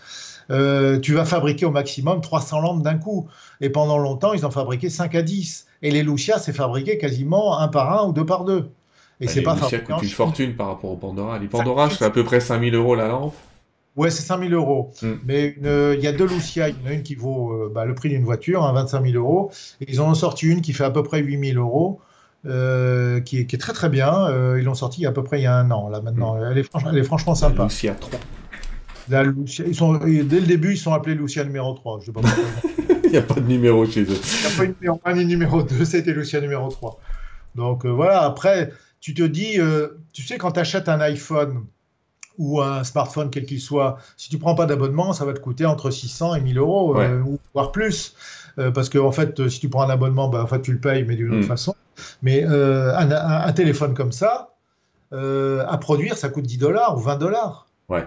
Euh, 0.51 0.99
tu 0.99 1.13
vas 1.13 1.27
fabriquer 1.27 1.67
au 1.67 1.71
maximum 1.71 2.21
300 2.23 2.61
lampes 2.61 2.83
d'un 2.83 2.97
coup. 2.97 3.29
Et 3.61 3.69
pendant 3.69 3.99
longtemps, 3.99 4.33
ils 4.33 4.47
ont 4.47 4.51
fabriqué 4.51 4.89
5 4.89 5.15
à 5.15 5.23
10. 5.23 5.67
Et 5.83 5.91
les 5.91 6.03
Lucia, 6.03 6.39
c'est 6.39 6.55
fabriqué 6.55 6.97
quasiment 6.97 7.59
un 7.59 7.69
par 7.69 8.01
un 8.01 8.09
ou 8.09 8.13
deux 8.13 8.25
par 8.25 8.45
deux. 8.45 8.71
Et 9.21 9.27
bah, 9.27 9.33
c'est 9.33 9.43
pas 9.43 9.55
Lucia 9.55 9.79
coûte 9.81 10.03
une 10.03 10.09
fortune 10.09 10.55
par 10.55 10.69
rapport 10.69 10.91
au 10.91 10.97
Pandora. 10.97 11.39
Les 11.39 11.49
Pandora, 11.49 11.91
c'est 11.91 12.05
à 12.05 12.11
peu 12.11 12.25
près 12.25 12.41
5000 12.41 12.75
euros 12.75 12.95
la 12.95 13.09
lampe. 13.09 13.35
Ouais, 13.97 14.11
c'est 14.11 14.23
5000 14.23 14.53
euros. 14.55 14.93
Hmm. 15.03 15.15
Mais 15.27 15.57
il 15.59 16.01
y 16.01 16.07
a 16.07 16.13
deux 16.13 16.27
Lucia. 16.27 16.71
Il 16.71 16.77
y 16.83 16.87
en 16.87 16.91
a 16.91 16.93
une 16.95 17.03
qui 17.03 17.15
vaut 17.15 17.53
euh, 17.53 17.73
bah, 17.75 17.85
le 17.85 17.95
prix 17.95 18.09
d'une 18.09 18.25
voiture, 18.25 18.63
25 18.63 19.05
000 19.05 19.17
euros. 19.17 19.51
Et 19.83 19.87
ils 19.91 20.01
en 20.01 20.11
ont 20.11 20.15
sorti 20.15 20.47
une 20.47 20.63
qui 20.63 20.73
fait 20.73 20.85
à 20.85 20.91
peu 20.91 21.03
près 21.03 21.21
8000 21.21 21.59
euros. 21.59 22.01
Euh, 22.47 23.21
qui, 23.21 23.39
est, 23.41 23.61
très 23.61 23.73
très 23.73 23.89
bien. 23.89 24.27
Euh, 24.29 24.59
ils 24.59 24.65
l'ont 24.65 24.75
sorti 24.75 25.01
il 25.01 25.05
y 25.05 25.07
a 25.07 25.11
à 25.11 25.13
peu 25.13 25.25
près 25.25 25.41
il 25.41 25.43
y 25.43 25.47
a 25.47 25.57
un 25.57 25.71
an, 25.71 25.89
là 25.89 26.01
maintenant. 26.01 26.37
Mm. 26.37 26.49
Elle, 26.53 26.59
est 26.59 26.71
elle, 26.91 26.99
est 26.99 27.03
franchement 27.03 27.35
sympa. 27.35 27.65
Lucia 27.65 27.95
3. 27.95 28.21
La 29.09 29.23
Lucia, 29.25 29.65
ils 29.67 29.75
sont, 29.75 29.95
dès 29.95 30.23
le 30.23 30.47
début, 30.47 30.73
ils 30.73 30.79
sont 30.79 30.93
appelés 30.93 31.15
Lucia 31.15 31.45
numéro 31.45 31.73
3. 31.75 32.01
Je 32.01 32.07
sais 32.07 32.13
pas 32.13 32.21
il 33.05 33.11
n'y 33.11 33.17
a 33.17 33.23
pas 33.23 33.35
de 33.35 33.47
numéro 33.47 33.87
chez 33.87 34.03
eux. 34.03 34.07
Il 34.07 34.41
n'y 34.41 34.55
a 34.55 34.57
pas 34.57 34.67
de 34.67 34.75
numéro 34.81 35.01
1 35.05 35.15
ni 35.15 35.27
numéro 35.27 35.63
2, 35.63 35.85
c'était 35.85 36.13
Lucia 36.13 36.41
numéro 36.41 36.69
3. 36.69 37.01
Donc 37.55 37.85
euh, 37.85 37.89
voilà, 37.89 38.23
après, 38.23 38.73
tu 39.01 39.15
te 39.15 39.23
dis, 39.23 39.59
tu 40.13 40.23
sais, 40.23 40.39
quand 40.39 40.53
tu 40.53 40.61
achètes 40.61 40.89
un 40.89 41.01
iPhone 41.01 41.65
ou 42.39 42.61
un 42.61 42.85
smartphone, 42.85 43.31
quel 43.31 43.47
qu'il 43.47 43.61
soit, 43.61 43.97
si 44.17 44.29
tu 44.29 44.39
prends 44.39 44.55
pas 44.55 44.67
d'abonnement, 44.67 45.13
ça 45.13 45.25
va 45.25 45.33
te 45.33 45.41
coûter 45.41 45.65
entre 45.65 45.91
600 45.91 46.35
et 46.37 46.41
1000 46.41 46.59
euros, 46.59 46.97
ou 46.97 47.39
voire 47.55 47.73
plus. 47.73 48.15
parce 48.75 48.89
que, 48.89 48.99
en 48.99 49.13
fait, 49.13 49.49
si 49.49 49.61
tu 49.61 49.69
prends 49.69 49.83
un 49.83 49.91
abonnement, 49.91 50.29
bah, 50.29 50.43
en 50.43 50.47
fait, 50.47 50.63
tu 50.63 50.73
le 50.73 50.79
payes, 50.79 51.05
mais 51.05 51.17
d'une 51.17 51.29
autre 51.29 51.45
mm. 51.45 51.49
façon. 51.49 51.75
Mais 52.23 52.45
euh, 52.45 52.97
un, 52.97 53.53
téléphone 53.53 53.95
comme 53.95 54.13
ça, 54.13 54.55
euh, 55.13 55.65
à 55.67 55.79
produire, 55.79 56.17
ça 56.17 56.29
coûte 56.29 56.45
10 56.45 56.59
dollars 56.59 56.97
ou 56.97 57.01
20 57.01 57.17
dollars. 57.17 57.67
Ouais. 57.89 58.07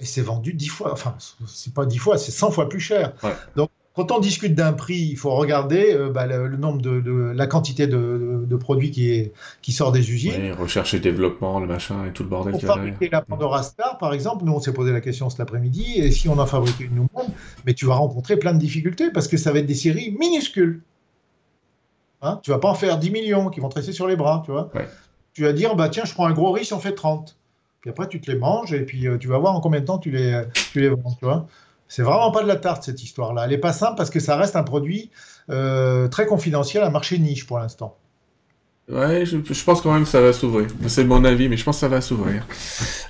Et 0.00 0.04
c'est 0.04 0.22
vendu 0.22 0.54
10 0.54 0.68
fois, 0.68 0.92
enfin, 0.92 1.14
c'est 1.46 1.74
pas 1.74 1.86
10 1.86 1.98
fois, 1.98 2.18
c'est 2.18 2.32
100 2.32 2.50
fois 2.50 2.68
plus 2.68 2.80
cher. 2.80 3.12
Donc, 3.56 3.70
quand 3.94 4.10
on 4.10 4.18
discute 4.18 4.56
d'un 4.56 4.72
prix, 4.72 5.08
il 5.12 5.16
faut 5.16 5.30
regarder 5.36 5.94
euh, 5.94 6.10
bah, 6.10 6.26
le, 6.26 6.56
nombre 6.56 6.82
de, 6.82 7.32
la 7.32 7.46
quantité 7.46 7.86
de, 7.86 8.56
produits 8.56 8.90
qui, 8.90 9.12
est, 9.12 9.32
qui 9.62 9.70
sort 9.70 9.92
des 9.92 10.10
usines. 10.10 10.32
Oui, 10.36 10.50
recherche 10.50 10.94
et 10.94 11.00
développement, 11.00 11.60
le 11.60 11.66
machin 11.66 12.06
et 12.06 12.12
tout 12.12 12.24
le 12.24 12.28
bordel. 12.28 12.52
Pour 12.52 12.62
fabriquer 12.62 13.08
la 13.10 13.22
Pandora 13.22 13.62
Star, 13.62 13.98
par 13.98 14.12
exemple, 14.12 14.44
nous 14.44 14.52
on 14.52 14.60
s'est 14.60 14.72
posé 14.72 14.92
la 14.92 15.00
question 15.00 15.30
cet 15.30 15.40
après-midi, 15.40 15.94
et 15.96 16.10
si 16.10 16.28
on 16.28 16.38
en 16.38 16.46
fabriquait 16.46 16.84
une 16.84 16.96
nous-mêmes, 16.96 17.32
mais 17.66 17.74
tu 17.74 17.86
vas 17.86 17.94
rencontrer 17.94 18.36
plein 18.36 18.52
de 18.52 18.58
difficultés 18.58 19.10
parce 19.12 19.28
que 19.28 19.36
ça 19.36 19.52
va 19.52 19.60
être 19.60 19.66
des 19.66 19.74
séries 19.74 20.16
minuscules. 20.18 20.82
Hein, 22.24 22.40
tu 22.42 22.50
vas 22.50 22.58
pas 22.58 22.68
en 22.68 22.74
faire 22.74 22.98
10 22.98 23.10
millions 23.10 23.50
qui 23.50 23.60
vont 23.60 23.68
te 23.68 23.74
rester 23.74 23.92
sur 23.92 24.06
les 24.06 24.16
bras, 24.16 24.42
tu 24.44 24.50
vois. 24.50 24.70
Tu 25.34 25.42
vas 25.42 25.52
dire, 25.52 25.76
bah 25.76 25.88
tiens, 25.88 26.04
je 26.04 26.14
prends 26.14 26.26
un 26.26 26.32
gros 26.32 26.52
riz, 26.52 26.68
on 26.72 26.78
fait 26.78 26.94
30. 26.94 27.36
Puis 27.80 27.90
après, 27.90 28.08
tu 28.08 28.20
te 28.20 28.30
les 28.30 28.38
manges 28.38 28.72
et 28.72 28.80
puis 28.80 29.06
euh, 29.06 29.18
tu 29.18 29.28
vas 29.28 29.36
voir 29.36 29.54
en 29.54 29.60
combien 29.60 29.80
de 29.80 29.84
temps 29.84 29.98
tu 29.98 30.10
les, 30.10 30.42
tu 30.72 30.80
les 30.80 30.88
vends, 30.88 31.12
tu 31.18 31.24
vois. 31.24 31.46
C'est 31.86 32.02
vraiment 32.02 32.30
pas 32.30 32.42
de 32.42 32.48
la 32.48 32.56
tarte, 32.56 32.82
cette 32.82 33.02
histoire-là. 33.02 33.44
Elle 33.44 33.50
n'est 33.50 33.58
pas 33.58 33.74
simple 33.74 33.96
parce 33.96 34.10
que 34.10 34.20
ça 34.20 34.36
reste 34.36 34.56
un 34.56 34.62
produit 34.62 35.10
euh, 35.50 36.08
très 36.08 36.26
confidentiel, 36.26 36.82
un 36.82 36.90
marché 36.90 37.18
niche 37.18 37.46
pour 37.46 37.58
l'instant. 37.58 37.96
Ouais, 38.86 39.24
je, 39.24 39.38
pense 39.64 39.80
quand 39.80 39.94
même 39.94 40.02
que 40.02 40.10
ça 40.10 40.20
va 40.20 40.34
s'ouvrir. 40.34 40.66
C'est 40.88 41.04
mon 41.04 41.24
avis, 41.24 41.48
mais 41.48 41.56
je 41.56 41.64
pense 41.64 41.76
que 41.76 41.80
ça 41.80 41.88
va 41.88 42.02
s'ouvrir. 42.02 42.46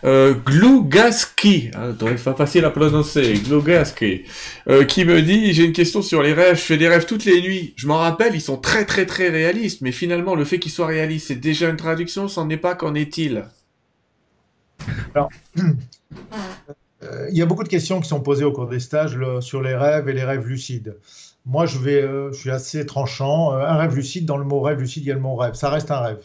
Euh, 0.05 0.33
Glougaski, 0.33 1.71
hein, 1.75 1.97
pas 2.25 2.35
facile 2.35 2.65
à 2.65 2.71
prononcer, 2.71 3.35
Glougaski, 3.45 4.23
euh, 4.69 4.85
qui 4.85 5.05
me 5.05 5.21
dit, 5.21 5.53
j'ai 5.53 5.65
une 5.65 5.73
question 5.73 6.01
sur 6.01 6.23
les 6.23 6.33
rêves, 6.33 6.57
je 6.57 6.61
fais 6.63 6.77
des 6.77 6.87
rêves 6.87 7.07
toutes 7.07 7.25
les 7.25 7.43
nuits. 7.43 7.75
Je 7.75 7.89
m'en 7.89 7.99
rappelle, 7.99 8.37
ils 8.37 8.41
sont 8.41 8.57
très 8.57 8.85
très 8.85 9.05
très 9.05 9.31
réalistes, 9.31 9.81
mais 9.81 9.91
finalement, 9.91 10.37
le 10.37 10.45
fait 10.45 10.61
qu'ils 10.61 10.71
soient 10.71 10.87
réalistes, 10.87 11.27
c'est 11.27 11.35
déjà 11.41 11.69
une 11.69 11.77
traduction, 11.77 12.29
c'en 12.29 12.49
est 12.51 12.57
pas, 12.57 12.77
qu'en 12.77 12.95
est-il? 12.95 13.45
Alors, 15.13 15.29
euh, 17.03 17.29
il 17.33 17.37
y 17.37 17.43
a 17.43 17.47
beaucoup 17.47 17.65
de 17.65 17.69
questions 17.69 18.01
qui 18.01 18.09
sont 18.09 18.21
posées 18.21 18.45
au 18.45 18.53
cours 18.53 18.69
des 18.69 18.81
stages 18.81 19.19
sur 19.41 19.61
les 19.61 19.75
rêves 19.75 20.09
et 20.09 20.13
les 20.13 20.25
rêves 20.25 20.47
lucides. 20.47 20.95
Moi, 21.47 21.67
euh, 21.87 22.33
je 22.33 22.39
suis 22.39 22.51
assez 22.51 22.87
tranchant. 22.87 23.53
Euh, 23.53 23.67
un 23.67 23.77
rêve 23.77 23.95
lucide, 23.95 24.25
dans 24.25 24.39
le 24.39 24.45
mot 24.45 24.61
rêve 24.61 24.81
lucide, 24.81 25.05
il 25.05 25.09
y 25.09 25.13
a 25.13 25.15
le 25.15 25.21
mot 25.21 25.37
rêve. 25.37 25.55
Ça 25.55 25.69
reste 25.69 25.91
un 25.91 26.01
rêve. 26.01 26.25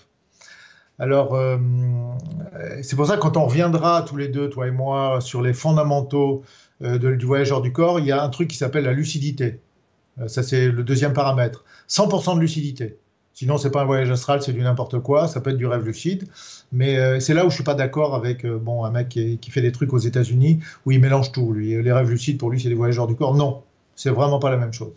Alors, 0.98 1.34
euh, 1.36 1.58
c'est 2.82 2.96
pour 2.96 3.08
ça 3.08 3.16
que 3.16 3.22
quand 3.22 3.38
on 3.38 3.46
reviendra 3.46 4.04
tous 4.04 4.18
les 4.18 4.28
deux, 4.30 4.50
toi 4.50 4.68
et 4.68 4.72
moi, 4.72 5.20
sur 5.22 5.42
les 5.42 5.54
fondamentaux 5.54 6.44
du 6.82 7.26
voyageur 7.26 7.62
du 7.62 7.74
corps, 7.74 8.00
il 8.00 8.06
y 8.06 8.12
a 8.12 8.24
un 8.24 8.30
truc 8.30 8.50
qui 8.50 8.58
s'appelle 8.58 8.86
la 8.86 8.94
lucidité. 8.94 9.60
ça, 10.28 10.44
c'est 10.44 10.70
le 10.70 10.84
deuxième 10.84 11.14
paramètre. 11.14 11.66
100% 11.90 12.36
de 12.36 12.40
lucidité. 12.40 12.98
Sinon, 13.34 13.58
c'est 13.58 13.72
pas 13.72 13.82
un 13.82 13.86
voyage 13.86 14.10
astral, 14.12 14.42
c'est 14.42 14.54
du 14.54 14.62
n'importe 14.62 15.00
quoi. 15.00 15.28
Ça 15.28 15.42
peut 15.42 15.50
être 15.52 15.58
du 15.58 15.66
rêve 15.66 15.86
lucide. 15.86 16.28
Mais 16.72 17.20
c'est 17.20 17.34
là 17.34 17.46
où 17.46 17.50
je 17.50 17.56
suis 17.56 17.64
pas 17.64 17.76
d'accord 17.76 18.16
avec 18.16 18.46
bon, 18.46 18.86
un 18.86 18.92
mec 18.92 19.10
qui, 19.10 19.38
qui, 19.40 19.52
fait 19.52 19.62
des 19.62 19.72
trucs 19.74 19.94
aux 19.94 19.98
États-Unis 19.98 20.60
où 20.86 20.92
il 20.92 21.00
mélange 21.02 21.32
tout. 21.34 21.52
Lui. 21.52 21.82
Les 21.82 21.92
rêves 21.92 22.10
lucides, 22.10 22.38
pour 22.38 22.50
lui, 22.50 22.60
c'est 22.60 22.70
des 22.70 22.76
voyageurs 22.76 23.08
du 23.08 23.16
corps. 23.16 23.36
Non, 23.36 23.64
c'est 23.96 24.10
vraiment 24.10 24.40
pas 24.40 24.50
la 24.50 24.58
même 24.58 24.74
chose. 24.74 24.94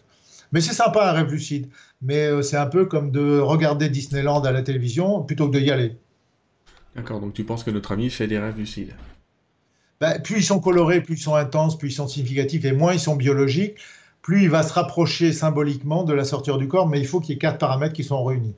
Mais 0.52 0.60
c'est 0.60 0.74
sympa 0.74 1.08
un 1.08 1.12
rêve 1.12 1.30
lucide. 1.30 1.68
Mais 2.02 2.26
euh, 2.26 2.42
c'est 2.42 2.56
un 2.56 2.66
peu 2.66 2.84
comme 2.84 3.10
de 3.10 3.38
regarder 3.38 3.88
Disneyland 3.88 4.42
à 4.42 4.52
la 4.52 4.62
télévision 4.62 5.22
plutôt 5.22 5.48
que 5.48 5.56
de 5.56 5.60
y 5.60 5.70
aller. 5.70 5.96
D'accord, 6.94 7.20
donc 7.20 7.32
tu 7.32 7.44
penses 7.44 7.64
que 7.64 7.70
notre 7.70 7.92
ami 7.92 8.10
fait 8.10 8.26
des 8.26 8.38
rêves 8.38 8.58
lucides 8.58 8.94
ben, 10.00 10.20
Plus 10.20 10.38
ils 10.38 10.44
sont 10.44 10.60
colorés, 10.60 11.00
plus 11.00 11.14
ils 11.14 11.22
sont 11.22 11.34
intenses, 11.34 11.78
plus 11.78 11.88
ils 11.88 11.94
sont 11.94 12.08
significatifs 12.08 12.64
et 12.64 12.72
moins 12.72 12.92
ils 12.92 13.00
sont 13.00 13.16
biologiques, 13.16 13.76
plus 14.20 14.42
il 14.42 14.50
va 14.50 14.62
se 14.62 14.72
rapprocher 14.72 15.32
symboliquement 15.32 16.04
de 16.04 16.12
la 16.12 16.24
sortie 16.24 16.56
du 16.58 16.68
corps, 16.68 16.88
mais 16.88 17.00
il 17.00 17.06
faut 17.06 17.20
qu'il 17.20 17.30
y 17.30 17.36
ait 17.36 17.38
quatre 17.38 17.58
paramètres 17.58 17.94
qui 17.94 18.04
sont 18.04 18.22
réunis. 18.22 18.54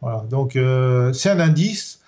Voilà, 0.00 0.24
donc 0.28 0.56
euh, 0.56 1.12
c'est 1.12 1.30
un 1.30 1.40
indice 1.40 2.00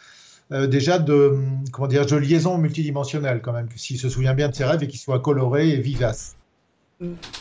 euh, 0.53 0.67
déjà 0.67 0.99
de, 0.99 1.39
comment 1.71 1.87
dire, 1.87 2.07
de 2.07 2.17
liaison 2.17 2.59
multidimensionnelle 2.59 3.41
quand 3.41 3.53
même, 3.53 3.69
s'il 3.77 3.99
se 3.99 4.09
souvient 4.09 4.35
bien 4.35 4.49
de 4.49 4.55
ses 4.55 4.65
rêves 4.65 4.83
et 4.83 4.89
qu'il 4.89 4.99
soit 4.99 5.21
coloré 5.21 5.71
et 5.71 5.81
vivace. 5.81 6.37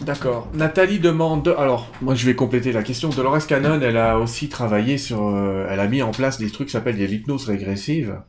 D'accord. 0.01 0.49
Nathalie 0.53 0.99
demande. 0.99 1.53
Alors, 1.57 1.91
moi, 2.01 2.15
je 2.15 2.25
vais 2.25 2.35
compléter 2.35 2.71
la 2.71 2.81
question. 2.81 3.09
Dolores 3.09 3.45
Cannon, 3.45 3.81
elle 3.81 3.97
a 3.97 4.17
aussi 4.17 4.47
travaillé 4.47 4.97
sur. 4.97 5.27
Euh, 5.27 5.67
elle 5.69 5.81
a 5.81 5.87
mis 5.87 6.01
en 6.01 6.11
place 6.11 6.37
des 6.37 6.49
trucs 6.49 6.67
qui 6.67 6.73
s'appellent 6.73 6.97
des 6.97 7.07
l'hypnose 7.07 7.45
régressive. 7.45 8.21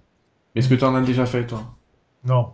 Est-ce 0.56 0.68
que 0.68 0.74
tu 0.74 0.84
en 0.84 0.94
as 0.96 1.02
déjà 1.02 1.26
fait, 1.26 1.46
toi? 1.46 1.62
Non. 2.24 2.48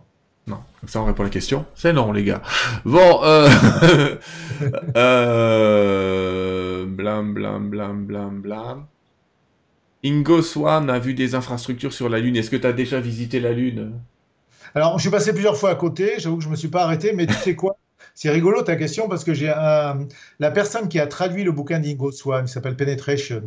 Non. 0.45 0.59
Comme 0.79 0.89
ça, 0.89 1.01
on 1.01 1.05
répond 1.05 1.23
à 1.23 1.25
la 1.25 1.31
question. 1.31 1.65
C'est 1.73 1.91
non, 1.91 2.11
les 2.11 2.23
gars. 2.23 2.43
Bon, 2.85 3.23
euh... 3.23 3.49
euh... 4.95 6.85
Blam, 6.85 7.33
blam, 7.33 7.69
blam, 7.69 8.05
blam, 8.05 8.41
blam. 8.41 8.85
Ingo 10.05 10.43
Swan 10.43 10.89
a 10.91 10.99
vu 10.99 11.15
des 11.15 11.33
infrastructures 11.33 11.93
sur 11.93 12.09
la 12.09 12.19
Lune. 12.19 12.37
Est-ce 12.37 12.51
que 12.51 12.55
tu 12.55 12.67
as 12.67 12.73
déjà 12.73 12.99
visité 12.99 13.39
la 13.39 13.51
Lune? 13.51 13.93
Alors, 14.75 14.99
je 14.99 15.01
suis 15.01 15.11
passé 15.11 15.33
plusieurs 15.33 15.57
fois 15.57 15.71
à 15.71 15.75
côté. 15.75 16.13
J'avoue 16.19 16.37
que 16.37 16.43
je 16.43 16.49
me 16.49 16.55
suis 16.55 16.67
pas 16.67 16.83
arrêté, 16.83 17.11
mais 17.13 17.25
tu 17.25 17.33
sais 17.33 17.55
quoi? 17.55 17.77
C'est 18.17 18.31
rigolo 18.31 18.63
ta 18.63 18.75
question 18.75 19.07
parce 19.07 19.23
que 19.23 19.35
j'ai 19.35 19.45
la 19.45 20.51
personne 20.51 20.89
qui 20.89 20.99
a 20.99 21.05
traduit 21.05 21.43
le 21.43 21.51
bouquin 21.51 21.77
d'Ingo 21.77 22.11
Swan, 22.11 22.45
qui 22.45 22.51
s'appelle 22.51 22.75
Penetration, 22.75 23.43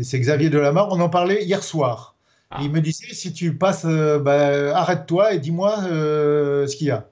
c'est 0.00 0.20
Xavier 0.20 0.50
Delamarre, 0.50 0.86
on 0.92 1.00
en 1.00 1.08
parlait 1.08 1.42
hier 1.42 1.64
soir. 1.64 2.14
Ah. 2.52 2.60
Il 2.62 2.70
me 2.70 2.80
disait 2.80 3.12
si 3.12 3.32
tu 3.32 3.56
passes, 3.56 3.84
euh, 3.84 4.20
bah, 4.20 4.78
arrête-toi 4.78 5.34
et 5.34 5.40
dis-moi 5.40 5.80
euh, 5.86 6.68
ce 6.68 6.76
qu'il 6.76 6.86
y 6.86 6.90
a. 6.92 7.08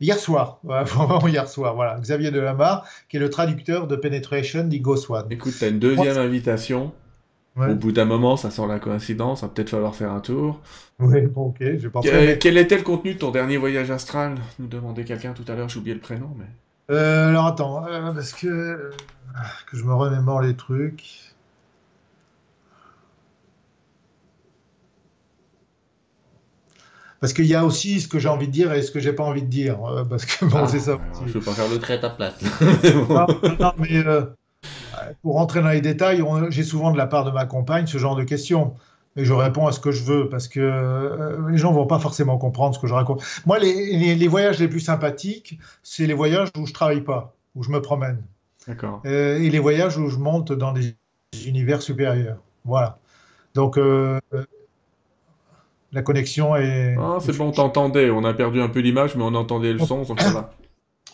Hier 0.00 0.18
soir, 0.18 0.60
vraiment 0.64 1.26
hier 1.26 1.48
soir, 1.48 1.74
voilà. 1.76 1.98
Xavier 1.98 2.30
Delamarre, 2.30 2.86
qui 3.08 3.16
est 3.16 3.20
le 3.20 3.30
traducteur 3.30 3.86
de 3.86 3.96
Penetration 3.96 4.64
d'Ingo 4.64 4.96
Swan. 4.96 5.24
Écoute, 5.30 5.54
tu 5.58 5.64
as 5.64 5.68
une 5.68 5.78
deuxième 5.78 6.18
invitation. 6.18 6.92
Au 7.56 7.74
bout 7.74 7.92
d'un 7.92 8.04
moment, 8.04 8.36
ça 8.36 8.50
sent 8.50 8.66
la 8.66 8.80
coïncidence, 8.80 9.40
ça 9.40 9.46
va 9.46 9.52
peut-être 9.52 9.70
falloir 9.70 9.94
faire 9.94 10.10
un 10.10 10.20
tour. 10.20 10.60
Oui, 10.98 11.22
bon, 11.22 11.48
ok. 11.48 12.38
Quel 12.40 12.58
était 12.58 12.76
le 12.76 12.82
contenu 12.82 13.14
de 13.14 13.18
ton 13.18 13.30
dernier 13.30 13.56
voyage 13.56 13.90
astral? 13.92 14.36
Nous 14.58 14.66
demandait 14.66 15.04
quelqu'un 15.04 15.32
tout 15.32 15.44
à 15.46 15.54
l'heure, 15.54 15.68
j'ai 15.68 15.78
oublié 15.78 15.94
le 15.94 16.00
prénom, 16.00 16.30
mais. 16.36 16.46
Euh, 16.90 17.28
alors 17.28 17.46
attends, 17.46 17.86
euh, 17.86 18.12
parce 18.12 18.32
que 18.32 18.46
euh, 18.46 18.90
que 19.70 19.76
je 19.76 19.84
me 19.84 19.94
remémore 19.94 20.42
les 20.42 20.54
trucs. 20.54 21.32
Parce 27.20 27.32
qu'il 27.32 27.46
y 27.46 27.54
a 27.54 27.64
aussi 27.64 28.00
ce 28.00 28.08
que 28.08 28.18
j'ai 28.18 28.28
envie 28.28 28.48
de 28.48 28.52
dire 28.52 28.72
et 28.72 28.82
ce 28.82 28.90
que 28.90 29.00
j'ai 29.00 29.14
pas 29.14 29.24
envie 29.24 29.42
de 29.42 29.46
dire. 29.46 29.78
parce 30.10 30.26
que 30.26 30.44
bon, 30.44 30.58
ah, 30.64 30.66
c'est 30.68 30.80
ça. 30.80 30.98
Je 31.24 31.32
veux 31.32 31.40
pas 31.40 31.52
faire 31.52 31.68
le 31.70 31.78
trait 31.78 31.94
à 31.94 31.98
ta 31.98 32.10
place. 32.10 32.34
non, 33.08 33.26
non, 33.58 33.72
mais 33.78 34.04
pour 35.22 35.34
rentrer 35.34 35.62
dans 35.62 35.68
les 35.68 35.80
détails, 35.80 36.22
j'ai 36.50 36.62
souvent 36.62 36.90
de 36.90 36.98
la 36.98 37.06
part 37.06 37.24
de 37.24 37.30
ma 37.30 37.46
compagne 37.46 37.86
ce 37.86 37.98
genre 37.98 38.16
de 38.16 38.24
questions. 38.24 38.74
et 39.16 39.24
je 39.24 39.32
réponds 39.32 39.66
à 39.66 39.72
ce 39.72 39.80
que 39.80 39.90
je 39.90 40.02
veux 40.02 40.28
parce 40.28 40.48
que 40.48 40.60
euh, 40.60 41.50
les 41.50 41.58
gens 41.58 41.72
vont 41.72 41.86
pas 41.86 41.98
forcément 41.98 42.38
comprendre 42.38 42.74
ce 42.74 42.80
que 42.80 42.86
je 42.86 42.94
raconte. 42.94 43.22
Moi, 43.46 43.58
les, 43.58 44.14
les, 44.14 44.28
voyages 44.28 44.58
les 44.58 44.68
plus 44.68 44.80
sympathiques, 44.80 45.58
c'est 45.82 46.06
les 46.06 46.14
voyages 46.14 46.48
où 46.58 46.66
je 46.66 46.72
travaille 46.72 47.02
pas, 47.02 47.34
où 47.54 47.62
je 47.62 47.70
me 47.70 47.80
promène. 47.80 48.22
D'accord. 48.66 49.02
Euh, 49.04 49.38
et 49.38 49.50
les 49.50 49.58
voyages 49.58 49.98
où 49.98 50.08
je 50.08 50.16
monte 50.16 50.52
dans 50.52 50.72
des 50.72 50.96
univers 51.46 51.82
supérieurs. 51.82 52.38
Voilà. 52.64 52.98
Donc, 53.54 53.78
euh, 53.78 54.18
la 55.92 56.02
connexion 56.02 56.56
est. 56.56 56.96
Ah, 56.98 57.18
c'est 57.20 57.36
bon, 57.36 57.48
on 57.48 57.52
t'entendait. 57.52 58.10
On 58.10 58.24
a 58.24 58.34
perdu 58.34 58.60
un 58.60 58.68
peu 58.68 58.80
l'image, 58.80 59.14
mais 59.14 59.22
on 59.22 59.34
entendait 59.34 59.72
le 59.72 59.78
son. 59.78 60.02
Donc 60.02 60.20
voilà. 60.20 60.50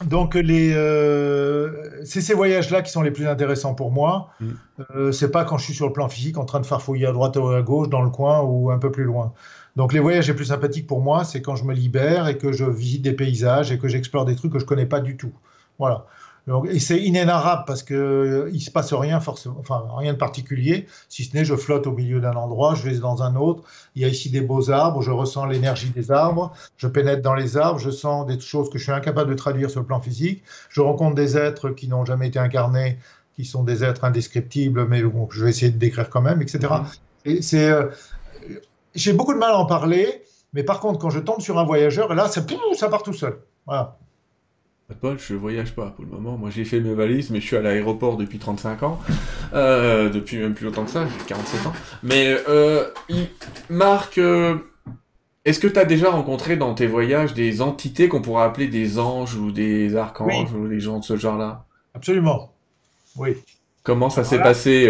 Donc 0.07 0.35
les, 0.35 0.73
euh, 0.75 2.05
c'est 2.05 2.21
ces 2.21 2.35
voyages-là 2.35 2.83
qui 2.83 2.91
sont 2.91 3.03
les 3.03 3.11
plus 3.11 3.27
intéressants 3.27 3.75
pour 3.75 3.91
moi. 3.91 4.31
Mm. 4.41 4.47
Euh, 4.95 5.13
c'est 5.13 5.31
pas 5.31 5.45
quand 5.45 5.59
je 5.59 5.65
suis 5.65 5.75
sur 5.75 5.87
le 5.87 5.93
plan 5.93 6.09
physique 6.09 6.39
en 6.39 6.45
train 6.45 6.61
de 6.61 6.67
farfouiller 6.67 7.07
à 7.07 7.13
droite 7.13 7.37
ou 7.37 7.49
à 7.49 7.63
gauche 7.63 7.89
dans 7.89 8.03
le 8.03 8.11
coin 8.11 8.41
ou 8.41 8.71
un 8.71 8.79
peu 8.79 8.91
plus 8.91 9.05
loin. 9.05 9.33
Donc 9.77 9.93
les 9.93 10.01
voyages 10.01 10.29
les 10.29 10.35
plus 10.35 10.47
sympathiques 10.47 10.87
pour 10.87 11.01
moi, 11.01 11.25
c'est 11.25 11.43
quand 11.43 11.57
je 11.57 11.65
me 11.65 11.75
libère 11.75 12.29
et 12.29 12.39
que 12.39 12.53
je 12.53 12.65
visite 12.65 13.03
des 13.03 13.13
paysages 13.13 13.71
et 13.73 13.79
que 13.79 13.89
j'explore 13.89 14.25
des 14.25 14.37
trucs 14.37 14.53
que 14.53 14.59
je 14.59 14.65
connais 14.65 14.87
pas 14.87 15.01
du 15.01 15.17
tout. 15.17 15.33
Voilà 15.79 16.07
et 16.71 16.79
c'est 16.81 17.01
inénarrable 17.01 17.65
parce 17.67 17.83
que 17.83 17.95
euh, 17.95 18.51
il 18.53 18.61
se 18.61 18.71
passe 18.71 18.93
rien 18.93 19.21
forcément, 19.21 19.57
enfin 19.61 19.85
rien 19.97 20.13
de 20.13 20.19
particulier, 20.19 20.87
si 21.09 21.25
ce 21.25 21.37
n'est 21.37 21.45
je 21.45 21.55
flotte 21.55 21.87
au 21.87 21.93
milieu 21.93 22.21
d'un 22.21 22.33
endroit, 22.33 22.75
je 22.75 22.89
vais 22.89 22.99
dans 22.99 23.23
un 23.23 23.37
autre. 23.37 23.63
Il 23.95 24.03
y 24.03 24.05
a 24.05 24.09
ici 24.09 24.31
des 24.31 24.41
beaux 24.41 24.71
arbres, 24.71 25.03
je 25.03 25.11
ressens 25.11 25.47
l'énergie 25.47 25.91
des 25.91 26.11
arbres, 26.11 26.53
je 26.77 26.87
pénètre 26.87 27.23
dans 27.23 27.35
les 27.35 27.57
arbres, 27.57 27.79
je 27.79 27.91
sens 27.91 28.27
des 28.27 28.41
choses 28.41 28.71
que 28.71 28.79
je 28.79 28.85
suis 28.85 28.93
incapable 28.93 29.31
de 29.31 29.37
traduire 29.37 29.71
sur 29.71 29.81
le 29.81 29.87
plan 29.87 30.01
physique. 30.01 30.43
Je 30.69 30.81
rencontre 30.81 31.15
des 31.15 31.37
êtres 31.37 31.71
qui 31.71 31.89
n'ont 31.89 32.05
jamais 32.05 32.29
été 32.29 32.39
incarnés, 32.39 32.99
qui 33.37 33.45
sont 33.45 33.63
des 33.63 33.85
êtres 33.85 34.05
indescriptibles, 34.05 34.87
mais 34.87 35.03
bon, 35.03 35.29
je 35.31 35.45
vais 35.45 35.51
essayer 35.51 35.71
de 35.71 35.79
décrire 35.79 36.11
quand 36.11 36.23
même, 36.23 36.43
etc. 36.43 36.75
Et 37.25 37.43
c'est, 37.43 37.71
euh, 37.71 37.87
j'ai 38.95 39.13
beaucoup 39.13 39.35
de 39.35 39.39
mal 39.39 39.53
à 39.53 39.59
en 39.59 39.67
parler, 39.67 40.25
mais 40.53 40.65
par 40.65 40.81
contre, 40.81 40.99
quand 40.99 41.11
je 41.11 41.21
tombe 41.21 41.41
sur 41.41 41.59
un 41.59 41.65
voyageur, 41.65 42.13
là, 42.15 42.29
ça, 42.29 42.45
ça 42.75 42.89
part 42.89 43.03
tout 43.03 43.13
seul. 43.13 43.39
Voilà. 43.67 43.99
Paul, 44.95 45.19
je 45.19 45.35
voyage 45.35 45.75
pas 45.75 45.93
pour 45.95 46.05
le 46.05 46.11
moment. 46.11 46.37
Moi, 46.37 46.51
j'ai 46.51 46.65
fait 46.65 46.81
mes 46.81 46.95
valises, 46.95 47.31
mais 47.31 47.41
je 47.41 47.47
suis 47.47 47.57
à 47.57 47.61
l'aéroport 47.61 48.17
depuis 48.17 48.39
35 48.39 48.83
ans. 48.83 48.99
Euh, 49.53 50.09
depuis 50.09 50.39
même 50.39 50.55
plus 50.55 50.67
longtemps 50.67 50.85
que 50.85 50.91
ça, 50.91 51.07
j'ai 51.07 51.25
47 51.27 51.67
ans. 51.67 51.73
Mais, 52.03 52.37
euh, 52.49 52.85
Marc, 53.69 54.19
euh, 54.19 54.57
est-ce 55.45 55.59
que 55.59 55.67
tu 55.67 55.79
as 55.79 55.85
déjà 55.85 56.11
rencontré 56.11 56.57
dans 56.57 56.75
tes 56.75 56.87
voyages 56.87 57.35
des 57.35 57.63
entités 57.63 58.09
qu'on 58.09 58.23
pourrait 58.23 58.45
appeler 58.45 58.69
des 58.69 58.99
anges 58.99 59.35
ou 59.35 59.51
des 59.51 59.97
archanges 59.97 60.53
ou 60.53 60.69
des 60.69 60.81
gens 60.81 60.99
de 60.99 61.05
ce 61.05 61.17
genre-là? 61.17 61.65
Absolument. 61.95 62.53
Oui. 63.17 63.37
Comment 63.83 64.11
ça 64.11 64.25
s'est 64.25 64.39
passé. 64.39 64.89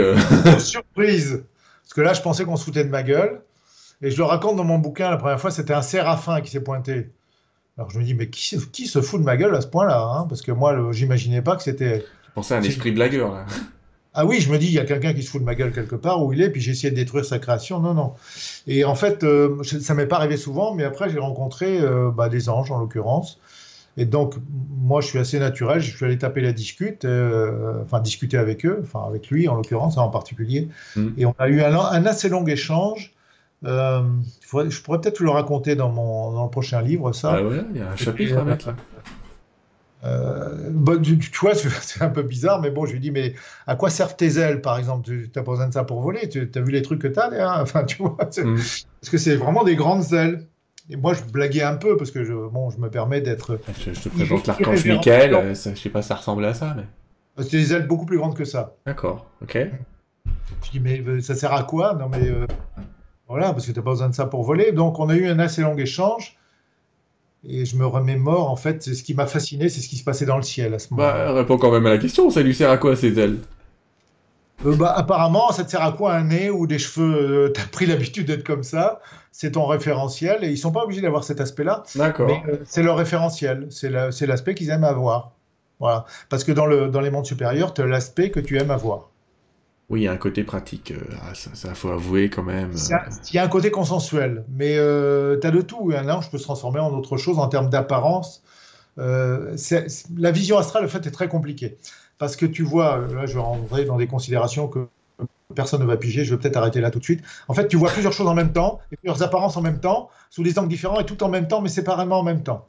Surprise 0.58 1.44
Parce 1.82 1.94
que 1.94 2.00
là, 2.00 2.12
je 2.12 2.20
pensais 2.20 2.44
qu'on 2.44 2.56
se 2.56 2.64
foutait 2.64 2.84
de 2.84 2.90
ma 2.90 3.02
gueule. 3.02 3.42
Et 4.02 4.10
je 4.10 4.16
le 4.16 4.24
raconte 4.24 4.56
dans 4.56 4.64
mon 4.64 4.78
bouquin, 4.78 5.10
la 5.10 5.18
première 5.18 5.40
fois, 5.40 5.50
c'était 5.50 5.74
un 5.74 5.82
séraphin 5.82 6.40
qui 6.40 6.50
s'est 6.50 6.62
pointé. 6.62 7.10
Alors 7.80 7.88
je 7.88 7.98
me 7.98 8.04
dis, 8.04 8.12
mais 8.12 8.28
qui, 8.28 8.58
qui 8.72 8.86
se 8.86 9.00
fout 9.00 9.18
de 9.18 9.24
ma 9.24 9.38
gueule 9.38 9.54
à 9.54 9.62
ce 9.62 9.66
point-là 9.66 10.02
hein? 10.02 10.26
Parce 10.28 10.42
que 10.42 10.52
moi, 10.52 10.92
j'imaginais 10.92 11.40
pas 11.40 11.56
que 11.56 11.62
c'était. 11.62 12.04
Je 12.26 12.32
pensais 12.34 12.52
à 12.52 12.58
un 12.58 12.62
esprit 12.62 12.92
blagueur, 12.92 13.32
là. 13.32 13.46
Ah 14.12 14.26
oui, 14.26 14.40
je 14.40 14.50
me 14.50 14.58
dis, 14.58 14.66
il 14.66 14.72
y 14.72 14.78
a 14.80 14.84
quelqu'un 14.84 15.14
qui 15.14 15.22
se 15.22 15.30
fout 15.30 15.40
de 15.40 15.46
ma 15.46 15.54
gueule 15.54 15.72
quelque 15.72 15.94
part 15.94 16.24
où 16.24 16.32
il 16.32 16.42
est, 16.42 16.50
puis 16.50 16.60
j'ai 16.60 16.72
essayé 16.72 16.90
de 16.90 16.96
détruire 16.96 17.24
sa 17.24 17.38
création. 17.38 17.78
Non, 17.78 17.94
non. 17.94 18.14
Et 18.66 18.84
en 18.84 18.96
fait, 18.96 19.22
euh, 19.22 19.62
ça 19.62 19.94
m'est 19.94 20.08
pas 20.08 20.16
arrivé 20.16 20.36
souvent, 20.36 20.74
mais 20.74 20.82
après, 20.82 21.08
j'ai 21.10 21.20
rencontré 21.20 21.80
euh, 21.80 22.10
bah, 22.10 22.28
des 22.28 22.48
anges, 22.48 22.72
en 22.72 22.80
l'occurrence. 22.80 23.38
Et 23.96 24.06
donc, 24.06 24.34
moi, 24.80 25.00
je 25.00 25.06
suis 25.06 25.20
assez 25.20 25.38
naturel. 25.38 25.80
Je 25.80 25.96
suis 25.96 26.04
allé 26.04 26.18
taper 26.18 26.40
la 26.40 26.52
discute, 26.52 27.04
euh, 27.04 27.84
enfin, 27.84 28.00
discuter 28.00 28.36
avec 28.36 28.66
eux, 28.66 28.80
enfin, 28.82 29.06
avec 29.06 29.30
lui, 29.30 29.46
en 29.46 29.54
l'occurrence, 29.54 29.96
en 29.96 30.08
particulier. 30.08 30.68
Mm. 30.96 31.08
Et 31.16 31.24
on 31.24 31.34
a 31.38 31.48
eu 31.48 31.62
un, 31.62 31.72
un, 31.78 32.04
assez 32.04 32.28
long 32.28 32.44
échange 32.46 33.14
euh, 34.54 34.70
je 34.70 34.82
pourrais 34.82 35.00
peut-être 35.00 35.20
le 35.20 35.30
raconter 35.30 35.76
dans, 35.76 35.90
mon, 35.90 36.32
dans 36.32 36.44
le 36.44 36.50
prochain 36.50 36.82
livre, 36.82 37.12
ça. 37.12 37.36
Ah 37.38 37.42
ouais, 37.42 37.62
il 37.74 37.80
y 37.80 37.82
a 37.82 37.90
un 37.90 37.96
chapitre 37.96 38.38
à 38.38 38.44
mettre 38.44 38.68
là. 38.68 38.76
Euh, 40.04 40.70
bon, 40.70 41.00
tu, 41.00 41.18
vois, 41.40 41.54
c'est 41.54 42.02
un 42.02 42.08
peu 42.08 42.22
bizarre, 42.22 42.60
mais 42.60 42.70
bon, 42.70 42.86
je 42.86 42.92
lui 42.92 43.00
dis, 43.00 43.10
mais 43.10 43.34
à 43.66 43.76
quoi 43.76 43.90
servent 43.90 44.16
tes 44.16 44.38
ailes, 44.38 44.60
par 44.60 44.78
exemple? 44.78 45.04
Tu 45.04 45.30
n'as 45.34 45.42
pas 45.42 45.50
besoin 45.50 45.68
de 45.68 45.74
ça 45.74 45.84
pour 45.84 46.00
voler 46.00 46.28
Tu 46.28 46.50
as 46.54 46.60
vu 46.60 46.72
les 46.72 46.82
trucs 46.82 47.00
que 47.00 47.08
tu 47.08 47.18
as 47.18 47.60
Enfin, 47.60 47.84
tu 47.84 47.98
vois, 47.98 48.12
mm. 48.12 48.18
parce 48.20 49.10
que 49.10 49.18
c'est 49.18 49.36
vraiment 49.36 49.64
des 49.64 49.76
grandes 49.76 50.12
ailes. 50.12 50.46
Et 50.88 50.96
moi, 50.96 51.14
je 51.14 51.22
blaguais 51.22 51.62
un 51.62 51.76
peu 51.76 51.96
parce 51.96 52.10
que 52.10 52.24
je, 52.24 52.32
bon, 52.32 52.70
je 52.70 52.78
me 52.78 52.90
permets 52.90 53.20
d'être. 53.20 53.60
Je, 53.78 53.90
te 53.92 54.08
présente 54.08 54.46
l'archange 54.46 54.84
Michael. 54.86 55.34
Euh, 55.34 55.54
je 55.54 55.78
sais 55.78 55.88
pas, 55.88 56.02
ça 56.02 56.16
ressemble 56.16 56.44
à 56.44 56.54
ça, 56.54 56.74
mais. 56.76 56.84
C'est 57.44 57.56
des 57.56 57.72
ailes 57.72 57.86
beaucoup 57.86 58.06
plus 58.06 58.18
grandes 58.18 58.36
que 58.36 58.44
ça. 58.44 58.74
D'accord, 58.84 59.26
ok. 59.40 59.56
Je 60.64 60.70
dis, 60.72 60.80
mais 60.80 61.20
ça 61.20 61.34
sert 61.34 61.54
à 61.54 61.62
quoi? 61.62 61.94
Non, 61.94 62.08
mais 62.10 62.30
voilà, 63.30 63.52
parce 63.52 63.64
que 63.66 63.72
tu 63.72 63.78
n'as 63.78 63.84
pas 63.84 63.90
besoin 63.92 64.08
de 64.10 64.14
ça 64.14 64.26
pour 64.26 64.42
voler. 64.42 64.72
Donc, 64.72 64.98
on 64.98 65.08
a 65.08 65.14
eu 65.14 65.26
un 65.28 65.38
assez 65.38 65.62
long 65.62 65.76
échange. 65.76 66.36
Et 67.48 67.64
je 67.64 67.76
me 67.76 67.86
remémore, 67.86 68.50
en 68.50 68.56
fait, 68.56 68.82
ce 68.82 69.02
qui 69.02 69.14
m'a 69.14 69.26
fasciné, 69.26 69.70
c'est 69.70 69.80
ce 69.80 69.88
qui 69.88 69.96
se 69.96 70.04
passait 70.04 70.26
dans 70.26 70.36
le 70.36 70.42
ciel 70.42 70.74
à 70.74 70.78
ce 70.78 70.92
moment-là. 70.92 71.26
Bah, 71.26 71.32
réponds 71.32 71.56
quand 71.56 71.70
même 71.70 71.86
à 71.86 71.90
la 71.90 71.98
question, 71.98 72.28
ça 72.28 72.42
lui 72.42 72.54
sert 72.54 72.68
à 72.70 72.76
quoi 72.76 72.96
ces 72.96 73.18
ailes? 73.18 73.38
Euh, 74.66 74.76
bah, 74.76 74.92
Apparemment, 74.94 75.50
ça 75.52 75.64
te 75.64 75.70
sert 75.70 75.82
à 75.82 75.92
quoi 75.92 76.12
un 76.12 76.24
nez 76.24 76.50
ou 76.50 76.66
des 76.66 76.78
cheveux? 76.78 77.46
Euh, 77.46 77.52
Tu 77.54 77.60
as 77.62 77.66
pris 77.66 77.86
l'habitude 77.86 78.26
d'être 78.26 78.44
comme 78.44 78.62
ça, 78.62 79.00
c'est 79.32 79.52
ton 79.52 79.66
référentiel, 79.66 80.44
et 80.44 80.50
ils 80.50 80.58
sont 80.58 80.72
pas 80.72 80.82
obligés 80.82 81.00
d'avoir 81.00 81.24
cet 81.24 81.40
aspect-là. 81.40 81.84
D'accord. 81.94 82.26
Mais 82.26 82.42
euh, 82.52 82.56
c'est 82.64 82.82
leur 82.82 82.98
référentiel, 82.98 83.68
c'est 83.70 83.88
l'aspect 84.26 84.54
qu'ils 84.54 84.68
aiment 84.68 84.84
avoir. 84.84 85.32
Voilà. 85.78 86.04
Parce 86.28 86.44
que 86.44 86.52
dans, 86.52 86.66
le, 86.66 86.88
dans 86.88 87.00
les 87.00 87.10
mondes 87.10 87.24
supérieurs, 87.24 87.72
tu 87.72 87.80
as 87.80 87.86
l'aspect 87.86 88.30
que 88.30 88.40
tu 88.40 88.58
aimes 88.58 88.70
avoir. 88.70 89.08
Oui, 89.90 90.02
il 90.02 90.04
y 90.04 90.08
a 90.08 90.12
un 90.12 90.16
côté 90.16 90.44
pratique, 90.44 90.92
euh, 90.92 91.00
ah, 91.22 91.34
ça, 91.34 91.74
faut 91.74 91.90
avouer 91.90 92.30
quand 92.30 92.44
même. 92.44 92.70
Euh. 92.70 92.96
Il 93.28 93.34
y 93.34 93.38
a 93.40 93.44
un 93.44 93.48
côté 93.48 93.72
consensuel, 93.72 94.44
mais 94.48 94.76
euh, 94.78 95.36
tu 95.40 95.44
as 95.44 95.50
de 95.50 95.60
tout. 95.60 95.90
Un 95.92 96.08
ange 96.08 96.30
peut 96.30 96.38
se 96.38 96.44
transformer 96.44 96.78
en 96.78 96.92
autre 96.92 97.16
chose 97.16 97.40
en 97.40 97.48
termes 97.48 97.68
d'apparence. 97.68 98.44
la 98.96 100.30
vision 100.30 100.58
astrale, 100.58 100.84
en 100.84 100.88
fait, 100.88 101.08
est 101.08 101.10
très 101.10 101.26
compliquée. 101.26 101.76
Parce 102.18 102.36
que 102.36 102.46
tu 102.46 102.62
vois, 102.62 102.98
là, 103.12 103.26
je 103.26 103.34
vais 103.34 103.40
rentrer 103.40 103.84
dans 103.84 103.96
des 103.96 104.06
considérations 104.06 104.68
que 104.68 104.86
personne 105.56 105.80
ne 105.80 105.86
va 105.86 105.96
piger, 105.96 106.24
je 106.24 106.34
vais 106.34 106.40
peut-être 106.40 106.56
arrêter 106.56 106.80
là 106.80 106.92
tout 106.92 107.00
de 107.00 107.04
suite. 107.04 107.24
En 107.48 107.54
fait, 107.54 107.66
tu 107.66 107.76
vois 107.76 107.90
plusieurs 107.90 108.12
choses 108.12 108.28
en 108.28 108.34
même 108.34 108.52
temps, 108.52 108.78
et 108.92 108.96
plusieurs 108.96 109.24
apparences 109.24 109.56
en 109.56 109.62
même 109.62 109.80
temps, 109.80 110.08
sous 110.30 110.44
des 110.44 110.56
angles 110.60 110.68
différents, 110.68 111.00
et 111.00 111.04
tout 111.04 111.20
en 111.24 111.28
même 111.28 111.48
temps, 111.48 111.60
mais 111.60 111.68
séparément 111.68 112.20
en 112.20 112.22
même 112.22 112.44
temps. 112.44 112.68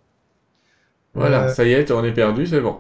Voilà, 1.14 1.54
ça 1.54 1.66
y 1.66 1.74
est, 1.74 1.92
on 1.92 2.04
est 2.04 2.14
perdu, 2.14 2.48
c'est 2.48 2.62
bon. 2.62 2.78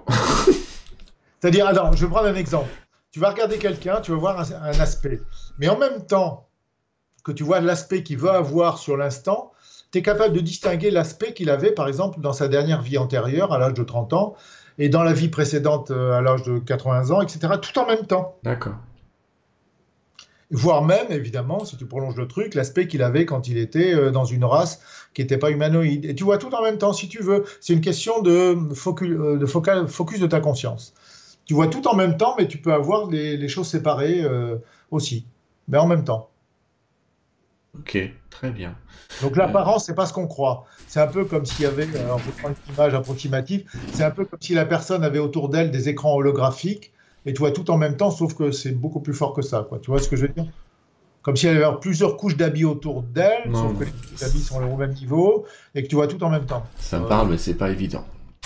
C'est-à-dire, 1.39 1.67
attends, 1.67 1.91
je 1.91 2.05
vais 2.05 2.11
prendre 2.11 2.27
un 2.27 2.35
exemple 2.35 2.69
tu 3.11 3.19
vas 3.19 3.29
regarder 3.29 3.57
quelqu'un, 3.57 4.01
tu 4.01 4.11
vas 4.11 4.17
voir 4.17 4.39
un, 4.39 4.79
aspect. 4.79 5.21
Mais 5.59 5.67
en 5.67 5.77
même 5.77 6.05
temps 6.05 6.47
que 7.23 7.31
tu 7.31 7.43
vois 7.43 7.59
l'aspect 7.59 8.03
qu'il 8.03 8.17
veut 8.17 8.31
avoir 8.31 8.77
sur 8.77 8.97
l'instant, 8.97 9.51
tu 9.91 9.99
es 9.99 10.01
capable 10.01 10.33
de 10.33 10.39
distinguer 10.39 10.89
l'aspect 10.89 11.33
qu'il 11.33 11.49
avait, 11.49 11.71
par 11.71 11.87
exemple, 11.87 12.21
dans 12.21 12.33
sa 12.33 12.47
dernière 12.47 12.81
vie 12.81 12.97
antérieure, 12.97 13.53
à 13.53 13.59
l'âge 13.59 13.73
de 13.73 13.83
30 13.83 14.13
ans, 14.13 14.35
et 14.77 14.89
dans 14.89 15.03
la 15.03 15.13
vie 15.13 15.27
précédente, 15.27 15.91
euh, 15.91 16.13
à 16.13 16.21
l'âge 16.21 16.43
de 16.43 16.57
80 16.57 17.11
ans, 17.11 17.21
etc., 17.21 17.53
tout 17.61 17.77
en 17.77 17.85
même 17.85 18.07
temps. 18.07 18.37
D'accord. 18.43 18.75
Voire 20.49 20.83
même, 20.83 21.11
évidemment, 21.11 21.63
si 21.65 21.77
tu 21.77 21.85
prolonges 21.85 22.15
le 22.15 22.27
truc, 22.27 22.55
l'aspect 22.55 22.87
qu'il 22.87 23.03
avait 23.03 23.25
quand 23.25 23.47
il 23.47 23.57
était 23.57 23.93
euh, 23.93 24.11
dans 24.11 24.25
une 24.25 24.45
race 24.45 24.81
qui 25.13 25.21
n'était 25.21 25.37
pas 25.37 25.51
humanoïde. 25.51 26.05
Et 26.05 26.15
tu 26.15 26.23
vois 26.23 26.37
tout 26.37 26.53
en 26.55 26.63
même 26.63 26.77
temps, 26.77 26.93
si 26.93 27.07
tu 27.07 27.21
veux. 27.21 27.43
C'est 27.59 27.73
une 27.73 27.81
question 27.81 28.21
de, 28.21 28.57
focus, 28.73 29.09
euh, 29.11 29.37
de 29.37 29.45
focus 29.45 30.19
de 30.19 30.27
ta 30.27 30.39
conscience 30.39 30.93
tu 31.51 31.55
vois 31.55 31.67
tout 31.67 31.85
en 31.89 31.95
même 31.95 32.15
temps, 32.15 32.33
mais 32.37 32.47
tu 32.47 32.59
peux 32.59 32.71
avoir 32.71 33.09
les, 33.09 33.49
choses 33.49 33.67
séparées 33.67 34.21
euh, 34.23 34.55
aussi, 34.89 35.25
mais 35.67 35.77
en 35.77 35.85
même 35.85 36.05
temps. 36.05 36.29
Ok, 37.77 37.97
très 38.29 38.51
bien. 38.51 38.77
Donc 39.21 39.35
l'apparence, 39.35 39.83
c'est 39.83 39.93
pas 39.93 40.05
ce 40.05 40.13
qu'on 40.13 40.27
croit. 40.27 40.63
C'est 40.87 41.01
un 41.01 41.07
peu 41.07 41.25
comme 41.25 41.45
s'il 41.45 41.63
y 41.63 41.67
avait, 41.67 41.89
on 42.09 42.19
peut 42.19 42.31
prendre 42.39 42.55
une 42.55 42.73
image 42.73 42.93
approximative, 42.93 43.69
c'est 43.91 44.05
un 44.05 44.11
peu 44.11 44.23
comme 44.23 44.39
si 44.39 44.53
la 44.53 44.63
personne 44.63 45.03
avait 45.03 45.19
autour 45.19 45.49
d'elle 45.49 45.71
des 45.71 45.89
écrans 45.89 46.15
holographiques 46.15 46.93
et 47.25 47.33
tu 47.33 47.39
vois 47.39 47.51
tout 47.51 47.69
en 47.69 47.77
même 47.77 47.97
temps, 47.97 48.11
sauf 48.11 48.33
que 48.33 48.51
c'est 48.51 48.71
beaucoup 48.71 49.01
plus 49.01 49.13
fort 49.13 49.33
que 49.33 49.41
ça. 49.41 49.65
Quoi. 49.67 49.79
Tu 49.79 49.91
vois 49.91 49.99
ce 49.99 50.07
que 50.07 50.15
je 50.15 50.27
veux 50.27 50.33
dire? 50.33 50.47
Comme 51.21 51.35
si 51.35 51.47
elle 51.47 51.61
avait 51.61 51.77
plusieurs 51.81 52.15
couches 52.15 52.37
d'habits 52.37 52.63
autour 52.63 53.03
d'elle, 53.03 53.51
sauf 53.53 53.77
que 53.77 53.83
les 53.83 54.23
habits 54.23 54.39
sont 54.39 54.63
au 54.63 54.77
même 54.77 54.93
niveau 54.93 55.45
et 55.75 55.83
que 55.83 55.89
tu 55.89 55.95
vois 55.95 56.07
tout 56.07 56.23
en 56.23 56.29
même 56.29 56.45
temps. 56.45 56.63
Ça 56.77 56.97
me 56.97 57.09
parle, 57.09 57.29
mais 57.29 57.37
c'est 57.37 57.55
pas 57.55 57.71
évident. 57.71 58.05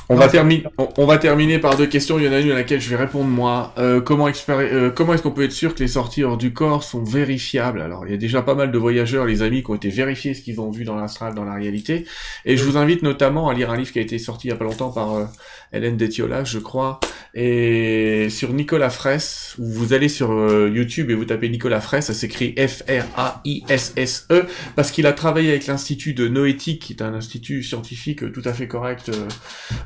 On 0.10 0.16
va, 0.16 0.28
terminer, 0.28 0.64
on, 0.98 1.06
va 1.06 1.18
terminer 1.18 1.58
par 1.58 1.78
deux 1.78 1.88
questions. 1.88 2.20
Il 2.20 2.26
y 2.26 2.28
en 2.28 2.32
a 2.32 2.40
une 2.40 2.52
à 2.52 2.56
laquelle 2.56 2.80
je 2.80 2.90
vais 2.90 2.96
répondre 2.96 3.26
moi. 3.26 3.74
Euh, 3.78 4.02
comment 4.02 4.30
euh, 4.50 4.92
comment 4.92 5.14
est-ce 5.14 5.24
qu'on 5.24 5.32
peut 5.32 5.44
être 5.44 5.52
sûr 5.52 5.74
que 5.74 5.80
les 5.80 5.88
sorties 5.88 6.24
hors 6.24 6.38
du 6.38 6.54
corps 6.54 6.84
sont 6.84 7.04
vérifiables? 7.04 7.82
Alors, 7.82 8.06
il 8.06 8.12
y 8.12 8.14
a 8.14 8.18
déjà 8.18 8.44
pas 8.44 8.54
mal 8.54 8.72
de 8.72 8.78
voyageurs, 8.78 9.26
les 9.26 9.42
amis, 9.42 9.64
qui 9.64 9.72
ont 9.72 9.76
été 9.76 9.90
vérifiés 9.90 10.36
ce 10.36 10.42
qu'ils 10.42 10.62
ont 10.62 10.70
vu 10.70 10.84
dans 10.84 10.96
l'astral, 10.96 11.34
dans 11.34 11.44
la 11.44 11.56
réalité. 11.56 12.06
Et 12.46 12.56
je 12.56 12.64
vous 12.64 12.78
invite 12.78 13.02
notamment 13.02 13.50
à 13.50 13.54
lire 13.54 13.72
un 13.72 13.78
livre 13.78 13.92
qui 13.92 14.00
a 14.00 14.04
été 14.04 14.20
sorti 14.20 14.48
il 14.48 14.52
y 14.52 14.54
a 14.54 14.58
pas 14.58 14.66
longtemps 14.66 14.92
par 14.92 15.16
euh, 15.16 15.26
Hélène 15.74 15.98
Detiola, 15.98 16.44
je 16.44 16.60
crois, 16.60 17.00
et 17.34 18.28
sur 18.30 18.54
Nicolas 18.54 18.90
Fraisse, 18.90 19.56
où 19.60 19.66
vous 19.66 19.94
allez 19.94 20.08
sur 20.08 20.32
euh, 20.32 20.72
YouTube 20.74 21.10
et 21.12 21.16
vous 21.16 21.26
tapez 21.26 21.50
Nicolas 21.50 21.82
Fraisse, 21.82 22.06
ça 22.06 22.14
s'écrit 22.14 22.56
F-R-A-I-S-S-E, 22.58 24.46
parce 24.76 24.92
qu'il 24.92 25.06
a 25.06 25.14
travaillé 25.14 25.50
avec 25.50 25.68
l'Institut 25.68 26.14
de 26.14 26.28
Noétique, 26.28 26.84
qui 26.84 26.94
est 26.94 27.02
un 27.02 27.14
institut 27.14 27.62
scientifique 27.64 28.32
tout 28.32 28.42
à 28.46 28.54
fait 28.54 28.68
correct, 28.68 29.10
euh, 29.10 29.28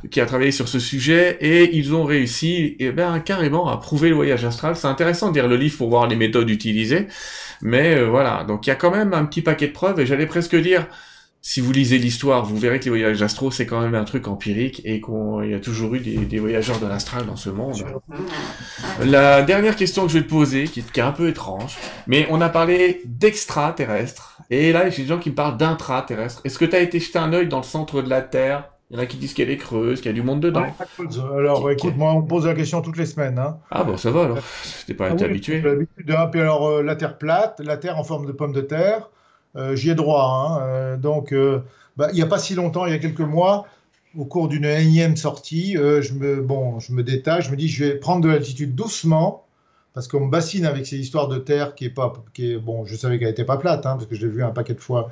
qui 0.10 0.22
a 0.22 0.26
travaillé 0.26 0.52
sur 0.52 0.68
ce 0.68 0.80
sujet 0.80 1.38
et 1.41 1.76
ils 1.76 1.94
ont 1.94 2.03
réussi, 2.03 2.76
eh 2.80 2.91
ben, 2.91 3.19
carrément 3.19 3.68
à 3.68 3.77
prouver 3.77 4.10
le 4.10 4.15
voyage 4.15 4.45
astral. 4.45 4.76
C'est 4.76 4.88
intéressant 4.88 5.30
de 5.30 5.36
lire 5.36 5.48
le 5.48 5.56
livre 5.56 5.77
pour 5.77 5.90
voir 5.90 6.07
les 6.07 6.15
méthodes 6.15 6.49
utilisées, 6.49 7.07
mais 7.61 7.95
euh, 7.95 8.07
voilà. 8.07 8.44
Donc 8.44 8.68
il 8.68 8.69
y 8.69 8.73
a 8.73 8.76
quand 8.76 8.91
même 8.91 9.14
un 9.14 9.26
petit 9.26 9.41
paquet 9.41 9.68
de 9.68 9.73
preuves 9.73 9.99
et 9.99 10.06
j'allais 10.06 10.26
presque 10.26 10.56
dire, 10.56 10.88
si 11.41 11.61
vous 11.61 11.72
lisez 11.72 11.98
l'histoire, 11.98 12.45
vous 12.45 12.57
verrez 12.57 12.80
que 12.80 12.86
les 12.86 12.90
voyages 12.90 13.22
astro, 13.22 13.49
c'est 13.49 13.65
quand 13.65 13.80
même 13.80 13.95
un 13.95 14.03
truc 14.03 14.27
empirique 14.27 14.81
et 14.84 14.99
qu'il 14.99 15.49
y 15.49 15.53
a 15.53 15.60
toujours 15.60 15.95
eu 15.95 15.99
des, 15.99 16.40
voyageurs 16.40 16.80
de 16.80 16.86
l'astral 16.86 17.26
dans 17.26 17.38
ce 17.38 17.49
monde. 17.49 17.86
La 19.03 19.41
dernière 19.44 19.77
question 19.77 20.06
que 20.06 20.11
je 20.11 20.18
vais 20.18 20.26
te 20.26 20.30
poser, 20.30 20.65
qui, 20.65 20.84
qui 20.84 20.99
est 20.99 21.03
un 21.03 21.14
peu 21.14 21.30
étrange, 21.30 21.77
mais 22.07 22.27
on 22.30 22.41
a 22.41 22.49
parlé 22.49 23.02
d'extraterrestres, 23.06 24.40
et 24.49 24.72
là, 24.73 24.90
j'ai 24.90 25.03
des 25.03 25.07
gens 25.07 25.19
qui 25.19 25.30
me 25.30 25.36
parlent 25.36 25.57
d'intraterrestres. 25.57 26.41
Est-ce 26.44 26.57
que 26.57 26.65
tu 26.65 26.76
as 26.76 26.81
été 26.81 26.99
jeter 26.99 27.19
un 27.19 27.31
œil 27.34 27.48
dans 27.48 27.60
le 27.60 27.64
centre 27.64 28.02
de 28.02 28.10
la 28.10 28.22
Terre 28.22 28.68
il 28.90 28.98
y 28.98 28.99
en 28.99 29.03
a 29.03 29.06
qui 29.06 29.18
disent 29.18 29.36
qu'elle 29.36 29.52
est 29.52 29.57
creuse, 29.57 30.02
qu'il 30.02 30.10
y 30.10 30.14
a 30.14 30.14
du 30.14 30.24
monde 30.24 30.40
dedans. 30.40 30.66
alors, 31.38 31.70
écoute, 31.70 31.95
moi, 31.95 32.11
on 32.14 32.24
me 32.24 32.28
pose 32.28 32.48
la 32.48 32.56
question 32.56 32.82
toutes 32.82 32.98
les 32.98 33.06
semaines. 33.06 33.38
Hein. 33.38 33.60
Ah 33.70 33.84
bon, 33.84 33.98
ça 33.98 34.10
va 34.10 34.24
alors. 34.24 34.40
Je 34.88 34.94
pas 34.94 35.10
ah 35.10 35.14
été 35.14 35.26
habitué. 35.26 35.61
L'habitude. 35.61 36.16
Puis 36.32 36.41
alors, 36.41 36.68
euh, 36.68 36.82
la 36.82 36.95
Terre 36.95 37.20
plate, 37.20 37.60
la 37.64 37.78
Terre 37.78 37.99
en 37.99 38.03
forme 38.03 38.26
de 38.26 38.32
pomme 38.32 38.52
de 38.52 38.61
terre, 38.61 39.11
euh, 39.56 39.76
j'y 39.76 39.91
ai 39.91 39.95
droit. 39.95 40.24
Hein. 40.24 40.61
Euh, 40.64 40.98
donc, 40.98 41.36
bah, 41.98 42.07
il 42.11 42.16
n'y 42.16 42.24
a 42.24 42.28
pas 42.28 42.40
si 42.40 42.56
longtemps, 42.56 42.88
il 42.88 42.91
y 42.91 42.95
a 42.95 42.99
quelques 42.99 43.20
mois, 43.20 43.68
au 44.18 44.26
cours 44.26 44.48
d'une 44.48 44.66
énième 44.66 45.18
sortie, 45.18 45.76
je, 45.76 46.14
me, 46.14 46.41
bon, 46.41 46.80
je 46.80 46.91
me 46.91 47.03
détache, 47.03 47.45
je 47.45 47.52
me 47.52 47.57
dis, 47.57 47.68
je 47.68 47.86
vais 47.86 47.95
prendre 47.95 48.22
de 48.22 48.30
l'altitude 48.30 48.74
doucement, 48.74 49.45
parce 49.94 50.07
qu'on 50.07 50.26
me 50.26 50.32
bassine 50.32 50.66
avec 50.66 50.88
ces 50.88 50.98
histoires 50.98 51.28
de 51.28 51.38
Terre 51.38 51.76
qui 51.76 51.86
est 51.86 51.90
pas, 51.91 52.11
qui 52.34 52.53
est, 52.53 52.57
bon, 52.57 52.86
je 52.86 52.95
savais 52.95 53.20
qu'elle 53.20 53.28
n'était 53.28 53.45
pas 53.45 53.57
plate, 53.57 53.86
hein, 53.86 53.98
parce 53.98 54.07
que 54.07 54.16
je 54.16 54.26
l'ai 54.26 54.32
vu 54.32 54.44
un 54.44 54.49
paquet 54.49 54.74
de 54.74 54.80
fois 54.80 55.11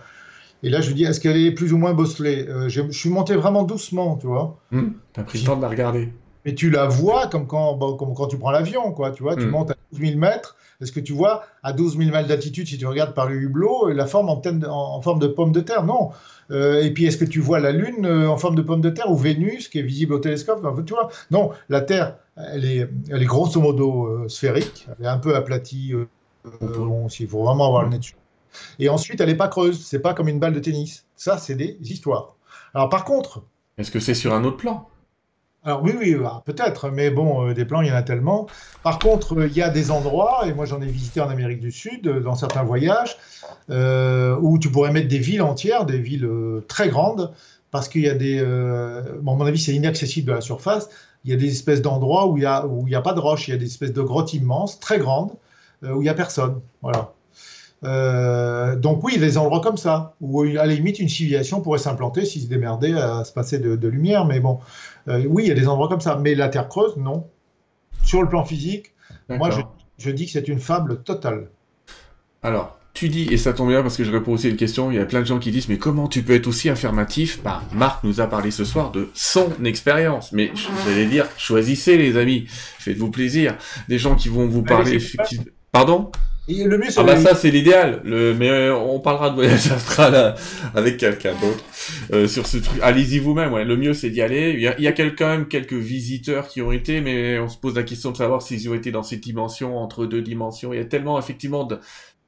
et 0.64 0.70
là, 0.70 0.82
je 0.82 0.90
me 0.90 0.96
dis, 0.96 1.04
est-ce 1.04 1.20
qu'elle 1.20 1.38
est 1.38 1.52
plus 1.52 1.74
ou 1.74 1.78
moins 1.78 1.94
bosselée? 1.94 2.48
Euh, 2.48 2.70
je, 2.70 2.82
suis 2.92 3.10
monté 3.10 3.36
vraiment 3.36 3.64
doucement, 3.64 4.18
tu 4.18 4.28
vois. 4.28 4.58
Mmh, 4.72 4.88
tu 5.14 5.20
as 5.20 5.24
pris 5.24 5.40
le 5.40 5.46
temps 5.46 5.56
de 5.56 5.62
la 5.62 5.70
regarder. 5.70 6.10
Mais 6.46 6.56
tu 6.56 6.70
la 6.70 6.88
vois 6.88 7.28
comme 7.28 7.46
quand, 7.46 7.78
comme 7.98 8.14
quand 8.14 8.28
tu 8.28 8.38
prends 8.38 8.52
l'avion, 8.52 8.92
quoi. 8.92 9.12
Tu 9.12 9.22
vois, 9.22 9.36
tu 9.36 9.46
mmh. 9.46 9.50
montes 9.50 9.72
à 9.72 9.76
12 9.92 10.02
000 10.02 10.20
mètres. 10.20 10.56
Est-ce 10.82 10.92
que 10.92 11.00
tu 11.00 11.14
vois 11.14 11.44
à 11.64 11.74
12 11.74 11.98
000 11.98 12.12
mètres 12.12 12.28
d'altitude, 12.28 12.68
si 12.68 12.78
tu 12.78 12.86
regardes 12.86 13.14
par 13.14 13.28
le 13.28 13.36
hublot, 13.36 13.90
la 13.90 14.06
forme 14.06 14.30
en, 14.30 14.42
en, 14.68 15.02
forme 15.02 15.20
de 15.20 15.28
pomme 15.28 15.52
de 15.52 15.62
terre? 15.62 15.84
Non. 15.84 16.10
Euh, 16.52 16.82
et 16.82 16.92
puis, 16.92 17.06
est-ce 17.06 17.18
que 17.18 17.26
tu 17.26 17.40
vois 17.40 17.60
la 17.60 17.72
Lune 17.72 18.06
euh, 18.06 18.30
en 18.30 18.38
forme 18.38 18.56
de 18.56 18.62
pomme 18.62 18.82
de 18.82 18.90
terre 18.90 19.12
ou 19.12 19.16
Vénus 19.16 19.68
qui 19.68 19.80
est 19.80 19.84
visible 19.84 20.14
au 20.14 20.20
télescope? 20.20 20.66
Tu 20.86 20.94
vois 20.94 21.10
Non, 21.32 21.52
la 21.70 21.82
Terre, 21.82 22.16
elle 22.36 22.66
est, 22.66 22.90
elle 23.12 23.22
est 23.22 23.26
grosso 23.26 23.60
modo 23.60 24.28
sphérique. 24.28 24.88
Elle 25.00 25.06
est 25.06 25.10
un 25.10 25.18
peu 25.18 25.36
aplatie. 25.36 25.94
bon, 26.62 27.08
il 27.08 27.28
faut 27.28 27.44
vraiment 27.44 27.68
avoir 27.68 27.84
le 27.84 27.90
nez 27.90 27.98
dessus. 28.00 28.16
Et 28.80 28.90
ensuite, 28.90 29.22
elle 29.22 29.30
n'est 29.30 29.36
pas 29.36 29.48
creuse. 29.48 29.86
C'est 29.86 30.00
pas 30.00 30.14
comme 30.14 30.28
une 30.28 30.40
balle 30.40 30.54
de 30.54 30.60
tennis. 30.60 31.06
Ça, 31.16 31.38
c'est 31.38 31.56
des 31.56 31.78
histoires. 31.82 32.36
Alors, 32.74 32.90
par 32.90 33.06
contre. 33.06 33.44
Est-ce 33.78 33.92
que 33.92 34.00
c'est 34.00 34.16
sur 34.16 34.34
un 34.34 34.44
autre 34.44 34.58
plan? 34.58 34.88
Alors 35.64 35.84
oui, 35.84 35.94
oui, 36.00 36.16
bah, 36.16 36.44
peut-être, 36.46 36.90
mais 36.92 37.10
bon, 37.10 37.50
euh, 37.50 37.54
des 37.54 37.66
plans, 37.66 37.82
il 37.82 37.90
y 37.90 37.92
en 37.92 37.96
a 37.96 38.02
tellement. 38.04 38.48
Par 38.84 39.00
contre, 39.00 39.38
euh, 39.38 39.48
il 39.48 39.54
y 39.54 39.62
a 39.62 39.70
des 39.70 39.92
endroits, 39.92 40.48
et 40.48 40.54
moi 40.54 40.66
j'en 40.66 40.82
ai 40.82 40.86
visité 40.86 41.20
en 41.20 41.28
Amérique 41.28 41.60
du 41.60 41.74
Sud, 41.74 42.08
euh, 42.08 42.22
dans 42.22 42.36
certains 42.36 42.64
voyages, 42.64 43.18
où 43.70 44.60
tu 44.60 44.72
pourrais 44.72 44.94
mettre 44.94 45.10
des 45.10 45.18
villes 45.18 45.42
entières, 45.42 45.86
des 45.86 45.98
villes 45.98 46.30
très 46.70 46.88
grandes, 46.88 47.34
parce 47.70 47.90
qu'il 47.90 48.02
y 48.04 48.08
a 48.08 48.14
des... 48.14 48.42
bon, 49.22 49.34
à 49.34 49.36
mon 49.36 49.46
avis, 49.46 49.60
c'est 49.60 49.74
inaccessible 49.74 50.28
de 50.28 50.34
la 50.34 50.42
surface. 50.42 50.90
Il 51.26 51.32
y 51.32 51.34
a 51.34 51.38
des 51.38 51.52
espèces 51.52 51.82
d'endroits 51.82 52.28
où 52.28 52.38
il 52.38 52.42
n'y 52.42 52.46
a, 52.46 52.64
a 52.64 53.02
pas 53.02 53.14
de 53.14 53.20
roches, 53.20 53.50
il 53.50 53.52
y 53.52 53.54
a 53.54 53.58
des 53.58 53.66
espèces 53.66 53.92
de 53.92 54.02
grottes 54.02 54.34
immenses, 54.34 54.80
très 54.80 55.00
grandes, 55.00 55.32
où 55.84 56.02
il 56.02 56.04
n'y 56.04 56.10
a 56.10 56.14
personne. 56.14 56.62
Voilà. 56.82 57.12
Euh, 57.84 58.76
donc 58.76 59.04
oui, 59.04 59.18
des 59.18 59.38
endroits 59.38 59.62
comme 59.62 59.78
ça, 59.78 60.16
où 60.22 60.42
à 60.42 60.46
la 60.46 60.68
limite 60.68 61.00
une 61.00 61.10
civilisation 61.10 61.62
pourrait 61.62 61.80
s'implanter 61.80 62.26
s'ils 62.26 62.44
se 62.44 62.48
démerdaient 62.48 62.94
à 62.94 63.24
se 63.24 63.32
passer 63.32 63.60
de, 63.60 63.88
lumière. 63.88 64.26
Mais 64.26 64.40
bon, 64.40 64.60
euh, 65.08 65.24
oui, 65.28 65.44
il 65.44 65.50
y 65.50 65.52
a 65.52 65.56
des 65.56 65.68
endroits 65.68 65.88
comme 65.88 66.02
ça. 66.02 66.18
Mais 66.22 66.36
la 66.36 66.50
Terre 66.50 66.68
creuse, 66.68 66.98
non. 66.98 67.28
Sur 68.04 68.22
le 68.22 68.30
plan 68.30 68.46
physique, 68.46 68.94
moi 69.30 69.50
je, 69.98 70.12
dis 70.12 70.26
que 70.26 70.32
c'est 70.32 70.48
une 70.48 70.60
fable 70.60 71.04
totale. 71.04 71.50
Alors, 72.42 72.78
tu 72.94 73.10
dis, 73.10 73.28
et 73.32 73.38
ça 73.38 73.54
tombe 73.54 73.70
bien 73.70 73.82
parce 73.82 73.98
que 73.98 74.04
je 74.04 74.12
réponds 74.12 74.34
aussi 74.34 74.48
à 74.48 74.50
une 74.50 74.56
question, 74.56 74.92
il 74.92 74.96
y 74.96 75.00
a 75.00 75.06
plein 75.06 75.20
de 75.20 75.26
gens 75.26 75.40
qui 75.40 75.52
disent, 75.52 75.68
mais 75.68 75.78
comment 75.78 76.08
tu 76.08 76.24
peux 76.24 76.34
être 76.34 76.48
aussi 76.48 76.70
affirmatif? 76.70 77.42
Bah, 77.44 77.62
Marc 77.74 78.04
nous 78.04 78.22
a 78.22 78.28
parlé 78.28 78.50
ce 78.50 78.64
soir 78.64 78.92
de 78.92 79.10
son 79.14 79.52
expérience. 79.66 80.32
Mais 80.32 80.52
j'allais 80.86 81.06
dire, 81.06 81.28
choisissez 81.38 81.98
les 81.98 82.16
amis, 82.18 82.46
faites-vous 82.48 83.12
plaisir. 83.12 83.58
Des 83.90 83.98
gens 83.98 84.16
qui 84.16 84.30
vont 84.30 84.48
vous 84.48 84.64
parler 84.64 84.94
effectivement... 84.94 85.46
Pardon? 85.72 86.12
Le 86.48 86.78
mieux, 86.78 86.88
ah 86.96 87.04
bah 87.04 87.18
ça 87.18 87.36
c'est 87.36 87.52
l'idéal. 87.52 88.02
Le... 88.04 88.34
Mais 88.34 88.50
euh, 88.50 88.76
on 88.76 89.00
parlera 89.00 89.30
de 89.30 89.36
voyage 89.36 89.72
astral 89.72 90.16
euh, 90.16 90.32
avec 90.76 90.98
quelqu'un 90.98 91.34
d'autre 91.34 91.64
euh, 92.14 92.28
sur 92.28 92.48
ce 92.48 92.58
truc. 92.58 92.80
Allez-y 92.82 93.20
vous-même. 93.20 93.52
Ouais. 93.52 93.66
Le 93.66 93.76
mieux 93.76 93.94
c'est 93.94 94.10
d'y 94.10 94.22
aller. 94.22 94.52
Il 94.52 94.62
y 94.62 94.68
a, 94.68 94.78
il 94.78 94.84
y 94.84 94.88
a 94.88 94.94
quand 94.94 95.28
même 95.28 95.48
quelques 95.48 95.74
visiteurs 95.74 96.48
qui 96.48 96.62
ont 96.62 96.72
été, 96.72 97.02
mais 97.02 97.38
on 97.40 97.50
se 97.50 97.58
pose 97.58 97.76
la 97.76 97.84
question 97.84 98.12
de 98.12 98.18
savoir 98.18 98.42
s'ils 98.42 98.70
ont 98.70 98.74
été 98.74 98.92
dans 98.92 99.04
cette 99.04 99.22
dimension 99.22 99.78
entre 99.78 100.06
deux 100.06 100.22
dimensions. 100.22 100.74
Il 100.74 100.78
y 100.78 100.82
a 100.82 100.86
tellement 100.86 101.20
effectivement 101.20 101.66
de, 101.66 101.80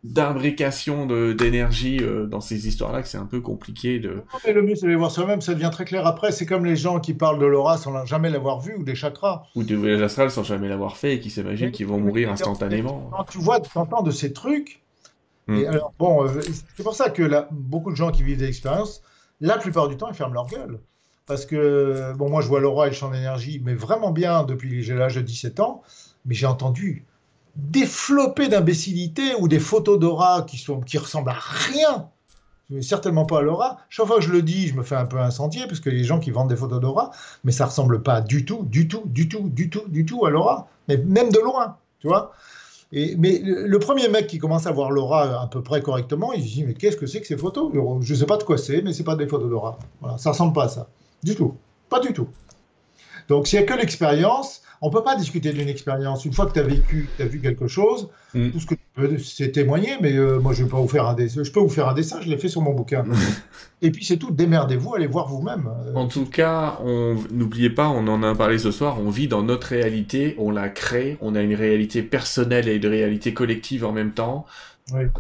d'imbrication 0.04 1.06
d'énergie 1.34 2.00
euh, 2.02 2.26
dans 2.26 2.40
ces 2.40 2.68
histoires-là 2.68 3.02
que 3.02 3.08
c'est 3.10 3.18
un 3.18 3.26
peu 3.26 3.42
compliqué 3.42 4.00
de. 4.00 4.24
Le 4.48 4.62
mieux, 4.62 4.76
c'est 4.76 4.86
de 4.86 4.92
les 4.92 4.96
voir 4.96 5.12
soi-même, 5.12 5.42
ça 5.42 5.54
devient 5.54 5.70
très 5.72 5.86
clair 5.86 6.08
après. 6.08 6.32
C'est 6.32 6.46
comme 6.46 6.66
les 6.66 6.78
gens 6.78 7.00
qui 7.00 7.14
parlent 7.14 7.40
de 7.40 7.46
l'aura 7.46 7.78
sans 7.78 8.06
jamais 8.06 8.30
l'avoir 8.30 8.62
vu 8.62 8.76
ou 8.76 8.84
des 8.84 8.96
chakras. 8.96 9.44
Ou 9.56 9.64
des 9.64 9.76
voyages 9.76 10.02
astrales 10.02 10.32
sans 10.32 10.44
jamais 10.44 10.70
l'avoir 10.70 10.96
fait 10.96 11.16
et 11.16 11.20
qui 11.20 11.30
s'imaginent 11.30 11.72
qu'ils 11.72 11.88
vont 11.88 12.00
mourir 12.00 12.32
instantanément. 12.32 13.10
Quand 13.12 13.26
tu 13.26 13.40
vois, 13.40 13.60
tu 13.60 13.78
entends 13.78 14.02
de 14.02 14.12
ces 14.12 14.32
trucs. 14.32 14.82
Hmm. 15.48 15.58
Et 15.58 15.68
alors, 15.68 15.92
bon, 16.00 16.26
euh, 16.26 16.42
c'est 16.76 16.84
pour 16.84 16.96
ça 16.96 17.10
que 17.10 17.24
là, 17.24 17.50
beaucoup 17.52 17.92
de 17.92 17.98
gens 17.98 18.12
qui 18.12 18.24
vivent 18.24 18.38
des 18.38 18.48
expériences, 18.48 19.02
la 19.42 19.58
plupart 19.58 19.90
du 19.90 19.98
temps, 19.98 20.08
ils 20.08 20.16
ferment 20.16 20.34
leur 20.34 20.48
gueule. 20.48 20.80
Parce 21.26 21.46
que, 21.46 22.14
bon, 22.16 22.30
moi, 22.30 22.42
je 22.42 22.48
vois 22.48 22.60
l'aura 22.60 22.88
et 22.88 22.90
le 22.90 22.96
champ 22.96 23.12
d'énergie, 23.12 23.62
mais 23.64 23.76
vraiment 23.76 24.12
bien 24.12 24.44
depuis 24.44 24.82
j'ai 24.82 24.96
l'âge 24.96 25.16
de 25.16 25.22
17 25.22 25.60
ans, 25.60 25.84
mais 26.26 26.34
j'ai 26.34 26.48
entendu 26.48 27.06
développé 27.56 28.48
d'imbécilité 28.48 29.36
ou 29.40 29.48
des 29.48 29.60
photos 29.60 30.00
d'aura 30.00 30.44
qui, 30.44 30.66
qui 30.86 30.98
ressemblent 30.98 31.30
à 31.30 31.38
rien, 31.40 32.10
certainement 32.82 33.26
pas 33.26 33.40
à 33.40 33.42
l'aura. 33.42 33.78
Chaque 33.90 34.06
fois 34.06 34.18
que 34.18 34.24
je 34.24 34.32
le 34.32 34.42
dis, 34.42 34.68
je 34.68 34.76
me 34.76 34.84
fais 34.84 34.96
un 34.96 35.06
peu 35.06 35.20
incendier 35.20 35.66
parce 35.68 35.80
que 35.80 35.90
les 35.90 36.04
gens 36.04 36.20
qui 36.20 36.32
vendent 36.32 36.50
des 36.50 36.56
photos 36.56 36.80
d'aura, 36.80 37.12
mais 37.44 37.52
ça 37.52 37.66
ressemble 37.66 38.04
pas 38.04 38.22
du 38.22 38.46
tout, 38.46 38.64
du 38.64 38.88
tout, 38.88 39.04
du 39.06 39.28
tout, 39.28 39.50
du 39.50 39.70
tout, 39.70 39.84
du 39.88 40.06
tout 40.06 40.26
à 40.26 40.30
l'aura, 40.30 40.68
mais 40.88 40.98
même 40.98 41.32
de 41.32 41.40
loin, 41.40 41.78
tu 42.00 42.08
vois. 42.08 42.32
Et, 42.92 43.16
mais 43.18 43.42
le 43.44 43.80
premier 43.80 44.08
mec 44.08 44.28
qui 44.28 44.40
commence 44.40 44.66
à 44.66 44.72
voir 44.72 44.90
l'aura 44.92 45.44
à 45.44 45.48
peu 45.48 45.62
près 45.62 45.82
correctement, 45.82 46.34
il 46.34 46.42
se 46.42 46.48
dit 46.48 46.64
mais 46.64 46.74
qu'est-ce 46.74 46.98
que 46.98 47.06
c'est 47.06 47.22
que 47.22 47.28
ces 47.28 47.38
photos? 47.38 47.72
Je 48.02 48.16
sais 48.16 48.26
pas 48.26 48.38
de 48.38 48.44
quoi 48.44 48.58
c'est, 48.58 48.82
mais 48.82 48.94
c'est 48.94 49.04
pas 49.04 49.16
des 49.16 49.28
photos 49.28 49.50
d'aura. 49.50 49.78
Voilà, 50.02 50.18
ça 50.18 50.32
ressemble 50.32 50.54
pas 50.54 50.66
à 50.66 50.70
ça, 50.70 50.90
du 51.24 51.36
tout, 51.36 51.56
pas 51.90 52.00
du 52.00 52.14
tout. 52.14 52.28
Donc 53.28 53.48
s'il 53.48 53.60
n'y 53.60 53.66
a 53.66 53.68
que 53.68 53.76
l'expérience, 53.80 54.62
on 54.82 54.90
peut 54.90 55.04
pas 55.04 55.16
discuter 55.16 55.52
d'une 55.52 55.68
expérience. 55.68 56.26
Une 56.26 56.34
fois 56.34 56.46
que 56.46 56.54
tu 56.54 56.60
as 56.60 56.64
vécu, 56.64 57.10
tu 57.18 57.24
as 57.24 57.26
vu 57.26 57.40
quelque 57.40 57.68
chose, 57.68 58.10
mm. 58.34 58.50
tout 58.52 58.60
ce 58.60 58.66
que 58.66 58.76
tu 58.76 58.82
peux, 58.96 59.18
c'est 59.18 59.52
témoigner, 59.52 59.98
mais 60.02 60.14
euh, 60.14 60.40
moi, 60.40 60.54
je, 60.54 60.64
vais 60.64 60.70
pas 60.70 60.80
vous 60.80 60.88
faire 60.88 61.06
un 61.08 61.14
dessin. 61.14 61.44
je 61.44 61.52
peux 61.52 61.60
vous 61.60 61.70
faire 61.70 61.90
un 61.90 61.94
dessin, 61.94 62.20
je 62.22 62.30
l'ai 62.30 62.38
fait 62.38 62.48
sur 62.48 62.62
mon 62.62 62.74
bouquin. 62.74 63.04
Et 63.82 63.92
puis, 63.92 64.06
c'est 64.06 64.18
tout, 64.18 64.32
démerdez-vous, 64.32 64.96
allez 64.96 65.08
voir 65.08 65.28
vous-même. 65.28 65.70
En 65.96 66.08
tout 66.08 66.26
cas, 66.26 66.80
n'oubliez 67.32 67.70
pas, 67.70 67.90
on 67.90 68.08
en 68.08 68.24
a 68.24 68.36
parlé 68.36 68.58
ce 68.58 68.72
soir, 68.72 69.00
on 69.00 69.10
vit 69.10 69.28
dans 69.28 69.44
notre 69.44 69.68
réalité, 69.68 70.36
on 70.38 70.52
la 70.52 70.70
crée, 70.70 71.18
on 71.22 71.36
a 71.36 71.42
une 71.42 71.56
réalité 71.56 72.02
personnelle 72.02 72.68
et 72.68 72.76
une 72.76 72.88
réalité 72.88 73.34
collective 73.34 73.86
en 73.86 73.92
même 73.92 74.12
temps. 74.12 74.46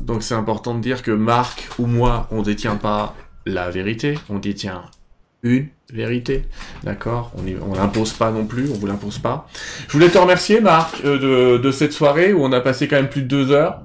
Donc, 0.01 0.23
c'est 0.23 0.35
important 0.35 0.73
de 0.75 0.81
dire 0.81 1.03
que 1.03 1.11
Marc 1.11 1.69
ou 1.79 1.85
moi, 1.85 2.27
on 2.31 2.41
détient 2.41 2.75
pas 2.75 3.15
la 3.45 3.69
vérité, 3.69 4.17
on 4.29 4.39
détient 4.39 4.83
une 5.43 5.67
vérité, 5.91 6.43
d'accord? 6.83 7.31
On 7.37 7.73
l'impose 7.73 8.13
pas 8.13 8.31
non 8.31 8.45
plus, 8.45 8.69
on 8.69 8.75
vous 8.75 8.87
l'impose 8.87 9.19
pas. 9.19 9.47
Je 9.87 9.93
voulais 9.93 10.09
te 10.09 10.17
remercier, 10.17 10.59
Marc, 10.59 11.01
euh, 11.03 11.57
de, 11.57 11.71
cette 11.71 11.93
soirée 11.93 12.33
où 12.33 12.43
on 12.43 12.51
a 12.51 12.61
passé 12.61 12.87
quand 12.87 12.97
même 12.97 13.09
plus 13.09 13.21
de 13.21 13.27
deux 13.27 13.51
heures. 13.51 13.81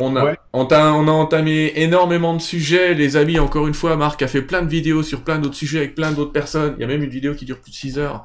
On 0.00 0.14
a, 0.16 0.34
on, 0.52 0.66
a, 0.66 0.92
on 0.92 1.08
a 1.08 1.10
entamé 1.10 1.72
énormément 1.74 2.34
de 2.34 2.40
sujets, 2.40 2.94
les 2.94 3.16
amis. 3.16 3.40
Encore 3.40 3.66
une 3.66 3.74
fois, 3.74 3.96
Marc 3.96 4.22
a 4.22 4.28
fait 4.28 4.42
plein 4.42 4.62
de 4.62 4.68
vidéos 4.68 5.02
sur 5.02 5.22
plein 5.22 5.40
d'autres 5.40 5.56
sujets 5.56 5.78
avec 5.78 5.96
plein 5.96 6.12
d'autres 6.12 6.30
personnes. 6.30 6.74
Il 6.78 6.82
y 6.82 6.84
a 6.84 6.86
même 6.86 7.02
une 7.02 7.10
vidéo 7.10 7.34
qui 7.34 7.44
dure 7.44 7.58
plus 7.58 7.72
de 7.72 7.76
six 7.76 7.98
heures. 7.98 8.22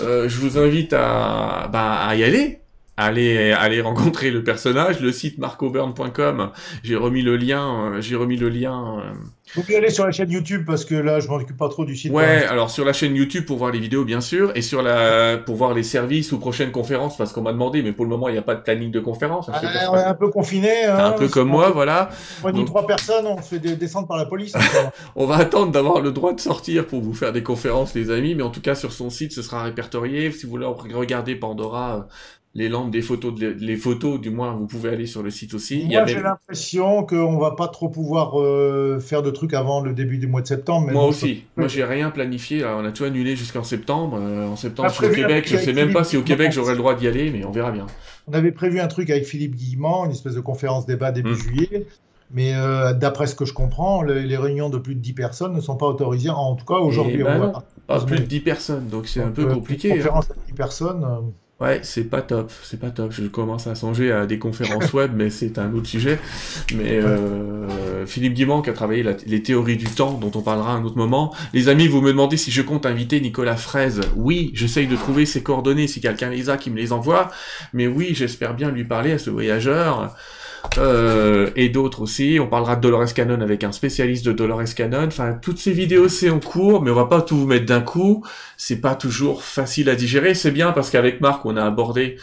Euh, 0.00 0.28
je 0.28 0.38
vous 0.38 0.56
invite 0.56 0.92
à, 0.92 1.68
bah, 1.72 1.94
à 1.94 2.14
y 2.14 2.22
aller, 2.22 2.60
allez, 2.96 3.52
allez 3.52 3.80
rencontrer 3.80 4.30
le 4.30 4.42
personnage. 4.42 5.00
Le 5.00 5.12
site 5.12 5.38
marcoburn.com, 5.38 6.50
j'ai 6.82 6.96
remis 6.96 7.22
le 7.22 7.36
lien. 7.36 7.92
Euh, 7.92 8.00
j'ai 8.00 8.16
remis 8.16 8.36
le 8.36 8.48
lien. 8.48 9.00
Euh. 9.00 9.12
Vous 9.54 9.62
pouvez 9.62 9.76
aller 9.76 9.90
sur 9.90 10.04
la 10.04 10.10
chaîne 10.10 10.30
YouTube 10.30 10.64
parce 10.66 10.84
que 10.84 10.94
là, 10.94 11.20
je 11.20 11.28
m'en 11.28 11.36
occupe 11.36 11.56
pas 11.56 11.68
trop 11.68 11.84
du 11.84 11.94
site. 11.94 12.10
Ouais, 12.10 12.44
alors 12.44 12.68
sur 12.68 12.84
la 12.84 12.92
chaîne 12.92 13.14
YouTube 13.14 13.44
pour 13.44 13.58
voir 13.58 13.70
les 13.70 13.78
vidéos, 13.78 14.04
bien 14.04 14.20
sûr, 14.20 14.50
et 14.56 14.62
sur 14.62 14.82
la 14.82 15.38
pour 15.38 15.54
voir 15.54 15.72
les 15.72 15.84
services 15.84 16.32
ou 16.32 16.38
prochaines 16.38 16.72
conférences 16.72 17.16
parce 17.16 17.32
qu'on 17.32 17.42
m'a 17.42 17.52
demandé, 17.52 17.82
mais 17.82 17.92
pour 17.92 18.04
le 18.04 18.10
moment, 18.10 18.28
il 18.28 18.32
n'y 18.32 18.38
a 18.38 18.42
pas 18.42 18.56
de 18.56 18.62
planning 18.62 18.90
de 18.90 18.98
conférence. 18.98 19.48
Ah, 19.52 19.60
on 19.90 19.96
est 19.96 20.02
un 20.02 20.14
peu 20.14 20.28
confiné. 20.30 20.84
Hein, 20.84 20.98
un 20.98 21.12
peu 21.12 21.28
comme 21.28 21.48
moi, 21.48 21.70
voilà. 21.70 22.10
On 22.42 22.50
dit 22.50 22.64
trois 22.64 22.86
personnes, 22.86 23.26
on 23.26 23.40
se 23.40 23.54
fait 23.54 23.58
descendre 23.60 24.08
par 24.08 24.16
la 24.16 24.26
police. 24.26 24.54
on 25.16 25.26
va 25.26 25.36
attendre 25.36 25.70
d'avoir 25.70 26.00
le 26.00 26.10
droit 26.10 26.32
de 26.32 26.40
sortir 26.40 26.86
pour 26.86 27.00
vous 27.00 27.14
faire 27.14 27.32
des 27.32 27.44
conférences, 27.44 27.94
les 27.94 28.10
amis, 28.10 28.34
mais 28.34 28.42
en 28.42 28.50
tout 28.50 28.60
cas 28.60 28.74
sur 28.74 28.92
son 28.92 29.10
site, 29.10 29.32
ce 29.32 29.42
sera 29.42 29.62
répertorié. 29.62 30.32
Si 30.32 30.44
vous 30.44 30.50
voulez 30.50 30.66
regarder 30.66 31.36
Pandora 31.36 32.08
les 32.56 32.70
lampes, 32.70 32.90
des 32.90 33.02
photos, 33.02 33.34
les 33.38 33.76
photos, 33.76 34.18
du 34.18 34.30
moins, 34.30 34.54
vous 34.54 34.66
pouvez 34.66 34.88
aller 34.88 35.04
sur 35.04 35.22
le 35.22 35.28
site 35.28 35.52
aussi. 35.52 35.84
Moi, 35.84 36.06
j'ai 36.06 36.22
l'impression 36.22 37.04
qu'on 37.04 37.36
va 37.36 37.50
pas 37.50 37.68
trop 37.68 37.90
pouvoir 37.90 38.40
euh, 38.40 38.98
faire 38.98 39.22
de 39.22 39.30
trucs 39.30 39.52
avant 39.52 39.82
le 39.82 39.92
début 39.92 40.16
du 40.16 40.26
mois 40.26 40.40
de 40.40 40.46
septembre. 40.46 40.90
Moi 40.90 41.04
aussi. 41.04 41.44
Moi, 41.58 41.68
j'ai 41.68 41.84
rien 41.84 42.10
planifié. 42.10 42.64
on 42.64 42.84
a 42.86 42.92
tout 42.92 43.04
annulé 43.04 43.36
jusqu'en 43.36 43.62
septembre. 43.62 44.18
Euh, 44.18 44.48
en 44.48 44.56
septembre, 44.56 44.88
je 44.88 44.94
suis 44.94 45.06
au 45.06 45.10
Québec. 45.10 45.46
Je 45.46 45.58
sais 45.58 45.74
même 45.74 45.92
pas 45.92 46.02
si 46.02 46.16
au 46.16 46.22
Québec 46.22 46.50
j'aurai 46.50 46.72
le 46.72 46.78
droit 46.78 46.94
d'y 46.94 47.06
aller, 47.06 47.30
mais 47.30 47.44
on 47.44 47.50
verra 47.50 47.72
bien. 47.72 47.86
On 48.26 48.32
avait 48.32 48.52
prévu 48.52 48.80
un 48.80 48.88
truc 48.88 49.10
avec 49.10 49.26
Philippe 49.26 49.54
Guillemont, 49.54 50.06
une 50.06 50.12
espèce 50.12 50.34
de 50.34 50.40
conférence 50.40 50.86
débat 50.86 51.12
début 51.12 51.32
hmm. 51.32 51.34
juillet. 51.34 51.86
Mais 52.32 52.54
euh, 52.54 52.94
d'après 52.94 53.26
ce 53.26 53.34
que 53.34 53.44
je 53.44 53.52
comprends, 53.52 54.02
les, 54.02 54.36
réunions 54.36 54.70
de 54.70 54.78
plus 54.78 54.94
de 54.94 55.00
10 55.00 55.12
personnes 55.12 55.54
ne 55.54 55.60
sont 55.60 55.76
pas 55.76 55.86
autorisées, 55.86 56.30
en 56.30 56.56
tout 56.56 56.64
cas 56.64 56.78
aujourd'hui. 56.78 57.18
Eh 57.20 57.22
ben 57.22 57.52
pas 57.86 58.00
plus 58.00 58.18
de 58.18 58.24
10 58.24 58.40
personnes, 58.40 58.88
donc 58.88 59.06
c'est 59.06 59.22
un 59.22 59.30
peu 59.30 59.46
compliqué. 59.46 59.88
Une 59.88 59.94
hein. 59.94 59.98
conférence 59.98 60.28
de 60.28 60.34
10 60.46 60.52
personnes. 60.54 61.06
Ouais, 61.58 61.80
c'est 61.82 62.04
pas 62.04 62.20
top, 62.20 62.52
c'est 62.62 62.78
pas 62.78 62.90
top. 62.90 63.12
Je 63.12 63.22
commence 63.28 63.66
à 63.66 63.74
songer 63.74 64.12
à 64.12 64.26
des 64.26 64.38
conférences 64.38 64.92
web, 64.92 65.12
mais 65.14 65.30
c'est 65.30 65.58
un 65.58 65.72
autre 65.72 65.86
sujet. 65.86 66.18
Mais 66.74 66.98
euh, 67.02 68.04
Philippe 68.04 68.34
Guimand 68.34 68.60
qui 68.60 68.68
a 68.68 68.74
travaillé 68.74 69.02
les 69.26 69.42
théories 69.42 69.78
du 69.78 69.86
temps, 69.86 70.12
dont 70.12 70.30
on 70.34 70.42
parlera 70.42 70.74
à 70.74 70.76
un 70.76 70.84
autre 70.84 70.98
moment. 70.98 71.34
Les 71.54 71.70
amis, 71.70 71.88
vous 71.88 72.02
me 72.02 72.10
demandez 72.10 72.36
si 72.36 72.50
je 72.50 72.60
compte 72.60 72.84
inviter 72.84 73.22
Nicolas 73.22 73.56
Fraise. 73.56 74.02
Oui, 74.16 74.50
j'essaye 74.52 74.86
de 74.86 74.96
trouver 74.96 75.24
ses 75.24 75.42
coordonnées, 75.42 75.86
si 75.86 76.02
quelqu'un 76.02 76.28
les 76.28 76.50
a, 76.50 76.58
qui 76.58 76.68
me 76.70 76.76
les 76.76 76.92
envoie. 76.92 77.30
Mais 77.72 77.86
oui, 77.86 78.10
j'espère 78.12 78.52
bien 78.52 78.70
lui 78.70 78.84
parler 78.84 79.12
à 79.12 79.18
ce 79.18 79.30
voyageur. 79.30 80.14
Euh, 80.78 81.50
et 81.56 81.68
d'autres 81.68 82.02
aussi. 82.02 82.38
On 82.40 82.46
parlera 82.46 82.76
de 82.76 82.80
Dolores 82.80 83.12
Cannon 83.14 83.40
avec 83.40 83.64
un 83.64 83.72
spécialiste 83.72 84.26
de 84.26 84.32
Dolores 84.32 84.74
Cannon. 84.74 85.06
Enfin, 85.06 85.38
toutes 85.40 85.58
ces 85.58 85.72
vidéos, 85.72 86.08
c'est 86.08 86.30
en 86.30 86.40
cours, 86.40 86.82
mais 86.82 86.90
on 86.90 86.94
va 86.94 87.06
pas 87.06 87.22
tout 87.22 87.36
vous 87.36 87.46
mettre 87.46 87.66
d'un 87.66 87.80
coup. 87.80 88.24
C'est 88.56 88.80
pas 88.80 88.94
toujours 88.94 89.42
facile 89.42 89.88
à 89.88 89.94
digérer. 89.94 90.34
C'est 90.34 90.50
bien 90.50 90.72
parce 90.72 90.90
qu'avec 90.90 91.20
Marc, 91.20 91.44
on 91.46 91.56
a 91.56 91.64
abordé 91.64 92.16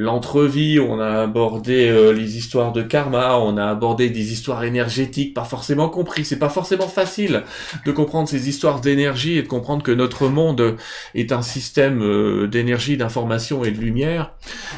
l'entrevie, 0.00 0.80
on 0.80 0.98
a 0.98 1.20
abordé 1.20 1.90
euh, 1.90 2.14
les 2.14 2.38
histoires 2.38 2.72
de 2.72 2.80
karma, 2.80 3.36
on 3.36 3.58
a 3.58 3.66
abordé 3.66 4.08
des 4.08 4.32
histoires 4.32 4.64
énergétiques, 4.64 5.34
pas 5.34 5.44
forcément 5.44 5.90
compris. 5.90 6.24
C'est 6.24 6.38
pas 6.38 6.48
forcément 6.48 6.88
facile 6.88 7.44
de 7.84 7.92
comprendre 7.92 8.26
ces 8.26 8.48
histoires 8.48 8.80
d'énergie 8.80 9.36
et 9.36 9.42
de 9.42 9.46
comprendre 9.46 9.82
que 9.82 9.92
notre 9.92 10.28
monde 10.28 10.76
est 11.14 11.32
un 11.32 11.42
système 11.42 12.02
euh, 12.02 12.48
d'énergie, 12.48 12.96
d'information 12.96 13.62
et 13.62 13.72
de 13.72 13.78
lumière. 13.78 14.32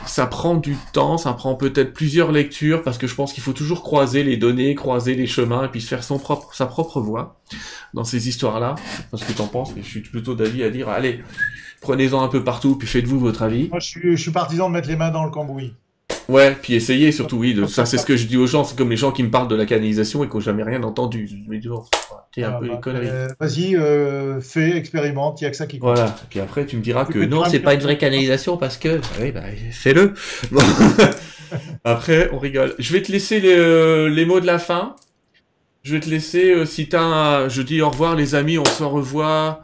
Ça 0.07 0.27
prend 0.27 0.57
du 0.57 0.77
temps, 0.93 1.19
ça 1.19 1.32
prend 1.35 1.55
peut-être 1.55 1.93
plusieurs 1.93 2.32
lectures 2.32 2.82
parce 2.82 2.99
que 2.99 3.07
je 3.07 3.15
pense 3.15 3.32
qu'il 3.32 3.44
faut 3.44 3.53
toujours 3.53 3.85
croiser 3.85 4.24
les 4.24 4.36
données, 4.36 4.74
croiser 4.74 5.15
les 5.15 5.28
chemins 5.28 5.66
et 5.66 5.69
puis 5.69 5.81
faire 5.81 6.03
son 6.03 6.19
propre, 6.19 6.53
sa 6.53 6.66
propre 6.66 7.01
voix 7.01 7.40
dans 7.94 8.05
ces 8.05 8.28
histoires-là. 8.28 8.74
Parce 9.12 9.23
que 9.23 9.32
t'en 9.32 9.47
penses, 9.47 9.73
mais 9.77 9.82
je 9.85 9.89
suis 9.89 10.01
plutôt 10.01 10.35
d'avis 10.35 10.65
à 10.65 10.70
dire, 10.70 10.89
allez, 10.89 11.23
Prenez-en 11.82 12.22
un 12.22 12.28
peu 12.28 12.44
partout, 12.44 12.76
puis 12.76 12.86
faites-vous 12.86 13.18
votre 13.18 13.42
avis. 13.42 13.68
Moi, 13.68 13.80
je 13.80 14.16
suis, 14.16 14.30
partisan 14.30 14.68
de 14.68 14.74
mettre 14.74 14.88
les 14.88 14.94
mains 14.96 15.10
dans 15.10 15.24
le 15.24 15.30
cambouis. 15.30 15.74
Ouais, 16.28 16.56
puis 16.60 16.74
essayez 16.74 17.10
surtout, 17.10 17.38
oui. 17.38 17.54
De, 17.54 17.66
ça, 17.66 17.84
c'est 17.84 17.98
ce 17.98 18.06
que 18.06 18.16
je 18.16 18.26
dis 18.26 18.36
aux 18.36 18.46
gens. 18.46 18.62
C'est 18.62 18.78
comme 18.78 18.90
les 18.90 18.96
gens 18.96 19.10
qui 19.10 19.24
me 19.24 19.30
parlent 19.30 19.48
de 19.48 19.56
la 19.56 19.66
canalisation 19.66 20.22
et 20.22 20.28
qui 20.28 20.34
n'ont 20.34 20.40
jamais 20.40 20.62
rien 20.62 20.80
entendu. 20.84 21.28
Me 21.48 21.59
dis, 21.59 21.68
oh, 21.68 21.84
t'es 22.32 22.44
un 22.44 22.52
ah, 22.54 22.59
peu 22.60 22.68
bah, 22.68 22.76
conneries. 22.80 23.09
Euh, 23.10 23.26
vas-y, 23.40 23.74
euh, 23.74 24.40
fais, 24.40 24.76
expérimente, 24.76 25.40
il 25.40 25.44
n'y 25.44 25.48
a 25.48 25.50
que 25.50 25.56
ça 25.56 25.66
qui 25.66 25.80
compte. 25.80 25.96
Voilà, 25.96 26.10
et 26.10 26.26
puis 26.30 26.38
après, 26.38 26.64
tu 26.66 26.76
me 26.76 26.82
diras 26.82 27.04
que 27.04 27.18
non, 27.18 27.44
c'est 27.46 27.59
pas 27.59 27.74
une 27.74 27.80
vraie 27.80 27.98
canalisation 27.98 28.56
parce 28.56 28.76
que. 28.76 28.98
Bah 28.98 29.06
oui, 29.20 29.32
bah, 29.32 29.42
fais-le. 29.72 30.14
après, 31.84 32.30
on 32.32 32.38
rigole. 32.38 32.76
Je 32.78 32.92
vais 32.92 33.02
te 33.02 33.10
laisser 33.10 33.40
les, 33.40 33.56
euh, 33.56 34.09
les 34.09 34.24
mots 34.24 34.40
de 34.40 34.46
la 34.46 34.60
fin. 34.60 34.94
Je 35.82 35.94
vais 35.94 36.00
te 36.00 36.09
laisser, 36.09 36.64
si 36.64 36.88
t'as. 36.88 37.48
Je 37.48 37.60
dis 37.60 37.82
au 37.82 37.90
revoir, 37.90 38.14
les 38.14 38.36
amis, 38.36 38.59
on 38.59 38.64
se 38.64 38.84
revoit. 38.84 39.62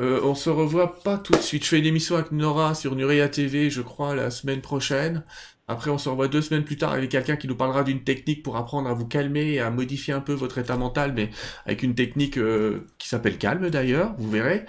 Euh, 0.00 0.20
on 0.24 0.34
se 0.34 0.50
revoit 0.50 1.00
pas 1.02 1.18
tout 1.18 1.32
de 1.32 1.40
suite. 1.40 1.64
Je 1.64 1.68
fais 1.68 1.78
une 1.78 1.86
émission 1.86 2.16
avec 2.16 2.32
Nora 2.32 2.74
sur 2.74 2.96
Nurea 2.96 3.28
TV, 3.28 3.70
je 3.70 3.80
crois, 3.80 4.14
la 4.14 4.30
semaine 4.30 4.60
prochaine. 4.60 5.22
Après, 5.68 5.90
on 5.90 5.98
se 5.98 6.08
revoit 6.08 6.28
deux 6.28 6.42
semaines 6.42 6.64
plus 6.64 6.76
tard 6.76 6.92
avec 6.92 7.10
quelqu'un 7.10 7.36
qui 7.36 7.48
nous 7.48 7.56
parlera 7.56 7.84
d'une 7.84 8.02
technique 8.04 8.42
pour 8.42 8.56
apprendre 8.56 8.88
à 8.88 8.94
vous 8.94 9.06
calmer 9.06 9.52
et 9.52 9.60
à 9.60 9.70
modifier 9.70 10.12
un 10.12 10.20
peu 10.20 10.32
votre 10.34 10.58
état 10.58 10.76
mental, 10.76 11.12
mais 11.14 11.30
avec 11.64 11.82
une 11.82 11.94
technique 11.94 12.36
euh, 12.38 12.86
qui 12.98 13.08
s'appelle 13.08 13.38
calme 13.38 13.70
d'ailleurs, 13.70 14.14
vous 14.18 14.30
verrez. 14.30 14.64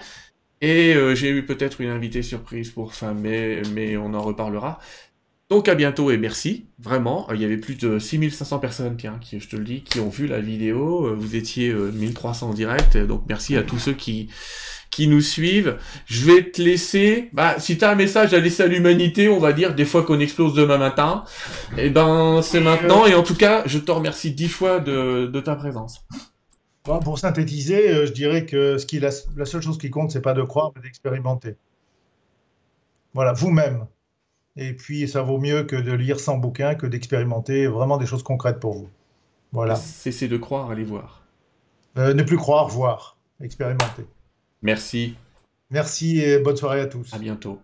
Et 0.62 0.94
euh, 0.94 1.14
j'ai 1.14 1.30
eu 1.30 1.44
peut-être 1.44 1.80
une 1.82 1.90
invitée 1.90 2.22
surprise 2.22 2.70
pour 2.70 2.94
fin 2.94 3.12
mai, 3.12 3.62
mais 3.74 3.96
on 3.96 4.14
en 4.14 4.22
reparlera. 4.22 4.78
Donc 5.50 5.68
à 5.68 5.74
bientôt 5.74 6.10
et 6.10 6.18
merci, 6.18 6.66
vraiment. 6.78 7.28
Il 7.32 7.40
y 7.40 7.44
avait 7.44 7.58
plus 7.58 7.76
de 7.76 7.98
6500 7.98 8.58
personnes, 8.58 8.96
tiens, 8.96 9.18
qui, 9.20 9.38
je 9.38 9.48
te 9.48 9.56
le 9.56 9.64
dis, 9.64 9.82
qui 9.82 10.00
ont 10.00 10.08
vu 10.08 10.26
la 10.26 10.40
vidéo. 10.40 11.14
Vous 11.14 11.36
étiez 11.36 11.72
1300 11.72 12.50
en 12.50 12.54
direct, 12.54 12.96
donc 12.96 13.24
merci 13.28 13.56
à 13.56 13.62
tous 13.62 13.78
ceux 13.78 13.92
qui, 13.92 14.28
qui 14.90 15.08
nous 15.08 15.20
suivent. 15.20 15.78
Je 16.06 16.24
vais 16.24 16.50
te 16.50 16.62
laisser, 16.62 17.30
bah, 17.32 17.56
si 17.58 17.78
tu 17.78 17.84
as 17.84 17.90
un 17.90 17.94
message 17.94 18.34
à 18.34 18.40
laisser 18.40 18.62
à 18.62 18.66
l'humanité, 18.66 19.28
on 19.28 19.38
va 19.38 19.52
dire, 19.52 19.74
des 19.74 19.84
fois 19.84 20.02
qu'on 20.02 20.20
explose 20.20 20.54
demain 20.54 20.78
matin, 20.78 21.24
et 21.76 21.86
eh 21.86 21.90
ben, 21.90 22.40
c'est 22.42 22.60
maintenant. 22.60 23.06
Et 23.06 23.14
en 23.14 23.22
tout 23.22 23.36
cas, 23.36 23.62
je 23.66 23.78
te 23.78 23.90
remercie 23.90 24.32
dix 24.32 24.48
fois 24.48 24.80
de, 24.80 25.40
ta 25.40 25.54
présence. 25.56 26.04
pour 26.84 27.18
synthétiser, 27.18 27.90
euh, 27.90 28.06
je 28.06 28.12
dirais 28.12 28.46
que 28.46 28.78
ce 28.78 28.86
qui, 28.86 29.00
la, 29.00 29.10
la 29.36 29.44
seule 29.44 29.62
chose 29.62 29.78
qui 29.78 29.90
compte, 29.90 30.10
c'est 30.10 30.22
pas 30.22 30.34
de 30.34 30.42
croire, 30.42 30.72
mais 30.76 30.82
d'expérimenter. 30.82 31.56
Voilà, 33.14 33.32
vous-même. 33.32 33.86
Et 34.56 34.72
puis, 34.72 35.06
ça 35.06 35.22
vaut 35.22 35.38
mieux 35.38 35.64
que 35.64 35.76
de 35.76 35.92
lire 35.92 36.18
100 36.18 36.38
bouquins, 36.38 36.74
que 36.74 36.86
d'expérimenter 36.86 37.66
vraiment 37.66 37.98
des 37.98 38.06
choses 38.06 38.22
concrètes 38.22 38.58
pour 38.60 38.74
vous. 38.74 38.88
Voilà. 39.52 39.76
Cessez 39.76 40.28
de 40.28 40.36
croire, 40.36 40.70
allez 40.70 40.84
voir. 40.84 41.22
Euh, 41.98 42.14
ne 42.14 42.22
plus 42.22 42.36
croire, 42.36 42.68
voir. 42.68 43.16
Expérimenter. 43.40 44.06
Merci. 44.62 45.14
Merci 45.70 46.20
et 46.20 46.38
bonne 46.38 46.56
soirée 46.56 46.80
à 46.80 46.86
tous. 46.86 47.12
À 47.12 47.18
bientôt. 47.18 47.60